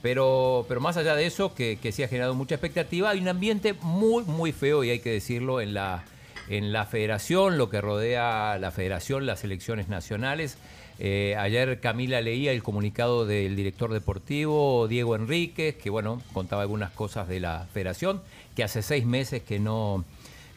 Pero, 0.01 0.65
pero 0.67 0.79
más 0.79 0.97
allá 0.97 1.15
de 1.15 1.25
eso, 1.25 1.53
que, 1.53 1.77
que 1.81 1.91
sí 1.91 2.03
ha 2.03 2.07
generado 2.07 2.33
mucha 2.33 2.55
expectativa, 2.55 3.09
hay 3.09 3.19
un 3.19 3.27
ambiente 3.27 3.73
muy, 3.81 4.23
muy 4.23 4.53
feo, 4.53 4.83
y 4.83 4.89
hay 4.89 4.99
que 4.99 5.11
decirlo, 5.11 5.59
en 5.59 5.73
la, 5.73 6.05
en 6.47 6.71
la 6.71 6.85
federación, 6.85 7.57
lo 7.57 7.69
que 7.69 7.81
rodea 7.81 8.57
la 8.59 8.71
federación, 8.71 9.25
las 9.25 9.43
elecciones 9.43 9.89
nacionales. 9.89 10.57
Eh, 11.01 11.35
ayer 11.37 11.79
Camila 11.79 12.19
leía 12.19 12.51
el 12.51 12.61
comunicado 12.61 13.25
del 13.25 13.55
director 13.55 13.93
deportivo, 13.93 14.87
Diego 14.89 15.15
Enríquez, 15.15 15.75
que 15.75 15.89
bueno, 15.89 16.21
contaba 16.33 16.63
algunas 16.63 16.91
cosas 16.91 17.29
de 17.29 17.39
la 17.39 17.67
federación, 17.73 18.21
que 18.53 18.65
hace 18.65 18.81
seis 18.81 19.05
meses 19.05 19.41
que 19.41 19.59
no, 19.59 20.03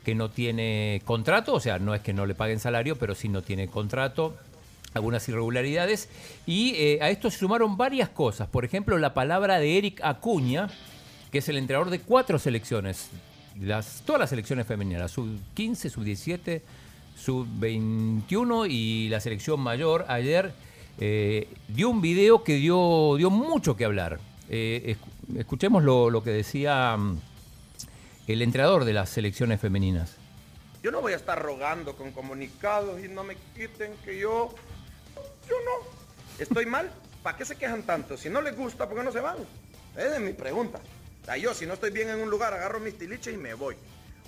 que 0.05 0.16
no 0.16 0.31
tiene 0.31 1.01
contrato, 1.05 1.55
o 1.55 1.60
sea, 1.60 1.78
no 1.78 1.94
es 1.94 2.02
que 2.02 2.12
no 2.12 2.27
le 2.27 2.35
paguen 2.35 2.59
salario, 2.59 2.97
pero 2.97 3.14
sí 3.14 3.28
no 3.28 3.43
tiene 3.43 3.69
contrato 3.69 4.35
algunas 4.94 5.28
irregularidades. 5.28 6.09
Y 6.44 6.74
eh, 6.74 6.98
a 7.01 7.10
esto 7.10 7.31
se 7.31 7.39
sumaron 7.39 7.77
varias 7.77 8.09
cosas. 8.09 8.48
Por 8.48 8.64
ejemplo, 8.64 8.98
la 8.98 9.14
palabra 9.14 9.60
de 9.60 9.78
Eric 9.78 10.01
Acuña, 10.02 10.69
que 11.31 11.39
es 11.39 11.48
el 11.48 11.56
entrenador 11.56 11.90
de 11.90 12.01
cuatro 12.01 12.40
selecciones, 12.40 13.10
todas 14.05 14.20
las 14.20 14.31
selecciones 14.31 14.66
femeninas, 14.66 15.12
sub 15.12 15.28
15, 15.55 15.89
sub 15.89 16.05
17, 16.05 16.62
sub 17.23 17.47
21 17.59 18.66
y 18.66 19.09
la 19.09 19.20
selección 19.20 19.61
mayor. 19.61 20.05
Ayer 20.09 20.53
eh, 20.99 21.49
dio 21.69 21.89
un 21.89 22.01
video 22.01 22.43
que 22.43 22.55
dio, 22.55 23.15
dio 23.16 23.31
mucho 23.31 23.77
que 23.77 23.85
hablar. 23.85 24.19
Eh, 24.49 24.97
esc- 24.97 25.39
escuchemos 25.39 25.82
lo, 25.85 26.11
lo 26.11 26.23
que 26.23 26.31
decía 26.31 26.97
mm, 26.97 27.19
el 28.27 28.43
entrenador 28.43 28.85
de 28.85 28.93
las 28.93 29.09
selecciones 29.11 29.61
femeninas. 29.61 30.16
Yo 30.82 30.90
no 30.90 31.01
voy 31.01 31.12
a 31.12 31.16
estar 31.16 31.40
rogando 31.40 31.94
con 31.94 32.11
comunicados 32.11 33.03
y 33.05 33.09
no 33.09 33.23
me 33.23 33.36
quiten 33.55 33.93
que 34.05 34.19
yo... 34.19 34.53
Yo 35.49 35.55
no. 35.65 35.86
¿Estoy 36.39 36.66
mal? 36.66 36.90
¿Para 37.23 37.36
qué 37.36 37.44
se 37.44 37.55
quejan 37.57 37.82
tanto? 37.85 38.16
Si 38.16 38.28
no 38.28 38.40
les 38.43 38.57
gusta, 38.57 38.89
¿por 38.89 38.99
qué 38.99 39.05
no 39.05 39.12
se 39.12 39.20
van? 39.20 39.36
Esa 39.97 40.16
es 40.16 40.20
mi 40.20 40.32
pregunta. 40.32 40.81
O 41.31 41.36
yo 41.36 41.55
si 41.55 41.66
no 41.66 41.74
estoy 41.74 41.93
bien 41.93 42.09
en 42.09 42.19
un 42.20 42.28
lugar, 42.31 42.53
agarro 42.53 42.81
mis 42.81 42.99
tiliches 42.99 43.32
y 43.32 43.36
me 43.36 43.55
voy. 43.55 43.77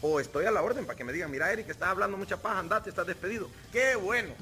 O 0.06 0.20
estoy 0.20 0.44
a 0.44 0.51
la 0.51 0.60
orden 0.60 0.85
para 0.85 0.98
que 0.98 1.02
me 1.02 1.14
digan, 1.14 1.31
mira 1.31 1.51
Eric, 1.51 1.70
estás 1.70 1.89
hablando 1.89 2.18
mucha 2.18 2.36
paja, 2.36 2.59
andate, 2.59 2.90
estás 2.90 3.06
despedido. 3.06 3.48
¡Qué 3.72 3.97
bueno! 3.97 4.35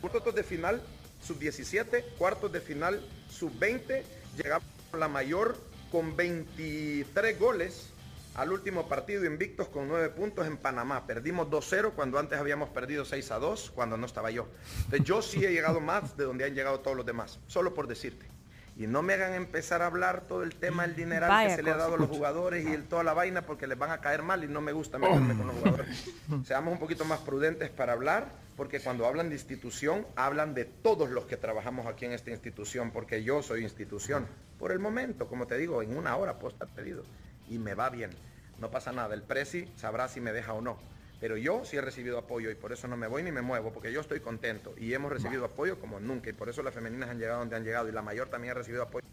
Cuartos 0.00 0.34
de 0.34 0.42
final, 0.42 0.80
sub-17, 1.22 2.16
cuartos 2.16 2.50
de 2.50 2.62
final, 2.62 2.98
sub-20. 3.28 4.04
Llegamos 4.38 4.66
a 4.90 4.96
la 4.96 5.08
mayor 5.08 5.58
con 5.90 6.16
23 6.16 7.38
goles 7.38 7.90
al 8.36 8.52
último 8.52 8.88
partido 8.88 9.26
invictos 9.26 9.68
con 9.68 9.86
9 9.86 10.08
puntos 10.08 10.46
en 10.46 10.56
Panamá. 10.56 11.06
Perdimos 11.06 11.48
2-0 11.48 11.92
cuando 11.92 12.18
antes 12.18 12.38
habíamos 12.38 12.70
perdido 12.70 13.04
6-2 13.04 13.70
cuando 13.72 13.98
no 13.98 14.06
estaba 14.06 14.30
yo. 14.30 14.48
Entonces 14.84 15.04
yo 15.04 15.20
sí 15.20 15.44
he 15.44 15.52
llegado 15.52 15.80
más 15.80 16.16
de 16.16 16.24
donde 16.24 16.46
han 16.46 16.54
llegado 16.54 16.80
todos 16.80 16.96
los 16.96 17.04
demás, 17.04 17.38
solo 17.48 17.74
por 17.74 17.86
decirte. 17.86 18.31
Y 18.76 18.86
no 18.86 19.02
me 19.02 19.12
hagan 19.14 19.34
empezar 19.34 19.82
a 19.82 19.86
hablar 19.86 20.22
todo 20.22 20.42
el 20.42 20.54
tema 20.54 20.86
del 20.86 20.96
dineral 20.96 21.28
Vaya 21.28 21.50
que 21.50 21.56
se 21.56 21.62
le 21.62 21.70
ha 21.70 21.76
dado 21.76 21.94
a 21.94 21.98
los 21.98 22.08
jugadores 22.08 22.64
y 22.64 22.72
el, 22.72 22.84
toda 22.84 23.04
la 23.04 23.12
vaina 23.12 23.42
porque 23.42 23.66
les 23.66 23.78
van 23.78 23.90
a 23.90 24.00
caer 24.00 24.22
mal 24.22 24.42
y 24.44 24.48
no 24.48 24.60
me 24.62 24.72
gusta 24.72 24.98
meterme 24.98 25.36
con 25.36 25.46
los 25.46 25.56
jugadores. 25.56 26.14
Seamos 26.44 26.72
un 26.72 26.78
poquito 26.78 27.04
más 27.04 27.20
prudentes 27.20 27.68
para 27.68 27.92
hablar 27.92 28.28
porque 28.56 28.80
cuando 28.80 29.06
hablan 29.06 29.28
de 29.28 29.34
institución 29.34 30.06
hablan 30.16 30.54
de 30.54 30.64
todos 30.64 31.10
los 31.10 31.26
que 31.26 31.36
trabajamos 31.36 31.86
aquí 31.86 32.06
en 32.06 32.12
esta 32.12 32.30
institución 32.30 32.90
porque 32.92 33.22
yo 33.22 33.42
soy 33.42 33.62
institución. 33.62 34.26
Por 34.58 34.72
el 34.72 34.78
momento, 34.78 35.26
como 35.26 35.46
te 35.46 35.58
digo, 35.58 35.82
en 35.82 35.96
una 35.96 36.16
hora 36.16 36.38
puedo 36.38 36.52
estar 36.54 36.68
pedido 36.68 37.02
y 37.48 37.58
me 37.58 37.74
va 37.74 37.90
bien. 37.90 38.10
No 38.58 38.70
pasa 38.70 38.92
nada, 38.92 39.14
el 39.14 39.22
presi 39.22 39.70
sabrá 39.76 40.08
si 40.08 40.20
me 40.20 40.32
deja 40.32 40.54
o 40.54 40.60
no. 40.60 40.78
Pero 41.22 41.36
yo 41.36 41.62
sí 41.64 41.76
he 41.76 41.80
recibido 41.80 42.18
apoyo 42.18 42.50
y 42.50 42.56
por 42.56 42.72
eso 42.72 42.88
no 42.88 42.96
me 42.96 43.06
voy 43.06 43.22
ni 43.22 43.30
me 43.30 43.42
muevo, 43.42 43.70
porque 43.72 43.92
yo 43.92 44.00
estoy 44.00 44.18
contento 44.18 44.74
y 44.76 44.92
hemos 44.92 45.12
recibido 45.12 45.44
apoyo 45.44 45.78
como 45.78 46.00
nunca 46.00 46.28
y 46.30 46.32
por 46.32 46.48
eso 46.48 46.64
las 46.64 46.74
femeninas 46.74 47.08
han 47.10 47.18
llegado 47.20 47.38
donde 47.38 47.54
han 47.54 47.62
llegado 47.62 47.88
y 47.88 47.92
la 47.92 48.02
mayor 48.02 48.28
también 48.28 48.50
ha 48.50 48.54
recibido 48.54 48.82
apoyo. 48.82 49.06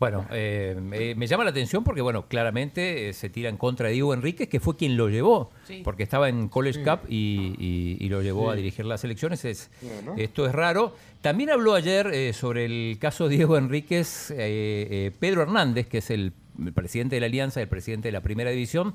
Bueno, 0.00 0.26
eh, 0.32 0.76
me, 0.82 1.14
me 1.14 1.26
llama 1.28 1.44
la 1.44 1.50
atención 1.50 1.84
porque, 1.84 2.00
bueno, 2.00 2.26
claramente 2.26 3.10
eh, 3.10 3.12
se 3.12 3.28
tira 3.28 3.48
en 3.50 3.58
contra 3.58 3.86
de 3.88 3.92
Diego 3.92 4.12
Enríquez, 4.14 4.48
que 4.48 4.58
fue 4.58 4.74
quien 4.76 4.96
lo 4.96 5.08
llevó, 5.08 5.52
Sí. 5.68 5.82
porque 5.84 6.02
estaba 6.02 6.28
en 6.28 6.48
College 6.48 6.80
Sí. 6.80 6.84
Cup 6.90 7.00
y, 7.08 7.54
y- 7.58 7.96
y 8.04 8.08
lo 8.08 8.22
llevó 8.22 8.46
Sí. 8.46 8.52
a 8.52 8.56
dirigir 8.56 8.86
las 8.86 9.04
elecciones. 9.04 9.44
Es, 9.44 9.70
Bueno. 9.82 10.14
Esto 10.16 10.46
es 10.46 10.52
raro. 10.52 10.96
También 11.20 11.50
habló 11.50 11.74
ayer 11.74 12.06
eh, 12.08 12.32
sobre 12.32 12.64
el 12.64 12.98
caso 12.98 13.28
Diego 13.28 13.56
Enríquez, 13.58 14.30
eh, 14.32 14.36
eh, 14.38 15.12
Pedro 15.20 15.42
Hernández, 15.42 15.86
que 15.86 15.98
es 15.98 16.10
el, 16.10 16.32
el 16.64 16.72
presidente 16.72 17.16
de 17.16 17.20
la 17.20 17.26
Alianza, 17.26 17.60
el 17.60 17.68
presidente 17.68 18.08
de 18.08 18.12
la 18.12 18.20
Primera 18.20 18.50
División, 18.50 18.94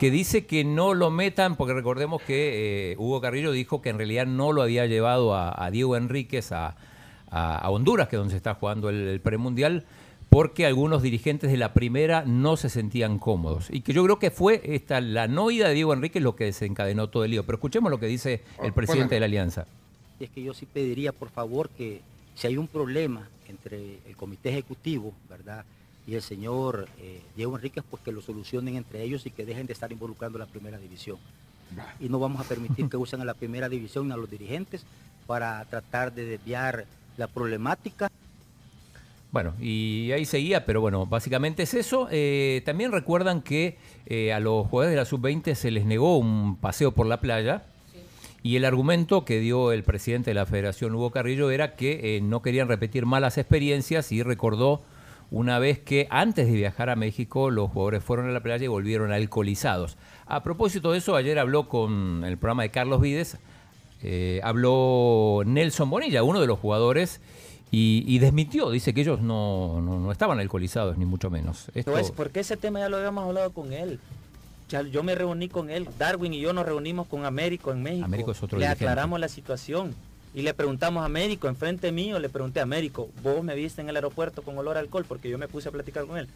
que 0.00 0.10
dice 0.10 0.46
que 0.46 0.64
no 0.64 0.94
lo 0.94 1.10
metan, 1.10 1.56
porque 1.56 1.72
recordemos 1.74 2.22
que 2.22 2.92
eh, 2.92 2.96
Hugo 2.98 3.20
Carrillo 3.20 3.52
dijo 3.52 3.82
que 3.82 3.90
en 3.90 3.98
realidad 3.98 4.26
no 4.26 4.52
lo 4.52 4.62
había 4.62 4.86
llevado 4.86 5.34
a, 5.34 5.54
a 5.64 5.70
Diego 5.70 5.96
Enríquez 5.96 6.52
a, 6.52 6.76
a- 7.30 7.58
a 7.58 7.70
Honduras, 7.70 8.08
que 8.08 8.16
es 8.16 8.18
donde 8.20 8.32
se 8.32 8.36
está 8.38 8.54
jugando 8.54 8.88
el, 8.88 9.06
el 9.08 9.20
premundial, 9.20 9.84
porque 10.30 10.66
algunos 10.66 11.00
dirigentes 11.02 11.50
de 11.52 11.56
la 11.56 11.72
primera 11.74 12.24
no 12.26 12.56
se 12.56 12.68
sentían 12.68 13.18
cómodos. 13.20 13.68
Y 13.70 13.82
que 13.82 13.92
yo 13.92 14.02
creo 14.02 14.18
que 14.18 14.32
fue 14.32 14.60
esta, 14.64 15.00
la 15.00 15.28
no 15.28 15.50
ida 15.52 15.68
de 15.68 15.74
Diego 15.74 15.92
Enríquez 15.92 16.22
lo 16.22 16.34
que 16.34 16.44
desencadenó 16.44 17.08
todo 17.08 17.24
el 17.24 17.30
lío. 17.30 17.44
Pero 17.46 17.56
escuchemos 17.56 17.88
lo 17.90 18.00
que 18.00 18.06
dice 18.06 18.42
el 18.62 18.72
presidente 18.72 19.14
de 19.14 19.20
la 19.20 19.26
Alianza. 19.26 19.66
es 20.18 20.30
que 20.30 20.42
yo 20.42 20.52
sí 20.54 20.66
pediría, 20.66 21.12
por 21.12 21.28
favor, 21.30 21.68
que 21.70 22.00
si 22.34 22.48
hay 22.48 22.56
un 22.56 22.66
problema 22.66 23.28
entre 23.48 23.98
el 24.08 24.16
comité 24.16 24.48
ejecutivo, 24.50 25.12
¿verdad? 25.30 25.64
Y 26.06 26.14
el 26.14 26.22
señor 26.22 26.88
eh, 26.98 27.22
Diego 27.36 27.56
Enríquez, 27.56 27.84
pues 27.88 28.02
que 28.02 28.12
lo 28.12 28.20
solucionen 28.20 28.76
entre 28.76 29.02
ellos 29.02 29.24
y 29.26 29.30
que 29.30 29.46
dejen 29.46 29.66
de 29.66 29.72
estar 29.72 29.90
involucrando 29.90 30.38
la 30.38 30.46
primera 30.46 30.78
división. 30.78 31.18
Y 31.98 32.08
no 32.08 32.18
vamos 32.18 32.40
a 32.40 32.48
permitir 32.48 32.88
que 32.88 32.96
usen 32.98 33.20
a 33.20 33.24
la 33.24 33.34
primera 33.34 33.68
división 33.68 34.12
a 34.12 34.16
los 34.16 34.30
dirigentes 34.30 34.84
para 35.26 35.64
tratar 35.64 36.12
de 36.12 36.24
desviar 36.24 36.86
la 37.16 37.26
problemática. 37.26 38.10
Bueno, 39.34 39.52
y 39.60 40.12
ahí 40.12 40.26
seguía, 40.26 40.64
pero 40.64 40.80
bueno, 40.80 41.06
básicamente 41.06 41.64
es 41.64 41.74
eso. 41.74 42.06
Eh, 42.12 42.62
también 42.64 42.92
recuerdan 42.92 43.42
que 43.42 43.78
eh, 44.06 44.32
a 44.32 44.38
los 44.38 44.68
jugadores 44.68 44.92
de 44.92 45.00
la 45.00 45.04
sub-20 45.04 45.56
se 45.56 45.72
les 45.72 45.86
negó 45.86 46.18
un 46.18 46.56
paseo 46.56 46.92
por 46.92 47.06
la 47.06 47.20
playa. 47.20 47.64
Y 48.44 48.54
el 48.56 48.64
argumento 48.64 49.24
que 49.24 49.40
dio 49.40 49.72
el 49.72 49.82
presidente 49.82 50.30
de 50.30 50.34
la 50.34 50.46
Federación, 50.46 50.94
Hugo 50.94 51.10
Carrillo, 51.10 51.50
era 51.50 51.74
que 51.74 52.16
eh, 52.16 52.20
no 52.20 52.42
querían 52.42 52.68
repetir 52.68 53.06
malas 53.06 53.36
experiencias 53.38 54.12
y 54.12 54.22
recordó 54.22 54.82
una 55.36 55.58
vez 55.58 55.80
que 55.80 56.06
antes 56.10 56.46
de 56.46 56.52
viajar 56.52 56.90
a 56.90 56.96
México 56.96 57.50
los 57.50 57.70
jugadores 57.72 58.04
fueron 58.04 58.28
a 58.28 58.32
la 58.32 58.40
playa 58.40 58.64
y 58.64 58.68
volvieron 58.68 59.10
alcoholizados. 59.12 59.96
A 60.26 60.42
propósito 60.42 60.92
de 60.92 60.98
eso, 60.98 61.16
ayer 61.16 61.38
habló 61.38 61.68
con 61.68 62.22
el 62.24 62.38
programa 62.38 62.62
de 62.62 62.70
Carlos 62.70 63.00
Vides, 63.00 63.36
eh, 64.02 64.40
habló 64.44 65.42
Nelson 65.44 65.90
Bonilla, 65.90 66.22
uno 66.22 66.40
de 66.40 66.46
los 66.46 66.58
jugadores, 66.58 67.20
y, 67.70 68.04
y 68.06 68.20
desmintió, 68.20 68.70
dice 68.70 68.94
que 68.94 69.00
ellos 69.00 69.20
no, 69.20 69.80
no, 69.80 69.98
no 69.98 70.12
estaban 70.12 70.38
alcoholizados, 70.38 70.96
ni 70.98 71.04
mucho 71.04 71.30
menos. 71.30 71.68
Esto- 71.74 71.90
No 71.90 71.98
es 71.98 72.12
porque 72.12 72.40
ese 72.40 72.56
tema 72.56 72.78
ya 72.78 72.88
lo 72.88 72.98
habíamos 72.98 73.24
hablado 73.24 73.52
con 73.52 73.72
él. 73.72 73.98
Ya 74.68 74.82
yo 74.82 75.02
me 75.02 75.14
reuní 75.14 75.48
con 75.48 75.68
él, 75.68 75.88
Darwin 75.98 76.32
y 76.34 76.40
yo 76.40 76.52
nos 76.52 76.64
reunimos 76.64 77.06
con 77.08 77.24
Américo 77.26 77.72
en 77.72 77.82
México. 77.82 78.04
Américo 78.04 78.30
es 78.32 78.42
otro 78.42 78.58
le 78.58 78.64
dirigente. 78.66 78.84
aclaramos 78.84 79.18
la 79.20 79.28
situación 79.28 79.94
y 80.34 80.42
le 80.42 80.52
preguntamos 80.54 81.02
a 81.02 81.06
Américo, 81.06 81.48
enfrente 81.48 81.92
mío, 81.92 82.18
le 82.18 82.28
pregunté 82.28 82.60
a 82.60 82.64
Américo, 82.64 83.08
vos 83.22 83.42
me 83.44 83.54
viste 83.54 83.80
en 83.80 83.88
el 83.88 83.96
aeropuerto 83.96 84.42
con 84.42 84.58
olor 84.58 84.76
a 84.76 84.80
alcohol 84.80 85.04
porque 85.06 85.28
yo 85.30 85.38
me 85.38 85.48
puse 85.48 85.68
a 85.68 85.72
platicar 85.72 86.06
con 86.06 86.18
él. 86.18 86.28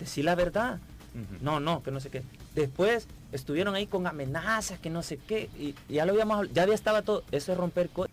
Decí 0.00 0.22
la 0.22 0.34
verdad. 0.34 0.78
No, 1.42 1.60
no, 1.60 1.82
que 1.82 1.90
no 1.90 2.00
sé 2.00 2.08
qué. 2.08 2.22
Después 2.54 3.06
estuvieron 3.32 3.74
ahí 3.74 3.86
con 3.86 4.06
amenazas, 4.06 4.78
que 4.78 4.88
no 4.88 5.02
sé 5.02 5.18
qué, 5.18 5.50
y, 5.60 5.74
y 5.88 5.94
ya 5.94 6.06
lo 6.06 6.12
habíamos, 6.12 6.50
ya 6.54 6.62
había 6.62 6.74
estaba 6.74 7.02
todo. 7.02 7.22
Eso 7.30 7.52
es 7.52 7.58
romper 7.58 7.90
co- 7.90 8.06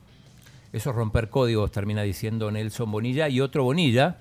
Eso 0.74 0.90
es 0.90 0.96
romper 0.98 1.30
códigos, 1.30 1.72
termina 1.72 2.02
diciendo 2.02 2.52
Nelson 2.52 2.92
Bonilla. 2.92 3.30
Y 3.30 3.40
otro 3.40 3.64
Bonilla, 3.64 4.18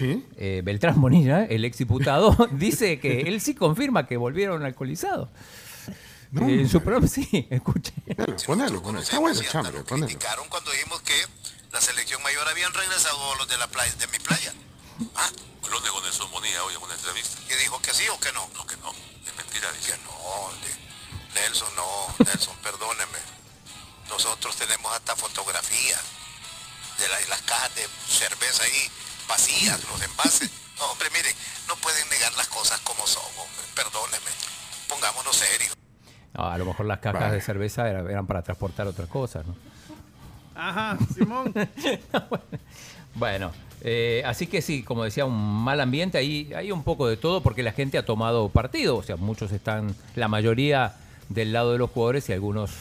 eh, 0.00 0.62
Beltrán 0.64 1.00
Bonilla, 1.00 1.44
el 1.46 1.64
exdiputado, 1.64 2.36
dice 2.52 3.00
que 3.00 3.22
él 3.22 3.40
sí 3.40 3.54
confirma 3.54 4.06
que 4.06 4.16
volvieron 4.16 4.62
alcoholizados. 4.64 5.28
Eh, 6.34 6.60
en 6.60 6.68
su 6.68 6.80
programa, 6.82 7.06
sí, 7.12 7.46
escuche. 7.50 7.92
Ponelo, 8.46 8.82
ponelo. 8.82 9.02
Está 9.02 9.18
bueno, 9.18 9.40
chambre, 9.42 9.82
ponelo. 9.84 10.06
criticaron 10.06 10.48
cuando 10.48 10.70
dijimos 10.72 11.00
que 11.02 11.26
la 11.72 11.80
selección 11.80 12.22
mayor 12.22 12.46
habían 12.48 12.72
regresado 12.74 13.34
los 13.36 13.48
de 13.48 13.56
la 13.58 13.66
playa, 13.68 13.92
de 13.94 14.06
mi 14.08 14.18
playa. 14.18 14.52
Ah, 15.14 15.30
lo 15.70 15.80
negó 15.80 16.00
Nelson 16.02 16.30
Bonilla 16.30 16.62
hoy 16.64 16.74
en 16.74 16.82
una 16.82 16.94
entrevista. 16.94 17.38
¿Y 17.50 17.54
dijo 17.58 17.80
que 17.82 17.92
sí 17.92 18.04
o 18.08 18.18
que 18.18 18.32
no? 18.32 18.48
No, 18.54 18.66
que 18.66 18.76
no. 18.78 18.90
Es 19.26 19.36
mentira. 19.36 19.70
Que 19.84 19.96
no. 19.98 20.50
de- 20.62 21.40
Nelson, 21.40 21.68
no. 21.76 22.14
Nelson, 22.24 22.56
perdóneme. 22.62 23.18
Nosotros 24.08 24.56
tenemos 24.56 24.90
hasta 24.94 25.14
fotografías 25.16 26.00
de 26.98 27.08
la- 27.08 27.20
las 27.28 27.42
cajas 27.42 27.74
de 27.74 27.86
cerveza 28.08 28.62
ahí 28.62 28.90
vacías, 29.28 29.80
los 29.90 30.00
envases. 30.00 30.50
No, 30.78 30.84
hombre, 30.86 31.10
miren, 31.10 31.34
no 31.68 31.76
pueden 31.76 32.08
negar 32.08 32.32
las 32.34 32.48
cosas 32.48 32.80
como 32.80 33.06
son, 33.06 33.24
hombre. 33.36 33.62
Perdóneme. 33.74 34.30
Pongámonos 34.88 35.36
serios. 35.36 35.72
No, 36.36 36.44
a 36.44 36.58
lo 36.58 36.64
mejor 36.66 36.86
las 36.86 36.98
cajas 36.98 37.32
de 37.32 37.40
cerveza 37.40 37.88
era- 37.88 38.00
eran 38.10 38.26
para 38.26 38.42
transportar 38.42 38.86
otras 38.86 39.08
cosas, 39.08 39.46
¿no? 39.46 39.54
Ajá, 40.54 40.96
Simón. 41.14 41.52
Bueno, 43.14 43.50
eh, 43.80 44.22
así 44.26 44.46
que 44.46 44.60
sí, 44.60 44.82
como 44.82 45.02
decía, 45.04 45.24
un 45.24 45.34
mal 45.64 45.80
ambiente, 45.80 46.18
ahí 46.18 46.52
hay 46.54 46.70
un 46.70 46.82
poco 46.82 47.08
de 47.08 47.16
todo 47.16 47.42
porque 47.42 47.62
la 47.62 47.72
gente 47.72 47.96
ha 47.96 48.04
tomado 48.04 48.50
partido, 48.50 48.94
o 48.96 49.02
sea, 49.02 49.16
muchos 49.16 49.52
están, 49.52 49.94
la 50.16 50.28
mayoría 50.28 50.92
del 51.30 51.52
lado 51.54 51.72
de 51.72 51.78
los 51.78 51.90
jugadores 51.90 52.28
y 52.28 52.34
algunos, 52.34 52.72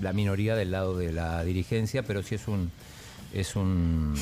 la 0.00 0.12
minoría 0.12 0.54
del 0.54 0.70
lado 0.70 0.96
de 0.96 1.12
la 1.12 1.42
dirigencia, 1.42 2.04
pero 2.04 2.22
sí 2.22 2.36
es 2.36 2.46
un, 2.46 2.70
es 3.34 3.56
un 3.56 4.14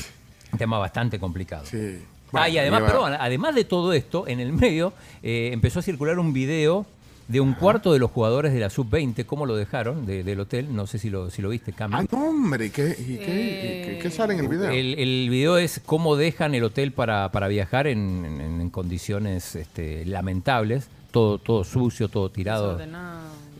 tema 0.57 0.79
bastante 0.79 1.19
complicado. 1.19 1.65
Sí. 1.67 2.03
Ah, 2.33 2.49
y 2.49 2.57
además, 2.57 2.79
lleva- 2.81 2.91
perdón, 2.91 3.13
además 3.19 3.53
de 3.53 3.65
todo 3.65 3.93
esto, 3.93 4.27
en 4.27 4.39
el 4.39 4.51
medio 4.51 4.93
eh, 5.21 5.51
empezó 5.53 5.77
a 5.79 5.83
circular 5.83 6.17
un 6.17 6.33
video 6.33 6.87
de 7.29 7.39
un 7.39 7.53
cuarto 7.53 7.93
de 7.93 7.99
los 7.99 8.09
jugadores 8.11 8.51
de 8.53 8.59
la 8.59 8.69
sub-20, 8.71 9.23
cómo 9.25 9.45
lo 9.45 9.55
dejaron 9.55 10.05
de- 10.05 10.23
del 10.23 10.39
hotel. 10.41 10.75
No 10.75 10.87
sé 10.87 10.97
si 10.99 11.09
lo, 11.11 11.29
si 11.29 11.41
lo 11.41 11.49
viste, 11.49 11.71
Cami. 11.73 11.93
Ah, 11.95 12.05
no, 12.11 12.29
hombre, 12.29 12.65
¿y 12.65 12.69
qué, 12.71 12.87
y 12.99 13.03
qué, 13.17 13.21
y 13.21 13.85
qué- 13.85 13.99
qué 14.01 14.09
sale 14.09 14.33
en 14.33 14.39
el 14.41 14.47
video? 14.47 14.69
El, 14.71 14.97
el 14.97 15.29
video 15.29 15.57
es 15.57 15.79
cómo 15.85 16.15
dejan 16.15 16.55
el 16.55 16.63
hotel 16.63 16.91
para, 16.91 17.31
para 17.31 17.47
viajar 17.47 17.85
en, 17.87 18.25
en- 18.25 18.59
en 18.61 18.69
condiciones 18.71 19.55
este, 19.55 20.05
lamentables, 20.05 20.89
todo, 21.11 21.37
todo 21.37 21.63
sucio, 21.63 22.09
todo 22.09 22.29
tirado. 22.29 22.77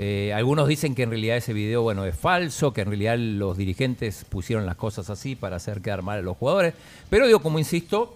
Eh, 0.02 0.34
algunos 0.34 0.68
dicen 0.68 0.96
que 0.96 1.04
en 1.04 1.10
realidad 1.12 1.38
ese 1.38 1.54
video 1.54 1.82
bueno 1.84 2.06
es 2.06 2.16
falso, 2.16 2.74
que 2.74 2.82
en 2.82 2.88
realidad 2.88 3.18
los 3.20 3.56
dirigentes 3.58 4.26
pusieron 4.28 4.66
las 4.66 4.78
cosas 4.78 5.10
así 5.10 5.36
para 5.36 5.58
hacer 5.58 5.82
quedar 5.82 6.02
mal 6.04 6.20
a 6.20 6.22
los 6.22 6.38
jugadores. 6.38 6.74
Pero 7.10 7.28
digo, 7.28 7.42
como 7.42 7.60
insisto, 7.60 8.16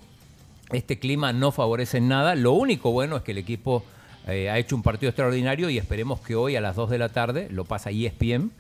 este 0.72 0.98
clima 0.98 1.32
no 1.34 1.52
favorece 1.52 1.98
en 1.98 2.08
nada. 2.08 2.36
Lo 2.36 2.54
único 2.54 2.92
bueno 2.92 3.18
es 3.18 3.24
que 3.24 3.32
el 3.34 3.38
equipo 3.38 3.84
eh, 4.28 4.50
ha 4.50 4.58
hecho 4.58 4.76
un 4.76 4.84
partido 4.84 5.10
extraordinario 5.10 5.70
y 5.70 5.78
esperemos 5.78 6.20
que 6.22 6.36
hoy 6.36 6.56
a 6.56 6.62
las 6.62 6.76
2 6.76 6.90
de 6.90 6.98
la 6.98 7.10
tarde 7.10 7.48
lo 7.52 7.66
pasa 7.66 7.90
ESPN. 7.92 8.52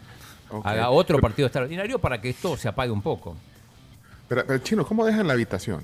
Ok. 0.49 0.65
Haga 0.65 0.89
otro 0.89 1.19
partido 1.19 1.47
extraordinario 1.47 1.99
para 1.99 2.21
que 2.21 2.29
esto 2.29 2.55
se 2.57 2.67
apague 2.67 2.91
un 2.91 3.01
poco. 3.01 3.35
Pero, 4.27 4.45
pero, 4.45 4.59
Chino, 4.59 4.85
¿cómo 4.85 5.05
dejan 5.05 5.27
la 5.27 5.33
habitación? 5.33 5.83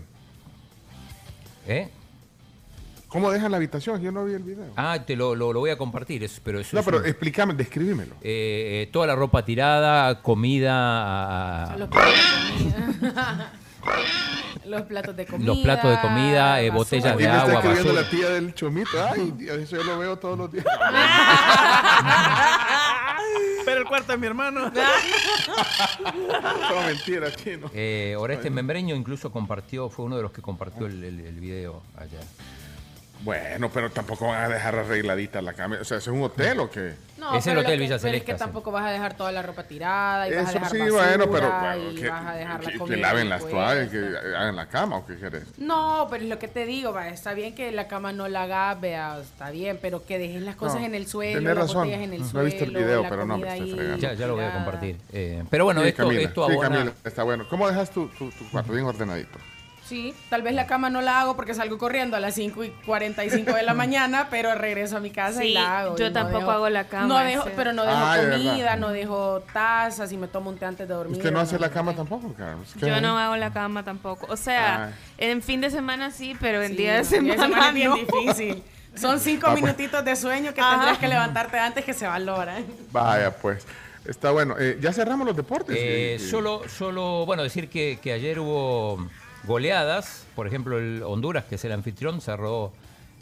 ¿Eh? 1.67 1.89
¿Cómo 3.07 3.31
dejan 3.31 3.49
la 3.51 3.57
habitación? 3.57 4.01
Yo 4.01 4.11
no 4.11 4.23
vi 4.25 4.33
el 4.33 4.43
video. 4.43 4.65
Ah, 4.75 4.99
te 5.05 5.15
lo, 5.15 5.33
lo- 5.33 5.51
lo 5.51 5.59
voy 5.61 5.71
a 5.71 5.77
compartir, 5.77 6.23
es- 6.23 6.39
pero 6.43 6.59
eso 6.59 6.69
No, 6.75 6.81
es 6.81 6.85
pero 6.85 6.97
un- 6.99 7.05
explícame, 7.07 7.53
describímelo. 7.55 8.13
eh, 8.21 8.83
eh, 8.83 8.89
toda 8.91 9.07
la 9.07 9.15
ropa 9.15 9.43
tirada, 9.43 10.21
comida, 10.21 11.73
a- 11.73 11.77
Los 14.65 14.81
platos 14.83 15.15
de 15.15 15.25
comida. 15.25 15.47
Los 15.47 15.57
platos 15.59 15.89
de 15.91 15.99
comida. 16.01 16.61
eh, 16.61 16.69
botellas 16.69 17.17
de 17.17 17.23
está 17.23 17.41
agua, 17.41 17.53
escribiendo 17.55 17.93
basura. 17.93 18.01
la 18.03 18.09
tía 18.09 18.29
del 18.29 18.53
chomito. 18.53 18.89
Ay, 19.11 19.33
Dios, 19.37 19.57
eso 19.57 19.77
yo 19.77 19.83
lo 19.83 19.97
veo 19.97 20.17
todos 20.19 20.37
los 20.37 20.51
días. 20.51 20.65
Pero 23.65 23.81
el 23.81 23.87
cuarto 23.87 24.11
de 24.13 24.17
mi 24.17 24.25
hermano. 24.27 24.71
Todo 24.71 24.83
mentira, 26.87 27.31
Chino. 27.35 27.69
Eh, 27.73 28.15
Oreste 28.17 28.49
Membreño 28.49 28.95
incluso 28.95 29.31
compartió, 29.31 29.89
fue 29.89 30.05
uno 30.05 30.15
de 30.17 30.23
los 30.23 30.31
que 30.31 30.41
compartió 30.41 30.85
el, 30.87 31.03
el- 31.03 31.19
el 31.21 31.39
video 31.39 31.81
ayer. 31.97 32.21
Bueno, 33.21 33.69
pero 33.73 33.89
tampoco 33.91 34.27
van 34.27 34.45
a 34.45 34.47
dejar 34.49 34.75
arregladita 34.75 35.41
la 35.41 35.53
cama. 35.53 35.77
O 35.81 35.83
sea, 35.83 35.97
¿es 35.97 36.07
un 36.07 36.21
hotel 36.23 36.59
o 36.61 36.69
qué? 36.69 36.93
No, 37.17 37.35
Es 37.35 37.45
el 37.47 37.57
Hotel 37.57 37.71
que- 37.73 37.77
Villa 37.83 37.97
pero 38.01 38.15
es 38.17 38.23
que 38.23 38.33
tampoco 38.35 38.71
vas 38.71 38.85
a 38.85 38.91
dejar 38.91 39.13
toda 39.17 39.29
la 39.33 39.41
ropa 39.41 39.63
tirada 39.63 40.25
y 40.29 40.31
vas 40.31 40.39
a 40.39 40.43
Eso 40.43 40.53
dejar 40.53 40.71
sí, 40.71 40.77
basura 40.79 41.03
bueno, 41.17 41.29
pero 41.29 41.51
bueno, 41.59 41.95
que, 41.99 42.09
vas 42.09 42.25
a 42.25 42.33
dejar 42.33 42.59
la 42.61 42.65
que- 42.65 42.71
que 42.71 42.77
comida 42.79 42.97
laven 42.97 43.29
las 43.29 43.41
puesta. 43.41 43.57
toallas, 43.57 43.89
que 43.89 43.97
hagan 44.37 44.55
la 44.55 44.65
cama 44.69 44.95
o 44.95 45.05
qué 45.05 45.17
querés. 45.17 45.43
No, 45.57 46.07
pero 46.09 46.23
es 46.23 46.29
lo 46.29 46.39
que 46.39 46.47
te 46.47 46.65
digo, 46.65 46.93
va, 46.93 47.09
está 47.09 47.33
bien 47.33 47.53
que 47.55 47.73
la 47.73 47.89
cama 47.89 48.13
no 48.13 48.29
la 48.29 48.43
hagas, 48.43 48.79
vea, 48.79 49.19
está 49.19 49.51
bien, 49.51 49.79
pero 49.81 50.05
que 50.05 50.17
dejes 50.17 50.41
las 50.43 50.55
cosas 50.55 50.79
No, 50.79 50.85
en 50.85 50.95
el 50.95 51.05
suelo, 51.07 51.39
tenés 51.39 51.55
las 51.55 51.67
razón. 51.67 51.75
botellas 51.87 52.01
en 52.01 52.13
el 52.13 52.19
No 52.21 52.25
he 52.25 52.29
suelo, 52.29 52.45
visto 52.45 52.63
el 52.63 52.71
video, 52.71 53.05
pero 53.09 53.25
no, 53.25 53.37
me 53.37 53.47
estoy 53.49 53.73
fregando. 53.73 53.97
Ya, 53.97 54.13
ya 54.13 54.27
lo 54.27 54.35
voy 54.35 54.45
a 54.45 54.53
compartir. 54.53 54.95
Eh, 55.11 55.43
pero 55.49 55.65
bueno, 55.65 55.81
Sí, 55.81 55.89
esto, 55.89 56.03
Camila, 56.03 56.21
esto 56.21 56.47
sí, 56.47 56.53
abona- 56.53 56.69
Camila, 56.69 56.93
está 57.03 57.23
bueno. 57.23 57.45
¿Cómo 57.49 57.67
dejas 57.67 57.89
tu, 57.91 58.07
tu, 58.07 58.31
tu 58.31 58.49
cuarto? 58.49 58.71
Bien 58.71 58.85
ordenadito. 58.85 59.37
Sí, 59.89 60.13
tal 60.29 60.43
vez 60.43 60.53
la 60.53 60.67
cama 60.67 60.91
no 60.91 61.01
la 61.01 61.19
hago 61.19 61.35
porque 61.35 61.55
salgo 61.55 61.79
corriendo 61.79 62.15
a 62.15 62.19
las 62.19 62.35
5 62.35 62.63
y 62.63 62.69
45 62.85 63.53
de 63.53 63.63
la 63.63 63.73
mañana, 63.73 64.27
pero 64.29 64.53
regreso 64.53 64.97
a 64.97 64.99
mi 64.99 65.09
casa 65.09 65.43
y 65.43 65.53
la 65.53 65.79
hago. 65.79 65.97
yo 65.97 66.05
no 66.07 66.13
tampoco 66.13 66.39
dejo- 66.45 66.51
hago 66.51 66.69
la 66.69 66.83
cama, 66.87 67.07
No 67.07 67.17
dejo, 67.19 67.47
ese. 67.47 67.53
pero 67.55 67.73
no 67.73 67.81
dejo 67.83 67.97
Ah, 67.97 68.17
comida, 68.31 68.75
no 68.75 68.89
dejo 68.89 69.41
tazas 69.51 70.11
y 70.11 70.17
me 70.17 70.27
tomo 70.27 70.51
un 70.51 70.57
té 70.59 70.65
antes 70.65 70.87
de 70.87 70.93
dormir. 70.93 71.17
¿Usted 71.17 71.31
no 71.31 71.39
hace 71.39 71.57
la 71.57 71.71
cama 71.71 71.95
tampoco, 71.95 72.33
Carlos? 72.37 72.71
¿Qué? 72.79 72.85
Yo 72.87 73.01
no 73.01 73.17
hago 73.17 73.35
la 73.35 73.51
cama 73.51 73.83
tampoco. 73.83 74.27
O 74.29 74.37
sea, 74.37 74.85
Ay. 74.85 74.93
en 75.17 75.41
fin 75.41 75.59
de 75.59 75.71
semana 75.71 76.11
sí, 76.11 76.37
pero 76.39 76.61
en 76.61 76.69
Sí, 76.71 76.77
día 76.77 76.91
de 76.91 76.97
día 77.19 77.35
semana, 77.37 77.67
es 77.69 77.73
bien 77.73 77.91
difícil. 77.95 78.63
Son 78.95 79.19
cinco 79.19 79.47
Ah, 79.47 79.51
pues. 79.53 79.63
minutitos 79.63 80.05
de 80.05 80.15
sueño 80.15 80.53
que 80.53 80.61
Ajá. 80.61 80.71
tendrías 80.71 80.97
que 80.99 81.07
levantarte 81.07 81.57
antes 81.57 81.83
que 81.83 81.93
se 81.95 82.05
valora. 82.05 82.57
Vaya, 82.91 83.35
pues. 83.35 83.65
Está 84.05 84.31
bueno. 84.31 84.55
Eh, 84.59 84.77
ya 84.81 84.93
cerramos 84.93 85.27
los 85.27 85.35
deportes. 85.35 85.75
Eh, 85.77 86.17
Y- 86.19 86.23
y- 86.23 86.29
solo, 86.29 86.61
solo, 86.69 87.25
bueno, 87.25 87.43
decir 87.43 87.69
que, 87.69 87.99
que 88.01 88.13
ayer 88.13 88.39
hubo 88.39 89.07
goleadas. 89.45 90.25
Por 90.35 90.47
ejemplo, 90.47 90.77
el 90.77 91.03
Honduras, 91.03 91.45
que 91.45 91.55
es 91.55 91.65
el 91.65 91.71
anfitrión, 91.71 92.21
cerró 92.21 92.71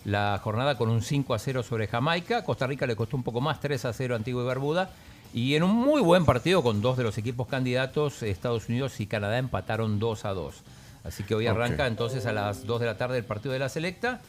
la 0.06 0.40
jornada 0.44 0.78
con 0.78 0.90
un 0.90 1.02
5 1.02 1.34
a 1.34 1.40
0 1.40 1.64
sobre 1.64 1.88
Jamaica. 1.88 2.44
Costa 2.44 2.68
Rica 2.68 2.88
le 2.88 2.96
costó 2.96 3.18
un 3.18 3.24
poco 3.24 3.42
más, 3.42 3.60
3 3.60 3.86
a 3.86 3.94
0 3.94 4.14
a 4.14 4.18
Antigua 4.18 4.44
y 4.44 4.46
Barbuda. 4.46 4.90
Y 5.34 5.56
en 5.56 5.64
un 5.64 5.76
muy 5.76 6.02
buen 6.02 6.26
partido 6.26 6.64
con 6.64 6.82
dos 6.82 6.98
de 6.98 7.04
los 7.04 7.18
equipos 7.18 7.48
candidatos, 7.48 8.24
Estados 8.24 8.70
Unidos 8.70 9.00
y 9.00 9.08
Canadá 9.08 9.38
empataron 9.38 10.00
2 10.00 10.26
a 10.26 10.34
2. 10.34 10.64
Así 11.04 11.24
que 11.24 11.36
hoy 11.36 11.48
arranca 11.48 11.88
entonces 11.88 12.26
a 12.26 12.34
las 12.34 12.66
2 12.66 12.80
de 12.80 12.86
la 12.86 12.98
tarde 12.98 13.18
el 13.18 13.26
partido 13.26 13.54
de 13.54 13.60
la 13.60 13.70
selecta. 13.70 14.22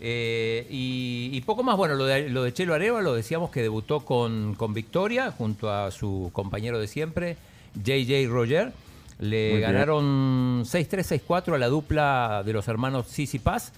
Eh, 0.00 0.66
y, 0.70 1.30
y 1.32 1.40
poco 1.42 1.62
más, 1.62 1.76
bueno, 1.76 1.94
lo 1.94 2.06
de, 2.06 2.28
lo 2.28 2.42
de 2.42 2.52
Chelo 2.52 2.74
Areva 2.74 3.00
lo 3.02 3.14
decíamos 3.14 3.50
que 3.50 3.62
debutó 3.62 4.00
con, 4.00 4.54
con 4.56 4.74
victoria 4.74 5.30
junto 5.30 5.70
a 5.70 5.90
su 5.90 6.30
compañero 6.32 6.78
de 6.78 6.88
siempre, 6.88 7.36
JJ 7.82 8.28
Roger. 8.28 8.72
Le 9.18 9.52
Muy 9.52 9.60
ganaron 9.60 10.64
6-3, 10.64 11.20
6-4 11.26 11.54
a 11.54 11.58
la 11.58 11.68
dupla 11.68 12.42
de 12.44 12.52
los 12.52 12.66
hermanos 12.68 13.06
Sisi 13.08 13.38
Paz. 13.38 13.72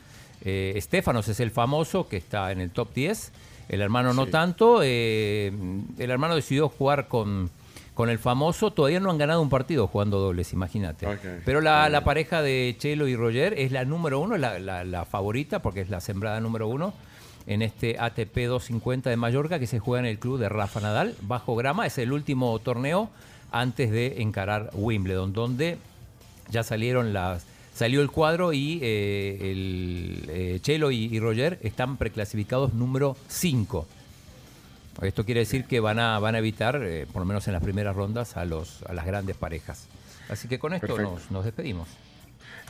Eh, 0.45 0.73
Estefanos 0.77 1.29
es 1.29 1.41
el 1.41 1.51
famoso 1.51 2.09
que 2.09 2.17
está 2.17 2.51
en 2.53 2.61
el 2.61 2.71
top 2.71 2.93
10. 2.95 3.33
El 3.69 3.81
hermano 3.81 4.13
no 4.13 4.27
tanto. 4.27 4.81
eh, 4.83 5.53
el 5.99 6.11
hermano 6.11 6.35
decidió 6.35 6.69
jugar 6.69 7.09
con, 7.09 7.51
con 7.95 8.11
el 8.11 8.19
famoso. 8.19 8.71
Todavía 8.73 9.01
no 9.01 9.11
han 9.11 9.19
ganado 9.19 9.41
un 9.43 9.49
partido 9.51 9.87
jugando 9.87 10.19
dobles, 10.19 10.53
imagínate. 10.53 11.07
Pero 11.45 11.61
la, 11.61 11.89
la 11.89 12.05
pareja 12.05 12.43
de 12.43 12.75
Chelo 12.79 13.09
y 13.09 13.17
Roger 13.17 13.55
es 13.59 13.73
la 13.73 13.85
número 13.85 14.21
uno, 14.21 14.37
la, 14.37 14.59
la- 14.59 14.85
la 14.85 15.05
favorita, 15.05 15.61
porque 15.63 15.81
es 15.81 15.89
la 15.91 16.01
sembrada 16.01 16.41
número 16.41 16.69
uno 16.69 16.93
en 17.47 17.61
este 17.63 17.97
ATP 17.99 18.37
250 18.47 19.11
de 19.11 19.17
Mallorca 19.17 19.59
que 19.59 19.67
se 19.67 19.79
juega 19.79 20.01
en 20.01 20.07
el 20.07 20.19
club 20.19 20.39
de 20.39 20.49
Rafa 20.49 20.81
Nadal, 20.81 21.15
bajo 21.23 21.55
grama. 21.57 21.87
Es 21.87 21.99
el 21.99 22.13
último 22.13 22.59
torneo 22.61 23.11
antes 23.55 23.91
de 23.91 24.21
encarar 24.21 24.71
Wimbledon, 24.75 25.33
donde 25.33 25.79
ya 26.51 26.63
salieron 26.63 27.13
las 27.13 27.47
salió 27.75 28.01
el 28.03 28.11
cuadro 28.11 28.53
y 28.53 28.79
eh, 28.83 29.39
el 29.51 30.25
eh, 30.29 30.59
Chelo 30.61 30.91
y, 30.91 31.05
y 31.07 31.19
Roger 31.21 31.59
están 31.63 31.97
preclasificados 31.97 32.73
número 32.75 33.17
5. 33.29 33.87
Esto 35.03 35.25
quiere 35.25 35.41
decir 35.41 35.65
que 35.65 35.81
van 35.81 35.99
a, 35.99 36.19
van 36.21 36.35
a 36.37 36.39
evitar, 36.39 36.81
eh, 36.85 37.07
por 37.13 37.21
lo 37.23 37.27
menos 37.27 37.47
en 37.49 37.53
las 37.55 37.63
primeras 37.63 37.97
rondas, 37.97 38.37
a, 38.37 38.45
los, 38.45 38.83
a 38.85 38.93
las 38.95 39.05
grandes 39.07 39.37
parejas. 39.37 39.87
Así 40.29 40.47
que 40.49 40.59
con 40.59 40.73
esto 40.73 40.97
nos, 40.99 41.31
nos 41.33 41.45
despedimos. 41.45 41.89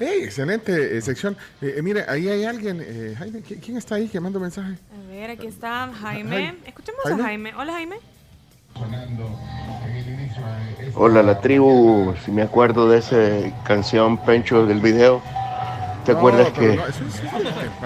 ¡Ey! 0.00 0.22
excelente 0.24 0.96
eh, 0.96 1.00
sección. 1.02 1.36
Mire, 1.82 2.04
ahí 2.08 2.28
hay 2.28 2.44
alguien. 2.44 2.80
eh, 2.82 3.14
Jaime, 3.16 3.40
¿qui- 3.44 3.60
¿quién 3.60 3.76
está 3.76 3.94
ahí 3.96 4.08
que 4.08 4.18
manda 4.20 4.40
mensaje? 4.40 4.74
A 4.92 5.08
ver, 5.10 5.30
aquí 5.30 5.46
está 5.46 5.92
Jaime. 6.00 6.30
Jaime. 6.30 6.58
Escuchemos 6.66 7.00
Jaime. 7.04 7.20
a 7.22 7.24
Jaime. 7.26 7.54
Hola, 7.56 7.72
Jaime. 7.74 7.96
Hola, 10.96 11.22
la 11.22 11.40
tribu, 11.40 12.14
si 12.24 12.30
me 12.30 12.42
acuerdo 12.42 12.88
de 12.88 12.98
esa 12.98 13.16
canción 13.64 14.16
Pencho 14.18 14.64
del 14.66 14.80
video, 14.80 15.20
¿te 16.04 16.12
No, 16.12 16.18
acuerdas 16.18 16.50
que 16.52 16.76
no, 16.76 16.82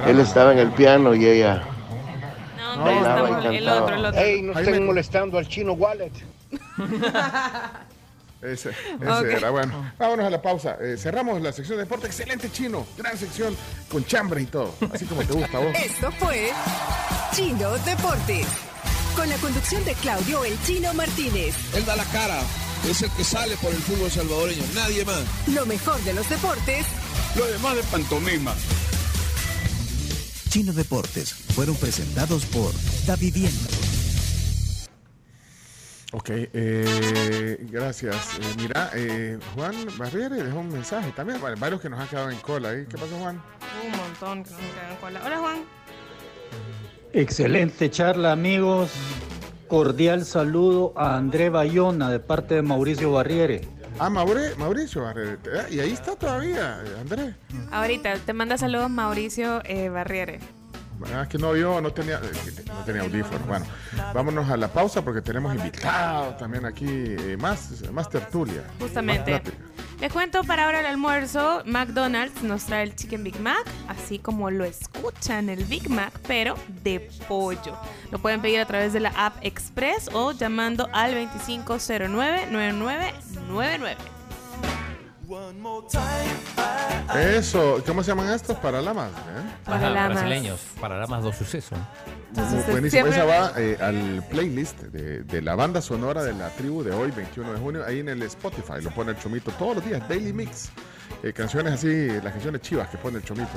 él 0.06 0.20
estaba 0.20 0.52
en 0.52 0.58
el 0.58 0.70
piano 0.72 1.14
y 1.14 1.26
ella 1.26 1.62
No, 2.76 2.84
nada, 2.84 2.96
estamos- 3.20 3.44
el 3.46 3.54
encantado. 3.54 3.84
otro, 3.84 3.96
el 3.96 4.04
otro. 4.04 4.20
Ey, 4.20 4.42
no 4.42 4.58
estén 4.58 4.86
molestando 4.86 5.38
al 5.38 5.48
chino 5.48 5.72
Wallet. 5.72 6.12
Ese, 8.40 8.70
ese 8.70 9.32
era 9.36 9.50
bueno. 9.50 9.90
Vámonos 9.98 10.24
a 10.26 10.30
la 10.30 10.40
pausa. 10.40 10.76
Eh, 10.80 10.94
cerramos 10.96 11.42
la 11.42 11.50
sección 11.50 11.76
de 11.76 11.82
deporte. 11.82 12.06
Excelente 12.06 12.48
chino. 12.52 12.86
Gran 12.96 13.16
sección 13.18 13.56
con 13.90 14.04
chambres 14.04 14.44
y 14.44 14.46
todo. 14.46 14.72
Así 14.94 15.06
como 15.06 15.22
te 15.24 15.32
gusta 15.32 15.58
a 15.58 15.60
vos. 15.60 15.72
Esto 15.74 16.12
fue 16.12 16.50
Chino 17.32 17.70
Deportes. 17.78 18.46
Con 19.18 19.28
la 19.28 19.36
conducción 19.38 19.84
de 19.84 19.94
Claudio 19.94 20.44
El 20.44 20.56
Chino 20.62 20.94
Martínez. 20.94 21.52
Él 21.74 21.84
da 21.84 21.96
la 21.96 22.04
cara, 22.04 22.38
es 22.88 23.02
el 23.02 23.10
que 23.10 23.24
sale 23.24 23.56
por 23.56 23.72
el 23.72 23.78
fútbol 23.78 24.08
salvadoreño, 24.08 24.62
nadie 24.76 25.04
más. 25.04 25.24
Lo 25.48 25.66
mejor 25.66 26.00
de 26.04 26.14
los 26.14 26.28
deportes 26.30 26.86
Lo 27.36 27.44
demás 27.46 27.74
de 27.74 27.82
pantomima. 27.82 28.54
Chino 30.50 30.72
Deportes 30.72 31.34
fueron 31.34 31.74
presentados 31.74 32.44
por 32.46 32.72
Da 33.08 33.16
Vivienda. 33.16 33.68
Ok, 36.12 36.30
eh, 36.30 37.66
gracias. 37.72 38.14
Eh, 38.14 38.54
mira, 38.56 38.90
eh, 38.94 39.36
Juan 39.56 39.74
Barriere 39.98 40.44
dejó 40.44 40.60
un 40.60 40.68
mensaje 40.68 41.10
también. 41.10 41.40
Varios 41.58 41.80
que 41.80 41.90
nos 41.90 41.98
han 41.98 42.06
quedado 42.06 42.30
en 42.30 42.38
cola 42.38 42.68
ahí. 42.68 42.86
¿Qué 42.88 42.96
pasó, 42.96 43.18
Juan? 43.18 43.42
Un 43.84 43.90
montón 43.96 44.44
que 44.44 44.50
nos 44.50 44.60
quedan 44.60 44.90
en 44.92 44.96
cola. 44.98 45.22
Hola, 45.26 45.38
Juan. 45.38 45.64
Excelente 47.12 47.90
charla, 47.90 48.32
amigos. 48.32 48.90
Cordial 49.68 50.24
saludo 50.24 50.92
a 50.96 51.16
André 51.16 51.50
Bayona 51.50 52.10
de 52.10 52.20
parte 52.20 52.54
de 52.56 52.62
Mauricio 52.62 53.12
Barriere. 53.12 53.68
Ah, 53.98 54.08
Maure- 54.08 54.54
Mauricio 54.56 55.02
Barriere. 55.02 55.38
Y 55.70 55.80
ahí 55.80 55.92
está 55.92 56.16
todavía, 56.16 56.80
eh, 56.84 57.00
Andrés. 57.00 57.34
Ahorita 57.70 58.14
te 58.16 58.32
manda 58.32 58.56
saludos 58.56 58.88
Mauricio 58.90 59.60
eh, 59.64 59.88
Barriere. 59.88 60.40
Ah, 61.14 61.22
es 61.22 61.28
que 61.28 61.38
no 61.38 61.52
vio, 61.52 61.80
no 61.80 61.92
tenía, 61.92 62.16
eh, 62.16 62.62
no 62.66 62.84
tenía 62.84 63.02
audífonos. 63.02 63.46
Bueno, 63.46 63.66
vámonos 64.14 64.48
a 64.50 64.56
la 64.56 64.68
pausa 64.68 65.02
porque 65.02 65.20
tenemos 65.20 65.54
invitados 65.54 66.36
también 66.38 66.64
aquí, 66.64 66.86
eh, 66.88 67.36
más, 67.38 67.82
más 67.92 68.08
tertulia. 68.08 68.64
Justamente. 68.80 69.32
Más. 69.32 69.42
Les 70.00 70.12
cuento 70.12 70.44
para 70.44 70.66
ahora 70.66 70.78
el 70.78 70.86
almuerzo, 70.86 71.64
McDonald's 71.66 72.44
nos 72.44 72.66
trae 72.66 72.84
el 72.84 72.94
Chicken 72.94 73.24
Big 73.24 73.40
Mac, 73.40 73.64
así 73.88 74.20
como 74.20 74.48
lo 74.48 74.64
escuchan 74.64 75.48
el 75.48 75.64
Big 75.64 75.90
Mac, 75.90 76.12
pero 76.28 76.54
de 76.84 77.10
pollo. 77.26 77.76
Lo 78.12 78.20
pueden 78.20 78.40
pedir 78.40 78.60
a 78.60 78.64
través 78.64 78.92
de 78.92 79.00
la 79.00 79.08
app 79.16 79.34
Express 79.42 80.08
o 80.12 80.30
llamando 80.30 80.88
al 80.92 81.14
2509-9999. 81.14 83.96
Eso, 87.36 87.82
¿cómo 87.86 88.02
se 88.02 88.10
llaman 88.10 88.30
estos? 88.32 88.56
Paralamas, 88.58 89.10
¿eh? 89.10 89.12
Ajá, 89.38 89.60
Paralamas. 89.64 90.08
brasileños. 90.10 90.60
Paralamas 90.80 91.22
dos 91.22 91.36
sucesos. 91.36 91.78
Buenísimo. 92.70 92.90
siempre- 92.90 93.10
Esa 93.16 93.24
va 93.24 93.52
eh, 93.56 93.76
al 93.80 94.22
playlist 94.30 94.78
de, 94.82 95.22
de 95.24 95.42
la 95.42 95.54
banda 95.54 95.80
sonora 95.82 96.22
de 96.22 96.32
la 96.34 96.48
tribu 96.50 96.82
de 96.82 96.92
hoy, 96.92 97.10
21 97.10 97.52
de 97.52 97.58
junio, 97.58 97.84
ahí 97.86 98.00
en 98.00 98.08
el 98.08 98.22
Spotify. 98.22 98.74
Lo 98.82 98.90
pone 98.90 99.12
el 99.12 99.18
Chomito 99.18 99.50
todos 99.52 99.76
los 99.76 99.84
días, 99.84 100.06
Daily 100.08 100.32
Mix. 100.32 100.70
Eh, 101.22 101.32
canciones 101.32 101.72
así, 101.74 102.06
las 102.22 102.32
canciones 102.32 102.60
chivas 102.60 102.88
que 102.88 102.98
pone 102.98 103.16
el 103.18 103.24
Chomito 103.24 103.48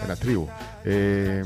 en 0.00 0.08
la 0.08 0.16
tribu. 0.16 0.48
Eh, 0.84 1.42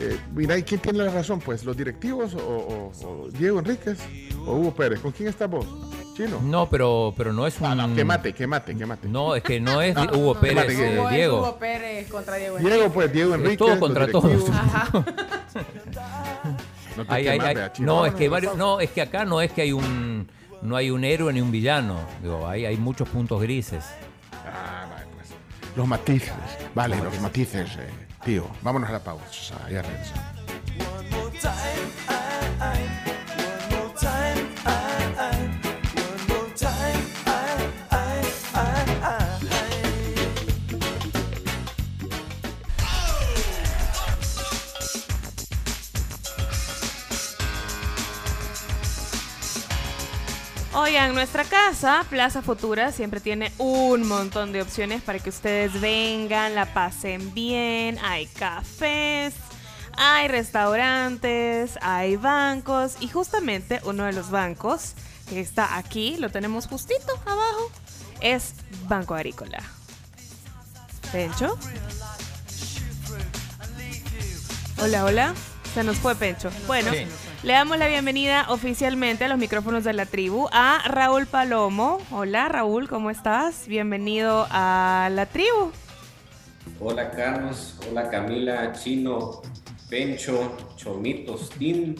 eh, 0.00 0.18
mira, 0.32 0.56
¿y 0.58 0.62
quién 0.62 0.80
tiene 0.80 0.98
la 0.98 1.10
razón? 1.10 1.40
Pues, 1.40 1.64
¿los 1.64 1.76
directivos 1.76 2.34
o, 2.34 2.38
o- 2.38 2.92
o 3.06 3.28
Diego 3.30 3.58
Enríquez 3.58 3.98
o 4.46 4.52
Hugo 4.54 4.74
Pérez? 4.74 5.00
¿Con 5.00 5.12
quién 5.12 5.28
está 5.30 5.46
vos? 5.46 5.66
¿Chino? 6.14 6.40
No, 6.42 6.68
pero, 6.68 7.14
pero 7.16 7.32
no 7.32 7.46
es 7.46 7.58
un. 7.60 7.94
Que 7.96 8.04
mate, 8.04 8.32
que 8.34 8.46
mate, 8.46 8.76
que 8.76 8.84
mate. 8.86 9.08
No, 9.08 9.34
es 9.34 9.42
que 9.42 9.58
no 9.60 9.80
es 9.80 9.96
Ah, 9.96 10.08
Hugo 10.12 10.34
no, 10.34 10.40
Pérez, 10.40 10.56
mate, 10.56 10.72
eh, 10.72 11.02
es 11.04 11.10
Diego. 11.10 11.38
Hugo 11.38 11.56
Pérez 11.58 12.08
contra 12.10 12.36
Diego 12.36 12.58
Diego, 12.58 12.90
pues, 12.92 13.12
Diego 13.12 13.30
Es 13.34 13.40
Enríquez. 13.40 13.58
todo 13.58 13.68
los 13.70 13.78
contra 13.78 14.06
todos. 14.08 14.32
No 16.96 17.06
te 17.06 17.14
Hay- 17.14 17.26
hay- 17.26 17.40
hay- 17.40 17.56
no, 17.78 18.04
es 18.04 18.12
que 18.14 18.28
varios- 18.28 18.54
no, 18.54 18.78
es 18.78 18.90
que 18.90 19.00
acá 19.00 19.24
no 19.24 19.40
es 19.40 19.50
que 19.50 19.62
hay 19.62 19.72
un 19.72 20.28
no 20.60 20.76
hay 20.76 20.90
un 20.90 21.04
héroe 21.04 21.32
ni 21.32 21.40
un 21.40 21.50
villano. 21.50 21.98
Digo, 22.22 22.46
hay, 22.46 22.66
hay 22.66 22.76
muchos 22.76 23.08
puntos 23.08 23.40
grises. 23.40 23.82
Ah, 24.46 24.86
vale, 24.90 25.06
pues. 25.14 25.28
Los 25.74 25.88
matices. 25.88 26.32
Vale, 26.74 26.96
los 27.02 27.18
matices, 27.20 27.70
eh, 27.78 27.88
tío. 28.26 28.46
Vámonos 28.60 28.90
a 28.90 28.92
la 28.92 28.98
pausa. 29.02 29.54
Ya 29.70 29.80
regresamos. 29.80 30.22
Oigan, 50.74 51.14
nuestra 51.14 51.44
casa, 51.44 52.02
Plaza 52.08 52.40
Futura, 52.40 52.92
siempre 52.92 53.20
tiene 53.20 53.52
un 53.58 54.08
montón 54.08 54.52
de 54.52 54.62
opciones 54.62 55.02
para 55.02 55.18
que 55.18 55.28
ustedes 55.28 55.78
vengan, 55.82 56.54
la 56.54 56.64
pasen 56.64 57.34
bien. 57.34 57.98
Hay 58.02 58.24
cafés, 58.26 59.34
hay 59.98 60.28
restaurantes, 60.28 61.78
hay 61.82 62.16
bancos 62.16 62.94
y 63.00 63.08
justamente 63.08 63.82
uno 63.84 64.04
de 64.04 64.14
los 64.14 64.30
bancos 64.30 64.94
que 65.28 65.40
está 65.40 65.76
aquí, 65.76 66.16
lo 66.16 66.30
tenemos 66.30 66.66
justito 66.68 67.20
abajo, 67.26 67.70
es 68.22 68.54
Banco 68.88 69.14
Agrícola. 69.14 69.62
Pencho. 71.12 71.58
Hola, 74.78 75.04
hola. 75.04 75.34
Se 75.74 75.84
nos 75.84 75.98
fue 75.98 76.14
Pencho. 76.14 76.50
Bueno. 76.66 76.90
Le 77.42 77.52
damos 77.54 77.76
la 77.78 77.88
bienvenida 77.88 78.46
oficialmente 78.50 79.24
a 79.24 79.28
los 79.28 79.38
micrófonos 79.38 79.82
de 79.84 79.92
la 79.92 80.06
tribu 80.06 80.48
a 80.52 80.80
Raúl 80.86 81.26
Palomo. 81.26 81.98
Hola 82.12 82.48
Raúl, 82.48 82.88
¿cómo 82.88 83.10
estás? 83.10 83.66
Bienvenido 83.66 84.46
a 84.50 85.08
la 85.12 85.26
tribu. 85.26 85.72
Hola 86.78 87.10
Carlos, 87.10 87.78
hola 87.90 88.08
Camila, 88.10 88.72
Chino, 88.72 89.42
Pencho, 89.90 90.56
Chomitos, 90.76 91.50
Tim 91.58 91.96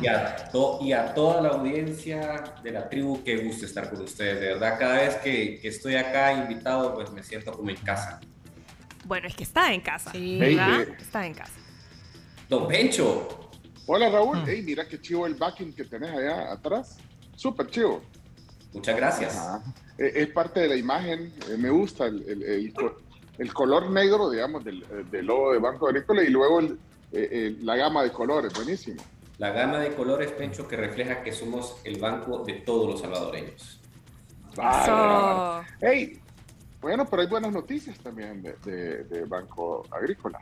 y 0.00 0.06
a, 0.06 0.36
to- 0.52 0.78
y 0.82 0.92
a 0.92 1.12
toda 1.14 1.40
la 1.40 1.48
audiencia 1.50 2.44
de 2.62 2.70
la 2.70 2.88
tribu, 2.88 3.24
qué 3.24 3.38
gusto 3.38 3.64
estar 3.64 3.88
con 3.90 4.02
ustedes. 4.02 4.40
De 4.40 4.46
verdad, 4.48 4.78
cada 4.78 4.96
vez 4.96 5.16
que, 5.16 5.58
que 5.60 5.68
estoy 5.68 5.96
acá 5.96 6.32
invitado, 6.34 6.94
pues 6.94 7.10
me 7.10 7.22
siento 7.22 7.50
como 7.52 7.70
en 7.70 7.76
casa. 7.76 8.20
Bueno, 9.06 9.26
es 9.26 9.34
que 9.34 9.42
está 9.42 9.72
en 9.72 9.80
casa. 9.80 10.10
Hey, 10.14 10.38
¿verdad? 10.38 10.86
Está 11.00 11.26
en 11.26 11.34
casa. 11.34 11.52
Don 12.48 12.68
Pencho. 12.68 13.40
Hola 13.86 14.08
Raúl, 14.10 14.42
Mm. 14.44 14.48
Ey, 14.48 14.62
mira 14.62 14.86
qué 14.88 15.00
chivo 15.00 15.26
el 15.26 15.34
backing 15.34 15.72
que 15.74 15.84
tenés 15.84 16.10
allá 16.10 16.52
atrás. 16.52 16.96
Súper 17.36 17.66
chivo. 17.68 18.02
Muchas 18.72 18.96
gracias. 18.96 19.36
Ajá. 19.36 19.62
Eh, 19.98 20.12
Es 20.16 20.28
parte 20.28 20.60
de 20.60 20.68
la 20.68 20.76
imagen, 20.76 21.32
eh, 21.50 21.56
me 21.58 21.70
gusta 21.70 22.06
el, 22.06 22.22
el- 22.28 22.42
el 22.42 22.72
co- 22.74 22.96
el 23.38 23.52
color 23.52 23.90
negro, 23.90 24.30
digamos, 24.30 24.64
del, 24.64 24.82
eh, 24.84 25.04
del 25.10 25.26
logo 25.26 25.52
de 25.52 25.58
Banco 25.58 25.86
Agrícola 25.88 26.22
y 26.22 26.28
luego 26.28 26.60
el- 26.60 26.78
la 27.64 27.76
gama 27.76 28.02
de 28.02 28.10
colores, 28.10 28.52
buenísimo. 28.54 29.02
La 29.38 29.50
gama 29.50 29.78
de 29.80 29.94
colores, 29.94 30.30
Pencho, 30.32 30.66
que 30.66 30.76
refleja 30.76 31.22
que 31.22 31.32
somos 31.32 31.76
el 31.84 31.98
banco 32.00 32.44
de 32.44 32.54
todos 32.54 32.90
los 32.90 33.00
salvadoreños. 33.00 33.80
Vale, 34.56 34.90
vale. 34.92 35.66
Hey, 35.80 36.20
bueno, 36.80 37.04
pero 37.08 37.22
hay 37.22 37.28
buenas 37.28 37.52
noticias 37.52 37.98
también 37.98 38.42
de, 38.42 38.52
de- 38.64 39.04
de 39.04 39.24
Banco 39.26 39.84
Agrícola. 39.90 40.38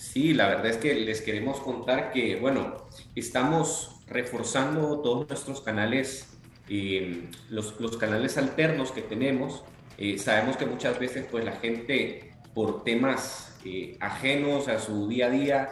Sí, 0.00 0.32
la 0.32 0.48
verdad 0.48 0.68
es 0.68 0.78
que 0.78 0.94
les 0.94 1.20
queremos 1.20 1.60
contar 1.60 2.10
que, 2.10 2.36
bueno, 2.36 2.88
estamos 3.14 4.00
reforzando 4.06 5.00
todos 5.02 5.28
nuestros 5.28 5.60
canales, 5.60 6.26
eh, 6.70 7.28
los, 7.50 7.78
los 7.78 7.98
canales 7.98 8.38
alternos 8.38 8.92
que 8.92 9.02
tenemos. 9.02 9.62
Eh, 9.98 10.16
sabemos 10.16 10.56
que 10.56 10.64
muchas 10.64 10.98
veces, 10.98 11.26
pues, 11.30 11.44
la 11.44 11.52
gente, 11.52 12.32
por 12.54 12.82
temas 12.82 13.58
eh, 13.66 13.98
ajenos 14.00 14.68
a 14.68 14.80
su 14.80 15.06
día 15.06 15.26
a 15.26 15.30
día, 15.30 15.68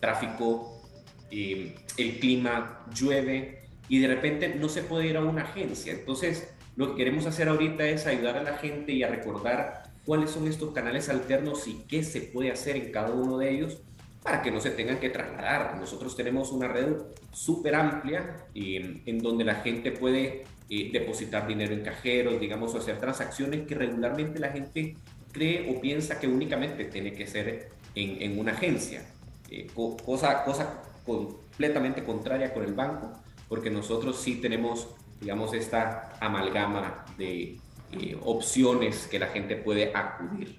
tráfico, 0.00 0.82
eh, 1.30 1.76
el 1.96 2.18
clima, 2.18 2.84
llueve, 2.92 3.62
y 3.88 4.00
de 4.00 4.08
repente 4.08 4.56
no 4.56 4.68
se 4.68 4.82
puede 4.82 5.06
ir 5.06 5.16
a 5.16 5.20
una 5.20 5.42
agencia. 5.42 5.92
Entonces, 5.92 6.52
lo 6.74 6.90
que 6.90 6.96
queremos 6.96 7.26
hacer 7.26 7.48
ahorita 7.48 7.86
es 7.86 8.08
ayudar 8.08 8.38
a 8.38 8.42
la 8.42 8.58
gente 8.58 8.90
y 8.90 9.04
a 9.04 9.08
recordar 9.08 9.84
cuáles 10.08 10.30
son 10.30 10.48
estos 10.48 10.72
canales 10.72 11.10
alternos 11.10 11.68
y 11.68 11.84
qué 11.86 12.02
se 12.02 12.22
puede 12.22 12.50
hacer 12.50 12.76
en 12.76 12.90
cada 12.90 13.12
uno 13.12 13.36
de 13.36 13.50
ellos 13.50 13.82
para 14.22 14.40
que 14.40 14.50
no 14.50 14.58
se 14.58 14.70
tengan 14.70 14.98
que 15.00 15.10
trasladar. 15.10 15.76
Nosotros 15.76 16.16
tenemos 16.16 16.50
una 16.50 16.66
red 16.66 16.94
súper 17.30 17.74
amplia 17.74 18.46
eh, 18.54 19.02
en 19.04 19.18
donde 19.18 19.44
la 19.44 19.56
gente 19.56 19.92
puede 19.92 20.44
eh, 20.70 20.90
depositar 20.94 21.46
dinero 21.46 21.74
en 21.74 21.82
cajeros, 21.82 22.40
digamos, 22.40 22.74
o 22.74 22.78
hacer 22.78 22.98
transacciones 22.98 23.66
que 23.66 23.74
regularmente 23.74 24.38
la 24.38 24.48
gente 24.48 24.96
cree 25.30 25.70
o 25.70 25.78
piensa 25.78 26.18
que 26.18 26.26
únicamente 26.26 26.86
tiene 26.86 27.12
que 27.12 27.26
ser 27.26 27.68
en, 27.94 28.22
en 28.22 28.38
una 28.40 28.52
agencia. 28.52 29.04
Eh, 29.50 29.66
co- 29.74 29.94
cosa, 29.98 30.42
cosa 30.42 30.84
completamente 31.04 32.02
contraria 32.02 32.54
con 32.54 32.64
el 32.64 32.72
banco, 32.72 33.12
porque 33.46 33.68
nosotros 33.68 34.18
sí 34.18 34.36
tenemos, 34.36 34.88
digamos, 35.20 35.52
esta 35.52 36.14
amalgama 36.18 37.04
de 37.18 37.58
eh, 37.92 38.18
opciones 38.22 39.06
que 39.06 39.18
la 39.18 39.28
gente 39.28 39.56
puede 39.56 39.92
acudir. 39.94 40.58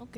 Ok. 0.00 0.16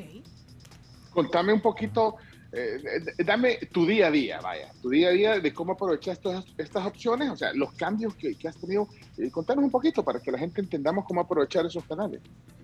Contame 1.11 1.53
un 1.53 1.61
poquito, 1.61 2.15
eh, 2.51 2.81
dame 3.25 3.57
tu 3.71 3.85
día 3.85 4.07
a 4.07 4.11
día, 4.11 4.39
vaya, 4.41 4.71
tu 4.81 4.89
día 4.89 5.09
a 5.09 5.11
día 5.11 5.39
de 5.39 5.53
cómo 5.53 5.73
aprovechar 5.73 6.13
estas, 6.13 6.45
estas 6.57 6.85
opciones, 6.85 7.29
o 7.29 7.37
sea, 7.37 7.53
los 7.53 7.71
cambios 7.73 8.15
que, 8.15 8.35
que 8.35 8.47
has 8.47 8.57
tenido. 8.57 8.87
Eh, 9.17 9.31
contanos 9.31 9.63
un 9.63 9.71
poquito 9.71 10.03
para 10.03 10.19
que 10.19 10.31
la 10.31 10.37
gente 10.39 10.61
entendamos 10.61 11.05
cómo 11.05 11.21
aprovechar 11.21 11.65
esos 11.65 11.83
canales. 11.85 12.21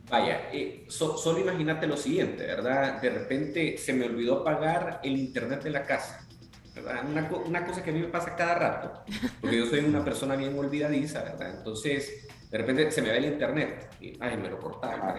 Vaya, 0.09 0.49
eh, 0.51 0.85
so- 0.89 1.17
solo 1.17 1.39
imagínate 1.39 1.87
lo 1.87 1.95
siguiente, 1.95 2.45
¿verdad? 2.45 3.01
De 3.01 3.09
repente 3.09 3.77
se 3.77 3.93
me 3.93 4.05
olvidó 4.05 4.43
pagar 4.43 4.99
el 5.03 5.15
internet 5.15 5.63
de 5.63 5.69
la 5.69 5.85
casa, 5.85 6.27
¿verdad? 6.75 7.05
Una, 7.09 7.29
una 7.45 7.65
cosa 7.65 7.81
que 7.81 7.91
a 7.91 7.93
mí 7.93 8.01
me 8.01 8.07
pasa 8.07 8.35
cada 8.35 8.55
rato, 8.55 9.03
porque 9.39 9.57
yo 9.57 9.65
soy 9.67 9.79
una 9.85 10.03
persona 10.03 10.35
bien 10.35 10.57
olvidadiza, 10.59 11.23
¿verdad? 11.23 11.55
Entonces, 11.57 12.27
de 12.51 12.57
repente 12.57 12.91
se 12.91 13.01
me 13.01 13.09
va 13.09 13.15
el 13.15 13.25
internet 13.25 13.89
y, 14.01 14.13
ay, 14.19 14.37
me 14.37 14.49
lo 14.49 14.59
cortaron. 14.59 15.15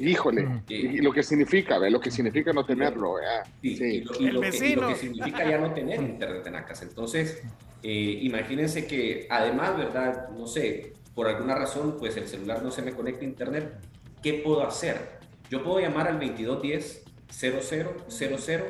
Híjole, 0.00 0.62
Eh, 0.68 0.94
y 0.94 0.98
lo 0.98 1.12
que 1.12 1.22
significa, 1.22 1.78
¿ve? 1.78 1.90
lo 1.90 2.00
que 2.00 2.10
significa 2.10 2.52
no 2.52 2.64
tenerlo. 2.66 3.14
¿verdad? 3.14 3.46
Sí, 3.62 3.76
y 3.80 4.00
lo, 4.00 4.14
y 4.18 4.30
lo 4.32 4.40
que, 4.40 4.66
y 4.66 4.74
lo 4.74 4.88
que 4.88 4.94
significa 4.96 5.48
ya 5.48 5.58
no 5.58 5.72
tener 5.72 6.00
internet 6.00 6.44
en 6.46 6.52
la 6.54 6.64
casa. 6.64 6.84
Entonces, 6.84 7.40
eh, 7.84 8.18
imagínense 8.22 8.86
que 8.88 9.28
además, 9.30 9.76
¿verdad? 9.76 10.28
No 10.30 10.48
sé, 10.48 10.94
por 11.14 11.28
alguna 11.28 11.54
razón, 11.54 11.96
pues 12.00 12.16
el 12.16 12.26
celular 12.26 12.64
no 12.64 12.72
se 12.72 12.82
me 12.82 12.92
conecta 12.92 13.20
a 13.20 13.28
internet. 13.28 13.72
¿Qué 14.20 14.34
puedo 14.44 14.66
hacer? 14.66 15.20
Yo 15.50 15.62
puedo 15.62 15.78
llamar 15.78 16.08
al 16.08 16.18
2210 16.18 17.04
0000 17.30 18.62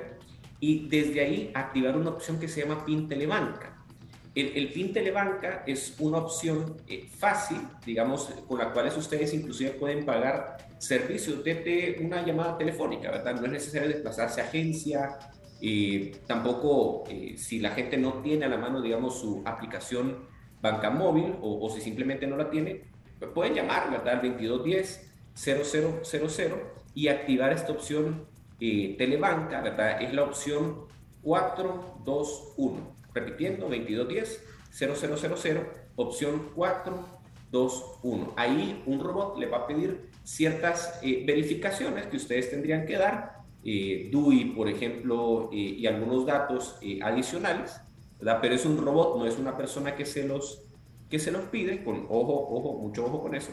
y 0.60 0.86
desde 0.88 1.20
ahí 1.20 1.50
activar 1.54 1.96
una 1.96 2.10
opción 2.10 2.38
que 2.38 2.46
se 2.46 2.60
llama 2.60 2.84
PIN 2.84 3.08
Telebanca. 3.08 3.69
El, 4.34 4.72
el 4.74 4.92
Telebanca 4.92 5.64
es 5.66 5.96
una 5.98 6.18
opción 6.18 6.76
eh, 6.86 7.08
fácil, 7.18 7.58
digamos, 7.84 8.30
con 8.46 8.58
la 8.58 8.72
cual 8.72 8.92
ustedes 8.96 9.34
inclusive 9.34 9.70
pueden 9.70 10.06
pagar 10.06 10.56
servicios 10.78 11.42
desde 11.42 11.98
una 12.00 12.24
llamada 12.24 12.56
telefónica, 12.56 13.10
¿verdad? 13.10 13.34
No 13.34 13.46
es 13.46 13.52
necesario 13.52 13.88
desplazarse 13.88 14.40
a 14.40 14.44
agencia, 14.44 15.18
y 15.60 16.10
tampoco 16.26 17.04
eh, 17.08 17.34
si 17.36 17.58
la 17.58 17.70
gente 17.70 17.98
no 17.98 18.14
tiene 18.22 18.46
a 18.46 18.48
la 18.48 18.56
mano, 18.56 18.80
digamos, 18.80 19.20
su 19.20 19.42
aplicación 19.44 20.26
banca 20.62 20.90
móvil 20.90 21.34
o, 21.42 21.68
si 21.70 21.80
simplemente 21.80 22.26
no 22.26 22.36
la 22.36 22.50
tiene, 22.50 22.84
pueden 23.34 23.54
llamar, 23.54 23.90
¿verdad? 23.90 24.20
Al 24.20 24.22
2210 24.22 25.10
0000 25.34 26.54
y 26.94 27.08
activar 27.08 27.52
esta 27.52 27.72
opción 27.72 28.26
eh, 28.58 28.94
Telebanca, 28.98 29.60
¿verdad? 29.60 30.02
Es 30.02 30.12
la 30.14 30.24
opción 30.24 30.86
421. 31.22 32.99
Repitiendo, 33.14 33.68
2210 33.68 34.44
0000, 34.72 35.66
opción 35.96 36.50
421. 36.54 38.34
Ahí 38.36 38.82
un 38.86 39.00
robot 39.00 39.38
le 39.38 39.46
va 39.46 39.58
a 39.58 39.66
pedir 39.66 40.10
ciertas 40.22 40.98
eh, 41.02 41.24
verificaciones 41.26 42.06
que 42.06 42.16
ustedes 42.16 42.50
tendrían 42.50 42.86
que 42.86 42.96
dar, 42.96 43.40
eh, 43.64 44.08
DUI, 44.10 44.52
por 44.56 44.68
ejemplo, 44.68 45.50
eh, 45.52 45.56
y 45.56 45.86
algunos 45.86 46.24
datos 46.24 46.78
adicionales, 47.02 47.80
¿verdad? 48.18 48.38
Pero 48.40 48.54
es 48.54 48.64
un 48.64 48.78
robot, 48.78 49.18
no 49.18 49.26
es 49.26 49.38
una 49.38 49.56
persona 49.56 49.96
que 49.96 50.06
se 50.06 50.26
los, 50.26 50.64
que 51.08 51.18
se 51.18 51.32
los 51.32 51.42
pide, 51.44 51.82
con 51.82 52.06
ojo, 52.08 52.48
ojo, 52.50 52.78
mucho 52.78 53.04
ojo 53.04 53.22
con 53.22 53.34
eso. 53.34 53.50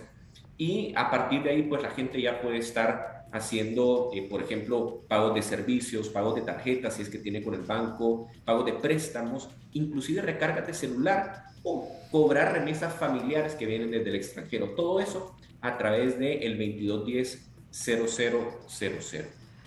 Y 0.57 0.93
a 0.95 1.09
partir 1.09 1.43
de 1.43 1.51
ahí, 1.51 1.63
pues 1.63 1.81
la 1.81 1.91
gente 1.91 2.21
ya 2.21 2.41
puede 2.41 2.57
estar 2.57 3.16
haciendo, 3.31 4.09
por 4.29 4.41
ejemplo, 4.41 5.03
pagos 5.07 5.35
de 5.35 5.41
servicios, 5.41 6.09
pagos 6.09 6.35
de 6.35 6.41
tarjetas, 6.41 6.95
si 6.95 7.01
es 7.01 7.09
que 7.09 7.19
tiene 7.19 7.43
con 7.43 7.53
el 7.53 7.61
banco, 7.61 8.27
pagos 8.45 8.65
de 8.65 8.73
préstamos, 8.73 9.49
inclusive 9.73 10.21
recargas 10.21 10.65
de 10.67 10.73
celular 10.73 11.43
o 11.63 11.89
cobrar 12.11 12.53
remesas 12.53 12.93
familiares 12.93 13.55
que 13.55 13.65
vienen 13.65 13.91
desde 13.91 14.09
el 14.09 14.15
extranjero. 14.15 14.69
Todo 14.75 14.99
eso 14.99 15.35
a 15.61 15.77
través 15.77 16.17
del 16.19 16.43
el 16.43 16.57
2210 16.57 17.43
0000. 17.71 19.25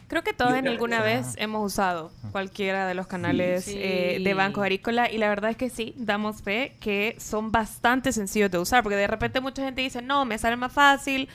Creo 0.09 0.25
que 0.25 0.33
todos 0.33 0.55
en 0.55 0.67
alguna 0.67 1.03
vez 1.03 1.35
hemos 1.37 1.65
usado 1.73 2.11
cualquiera 2.33 2.89
de 2.89 2.95
los 2.95 3.07
canales 3.07 3.65
Sí. 3.65 3.75
eh, 3.77 4.19
de 4.21 4.35
Banco 4.35 4.61
Agrícola 4.61 5.09
y 5.09 5.19
la 5.19 5.29
verdad 5.29 5.53
es 5.53 5.57
que 5.57 5.71
sí, 5.71 5.95
damos 5.97 6.43
fe 6.43 6.77
que 6.81 7.15
son 7.21 7.53
bastante 7.53 8.11
sencillos 8.11 8.51
de 8.51 8.59
usar 8.59 8.83
porque 8.83 8.97
de 8.97 9.07
repente 9.07 9.41
mucha 9.41 9.63
gente 9.63 9.83
dice, 9.83 10.03
no, 10.03 10.25
me 10.25 10.37
sale 10.37 10.57
más 10.57 10.73
fácil 10.73 11.29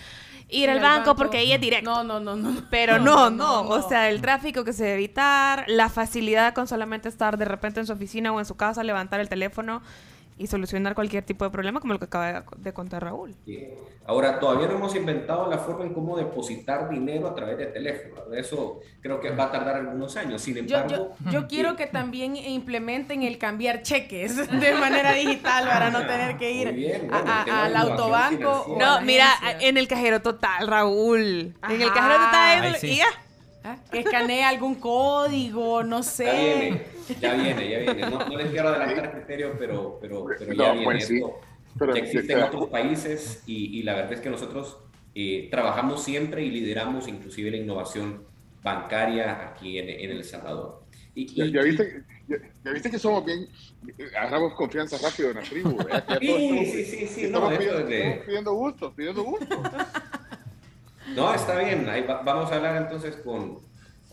ir 0.50 0.70
al 0.70 0.80
banco, 0.80 1.16
porque 1.16 1.38
ahí 1.38 1.52
es 1.52 1.62
directo. 1.62 1.90
No, 1.90 2.04
no, 2.04 2.20
no, 2.20 2.36
no. 2.36 2.62
Pero 2.70 3.00
No, 3.00 3.30
no, 3.30 3.30
no, 3.30 3.64
no, 3.64 3.70
o 3.70 3.88
sea, 3.88 4.10
el 4.10 4.22
tráfico 4.22 4.64
que 4.64 4.74
se 4.74 4.84
debe 4.84 4.96
evitar, 4.96 5.66
la 5.68 5.90
facilidad 5.90 6.54
con 6.54 6.68
solamente 6.68 7.10
estar 7.10 7.38
de 7.38 7.46
repente 7.46 7.80
en 7.80 7.88
su 7.88 7.94
oficina 7.94 8.32
o 8.32 8.40
en 8.40 8.46
su 8.46 8.56
casa, 8.56 8.84
levantar 8.84 9.20
el 9.20 9.30
teléfono 9.30 9.82
y 10.38 10.48
solucionar 10.48 10.96
cualquier 10.96 11.24
tipo 11.24 11.46
de 11.46 11.52
problema 11.52 11.80
como 11.80 11.94
el 11.94 12.00
que 12.00 12.06
acaba 12.06 12.44
de- 12.58 12.74
contar 12.74 13.04
Raúl. 13.04 13.34
Sí. 13.46 13.68
Ahora, 14.06 14.38
todavía 14.40 14.68
no 14.68 14.74
hemos 14.76 14.94
inventado 14.96 15.50
la 15.50 15.58
forma 15.58 15.86
en 15.86 15.94
cómo 15.94 16.18
depositar 16.18 16.90
dinero 16.90 17.28
a 17.28 17.34
través 17.34 17.58
de 17.58 17.68
teléfono. 17.68 18.34
Eso 18.34 18.82
creo 19.02 19.20
que 19.22 19.30
va 19.32 19.46
a 19.46 19.52
tardar 19.52 19.78
algunos 19.78 20.16
años. 20.18 20.42
Sin 20.42 20.56
Yo, 20.68 20.78
embargo, 20.78 21.16
yo, 21.26 21.32
yo 21.32 21.48
quiero 21.48 21.76
que 21.78 21.88
también 21.88 22.36
implementen 22.36 23.24
el 23.24 23.38
cambiar 23.38 23.82
cheques 23.82 24.36
de 24.60 24.74
manera 24.76 25.14
digital 25.14 25.66
para 25.68 25.90
no 25.90 26.06
tener 26.06 26.38
que 26.38 26.52
ir 26.52 26.74
bien, 26.74 27.08
bueno, 27.10 27.32
a- 27.32 27.66
al 27.66 27.76
autobanco. 27.78 28.76
No, 28.78 29.02
mira, 29.02 29.30
en 29.62 29.78
el 29.78 29.88
cajero 29.88 30.22
total, 30.22 30.68
Raúl. 30.68 31.56
En 31.70 31.82
el 31.82 31.94
cajero 31.94 32.16
total 32.26 32.64
Ahí 32.64 32.74
sí. 32.80 32.88
y 32.90 32.98
ya. 32.98 33.06
¿Ah? 33.64 33.78
Que 33.92 34.00
escanee 34.02 34.44
algún 34.44 34.76
código, 34.76 35.82
no 35.82 36.04
sé. 36.04 36.86
Ya 37.20 37.34
viene, 37.36 37.70
ya 37.70 37.80
viene. 37.80 38.02
No, 38.10 38.20
no 38.28 38.38
les 38.38 38.50
quiero 38.52 38.70
adelantar 38.70 39.12
criterio, 39.12 39.56
pero, 39.58 39.98
pero, 40.02 40.26
pero 40.40 40.54
ya 40.54 40.68
No, 40.68 40.72
viene 40.74 40.84
pues 40.86 41.08
sí. 41.08 41.16
esto. 41.18 41.40
Pero 41.78 41.94
ya 41.96 42.02
existe 42.04 42.34
en 42.34 42.40
ya- 42.40 42.46
otros 42.46 42.70
países 42.70 43.44
y, 43.46 43.80
y 43.80 43.84
la 43.84 43.96
verdad 43.96 44.14
es 44.14 44.22
que 44.22 44.30
nosotros 44.30 44.78
eh, 45.14 45.48
trabajamos 45.52 46.04
siempre 46.04 46.44
y 46.44 46.50
lideramos 46.50 47.08
inclusive 47.08 47.52
la 47.52 47.58
innovación 47.58 48.24
bancaria 48.64 49.50
aquí 49.50 49.78
en, 49.78 49.90
en 49.90 50.12
El 50.12 50.24
Salvador. 50.24 50.84
Y, 51.14 51.28
Ya, 51.34 51.46
y- 51.46 51.52
ya 51.52 51.62
viste, 51.64 52.04
ya, 52.28 52.38
ya 52.64 52.72
viste 52.72 52.90
que 52.90 52.98
somos 53.00 53.24
bien, 53.26 53.48
agarramos 54.18 54.54
confianza 54.56 54.98
rápido 54.98 55.30
en 55.32 55.36
la 55.38 55.42
tribu. 55.44 55.78
ya 55.88 56.06
Sí, 56.20 56.28
estamos- 56.28 56.66
sí, 56.68 56.86
sí, 56.86 57.08
sí, 57.08 57.28
no, 57.30 57.50
pidiendo, 57.50 57.84
de- 57.86 58.00
estamos 58.08 58.26
pidiendo 58.26 58.54
gusto, 58.54 58.94
pidiendo 58.94 59.24
gusto. 59.24 59.62
No, 61.16 61.34
está 61.34 61.60
bien. 61.60 61.88
Ahí 61.88 62.02
va- 62.02 62.22
vamos 62.24 62.52
a 62.52 62.56
hablar 62.56 62.78
entonces 62.82 63.16
con, 63.18 63.60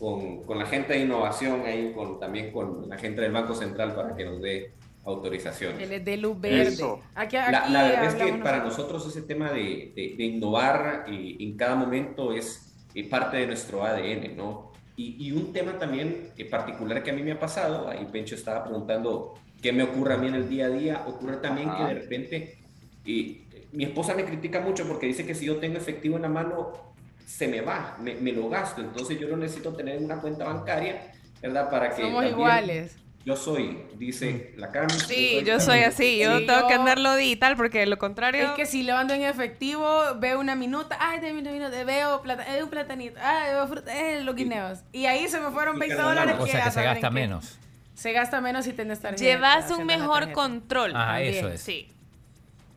con, 0.03 0.43
con 0.43 0.59
la 0.59 0.65
gente 0.65 0.91
de 0.91 0.99
innovación, 0.99 1.61
ahí 1.65 1.93
con, 1.95 2.19
también 2.19 2.51
con 2.51 2.89
la 2.89 2.97
gente 2.97 3.21
del 3.21 3.31
Banco 3.31 3.55
Central 3.55 3.95
para 3.95 4.13
que 4.17 4.25
nos 4.25 4.41
dé 4.41 4.73
autorizaciones. 5.05 5.77
Que 5.77 5.85
les 5.85 6.03
dé 6.03 6.17
luz 6.17 6.39
verde. 6.41 6.63
Eso. 6.63 6.99
Aquí, 7.15 7.37
La, 7.37 7.59
aquí 7.63 7.71
la 7.71 7.83
verdad 7.83 8.05
es 8.07 8.15
que 8.15 8.33
para 8.43 8.57
nosotros. 8.65 9.01
nosotros 9.05 9.07
ese 9.15 9.21
tema 9.21 9.49
de, 9.53 9.93
de- 9.95 10.15
de 10.17 10.23
innovar 10.25 11.05
eh, 11.07 11.37
en 11.39 11.55
cada 11.55 11.75
momento 11.75 12.33
es 12.33 12.75
eh, 12.93 13.07
parte 13.09 13.37
de 13.37 13.47
nuestro 13.47 13.81
ADN, 13.83 14.35
¿no? 14.35 14.73
Y, 14.97 15.25
y 15.25 15.31
un 15.31 15.53
tema 15.53 15.79
también 15.79 16.31
eh, 16.37 16.45
particular 16.49 17.01
que 17.01 17.11
a 17.11 17.13
mí 17.13 17.23
me 17.23 17.31
ha 17.31 17.39
pasado, 17.39 17.87
ahí 17.87 18.05
Pencho 18.11 18.35
estaba 18.35 18.65
preguntando 18.65 19.35
qué 19.61 19.71
me 19.71 19.83
ocurre 19.83 20.15
a 20.15 20.17
mí 20.17 20.27
en 20.27 20.35
el 20.35 20.49
día 20.49 20.65
a 20.65 20.69
día, 20.69 21.03
ocurre 21.07 21.37
también 21.37 21.69
Ajá. 21.69 21.87
que 21.87 21.93
de 21.93 21.99
repente 22.01 22.57
eh, 23.05 23.41
mi 23.71 23.85
esposa 23.85 24.13
me 24.15 24.25
critica 24.25 24.59
mucho 24.59 24.85
porque 24.85 25.05
dice 25.07 25.25
que 25.25 25.33
si 25.33 25.45
yo 25.45 25.57
tengo 25.57 25.77
efectivo 25.77 26.17
en 26.17 26.23
la 26.23 26.29
mano, 26.29 26.92
se 27.25 27.47
me 27.47 27.61
va, 27.61 27.97
me, 28.01 28.15
me 28.15 28.31
lo 28.31 28.49
gasto, 28.49 28.81
entonces 28.81 29.19
yo 29.19 29.27
lo 29.27 29.37
necesito 29.37 29.73
tener 29.73 29.97
en 29.97 30.05
una 30.05 30.19
cuenta 30.21 30.45
bancaria, 30.45 31.11
¿verdad? 31.41 31.69
Para 31.69 31.89
que 31.95 32.01
Somos 32.03 32.25
iguales. 32.25 32.97
Yo 33.25 33.37
soy, 33.37 33.83
dice 33.95 34.53
la 34.57 34.69
Cam. 34.69 34.89
Sí, 34.89 35.41
yo 35.45 35.57
soy 35.61 35.79
así. 35.79 36.19
Yo 36.19 36.39
Sí, 36.39 36.45
tengo 36.45 36.67
que 36.67 36.73
yo- 36.73 36.79
andarlo 36.81 37.15
digital 37.15 37.55
porque 37.55 37.79
de 37.79 37.85
lo 37.85 37.97
contrario. 37.97 38.47
Es 38.47 38.51
que 38.51 38.65
si 38.65 38.83
lo 38.83 38.97
ando 38.97 39.13
en 39.13 39.21
efectivo, 39.21 39.87
veo 40.19 40.41
una 40.41 40.55
minuta, 40.55 40.97
ay, 40.99 41.21
de 41.21 41.31
una 41.31 41.49
minuta, 41.53 41.83
veo 41.85 42.21
plata, 42.21 42.45
eh, 42.57 42.61
un 42.61 42.69
platanito, 42.69 43.17
ay, 43.23 43.53
veo 43.53 43.65
fruta, 43.69 43.97
eh, 43.97 44.21
los 44.23 44.35
guineos. 44.35 44.79
Y 44.91 45.05
ahí 45.05 45.29
se 45.29 45.39
me 45.39 45.51
fueron 45.51 45.79
20 45.79 45.95
dólares. 45.95 46.35
O 46.37 46.45
sea 46.47 46.63
a 46.63 46.65
que 46.65 46.71
se 46.71 46.83
gasta 46.83 47.09
menos. 47.09 47.57
Se 47.93 48.11
gasta 48.11 48.41
menos 48.41 48.65
si 48.65 48.73
tenés 48.73 48.99
tarjeta. 48.99 49.23
Llevas 49.23 49.71
un 49.71 49.85
mejor 49.85 50.33
control. 50.33 50.91
Ah, 50.93 51.13
También. 51.13 51.33
eso 51.35 51.47
es. 51.47 51.61
Sí. 51.61 51.87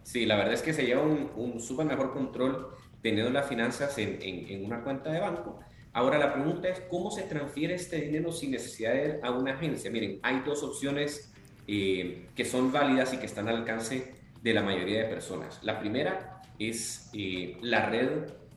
Sí, 0.05 0.27
la 0.27 0.37
verdad 0.37 0.55
es 0.55 0.63
que 0.63 0.73
se 0.73 0.87
lleva 0.87 1.03
un, 1.03 1.29
un 1.35 1.61
súper 1.61 1.87
mejor 1.87 2.13
control 2.13 2.69
teniendo 3.11 3.31
las 3.31 3.49
finanzas 3.49 3.97
en, 3.99 4.19
en- 4.21 4.49
en 4.49 4.65
una 4.65 4.83
cuenta 4.83 5.13
de 5.13 5.21
banco. 5.21 5.61
Ahora 5.93 6.19
la 6.19 6.33
pregunta 6.35 6.69
es, 6.69 6.81
¿cómo 6.91 7.11
se 7.13 7.23
transfiere 7.23 7.75
este 7.75 8.01
dinero 8.01 8.33
sin 8.33 8.51
necesidad 8.51 8.93
de 8.95 9.05
ir 9.05 9.21
a 9.23 9.31
una 9.31 9.53
agencia? 9.55 9.91
Miren, 9.93 10.19
hay 10.23 10.43
dos 10.45 10.63
opciones 10.65 11.33
eh, 11.69 12.27
que 12.35 12.45
son 12.45 12.73
válidas 12.73 13.15
y 13.15 13.19
que 13.19 13.27
están 13.27 13.49
al 13.49 13.57
alcance 13.59 14.13
de 14.43 14.55
la 14.55 14.63
mayoría 14.63 15.03
de 15.03 15.09
personas. 15.09 15.61
La 15.63 15.79
primera 15.79 16.43
es 16.59 17.11
eh, 17.15 17.57
la 17.63 17.87
red 17.89 18.09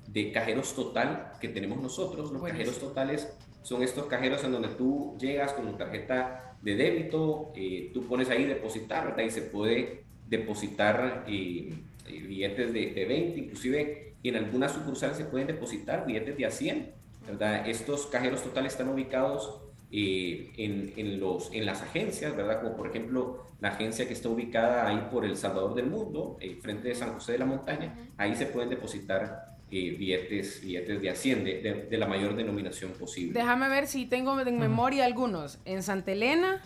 de 0.08 0.32
cajeros 0.32 0.74
total 0.76 1.34
que 1.40 1.50
tenemos 1.50 1.80
nosotros. 1.82 2.32
Los 2.32 2.42
Buenísimo. 2.42 2.66
cajeros 2.72 2.80
totales 2.80 3.38
son 3.62 3.84
estos 3.84 4.06
cajeros 4.08 4.44
en 4.44 4.52
donde 4.52 4.70
tú 4.70 5.16
llegas 5.20 5.54
con 5.54 5.68
tu 5.68 5.74
tarjeta 5.78 6.56
de 6.62 6.76
débito, 6.76 7.54
eh, 7.56 7.92
tú 7.94 8.06
pones 8.08 8.30
ahí 8.32 8.46
depositar, 8.46 9.06
¿verdad? 9.10 9.24
Y 9.26 9.30
se 9.30 9.44
puede 9.44 10.04
depositar 10.28 11.24
eh, 11.28 11.70
eh, 12.08 12.20
billetes 12.28 12.74
de, 12.74 12.92
de 12.94 13.06
20, 13.06 13.40
inclusive 13.40 14.09
en 14.24 14.36
algunas 14.36 14.74
sucursales 14.74 15.18
se 15.18 15.26
pueden 15.26 15.48
depositar 15.48 16.06
billetes 16.06 16.38
de 16.38 16.46
a 16.46 16.52
100, 16.52 16.92
¿verdad? 17.28 17.68
Estos 17.68 18.08
cajeros 18.08 18.44
totales 18.44 18.74
están 18.74 18.90
ubicados 18.90 19.62
eh, 19.92 20.52
en, 20.58 20.94
en 20.98 21.20
los, 21.20 21.50
en 21.54 21.66
las 21.66 21.82
agencias, 21.82 22.36
¿verdad? 22.36 22.62
Como 22.62 22.76
por 22.76 22.88
ejemplo 22.88 23.46
la 23.60 23.70
agencia 23.70 24.08
que 24.08 24.14
está 24.14 24.30
ubicada 24.30 24.88
ahí 24.88 25.08
por 25.12 25.26
El 25.26 25.36
Salvador 25.36 25.74
del 25.76 25.88
Mundo, 25.88 26.38
eh, 26.42 26.58
frente 26.62 26.90
de 26.90 26.96
San 26.96 27.14
José 27.14 27.34
de 27.34 27.40
la 27.40 27.46
Montaña, 27.46 27.96
ahí 28.18 28.36
se 28.36 28.46
pueden 28.46 28.70
depositar 28.70 29.58
eh, 29.72 29.92
billetes, 29.98 30.62
billetes 30.62 31.02
de 31.02 31.10
a 31.12 31.16
100, 31.16 31.44
de, 31.44 31.62
de- 31.62 31.86
de 31.86 31.98
la 31.98 32.08
mayor 32.08 32.36
denominación 32.36 32.92
posible. 32.94 33.34
Déjame 33.40 33.70
ver 33.70 33.88
si 33.88 34.06
tengo 34.06 34.40
en 34.40 34.58
memoria 34.60 35.06
algunos. 35.06 35.60
En 35.66 35.84
Santa 35.84 36.12
Elena, 36.12 36.62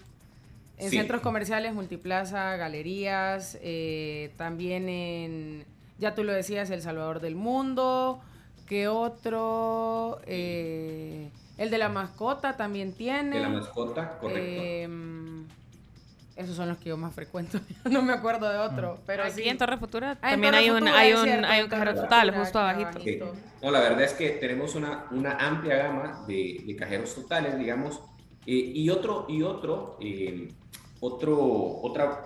en 0.78 0.90
Sí. 0.90 0.98
centros 0.98 1.22
comerciales, 1.22 1.74
multiplaza, 1.74 2.56
galerías, 2.58 3.58
eh, 3.62 4.32
también 4.38 4.88
en, 4.90 5.66
ya 5.98 6.16
tú 6.16 6.24
lo 6.24 6.34
decías, 6.34 6.70
El 6.70 6.82
Salvador 6.82 7.20
del 7.20 7.36
Mundo. 7.36 8.22
¿Qué 8.68 8.88
otro? 8.88 10.20
Eh, 10.26 11.30
el 11.58 11.70
de 11.70 11.78
la 11.78 11.90
mascota 11.90 12.58
también 12.58 12.94
tiene. 12.94 13.38
De 13.38 13.42
la 13.42 13.50
mascota, 13.50 14.18
correcto. 14.20 14.42
Em, 14.42 15.48
esos 16.36 16.56
son 16.56 16.70
los 16.70 16.78
que 16.78 16.90
yo 16.90 16.98
más 16.98 17.14
frecuento. 17.14 17.60
no 17.90 18.02
me 18.02 18.14
acuerdo 18.14 18.50
de 18.50 18.58
otro. 18.58 19.00
Pero 19.06 19.24
Aquí 19.24 19.44
sí. 19.44 19.50
en 19.50 19.58
Torre 19.58 19.78
Futura 19.78 20.18
Ah, 20.22 20.32
también 20.32 20.54
Torre 20.54 20.64
hay 20.64 20.70
un, 20.72 20.88
hay 20.88 21.14
un, 21.14 21.24
cierto, 21.24 21.48
hay 21.48 21.62
un 21.62 21.70
cajero 21.70 21.94
total 21.94 22.28
Futura, 22.28 22.40
justo 22.44 22.60
abajito. 22.60 23.00
Sí. 23.02 23.20
No, 23.62 23.72
la 23.72 23.80
verdad 23.82 24.02
es 24.02 24.14
que 24.14 24.30
tenemos 24.32 24.76
una, 24.76 25.06
una 25.12 25.34
amplia 25.38 25.76
gama 25.78 26.26
de, 26.28 26.64
de 26.66 26.76
cajeros 26.76 27.14
totales, 27.14 27.58
digamos, 27.58 28.02
eh, 28.46 28.72
y 28.74 28.90
otro, 28.90 29.26
y 29.30 29.42
otro, 29.44 29.98
eh, 30.02 30.52
otro, 31.00 31.38
otra 31.82 32.26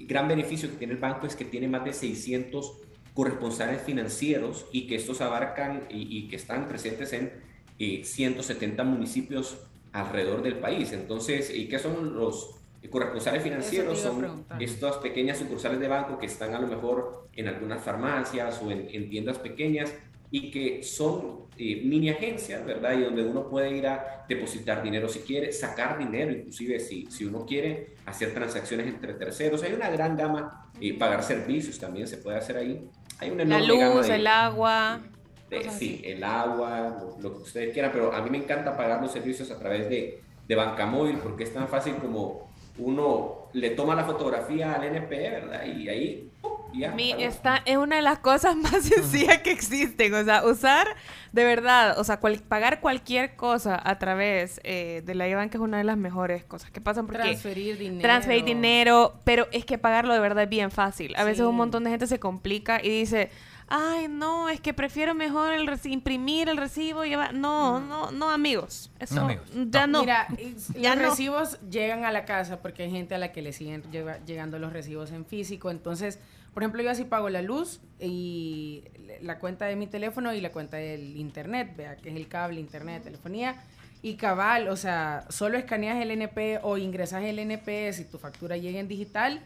gran 0.00 0.28
beneficio 0.28 0.70
que 0.70 0.76
tiene 0.76 0.94
el 0.94 1.00
banco 1.00 1.26
es 1.26 1.34
que 1.34 1.44
tiene 1.44 1.68
más 1.68 1.84
de 1.84 1.92
600 1.92 2.87
corresponsales 3.18 3.82
financieros 3.82 4.66
y 4.70 4.86
que 4.86 4.94
estos 4.94 5.20
abarcan 5.22 5.88
y, 5.90 6.18
y 6.18 6.28
que 6.28 6.36
están 6.36 6.68
presentes 6.68 7.12
en 7.12 7.32
eh, 7.76 8.04
170 8.04 8.84
municipios 8.84 9.58
alrededor 9.90 10.40
del 10.40 10.60
país. 10.60 10.92
Entonces, 10.92 11.52
¿y 11.52 11.66
qué 11.66 11.80
son 11.80 12.14
los 12.14 12.60
corresponsales 12.88 13.42
financieros? 13.42 13.98
Son 13.98 14.44
estas 14.60 14.98
pequeñas 14.98 15.38
sucursales 15.38 15.80
de 15.80 15.88
banco 15.88 16.16
que 16.20 16.26
están 16.26 16.54
a 16.54 16.60
lo 16.60 16.68
mejor 16.68 17.26
en 17.34 17.48
algunas 17.48 17.82
farmacias 17.82 18.62
o 18.62 18.70
en, 18.70 18.88
en 18.88 19.10
tiendas 19.10 19.38
pequeñas 19.40 19.92
y 20.30 20.52
que 20.52 20.84
son 20.84 21.47
eh, 21.58 21.82
mini 21.84 22.08
agencias, 22.10 22.64
¿verdad? 22.64 22.96
Y 22.98 23.02
donde 23.02 23.24
uno 23.24 23.48
puede 23.48 23.76
ir 23.76 23.86
a 23.86 24.24
depositar 24.28 24.82
dinero 24.82 25.08
si 25.08 25.20
quiere, 25.20 25.52
sacar 25.52 25.98
dinero, 25.98 26.30
inclusive 26.32 26.78
si, 26.80 27.06
si 27.10 27.24
uno 27.24 27.44
quiere 27.44 27.94
hacer 28.06 28.32
transacciones 28.32 28.86
entre 28.86 29.14
terceros. 29.14 29.62
Hay 29.64 29.72
una 29.72 29.90
gran 29.90 30.16
gama, 30.16 30.70
eh, 30.80 30.96
pagar 30.98 31.22
servicios 31.22 31.78
también 31.78 32.06
se 32.06 32.18
puede 32.18 32.38
hacer 32.38 32.56
ahí. 32.56 32.88
hay 33.20 33.30
una 33.30 33.44
La 33.44 33.56
enorme 33.58 33.78
gama 33.80 33.94
luz, 33.96 34.06
de- 34.08 34.14
el 34.14 34.26
agua. 34.28 35.00
de- 35.50 35.70
sí, 35.70 36.00
el 36.04 36.22
agua, 36.22 36.96
lo, 37.00 37.16
lo 37.20 37.36
que 37.36 37.42
ustedes 37.42 37.72
quieran, 37.72 37.90
pero 37.92 38.12
a 38.12 38.22
mí 38.22 38.30
me 38.30 38.38
encanta 38.38 38.76
pagar 38.76 39.02
los 39.02 39.10
servicios 39.10 39.50
a 39.50 39.58
través 39.58 39.88
de, 39.88 40.20
de 40.46 40.54
Banca 40.54 40.86
Móvil 40.86 41.18
porque 41.18 41.42
es 41.44 41.52
tan 41.52 41.66
fácil 41.68 41.94
como 41.96 42.48
uno 42.78 43.48
le 43.54 43.70
toma 43.70 43.96
la 43.96 44.04
fotografía 44.04 44.74
al 44.74 44.84
NP, 44.84 45.10
¿verdad? 45.30 45.64
Y 45.66 45.88
ahí 45.88 46.30
¡pum! 46.40 46.52
Ya. 46.74 46.90
Mi, 46.92 47.10
pagó. 47.12 47.22
esta 47.24 47.62
es 47.64 47.76
una 47.76 47.96
de 47.96 48.02
las 48.02 48.18
cosas 48.18 48.56
más 48.56 48.82
sencillas 48.84 49.38
que 49.38 49.50
existen. 49.52 50.14
O 50.14 50.24
sea, 50.24 50.44
usar 50.44 50.86
de 51.32 51.44
verdad, 51.44 51.98
o 51.98 52.04
sea, 52.04 52.18
cual- 52.20 52.40
pagar 52.46 52.80
cualquier 52.80 53.36
cosa 53.36 53.80
a 53.82 53.98
través 53.98 54.60
eh, 54.64 55.02
de 55.04 55.14
la 55.14 55.28
IBAN, 55.28 55.50
que 55.50 55.56
es 55.58 55.62
una 55.62 55.78
de 55.78 55.84
las 55.84 55.96
mejores 55.96 56.44
cosas 56.44 56.70
que 56.70 56.80
pasan. 56.80 57.06
Porque 57.06 57.22
Transferir 57.22 57.78
dinero. 57.78 58.02
Transferir 58.02 58.44
dinero, 58.44 59.20
pero 59.24 59.46
es 59.52 59.64
que 59.64 59.78
pagarlo 59.78 60.12
de 60.14 60.20
verdad 60.20 60.44
es 60.44 60.50
bien 60.50 60.70
fácil. 60.70 61.14
A 61.16 61.24
veces 61.24 61.38
Sí. 61.38 61.42
un 61.44 61.56
montón 61.56 61.84
de 61.84 61.90
gente 61.90 62.06
se 62.06 62.18
complica 62.18 62.80
y 62.82 62.88
dice, 62.88 63.30
ay, 63.68 64.08
no, 64.08 64.48
es 64.48 64.60
que 64.60 64.72
prefiero 64.74 65.14
mejor 65.14 65.52
el 65.54 65.66
reci- 65.68 65.90
imprimir 65.92 66.48
el 66.48 66.56
recibo 66.56 67.04
y 67.04 67.10
llevar. 67.10 67.34
No, 67.34 67.80
no, 67.80 68.10
no, 68.10 68.30
amigos. 68.30 68.90
Eso 68.98 69.14
No, 69.16 69.22
amigos. 69.22 69.46
ya 69.70 69.86
no. 69.86 70.00
Mira, 70.00 70.26
Ya 70.74 70.94
los 70.94 71.02
no. 71.04 71.10
recibos 71.10 71.58
llegan 71.70 72.04
a 72.04 72.12
la 72.12 72.24
casa 72.24 72.60
porque 72.62 72.84
hay 72.84 72.90
gente 72.90 73.14
a 73.14 73.18
la 73.18 73.32
que 73.32 73.42
le 73.42 73.52
siguen 73.52 73.82
lleva- 73.92 74.18
llegando 74.24 74.58
los 74.58 74.72
recibos 74.72 75.10
en 75.12 75.24
físico. 75.26 75.70
Entonces, 75.70 76.18
por 76.54 76.62
ejemplo, 76.62 76.82
yo 76.82 76.90
así 76.90 77.04
pago 77.04 77.28
la 77.28 77.42
luz 77.42 77.80
y 78.00 78.84
la 79.22 79.38
cuenta 79.38 79.66
de 79.66 79.76
mi 79.76 79.86
teléfono 79.86 80.32
y 80.34 80.40
la 80.40 80.50
cuenta 80.50 80.76
del 80.78 81.16
internet, 81.16 81.74
vea, 81.76 81.96
que 81.96 82.10
es 82.10 82.16
el 82.16 82.28
cable, 82.28 82.60
internet, 82.60 83.04
telefonía. 83.04 83.56
Y 84.00 84.14
cabal, 84.14 84.68
o 84.68 84.76
sea, 84.76 85.24
solo 85.28 85.58
escaneas 85.58 86.00
el 86.00 86.12
NP 86.12 86.60
o 86.62 86.78
ingresas 86.78 87.24
el 87.24 87.38
NP 87.40 87.92
si 87.92 88.04
tu 88.04 88.16
factura 88.18 88.56
llega 88.56 88.78
en 88.78 88.86
digital, 88.86 89.40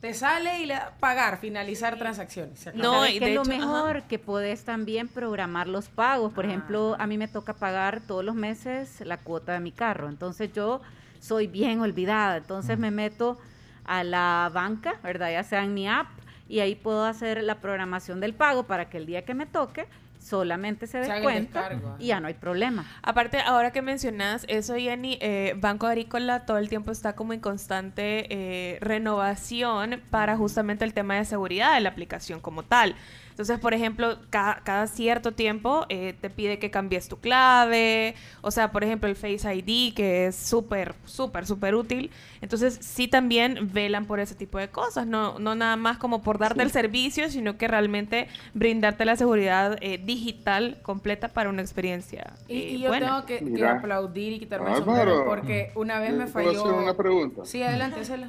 te 0.00 0.14
sale 0.14 0.60
y 0.60 0.66
le 0.66 0.74
da 0.74 0.92
pagar, 1.00 1.38
finalizar 1.38 1.98
transacciones. 1.98 2.68
No, 2.74 2.94
¿Sabes 2.94 3.10
y 3.10 3.18
qué 3.18 3.24
de 3.24 3.30
es 3.30 3.34
lo 3.34 3.42
hecho, 3.42 3.50
mejor? 3.50 4.02
Que 4.02 4.18
podés 4.18 4.64
también 4.64 5.08
programar 5.08 5.68
los 5.68 5.88
pagos. 5.88 6.32
Por 6.32 6.44
ejemplo, 6.44 6.96
a 6.98 7.06
mí 7.06 7.18
me 7.18 7.28
toca 7.28 7.54
pagar 7.54 8.00
todos 8.00 8.24
los 8.24 8.34
meses 8.34 9.00
la 9.00 9.18
cuota 9.18 9.52
de 9.52 9.60
mi 9.60 9.72
carro. 9.72 10.08
Entonces 10.08 10.52
yo 10.52 10.80
soy 11.20 11.46
bien 11.46 11.80
olvidada. 11.80 12.36
Entonces 12.36 12.78
me 12.78 12.90
meto 12.90 13.38
a 13.84 14.04
la 14.04 14.50
banca, 14.52 14.96
¿verdad? 15.02 15.30
Ya 15.32 15.42
sea 15.42 15.64
en 15.64 15.72
mi 15.72 15.88
app, 15.88 16.08
y 16.48 16.60
ahí 16.60 16.74
puedo 16.74 17.04
hacer 17.04 17.42
la 17.42 17.56
programación 17.56 18.20
del 18.20 18.34
pago 18.34 18.64
para 18.64 18.88
que 18.88 18.98
el 18.98 19.06
día 19.06 19.24
que 19.24 19.34
me 19.34 19.46
toque 19.46 19.86
solamente 20.26 20.86
se 20.86 20.98
descuenta 20.98 21.70
y 21.98 22.08
ya 22.08 22.20
no 22.20 22.28
hay 22.28 22.34
problema. 22.34 22.84
Aparte, 23.02 23.40
ahora 23.40 23.70
que 23.70 23.82
mencionas 23.82 24.44
eso, 24.48 24.74
Jenny, 24.74 25.18
eh, 25.20 25.54
Banco 25.56 25.86
Agrícola 25.86 26.44
todo 26.44 26.58
el 26.58 26.68
tiempo 26.68 26.90
está 26.90 27.14
como 27.14 27.32
en 27.32 27.40
constante 27.40 28.26
eh, 28.30 28.78
renovación 28.80 30.02
para 30.10 30.36
justamente 30.36 30.84
el 30.84 30.92
tema 30.94 31.14
de 31.14 31.24
seguridad 31.24 31.74
de 31.74 31.80
la 31.80 31.90
aplicación 31.90 32.40
como 32.40 32.62
tal. 32.62 32.96
Entonces, 33.36 33.58
por 33.58 33.74
ejemplo, 33.74 34.16
ca- 34.30 34.62
cada 34.64 34.86
cierto 34.86 35.32
tiempo 35.32 35.84
eh, 35.90 36.14
te 36.18 36.30
pide 36.30 36.58
que 36.58 36.70
cambies 36.70 37.06
tu 37.06 37.18
clave, 37.18 38.14
o 38.40 38.50
sea, 38.50 38.72
por 38.72 38.82
ejemplo, 38.82 39.10
el 39.10 39.14
Face 39.14 39.54
ID, 39.54 39.92
que 39.94 40.28
es 40.28 40.36
súper, 40.36 40.94
súper, 41.04 41.44
súper 41.46 41.74
útil. 41.74 42.10
Entonces, 42.40 42.78
sí 42.80 43.08
también 43.08 43.70
velan 43.74 44.06
por 44.06 44.20
ese 44.20 44.34
tipo 44.34 44.56
de 44.58 44.68
cosas, 44.68 45.06
no, 45.06 45.38
no 45.38 45.54
nada 45.54 45.76
más 45.76 45.98
como 45.98 46.22
por 46.22 46.38
darte 46.38 46.62
el 46.62 46.70
servicio, 46.70 47.28
sino 47.28 47.58
que 47.58 47.68
realmente 47.68 48.28
brindarte 48.54 49.04
la 49.04 49.16
seguridad 49.16 49.76
eh, 49.82 49.98
digital 49.98 50.78
completa 50.82 51.28
para 51.28 51.50
una 51.50 51.60
experiencia 51.60 52.32
Y, 52.48 52.54
eh, 52.58 52.66
y 52.70 52.80
yo 52.80 52.88
buena. 52.88 53.06
tengo 53.06 53.26
que, 53.26 53.52
que 53.52 53.66
aplaudir 53.66 54.32
y 54.32 54.38
quitarme 54.38 54.70
el 54.70 54.76
Bárbaro. 54.76 55.10
sombrero 55.10 55.24
porque 55.26 55.72
una 55.74 55.98
vez 56.00 56.14
me 56.14 56.26
¿Puedo 56.26 56.48
falló. 56.48 56.60
hacer 56.62 56.72
una 56.72 56.96
pregunta? 56.96 57.44
Sí, 57.44 57.62
adelante, 57.62 58.02
Cela. 58.04 58.28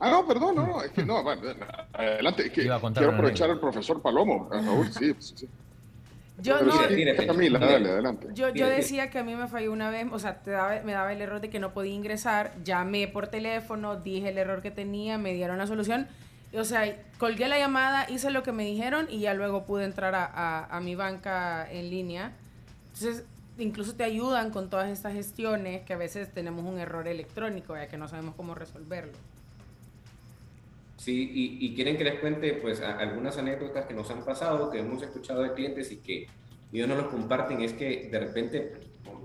Ah, 0.00 0.10
no, 0.10 0.26
perdón, 0.26 0.54
no, 0.54 0.66
no, 0.66 0.82
es 0.82 0.92
que 0.92 1.04
no, 1.04 1.22
bueno, 1.24 1.42
adelante, 1.92 2.46
es 2.46 2.52
que 2.52 2.62
quiero 2.94 3.12
aprovechar 3.14 3.50
al 3.50 3.60
profesor 3.60 4.00
Palomo, 4.00 4.48
a 4.52 4.60
Raúl, 4.60 4.92
sí, 4.92 5.14
sí, 5.18 5.34
sí. 5.36 5.48
Yo 6.40 6.60
no. 6.66 6.72
sí, 6.72 7.26
Camila, 7.26 7.58
dale, 7.58 7.88
adelante. 7.90 8.28
Yo, 8.32 8.48
yo 8.50 8.66
decía 8.76 9.10
que 9.10 9.18
a 9.18 9.24
mí 9.24 9.34
me 9.34 9.48
falló 9.48 9.72
una 9.72 9.90
vez, 9.90 10.06
o 10.12 10.18
sea, 10.20 10.36
te 10.40 10.52
daba- 10.52 10.80
me 10.84 10.92
daba 10.92 11.12
el 11.12 11.20
error 11.20 11.40
de 11.40 11.50
que 11.50 11.58
no 11.58 11.72
podía 11.72 11.92
ingresar, 11.94 12.52
llamé 12.62 13.08
por 13.08 13.26
teléfono, 13.26 13.96
dije 13.96 14.28
el 14.28 14.38
error 14.38 14.62
que 14.62 14.70
tenía, 14.70 15.18
me 15.18 15.32
dieron 15.34 15.58
la 15.58 15.66
solución, 15.66 16.06
o 16.54 16.62
sea, 16.62 16.94
colgué 17.18 17.48
la 17.48 17.58
llamada, 17.58 18.08
hice 18.08 18.30
lo 18.30 18.44
que 18.44 18.52
me 18.52 18.64
dijeron 18.64 19.08
y 19.10 19.18
ya 19.18 19.34
luego 19.34 19.64
pude 19.66 19.84
entrar 19.84 20.14
a, 20.14 20.24
a- 20.26 20.64
a 20.76 20.80
mi 20.80 20.94
banca 20.94 21.68
en 21.72 21.90
línea. 21.90 22.30
Entonces, 22.94 23.24
incluso 23.58 23.94
te 23.94 24.04
ayudan 24.04 24.50
con 24.52 24.70
todas 24.70 24.88
estas 24.90 25.12
gestiones 25.14 25.82
que 25.82 25.94
a 25.94 25.96
veces 25.96 26.32
tenemos 26.32 26.64
un 26.64 26.78
error 26.78 27.08
electrónico, 27.08 27.74
ya 27.76 27.88
que 27.88 27.96
no 27.98 28.06
sabemos 28.06 28.36
cómo 28.36 28.54
resolverlo. 28.54 29.12
Sí, 30.98 31.30
y, 31.32 31.64
y 31.66 31.74
quieren 31.74 31.96
que 31.96 32.04
les 32.04 32.18
cuente 32.18 32.54
pues 32.54 32.80
a- 32.82 32.98
algunas 32.98 33.38
anécdotas 33.38 33.86
que 33.86 33.94
nos 33.94 34.10
han 34.10 34.24
pasado, 34.24 34.68
que 34.70 34.80
hemos 34.80 35.00
escuchado 35.02 35.42
de 35.42 35.52
clientes 35.54 35.90
y 35.92 35.98
que 35.98 36.26
ellos 36.72 36.88
no 36.88 36.96
los 36.96 37.06
comparten, 37.06 37.62
es 37.62 37.72
que 37.72 38.08
de 38.10 38.18
repente 38.18 38.72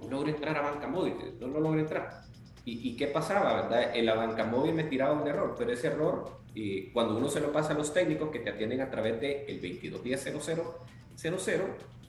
no 0.04 0.10
logro 0.10 0.30
entrar 0.30 0.56
a 0.58 0.62
banca 0.62 0.88
móvil, 0.88 1.16
no, 1.40 1.48
no 1.48 1.60
logro 1.60 1.80
entrar. 1.80 2.22
¿Y, 2.64 2.90
y 2.90 2.96
qué 2.96 3.08
pasaba, 3.08 3.64
verdad? 3.64 3.96
En 3.96 4.06
la 4.06 4.14
banca 4.14 4.46
móvil 4.46 4.74
me 4.76 4.84
tiraba 4.86 5.20
un 5.20 5.28
error, 5.28 5.56
pero 5.58 5.72
ese 5.74 5.88
error, 5.88 6.40
eh, 6.56 6.92
cuando 6.94 7.18
uno 7.18 7.28
se 7.28 7.42
lo 7.42 7.52
pasa 7.52 7.74
a 7.74 7.78
los 7.78 7.92
técnicos 7.94 8.30
que 8.30 8.40
te 8.40 8.52
atienden 8.52 8.80
a 8.82 8.90
través 8.92 9.20
del 9.20 9.38
el 9.48 9.60
2210-0000, 9.62 11.60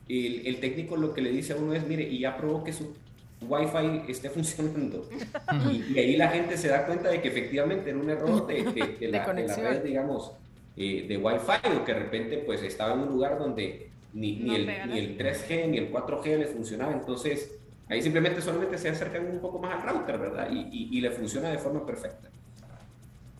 el, 0.07 0.45
el 0.47 0.59
técnico 0.59 0.95
lo 0.95 1.13
que 1.13 1.21
le 1.21 1.31
dice 1.31 1.53
a 1.53 1.55
uno 1.57 1.73
es, 1.73 1.85
mire, 1.87 2.03
y 2.03 2.19
ya 2.19 2.37
probó 2.37 2.63
que 2.63 2.71
su 2.71 2.93
Wi-Fi 3.41 4.05
esté 4.11 4.29
funcionando. 4.35 5.09
y, 5.57 5.93
y 5.95 5.99
ahí 5.99 6.15
la 6.17 6.29
gente 6.29 6.57
se 6.57 6.67
da 6.69 6.85
cuenta 6.85 7.09
de 7.09 7.21
que 7.21 7.29
efectivamente 7.29 7.89
era 7.89 7.99
un 7.99 8.09
error 8.09 8.45
de, 8.47 8.71
de- 8.73 8.97
de 8.99 9.07
la, 9.09 9.33
de 9.35 9.45
la 9.45 9.55
conexión. 9.55 9.57
red, 9.57 9.83
digamos, 9.83 10.31
eh, 10.75 11.05
de 11.07 11.17
Wi-Fi, 11.17 11.75
o 11.77 11.83
que 11.85 11.93
de 11.93 11.99
repente 11.99 12.37
pues 12.39 12.61
estaba 12.63 12.93
en 12.93 12.99
un 13.01 13.09
lugar 13.09 13.37
donde 13.39 13.97
ni, 14.11 14.41
ni 14.43 14.55
No 14.55 14.55
el, 14.55 14.85
ni 14.85 14.97
el 14.99 15.17
3G 15.17 15.67
ni 15.67 15.77
el 15.77 15.91
4G 15.91 16.37
le 16.37 16.47
funcionaba. 16.47 16.93
Entonces, 16.93 17.61
ahí 17.87 18.01
simplemente 18.01 18.41
solamente 18.41 18.77
se 18.77 18.89
acercan 18.89 19.25
un 19.27 19.41
poco 19.41 19.59
más 19.59 19.73
al 19.75 19.83
router, 19.89 20.17
¿verdad? 20.19 20.49
Y, 20.51 20.59
y- 20.71 20.97
y 20.97 21.01
le 21.01 21.11
funciona 21.11 21.49
de 21.51 21.57
forma 21.59 21.85
perfecta. 21.85 22.29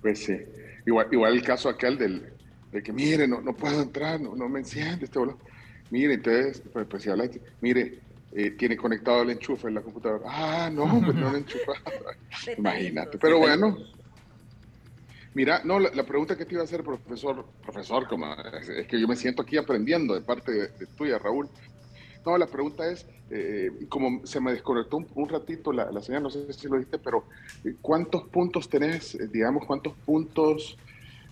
Pues 0.02 0.24
sí, 0.26 0.38
igual, 0.86 1.08
igual 1.12 1.34
el 1.34 1.44
caso 1.44 1.70
aquel 1.70 1.98
del, 1.98 2.34
de 2.72 2.84
que, 2.84 2.94
mire, 2.94 3.28
no, 3.28 3.42
no 3.42 3.56
puedo 3.56 3.82
entrar, 3.82 4.22
no, 4.22 4.36
no 4.36 4.48
me 4.50 4.60
enciende 4.60 5.06
este 5.06 5.20
boludo. 5.20 5.42
Mire, 5.90 6.16
entonces, 6.16 6.64
pues, 6.74 6.88
pues 6.90 7.04
si 7.04 7.10
habla, 7.10 7.30
mire, 7.62 8.05
eh, 8.36 8.52
tiene 8.52 8.76
conectado 8.78 9.22
el 9.22 9.30
enchufe 9.32 9.68
en 9.68 9.76
la 9.76 9.82
computadora. 9.82 10.24
Ah, 10.28 10.70
no, 10.72 10.84
hombre, 10.84 11.14
no 11.14 11.32
lo 11.32 11.38
enchufado. 11.38 11.78
Imagínate, 12.58 13.18
pero 13.18 13.40
bueno. 13.40 13.78
Mira, 15.34 15.62
no, 15.66 15.80
la, 15.80 15.90
la 15.94 16.06
pregunta 16.06 16.38
que 16.38 16.46
te 16.46 16.54
iba 16.56 16.62
a 16.62 16.66
hacer, 16.66 16.82
profesor, 16.84 17.54
profesor, 17.62 18.08
como 18.08 18.34
es, 18.34 18.70
es 18.70 18.88
que 18.88 19.00
yo 19.00 19.08
me 19.08 19.18
siento 19.18 19.42
aquí 19.42 19.58
aprendiendo 19.58 20.14
de 20.14 20.22
parte 20.22 20.52
de, 20.52 20.68
de 20.80 20.88
tuya, 20.96 21.18
Raúl. 21.20 21.50
No, 22.26 22.38
la 22.38 22.48
pregunta 22.48 22.90
es, 22.90 23.06
eh, 23.30 23.70
como 23.90 24.26
se 24.26 24.40
me 24.40 24.52
desconectó 24.54 24.98
un, 24.98 25.08
un 25.14 25.30
ratito 25.30 25.72
la, 25.74 25.92
la 25.92 26.02
señal, 26.02 26.24
no 26.24 26.30
sé 26.30 26.52
si 26.54 26.68
lo 26.68 26.76
dijiste, 26.78 27.00
pero 27.00 27.28
eh, 27.64 27.76
¿cuántos 27.82 28.24
puntos 28.30 28.70
tenés, 28.70 29.16
eh, 29.16 29.28
digamos, 29.32 29.66
cuántos 29.66 29.94
puntos 29.98 30.78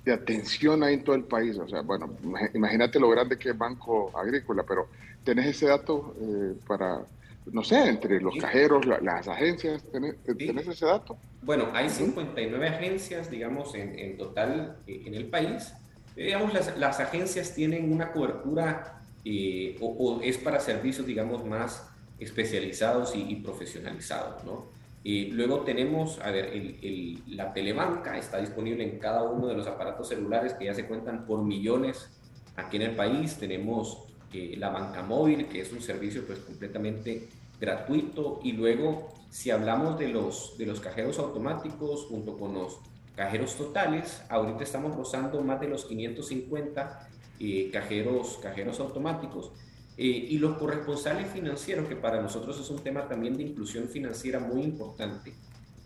de 0.05 0.11
atención 0.13 0.83
hay 0.83 0.95
en 0.95 1.03
todo 1.03 1.15
el 1.15 1.23
país? 1.23 1.57
O 1.57 1.67
sea, 1.67 1.81
bueno, 1.81 2.07
imag- 2.21 2.51
imagínate 2.53 2.99
lo 2.99 3.09
grande 3.09 3.39
que 3.39 3.49
es 3.49 3.57
Banco 3.57 4.15
Agrícola, 4.17 4.63
pero 4.67 4.89
¿tenés 5.23 5.47
ese 5.47 5.67
dato 5.67 6.15
eh, 6.19 6.53
para, 6.67 7.05
no 7.51 7.63
sé, 7.63 7.87
entre 7.87 8.19
los 8.21 8.35
cajeros, 8.37 8.85
la- 8.85 8.99
las 9.01 9.27
agencias, 9.27 9.83
¿tenés, 9.91 10.15
tenés 10.23 10.67
ese 10.67 10.85
dato? 10.85 11.17
Bueno, 11.41 11.69
hay 11.73 11.89
59 11.89 12.67
agencias, 12.67 13.29
digamos, 13.29 13.75
en, 13.75 13.97
en 13.99 14.17
total 14.17 14.77
eh, 14.87 15.03
en 15.05 15.13
el 15.15 15.29
país. 15.29 15.73
Eh, 16.15 16.25
digamos, 16.25 16.53
las, 16.53 16.77
las 16.77 16.99
agencias 16.99 17.53
tienen 17.53 17.91
una 17.91 18.11
cobertura 18.11 19.01
eh, 19.25 19.77
o, 19.81 19.87
o 19.87 20.21
es 20.21 20.37
para 20.37 20.59
servicios, 20.59 21.05
digamos, 21.07 21.45
más 21.45 21.89
especializados 22.19 23.15
y, 23.15 23.21
y 23.29 23.35
profesionalizados, 23.37 24.43
¿no? 24.43 24.71
Y 25.03 25.25
luego 25.31 25.61
tenemos, 25.65 26.19
a 26.21 26.31
ver, 26.31 26.45
el- 26.45 26.79
el- 26.81 27.35
la 27.35 27.51
telebanca 27.53 28.17
está 28.17 28.37
disponible 28.37 28.83
en 28.83 28.99
cada 28.99 29.23
uno 29.23 29.47
de 29.47 29.55
los 29.55 29.67
aparatos 29.67 30.07
celulares 30.07 30.53
que 30.53 30.65
ya 30.65 30.73
se 30.73 30.85
cuentan 30.87 31.25
por 31.25 31.43
millones 31.43 32.09
aquí 32.55 32.77
en 32.77 32.83
el 32.83 32.95
país. 32.95 33.37
Tenemos 33.37 34.12
la 34.57 34.69
banca 34.69 35.03
móvil, 35.03 35.47
que 35.47 35.61
es 35.61 35.71
un 35.71 35.81
servicio 35.81 36.25
pues 36.25 36.39
completamente 36.39 37.27
gratuito. 37.59 38.39
Y 38.43 38.53
luego, 38.53 39.13
si 39.29 39.51
hablamos 39.51 39.97
de 39.99 40.09
los, 40.09 40.57
de 40.57 40.65
los 40.65 40.79
cajeros 40.79 41.19
automáticos 41.19 42.05
junto 42.05 42.37
con 42.37 42.53
los 42.53 42.79
cajeros 43.15 43.55
totales, 43.55 44.21
ahorita 44.29 44.63
estamos 44.63 44.95
rozando 44.95 45.41
más 45.41 45.61
de 45.61 45.67
los 45.67 45.85
550 45.85 47.09
eh, 47.39 47.69
cajeros, 47.71 48.39
cajeros 48.41 48.79
automáticos. 48.79 49.51
Eh, 49.95 50.27
y 50.29 50.39
los 50.39 50.57
corresponsales 50.57 51.31
financieros, 51.31 51.87
que 51.87 51.95
para 51.95 52.21
nosotros 52.21 52.59
es 52.59 52.69
un 52.69 52.79
tema 52.79 53.07
también 53.07 53.37
de 53.37 53.43
inclusión 53.43 53.87
financiera 53.87 54.39
muy 54.39 54.63
importante, 54.63 55.33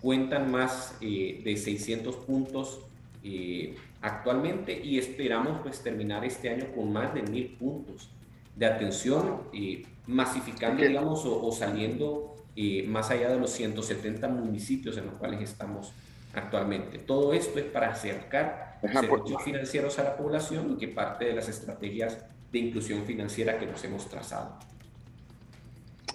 cuentan 0.01 0.49
más 0.49 0.95
eh, 1.01 1.41
de 1.43 1.57
600 1.57 2.15
puntos 2.17 2.79
eh, 3.23 3.75
actualmente 4.01 4.79
y 4.81 4.97
esperamos 4.97 5.59
pues 5.61 5.81
terminar 5.81 6.23
este 6.23 6.49
año 6.49 6.67
con 6.73 6.93
más 6.93 7.13
de 7.13 7.23
1000 7.23 7.57
puntos 7.57 8.09
de 8.57 8.65
atención, 8.65 9.43
eh, 9.53 9.85
masificando, 10.07 10.81
Ok. 10.81 10.87
digamos, 10.89 11.25
o, 11.25 11.45
o 11.45 11.51
saliendo 11.51 12.35
eh, 12.55 12.83
más 12.87 13.11
allá 13.11 13.29
de 13.29 13.39
los 13.39 13.51
170 13.51 14.27
municipios 14.29 14.97
en 14.97 15.05
los 15.05 15.15
cuales 15.15 15.41
estamos 15.41 15.93
actualmente. 16.33 16.97
Todo 16.99 17.33
esto 17.33 17.59
es 17.59 17.65
para 17.65 17.89
acercar 17.91 18.79
Ajá, 18.83 19.01
servicios 19.01 19.43
financieros 19.43 19.99
a 19.99 20.03
la 20.03 20.17
población 20.17 20.71
y 20.73 20.77
que 20.77 20.87
parte 20.87 21.25
de 21.25 21.33
las 21.33 21.47
estrategias 21.49 22.25
de 22.51 22.59
inclusión 22.59 23.05
financiera 23.05 23.59
que 23.59 23.67
nos 23.67 23.83
hemos 23.83 24.07
trazado. 24.09 24.57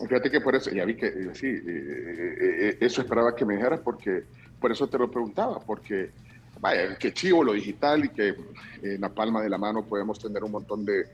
Fíjate 0.00 0.30
que 0.30 0.40
por 0.40 0.56
eso, 0.56 0.70
ya 0.70 0.84
vi 0.84 0.96
que 0.96 1.06
eh, 1.06 1.30
sí, 1.34 1.46
eh, 1.46 1.62
eh, 1.66 2.36
eh, 2.40 2.76
eso 2.80 3.02
esperaba 3.02 3.36
que 3.36 3.44
me 3.44 3.54
dijeras 3.54 3.80
porque 3.80 4.24
por 4.58 4.72
eso 4.72 4.88
te 4.88 4.98
lo 4.98 5.08
preguntaba, 5.10 5.60
porque 5.60 6.10
vaya, 6.60 6.96
que 6.96 7.12
chivo 7.12 7.44
lo 7.44 7.52
digital 7.52 8.04
y 8.06 8.08
que 8.08 8.34
en 8.82 9.00
la 9.00 9.10
palma 9.10 9.42
de 9.42 9.48
la 9.50 9.58
mano 9.58 9.84
podemos 9.84 10.18
tener 10.18 10.42
un 10.42 10.50
montón 10.52 10.84
de, 10.84 11.06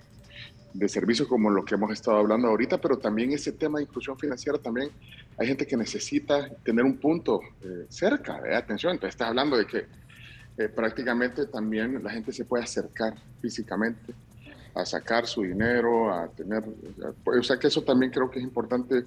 de 0.79 0.89
servicios 0.89 1.27
como 1.27 1.51
lo 1.51 1.65
que 1.65 1.75
hemos 1.75 1.91
estado 1.91 2.19
hablando 2.19 2.49
ahorita, 2.49 2.79
pero 2.79 2.99
también 2.99 3.33
ese 3.33 3.53
tema 3.53 3.79
de 3.79 3.85
inclusión 3.85 4.17
financiera 4.17 4.59
también 4.59 4.91
hay 5.37 5.49
gente 5.49 5.67
que 5.67 5.77
necesita 5.77 6.49
tener 6.63 6.85
un 6.85 6.99
punto 6.99 7.41
eh, 7.63 7.87
cerca, 7.89 8.41
¿eh? 8.47 8.55
atención, 8.55 8.93
entonces 8.93 9.15
estás 9.15 9.29
hablando 9.29 9.57
de 9.57 9.67
que 9.67 9.87
eh, 10.57 10.69
prácticamente 10.69 11.47
también 11.47 12.03
la 12.03 12.11
gente 12.11 12.33
se 12.33 12.45
puede 12.45 12.63
acercar 12.63 13.15
físicamente 13.43 14.15
a 14.75 14.87
sacar 14.87 15.27
su 15.27 15.43
dinero, 15.43 16.13
a 16.13 16.29
tener, 16.29 16.63
o 17.25 17.43
sea 17.43 17.59
que 17.59 17.67
eso 17.67 17.83
también 17.83 18.13
creo 18.13 18.31
que 18.31 18.39
es 18.39 18.45
importante 18.45 19.05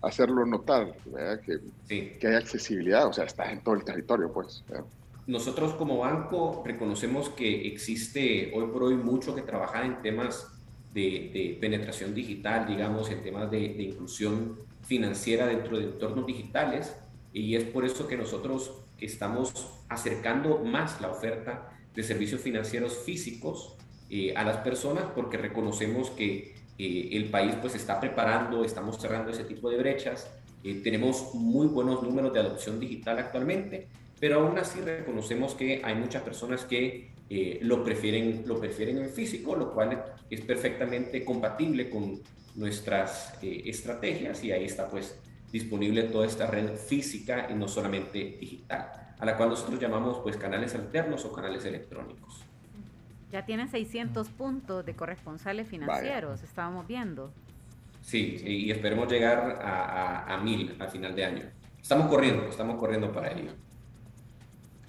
hacerlo 0.00 0.44
notar, 0.44 0.92
¿verdad? 1.06 1.40
Que, 1.40 2.18
que 2.18 2.26
hay 2.26 2.34
accesibilidad, 2.34 3.06
o 3.06 3.12
sea, 3.12 3.24
estás 3.24 3.52
en 3.52 3.60
todo 3.60 3.76
el 3.76 3.84
territorio, 3.84 4.32
pues. 4.32 4.64
¿verdad? 4.68 4.84
Nosotros 5.28 5.74
como 5.74 5.98
banco 5.98 6.64
reconocemos 6.66 7.28
que 7.28 7.68
existe 7.68 8.50
hoy 8.52 8.66
por 8.72 8.82
hoy 8.82 8.96
mucho 8.96 9.36
que 9.36 9.42
trabajar 9.42 9.84
en 9.84 10.02
temas 10.02 10.48
de, 10.92 11.58
penetración 11.60 12.14
digital, 12.14 12.66
digamos, 12.66 13.10
en 13.10 13.22
temas 13.22 13.50
de, 13.50 13.60
de 13.74 13.82
inclusión 13.82 14.58
financiera 14.82 15.46
dentro 15.46 15.78
de 15.78 15.84
entornos 15.84 16.26
digitales 16.26 16.96
y 17.32 17.56
es 17.56 17.64
por 17.64 17.84
eso 17.84 18.06
que 18.06 18.16
nosotros 18.16 18.72
estamos 19.00 19.52
acercando 19.88 20.58
más 20.58 21.00
la 21.00 21.10
oferta 21.10 21.70
de 21.94 22.02
servicios 22.02 22.40
financieros 22.40 22.98
físicos 22.98 23.76
eh, 24.10 24.34
a 24.36 24.44
las 24.44 24.58
personas 24.58 25.04
porque 25.14 25.36
reconocemos 25.36 26.10
que 26.10 26.54
eh, 26.78 27.08
el 27.12 27.30
país 27.30 27.54
pues 27.60 27.74
está 27.74 28.00
preparando, 28.00 28.64
estamos 28.64 29.00
cerrando 29.00 29.30
ese 29.30 29.44
tipo 29.44 29.70
de 29.70 29.78
brechas, 29.78 30.30
eh, 30.64 30.80
tenemos 30.82 31.34
muy 31.34 31.66
buenos 31.66 32.02
números 32.02 32.32
de 32.32 32.40
adopción 32.40 32.78
digital 32.78 33.18
actualmente, 33.18 33.88
pero 34.20 34.40
aún 34.40 34.58
así 34.58 34.80
reconocemos 34.80 35.54
que 35.54 35.82
hay 35.84 35.94
muchas 35.94 36.22
personas 36.22 36.64
que 36.64 37.11
eh, 37.34 37.60
lo, 37.62 37.82
prefieren, 37.82 38.44
lo 38.46 38.60
prefieren 38.60 38.98
en 38.98 39.08
físico, 39.08 39.56
lo 39.56 39.72
cual 39.72 40.04
es 40.28 40.42
perfectamente 40.42 41.24
compatible 41.24 41.88
con 41.88 42.20
nuestras 42.56 43.38
eh, 43.42 43.62
estrategias 43.64 44.44
y 44.44 44.52
ahí 44.52 44.64
está 44.64 44.90
pues 44.90 45.18
disponible 45.50 46.02
toda 46.02 46.26
esta 46.26 46.46
red 46.46 46.76
física 46.76 47.48
y 47.50 47.54
no 47.54 47.68
solamente 47.68 48.36
digital, 48.38 49.14
a 49.18 49.24
la 49.24 49.34
cual 49.38 49.48
nosotros 49.48 49.80
llamamos 49.80 50.18
pues 50.18 50.36
canales 50.36 50.74
alternos 50.74 51.24
o 51.24 51.32
canales 51.32 51.64
electrónicos. 51.64 52.44
Ya 53.30 53.46
tienen 53.46 53.70
600 53.70 54.28
puntos 54.28 54.84
de 54.84 54.94
corresponsales 54.94 55.66
financieros, 55.68 56.42
estábamos 56.42 56.86
viendo. 56.86 57.32
Sí, 58.02 58.42
y 58.44 58.70
esperemos 58.70 59.10
llegar 59.10 59.58
a, 59.62 60.26
a, 60.26 60.34
a 60.34 60.40
mil 60.42 60.76
al 60.78 60.90
final 60.90 61.14
de 61.14 61.24
año. 61.24 61.44
Estamos 61.80 62.08
corriendo, 62.08 62.44
estamos 62.44 62.78
corriendo 62.78 63.10
para 63.10 63.32
ello. 63.32 63.52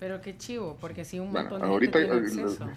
Pero 0.03 0.19
qué 0.19 0.37
chivo, 0.37 0.75
porque 0.81 1.05
si 1.05 1.17
un 1.17 1.31
Bueno, 1.31 1.49
montón 1.49 1.61
de 1.61 1.73
ahorita, 1.73 1.97
gente 1.99 2.27
tiene 2.27 2.41
eh, 2.41 2.43
acceso. 2.45 2.67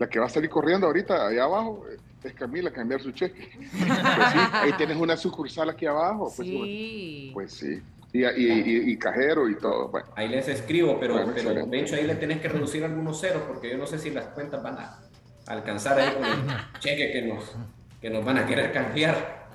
La 0.00 0.08
que 0.08 0.18
va 0.18 0.26
a 0.26 0.28
salir 0.28 0.50
corriendo 0.50 0.88
ahorita 0.88 1.28
allá 1.28 1.44
abajo 1.44 1.84
eh, 1.88 1.96
es 2.24 2.34
Camila 2.34 2.70
a 2.70 2.72
cambiar 2.72 3.00
su 3.00 3.12
cheque. 3.12 3.50
Pues 3.54 4.30
sí, 4.32 4.38
ahí 4.52 4.72
tienes 4.72 4.96
una 4.96 5.16
sucursal 5.16 5.70
aquí 5.70 5.86
abajo. 5.86 6.32
Pues 6.34 6.48
Sí. 6.48 6.56
bueno, 6.56 7.34
Pues 7.34 7.52
sí. 7.52 7.80
Y, 8.12 8.24
y, 8.24 8.52
y- 8.52 8.90
y 8.90 8.96
cajero 8.98 9.48
y 9.48 9.54
todo. 9.54 9.90
Bueno, 9.90 10.08
Ahí 10.16 10.28
les 10.28 10.48
escribo, 10.48 10.98
pero, 10.98 11.14
Bueno, 11.14 11.30
pero 11.36 11.64
de 11.64 11.80
hecho 11.80 11.94
ahí 11.94 12.02
le 12.04 12.16
tenés 12.16 12.40
que 12.40 12.48
reducir 12.48 12.82
algunos 12.84 13.20
ceros 13.20 13.42
porque 13.44 13.70
yo 13.70 13.78
no 13.78 13.86
sé 13.86 13.96
si 14.00 14.10
las 14.10 14.24
cuentas 14.26 14.60
van 14.60 14.76
a 14.76 14.98
alcanzar 15.46 16.00
ahí 16.00 16.12
con 16.14 16.24
el 16.24 16.80
cheque 16.80 17.12
que 17.12 17.22
nos, 17.22 17.52
que 18.00 18.10
nos 18.10 18.24
van 18.24 18.38
a 18.38 18.46
querer 18.46 18.72
cambiar. 18.72 19.46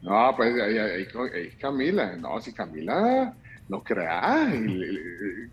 no, 0.00 0.32
pues 0.34 0.54
ahí, 0.58 0.78
ahí- 0.78 1.04
ahí 1.34 1.50
Camila. 1.60 2.16
No, 2.16 2.40
si 2.40 2.54
Camila, 2.54 3.34
no 3.68 3.82
creas. 3.82 4.54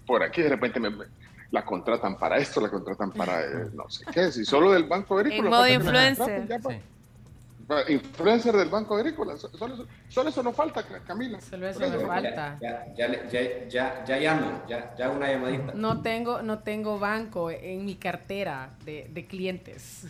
por 0.05 0.23
aquí 0.23 0.41
de 0.41 0.49
repente 0.49 0.79
me, 0.79 0.89
me- 0.89 1.05
la 1.51 1.63
contratan 1.63 2.17
para 2.17 2.37
esto, 2.37 2.59
la 2.59 2.69
contratan 2.69 3.11
para 3.11 3.41
eh, 3.41 3.69
no 3.73 3.89
sé 3.89 4.03
qué. 4.13 4.31
Si 4.31 4.43
solo 4.43 4.71
del 4.71 4.83
Banco 4.85 5.17
Agrícola. 5.17 5.43
En 5.43 5.49
modo 5.49 5.67
influencer. 5.67 6.47
ya, 6.47 6.59
pues. 6.59 6.79
Influencer 7.89 8.55
del 8.55 8.69
Banco 8.69 8.95
Agrícola. 8.95 9.37
so- 9.37 9.49
Solo, 9.57 9.73
eso- 9.73 9.87
solo 10.09 10.29
eso 10.29 10.43
no 10.43 10.53
falta, 10.53 10.83
Camila. 11.07 11.39
Solo 11.41 11.67
eso 11.67 11.83
eso. 11.83 12.05
falta. 12.05 12.57
Ya, 12.61 12.85
ya, 12.95 13.07
le- 13.07 13.23
ya, 13.31 13.67
ya, 13.67 14.05
ya 14.05 14.17
llamo, 14.19 14.63
ya, 14.67 14.93
ya 14.95 15.09
una 15.09 15.31
llamadita. 15.31 15.73
No 15.75 16.01
tengo, 16.01 16.41
no 16.41 16.59
tengo 16.59 16.99
banco 16.99 17.49
en 17.49 17.85
mi 17.85 17.95
cartera 17.95 18.71
de, 18.85 19.09
de 19.11 19.25
clientes. 19.25 20.05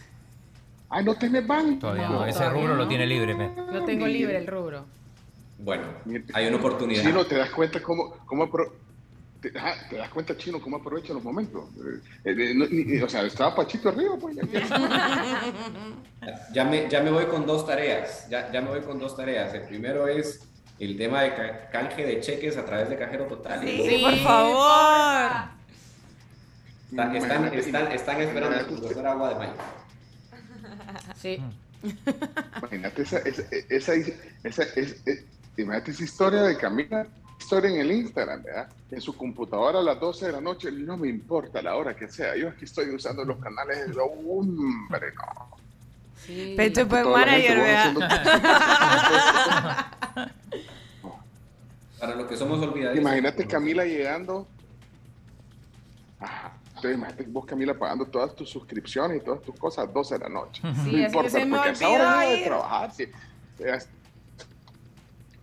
Ay, 0.89 1.05
no 1.05 1.15
tenés 1.15 1.45
banco. 1.47 1.79
Todavía 1.81 2.07
No, 2.09 2.13
no, 2.21 2.25
ese 2.25 2.39
todavía 2.39 2.61
rubro 2.61 2.75
lo 2.75 2.83
no. 2.83 2.89
tiene 2.89 3.05
libre. 3.07 3.35
me. 3.35 3.51
Lo 3.71 3.85
tengo 3.85 4.05
libre 4.07 4.37
el 4.37 4.47
rubro. 4.47 4.85
Bueno, 5.57 5.83
hay 6.33 6.47
una 6.47 6.57
oportunidad. 6.57 7.03
Chino, 7.03 7.25
te 7.25 7.35
das 7.37 7.49
cuenta 7.49 7.81
cómo, 7.81 8.15
cómo 8.25 8.45
apro- 8.47 8.71
te, 9.41 9.51
das 9.51 10.09
cuenta, 10.13 10.35
Chino, 10.37 10.59
cómo 10.59 10.77
aprovecha 10.77 11.13
los 11.13 11.23
momentos. 11.23 11.69
Eh, 12.25 12.31
eh, 12.37 12.53
no, 12.55 12.65
ni- 12.67 12.99
o 13.01 13.07
sea, 13.09 13.21
estaba 13.23 13.55
Pachito 13.55 13.89
arriba, 13.89 14.15
pues. 14.19 14.35
ya- 14.35 14.43
ya- 14.51 15.41
Ya 16.53 16.63
me, 16.65 16.89
ya 16.89 17.01
me 17.03 17.11
voy 17.11 17.25
con 17.25 17.45
dos 17.45 17.65
tareas. 17.67 18.27
Ya, 18.29 18.51
ya 18.51 18.61
me 18.61 18.69
voy 18.69 18.81
con 18.81 18.97
dos 18.99 19.15
tareas. 19.15 19.53
El 19.53 19.61
primero 19.61 20.07
es 20.07 20.41
el 20.79 20.97
tema 20.97 21.21
de 21.21 21.35
ca- 21.35 21.69
canje 21.69 22.03
de 22.05 22.19
cheques 22.19 22.57
a 22.57 22.65
través 22.65 22.89
de 22.89 22.97
cajero 22.97 23.25
total. 23.25 23.61
Sí, 23.65 23.99
por 24.01 24.15
favor. 24.17 25.31
Está- 26.91 27.15
están, 27.15 27.53
están, 27.53 27.91
están 27.91 28.21
esperando 28.21 28.59
el 28.59 28.65
profesor 28.65 29.07
Agua 29.07 29.29
de 29.29 29.35
Mayo. 29.35 29.53
Sí. 31.15 31.39
Imagínate 32.57 33.01
esa, 33.03 33.19
esa, 33.19 33.43
esa, 33.69 33.93
esa, 34.43 34.63
es- 34.75 35.01
es- 35.05 35.23
imagínate 35.57 35.91
esa 35.91 36.03
historia 36.03 36.41
de 36.43 36.57
Camila, 36.57 37.07
historia 37.39 37.69
en 37.69 37.77
el 37.81 37.91
Instagram, 37.91 38.43
¿verdad? 38.43 38.69
En 38.91 39.01
su 39.01 39.15
computadora 39.15 39.79
a 39.79 39.83
las 39.83 39.99
12 39.99 40.25
de 40.27 40.31
la 40.33 40.41
noche, 40.41 40.71
no 40.71 40.97
me 40.97 41.07
importa 41.09 41.61
la 41.61 41.75
hora 41.75 41.95
que 41.95 42.07
sea, 42.09 42.35
yo 42.35 42.49
aquí 42.49 42.65
estoy 42.65 42.89
usando 42.93 43.23
los 43.25 43.37
canales, 43.39 43.87
de- 43.95 43.99
hombre, 44.01 45.13
no. 45.15 45.55
Sí. 46.25 46.53
Pecho 46.57 46.85
manager. 46.87 47.93
Para 51.99 52.15
los 52.15 52.27
que 52.27 52.35
somos 52.37 52.59
olvidadizos. 52.61 53.01
Imagínate 53.01 53.45
Camila 53.47 53.85
llegando. 53.85 54.47
Ajá. 56.19 56.53
Entonces, 56.69 56.95
imagínate 56.97 57.23
vos, 57.29 57.45
Camila, 57.45 57.73
pagando 57.73 58.05
todas 58.05 58.35
tus 58.35 58.49
suscripciones 58.49 59.21
y 59.21 59.25
todas 59.25 59.41
tus 59.41 59.55
cosas 59.57 59.87
a 59.87 59.91
12 59.91 60.15
de 60.15 60.19
la 60.19 60.29
noche. 60.29 60.61
Sí, 60.83 60.91
no 60.91 60.97
importa, 60.99 61.29
se 61.29 61.45
me 61.45 61.55
porque 61.57 61.69
a 61.69 61.71
esa 61.71 61.89
hora 61.89 62.11
no 62.15 62.19
de 62.29 62.37
trabajar. 62.43 62.91
sí. 62.93 63.05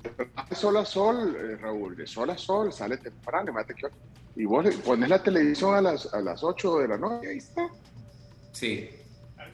De 0.02 0.56
sol 0.56 0.76
a 0.76 0.84
sol, 0.84 1.36
eh, 1.39 1.56
Raúl, 1.60 1.97
de 1.97 2.06
sol 2.06 2.31
a 2.31 2.36
sol, 2.39 2.72
sale 2.72 2.97
temprano. 2.98 3.50
imagínate 3.50 3.74
que- 3.74 3.89
y 4.34 4.44
vos 4.47 4.64
pones 4.84 5.08
la 5.08 5.22
televisión 5.22 5.74
a 5.74 5.81
las, 5.81 6.12
a 6.12 6.20
las 6.20 6.42
8 6.42 6.78
de 6.78 6.89
la 6.89 6.97
noche, 6.98 7.28
ahí 7.28 7.39
está. 7.39 7.68
Sí. 8.52 8.90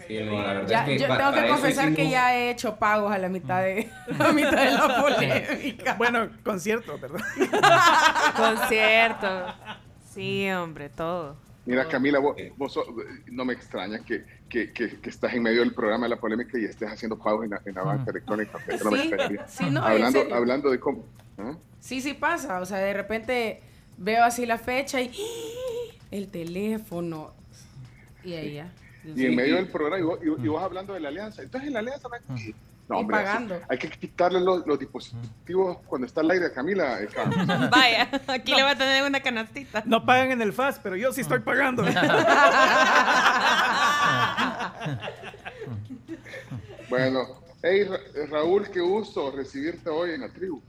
Sí, 0.07 0.15
la 0.15 0.33
verdad 0.55 0.69
Ya, 0.69 0.79
es 0.81 0.85
que 0.87 0.99
yo 0.99 1.17
tengo 1.17 1.33
que 1.33 1.49
confesar 1.49 1.95
que 1.95 2.09
ya 2.09 2.35
he 2.37 2.51
hecho 2.51 2.77
pagos 2.77 3.13
a 3.13 3.19
la 3.19 3.29
mitad 3.29 3.61
de, 3.63 3.91
a 4.19 4.33
mitad 4.33 4.65
de 4.65 4.71
la 4.71 5.01
polémica. 5.03 5.95
Bueno, 5.95 6.31
concierto, 6.45 6.97
perdón. 6.99 7.21
Concierto. 8.37 9.47
Sí, 10.15 10.49
hombre, 10.51 10.89
todo. 10.89 11.37
Mira, 11.69 11.87
Camila, 11.87 12.19
vos, 12.19 12.35
vos 12.57 12.73
sos- 12.73 12.87
no 13.27 13.45
me 13.45 13.53
extraña 13.53 13.99
que, 14.03 14.25
que, 14.49 14.73
que, 14.73 14.99
que 15.01 15.11
estás 15.11 15.35
en 15.35 15.43
medio 15.43 15.61
del 15.61 15.75
programa 15.75 16.07
de 16.07 16.11
la 16.11 16.17
polémica 16.17 16.59
y 16.59 16.65
estés 16.65 16.91
haciendo 16.91 17.19
pagos 17.19 17.45
en 17.45 17.51
la, 17.51 17.61
en 17.65 17.75
la 17.75 17.83
banca 17.83 18.11
electrónica. 18.11 18.59
que 18.67 18.79
no 18.83 18.91
me 18.91 19.03
Sí, 19.03 19.11
sí, 19.49 19.71
no, 19.71 19.83
hablando, 19.83 20.71
de 20.71 20.81
cómo. 20.81 21.05
¿ah? 21.37 21.55
Sí, 21.79 22.01
sí 22.01 22.15
pasa. 22.15 22.61
O 22.61 22.65
sea, 22.65 22.79
de 22.79 22.95
repente 22.95 23.61
veo 23.99 24.25
así 24.25 24.47
la 24.47 24.57
fecha 24.57 25.01
y 25.03 25.13
el 26.11 26.29
teléfono. 26.29 27.35
Y 28.25 28.33
ahí 28.33 28.55
ya. 28.55 28.73
Y 29.05 29.27
en 29.27 29.37
medio 29.37 29.57
del 29.57 29.69
programa, 29.69 29.99
y 29.99 30.03
vos, 30.03 30.19
y- 30.23 30.45
y 30.45 30.49
vos 30.49 30.63
hablando 30.63 30.95
de 30.95 31.01
la 31.01 31.09
alianza. 31.09 31.43
Entonces, 31.43 31.69
en 31.69 31.75
la 31.75 31.81
alianza, 31.81 32.09
no, 32.89 32.97
Y 32.97 33.01
hombre, 33.01 33.17
así- 33.19 33.27
pagando. 33.27 33.61
hay 33.69 33.79
que 33.79 33.91
quitarle 33.91 34.41
los, 34.41 34.67
los 34.67 34.79
dispositivos 34.79 35.79
cuando 35.87 36.07
está 36.07 36.21
al 36.23 36.31
aire 36.31 36.47
a 36.47 36.53
Camila. 36.53 37.01
eh. 37.03 37.09
Vaya, 37.71 38.09
aquí 38.29 38.55
le 38.55 38.63
va 38.63 38.71
a 38.71 38.79
tener 38.79 39.05
una 39.05 39.21
canastita. 39.21 39.83
No 39.87 40.05
pagan 40.07 40.31
en 40.33 40.41
el 40.43 40.53
FAS, 40.53 40.81
pero 40.83 40.97
yo 40.97 41.13
sí 41.13 41.21
estoy 41.21 41.41
pagando. 41.41 41.85
bueno, 46.91 47.21
hey, 47.63 47.85
Ra- 47.85 48.27
Raúl, 48.31 48.69
qué 48.71 48.81
gusto 48.81 49.31
recibirte 49.31 49.89
hoy 49.91 50.13
en 50.15 50.23
la 50.23 50.29
tribu. 50.31 50.61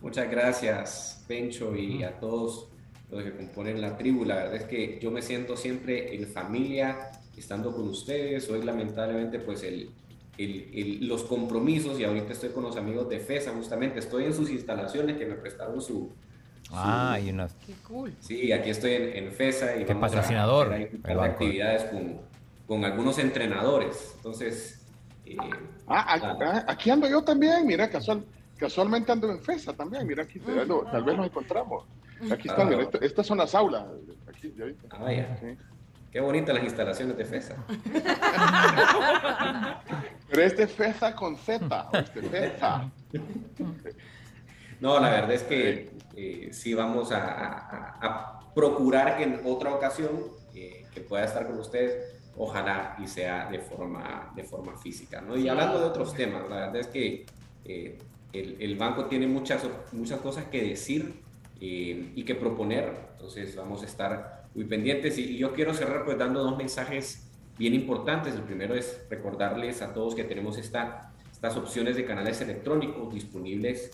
Muchas 0.00 0.30
gracias, 0.30 1.24
Pencho, 1.26 1.74
y 1.76 2.02
a 2.04 2.18
todos 2.18 2.68
los 3.10 3.22
que 3.22 3.34
componen 3.36 3.80
la 3.80 3.96
tribu. 3.96 4.24
La 4.24 4.36
verdad 4.36 4.56
es 4.56 4.64
que 4.64 4.98
yo 5.00 5.10
me 5.10 5.22
siento 5.22 5.56
siempre 5.56 6.14
en 6.14 6.26
familia 6.28 7.10
estando 7.36 7.74
con 7.74 7.88
ustedes. 7.88 8.48
Hoy, 8.50 8.62
lamentablemente, 8.62 9.38
pues 9.38 9.62
el, 9.62 9.90
el- 10.38 10.70
el- 10.74 11.08
los 11.08 11.24
compromisos, 11.24 11.98
y 12.00 12.04
ahorita 12.04 12.32
estoy 12.32 12.50
con 12.50 12.62
los 12.64 12.76
amigos 12.76 13.08
de 13.08 13.20
FESA, 13.20 13.52
justamente. 13.52 13.98
Estoy 14.00 14.24
en 14.24 14.34
sus 14.34 14.50
instalaciones 14.50 15.16
que 15.16 15.26
me 15.26 15.34
prestaron 15.34 15.80
su, 15.80 16.12
Ah, 16.72 17.12
hay 17.12 17.28
unas. 17.30 17.54
Qué 17.66 17.74
cool. 17.86 18.14
Sí, 18.20 18.50
aquí 18.50 18.70
estoy 18.70 18.92
en, 18.94 19.24
en 19.26 19.32
FESA 19.32 19.76
y 19.76 19.84
Qué 19.84 19.92
vamos 19.92 20.10
a 20.12 20.14
patrocinador, 20.16 20.70
de 20.70 20.88
banco. 21.14 21.22
actividades 21.22 21.84
con, 21.84 22.20
con 22.66 22.84
algunos 22.86 23.18
entrenadores. 23.18 24.12
Entonces, 24.16 24.82
eh, 25.26 25.36
Ah, 25.86 26.14
a- 26.16 26.36
ah, 26.40 26.64
aquí 26.66 26.88
ando 26.90 27.06
yo 27.06 27.22
también, 27.22 27.66
mira, 27.66 27.90
casual, 27.90 28.24
casualmente 28.56 29.12
ando 29.12 29.30
en 29.30 29.40
FESA 29.42 29.74
también, 29.74 30.06
mira, 30.06 30.22
aquí 30.22 30.40
tal 30.40 30.54
vez 30.54 30.66
lo- 30.66 30.84
tal 30.84 31.04
vez 31.04 31.16
nos 31.16 31.26
encontramos. 31.26 31.84
Aquí 32.32 32.48
están, 32.48 32.72
Ah, 32.72 32.88
estas 33.02 33.26
son 33.26 33.36
las 33.38 33.54
aulas. 33.54 33.84
Aquí, 34.26 34.52
¿ya 34.56 34.64
ah, 34.90 34.98
vaya. 35.02 35.38
Qué 36.14 36.20
bonitas 36.20 36.54
las 36.54 36.62
instalaciones 36.62 37.16
de 37.16 37.24
FESA. 37.24 37.56
Pero 40.30 40.42
este 40.42 40.62
es 40.62 40.70
FESA 40.72 41.16
con 41.16 41.36
Z, 41.36 41.88
este 41.92 42.22
FESA. 42.22 42.88
No, 44.80 45.00
la 45.00 45.10
verdad 45.10 45.32
es 45.32 45.42
que 45.42 45.90
eh, 46.14 46.50
sí 46.52 46.72
vamos 46.72 47.10
a, 47.10 47.18
a- 47.18 47.98
a 48.00 48.54
procurar 48.54 49.16
que 49.16 49.24
en 49.24 49.40
otra 49.44 49.74
ocasión 49.74 50.10
eh, 50.54 50.86
que 50.94 51.00
pueda 51.00 51.24
estar 51.24 51.48
con 51.48 51.58
ustedes, 51.58 52.14
ojalá 52.36 52.94
y 53.02 53.08
sea 53.08 53.50
de 53.50 53.58
forma, 53.58 54.30
de 54.36 54.44
forma 54.44 54.76
física. 54.78 55.20
¿no? 55.20 55.36
Y 55.36 55.48
hablando 55.48 55.80
de 55.80 55.86
otros 55.86 56.14
temas, 56.14 56.42
la 56.48 56.56
verdad 56.66 56.76
es 56.76 56.86
que 56.86 57.26
eh, 57.64 57.98
el, 58.32 58.56
el 58.60 58.76
banco 58.76 59.06
tiene 59.06 59.26
muchas, 59.26 59.64
muchas 59.90 60.20
cosas 60.20 60.44
que 60.44 60.62
decir 60.62 61.24
y 61.58 62.22
que 62.24 62.36
proponer, 62.36 62.94
entonces 63.14 63.56
vamos 63.56 63.82
a 63.82 63.86
estar 63.86 64.43
muy 64.54 64.64
pendientes. 64.64 65.18
Y, 65.18 65.22
y 65.22 65.38
yo 65.38 65.52
quiero 65.52 65.74
cerrar 65.74 66.04
pues 66.04 66.18
dando 66.18 66.42
dos 66.42 66.56
mensajes 66.56 67.28
bien 67.58 67.74
importantes. 67.74 68.34
El 68.34 68.42
primero 68.42 68.74
es 68.74 69.00
recordarles 69.10 69.82
a 69.82 69.92
todos 69.92 70.14
que 70.14 70.24
tenemos 70.24 70.58
esta, 70.58 71.12
estas 71.32 71.56
opciones 71.56 71.96
de 71.96 72.04
canales 72.04 72.40
electrónicos 72.40 73.12
disponibles 73.12 73.90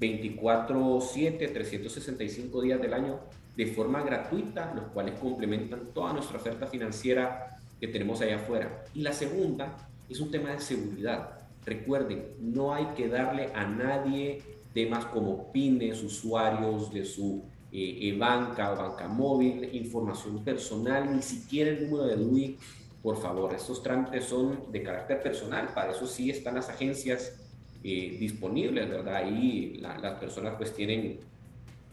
24/7, 0.00 1.52
365 1.52 2.62
días 2.62 2.80
del 2.80 2.94
año 2.94 3.20
de 3.56 3.66
forma 3.66 4.02
gratuita, 4.02 4.72
los 4.74 4.86
cuales 4.86 5.18
complementan 5.18 5.92
toda 5.94 6.12
nuestra 6.12 6.38
oferta 6.38 6.66
financiera 6.66 7.56
que 7.80 7.88
tenemos 7.88 8.20
allá 8.20 8.36
afuera. 8.36 8.84
Y 8.94 9.02
la 9.02 9.12
segunda 9.12 9.76
es 10.08 10.20
un 10.20 10.30
tema 10.30 10.50
de 10.50 10.60
seguridad. 10.60 11.38
Recuerden, 11.64 12.34
no 12.40 12.74
hay 12.74 12.86
que 12.96 13.08
darle 13.08 13.50
a 13.54 13.64
nadie 13.66 14.42
temas 14.74 15.04
como 15.06 15.52
pines, 15.52 16.02
usuarios 16.02 16.92
de 16.92 17.04
su 17.04 17.44
eh, 17.74 17.98
eh, 18.08 18.16
banca 18.18 18.72
o 18.72 18.76
banca 18.76 19.08
móvil, 19.08 19.68
información 19.74 20.44
personal, 20.44 21.14
ni 21.14 21.22
siquiera 21.22 21.70
el 21.72 21.90
número 21.90 22.04
de 22.06 22.16
DUI. 22.16 22.58
Por 23.02 23.16
favor, 23.20 23.52
estos 23.54 23.82
trámites 23.82 24.24
son 24.24 24.72
de 24.72 24.82
carácter 24.82 25.22
personal, 25.22 25.68
para 25.74 25.92
eso 25.92 26.06
sí 26.06 26.30
están 26.30 26.54
las 26.54 26.68
agencias 26.70 27.36
eh, 27.82 28.16
disponibles, 28.18 28.88
¿verdad? 28.88 29.16
Ahí 29.16 29.76
la- 29.80 29.98
las 29.98 30.18
personas 30.18 30.54
pues 30.56 30.74
tienen, 30.74 31.20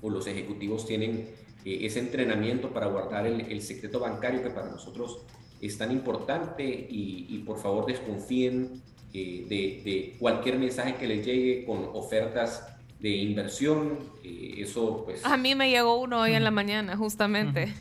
o 0.02 0.10
los 0.10 0.28
ejecutivos 0.28 0.86
tienen 0.86 1.30
eh, 1.66 1.80
ese 1.86 2.00
entrenamiento 2.00 2.72
para 2.74 2.88
guardar 2.88 3.28
el, 3.28 3.42
el 3.42 3.62
secreto 3.62 4.00
bancario 4.00 4.42
que 4.44 4.50
para 4.52 4.70
nosotros 4.72 5.20
es 5.62 5.78
tan 5.78 5.92
importante 5.92 6.64
y, 6.64 7.28
y 7.30 7.40
por 7.40 7.60
favor 7.60 7.86
desconfíen 7.86 8.82
eh, 9.14 9.46
de, 9.50 9.82
de 9.92 10.16
cualquier 10.20 10.58
mensaje 10.58 10.96
que 10.96 11.08
les 11.08 11.26
llegue 11.26 11.66
con 11.66 11.90
ofertas 11.94 12.66
de 13.02 13.10
inversión, 13.10 13.98
eh, 14.24 14.56
eso 14.60 15.04
pues... 15.06 15.26
A 15.26 15.36
mí 15.38 15.56
me 15.56 15.70
llegó 15.70 16.00
uno 16.00 16.22
hoy 16.22 16.34
en 16.34 16.44
la 16.44 16.52
mañana, 16.52 16.96
justamente. 16.96 17.74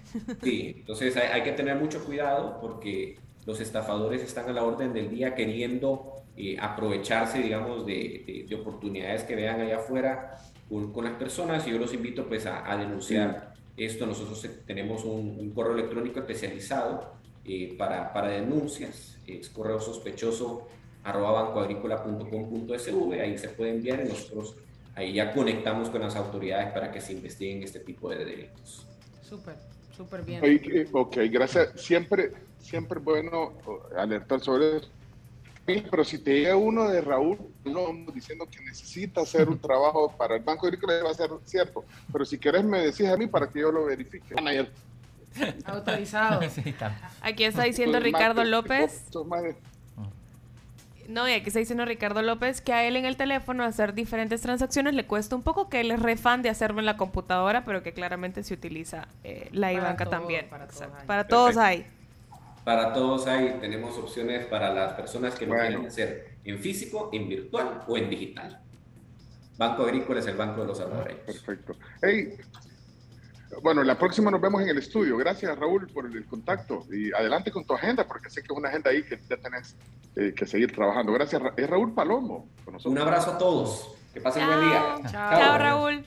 Sí, 0.43 0.75
entonces 0.79 1.17
hay, 1.17 1.29
hay 1.29 1.43
que 1.43 1.53
tener 1.53 1.77
mucho 1.77 2.03
cuidado 2.05 2.59
porque 2.61 3.19
los 3.47 3.61
estafadores 3.61 4.23
están 4.23 4.49
a 4.49 4.53
la 4.53 4.63
orden 4.65 4.93
del 4.95 5.11
día 5.11 5.35
queriendo 5.35 6.13
eh, 6.37 6.57
aprovecharse, 6.59 7.41
digamos, 7.41 7.85
de, 7.87 8.25
de- 8.27 8.47
de 8.49 8.55
oportunidades 8.57 9.25
que 9.25 9.37
vean 9.37 9.61
allá 9.61 9.77
afuera 9.77 10.39
con, 10.69 10.93
con 10.93 11.05
las 11.05 11.15
personas. 11.15 11.67
Y 11.67 11.71
yo 11.73 11.79
los 11.79 11.93
invito 11.93 12.27
pues 12.27 12.47
a, 12.47 12.71
a 12.71 12.77
denunciar 12.79 13.53
esto. 13.77 14.07
Nosotros 14.07 14.43
eh, 14.47 14.51
tenemos 14.67 15.05
un, 15.05 15.37
un 15.39 15.51
correo 15.51 15.75
electrónico 15.75 16.21
especializado 16.21 17.13
eh, 17.45 17.75
para, 17.77 18.13
para 18.13 18.29
denuncias, 18.29 19.19
es 19.27 19.49
correo 19.51 19.81
sospechoso 19.81 20.67
arroba 21.05 21.33
bancoagrícola.com.sv, 21.43 23.21
ahí 23.21 23.39
se 23.39 23.49
puede 23.49 23.71
enviar 23.73 24.03
y 24.05 24.09
nosotros 24.09 24.55
ahí 24.95 25.15
ya 25.15 25.33
conectamos 25.33 25.89
con 25.89 26.01
las 26.01 26.17
autoridades 26.17 26.73
para 26.73 26.91
que 26.91 27.01
se 27.01 27.13
investiguen 27.13 27.63
este 27.63 27.81
tipo 27.81 28.11
de 28.11 28.25
delitos. 28.25 28.87
Súper, 29.23 29.57
súper 29.97 30.23
bien. 30.23 30.41
Eh, 30.45 30.89
ok, 30.93 31.17
gracias. 31.31 31.81
Siempre, 31.81 32.33
siempre 32.59 32.99
bueno 32.99 33.55
alertar 33.97 34.41
sobre 34.41 34.79
eso. 34.79 34.89
Pero 35.65 36.05
si 36.05 36.19
te 36.19 36.33
llega 36.41 36.57
uno 36.57 36.89
de 36.89 37.01
Raúl 37.01 37.39
no, 37.65 37.93
diciendo 38.13 38.47
que 38.51 38.61
necesita 38.65 39.21
hacer 39.21 39.49
un 39.49 39.59
trabajo 39.61 40.13
para 40.17 40.37
el 40.37 40.43
Banco 40.43 40.67
Agrícola, 40.67 41.03
va 41.05 41.11
a 41.11 41.15
ser 41.15 41.31
cierto. 41.45 41.85
Pero 42.13 42.25
si 42.25 42.39
querés, 42.39 42.65
me 42.65 42.81
decís 42.81 43.07
a 43.07 43.17
mí 43.17 43.27
para 43.27 43.49
que 43.49 43.61
yo 43.61 43.71
lo 43.71 43.85
verifique. 43.85 44.35
Manager. 44.35 44.71
Autorizado. 45.65 46.41
Aquí 47.23 47.45
está 47.45 47.63
diciendo 47.63 48.01
Ricardo 48.01 48.43
López. 48.45 49.05
No, 51.11 51.29
y 51.29 51.33
aquí 51.33 51.49
está 51.49 51.59
diciendo 51.59 51.85
Ricardo 51.85 52.23
López 52.23 52.61
que 52.61 52.73
a 52.73 52.85
él 52.85 52.97
en 52.97 53.05
el 53.05 53.17
teléfono 53.17 53.65
hacer 53.65 53.95
diferentes 53.95 54.41
transacciones 54.43 54.95
le 54.95 55.07
cuesta 55.07 55.35
un 55.35 55.43
poco, 55.43 55.69
que 55.69 55.81
él 55.81 55.91
es 55.91 56.01
re 56.01 56.17
fan 56.17 56.41
de 56.41 56.49
hacerlo 56.49 56.79
en 56.79 56.87
la 56.87 56.97
computadora, 56.97 57.65
pero 57.65 57.83
que 57.83 57.93
claramente 57.93 58.45
se 58.45 58.55
utiliza 58.55 59.09
eh, 59.25 59.49
la 59.53 59.73
ibanca 59.73 60.07
también. 60.07 60.47
para 60.49 60.67
todos 60.69 60.83
hay. 60.83 61.07
Para 61.07 61.27
todos 61.27 61.57
hay. 61.57 61.87
Para 62.65 62.93
todos 62.93 63.27
hay, 63.27 63.57
tenemos 63.61 63.97
opciones 63.99 64.47
para 64.47 64.73
las 64.73 64.93
personas 64.93 65.35
que 65.35 65.47
lo 65.47 65.55
Bueno. 65.55 65.69
quieren 65.69 65.87
hacer 65.87 66.37
en 66.45 66.59
físico, 66.59 67.11
en 67.13 67.29
virtual 67.29 67.83
o 67.89 67.97
en 67.97 68.09
digital. 68.09 68.61
Banco 69.59 69.83
Agrícola 69.83 70.21
es 70.21 70.27
el 70.27 70.37
banco 70.37 70.61
de 70.61 70.67
los 70.69 70.79
salvadoreños. 70.79 71.23
Perfecto. 71.27 71.75
Hey, 72.03 72.35
bueno, 73.63 73.83
la 73.83 73.99
próxima 73.99 74.31
nos 74.31 74.41
vemos 74.41 74.63
en 74.63 74.69
el 74.69 74.79
estudio. 74.79 75.17
Gracias, 75.17 75.59
Raúl, 75.59 75.87
por 75.89 76.07
el 76.07 76.25
contacto. 76.27 76.85
Y 76.93 77.13
adelante 77.13 77.51
con 77.51 77.65
tu 77.65 77.75
agenda, 77.75 78.07
porque 78.07 78.31
sé 78.31 78.43
que 78.43 78.53
es 78.53 78.59
una 78.59 78.69
agenda 78.69 78.91
ahí 78.91 79.03
que 79.03 79.19
ya 79.29 79.37
tenés 79.37 79.77
eh, 80.17 80.33
que 80.37 80.47
seguir 80.47 80.73
trabajando. 80.73 81.13
Gracias. 81.13 81.41
Ra- 81.43 81.55
Es 81.57 81.69
Raúl 81.69 81.93
Palomo. 81.93 82.47
con 82.65 82.75
nosotros. 82.75 82.93
Un 82.93 82.99
abrazo 82.99 83.33
a 83.33 83.39
todos. 83.39 83.93
Que 84.15 84.21
pasen 84.21 84.47
buen 84.47 84.61
día. 84.61 84.97
Chao, 85.11 85.59
Raúl. 85.59 86.05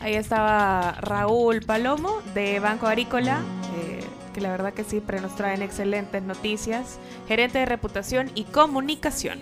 Ahí 0.00 0.14
estaba 0.14 0.92
Raúl 1.00 1.60
Palomo 1.62 2.20
de 2.34 2.60
Banco 2.60 2.86
Agrícola, 2.86 3.40
eh, 3.76 4.00
que 4.34 4.40
la 4.40 4.50
verdad 4.50 4.72
que 4.74 4.84
siempre 4.84 5.20
nos 5.20 5.34
traen 5.36 5.62
excelentes 5.62 6.22
noticias. 6.22 6.98
Gerente 7.26 7.58
de 7.58 7.66
reputación 7.66 8.30
y 8.34 8.44
comunicación. 8.44 9.40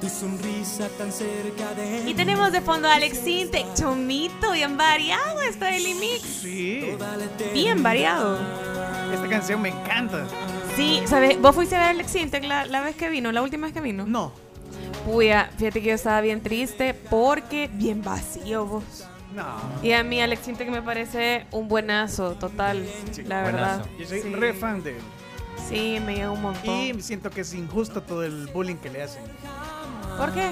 Tu 0.00 0.08
sonrisa 0.10 0.88
tan 0.98 1.10
cerca 1.10 1.72
de 1.74 2.08
Y 2.08 2.14
tenemos 2.14 2.52
de 2.52 2.60
fondo 2.60 2.86
a 2.88 2.94
Alex 2.94 3.18
Sintek, 3.18 3.74
Chomito, 3.74 4.52
bien 4.52 4.76
variado 4.76 5.40
está 5.42 5.74
el 5.74 5.82
mix. 5.94 6.22
Sí. 6.22 6.84
Bien 7.54 7.82
variado. 7.82 8.38
Esta 9.12 9.28
canción 9.28 9.62
me 9.62 9.70
encanta. 9.70 10.26
Sí, 10.76 11.00
¿sabes? 11.06 11.40
¿Vos 11.40 11.54
fuiste 11.54 11.76
a 11.76 11.78
ver 11.78 11.86
a 11.88 11.90
Alex 11.90 12.10
Sintek 12.10 12.44
la, 12.44 12.66
la 12.66 12.82
vez 12.82 12.94
que 12.96 13.08
vino, 13.08 13.32
la 13.32 13.40
última 13.42 13.66
vez 13.68 13.72
que 13.74 13.80
vino? 13.80 14.04
No. 14.06 14.32
Puya, 15.06 15.50
fíjate 15.56 15.80
que 15.80 15.88
yo 15.88 15.94
estaba 15.94 16.20
bien 16.20 16.42
triste 16.42 16.92
porque 16.92 17.70
bien 17.72 18.02
vacío 18.02 18.66
vos. 18.66 18.84
No. 19.34 19.44
Y 19.82 19.92
a 19.92 20.02
mí 20.02 20.20
Alex 20.20 20.44
Sintek 20.44 20.68
me 20.68 20.82
parece 20.82 21.46
un 21.52 21.68
buenazo, 21.68 22.32
total, 22.34 22.86
la 23.24 23.42
verdad. 23.42 23.86
Yo 23.98 24.06
soy 24.06 24.20
Sí. 24.22 24.34
re 24.34 24.52
fan 24.52 24.82
de 24.82 24.90
él. 24.96 25.02
Sí, 25.68 25.98
me 26.04 26.14
llega 26.16 26.30
un 26.30 26.42
montón. 26.42 26.74
Y 26.74 27.00
siento 27.02 27.30
que 27.30 27.40
es 27.40 27.54
injusto 27.54 28.02
todo 28.02 28.22
el 28.24 28.46
bullying 28.48 28.76
que 28.76 28.90
le 28.90 29.02
hacen. 29.02 29.22
¿Por 30.16 30.32
qué? 30.32 30.50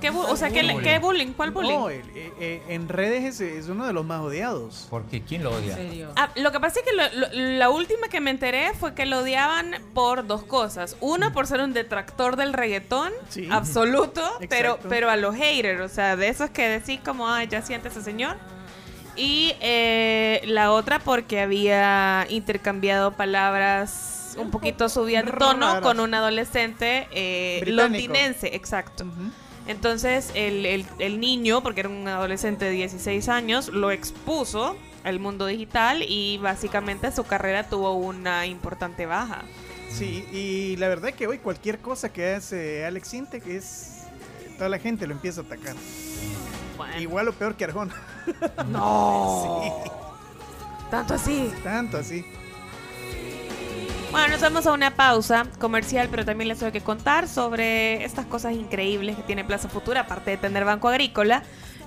¿Qué 0.00 0.10
o 0.10 0.36
sea, 0.36 0.48
¿qué, 0.50 0.62
Bullying. 0.62 0.80
¿qué 0.80 0.98
bullying? 1.00 1.32
¿Cuál 1.32 1.50
bullying? 1.50 1.74
No, 1.74 1.90
eh, 1.90 2.02
eh, 2.14 2.62
en 2.68 2.88
redes 2.88 3.24
es, 3.24 3.40
es 3.40 3.68
uno 3.68 3.84
de 3.84 3.92
los 3.92 4.04
más 4.06 4.20
odiados. 4.20 4.86
¿Por 4.88 5.04
qué? 5.06 5.22
¿Quién 5.22 5.42
lo 5.42 5.50
odia? 5.50 5.76
Ah, 6.14 6.28
lo 6.36 6.52
que 6.52 6.60
pasa 6.60 6.78
es 6.78 6.86
que 6.86 6.92
lo- 6.94 7.26
lo- 7.26 7.56
la 7.58 7.68
última 7.68 8.06
que 8.08 8.20
me 8.20 8.30
enteré 8.30 8.74
fue 8.74 8.94
que 8.94 9.06
lo 9.06 9.18
odiaban 9.20 9.74
por 9.94 10.24
dos 10.28 10.44
cosas. 10.44 10.96
Uno, 11.00 11.32
por 11.32 11.48
ser 11.48 11.60
un 11.62 11.72
detractor 11.72 12.36
del 12.36 12.52
reggaetón, 12.52 13.12
absoluto, 13.50 14.22
pero, 14.48 14.78
pero 14.88 15.10
a 15.10 15.16
los 15.16 15.34
haters, 15.34 15.80
o 15.80 15.88
sea, 15.92 16.14
de 16.14 16.28
esos 16.28 16.50
que 16.50 16.68
decís 16.68 17.00
como, 17.04 17.28
ay, 17.28 17.48
ya 17.48 17.62
siente 17.62 17.88
ese 17.88 18.00
señor. 18.02 18.36
Y 19.16 19.56
eh, 19.60 20.42
la 20.44 20.70
otra 20.70 21.00
porque 21.00 21.40
había 21.40 22.24
intercambiado 22.28 23.14
palabras 23.16 24.17
un 24.36 24.50
poquito 24.50 24.88
subidas 24.88 25.24
de 25.24 25.32
tono 25.32 25.80
con 25.80 26.00
un 26.00 26.12
adolescente 26.14 27.08
eh, 27.12 27.62
londinense, 27.66 28.54
exacto. 28.54 29.04
Entonces 29.66 30.30
el, 30.34 30.64
el- 30.66 30.86
el 30.98 31.20
niño, 31.20 31.62
porque 31.62 31.80
era 31.80 31.88
un 31.88 32.06
adolescente 32.08 32.64
de 32.64 32.70
16 32.72 33.28
años, 33.28 33.68
lo 33.68 33.90
expuso 33.90 34.76
al 35.04 35.20
mundo 35.20 35.46
digital 35.46 36.02
y 36.06 36.38
básicamente 36.38 37.12
su 37.12 37.24
carrera 37.24 37.68
tuvo 37.68 37.92
una 37.94 38.46
importante 38.46 39.06
baja. 39.06 39.42
Sí, 39.90 40.26
y 40.32 40.76
la 40.76 40.88
verdad 40.88 41.12
que 41.14 41.26
hoy 41.26 41.38
cualquier 41.38 41.78
cosa 41.78 42.12
que 42.12 42.34
hace 42.34 42.84
Alex 42.84 43.14
Intec 43.14 43.46
es. 43.46 43.94
Toda 44.58 44.68
la 44.68 44.78
gente 44.78 45.06
lo 45.06 45.12
empieza 45.14 45.40
a 45.42 45.44
atacar. 45.44 45.76
Igual 46.98 47.28
o 47.28 47.32
peor 47.32 47.54
que 47.56 47.64
Arjona. 47.64 47.94
No. 48.68 49.62
sí. 49.84 49.90
Tanto 50.90 51.14
así. 51.14 51.52
Tanto 51.62 51.96
así. 51.98 52.24
Bueno, 54.10 54.28
nos 54.28 54.40
vamos 54.40 54.66
a 54.66 54.72
una 54.72 54.94
pausa 54.94 55.46
comercial, 55.58 56.08
pero 56.10 56.24
también 56.24 56.48
les 56.48 56.58
tengo 56.58 56.72
que 56.72 56.80
contar 56.80 57.28
sobre 57.28 58.04
estas 58.04 58.24
cosas 58.24 58.54
increíbles 58.54 59.16
que 59.16 59.22
tiene 59.22 59.44
Plaza 59.44 59.68
Futura, 59.68 60.00
aparte 60.00 60.30
de 60.30 60.38
tener 60.38 60.64
Banco 60.64 60.88
Agrícola, 60.88 61.42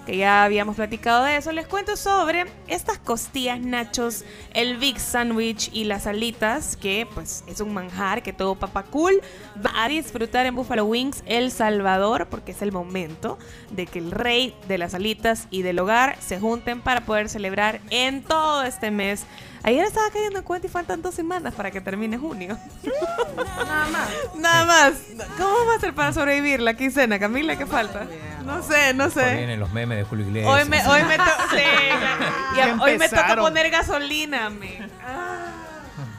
que 0.06 0.18
ya 0.18 0.44
habíamos 0.44 0.76
platicado 0.76 1.24
de 1.26 1.38
eso. 1.38 1.52
Les 1.52 1.66
cuento 1.66 1.96
sobre 1.96 2.46
estas 2.68 3.00
costillas, 3.00 3.60
nachos, 3.60 4.24
el 4.54 4.78
Big 4.78 5.00
Sandwich 5.00 5.72
y 5.74 5.86
las 5.86 6.06
alitas, 6.06 6.78
que 6.78 7.08
pues 7.12 7.44
es 7.48 7.60
un 7.60 7.74
manjar 7.74 8.22
que 8.22 8.34
todo 8.34 8.54
papá 8.54 8.84
cool 8.84 9.20
va 9.64 9.84
a 9.84 9.88
disfrutar 9.88 10.46
en 10.46 10.56
Buffalo 10.56 10.86
Wings 10.86 11.24
El 11.26 11.52
Salvador, 11.52 12.28
porque 12.30 12.52
es 12.52 12.62
el 12.62 12.72
momento 12.72 13.40
de 13.72 13.88
que 13.88 13.98
el 13.98 14.12
rey 14.12 14.56
de 14.68 14.78
las 14.78 14.94
alitas 14.94 15.48
y 15.50 15.64
del 15.64 15.80
hogar 15.80 16.18
se 16.20 16.40
junten 16.40 16.82
para 16.82 17.02
poder 17.02 17.30
celebrar 17.30 17.82
en 17.90 18.22
todo 18.22 18.62
este 18.62 18.92
mes. 18.92 19.26
Ayer 19.64 19.86
estaba 19.86 20.10
cayendo 20.10 20.40
en 20.40 20.44
cuenta 20.46 20.66
y 20.68 20.70
faltan 20.72 21.02
dos 21.04 21.14
semanas 21.14 21.54
para 21.54 21.70
que 21.70 21.82
termine 21.82 22.18
junio. 22.18 22.58
Nada 23.38 23.88
más. 23.92 24.10
Nada 24.36 24.66
más. 24.66 24.94
¿Cómo 25.38 25.66
va 25.68 25.76
a 25.76 25.80
ser 25.80 25.94
para 25.94 26.12
sobrevivir 26.14 26.60
la 26.62 26.74
quincena, 26.74 27.20
Camila? 27.20 27.56
¿Qué 27.56 27.68
falta? 27.68 28.08
No 28.44 28.64
sé, 28.64 28.94
no 28.96 29.10
sé. 29.12 29.36
Vienen 29.36 29.60
los 29.60 29.72
memes 29.72 30.00
de 30.00 30.04
Julio 30.04 30.26
Iglesias. 30.28 30.52
Hoy 30.54 30.68
me, 30.68 30.88
hoy 30.88 31.04
me, 31.04 31.18
to- 31.18 31.24
sí, 31.52 31.58
y 32.54 32.58
Ya 32.58 32.78
hoy 32.82 32.98
me 32.98 33.08
toca 33.08 33.36
poner 33.36 33.70
gasolina, 33.70 34.50
me. 34.50 34.82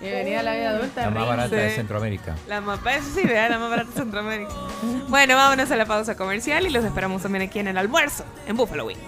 Bienvenida 0.01 0.41
a 0.41 0.43
la 0.45 0.55
vida 0.55 0.71
adulta. 0.71 1.01
La 1.03 1.11
más 1.11 1.27
barata 1.29 1.57
de. 1.57 1.71
Centroamérica. 1.75 2.35
La 2.49 2.61
más, 2.61 2.79
eso 2.97 3.09
sí, 3.15 3.23
vea, 3.27 3.49
la 3.49 3.59
más 3.59 3.71
barata 3.71 3.91
de 3.91 3.97
Centroamérica. 3.97 4.53
Bueno, 5.09 5.35
vámonos 5.37 5.71
a 5.71 5.77
la 5.77 5.87
pausa 5.87 6.17
comercial 6.17 6.65
y 6.67 6.71
los 6.71 6.85
esperamos 6.85 7.23
también 7.23 7.43
aquí 7.43 7.59
en 7.59 7.69
el 7.69 7.79
almuerzo, 7.79 8.25
en 8.47 8.57
Buffalo 8.57 8.87
Wings. 8.87 9.01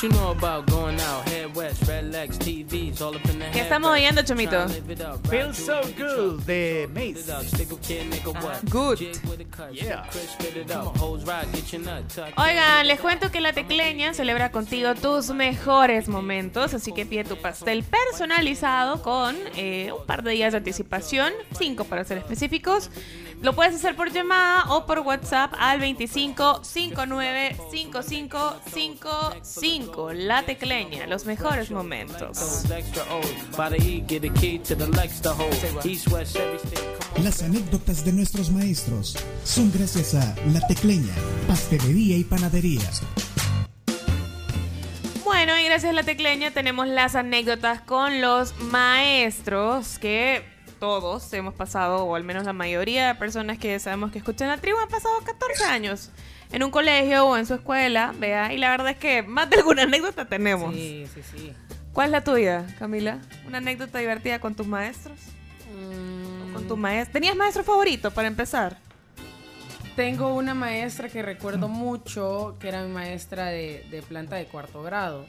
¿Qué 0.00 0.06
head 3.52 3.56
estamos 3.56 3.90
oyendo, 3.90 4.22
Chomito? 4.22 4.68
Feels 5.28 5.56
so 5.56 5.80
good 5.98 6.40
de 6.44 6.88
Mace. 6.94 7.24
Good. 8.70 8.98
Yeah. 9.72 10.08
Oigan, 12.36 12.86
les 12.86 13.00
cuento 13.00 13.32
que 13.32 13.40
la 13.40 13.52
tecleña 13.52 14.14
celebra 14.14 14.52
contigo 14.52 14.94
tus 14.94 15.30
mejores 15.30 16.08
momentos, 16.08 16.74
así 16.74 16.92
que 16.92 17.04
pide 17.04 17.24
tu 17.24 17.36
pastel 17.36 17.82
personalizado 17.82 19.02
con 19.02 19.34
eh, 19.56 19.90
un 19.90 20.06
par 20.06 20.22
de 20.22 20.30
días 20.30 20.52
de 20.52 20.58
anticipación, 20.58 21.32
cinco 21.58 21.82
para 21.82 22.04
ser 22.04 22.18
específicos. 22.18 22.90
Lo 23.40 23.54
puedes 23.54 23.76
hacer 23.76 23.94
por 23.94 24.10
llamada 24.12 24.64
o 24.74 24.84
por 24.84 25.00
WhatsApp 25.00 25.54
al 25.58 25.78
25 25.78 26.64
59 26.64 27.56
55 27.70 28.56
55. 28.72 30.12
La 30.12 30.42
tecleña, 30.42 31.06
los 31.06 31.24
mejores 31.24 31.70
momentos. 31.70 32.64
Las 37.22 37.42
anécdotas 37.42 38.04
de 38.04 38.12
nuestros 38.12 38.50
maestros 38.50 39.16
son 39.44 39.72
gracias 39.72 40.14
a 40.14 40.34
La 40.52 40.66
Tecleña, 40.66 41.14
Pastelería 41.46 42.16
y 42.16 42.24
Panadería. 42.24 42.90
Bueno, 45.24 45.56
y 45.58 45.64
gracias 45.64 45.90
a 45.90 45.92
la 45.92 46.02
tecleña 46.02 46.50
tenemos 46.50 46.88
las 46.88 47.14
anécdotas 47.14 47.82
con 47.82 48.20
los 48.20 48.58
maestros 48.58 49.98
que 49.98 50.57
todos 50.78 51.32
hemos 51.32 51.54
pasado, 51.54 52.04
o 52.04 52.14
al 52.14 52.24
menos 52.24 52.44
la 52.44 52.52
mayoría 52.52 53.08
de 53.08 53.14
personas 53.14 53.58
que 53.58 53.78
sabemos 53.78 54.12
que 54.12 54.18
escuchan 54.18 54.48
la 54.48 54.58
tribu 54.58 54.78
han 54.78 54.88
pasado 54.88 55.14
14 55.24 55.64
años 55.64 56.10
en 56.52 56.62
un 56.62 56.70
colegio 56.70 57.26
o 57.26 57.36
en 57.36 57.46
su 57.46 57.54
escuela, 57.54 58.14
vea, 58.18 58.52
y 58.52 58.58
la 58.58 58.70
verdad 58.70 58.90
es 58.90 58.98
que 58.98 59.22
más 59.22 59.50
de 59.50 59.56
alguna 59.56 59.82
anécdota 59.82 60.24
tenemos. 60.24 60.74
Sí, 60.74 61.06
sí, 61.12 61.20
sí. 61.22 61.52
¿Cuál 61.92 62.06
es 62.06 62.12
la 62.12 62.24
tuya, 62.24 62.66
Camila? 62.78 63.18
¿Una 63.46 63.58
anécdota 63.58 63.98
divertida 63.98 64.38
con 64.38 64.54
tus 64.54 64.66
maestros? 64.66 65.18
Mm, 65.74 66.50
¿O 66.50 66.54
¿Con 66.54 66.68
tu 66.68 66.76
maestro? 66.76 67.12
¿Tenías 67.12 67.36
maestro 67.36 67.64
favorito 67.64 68.10
para 68.10 68.28
empezar? 68.28 68.78
Tengo 69.96 70.34
una 70.34 70.54
maestra 70.54 71.08
que 71.08 71.22
recuerdo 71.22 71.68
mucho, 71.68 72.56
que 72.60 72.68
era 72.68 72.84
mi 72.84 72.92
maestra 72.92 73.46
de, 73.46 73.84
de 73.90 74.00
planta 74.02 74.36
de 74.36 74.46
cuarto 74.46 74.82
grado. 74.82 75.26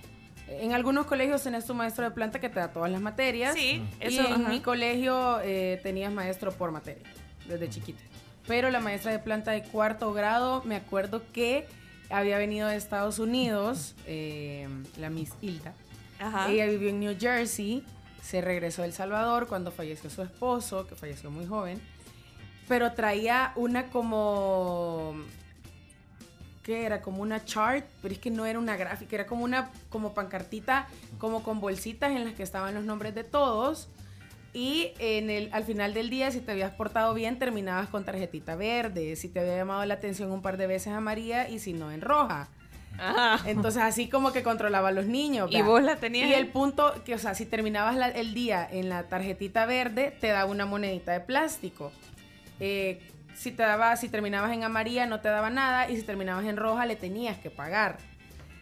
En 0.49 0.73
algunos 0.73 1.05
colegios 1.05 1.43
tenés 1.43 1.65
tu 1.65 1.73
maestro 1.73 2.03
de 2.03 2.11
planta 2.11 2.39
que 2.39 2.49
te 2.49 2.59
da 2.59 2.71
todas 2.71 2.91
las 2.91 3.01
materias. 3.01 3.53
Sí, 3.53 3.83
y 4.01 4.05
eso, 4.05 4.25
en 4.25 4.33
ajá. 4.33 4.49
mi 4.49 4.61
colegio 4.61 5.39
eh, 5.41 5.79
tenías 5.83 6.11
maestro 6.11 6.51
por 6.51 6.71
materia, 6.71 7.03
desde 7.47 7.69
chiquito. 7.69 7.99
Pero 8.47 8.71
la 8.71 8.79
maestra 8.79 9.11
de 9.11 9.19
planta 9.19 9.51
de 9.51 9.63
cuarto 9.63 10.11
grado, 10.11 10.63
me 10.65 10.75
acuerdo 10.75 11.21
que 11.31 11.67
había 12.09 12.37
venido 12.37 12.67
de 12.67 12.75
Estados 12.77 13.19
Unidos, 13.19 13.95
eh, 14.07 14.67
la 14.97 15.09
Miss 15.09 15.33
Hilda. 15.41 15.73
Ajá. 16.19 16.49
Ella 16.49 16.65
vivió 16.65 16.89
en 16.89 16.99
New 16.99 17.15
Jersey, 17.17 17.83
se 18.21 18.41
regresó 18.41 18.81
a 18.81 18.85
El 18.85 18.93
Salvador 18.93 19.47
cuando 19.47 19.71
falleció 19.71 20.09
su 20.09 20.21
esposo, 20.23 20.87
que 20.87 20.95
falleció 20.95 21.31
muy 21.31 21.45
joven, 21.45 21.79
pero 22.67 22.93
traía 22.93 23.53
una 23.55 23.87
como 23.87 25.15
que 26.69 26.85
era 26.85 27.01
como 27.01 27.23
una 27.23 27.43
chart, 27.43 27.83
pero 28.01 28.13
es 28.13 28.19
que 28.19 28.29
no 28.29 28.45
era 28.45 28.59
una 28.59 28.77
gráfica, 28.77 29.15
era 29.15 29.25
como 29.25 29.43
una 29.43 29.71
como 29.89 30.13
pancartita, 30.13 30.87
como 31.17 31.41
con 31.41 31.59
bolsitas 31.59 32.11
en 32.11 32.25
las 32.25 32.33
que 32.35 32.43
estaban 32.43 32.75
los 32.75 32.83
nombres 32.83 33.15
de 33.15 33.23
todos. 33.23 33.87
Y 34.53 34.91
en 34.99 35.31
el, 35.31 35.49
al 35.51 35.63
final 35.63 35.95
del 35.95 36.11
día, 36.11 36.29
si 36.29 36.41
te 36.41 36.51
habías 36.51 36.71
portado 36.71 37.13
bien, 37.15 37.39
terminabas 37.39 37.87
con 37.89 38.03
tarjetita 38.05 38.55
verde. 38.55 39.15
Si 39.15 39.29
te 39.29 39.39
había 39.39 39.55
llamado 39.57 39.83
la 39.85 39.95
atención 39.95 40.31
un 40.31 40.41
par 40.43 40.57
de 40.57 40.67
veces 40.67 40.93
amarilla 40.93 41.49
y 41.49 41.57
si 41.57 41.73
no, 41.73 41.91
en 41.91 42.01
roja. 42.01 42.49
Entonces, 43.45 43.81
así 43.81 44.07
como 44.09 44.31
que 44.31 44.43
controlaba 44.43 44.89
a 44.89 44.91
los 44.91 45.05
niños. 45.07 45.49
¿Y 45.51 45.55
¿verdad? 45.55 45.67
vos 45.69 45.81
la 45.83 45.95
tenías 45.95 46.29
Y 46.29 46.33
el 46.33 46.47
punto, 46.47 46.93
que, 47.05 47.15
o 47.15 47.19
sea, 47.19 47.33
si 47.33 47.45
terminabas 47.47 47.95
la- 47.95 48.09
el 48.09 48.33
día 48.35 48.67
en 48.69 48.89
la 48.89 49.03
tarjetita 49.07 49.65
verde, 49.65 50.15
te 50.21 50.27
daba 50.27 50.45
una 50.51 50.65
monedita 50.67 51.13
de 51.13 51.21
plástico. 51.21 51.91
Eh, 52.59 52.99
si 53.39 53.51
te 53.51 53.63
daba, 53.63 53.95
si 53.95 54.09
terminabas 54.09 54.51
en 54.51 54.65
amarilla, 54.65 55.05
no 55.05 55.21
te 55.21 55.29
daba 55.29 55.49
nada. 55.49 55.89
Y 55.89 55.95
si 55.95 56.03
terminabas 56.03 56.45
en 56.45 56.57
roja, 56.57 56.85
le 56.85 56.97
tenías 56.97 57.37
que 57.37 57.49
pagar. 57.49 57.97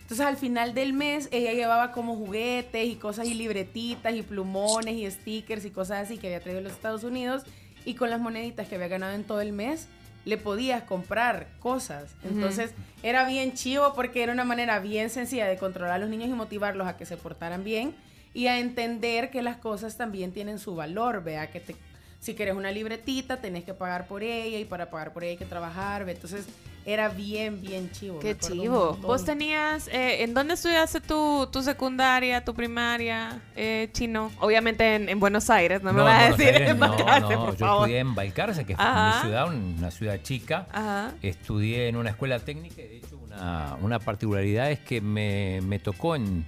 Entonces 0.01 0.25
al 0.25 0.37
final 0.37 0.75
del 0.75 0.93
mes 0.93 1.29
ella 1.31 1.51
llevaba 1.51 1.91
como 1.91 2.15
juguetes 2.15 2.87
y 2.87 2.95
cosas 2.95 3.27
y 3.27 3.33
libretitas 3.33 4.13
y 4.13 4.21
plumones 4.21 4.93
y 4.93 5.09
stickers 5.09 5.65
y 5.65 5.71
cosas 5.71 6.03
así 6.03 6.17
que 6.17 6.27
había 6.27 6.39
traído 6.39 6.59
de 6.59 6.63
los 6.63 6.73
Estados 6.73 7.03
Unidos 7.03 7.43
y 7.83 7.95
con 7.95 8.09
las 8.09 8.21
moneditas 8.21 8.69
que 8.69 8.75
había 8.75 8.87
ganado 8.87 9.15
en 9.15 9.25
todo 9.25 9.41
el 9.41 9.51
mes 9.51 9.87
le 10.23 10.37
podías 10.37 10.83
comprar 10.83 11.47
cosas. 11.59 12.15
Entonces 12.23 12.71
era 13.03 13.27
bien 13.27 13.53
chivo 13.53 13.93
porque 13.95 14.23
era 14.23 14.31
una 14.31 14.45
manera 14.45 14.79
bien 14.79 15.09
sencilla 15.09 15.47
de 15.47 15.57
controlar 15.57 15.95
a 15.95 15.97
los 15.97 16.09
niños 16.09 16.29
y 16.29 16.33
motivarlos 16.33 16.87
a 16.87 16.95
que 16.95 17.05
se 17.05 17.17
portaran 17.17 17.65
bien 17.65 17.93
y 18.33 18.47
a 18.47 18.59
entender 18.59 19.31
que 19.31 19.41
las 19.41 19.57
cosas 19.57 19.97
también 19.97 20.31
tienen 20.31 20.59
su 20.59 20.75
valor, 20.75 21.23
vea 21.23 21.49
que 21.51 21.59
te 21.59 21.75
si 22.19 22.35
quieres 22.35 22.55
una 22.55 22.71
libretita, 22.71 23.37
tenés 23.37 23.63
que 23.63 23.73
pagar 23.73 24.07
por 24.07 24.23
ella 24.23 24.59
y 24.59 24.65
para 24.65 24.89
pagar 24.89 25.13
por 25.13 25.23
ella 25.23 25.31
hay 25.31 25.37
que 25.37 25.45
trabajar. 25.45 26.05
¿ve? 26.05 26.13
Entonces 26.13 26.45
era 26.85 27.09
bien, 27.09 27.59
bien 27.61 27.91
chivo. 27.91 28.19
Qué 28.19 28.37
chivo. 28.37 28.97
¿Vos 29.01 29.25
tenías, 29.25 29.89
eh, 29.89 30.23
en 30.23 30.33
dónde 30.33 30.53
estudiaste 30.53 31.01
tu, 31.01 31.47
tu 31.51 31.61
secundaria, 31.61 32.45
tu 32.45 32.53
primaria, 32.53 33.41
eh, 33.57 33.89
chino? 33.91 34.31
Obviamente 34.39 34.95
en, 34.95 35.09
en 35.09 35.19
Buenos 35.19 35.49
Aires, 35.49 35.83
no 35.83 35.91
me 35.91 36.01
vas 36.01 36.23
a 36.23 36.31
decir 36.31 36.53
Aires 36.53 36.69
en 36.69 36.79
no, 36.79 36.87
Balcarce, 36.87 37.33
no, 37.35 37.45
por 37.45 37.57
yo 37.57 37.65
favor. 37.65 37.83
estudié 37.83 37.99
en 37.99 38.15
Balcarce, 38.15 38.65
que 38.65 38.75
fue 38.77 38.85
Ajá. 38.85 39.15
mi 39.17 39.21
ciudad, 39.21 39.53
una 39.53 39.91
ciudad 39.91 40.21
chica. 40.23 40.67
Ajá. 40.71 41.13
Estudié 41.21 41.89
en 41.89 41.97
una 41.97 42.11
escuela 42.11 42.39
técnica 42.39 42.81
y 42.81 42.87
de 42.87 42.97
hecho 42.97 43.17
una, 43.17 43.75
una 43.81 43.99
particularidad 43.99 44.71
es 44.71 44.79
que 44.79 45.01
me, 45.01 45.59
me 45.63 45.79
tocó 45.79 46.15
en, 46.15 46.45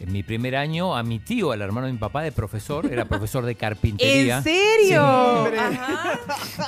en 0.00 0.12
mi 0.12 0.22
primer 0.22 0.56
año 0.56 0.96
a 0.96 1.02
mi 1.02 1.18
tío, 1.18 1.52
al 1.52 1.60
hermano 1.62 1.86
de 1.86 1.92
mi 1.92 1.98
papá, 1.98 2.22
de 2.22 2.32
profesor, 2.32 2.86
era 2.90 3.04
profesor 3.04 3.44
de 3.44 3.54
carpintería. 3.54 4.38
¿En 4.38 4.42
serio? 4.44 5.48
Sí. 5.50 5.58
Ajá. 5.58 6.18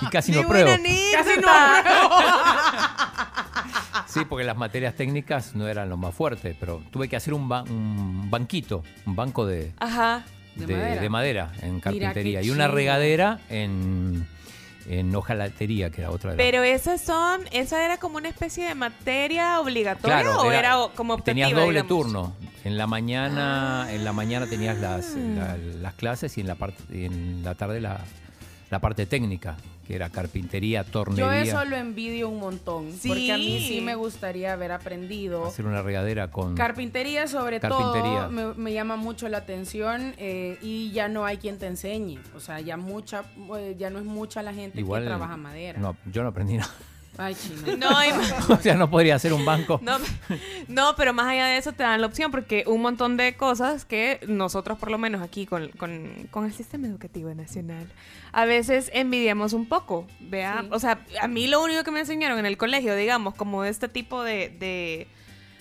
Y 0.03 0.07
casi 0.07 0.33
no 0.33 0.47
pruebo. 0.47 0.69
buena 0.71 0.75
anécdota. 0.75 1.85
Sí, 4.07 4.21
porque 4.29 4.45
las 4.45 4.57
materias 4.57 4.95
técnicas 4.95 5.55
no 5.55 5.67
eran 5.69 5.89
lo 5.89 5.97
más 5.97 6.15
fuerte, 6.15 6.55
pero 6.59 6.83
tuve 6.91 7.09
que 7.09 7.17
hacer 7.17 7.33
un, 7.33 7.49
ba- 7.49 7.63
un 7.63 8.29
banquito, 8.31 8.83
un 9.07 9.17
banco 9.17 9.47
de, 9.47 9.73
Ajá. 9.79 10.25
de, 10.55 10.67
De 10.67 10.75
madera. 10.77 11.01
de 11.03 11.09
madera 11.09 11.53
en 11.63 11.81
carpintería 11.81 12.43
y 12.43 12.51
una 12.51 12.69
regadera 12.69 13.41
en, 13.49 14.27
en 14.89 15.15
hojalatería, 15.15 15.91
que 15.91 16.01
era 16.03 16.11
otra 16.11 16.33
de 16.33 16.37
las 16.37 16.45
Pero 16.45 16.63
esas 16.63 17.01
son, 17.01 17.43
esa 17.53 17.85
era 17.85 17.99
como 17.99 18.17
una 18.17 18.29
especie 18.29 18.67
de 18.67 18.75
materia 18.75 19.61
obligatoria 19.61 20.23
Claro, 20.23 20.41
o 20.43 20.51
era- 20.53 20.77
como 20.95 21.15
optativa, 21.15 21.47
Tenías 21.47 21.53
doble 21.61 21.83
digamos? 21.83 21.89
turno. 22.05 22.37
En 22.65 22.79
la 22.79 22.87
mañana, 22.87 23.89
en 23.91 24.05
la 24.05 24.13
mañana 24.13 24.47
tenías 24.47 24.79
las, 24.79 25.15
Ah. 25.17 25.19
la- 25.19 25.57
las 25.57 25.95
clases 25.95 26.37
y 26.39 26.43
en 26.43 26.47
la 26.47 26.55
parte, 26.55 26.83
en 27.07 27.43
la 27.45 27.55
tarde 27.55 27.81
la, 27.81 28.01
la 28.73 28.79
parte 28.79 29.05
técnica, 29.05 29.55
que 29.87 29.95
era 29.95 30.09
carpintería, 30.09 30.83
Yo 30.83 30.91
tornería, 30.91 31.43
eso 31.43 31.63
lo 31.67 31.77
envidio 31.77 32.31
un 32.31 32.41
montón. 32.41 32.91
Porque 33.07 33.31
a 33.31 33.37
mí 33.37 33.63
sí 33.69 33.83
me 33.83 33.95
gustaría 33.95 34.55
haber 34.55 34.73
aprendido. 34.73 35.45
hacer 35.45 35.67
una 35.67 35.83
regadera 35.83 36.31
con 36.31 36.55
Carpintería 36.55 37.29
sobre 37.29 37.61
Carpintería. 37.61 38.23
todo 38.23 38.31
me, 38.31 38.55
me 38.55 38.73
llama 38.73 38.97
mucho 38.97 39.29
la 39.29 39.39
atención 39.39 40.15
eh, 40.17 40.57
y 40.63 40.91
ya 40.93 41.09
no 41.09 41.27
hay 41.27 41.37
quien 41.37 41.59
te 41.59 41.67
enseñe. 41.67 42.19
O 42.35 42.41
sea, 42.41 42.61
ya 42.61 42.79
mucha, 42.79 43.25
eh, 43.59 43.77
ya 43.79 43.91
no 43.91 43.99
es 43.99 44.07
mucha 44.07 44.43
la 44.43 44.55
gente 44.55 44.81
igual 44.81 45.03
que 45.03 45.09
trabaja 45.09 45.37
madera. 45.37 45.79
No, 45.79 45.95
yo 46.11 46.23
no 46.23 46.31
aprendí 46.31 46.57
nada. 46.57 46.73
Ay, 47.19 47.35
chino. 47.35 47.77
No, 47.77 47.91
y- 48.05 48.11
o 48.53 48.57
sea, 48.61 48.75
no 48.75 48.89
podría 48.91 49.15
hacer 49.17 49.33
un 49.33 49.45
banco. 49.45 49.79
No, 49.83 49.99
no, 50.69 50.95
pero 50.97 51.13
más 51.13 51.27
allá 51.27 51.47
de 51.47 51.59
eso 51.59 51.73
te 51.73 51.83
dan 51.83 52.01
la 52.01 52.07
opción 52.07 52.31
porque 52.31 52.65
un 52.67 52.81
montón 52.83 53.17
de 53.17 53.35
cosas 53.37 53.85
que 53.85 54.19
nosotros 54.27 54.79
por 54.79 54.91
lo 54.91 54.99
menos 54.99 55.21
aquí 55.23 55.45
con, 55.47 55.69
con- 55.71 56.11
con 56.31 56.47
el 56.47 56.53
sistema 56.53 56.87
educativo 56.87 57.33
nacional 57.35 57.87
a 58.33 58.45
veces 58.47 58.91
envidiamos 58.95 59.53
un 59.53 59.67
poco, 59.67 60.07
vea, 60.21 60.65
o 60.71 60.79
sea, 60.79 61.01
a 61.21 61.29
mí 61.29 61.47
lo 61.49 61.63
único 61.63 61.85
que 61.85 61.91
me 61.91 62.01
enseñaron 62.01 62.39
en 62.39 62.47
el 62.47 62.57
colegio, 62.57 62.97
digamos, 62.97 63.35
como 63.35 63.65
este 63.65 63.89
tipo 63.89 64.23
de, 64.23 64.49
de, 64.59 65.07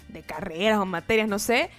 de 0.07 0.21
carreras 0.21 0.79
o 0.79 0.85
materias, 0.85 1.27
no 1.27 1.37
sé, 1.37 1.69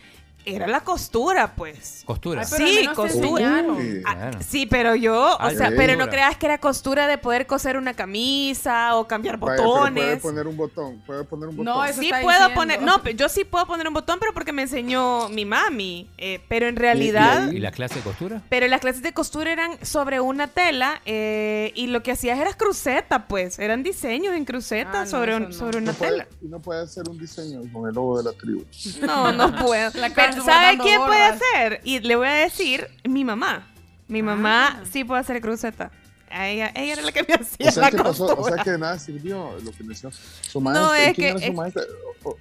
era 0.45 0.67
la 0.67 0.81
costura, 0.81 1.55
pues. 1.55 2.03
Costura. 2.05 2.43
Ay, 2.43 2.47
pero 2.51 2.65
al 2.65 2.71
sí, 2.71 2.89
costura. 2.95 3.65
Uy. 3.69 4.03
Ah, 4.07 4.15
Claro. 4.15 4.39
Sí, 4.47 4.67
pero 4.67 4.95
yo, 4.95 5.37
o 5.39 5.51
sea, 5.51 5.73
pero 5.77 5.97
no 5.97 6.09
creas 6.09 6.37
que 6.37 6.47
era 6.47 6.59
costura 6.59 7.07
de 7.07 7.19
poder 7.19 7.47
coser 7.47 7.77
una 7.77 7.95
camisa 7.95 8.97
o 8.97 9.07
cambiar 9.09 9.37
Vaya, 9.39 9.57
puede 9.57 9.69
botones. 9.69 10.21
poner 10.21 10.47
un 10.47 10.57
botón, 10.57 11.03
puede 11.07 11.25
poner 11.25 11.49
un 11.49 11.57
botón. 11.57 11.75
No, 11.75 11.85
eso 11.85 12.01
Sí 12.01 12.07
está 12.07 12.21
puedo 12.23 12.39
diciendo. 12.39 12.55
poner, 12.55 12.83
no, 12.83 13.03
yo 13.11 13.29
sí 13.29 13.45
puedo 13.45 13.67
poner 13.67 13.87
un 13.89 13.95
botón, 13.95 14.19
pero 14.21 14.33
porque 14.35 14.53
me 14.53 14.63
enseñó 14.63 15.29
mi 15.29 15.45
mami. 15.45 16.09
eh, 16.19 16.41
pero 16.49 16.67
en 16.67 16.77
realidad, 16.77 17.51
¿Y 17.51 17.59
la 17.59 17.71
clase 17.73 17.97
de 17.97 18.01
costura? 18.03 18.43
pero 18.49 18.67
las 18.69 18.81
clases 18.81 19.03
de 19.03 19.13
costura 19.13 19.53
eran 19.53 19.85
sobre 19.85 20.21
una 20.21 20.47
tela 20.49 21.01
eh, 21.05 21.73
y 21.75 21.87
lo 21.89 22.03
que 22.03 22.13
hacías 22.13 22.39
era 22.39 22.53
cruceta, 22.55 23.27
pues, 23.27 23.59
eran 23.59 23.83
diseños 23.83 24.35
en 24.35 24.45
cruceta 24.45 25.01
Ah, 25.03 25.05
no, 25.05 25.11
sobre, 25.11 25.37
un- 25.37 25.43
eso 25.45 25.51
no. 25.51 25.59
sobre 25.59 25.79
una 25.79 25.93
No 25.93 25.99
puede, 25.99 26.11
tela. 26.13 26.27
y 26.43 26.47
no 26.49 26.61
puede 26.61 26.83
hacer 26.83 27.09
un 27.09 27.19
diseño 27.19 27.61
con 27.73 27.89
el 27.89 27.95
logo 27.95 28.23
de 28.23 28.31
la 28.31 28.37
tribu. 28.39 28.65
No, 29.03 29.33
no 29.33 29.55
puedo. 29.57 29.91
La 29.95 30.11
Pero, 30.11 30.32
¿sabe 30.41 30.79
quién 30.79 31.01
puede 31.01 31.23
hacer? 31.23 31.81
Y 31.85 32.01
le 32.01 32.17
voy 32.17 32.29
a 32.29 32.33
decir, 32.33 32.89
mi 33.05 33.25
mamá. 33.25 33.69
Mi 34.09 34.23
mamá 34.23 34.83
sí 34.91 35.05
puede 35.05 35.21
hacer 35.21 35.41
cruceta. 35.41 35.91
A 36.33 36.49
ella, 36.49 36.73
ella 36.75 36.95
era 36.95 37.03
la 37.03 37.13
que 37.13 37.23
me 37.23 37.35
hacía 37.41 37.69
O 37.69 37.73
sea, 37.73 37.83
la 37.85 37.91
que 37.91 37.97
pasó, 37.99 38.27
o 38.27 38.45
sea 38.49 38.63
que 38.65 38.71
de 38.73 38.79
nada 38.79 38.99
sirvió 38.99 39.57
lo 39.63 39.71
que 39.73 39.83
enseñó 39.83 40.11
su 40.13 40.61
No, 40.61 40.71
maestra. 40.71 40.99
es 40.99 41.15
¿Quién 41.15 41.15
que- 41.15 41.29
era 41.29 41.39
su 41.39 41.45
es- 41.45 41.55
maestra? 41.55 41.83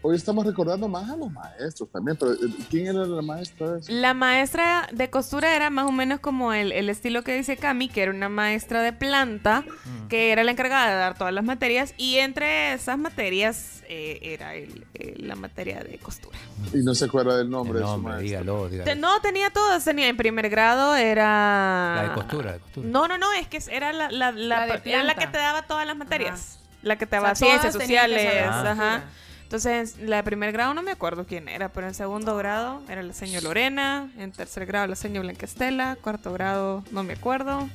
Hoy 0.03 0.15
estamos 0.15 0.45
recordando 0.45 0.87
más 0.87 1.09
a 1.09 1.15
los 1.15 1.31
maestros 1.31 1.89
también, 1.91 2.15
pero 2.15 2.33
eh, 2.33 2.37
¿quién 2.69 2.85
era 2.87 3.03
la 3.03 3.21
maestra 3.23 3.71
de 3.71 3.79
eso? 3.79 3.91
La 3.91 4.13
maestra 4.13 4.87
de 4.91 5.09
costura 5.09 5.55
era 5.55 5.71
más 5.71 5.87
o 5.87 5.91
menos 5.91 6.19
como 6.19 6.53
el, 6.53 6.71
el 6.71 6.87
estilo 6.87 7.23
que 7.23 7.33
dice 7.35 7.57
Cami, 7.57 7.89
que 7.89 8.03
era 8.03 8.11
una 8.11 8.29
maestra 8.29 8.83
de 8.83 8.93
planta, 8.93 9.63
que 10.07 10.31
era 10.31 10.43
la 10.43 10.51
encargada 10.51 10.91
de 10.91 10.95
dar 10.97 11.17
todas 11.17 11.33
las 11.33 11.43
materias, 11.43 11.95
y 11.97 12.17
entre 12.17 12.73
esas 12.73 12.99
materias 12.99 13.81
eh, 13.89 14.19
era 14.21 14.53
el- 14.53 14.85
el- 14.93 15.27
la 15.27 15.35
materia 15.35 15.79
de 15.83 15.97
costura. 15.97 16.37
Y 16.75 16.77
no 16.83 16.93
se 16.93 17.05
acuerda 17.05 17.35
del 17.37 17.49
nombre 17.49 17.79
El 17.79 17.79
de 17.79 17.85
su 17.85 17.91
nombre, 17.93 18.13
maestra. 18.13 18.39
dígalo, 18.39 18.69
dígalo. 18.69 18.95
No, 19.01 19.19
tenía 19.21 19.49
todas, 19.49 19.83
tenía 19.83 20.07
en 20.09 20.15
primer 20.17 20.47
grado, 20.49 20.95
era... 20.95 21.93
La 21.95 22.03
de 22.09 22.13
costura, 22.13 22.53
de 22.53 22.59
costura. 22.59 22.87
No, 22.87 23.07
no, 23.07 23.17
no, 23.17 23.33
es 23.33 23.47
que 23.47 23.59
era 23.71 23.80
la, 23.91 24.09
la, 24.11 24.31
la- 24.31 24.31
La 24.31 24.65
de 24.77 24.81
era 24.91 25.03
la 25.03 25.15
que 25.15 25.27
te 25.27 25.37
daba 25.37 25.63
todas 25.63 25.85
las 25.87 25.97
materias. 25.97 26.59
La 26.83 26.95
que 26.97 27.05
te 27.05 27.17
O 27.17 27.21
daba 27.21 27.35
sea, 27.35 27.47
ciencias 27.47 27.73
sociales, 27.73 28.23
saber 28.23 28.67
ajá. 28.67 29.03
Entonces, 29.43 29.97
la 29.99 30.15
de 30.17 30.23
primer 30.23 30.51
grado 30.53 30.73
no 30.73 30.81
me 30.81 30.91
acuerdo 30.91 31.25
quién 31.25 31.49
era, 31.49 31.69
pero 31.69 31.87
en 31.87 31.93
segundo 31.93 32.37
grado 32.37 32.81
era 32.87 33.03
la 33.03 33.13
señora 33.13 33.41
Lorena, 33.43 34.09
en 34.17 34.31
tercer 34.31 34.65
grado 34.65 34.87
la 34.87 34.95
señora 34.95 35.23
Blanca 35.23 35.45
Estela, 35.45 35.97
cuarto 36.01 36.31
grado 36.31 36.83
no 36.91 37.03
me 37.03 37.13
acuerdo, 37.13 37.69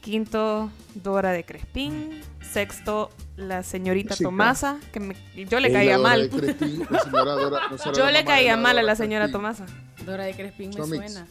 quinto 0.00 0.70
Dora 0.94 1.32
de 1.32 1.44
Crespín, 1.44 2.20
sexto 2.40 3.10
la 3.36 3.62
señorita 3.62 4.14
Chica. 4.14 4.28
Tomasa, 4.28 4.78
que 4.92 5.00
me- 5.00 5.16
yo 5.46 5.58
le 5.60 5.68
la 5.70 5.78
caía 5.80 5.98
mal. 5.98 6.30
Crespín, 6.30 6.86
la 6.90 7.22
Dora- 7.34 7.60
no 7.70 7.76
Yo 7.92 8.04
la 8.06 8.12
le 8.12 8.24
caía 8.24 8.56
la 8.56 8.62
mal 8.62 8.78
a 8.78 8.82
la 8.82 8.94
señora. 8.96 9.28
Tomasa. 9.30 9.66
Dora 10.06 10.24
de 10.24 10.34
Crespín 10.34 10.70
me 10.70 10.76
Chomix. 10.76 11.12
suena. 11.12 11.26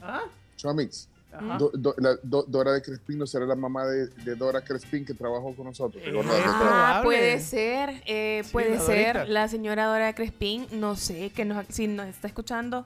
Chomix. 0.58 1.08
Ajá. 1.38 1.58
Do- 1.58 1.72
do- 1.74 1.96
la- 1.98 2.18
do- 2.24 2.44
Dora 2.48 2.72
de 2.74 2.82
Crespín 2.82 3.18
no 3.18 3.28
será 3.28 3.46
la 3.46 3.56
mamá 3.56 3.86
de, 3.86 4.08
de 4.08 4.36
Dora 4.36 4.62
Crespín 4.62 5.06
que 5.06 5.14
trabajó 5.14 5.56
con 5.56 5.66
nosotros. 5.66 6.02
Ah, 6.06 6.10
probable. 6.12 7.04
puede 7.04 7.40
ser, 7.40 8.02
eh, 8.06 8.42
Sí, 8.44 8.52
puede 8.52 8.76
la 8.76 8.82
ser 8.82 9.16
Dorita. 9.18 9.32
la 9.34 9.48
señora 9.48 9.86
Dora 9.86 10.14
Crespín, 10.14 10.68
no 10.72 10.96
sé, 10.96 11.30
que 11.32 11.46
nos, 11.46 11.66
si 11.70 11.88
nos 11.88 12.08
está 12.08 12.28
escuchando, 12.28 12.86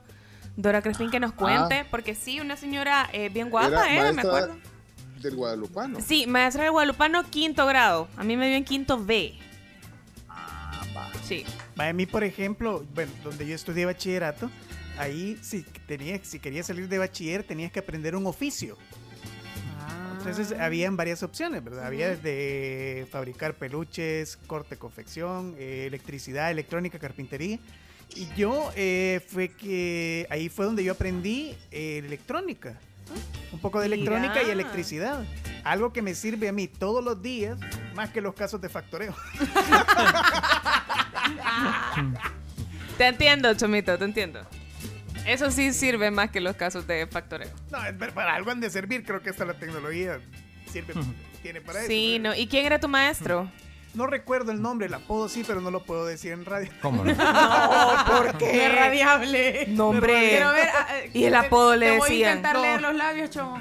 Dora 0.56 0.82
Crespín 0.82 1.10
que 1.10 1.18
nos 1.20 1.32
cuente, 1.32 1.84
porque 1.90 2.14
sí, 2.14 2.38
una 2.40 2.56
señora 2.56 3.08
eh, 3.12 3.28
bien 3.30 3.48
guapa 3.50 3.68
Era 3.68 3.92
era, 4.08 4.12
me 4.12 4.20
acuerdo. 4.22 4.54
del 5.20 5.34
Guadalupano. 5.36 5.98
Sí, 6.00 6.26
maestra 6.26 6.64
del 6.64 6.72
Guadalupano, 6.72 7.24
quinto 7.30 7.64
grado, 7.66 8.08
a 8.16 8.24
mí 8.24 8.36
me 8.36 8.48
dio 8.48 8.56
en 8.56 8.64
quinto 8.64 9.02
B. 9.02 9.34
Sí. 11.24 11.44
Va, 11.78 11.88
A 11.88 11.92
mí, 11.92 12.04
por 12.06 12.24
ejemplo, 12.24 12.84
bueno, 12.94 13.12
donde 13.24 13.46
yo 13.46 13.54
estudié 13.54 13.84
bachillerato, 13.86 14.50
ahí 14.98 15.38
si, 15.42 15.62
tenía, 15.86 16.18
si 16.22 16.38
querías 16.38 16.66
salir 16.66 16.88
de 16.88 16.98
bachiller 16.98 17.42
tenías 17.42 17.72
que 17.72 17.80
aprender 17.80 18.16
un 18.16 18.26
oficio. 18.26 18.76
Entonces 20.18 20.52
habían 20.58 20.96
varias 20.96 21.24
opciones, 21.24 21.64
¿verdad? 21.64 21.84
Había 21.84 22.10
desde 22.10 23.08
fabricar 23.10 23.54
peluches, 23.54 24.38
corte, 24.46 24.76
confección, 24.76 25.56
eh, 25.58 25.86
electricidad, 25.88 26.52
electrónica, 26.52 27.00
carpintería. 27.00 27.58
Y 28.14 28.28
yo 28.36 28.70
eh, 28.76 29.20
fue 29.26 29.48
que 29.48 30.28
ahí 30.30 30.48
fue 30.48 30.64
donde 30.64 30.84
yo 30.84 30.92
aprendí 30.92 31.56
eh, 31.72 32.02
electrónica. 32.04 32.78
Un 33.52 33.58
poco 33.58 33.80
de 33.80 33.86
electrónica 33.86 34.44
y 34.44 34.50
electricidad. 34.50 35.24
Algo 35.64 35.92
que 35.92 36.02
me 36.02 36.14
sirve 36.14 36.48
a 36.48 36.52
mí 36.52 36.68
todos 36.68 37.02
los 37.02 37.20
días, 37.20 37.58
más 37.94 38.10
que 38.10 38.20
los 38.20 38.34
casos 38.34 38.60
de 38.60 38.68
factoreo. 38.68 39.16
Te 42.98 43.06
entiendo, 43.06 43.52
Chomito, 43.54 43.98
te 43.98 44.04
entiendo. 44.04 44.46
Eso 45.26 45.50
sí 45.50 45.72
sirve 45.72 46.10
más 46.10 46.30
que 46.30 46.40
los 46.40 46.56
casos 46.56 46.86
de 46.86 47.06
factoreo. 47.06 47.50
No, 47.70 47.78
para 48.14 48.34
algo 48.34 48.50
han 48.50 48.60
de 48.60 48.70
servir, 48.70 49.04
creo 49.04 49.22
que 49.22 49.30
hasta 49.30 49.44
la 49.44 49.54
tecnología 49.54 50.18
sirve, 50.70 50.94
tiene 51.42 51.60
para 51.60 51.80
eso. 51.80 51.88
Sí, 51.88 52.18
no. 52.18 52.34
¿Y 52.34 52.46
quién 52.48 52.66
era 52.66 52.80
tu 52.80 52.88
maestro? 52.88 53.50
No 53.94 54.06
recuerdo 54.06 54.52
el 54.52 54.62
nombre, 54.62 54.86
el 54.86 54.94
apodo 54.94 55.28
sí, 55.28 55.44
pero 55.46 55.60
no 55.60 55.70
lo 55.70 55.84
puedo 55.84 56.06
decir 56.06 56.32
en 56.32 56.44
radio. 56.46 56.70
¿Cómo 56.80 57.04
no? 57.04 57.12
No, 57.14 58.04
¿por 58.06 58.38
qué? 58.38 58.64
Irradiable. 58.66 59.66
No, 59.68 59.88
hombre. 59.88 60.30
Quiero 60.30 60.50
ver, 60.52 60.68
ah, 60.74 60.86
eh, 61.04 61.10
Y 61.12 61.24
el 61.24 61.32
te- 61.32 61.36
apodo 61.38 61.76
le 61.76 61.86
te 61.90 61.98
voy 61.98 62.08
a 62.08 62.10
decían. 62.10 62.30
intentar 62.38 62.56
No. 62.56 62.62
leer 62.62 62.80
los 62.80 62.94
labios, 62.94 63.30
chomo. 63.30 63.60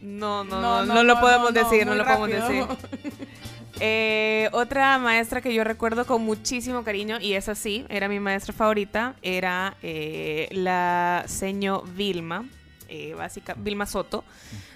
No, 0.00 0.44
no, 0.44 0.60
No, 0.60 0.60
no, 0.80 0.86
no, 0.86 0.94
no, 0.94 1.02
lo 1.04 1.20
podemos 1.20 1.52
decir, 1.54 1.86
no 1.86 1.94
lo 1.94 2.04
podemos 2.04 2.28
decir. 2.28 2.64
Eh, 3.80 4.48
otra 4.52 4.98
maestra 4.98 5.40
que 5.40 5.54
yo 5.54 5.62
recuerdo 5.62 6.04
con 6.06 6.22
muchísimo 6.22 6.82
cariño, 6.82 7.18
y 7.20 7.34
esa 7.34 7.54
sí, 7.54 7.84
era 7.88 8.08
mi 8.08 8.18
maestra 8.20 8.52
favorita, 8.52 9.14
era 9.22 9.76
eh, 9.82 10.48
la 10.50 11.24
señor 11.26 11.88
Vilma, 11.94 12.44
eh, 12.88 13.14
Vilma 13.58 13.86
Soto. 13.86 14.24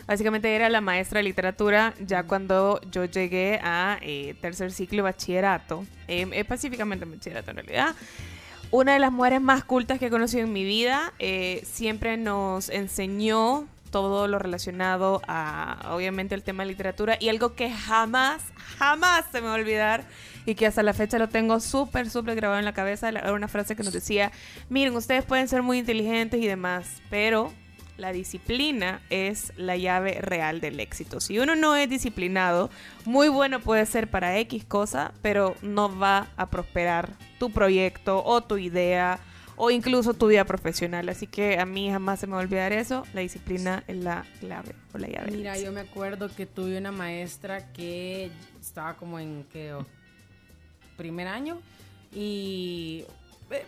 Básicamente 0.06 0.54
era 0.54 0.68
la 0.68 0.80
maestra 0.80 1.18
de 1.18 1.24
literatura 1.24 1.94
ya 2.00 2.24
cuando 2.24 2.80
yo 2.90 3.04
llegué 3.04 3.60
a 3.62 3.98
eh, 4.02 4.34
tercer 4.40 4.72
ciclo 4.72 5.02
bachillerato, 5.02 5.84
eh, 6.08 6.28
específicamente 6.32 7.04
en 7.04 7.12
bachillerato 7.12 7.50
en 7.50 7.56
realidad. 7.58 7.94
Una 8.70 8.94
de 8.94 8.98
las 8.98 9.12
mujeres 9.12 9.40
más 9.40 9.64
cultas 9.64 9.98
que 9.98 10.06
he 10.06 10.10
conocido 10.10 10.44
en 10.44 10.52
mi 10.52 10.64
vida, 10.64 11.12
eh, 11.18 11.62
siempre 11.64 12.16
nos 12.16 12.68
enseñó 12.70 13.68
todo 13.92 14.26
lo 14.26 14.40
relacionado 14.40 15.22
a, 15.28 15.92
obviamente, 15.92 16.34
el 16.34 16.42
tema 16.42 16.64
de 16.64 16.70
literatura 16.70 17.16
y 17.20 17.28
algo 17.28 17.54
que 17.54 17.70
jamás, 17.70 18.42
jamás 18.78 19.26
se 19.30 19.40
me 19.40 19.46
va 19.46 19.52
a 19.52 19.56
olvidar 19.56 20.04
y 20.44 20.56
que 20.56 20.66
hasta 20.66 20.82
la 20.82 20.94
fecha 20.94 21.18
lo 21.18 21.28
tengo 21.28 21.60
súper, 21.60 22.10
súper 22.10 22.34
grabado 22.34 22.58
en 22.58 22.64
la 22.64 22.74
cabeza. 22.74 23.10
Era 23.10 23.32
una 23.32 23.46
frase 23.46 23.76
que 23.76 23.84
nos 23.84 23.92
decía, 23.92 24.32
miren, 24.68 24.96
ustedes 24.96 25.24
pueden 25.24 25.46
ser 25.46 25.62
muy 25.62 25.78
inteligentes 25.78 26.40
y 26.40 26.46
demás, 26.48 27.02
pero 27.10 27.52
la 27.98 28.12
disciplina 28.12 29.02
es 29.10 29.52
la 29.56 29.76
llave 29.76 30.18
real 30.20 30.60
del 30.60 30.80
éxito. 30.80 31.20
Si 31.20 31.38
uno 31.38 31.54
no 31.54 31.76
es 31.76 31.88
disciplinado, 31.88 32.70
muy 33.04 33.28
bueno 33.28 33.60
puede 33.60 33.86
ser 33.86 34.08
para 34.08 34.38
X 34.38 34.64
cosa, 34.64 35.12
pero 35.22 35.54
no 35.62 35.96
va 35.96 36.28
a 36.36 36.50
prosperar 36.50 37.10
tu 37.38 37.50
proyecto 37.50 38.24
o 38.24 38.42
tu 38.42 38.56
idea 38.56 39.20
o 39.56 39.70
incluso 39.70 40.14
tu 40.14 40.28
vida 40.28 40.44
profesional. 40.44 41.08
Así 41.08 41.26
que 41.26 41.58
a 41.58 41.66
mí 41.66 41.90
jamás 41.90 42.20
se 42.20 42.26
me 42.26 42.32
va 42.34 42.38
a 42.40 42.42
olvidar 42.42 42.72
eso. 42.72 43.04
La 43.14 43.20
disciplina 43.20 43.84
es 43.86 43.96
la 43.96 44.24
clave 44.40 44.74
o 44.94 44.98
la 44.98 45.08
llave. 45.08 45.30
Mira, 45.30 45.58
yo 45.58 45.72
me 45.72 45.80
acuerdo 45.80 46.28
que 46.34 46.46
tuve 46.46 46.78
una 46.78 46.92
maestra 46.92 47.72
que 47.72 48.30
estaba 48.60 48.94
como 48.96 49.18
en 49.18 49.44
¿qué? 49.52 49.74
O- 49.74 49.86
primer 50.96 51.26
año 51.26 51.58
y 52.14 53.04
eh, 53.50 53.64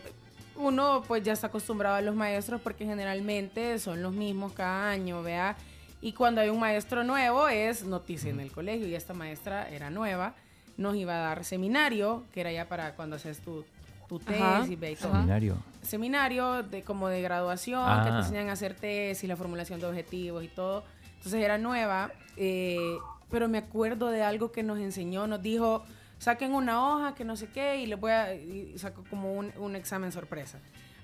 uno 0.56 1.02
pues 1.08 1.22
ya 1.24 1.32
está 1.32 1.48
acostumbrado 1.48 1.96
a 1.96 2.00
los 2.02 2.14
maestros 2.14 2.60
porque 2.60 2.84
generalmente 2.84 3.78
son 3.78 4.02
los 4.02 4.12
mismos 4.12 4.52
cada 4.52 4.90
año, 4.90 5.22
vea. 5.22 5.56
Y 6.00 6.12
cuando 6.12 6.40
hay 6.42 6.50
un 6.50 6.60
maestro 6.60 7.02
nuevo 7.02 7.48
es 7.48 7.84
noticia 7.84 8.30
en 8.30 8.40
el 8.40 8.52
colegio 8.52 8.86
y 8.86 8.94
esta 8.94 9.14
maestra 9.14 9.68
era 9.70 9.88
nueva, 9.90 10.34
nos 10.76 10.96
iba 10.96 11.14
a 11.14 11.28
dar 11.28 11.44
seminario, 11.44 12.24
que 12.32 12.42
era 12.42 12.52
ya 12.52 12.68
para 12.68 12.94
cuando 12.94 13.16
haces 13.16 13.38
tu, 13.40 13.64
tu 14.08 14.18
tesis 14.18 14.70
y 14.70 14.76
todo. 14.96 15.12
Seminario. 15.12 15.56
Seminario 15.82 16.62
de 16.62 16.82
como 16.82 17.08
de 17.08 17.20
graduación, 17.22 17.82
que 18.04 18.10
te 18.10 18.16
Ah. 18.16 18.18
enseñan 18.20 18.48
a 18.48 18.52
hacer 18.52 18.74
tesis, 18.74 19.28
la 19.28 19.36
formulación 19.36 19.80
de 19.80 19.86
objetivos 19.86 20.42
y 20.44 20.48
todo. 20.48 20.84
Entonces 21.16 21.42
era 21.42 21.58
nueva, 21.58 22.10
eh, 22.36 22.96
pero 23.30 23.48
me 23.48 23.58
acuerdo 23.58 24.08
de 24.10 24.22
algo 24.22 24.52
que 24.52 24.62
nos 24.62 24.78
enseñó, 24.78 25.26
nos 25.26 25.42
dijo, 25.42 25.84
saquen 26.18 26.54
una 26.54 26.86
hoja 26.86 27.14
que 27.14 27.24
no 27.24 27.36
sé 27.36 27.48
qué 27.48 27.76
y 27.76 27.86
les 27.86 27.98
voy 27.98 28.10
a, 28.12 28.34
y 28.34 28.74
sacó 28.78 29.04
como 29.10 29.32
un, 29.34 29.52
un 29.58 29.76
examen 29.76 30.12
sorpresa. 30.12 30.58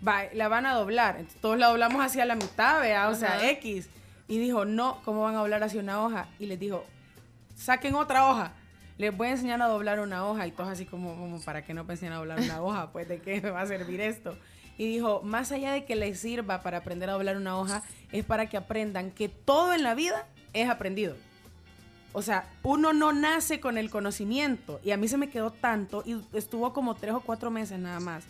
Va, 0.07 0.23
la 0.33 0.49
van 0.49 0.65
a 0.67 0.75
doblar, 0.75 1.17
Entonces, 1.17 1.41
todos 1.43 1.59
la 1.59 1.69
doblamos 1.69 2.03
hacia 2.05 2.25
la 2.25 2.35
mitad, 2.35 2.81
vea, 2.81 3.09
o 3.09 3.15
sea. 3.15 3.49
X. 3.51 3.89
Y 4.29 4.39
dijo, 4.39 4.65
no, 4.65 5.01
¿cómo 5.05 5.23
van 5.25 5.35
a 5.35 5.39
doblar 5.39 5.63
hacia 5.63 5.81
una 5.81 6.03
hoja? 6.05 6.29
Y 6.39 6.47
les 6.47 6.59
dijo, 6.59 6.85
saquen 7.57 7.95
otra 7.95 8.29
hoja. 8.31 8.53
Les 9.01 9.17
voy 9.17 9.29
a 9.29 9.31
enseñar 9.31 9.63
a 9.63 9.67
doblar 9.67 9.99
una 9.99 10.27
hoja 10.27 10.47
y 10.47 10.53
todos 10.53 10.69
así 10.69 10.85
como, 10.85 11.17
como 11.17 11.41
para 11.41 11.65
que 11.65 11.73
no 11.73 11.87
enseñen 11.89 12.13
a 12.13 12.17
doblar 12.17 12.39
una 12.39 12.61
hoja, 12.61 12.93
pues 12.93 13.09
de 13.09 13.19
qué 13.23 13.41
me 13.41 13.49
va 13.49 13.63
a 13.63 13.67
servir 13.67 13.99
esto. 13.99 14.37
Y 14.77 14.85
dijo, 14.87 15.23
más 15.23 15.53
allá 15.53 15.73
de 15.73 15.87
que 15.87 15.97
les 15.97 16.21
sirva 16.21 16.61
para 16.61 16.77
aprender 16.77 17.09
a 17.09 17.15
doblar 17.15 17.39
una 17.39 17.57
hoja, 17.57 17.83
es 18.13 18.27
para 18.27 18.51
que 18.51 18.59
aprendan 18.59 19.11
que 19.11 19.31
todo 19.31 19.73
en 19.73 19.85
la 19.85 19.95
vida 19.95 20.27
es 20.53 20.69
aprendido. 20.69 21.17
O 22.13 22.21
sea, 22.21 22.45
uno 22.63 22.93
no 22.93 23.15
nace 23.15 23.59
con 23.59 23.79
el 23.79 23.89
conocimiento. 23.89 24.81
Y 24.85 24.91
a 24.91 24.99
mí 24.99 25.09
se 25.09 25.17
me 25.17 25.31
quedó 25.31 25.51
tanto, 25.51 26.03
y 26.05 26.21
estuvo 26.35 26.75
como 26.75 26.95
tres 26.95 27.15
o 27.15 27.21
cuatro 27.21 27.51
meses 27.51 27.79
nada 27.79 28.01
más. 28.01 28.25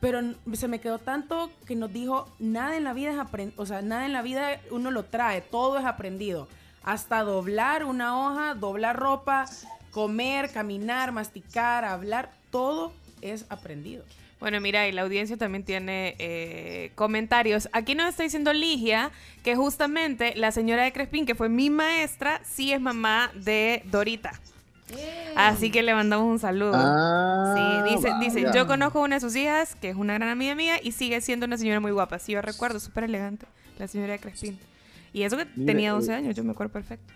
Pero 0.00 0.22
se 0.54 0.66
me 0.66 0.80
quedó 0.80 0.98
tanto 0.98 1.52
que 1.66 1.76
nos 1.76 1.92
dijo, 1.92 2.28
nada 2.40 2.76
en 2.76 2.82
la 2.82 2.94
vida 2.94 3.12
es 3.12 3.18
aprendido. 3.20 3.62
O 3.62 3.64
sea, 3.64 3.80
nada 3.80 4.06
en 4.06 4.12
la 4.12 4.22
vida 4.22 4.60
uno 4.72 4.90
lo 4.90 5.04
trae, 5.04 5.40
todo 5.40 5.78
es 5.78 5.84
aprendido. 5.84 6.48
Hasta 6.82 7.22
doblar 7.22 7.84
una 7.84 8.18
hoja, 8.18 8.54
doblar 8.54 8.98
ropa, 8.98 9.46
comer, 9.90 10.50
caminar, 10.50 11.12
masticar, 11.12 11.84
hablar, 11.84 12.30
todo 12.50 12.92
es 13.22 13.46
aprendido. 13.48 14.04
Bueno, 14.40 14.58
mira, 14.60 14.88
y 14.88 14.92
la 14.92 15.02
audiencia 15.02 15.36
también 15.36 15.64
tiene 15.64 16.16
eh, 16.18 16.92
comentarios. 16.94 17.68
Aquí 17.72 17.94
nos 17.94 18.08
está 18.08 18.22
diciendo 18.22 18.54
Ligia 18.54 19.10
que 19.42 19.54
justamente 19.54 20.32
la 20.34 20.50
señora 20.50 20.84
de 20.84 20.92
Crespín, 20.92 21.26
que 21.26 21.34
fue 21.34 21.50
mi 21.50 21.68
maestra, 21.68 22.40
sí 22.44 22.72
es 22.72 22.80
mamá 22.80 23.30
de 23.34 23.82
Dorita. 23.90 24.32
Así 25.36 25.70
que 25.70 25.82
le 25.82 25.94
mandamos 25.94 26.26
un 26.26 26.38
saludo. 26.38 26.72
Ah, 26.74 27.84
sí, 27.86 27.94
dice, 27.94 28.12
dice, 28.20 28.50
yo 28.54 28.66
conozco 28.66 28.98
a 28.98 29.02
una 29.02 29.16
de 29.16 29.20
sus 29.20 29.36
hijas, 29.36 29.74
que 29.76 29.90
es 29.90 29.96
una 29.96 30.14
gran 30.14 30.30
amiga 30.30 30.54
mía, 30.54 30.76
y 30.82 30.92
sigue 30.92 31.20
siendo 31.20 31.46
una 31.46 31.56
señora 31.56 31.80
muy 31.80 31.92
guapa. 31.92 32.18
Sí, 32.18 32.32
yo 32.32 32.42
recuerdo, 32.42 32.80
súper 32.80 33.04
elegante, 33.04 33.46
la 33.78 33.86
señora 33.86 34.14
de 34.14 34.18
Crespín. 34.18 34.58
Y 35.12 35.22
eso 35.22 35.36
que 35.36 35.46
Mire, 35.54 35.72
tenía 35.72 35.92
12 35.92 36.10
eh, 36.10 36.14
años, 36.14 36.34
yo 36.34 36.44
me 36.44 36.52
acuerdo 36.52 36.72
perfecto. 36.72 37.12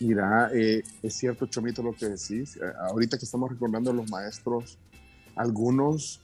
Mira, 0.00 0.50
eh, 0.54 0.82
es 1.02 1.14
cierto, 1.14 1.46
Chomito, 1.46 1.82
lo 1.82 1.92
que 1.92 2.06
decís. 2.06 2.56
Eh, 2.56 2.60
ahorita 2.88 3.18
que 3.18 3.24
estamos 3.24 3.50
recordando 3.50 3.90
a 3.90 3.94
los 3.94 4.08
maestros, 4.10 4.78
algunos 5.34 6.20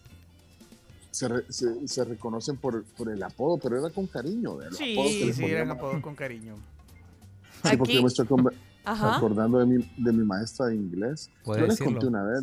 se, 1.11 1.29
re- 1.29 1.45
se- 1.53 1.87
se 1.89 2.05
reconocen 2.05 2.57
por, 2.57 2.85
por 2.97 3.11
el 3.11 3.23
apodo, 3.23 3.59
pero 3.59 3.79
era 3.79 3.93
con 3.93 4.07
cariño. 4.07 4.57
De 4.59 4.67
los 4.71 4.81
apodos 4.81 5.17
que 5.17 5.25
Sí, 5.25 5.25
les 5.25 5.37
sí, 5.37 5.45
eran 5.47 5.71
apodos 5.71 6.01
con 6.03 6.15
cariño. 6.15 6.55
Sí, 7.65 7.77
porque 7.77 7.95
yo 7.95 8.03
me 8.03 8.09
estoy 8.09 8.27
Ajá. 8.85 9.17
acordando 9.17 9.59
de 9.59 9.67
mi, 9.67 9.85
de 9.97 10.13
mi 10.13 10.25
maestra 10.25 10.67
de 10.67 10.77
inglés. 10.77 11.31
¿Puede 11.43 11.61
Yo 11.61 11.67
les 11.67 11.79
decirlo? 11.79 11.93
conté 12.01 12.07
una 12.07 12.23
vez. 12.25 12.43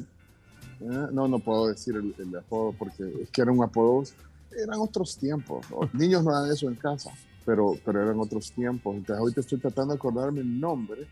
Eh, 0.82 1.08
no, 1.14 1.28
no 1.28 1.40
puedo 1.40 1.68
decir 1.68 1.96
el, 1.96 2.14
el 2.18 2.36
apodo 2.36 2.74
porque 2.78 3.04
es 3.22 3.30
que 3.30 3.42
eran 3.42 3.62
apodos, 3.62 4.16
eran 4.52 4.80
otros 4.80 5.18
tiempos. 5.18 5.66
Los 5.70 5.94
niños 5.94 6.24
no 6.24 6.32
eran 6.32 6.52
eso 6.52 6.68
en 6.68 6.76
casa, 6.76 7.12
pero, 7.46 7.78
pero 7.86 8.02
eran 8.02 8.20
otros 8.20 8.52
tiempos. 8.52 8.96
Entonces 8.96 9.20
ahorita 9.20 9.42
estoy 9.42 9.60
tratando 9.60 9.94
de 9.94 9.98
acordarme 9.98 10.42
el 10.42 10.60
nombre 10.60 11.08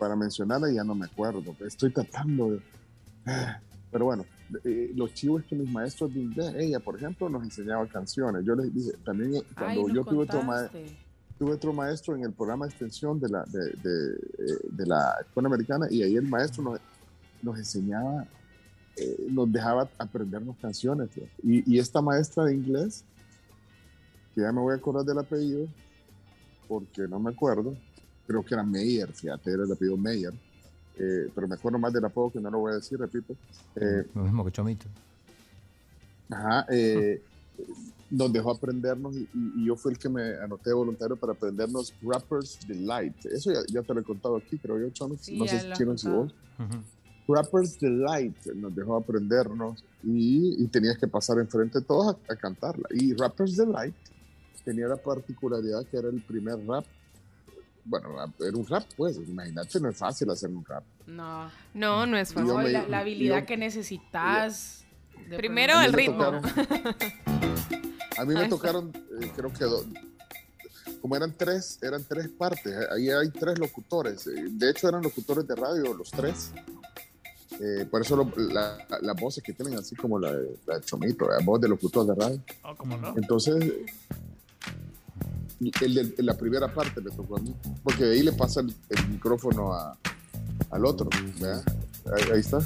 para 0.00 0.16
mencionarla 0.16 0.72
ya 0.72 0.82
no 0.82 0.94
me 0.94 1.04
acuerdo. 1.04 1.54
Estoy 1.60 1.92
tratando 1.92 2.52
de... 2.52 2.62
Pero 3.92 4.04
bueno, 4.06 4.24
eh, 4.64 4.92
lo 4.94 5.08
chivo 5.08 5.38
es 5.38 5.44
que 5.44 5.54
mis 5.54 5.70
maestros 5.70 6.14
de 6.14 6.20
inglés, 6.20 6.54
ella 6.56 6.80
por 6.80 6.96
ejemplo, 6.96 7.28
nos 7.28 7.42
enseñaba 7.42 7.86
canciones. 7.86 8.44
Yo 8.44 8.54
les 8.54 8.74
dije, 8.74 8.92
también 9.04 9.42
cuando 9.54 9.86
Ay, 9.86 9.94
yo 9.94 10.04
tuve 10.04 10.22
otro, 10.22 10.42
tuve 11.38 11.52
otro 11.52 11.72
maestro 11.72 12.16
en 12.16 12.24
el 12.24 12.32
programa 12.32 12.66
de 12.66 12.70
extensión 12.70 13.20
de 13.20 13.28
la, 13.28 13.44
de, 13.44 13.58
de, 13.58 14.14
eh, 14.14 14.58
de 14.70 14.86
la 14.86 15.16
Escuela 15.20 15.48
Americana 15.48 15.86
y 15.90 16.02
ahí 16.02 16.16
el 16.16 16.28
maestro 16.28 16.62
nos, 16.62 16.80
nos 17.42 17.58
enseñaba, 17.58 18.26
eh, 18.96 19.26
nos 19.28 19.52
dejaba 19.52 19.90
aprendernos 19.98 20.56
canciones. 20.58 21.10
Y, 21.42 21.74
y 21.74 21.78
esta 21.78 22.00
maestra 22.00 22.44
de 22.44 22.54
inglés, 22.54 23.04
que 24.34 24.40
ya 24.40 24.52
me 24.52 24.60
voy 24.60 24.72
a 24.72 24.76
acordar 24.76 25.04
del 25.04 25.18
apellido, 25.18 25.66
porque 26.68 27.02
no 27.08 27.18
me 27.18 27.30
acuerdo, 27.30 27.74
creo 28.30 28.44
que 28.44 28.54
era 28.54 28.62
Meyer, 28.62 29.12
fíjate, 29.12 29.50
era 29.50 29.64
el 29.64 29.72
apellido 29.72 29.96
Meyer, 29.96 30.32
eh, 30.98 31.28
pero 31.34 31.48
me 31.48 31.56
acuerdo 31.56 31.80
más 31.80 31.92
del 31.92 32.04
apodo 32.04 32.30
que 32.30 32.40
no 32.40 32.48
lo 32.48 32.60
voy 32.60 32.72
a 32.72 32.76
decir, 32.76 32.96
repito. 32.96 33.34
Eh, 33.74 34.06
Lo 34.14 34.22
mismo 34.22 34.44
que 34.44 34.52
Chomito. 34.52 34.86
Ajá, 36.30 36.64
eh, 36.70 37.20
nos 38.08 38.32
dejó 38.32 38.52
aprendernos 38.52 39.16
y, 39.16 39.22
y- 39.22 39.62
y 39.62 39.66
yo 39.66 39.74
fui 39.74 39.92
el 39.92 39.98
que 39.98 40.08
me 40.08 40.22
anoté 40.36 40.72
voluntario 40.72 41.16
para 41.16 41.32
aprendernos 41.32 41.92
Rappers 42.02 42.60
Delight. 42.68 43.16
Eso 43.26 43.52
ya, 43.52 43.60
ya 43.68 43.82
te 43.82 43.94
lo 43.94 44.00
he 44.00 44.04
contado 44.04 44.36
aquí, 44.36 44.56
creo 44.58 44.78
yo, 44.78 44.90
Chano. 44.90 45.16
Sí, 45.18 45.36
no 45.36 45.46
sé 45.48 45.56
has 45.56 45.76
Chino, 45.76 45.98
si 45.98 46.08
vos. 46.08 46.32
Rappers 47.26 47.78
Delight 47.80 48.36
nos 48.54 48.74
dejó 48.76 48.96
aprendernos 48.96 49.84
y, 50.04 50.62
y 50.62 50.68
tenías 50.68 50.98
que 50.98 51.08
pasar 51.08 51.38
enfrente 51.40 51.80
de 51.80 51.84
todos 51.84 52.14
a, 52.28 52.32
a 52.32 52.36
cantarla. 52.36 52.84
Y 52.94 53.12
Rappers 53.14 53.56
Delight 53.56 53.94
tenía 54.64 54.86
la 54.86 54.96
particularidad 54.96 55.84
que 55.90 55.96
era 55.96 56.08
el 56.08 56.20
primer 56.22 56.56
rap. 56.66 56.84
Bueno, 57.84 58.08
era 58.40 58.56
un 58.56 58.66
rap, 58.66 58.84
pues, 58.96 59.16
imagínate, 59.16 59.80
no 59.80 59.88
es 59.88 59.96
fácil 59.96 60.30
hacer 60.30 60.50
un 60.50 60.64
rap. 60.64 60.84
No. 61.06 61.50
No, 61.74 62.06
no 62.06 62.16
es 62.16 62.34
yo 62.34 62.40
No, 62.42 62.58
me- 62.58 62.70
la, 62.70 62.86
la 62.86 62.98
habilidad 63.00 63.40
yo- 63.40 63.46
que 63.46 63.56
necesitas. 63.56 64.84
de 65.28 65.36
Primero 65.36 65.80
el 65.80 65.92
ritmo. 65.92 66.24
tocaron- 66.24 66.42
A 68.18 68.24
mí 68.24 68.34
me 68.34 68.48
tocaron, 68.48 68.92
eh, 69.22 69.32
creo 69.34 69.52
que 69.52 69.64
do- 69.64 69.84
como 71.00 71.16
eran 71.16 71.32
tres, 71.36 71.78
eran 71.82 72.04
tres 72.04 72.28
partes. 72.28 72.66
eh, 72.66 72.86
Ahí 72.94 73.08
hay 73.08 73.30
tres 73.30 73.58
locutores. 73.58 74.26
eh, 74.26 74.32
De 74.50 74.70
hecho, 74.70 74.88
eran 74.88 75.02
locutores 75.02 75.46
de 75.46 75.54
radio 75.56 75.94
los 75.94 76.10
tres. 76.10 76.52
Eh, 77.58 77.86
por 77.90 78.02
eso 78.02 78.16
lo- 78.16 78.32
la- 78.52 78.76
las 79.00 79.16
voces 79.20 79.42
que 79.42 79.52
tienen 79.52 79.78
así 79.78 79.94
como 79.96 80.18
la 80.18 80.32
de, 80.34 80.56
la 80.66 80.78
de 80.78 80.84
Chomito, 80.84 81.28
la 81.28 81.38
voz 81.44 81.60
de 81.60 81.68
locutor 81.68 82.06
de 82.06 82.14
radio. 82.14 82.42
Oh, 82.64 82.74
¿cómo 82.76 82.96
no? 82.98 83.14
Entonces, 83.16 83.72
el 85.82 85.94
de- 86.16 86.22
la 86.22 86.36
primera 86.36 86.72
parte 86.72 87.00
me 87.00 87.10
tocó 87.10 87.36
a 87.36 87.40
mí, 87.40 87.54
porque 87.84 88.04
ahí 88.04 88.22
le 88.22 88.32
pasa 88.32 88.60
el, 88.60 88.74
micrófono 89.08 89.72
a- 89.74 89.96
al 90.70 90.84
otro. 90.86 91.08
¿verdad? 91.40 91.62
Ahí 92.32 92.40
está. 92.40 92.58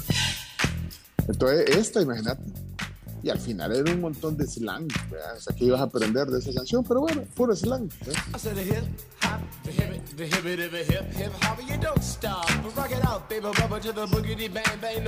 Entonces, 1.27 1.75
esta, 1.75 2.01
imagínate. 2.01 2.43
Y 3.25 3.29
al 3.31 3.39
final 3.39 3.75
era 3.75 3.91
un 3.91 4.01
montón 4.01 4.37
de 4.37 4.45
slang, 4.45 4.87
¿verdad? 5.09 5.35
o 5.35 5.41
sea, 5.41 5.55
que 5.55 5.65
ibas 5.65 5.81
a 5.81 5.85
aprender 5.85 6.27
de 6.27 6.37
esa 6.37 6.53
canción, 6.53 6.83
pero 6.83 6.99
bueno, 7.01 7.23
puro 7.33 7.55
slang. 7.55 7.89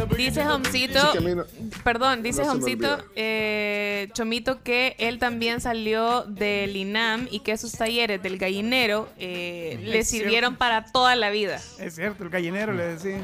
boogie 0.08 0.26
Dice 0.26 0.48
Homcito, 0.48 1.14
no- 1.14 1.46
perdón, 1.84 2.24
dice 2.24 2.44
no 2.44 2.54
Homcito, 2.54 2.98
eh, 3.16 4.10
Chomito, 4.14 4.64
que 4.64 4.96
él 4.98 5.20
también 5.20 5.62
salió 5.62 6.24
del 6.24 6.76
INAM 6.76 7.28
y 7.30 7.42
que 7.42 7.52
esos 7.52 7.74
talleres 7.74 8.24
del 8.24 8.40
gallinero 8.40 9.10
eh, 9.20 9.80
le 9.84 10.04
sirvieron 10.04 10.54
cierto. 10.54 10.58
para 10.58 10.86
toda 10.92 11.16
la 11.16 11.30
vida. 11.30 11.62
Es 11.78 11.94
cierto, 11.94 12.24
el 12.24 12.32
gallinero 12.32 12.74
le 12.74 12.96
decía. 12.96 13.24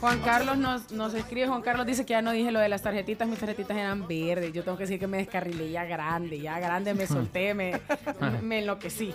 Juan 0.00 0.20
Carlos 0.20 0.56
nos, 0.56 0.92
nos 0.92 1.12
escribe, 1.12 1.46
Juan 1.46 1.60
Carlos 1.60 1.86
dice 1.86 2.06
que 2.06 2.14
ya 2.14 2.22
no 2.22 2.32
dije 2.32 2.50
lo 2.50 2.58
de 2.58 2.70
las 2.70 2.80
tarjetitas, 2.80 3.28
mis 3.28 3.38
tarjetitas 3.38 3.76
eran 3.76 4.08
verdes. 4.08 4.50
Yo 4.52 4.64
tengo 4.64 4.78
que 4.78 4.84
decir 4.84 4.98
que 4.98 5.06
me 5.06 5.18
descarrilé 5.18 5.70
ya 5.70 5.84
grande, 5.84 6.40
ya 6.40 6.58
grande 6.58 6.94
me 6.94 7.06
solté, 7.06 7.52
me, 7.52 7.78
me 8.42 8.60
enloquecí. 8.60 9.12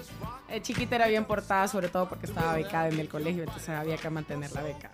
Eh, 0.47 0.61
chiquita 0.61 0.95
era 0.95 1.07
bien 1.07 1.25
portada, 1.25 1.67
sobre 1.67 1.89
todo 1.89 2.07
porque 2.07 2.27
estaba 2.27 2.53
becada 2.53 2.89
en 2.89 2.99
el 2.99 3.09
colegio, 3.09 3.43
entonces 3.43 3.69
había 3.69 3.97
que 3.97 4.09
mantener 4.11 4.51
la 4.51 4.61
beca. 4.61 4.91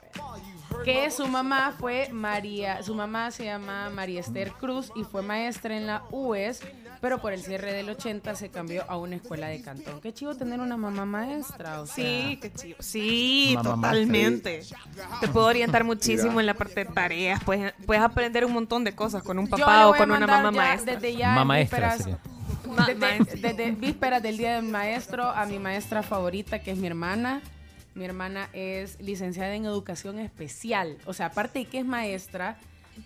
Que 0.86 1.11
su 1.11 1.28
mamá 1.28 1.76
fue 1.78 2.08
María, 2.11 2.82
su 2.84 2.95
mamá 2.95 3.30
se 3.32 3.45
llama 3.45 3.90
María 3.90 4.22
Esther 4.22 4.53
Cruz 4.53 4.94
y 4.95 5.03
fue 5.03 5.22
maestra 5.22 5.76
en 5.76 5.88
la 5.88 6.03
UES, 6.10 6.61
pero 7.01 7.19
por 7.19 7.33
el 7.33 7.41
cierre 7.41 7.73
del 7.73 7.89
80 7.89 8.35
se 8.35 8.49
cambió 8.49 8.85
a 8.88 8.95
una 8.95 9.15
escuela 9.15 9.47
de 9.47 9.61
cantón. 9.61 9.99
Qué 10.01 10.13
chivo 10.13 10.35
tener 10.35 10.59
una 10.59 10.77
mamá 10.77 11.03
maestra, 11.03 11.81
o 11.81 11.88
sea. 11.88 11.95
Sí, 11.95 12.38
qué 12.39 12.53
chido. 12.53 12.77
Sí, 12.80 13.53
Mamá 13.55 13.75
totalmente. 13.75 14.61
Te 15.19 15.27
puedo 15.27 15.47
orientar 15.47 15.83
muchísimo 15.91 16.30
Mira. 16.33 16.41
en 16.41 16.45
la 16.45 16.53
parte 16.53 16.85
de 16.85 16.85
tareas. 16.85 17.43
Puedes, 17.43 17.73
puedes 17.88 18.03
aprender 18.03 18.45
un 18.45 18.53
montón 18.53 18.83
de 18.83 18.93
cosas 18.93 19.23
con 19.23 19.39
un 19.39 19.47
papá 19.47 19.88
o 19.88 19.95
con 19.95 20.11
una 20.11 20.27
mamá 20.27 20.51
ya 20.51 20.57
maestra. 20.57 20.93
Desde 20.93 21.15
ya 21.17 21.30
Mamá 21.30 21.45
maestra 21.45 21.97
sería. 21.97 22.19
Desde, 22.88 23.38
desde 23.39 23.71
vísperas 23.71 24.21
del 24.21 24.38
Día 24.38 24.55
del 24.55 24.65
Maestro 24.65 25.30
a 25.30 25.45
mi 25.45 25.59
maestra 25.59 26.03
favorita, 26.03 26.59
que 26.59 26.71
es 26.71 26.77
mi 26.77 26.88
hermana. 26.88 27.41
Mi 27.95 28.05
hermana 28.05 28.47
es 28.53 29.01
licenciada 29.01 29.53
en 29.55 29.65
educación 29.65 30.19
especial. 30.19 30.97
O 31.05 31.13
sea, 31.13 31.25
aparte 31.25 31.59
de 31.59 31.65
que 31.65 31.80
es 31.80 31.85
maestra, 31.85 32.57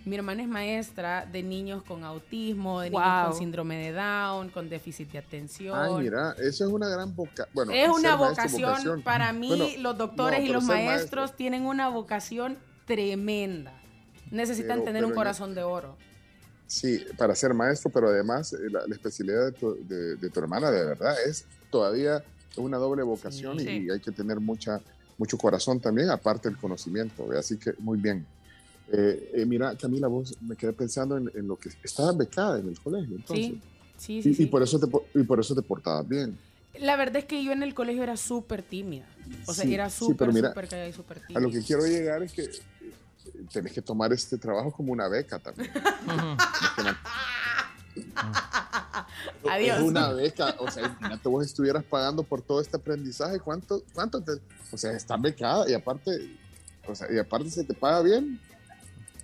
Mi 0.03 0.15
hermana 0.15 0.43
es 0.43 0.47
maestra 0.47 1.25
de 1.25 1.41
niños 1.41 1.81
con 1.83 2.03
autismo, 2.03 2.81
de 2.81 2.89
Wow. 2.91 2.99
niños 3.01 3.27
con 3.29 3.37
síndrome 3.39 3.77
de 3.77 3.91
Down, 3.93 4.49
con 4.49 4.69
déficit 4.69 5.11
de 5.11 5.17
atención. 5.19 5.77
Ay, 5.77 6.03
mira, 6.03 6.33
eso 6.39 6.65
es 6.65 6.71
una 6.71 6.87
gran 6.89 7.15
vocación. 7.15 7.47
Bueno, 7.53 7.71
es 7.71 7.87
una 7.89 8.15
maestro, 8.17 8.27
vocación, 8.59 9.01
para 9.01 9.33
mí, 9.33 9.47
Bueno, 9.47 9.65
los 9.79 9.97
doctores 9.97 10.39
no, 10.41 10.45
y 10.45 10.49
los 10.49 10.63
maestros 10.63 11.21
maestro- 11.23 11.37
tienen 11.37 11.65
una 11.65 11.89
vocación 11.89 12.57
tremenda. 12.85 13.73
Necesitan 14.31 14.77
Pero- 14.79 14.83
tener 14.85 14.93
pero 15.01 15.07
un 15.07 15.11
en- 15.13 15.15
corazón 15.17 15.55
de 15.55 15.63
oro. 15.63 15.97
Sí, 16.67 17.03
para 17.17 17.35
ser 17.35 17.53
maestro, 17.53 17.91
pero 17.91 18.07
además 18.09 18.53
eh, 18.53 18.57
la, 18.71 18.85
la 18.87 18.95
especialidad 18.95 19.45
de 19.45 19.51
tu, 19.51 19.75
de- 19.87 20.15
de 20.15 20.29
tu 20.29 20.39
hermana 20.39 20.71
de 20.71 20.83
verdad 20.85 21.15
es 21.25 21.45
todavía 21.69 22.23
una 22.57 22.77
doble 22.77 23.03
vocación 23.03 23.59
Sí. 23.59 23.63
y, 23.69 23.81
Sí. 23.85 23.91
hay 23.91 23.99
que 23.99 24.11
tener 24.11 24.39
mucha, 24.39 24.81
mucho 25.17 25.37
corazón 25.37 25.79
también, 25.79 26.09
aparte 26.09 26.49
del 26.49 26.57
conocimiento. 26.57 27.27
¿ve? 27.27 27.37
Así 27.37 27.57
que 27.57 27.73
muy 27.79 27.97
bien. 27.99 28.25
Eh, 28.91 29.31
eh, 29.35 29.45
mira, 29.45 29.75
Camila, 29.75 30.07
vos 30.07 30.35
me 30.41 30.55
quedé 30.55 30.73
pensando 30.73 31.17
en, 31.17 31.31
en 31.33 31.47
lo 31.47 31.57
que 31.57 31.69
estabas 31.83 32.15
becada 32.17 32.59
en 32.59 32.69
el 32.69 32.79
colegio. 32.79 33.15
Entonces, 33.15 33.53
Sí, 33.97 34.21
sí, 34.21 34.29
y, 34.29 34.33
sí. 34.35 34.43
y 34.43 34.45
por 34.47 34.61
eso 34.61 34.79
te, 34.79 34.87
y 35.19 35.23
por 35.23 35.39
eso 35.39 35.55
te 35.55 35.61
portabas 35.61 36.07
bien. 36.07 36.37
La 36.79 36.97
verdad 36.97 37.15
es 37.17 37.25
que 37.25 37.41
yo 37.43 37.51
en 37.53 37.63
el 37.63 37.73
colegio 37.73 38.03
era 38.03 38.17
súper 38.17 38.61
tímida. 38.61 39.05
O 39.47 39.53
sea, 39.53 39.63
Sí, 39.63 39.73
era 39.73 39.89
súper, 39.89 40.33
súper 40.33 40.67
callada 40.67 40.87
y 40.89 40.93
súper 40.93 41.17
A 41.19 41.21
tímida. 41.27 41.39
lo 41.39 41.49
que 41.49 41.61
quiero 41.63 41.85
llegar 41.85 42.21
es 42.21 42.33
que 42.33 42.43
eh, 42.43 42.51
tenés 43.51 43.71
que 43.71 43.81
tomar 43.81 44.11
este 44.11 44.37
trabajo 44.37 44.71
como 44.71 44.91
una 44.91 45.07
beca 45.07 45.39
también. 45.39 45.71
Adiós. 49.49 49.77
Es 49.77 49.83
una 49.83 50.09
beca, 50.11 50.55
o 50.59 50.69
sea, 50.69 50.85
imagínate 50.87 51.29
vos 51.29 51.45
estuvieras 51.45 51.83
pagando 51.83 52.23
por 52.23 52.41
todo 52.41 52.59
este 52.61 52.77
aprendizaje, 52.77 53.39
¿cuánto, 53.39 53.83
cuánto 53.93 54.21
te, 54.21 54.33
o 54.71 54.77
sea, 54.77 54.91
estás 54.91 55.21
becada 55.21 55.69
y 55.69 55.73
aparte, 55.73 56.35
o 56.87 56.93
sea, 56.95 57.07
y 57.11 57.17
aparte 57.17 57.49
se 57.49 57.63
te 57.63 57.73
paga 57.73 58.01
bien? 58.01 58.39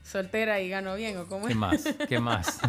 Soltera 0.04 0.60
y 0.62 0.70
gano 0.70 0.96
bien, 0.96 1.18
¿o 1.18 1.28
cómo 1.28 1.46
¿Qué 1.46 1.54
es? 1.54 1.58
más? 1.58 1.84
¿Qué 2.08 2.20
más? 2.20 2.60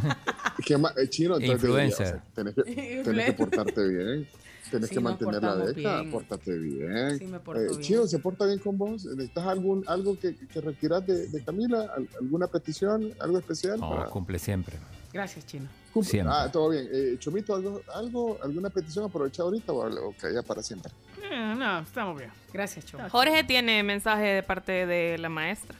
¿Qué 0.64 0.76
más? 0.78 0.96
Eh, 0.98 1.08
chino, 1.08 1.34
entonces, 1.36 1.54
Influencer. 1.64 2.06
o 2.06 2.10
sea, 2.10 2.24
tenés, 2.34 2.54
que, 2.54 2.62
tenés 2.62 2.76
que 2.86 2.94
Influencer. 2.98 3.36
portarte 3.36 3.88
bien, 3.88 4.28
Sí, 4.70 4.78
que 4.88 5.00
mantener 5.00 5.42
la 5.42 5.54
bien. 5.66 6.10
pórtate 6.10 6.56
bien. 6.56 7.18
Sí, 7.18 7.26
me 7.26 7.40
porto 7.40 7.60
Eh, 7.60 7.68
bien. 7.68 7.80
Chino, 7.82 8.06
¿se 8.06 8.18
porta 8.20 8.46
bien 8.46 8.58
con 8.58 8.78
vos? 8.78 9.04
¿Necesitas 9.04 9.46
algún, 9.46 9.84
algo 9.86 10.18
que, 10.18 10.34
que 10.34 10.60
requieras 10.62 11.06
de, 11.06 11.26
de 11.28 11.44
Camila? 11.44 11.92
¿Al- 11.94 12.08
¿Alguna 12.20 12.46
petición? 12.46 13.12
¿Algo 13.20 13.38
especial? 13.38 13.78
No, 13.80 13.90
para- 13.90 14.04
cumple 14.06 14.38
siempre. 14.38 14.78
Gracias, 15.12 15.44
Chino. 15.44 15.68
Cumple. 15.92 16.10
Siempre. 16.10 16.34
Ah, 16.34 16.50
todo 16.50 16.70
bien. 16.70 16.88
Eh, 16.90 17.16
Chomito, 17.18 17.54
¿algo, 17.54 17.82
algo, 17.94 18.38
¿alguna 18.42 18.70
petición 18.70 19.04
aprovechada 19.04 19.46
ahorita 19.48 19.72
o, 19.74 20.08
o 20.08 20.14
que 20.18 20.28
haya 20.28 20.42
para 20.42 20.62
siempre? 20.62 20.90
Eh, 21.22 21.54
no, 21.58 21.80
estamos 21.80 22.16
bien. 22.16 22.30
Gracias, 22.50 22.86
Chino. 22.86 23.10
Jorge 23.10 23.44
tiene 23.44 23.82
mensaje 23.82 24.24
de 24.24 24.42
parte 24.42 24.86
de 24.86 25.18
la 25.18 25.28
maestra. 25.28 25.76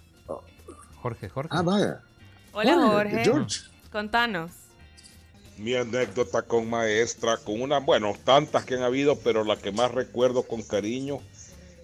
Jorge, 1.02 1.28
Jorge. 1.28 1.48
Ah, 1.52 1.62
vaya. 1.62 2.00
Hola, 2.52 2.74
Jorge, 2.74 3.10
Jorge. 3.10 3.24
George. 3.24 3.60
Contanos. 3.90 4.50
Mi 5.58 5.74
anécdota 5.74 6.42
con 6.42 6.68
maestra, 6.70 7.36
con 7.36 7.60
una, 7.60 7.78
bueno, 7.78 8.14
tantas 8.24 8.64
que 8.64 8.74
han 8.74 8.82
habido, 8.82 9.16
pero 9.18 9.44
la 9.44 9.56
que 9.56 9.70
más 9.72 9.90
recuerdo 9.92 10.42
con 10.44 10.62
cariño 10.62 11.18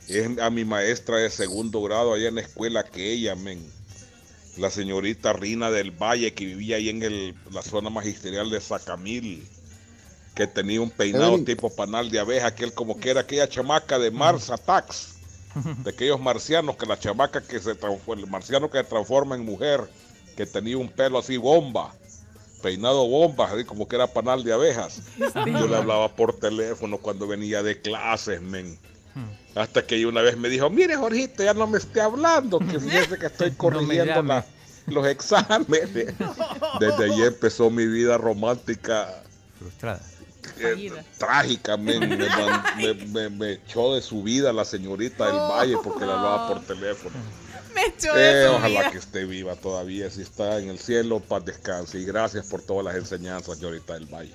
es 0.08 0.38
a 0.38 0.48
mi 0.50 0.64
maestra 0.64 1.18
de 1.18 1.28
segundo 1.30 1.82
grado 1.82 2.14
allá 2.14 2.28
en 2.28 2.36
la 2.36 2.40
escuela 2.40 2.82
que 2.84 3.12
ella, 3.12 3.34
men, 3.34 3.62
la 4.56 4.70
señorita 4.70 5.34
Rina 5.34 5.70
del 5.70 5.90
Valle, 5.90 6.32
que 6.32 6.46
vivía 6.46 6.76
ahí 6.76 6.88
en 6.88 7.02
el- 7.02 7.34
la 7.52 7.62
zona 7.62 7.90
magisterial 7.90 8.48
de 8.50 8.60
Sacamil, 8.60 9.46
que 10.34 10.46
tenía 10.46 10.80
un 10.80 10.90
peinado 10.90 11.28
Evelyn. 11.28 11.44
tipo 11.44 11.68
panal 11.74 12.10
de 12.10 12.20
abeja, 12.20 12.46
aquel 12.48 12.72
como 12.72 12.98
que 12.98 13.10
era 13.10 13.20
aquella 13.20 13.48
chamaca 13.48 13.98
de 13.98 14.10
Mars 14.10 14.48
Attacks, 14.50 15.17
de 15.84 15.90
aquellos 15.90 16.20
marcianos, 16.20 16.76
que 16.76 16.86
la 16.86 16.98
chamaca 16.98 17.40
que 17.42 17.58
se 17.60 17.74
transforma, 17.74 18.22
el 18.24 18.30
marciano 18.30 18.70
que 18.70 18.78
se 18.78 18.84
transforma 18.84 19.34
en 19.36 19.44
mujer, 19.44 19.88
que 20.36 20.46
tenía 20.46 20.76
un 20.78 20.88
pelo 20.88 21.18
así 21.18 21.36
bomba, 21.36 21.92
peinado 22.62 23.06
bomba, 23.08 23.46
así 23.52 23.64
como 23.64 23.86
que 23.88 23.96
era 23.96 24.06
panal 24.06 24.42
de 24.44 24.52
abejas. 24.52 25.02
Yo 25.18 25.66
le 25.66 25.76
hablaba 25.76 26.08
por 26.14 26.38
teléfono 26.38 26.98
cuando 26.98 27.26
venía 27.26 27.62
de 27.62 27.80
clases, 27.80 28.40
men. 28.42 28.78
Hasta 29.54 29.84
que 29.84 29.96
ella 29.96 30.08
una 30.08 30.22
vez 30.22 30.36
me 30.36 30.48
dijo, 30.48 30.70
mire 30.70 30.94
Jorgito, 30.96 31.42
ya 31.42 31.52
no 31.54 31.66
me 31.66 31.78
esté 31.78 32.00
hablando, 32.00 32.60
que 32.60 32.78
fíjese 32.80 33.18
que 33.18 33.26
estoy 33.26 33.50
corrigiendo 33.56 34.22
la- 34.22 34.44
los 34.86 35.06
exámenes. 35.06 35.92
Desde 36.80 37.04
allí 37.04 37.22
empezó 37.24 37.68
mi 37.70 37.86
vida 37.86 38.16
romántica 38.16 39.22
Frustrada. 39.58 40.00
Eh, 40.60 40.92
trágica. 41.18 41.76
Me, 41.76 41.98
man- 42.06 42.62
me- 42.76 42.94
me- 42.94 43.30
me 43.30 43.52
echó 43.52 43.94
de 43.94 44.02
su 44.02 44.22
vida 44.22 44.52
la 44.52 44.64
señorita 44.64 45.26
del 45.26 45.36
Valle 45.36 45.76
porque 45.82 46.04
le 46.06 46.12
hablaba 46.12 46.48
por 46.48 46.62
teléfono. 46.64 47.16
Me 47.74 47.86
echó 47.86 48.16
Eh, 48.16 48.20
de 48.20 48.46
su 48.48 48.52
ojalá 48.54 48.80
vida. 48.80 48.90
que 48.90 48.98
esté 48.98 49.24
viva 49.24 49.54
todavía, 49.56 50.10
si 50.10 50.22
está 50.22 50.58
en 50.58 50.68
el 50.68 50.78
cielo, 50.78 51.20
paz 51.20 51.44
descanse. 51.44 51.98
Y 51.98 52.04
gracias 52.04 52.46
por 52.48 52.62
todas 52.62 52.84
las 52.84 52.96
enseñanzas, 52.96 53.58
señorita 53.58 53.94
del 53.94 54.06
Valle. 54.06 54.32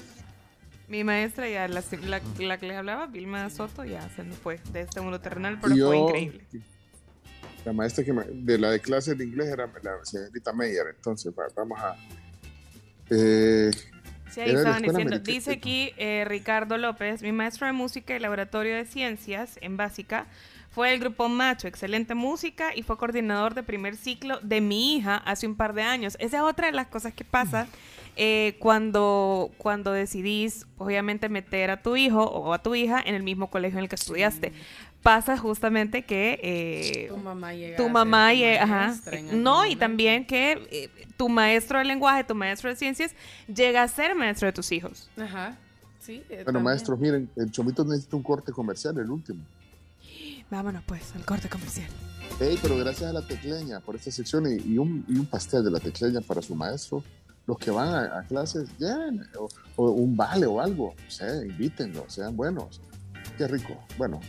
Mi 0.87 1.03
maestra 1.03 1.49
ya, 1.49 1.67
la, 1.67 1.83
la- 2.05 2.21
la 2.39 2.57
que 2.57 2.67
les 2.67 2.77
hablaba, 2.77 3.07
Vilma 3.07 3.49
Soto, 3.49 3.83
ya 3.83 4.07
se 4.15 4.23
nos 4.23 4.37
fue 4.37 4.59
de 4.71 4.81
este 4.81 5.01
mundo 5.01 5.19
terrenal, 5.19 5.59
pero 5.61 5.75
Yo- 5.75 5.87
fue 5.87 5.97
increíble. 5.97 6.45
La 7.65 7.71
maestra 7.73 8.03
que 8.03 8.11
me- 8.13 8.25
de 8.25 8.57
la 8.57 8.71
de 8.71 8.79
clases 8.81 9.17
de 9.17 9.23
inglés 9.23 9.47
era 9.47 9.71
la 9.81 10.03
señorita 10.03 10.51
Meyer. 10.53 10.87
Entonces, 10.95 11.31
va- 11.37 11.47
vamos 11.55 11.79
a. 11.79 11.95
Eh, 13.09 13.71
Sí, 14.33 14.41
ahí 14.41 14.55
estaban 14.55 14.81
diciendo. 14.81 15.19
Dice 15.19 15.51
aquí 15.51 15.91
eh, 15.97 16.25
Ricardo 16.27 16.77
López, 16.77 17.21
mi 17.21 17.31
maestro 17.31 17.67
de 17.67 17.73
música 17.73 18.15
y 18.15 18.19
laboratorio 18.19 18.75
de 18.75 18.85
ciencias 18.85 19.57
en 19.61 19.77
básica 19.77 20.25
fue 20.71 20.91
el 20.91 20.99
grupo 20.99 21.29
Macho, 21.29 21.67
excelente 21.67 22.15
música 22.15 22.75
y 22.75 22.81
fue 22.81 22.97
coordinador 22.97 23.53
de 23.53 23.61
primer 23.61 23.95
ciclo 23.95 24.39
de 24.41 24.59
mi 24.59 24.95
hija 24.95 25.17
hace 25.17 25.45
un 25.45 25.55
par 25.55 25.73
de 25.73 25.83
años. 25.83 26.17
Esa 26.19 26.37
es 26.37 26.43
otra 26.43 26.65
de 26.65 26.73
las 26.73 26.87
cosas 26.87 27.13
que 27.13 27.23
pasa 27.23 27.67
eh, 28.15 28.55
cuando, 28.57 29.51
cuando 29.57 29.91
decidís, 29.91 30.65
obviamente, 30.79 31.29
meter 31.29 31.69
a 31.69 31.81
tu 31.81 31.95
hijo 31.95 32.23
o 32.23 32.53
a 32.53 32.63
tu 32.63 32.73
hija 32.73 33.01
en 33.05 33.13
el 33.13 33.21
mismo 33.21 33.51
colegio 33.51 33.77
en 33.77 33.83
el 33.83 33.89
que 33.89 33.95
estudiaste. 33.95 34.51
Pasa 35.03 35.37
justamente 35.37 36.03
que 36.03 36.39
eh, 36.41 37.07
Tu 37.09 37.17
mamá 37.17 37.53
llega 37.53 37.75
tu 37.75 37.83
a 37.83 37.85
ser 37.85 37.91
mamá 37.91 38.29
tu 38.31 38.37
llega, 38.37 38.63
ajá, 38.63 38.95
algún 39.11 39.43
no, 39.43 39.65
y 39.65 39.75
también 39.75 40.25
que 40.25 40.67
eh, 40.71 40.89
tu 41.17 41.27
maestro 41.27 41.77
de 41.77 41.85
lenguaje, 41.85 42.23
tu 42.23 42.33
maestro 42.33 42.69
de 42.69 42.77
ciencias, 42.77 43.11
llega 43.53 43.83
a 43.83 43.87
ser 43.89 44.15
maestro 44.15 44.45
de 44.45 44.53
tus 44.53 44.71
hijos. 44.71 45.09
Ajá. 45.17 45.57
Sí, 45.99 46.23
eh, 46.29 46.43
bueno, 46.43 46.45
también. 46.45 46.63
maestros, 46.63 46.99
miren, 46.99 47.29
el 47.35 47.51
Chomito 47.51 47.83
necesita 47.83 48.15
un 48.15 48.23
corte 48.23 48.51
comercial, 48.53 48.97
el 48.97 49.09
último. 49.09 49.43
Vámonos 50.49 50.83
pues 50.85 51.13
al 51.15 51.25
corte 51.25 51.49
comercial. 51.49 51.89
Hey, 52.39 52.57
pero 52.61 52.77
gracias 52.77 53.09
a 53.09 53.13
la 53.13 53.27
tecleña 53.27 53.81
por 53.81 53.95
esta 53.95 54.09
sección 54.09 54.45
y, 54.47 54.73
y 54.73 54.77
un, 54.77 55.05
y 55.07 55.17
un 55.17 55.25
pastel 55.25 55.63
de 55.63 55.71
la 55.71 55.79
tecleña 55.79 56.21
para 56.21 56.41
su 56.41 56.55
maestro. 56.55 57.03
Los 57.45 57.57
que 57.57 57.71
van 57.71 57.89
a, 57.89 58.19
a 58.19 58.23
clases, 58.23 58.69
bien, 58.77 59.27
o, 59.37 59.49
o 59.75 59.91
un 59.91 60.15
vale 60.15 60.45
o 60.45 60.61
algo, 60.61 60.95
no 61.03 61.11
sé, 61.11 61.45
invítenlo, 61.45 62.05
sean 62.07 62.37
buenos. 62.37 62.79
Qué 63.37 63.47
rico. 63.49 63.77
Bueno, 63.97 64.21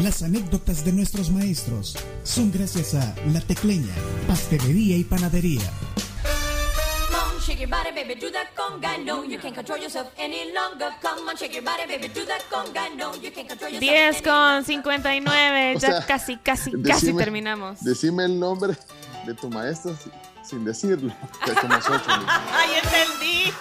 Las 0.00 0.22
anécdotas 0.22 0.84
de 0.84 0.92
nuestros 0.92 1.30
maestros 1.30 1.96
son 2.24 2.50
gracias 2.50 2.94
a 2.94 3.14
La 3.32 3.40
Tecleña, 3.40 3.92
Pastelería 4.26 4.96
y 4.96 5.04
Panadería. 5.04 5.60
Come 7.10 7.34
on, 7.36 7.40
shake 7.40 7.60
your 7.60 7.68
body, 7.70 7.90
baby, 7.94 8.14
do 8.18 8.30
that 8.32 8.48
conga. 8.56 8.96
No, 9.04 9.22
you 9.24 9.38
can't 9.38 9.54
control 9.54 9.78
yourself 9.78 10.08
any 10.18 10.52
longer. 10.52 10.88
Come 11.02 11.28
on, 11.28 11.36
shake 11.36 11.52
your 11.54 11.62
body, 11.64 11.82
baby, 11.86 12.08
do 12.08 12.24
that 12.24 12.40
conga. 12.50 12.88
No, 12.96 13.14
you 13.16 13.30
can't 13.30 13.48
control 13.48 13.70
yourself. 13.70 13.80
10 13.80 14.22
con 14.22 14.64
59, 14.64 15.74
O 15.76 15.78
ya 15.78 15.88
sea, 15.88 16.06
casi, 16.06 16.36
casi, 16.38 16.72
casi 16.82 17.12
terminamos. 17.12 17.80
decime 17.84 18.24
el 18.24 18.40
nombre 18.40 18.74
de 19.26 19.34
tu 19.34 19.50
maestro 19.50 19.94
si- 20.02 20.10
sin 20.48 20.64
decirlo. 20.64 21.12
Que 21.44 21.52
como 21.52 21.80
soy, 21.82 21.98
Chomito. 22.00 22.32
¡Ay, 22.52 22.70
entendí! 22.82 23.52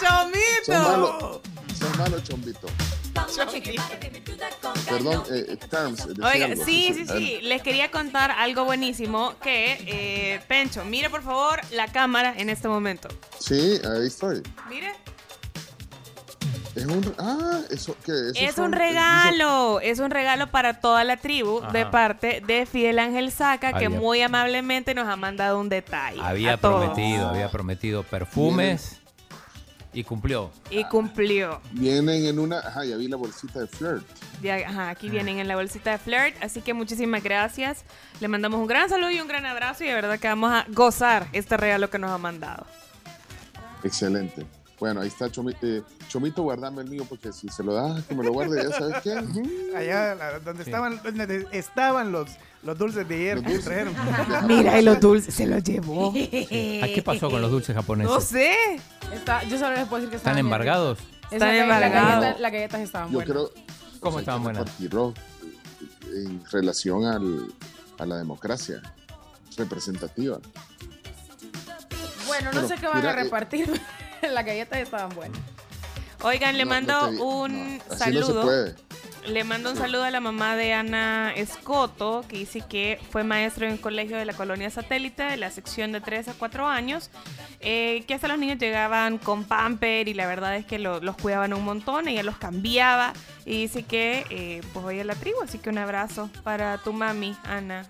Son 0.00 0.32
malos, 0.74 1.10
¡Chomito! 1.20 1.42
Son 2.00 2.12
malos, 2.12 2.22
Chombito. 2.24 2.66
Perdón, 4.88 5.22
eh, 5.30 5.46
eh, 5.48 5.56
Terms. 5.56 6.06
decía 6.06 6.26
Oiga, 6.26 6.46
algo, 6.46 6.64
sí, 6.64 6.94
sí, 6.94 7.06
sí. 7.06 7.38
Les 7.42 7.62
quería 7.62 7.90
contar 7.90 8.30
algo 8.30 8.64
buenísimo 8.64 9.34
que, 9.42 9.78
eh, 9.86 10.40
Pencho, 10.48 10.84
mire 10.84 11.10
por 11.10 11.22
favor 11.22 11.60
la 11.72 11.88
cámara 11.88 12.34
en 12.36 12.48
este 12.48 12.68
momento. 12.68 13.08
Sí, 13.38 13.80
ahí 13.84 14.06
estoy. 14.06 14.42
Mire. 14.68 14.92
Es 16.76 16.86
un. 16.86 17.14
Ah, 17.18 17.60
eso 17.70 17.96
que 18.04 18.30
Es 18.36 18.56
un 18.58 18.72
regalo, 18.72 19.80
es 19.80 19.98
un 19.98 20.10
regalo 20.10 20.46
para 20.46 20.80
toda 20.80 21.02
la 21.02 21.16
tribu 21.16 21.60
de 21.72 21.84
parte 21.84 22.42
de 22.46 22.64
Fidel 22.64 23.00
Ángel 23.00 23.32
Saca, 23.32 23.72
que 23.72 23.88
muy 23.88 24.22
amablemente 24.22 24.94
nos 24.94 25.08
ha 25.08 25.16
mandado 25.16 25.58
un 25.58 25.68
detalle. 25.68 26.20
Había 26.22 26.56
todos. 26.58 26.86
prometido, 26.86 27.28
había 27.28 27.50
prometido 27.50 28.04
perfumes 28.04 28.99
y 29.92 30.04
cumplió. 30.04 30.50
Y 30.70 30.84
cumplió. 30.84 31.60
Vienen 31.72 32.26
en 32.26 32.38
una. 32.38 32.58
Ajá, 32.58 32.84
ya 32.84 32.96
vi 32.96 33.08
la 33.08 33.16
bolsita 33.16 33.60
de 33.60 33.66
flirt. 33.66 34.04
Ya, 34.42 34.56
ajá, 34.56 34.90
aquí 34.90 35.10
vienen 35.10 35.38
en 35.38 35.48
la 35.48 35.56
bolsita 35.56 35.92
de 35.92 35.98
Flirt, 35.98 36.42
así 36.42 36.62
que 36.62 36.72
muchísimas 36.72 37.22
gracias. 37.22 37.84
Le 38.20 38.28
mandamos 38.28 38.58
un 38.60 38.66
gran 38.66 38.88
saludo 38.88 39.10
y 39.10 39.20
un 39.20 39.28
gran 39.28 39.44
abrazo 39.44 39.84
y 39.84 39.88
de 39.88 39.94
verdad 39.94 40.18
que 40.18 40.28
vamos 40.28 40.50
a 40.52 40.64
gozar 40.68 41.26
este 41.32 41.56
regalo 41.56 41.90
que 41.90 41.98
nos 41.98 42.10
ha 42.10 42.18
mandado. 42.18 42.66
Excelente. 43.84 44.46
Bueno, 44.80 45.02
ahí 45.02 45.08
está 45.08 45.30
Chomito. 45.30 45.58
eh, 45.66 45.82
Chomito, 46.08 46.42
guardame 46.42 46.80
el 46.82 46.88
mío 46.88 47.04
porque 47.08 47.32
si 47.32 47.48
se 47.50 47.62
lo 47.62 47.74
das, 47.74 48.02
que 48.06 48.14
me 48.14 48.24
lo 48.24 48.32
guarde, 48.32 48.62
ya 48.68 48.76
sabes 48.76 48.96
qué. 49.02 49.12
Allá 49.76 50.14
la- 50.14 50.38
donde 50.40 50.62
estaban, 50.62 51.00
donde 51.02 51.46
estaban 51.52 52.10
los, 52.12 52.30
los 52.62 52.78
dulces 52.78 53.06
de 53.06 53.14
ayer 53.14 53.42
que 53.42 53.58
trajeron. 53.58 53.94
Mira, 54.46 54.80
y 54.80 54.82
los 54.84 54.98
dulces 54.98 55.34
se 55.34 55.46
los 55.46 55.62
llevó. 55.62 56.08
¿A 56.10 56.86
qué 56.86 57.02
pasó 57.04 57.30
con 57.30 57.42
los 57.42 57.50
dulces 57.50 57.76
japoneses? 57.76 58.10
No 58.12 58.20
sé. 58.22 58.54
Está- 59.12 59.42
yo 59.44 59.58
solo 59.58 59.76
les 59.76 59.86
puedo 59.86 59.96
decir 60.00 60.10
que 60.10 60.16
¿Están 60.16 60.38
embargados? 60.38 60.98
Están 61.30 61.48
la 61.56 61.62
embargados. 61.62 62.40
Las 62.40 62.52
galletas 62.52 62.80
estaban 62.80 63.08
Yo 63.08 63.18
buenas. 63.18 63.32
creo. 63.32 63.50
¿Cómo 64.00 64.16
o 64.16 64.20
sea, 64.20 64.20
estaban 64.20 64.40
que 64.40 64.44
buenas? 64.44 64.64
repartirlo 64.64 65.14
En 66.10 66.42
relación 66.50 67.04
al, 67.04 67.52
a 67.98 68.06
la 68.06 68.16
democracia 68.16 68.80
representativa. 69.58 70.38
Bueno, 72.26 72.46
no 72.46 72.60
Pero, 72.62 72.68
sé 72.68 72.74
qué 72.76 72.86
van 72.86 72.96
mira, 72.96 73.10
a 73.10 73.12
eh, 73.20 73.24
repartir. 73.24 73.80
las 74.32 74.44
galletas 74.44 74.78
estaban 74.80 75.14
buenas. 75.14 75.38
Oigan, 76.22 76.56
le 76.58 76.64
No, 76.64 76.70
mando 76.70 77.10
no 77.12 77.24
un 77.24 77.80
saludo. 77.96 78.34
no 78.34 78.40
se 78.40 78.46
puede. 78.46 78.74
Le 79.26 79.44
mando 79.44 79.70
un 79.70 79.76
saludo 79.76 80.04
a 80.04 80.10
la 80.10 80.20
mamá 80.20 80.56
de 80.56 80.72
Ana 80.72 81.30
Escoto, 81.36 82.24
que 82.26 82.38
dice 82.38 82.62
que 82.66 82.98
fue 83.10 83.22
maestro 83.22 83.66
en 83.66 83.72
el 83.72 83.80
colegio 83.80 84.16
de 84.16 84.24
la 84.24 84.32
colonia 84.32 84.70
satélite 84.70 85.22
de 85.24 85.36
la 85.36 85.50
sección 85.50 85.92
de 85.92 86.00
3 86.00 86.28
a 86.28 86.32
4 86.34 86.66
años, 86.66 87.10
eh, 87.60 88.02
que 88.08 88.14
hasta 88.14 88.28
los 88.28 88.38
niños 88.38 88.58
llegaban 88.58 89.18
con 89.18 89.44
pamper 89.44 90.08
y 90.08 90.14
la 90.14 90.26
verdad 90.26 90.56
es 90.56 90.64
que 90.64 90.78
lo- 90.78 91.00
los 91.00 91.16
cuidaban 91.18 91.52
un 91.52 91.64
montón, 91.64 92.08
ella 92.08 92.22
los 92.22 92.38
cambiaba 92.38 93.12
y 93.44 93.60
dice 93.62 93.82
que 93.82 94.24
eh, 94.30 94.62
pues 94.72 94.86
hoy 94.86 95.00
a 95.00 95.04
la 95.04 95.14
tribu, 95.14 95.42
así 95.42 95.58
que 95.58 95.68
un 95.68 95.76
abrazo 95.76 96.30
para 96.42 96.78
tu 96.78 96.94
mami, 96.94 97.36
Ana. 97.44 97.84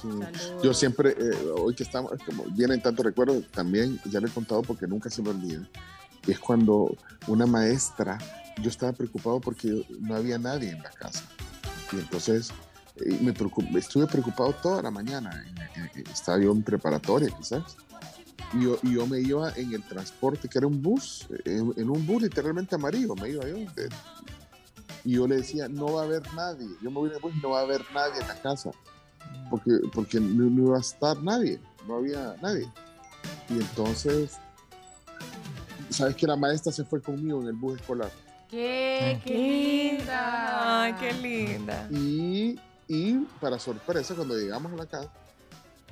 Sí. 0.00 0.08
Yo 0.62 0.72
siempre, 0.74 1.10
eh, 1.18 1.30
hoy 1.58 1.74
que 1.74 1.82
estamos, 1.82 2.12
como 2.24 2.44
vienen 2.44 2.80
tantos 2.80 3.04
recuerdos, 3.04 3.44
también 3.52 4.00
ya 4.10 4.20
le 4.20 4.28
he 4.28 4.30
contado 4.30 4.62
porque 4.62 4.86
nunca 4.86 5.10
se 5.10 5.22
me 5.22 5.30
olvida. 5.30 5.68
Es 6.26 6.38
cuando 6.38 6.96
una 7.26 7.46
maestra, 7.46 8.18
yo 8.62 8.68
estaba 8.68 8.92
preocupado 8.92 9.40
porque 9.40 9.86
no 10.00 10.14
había 10.16 10.38
nadie 10.38 10.70
en 10.70 10.82
la 10.82 10.90
casa. 10.90 11.24
Y 11.92 11.96
entonces 11.98 12.50
eh, 12.96 13.18
me 13.20 13.32
preocup- 13.34 13.74
estuve 13.76 14.06
preocupado 14.06 14.52
toda 14.54 14.82
la 14.82 14.90
mañana. 14.90 15.44
En- 15.94 16.06
estaba 16.10 16.38
yo 16.38 16.52
en 16.52 16.62
preparatoria, 16.62 17.30
quizás. 17.36 17.76
Y 18.52 18.64
yo, 18.64 18.78
y 18.82 18.94
yo 18.94 19.06
me 19.06 19.20
iba 19.20 19.52
en 19.54 19.72
el 19.74 19.82
transporte, 19.82 20.48
que 20.48 20.58
era 20.58 20.66
un 20.66 20.82
bus, 20.82 21.26
en, 21.44 21.72
en 21.76 21.88
un 21.90 22.04
bus 22.06 22.22
literalmente 22.22 22.74
amarillo, 22.74 23.14
me 23.14 23.30
iba 23.30 23.46
yo. 23.46 23.54
de- 23.56 23.88
y 25.04 25.12
yo 25.12 25.26
le 25.26 25.36
decía, 25.36 25.66
no 25.68 25.94
va 25.94 26.02
a 26.02 26.04
haber 26.04 26.22
nadie. 26.34 26.66
Yo 26.82 26.90
me 26.90 26.96
voy 26.98 27.08
en 27.08 27.16
el 27.16 27.22
bus 27.22 27.32
y 27.34 27.40
no 27.40 27.50
va 27.50 27.60
a 27.60 27.62
haber 27.62 27.82
nadie 27.94 28.20
en 28.20 28.28
la 28.28 28.34
casa 28.42 28.70
porque, 29.50 29.70
porque 29.92 30.20
no, 30.20 30.44
no 30.44 30.66
iba 30.68 30.76
a 30.76 30.80
estar 30.80 31.22
nadie, 31.22 31.60
no 31.86 31.96
había 31.96 32.36
nadie. 32.40 32.68
Y 33.48 33.54
entonces, 33.54 34.38
¿sabes 35.90 36.16
que 36.16 36.26
la 36.26 36.36
maestra 36.36 36.72
se 36.72 36.84
fue 36.84 37.00
conmigo 37.00 37.40
en 37.42 37.48
el 37.48 37.54
bus 37.54 37.80
escolar? 37.80 38.10
¡Qué, 38.48 39.20
qué 39.24 39.92
linda! 39.98 40.82
Ay, 40.82 40.94
qué 40.94 41.12
linda. 41.12 41.88
Y, 41.90 42.58
y 42.88 43.14
para 43.40 43.58
sorpresa, 43.58 44.14
cuando 44.14 44.36
llegamos 44.36 44.72
a 44.72 44.76
la 44.76 44.86
casa, 44.86 45.10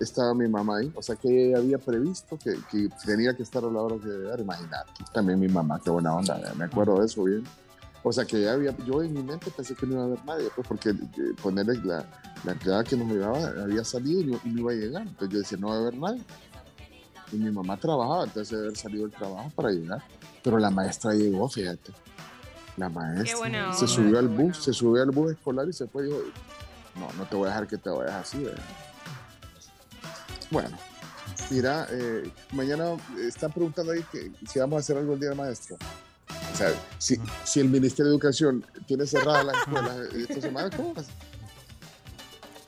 estaba 0.00 0.34
mi 0.34 0.48
mamá 0.48 0.78
ahí, 0.78 0.92
o 0.94 1.02
sea 1.02 1.16
que 1.16 1.48
ella 1.48 1.58
había 1.58 1.78
previsto 1.78 2.39
que, 2.39 2.55
que 2.70 2.89
tenía 3.05 3.36
que 3.36 3.42
estar 3.42 3.65
a 3.65 3.68
la 3.68 3.81
hora 3.81 3.97
que 3.97 4.08
llegar, 4.08 4.40
imagínate, 4.40 4.92
también 5.12 5.40
mi 5.40 5.48
mamá, 5.48 5.81
qué 5.82 5.90
buena 5.90 6.15
onda, 6.15 6.40
me 6.57 6.65
acuerdo 6.65 7.00
de 7.00 7.07
eso 7.07 7.24
bien. 7.24 7.44
O 8.02 8.12
sea 8.12 8.25
que 8.25 8.41
ya 8.41 8.52
había, 8.52 8.77
yo 8.86 9.02
en 9.02 9.12
mi 9.12 9.23
mente 9.23 9.51
pensé 9.51 9.75
que 9.75 9.86
no 9.86 9.94
iba 9.94 10.02
a 10.02 10.07
haber 10.07 10.25
nadie, 10.25 10.49
pues 10.55 10.67
porque 10.67 10.91
eh, 10.91 11.35
ponerle 11.43 11.81
la, 11.85 12.07
la 12.44 12.52
empleada 12.52 12.85
que 12.85 12.97
nos 12.97 13.09
llevaba 13.09 13.49
había 13.62 13.85
salido 13.85 14.20
y 14.20 14.25
no, 14.27 14.41
y 14.44 14.49
no 14.51 14.60
iba 14.60 14.73
a 14.73 14.75
llegar, 14.75 15.02
entonces 15.02 15.28
yo 15.31 15.39
decía, 15.39 15.59
no 15.59 15.68
va 15.68 15.75
a 15.75 15.78
haber 15.78 15.97
nadie. 15.97 16.23
Y 17.33 17.36
mi 17.36 17.51
mamá 17.51 17.77
trabajaba, 17.77 18.25
entonces 18.25 18.51
debe 18.51 18.68
haber 18.68 18.78
salido 18.78 19.02
del 19.07 19.12
trabajo 19.17 19.51
para 19.55 19.70
llegar, 19.70 20.02
pero 20.43 20.59
la 20.59 20.70
maestra 20.70 21.12
llegó, 21.12 21.49
fíjate. 21.49 21.93
La 22.77 22.89
maestra 22.89 23.75
se 23.75 23.89
subió 23.89 24.18
al 24.20 24.28
bus, 24.28 24.57
se 24.62 24.73
subió 24.73 25.02
al 25.02 25.10
bus 25.10 25.33
escolar 25.33 25.68
y 25.68 25.73
se 25.73 25.89
fue 25.89 26.05
y 26.05 26.07
dijo, 26.07 26.20
no, 26.94 27.12
no 27.18 27.28
te 27.28 27.35
voy 27.35 27.47
a 27.47 27.49
dejar 27.49 27.67
que 27.67 27.77
te 27.77 27.91
vayas 27.91 28.15
así. 28.15 28.39
¿verdad?". 28.39 28.62
Bueno, 30.51 30.78
mira, 31.51 31.86
eh, 31.91 32.31
mañana 32.52 32.97
están 33.20 33.51
preguntando 33.52 33.93
ahí 33.93 34.05
que 34.12 34.31
si 34.47 34.60
vamos 34.60 34.77
a 34.77 34.81
hacer 34.81 34.97
algo 34.97 35.15
el 35.15 35.20
Día 35.20 35.31
del 35.31 35.39
Maestro. 35.39 35.77
O 36.52 36.57
sea, 36.57 36.70
si, 36.99 37.17
si 37.44 37.60
el 37.60 37.68
Ministerio 37.68 38.07
de 38.07 38.17
Educación 38.17 38.65
tiene 38.86 39.07
cerradas 39.07 39.44
las 39.47 39.57
escuelas 39.59 39.97
esta 40.15 40.41
semana, 40.41 40.70
¿cómo 40.77 40.94
vas? 40.94 41.07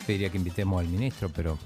Te 0.06 0.12
diría 0.12 0.30
que 0.30 0.36
invitemos 0.38 0.80
al 0.80 0.86
ministro, 0.88 1.28
pero 1.34 1.58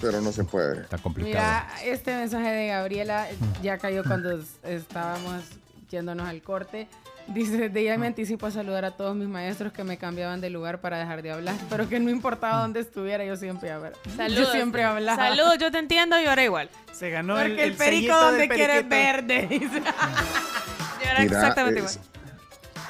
Pero 0.00 0.20
no 0.20 0.32
se 0.32 0.44
puede. 0.44 0.82
está 0.82 0.98
complicado. 0.98 1.34
Mira, 1.34 1.68
este 1.84 2.14
mensaje 2.16 2.48
de 2.50 2.66
Gabriela 2.68 3.26
ya 3.62 3.78
cayó 3.78 4.04
cuando 4.04 4.40
estábamos 4.62 5.42
yéndonos 5.90 6.28
al 6.28 6.42
corte. 6.42 6.88
Dice, 7.26 7.70
de 7.70 7.80
ella 7.80 7.96
me 7.96 8.06
anticipo 8.06 8.44
a 8.46 8.50
saludar 8.50 8.84
a 8.84 8.90
todos 8.90 9.16
mis 9.16 9.28
maestros 9.28 9.72
que 9.72 9.82
me 9.82 9.96
cambiaban 9.96 10.42
de 10.42 10.50
lugar 10.50 10.82
para 10.82 10.98
dejar 10.98 11.22
de 11.22 11.30
hablar, 11.30 11.56
pero 11.70 11.88
que 11.88 11.98
no 11.98 12.10
importaba 12.10 12.60
dónde 12.60 12.80
estuviera, 12.80 13.24
yo 13.24 13.36
siempre 13.36 13.70
hablaba. 13.70 13.94
Saludos. 14.14 14.46
Yo 14.46 14.52
siempre 14.52 14.84
hablaba. 14.84 15.28
Saludos, 15.30 15.56
yo 15.58 15.70
te 15.70 15.78
entiendo 15.78 16.20
y 16.20 16.26
ahora 16.26 16.44
igual. 16.44 16.68
Se 16.92 17.08
ganó 17.10 17.34
Porque 17.36 17.52
el, 17.52 17.58
el, 17.60 17.72
perico 17.74 18.12
sellito 18.12 18.20
donde 18.20 18.38
del 18.40 18.48
quiere 18.50 18.78
es 18.80 18.84
periquito. 18.84 19.72
verde. 19.72 19.82
Mira, 21.04 21.22
exactamente 21.22 21.80
eh, 21.80 21.82
igual. 21.82 21.98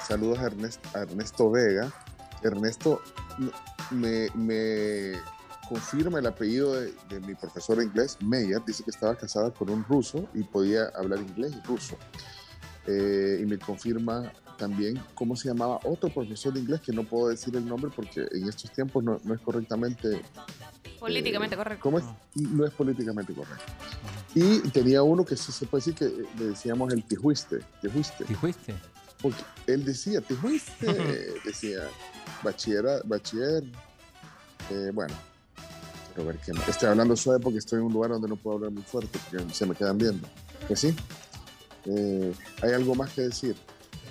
Saludos 0.06 0.38
a 0.38 0.46
Ernesto, 0.46 0.88
a 0.94 0.98
Ernesto 1.00 1.50
Vega. 1.50 1.92
Ernesto 2.42 3.02
me, 3.90 4.28
me 4.34 5.12
confirma 5.68 6.18
el 6.18 6.26
apellido 6.26 6.74
de, 6.74 6.92
de 7.08 7.20
mi 7.20 7.34
profesor 7.34 7.78
de 7.78 7.84
inglés, 7.84 8.18
Meyer. 8.20 8.62
Dice 8.64 8.84
que 8.84 8.90
estaba 8.90 9.16
casada 9.16 9.50
con 9.50 9.70
un 9.70 9.84
ruso 9.84 10.28
y 10.34 10.42
podía 10.42 10.86
hablar 10.94 11.20
inglés 11.20 11.52
y 11.56 11.66
ruso. 11.66 11.96
Eh, 12.86 13.38
y 13.40 13.46
me 13.46 13.58
confirma 13.58 14.30
también 14.56 15.00
cómo 15.14 15.36
se 15.36 15.48
llamaba 15.48 15.80
otro 15.84 16.08
profesor 16.08 16.52
de 16.52 16.60
inglés 16.60 16.80
que 16.80 16.92
no 16.92 17.04
puedo 17.04 17.28
decir 17.28 17.54
el 17.56 17.66
nombre 17.66 17.90
porque 17.94 18.26
en 18.32 18.48
estos 18.48 18.70
tiempos 18.72 19.02
no, 19.02 19.20
no 19.24 19.34
es 19.34 19.40
correctamente 19.40 20.22
Políticamente 21.04 21.54
correcto. 21.54 21.82
¿Cómo 21.82 21.98
es? 21.98 22.04
No 22.34 22.64
es 22.64 22.72
políticamente 22.72 23.34
correcto. 23.34 23.62
Y 24.34 24.60
tenía 24.70 25.02
uno 25.02 25.22
que 25.22 25.36
sí 25.36 25.52
se 25.52 25.66
puede 25.66 25.84
decir 25.84 25.94
que 25.94 26.06
eh, 26.06 26.26
le 26.38 26.44
decíamos 26.46 26.90
el 26.94 27.04
tijuiste. 27.04 27.58
Tijuiste. 27.82 28.24
¿Tijuiste? 28.24 28.74
Porque 29.20 29.42
él 29.66 29.84
decía, 29.84 30.22
tijuiste. 30.22 30.86
decía, 31.44 31.80
bachillera, 32.42 33.00
bachiller. 33.04 33.64
eh, 34.70 34.90
bueno, 34.94 35.14
quiero 36.14 36.28
ver 36.28 36.38
qué 36.38 36.54
más. 36.54 36.66
Estoy 36.68 36.88
hablando 36.88 37.14
suave 37.16 37.38
porque 37.38 37.58
estoy 37.58 37.80
en 37.80 37.84
un 37.84 37.92
lugar 37.92 38.12
donde 38.12 38.28
no 38.28 38.36
puedo 38.36 38.56
hablar 38.56 38.70
muy 38.70 38.82
fuerte 38.82 39.18
porque 39.30 39.52
se 39.52 39.66
me 39.66 39.74
quedan 39.74 39.98
viendo. 39.98 40.26
Pues 40.66 40.80
sí. 40.80 40.96
Eh, 41.84 42.32
¿Hay 42.62 42.72
algo 42.72 42.94
más 42.94 43.12
que 43.12 43.22
decir? 43.22 43.56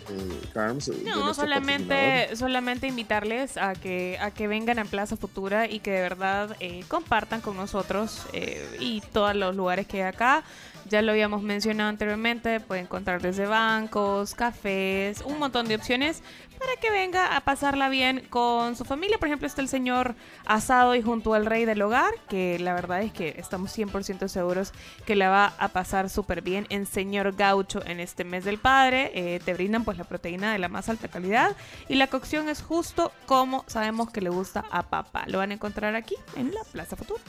Eh, 0.09 0.41
Carms, 0.53 0.85
de 0.87 1.03
No, 1.03 1.33
solamente, 1.33 2.35
solamente 2.35 2.87
invitarles 2.87 3.57
a 3.57 3.73
que, 3.73 4.17
a 4.19 4.31
que 4.31 4.47
vengan 4.47 4.79
a 4.79 4.85
Plaza 4.85 5.15
Futura 5.15 5.69
y 5.69 5.79
que 5.79 5.91
de 5.91 6.01
verdad 6.01 6.55
eh, 6.59 6.83
compartan 6.87 7.41
con 7.41 7.55
nosotros 7.55 8.25
eh, 8.33 8.77
y 8.79 9.01
todos 9.13 9.35
los 9.35 9.55
lugares 9.55 9.87
que 9.87 10.03
hay 10.03 10.09
acá. 10.09 10.43
Ya 10.89 11.01
lo 11.01 11.11
habíamos 11.11 11.41
mencionado 11.41 11.89
anteriormente, 11.89 12.59
pueden 12.59 12.85
encontrar 12.85 13.21
desde 13.21 13.45
bancos, 13.45 14.35
cafés, 14.35 15.21
un 15.21 15.39
montón 15.39 15.67
de 15.67 15.75
opciones 15.75 16.21
para 16.59 16.79
que 16.79 16.91
venga 16.91 17.35
a 17.35 17.41
pasarla 17.41 17.89
bien 17.89 18.25
con 18.29 18.75
su 18.75 18.85
familia. 18.85 19.17
Por 19.17 19.27
ejemplo, 19.27 19.47
está 19.47 19.61
el 19.61 19.67
señor 19.67 20.15
Asado 20.45 20.95
y 20.95 21.01
junto 21.01 21.33
al 21.33 21.45
rey 21.45 21.65
del 21.65 21.81
hogar, 21.81 22.13
que 22.29 22.57
la 22.59 22.73
verdad 22.73 23.01
es 23.01 23.11
que 23.11 23.35
estamos 23.37 23.77
100% 23.77 24.27
seguros 24.27 24.71
que 25.05 25.15
la 25.15 25.29
va 25.29 25.53
a 25.57 25.69
pasar 25.69 26.09
súper 26.09 26.41
bien 26.41 26.65
en 26.69 26.85
Señor 26.85 27.35
Gaucho 27.35 27.85
en 27.85 27.99
este 27.99 28.23
mes 28.23 28.45
del 28.45 28.59
padre. 28.59 29.11
Eh, 29.13 29.39
te 29.43 29.53
brindan 29.53 29.83
pues 29.83 29.97
la 29.97 30.03
proteína 30.03 30.53
de 30.53 30.59
la 30.59 30.69
más 30.69 30.89
alta 30.89 31.07
calidad 31.07 31.55
y 31.89 31.95
la 31.95 32.07
cocción 32.07 32.49
es 32.49 32.61
justo 32.61 33.11
como 33.25 33.63
sabemos 33.67 34.09
que 34.11 34.21
le 34.21 34.29
gusta 34.29 34.63
a 34.71 34.83
papá. 34.83 35.25
Lo 35.27 35.39
van 35.39 35.51
a 35.51 35.55
encontrar 35.55 35.95
aquí 35.95 36.15
en 36.35 36.53
la 36.53 36.63
Plaza 36.71 36.95
Futura. 36.95 37.21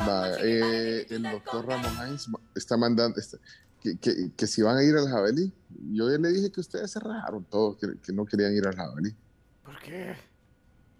Va, 0.00 0.30
eh, 0.40 1.06
el 1.10 1.22
doctor 1.22 1.66
Ramón 1.66 1.92
Hines 2.08 2.28
está 2.54 2.76
mandando 2.76 3.18
está- 3.20 3.38
que, 3.80 3.98
que- 3.98 4.32
que 4.36 4.46
si 4.46 4.62
van 4.62 4.76
a 4.78 4.82
ir 4.82 4.94
al 4.96 5.08
jabalí. 5.08 5.52
Yo 5.92 6.10
ya 6.10 6.18
le 6.18 6.30
dije 6.30 6.50
que 6.50 6.60
ustedes 6.60 6.90
se 6.90 7.00
rajaron 7.00 7.44
todos, 7.44 7.76
que, 7.78 7.98
que 8.00 8.12
no 8.12 8.24
querían 8.24 8.54
ir 8.54 8.66
al 8.66 8.74
jabalí. 8.74 9.14
¿Por 9.62 9.78
qué? 9.80 10.14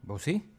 ¿Vos 0.02 0.22
sí? 0.22 0.50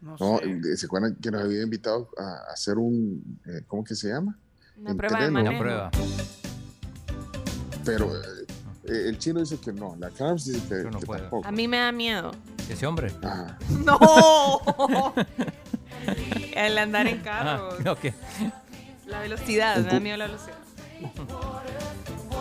No, 0.00 0.16
No, 0.18 0.38
sé. 0.38 0.50
eh, 0.72 0.76
¿se 0.76 0.86
acuerdan 0.86 1.14
que 1.16 1.30
nos 1.30 1.42
había 1.42 1.62
invitado 1.62 2.08
a 2.16 2.52
hacer 2.52 2.78
un, 2.78 3.40
eh, 3.46 3.62
¿cómo 3.66 3.84
que 3.84 3.94
se 3.94 4.08
llama? 4.08 4.38
Una 4.76 4.94
prueba 4.94 5.24
de 5.24 5.30
manejo. 5.30 5.50
Una 5.54 5.58
prueba. 5.60 5.90
Pero 7.84 8.10
eh, 8.90 9.08
el 9.08 9.18
chino 9.18 9.40
dice 9.40 9.58
que 9.58 9.72
no, 9.72 9.94
la 9.98 10.10
Carms 10.10 10.44
dice 10.44 10.60
que, 10.68 10.82
Yo 10.82 10.90
no 10.90 10.98
que 11.00 11.06
puedo. 11.06 11.20
tampoco. 11.22 11.46
A 11.48 11.52
mí 11.52 11.68
me 11.68 11.78
da 11.78 11.92
miedo. 11.92 12.32
¿Ese 12.68 12.86
hombre? 12.86 13.12
Ajá. 13.22 13.58
¡No! 13.84 15.12
El 16.54 16.78
andar 16.78 17.06
en 17.06 17.20
carro. 17.20 17.70
Ah, 17.84 17.94
La 19.06 19.20
velocidad, 19.20 19.76
me 19.78 19.90
da 19.90 20.00
miedo 20.00 20.16
la 20.16 20.26
velocidad. 20.26 20.56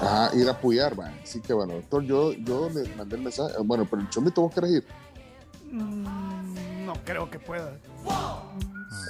Ajá, 0.02 0.36
ir 0.36 0.48
a 0.48 0.52
apoyar, 0.52 1.00
va. 1.00 1.12
Así 1.24 1.42
que 1.42 1.54
bueno, 1.54 1.74
doctor, 1.74 2.04
yo, 2.04 2.34
yo 2.34 2.70
le 2.70 2.94
mandé 2.96 3.16
el 3.16 3.24
mensaje. 3.24 3.54
Bueno, 3.64 3.86
pero 3.90 4.02
el 4.02 4.10
chomito, 4.10 4.42
¿vos 4.42 4.54
querés 4.54 4.72
ir? 4.72 4.86
Mm, 5.72 6.86
no 6.86 6.94
creo 7.04 7.30
que 7.30 7.40
pueda. 7.40 7.78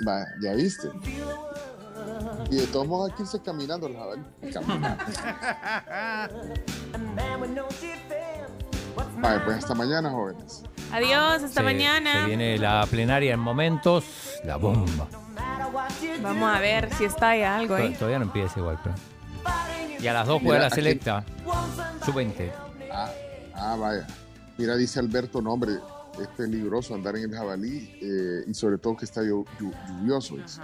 Va, 0.07 0.25
ya 0.41 0.53
viste. 0.53 0.89
Y 2.51 2.55
de 2.55 2.67
todos 2.67 2.87
modos 2.87 3.09
hay 3.11 3.15
que 3.17 3.23
irse 3.23 3.41
caminando 3.41 3.87
el 3.87 3.95
jabalí. 3.95 4.23
Caminando. 4.53 5.03
Vale, 9.17 9.39
pues 9.41 9.57
hasta 9.57 9.73
mañana, 9.75 10.09
jóvenes. 10.09 10.63
Adiós, 10.91 11.43
hasta 11.43 11.47
Se- 11.49 11.63
mañana. 11.63 12.21
Se 12.21 12.25
viene 12.27 12.57
la 12.57 12.85
plenaria 12.89 13.33
en 13.33 13.39
momentos, 13.39 14.03
la 14.43 14.55
bomba. 14.57 15.07
Vamos 16.21 16.55
a 16.55 16.59
ver 16.59 16.93
si 16.95 17.05
está 17.05 17.29
ahí 17.29 17.43
algo 17.43 17.75
ahí. 17.75 17.93
Todavía 17.93 18.19
no 18.19 18.25
empieza 18.25 18.59
igual, 18.59 18.79
pero. 18.83 18.95
Y 20.01 20.07
a 20.07 20.13
las 20.13 20.27
2 20.27 20.41
Mira, 20.41 20.49
juega 20.49 20.63
la 20.63 20.69
selecta. 20.69 21.23
Sub-20. 22.05 22.51
Ah, 22.91 23.09
ah, 23.55 23.75
vaya. 23.77 24.07
Mira, 24.57 24.75
dice 24.75 24.99
Alberto, 24.99 25.41
no, 25.41 25.53
hombre, 25.53 25.73
es 26.19 26.27
peligroso 26.29 26.95
andar 26.95 27.15
en 27.17 27.25
el 27.31 27.35
jabalí 27.37 27.97
eh, 28.01 28.43
y 28.47 28.53
sobre 28.53 28.77
todo 28.77 28.95
que 28.97 29.05
está 29.05 29.21
llu- 29.21 29.45
llu- 29.59 29.73
lluvioso. 29.87 30.35
dice. 30.37 30.59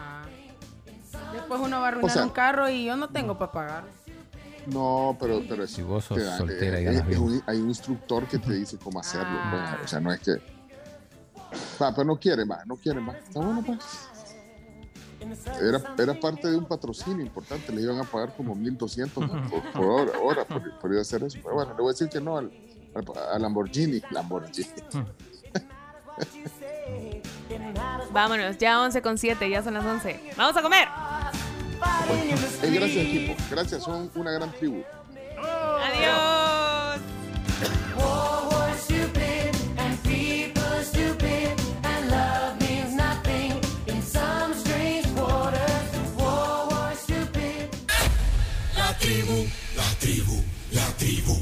Después 1.36 1.60
uno 1.62 1.80
va 1.80 1.86
a 1.86 1.88
arruinar 1.90 2.12
O 2.12 2.14
sea- 2.14 2.24
un 2.24 2.30
carro 2.30 2.70
y 2.70 2.86
yo 2.86 2.96
no 2.96 3.10
tengo 3.10 3.38
para 3.38 3.52
pagar. 3.52 3.84
No, 4.68 5.16
pero, 5.20 5.42
pero 5.48 5.68
Si 5.68 5.84
vos 5.84 6.06
sos 6.06 6.24
dan, 6.24 6.38
soltera 6.40 6.80
y 6.80 6.84
eh, 6.84 6.86
ganas 6.86 7.02
es 7.02 7.08
bien. 7.08 7.22
un- 7.22 7.44
hay 7.46 7.60
un 7.60 7.68
instructor 7.70 8.26
que 8.28 8.40
te 8.40 8.54
dice 8.54 8.78
cómo 8.84 9.00
hacerlo. 9.00 9.28
Ah. 9.30 9.76
pues, 9.78 9.86
o 9.86 9.88
sea, 9.88 10.00
no 10.00 10.12
es 10.12 10.20
que. 10.22 10.32
Va, 11.82 11.92
pero 11.94 12.04
no 12.06 12.20
quieren 12.20 12.48
más, 12.48 12.66
no 12.66 12.76
quieren 12.76 13.04
más. 13.04 13.16
Está 13.18 13.40
bueno, 13.42 13.64
pues. 13.66 13.80
Era, 15.62 15.82
era 15.98 16.20
parte 16.20 16.50
de 16.50 16.58
un 16.58 16.66
patrocinio 16.66 17.26
importante, 17.26 17.72
le 17.72 17.82
iban 17.82 17.98
a 18.00 18.04
pagar 18.04 18.36
como 18.36 18.54
1200 18.56 19.28
por, 19.28 19.72
por 19.72 19.86
hora, 19.86 20.20
hora 20.20 20.46
por, 20.46 20.80
por 20.80 20.92
ir 20.92 21.00
a 21.00 21.02
hacer 21.02 21.24
eso. 21.24 21.40
Pero 21.42 21.56
bueno, 21.56 21.72
le 21.74 21.82
voy 21.82 21.90
a 21.90 21.94
decir 21.94 22.10
que 22.10 22.20
no 22.22 22.38
al, 22.38 22.52
al, 22.94 23.06
al 23.34 23.42
Lamborghini. 23.42 24.02
Lamborghini. 24.12 24.68
Vámonos, 28.12 28.58
ya 28.58 28.82
11 28.82 29.02
con 29.02 29.18
7, 29.18 29.50
ya 29.50 29.64
son 29.64 29.74
las 29.74 29.86
11. 29.86 30.20
¡Vamos 30.38 30.56
a 30.58 30.62
comer! 30.62 30.88
Eh, 32.64 32.72
gracias, 32.72 33.06
equipo. 33.06 33.36
Gracias, 33.50 33.84
son 33.84 34.10
una 34.16 34.32
gran 34.32 34.52
tribu. 34.54 34.84
Adiós. 35.38 37.00
War 37.98 38.48
was 38.50 38.80
stupid 38.82 39.56
and 39.78 39.98
people 40.04 40.64
are 40.64 40.84
stupid 40.84 41.50
and 41.84 42.10
love 42.10 42.60
means 42.60 42.94
nothing 42.96 43.54
in 43.88 44.02
some 44.02 44.54
strange 44.54 45.08
waters. 45.16 45.86
War 46.18 46.68
was 46.70 47.00
stupid. 47.00 47.70
La 48.76 48.98
tribu, 48.98 49.48
la 49.76 49.90
tribu, 50.00 50.44
la 50.72 50.86
tribu. 50.98 51.38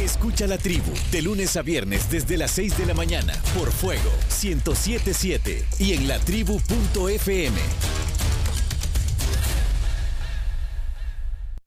Escucha 0.00 0.46
la 0.46 0.58
tribu 0.58 0.92
de 1.10 1.22
lunes 1.22 1.56
a 1.56 1.62
viernes 1.62 2.10
desde 2.10 2.36
las 2.36 2.50
6 2.52 2.76
de 2.78 2.86
la 2.86 2.94
mañana 2.94 3.32
por 3.56 3.70
Fuego 3.72 4.10
1077 4.42 5.64
y 5.78 5.92
en 5.92 6.08
latribu.fm. 6.08 7.56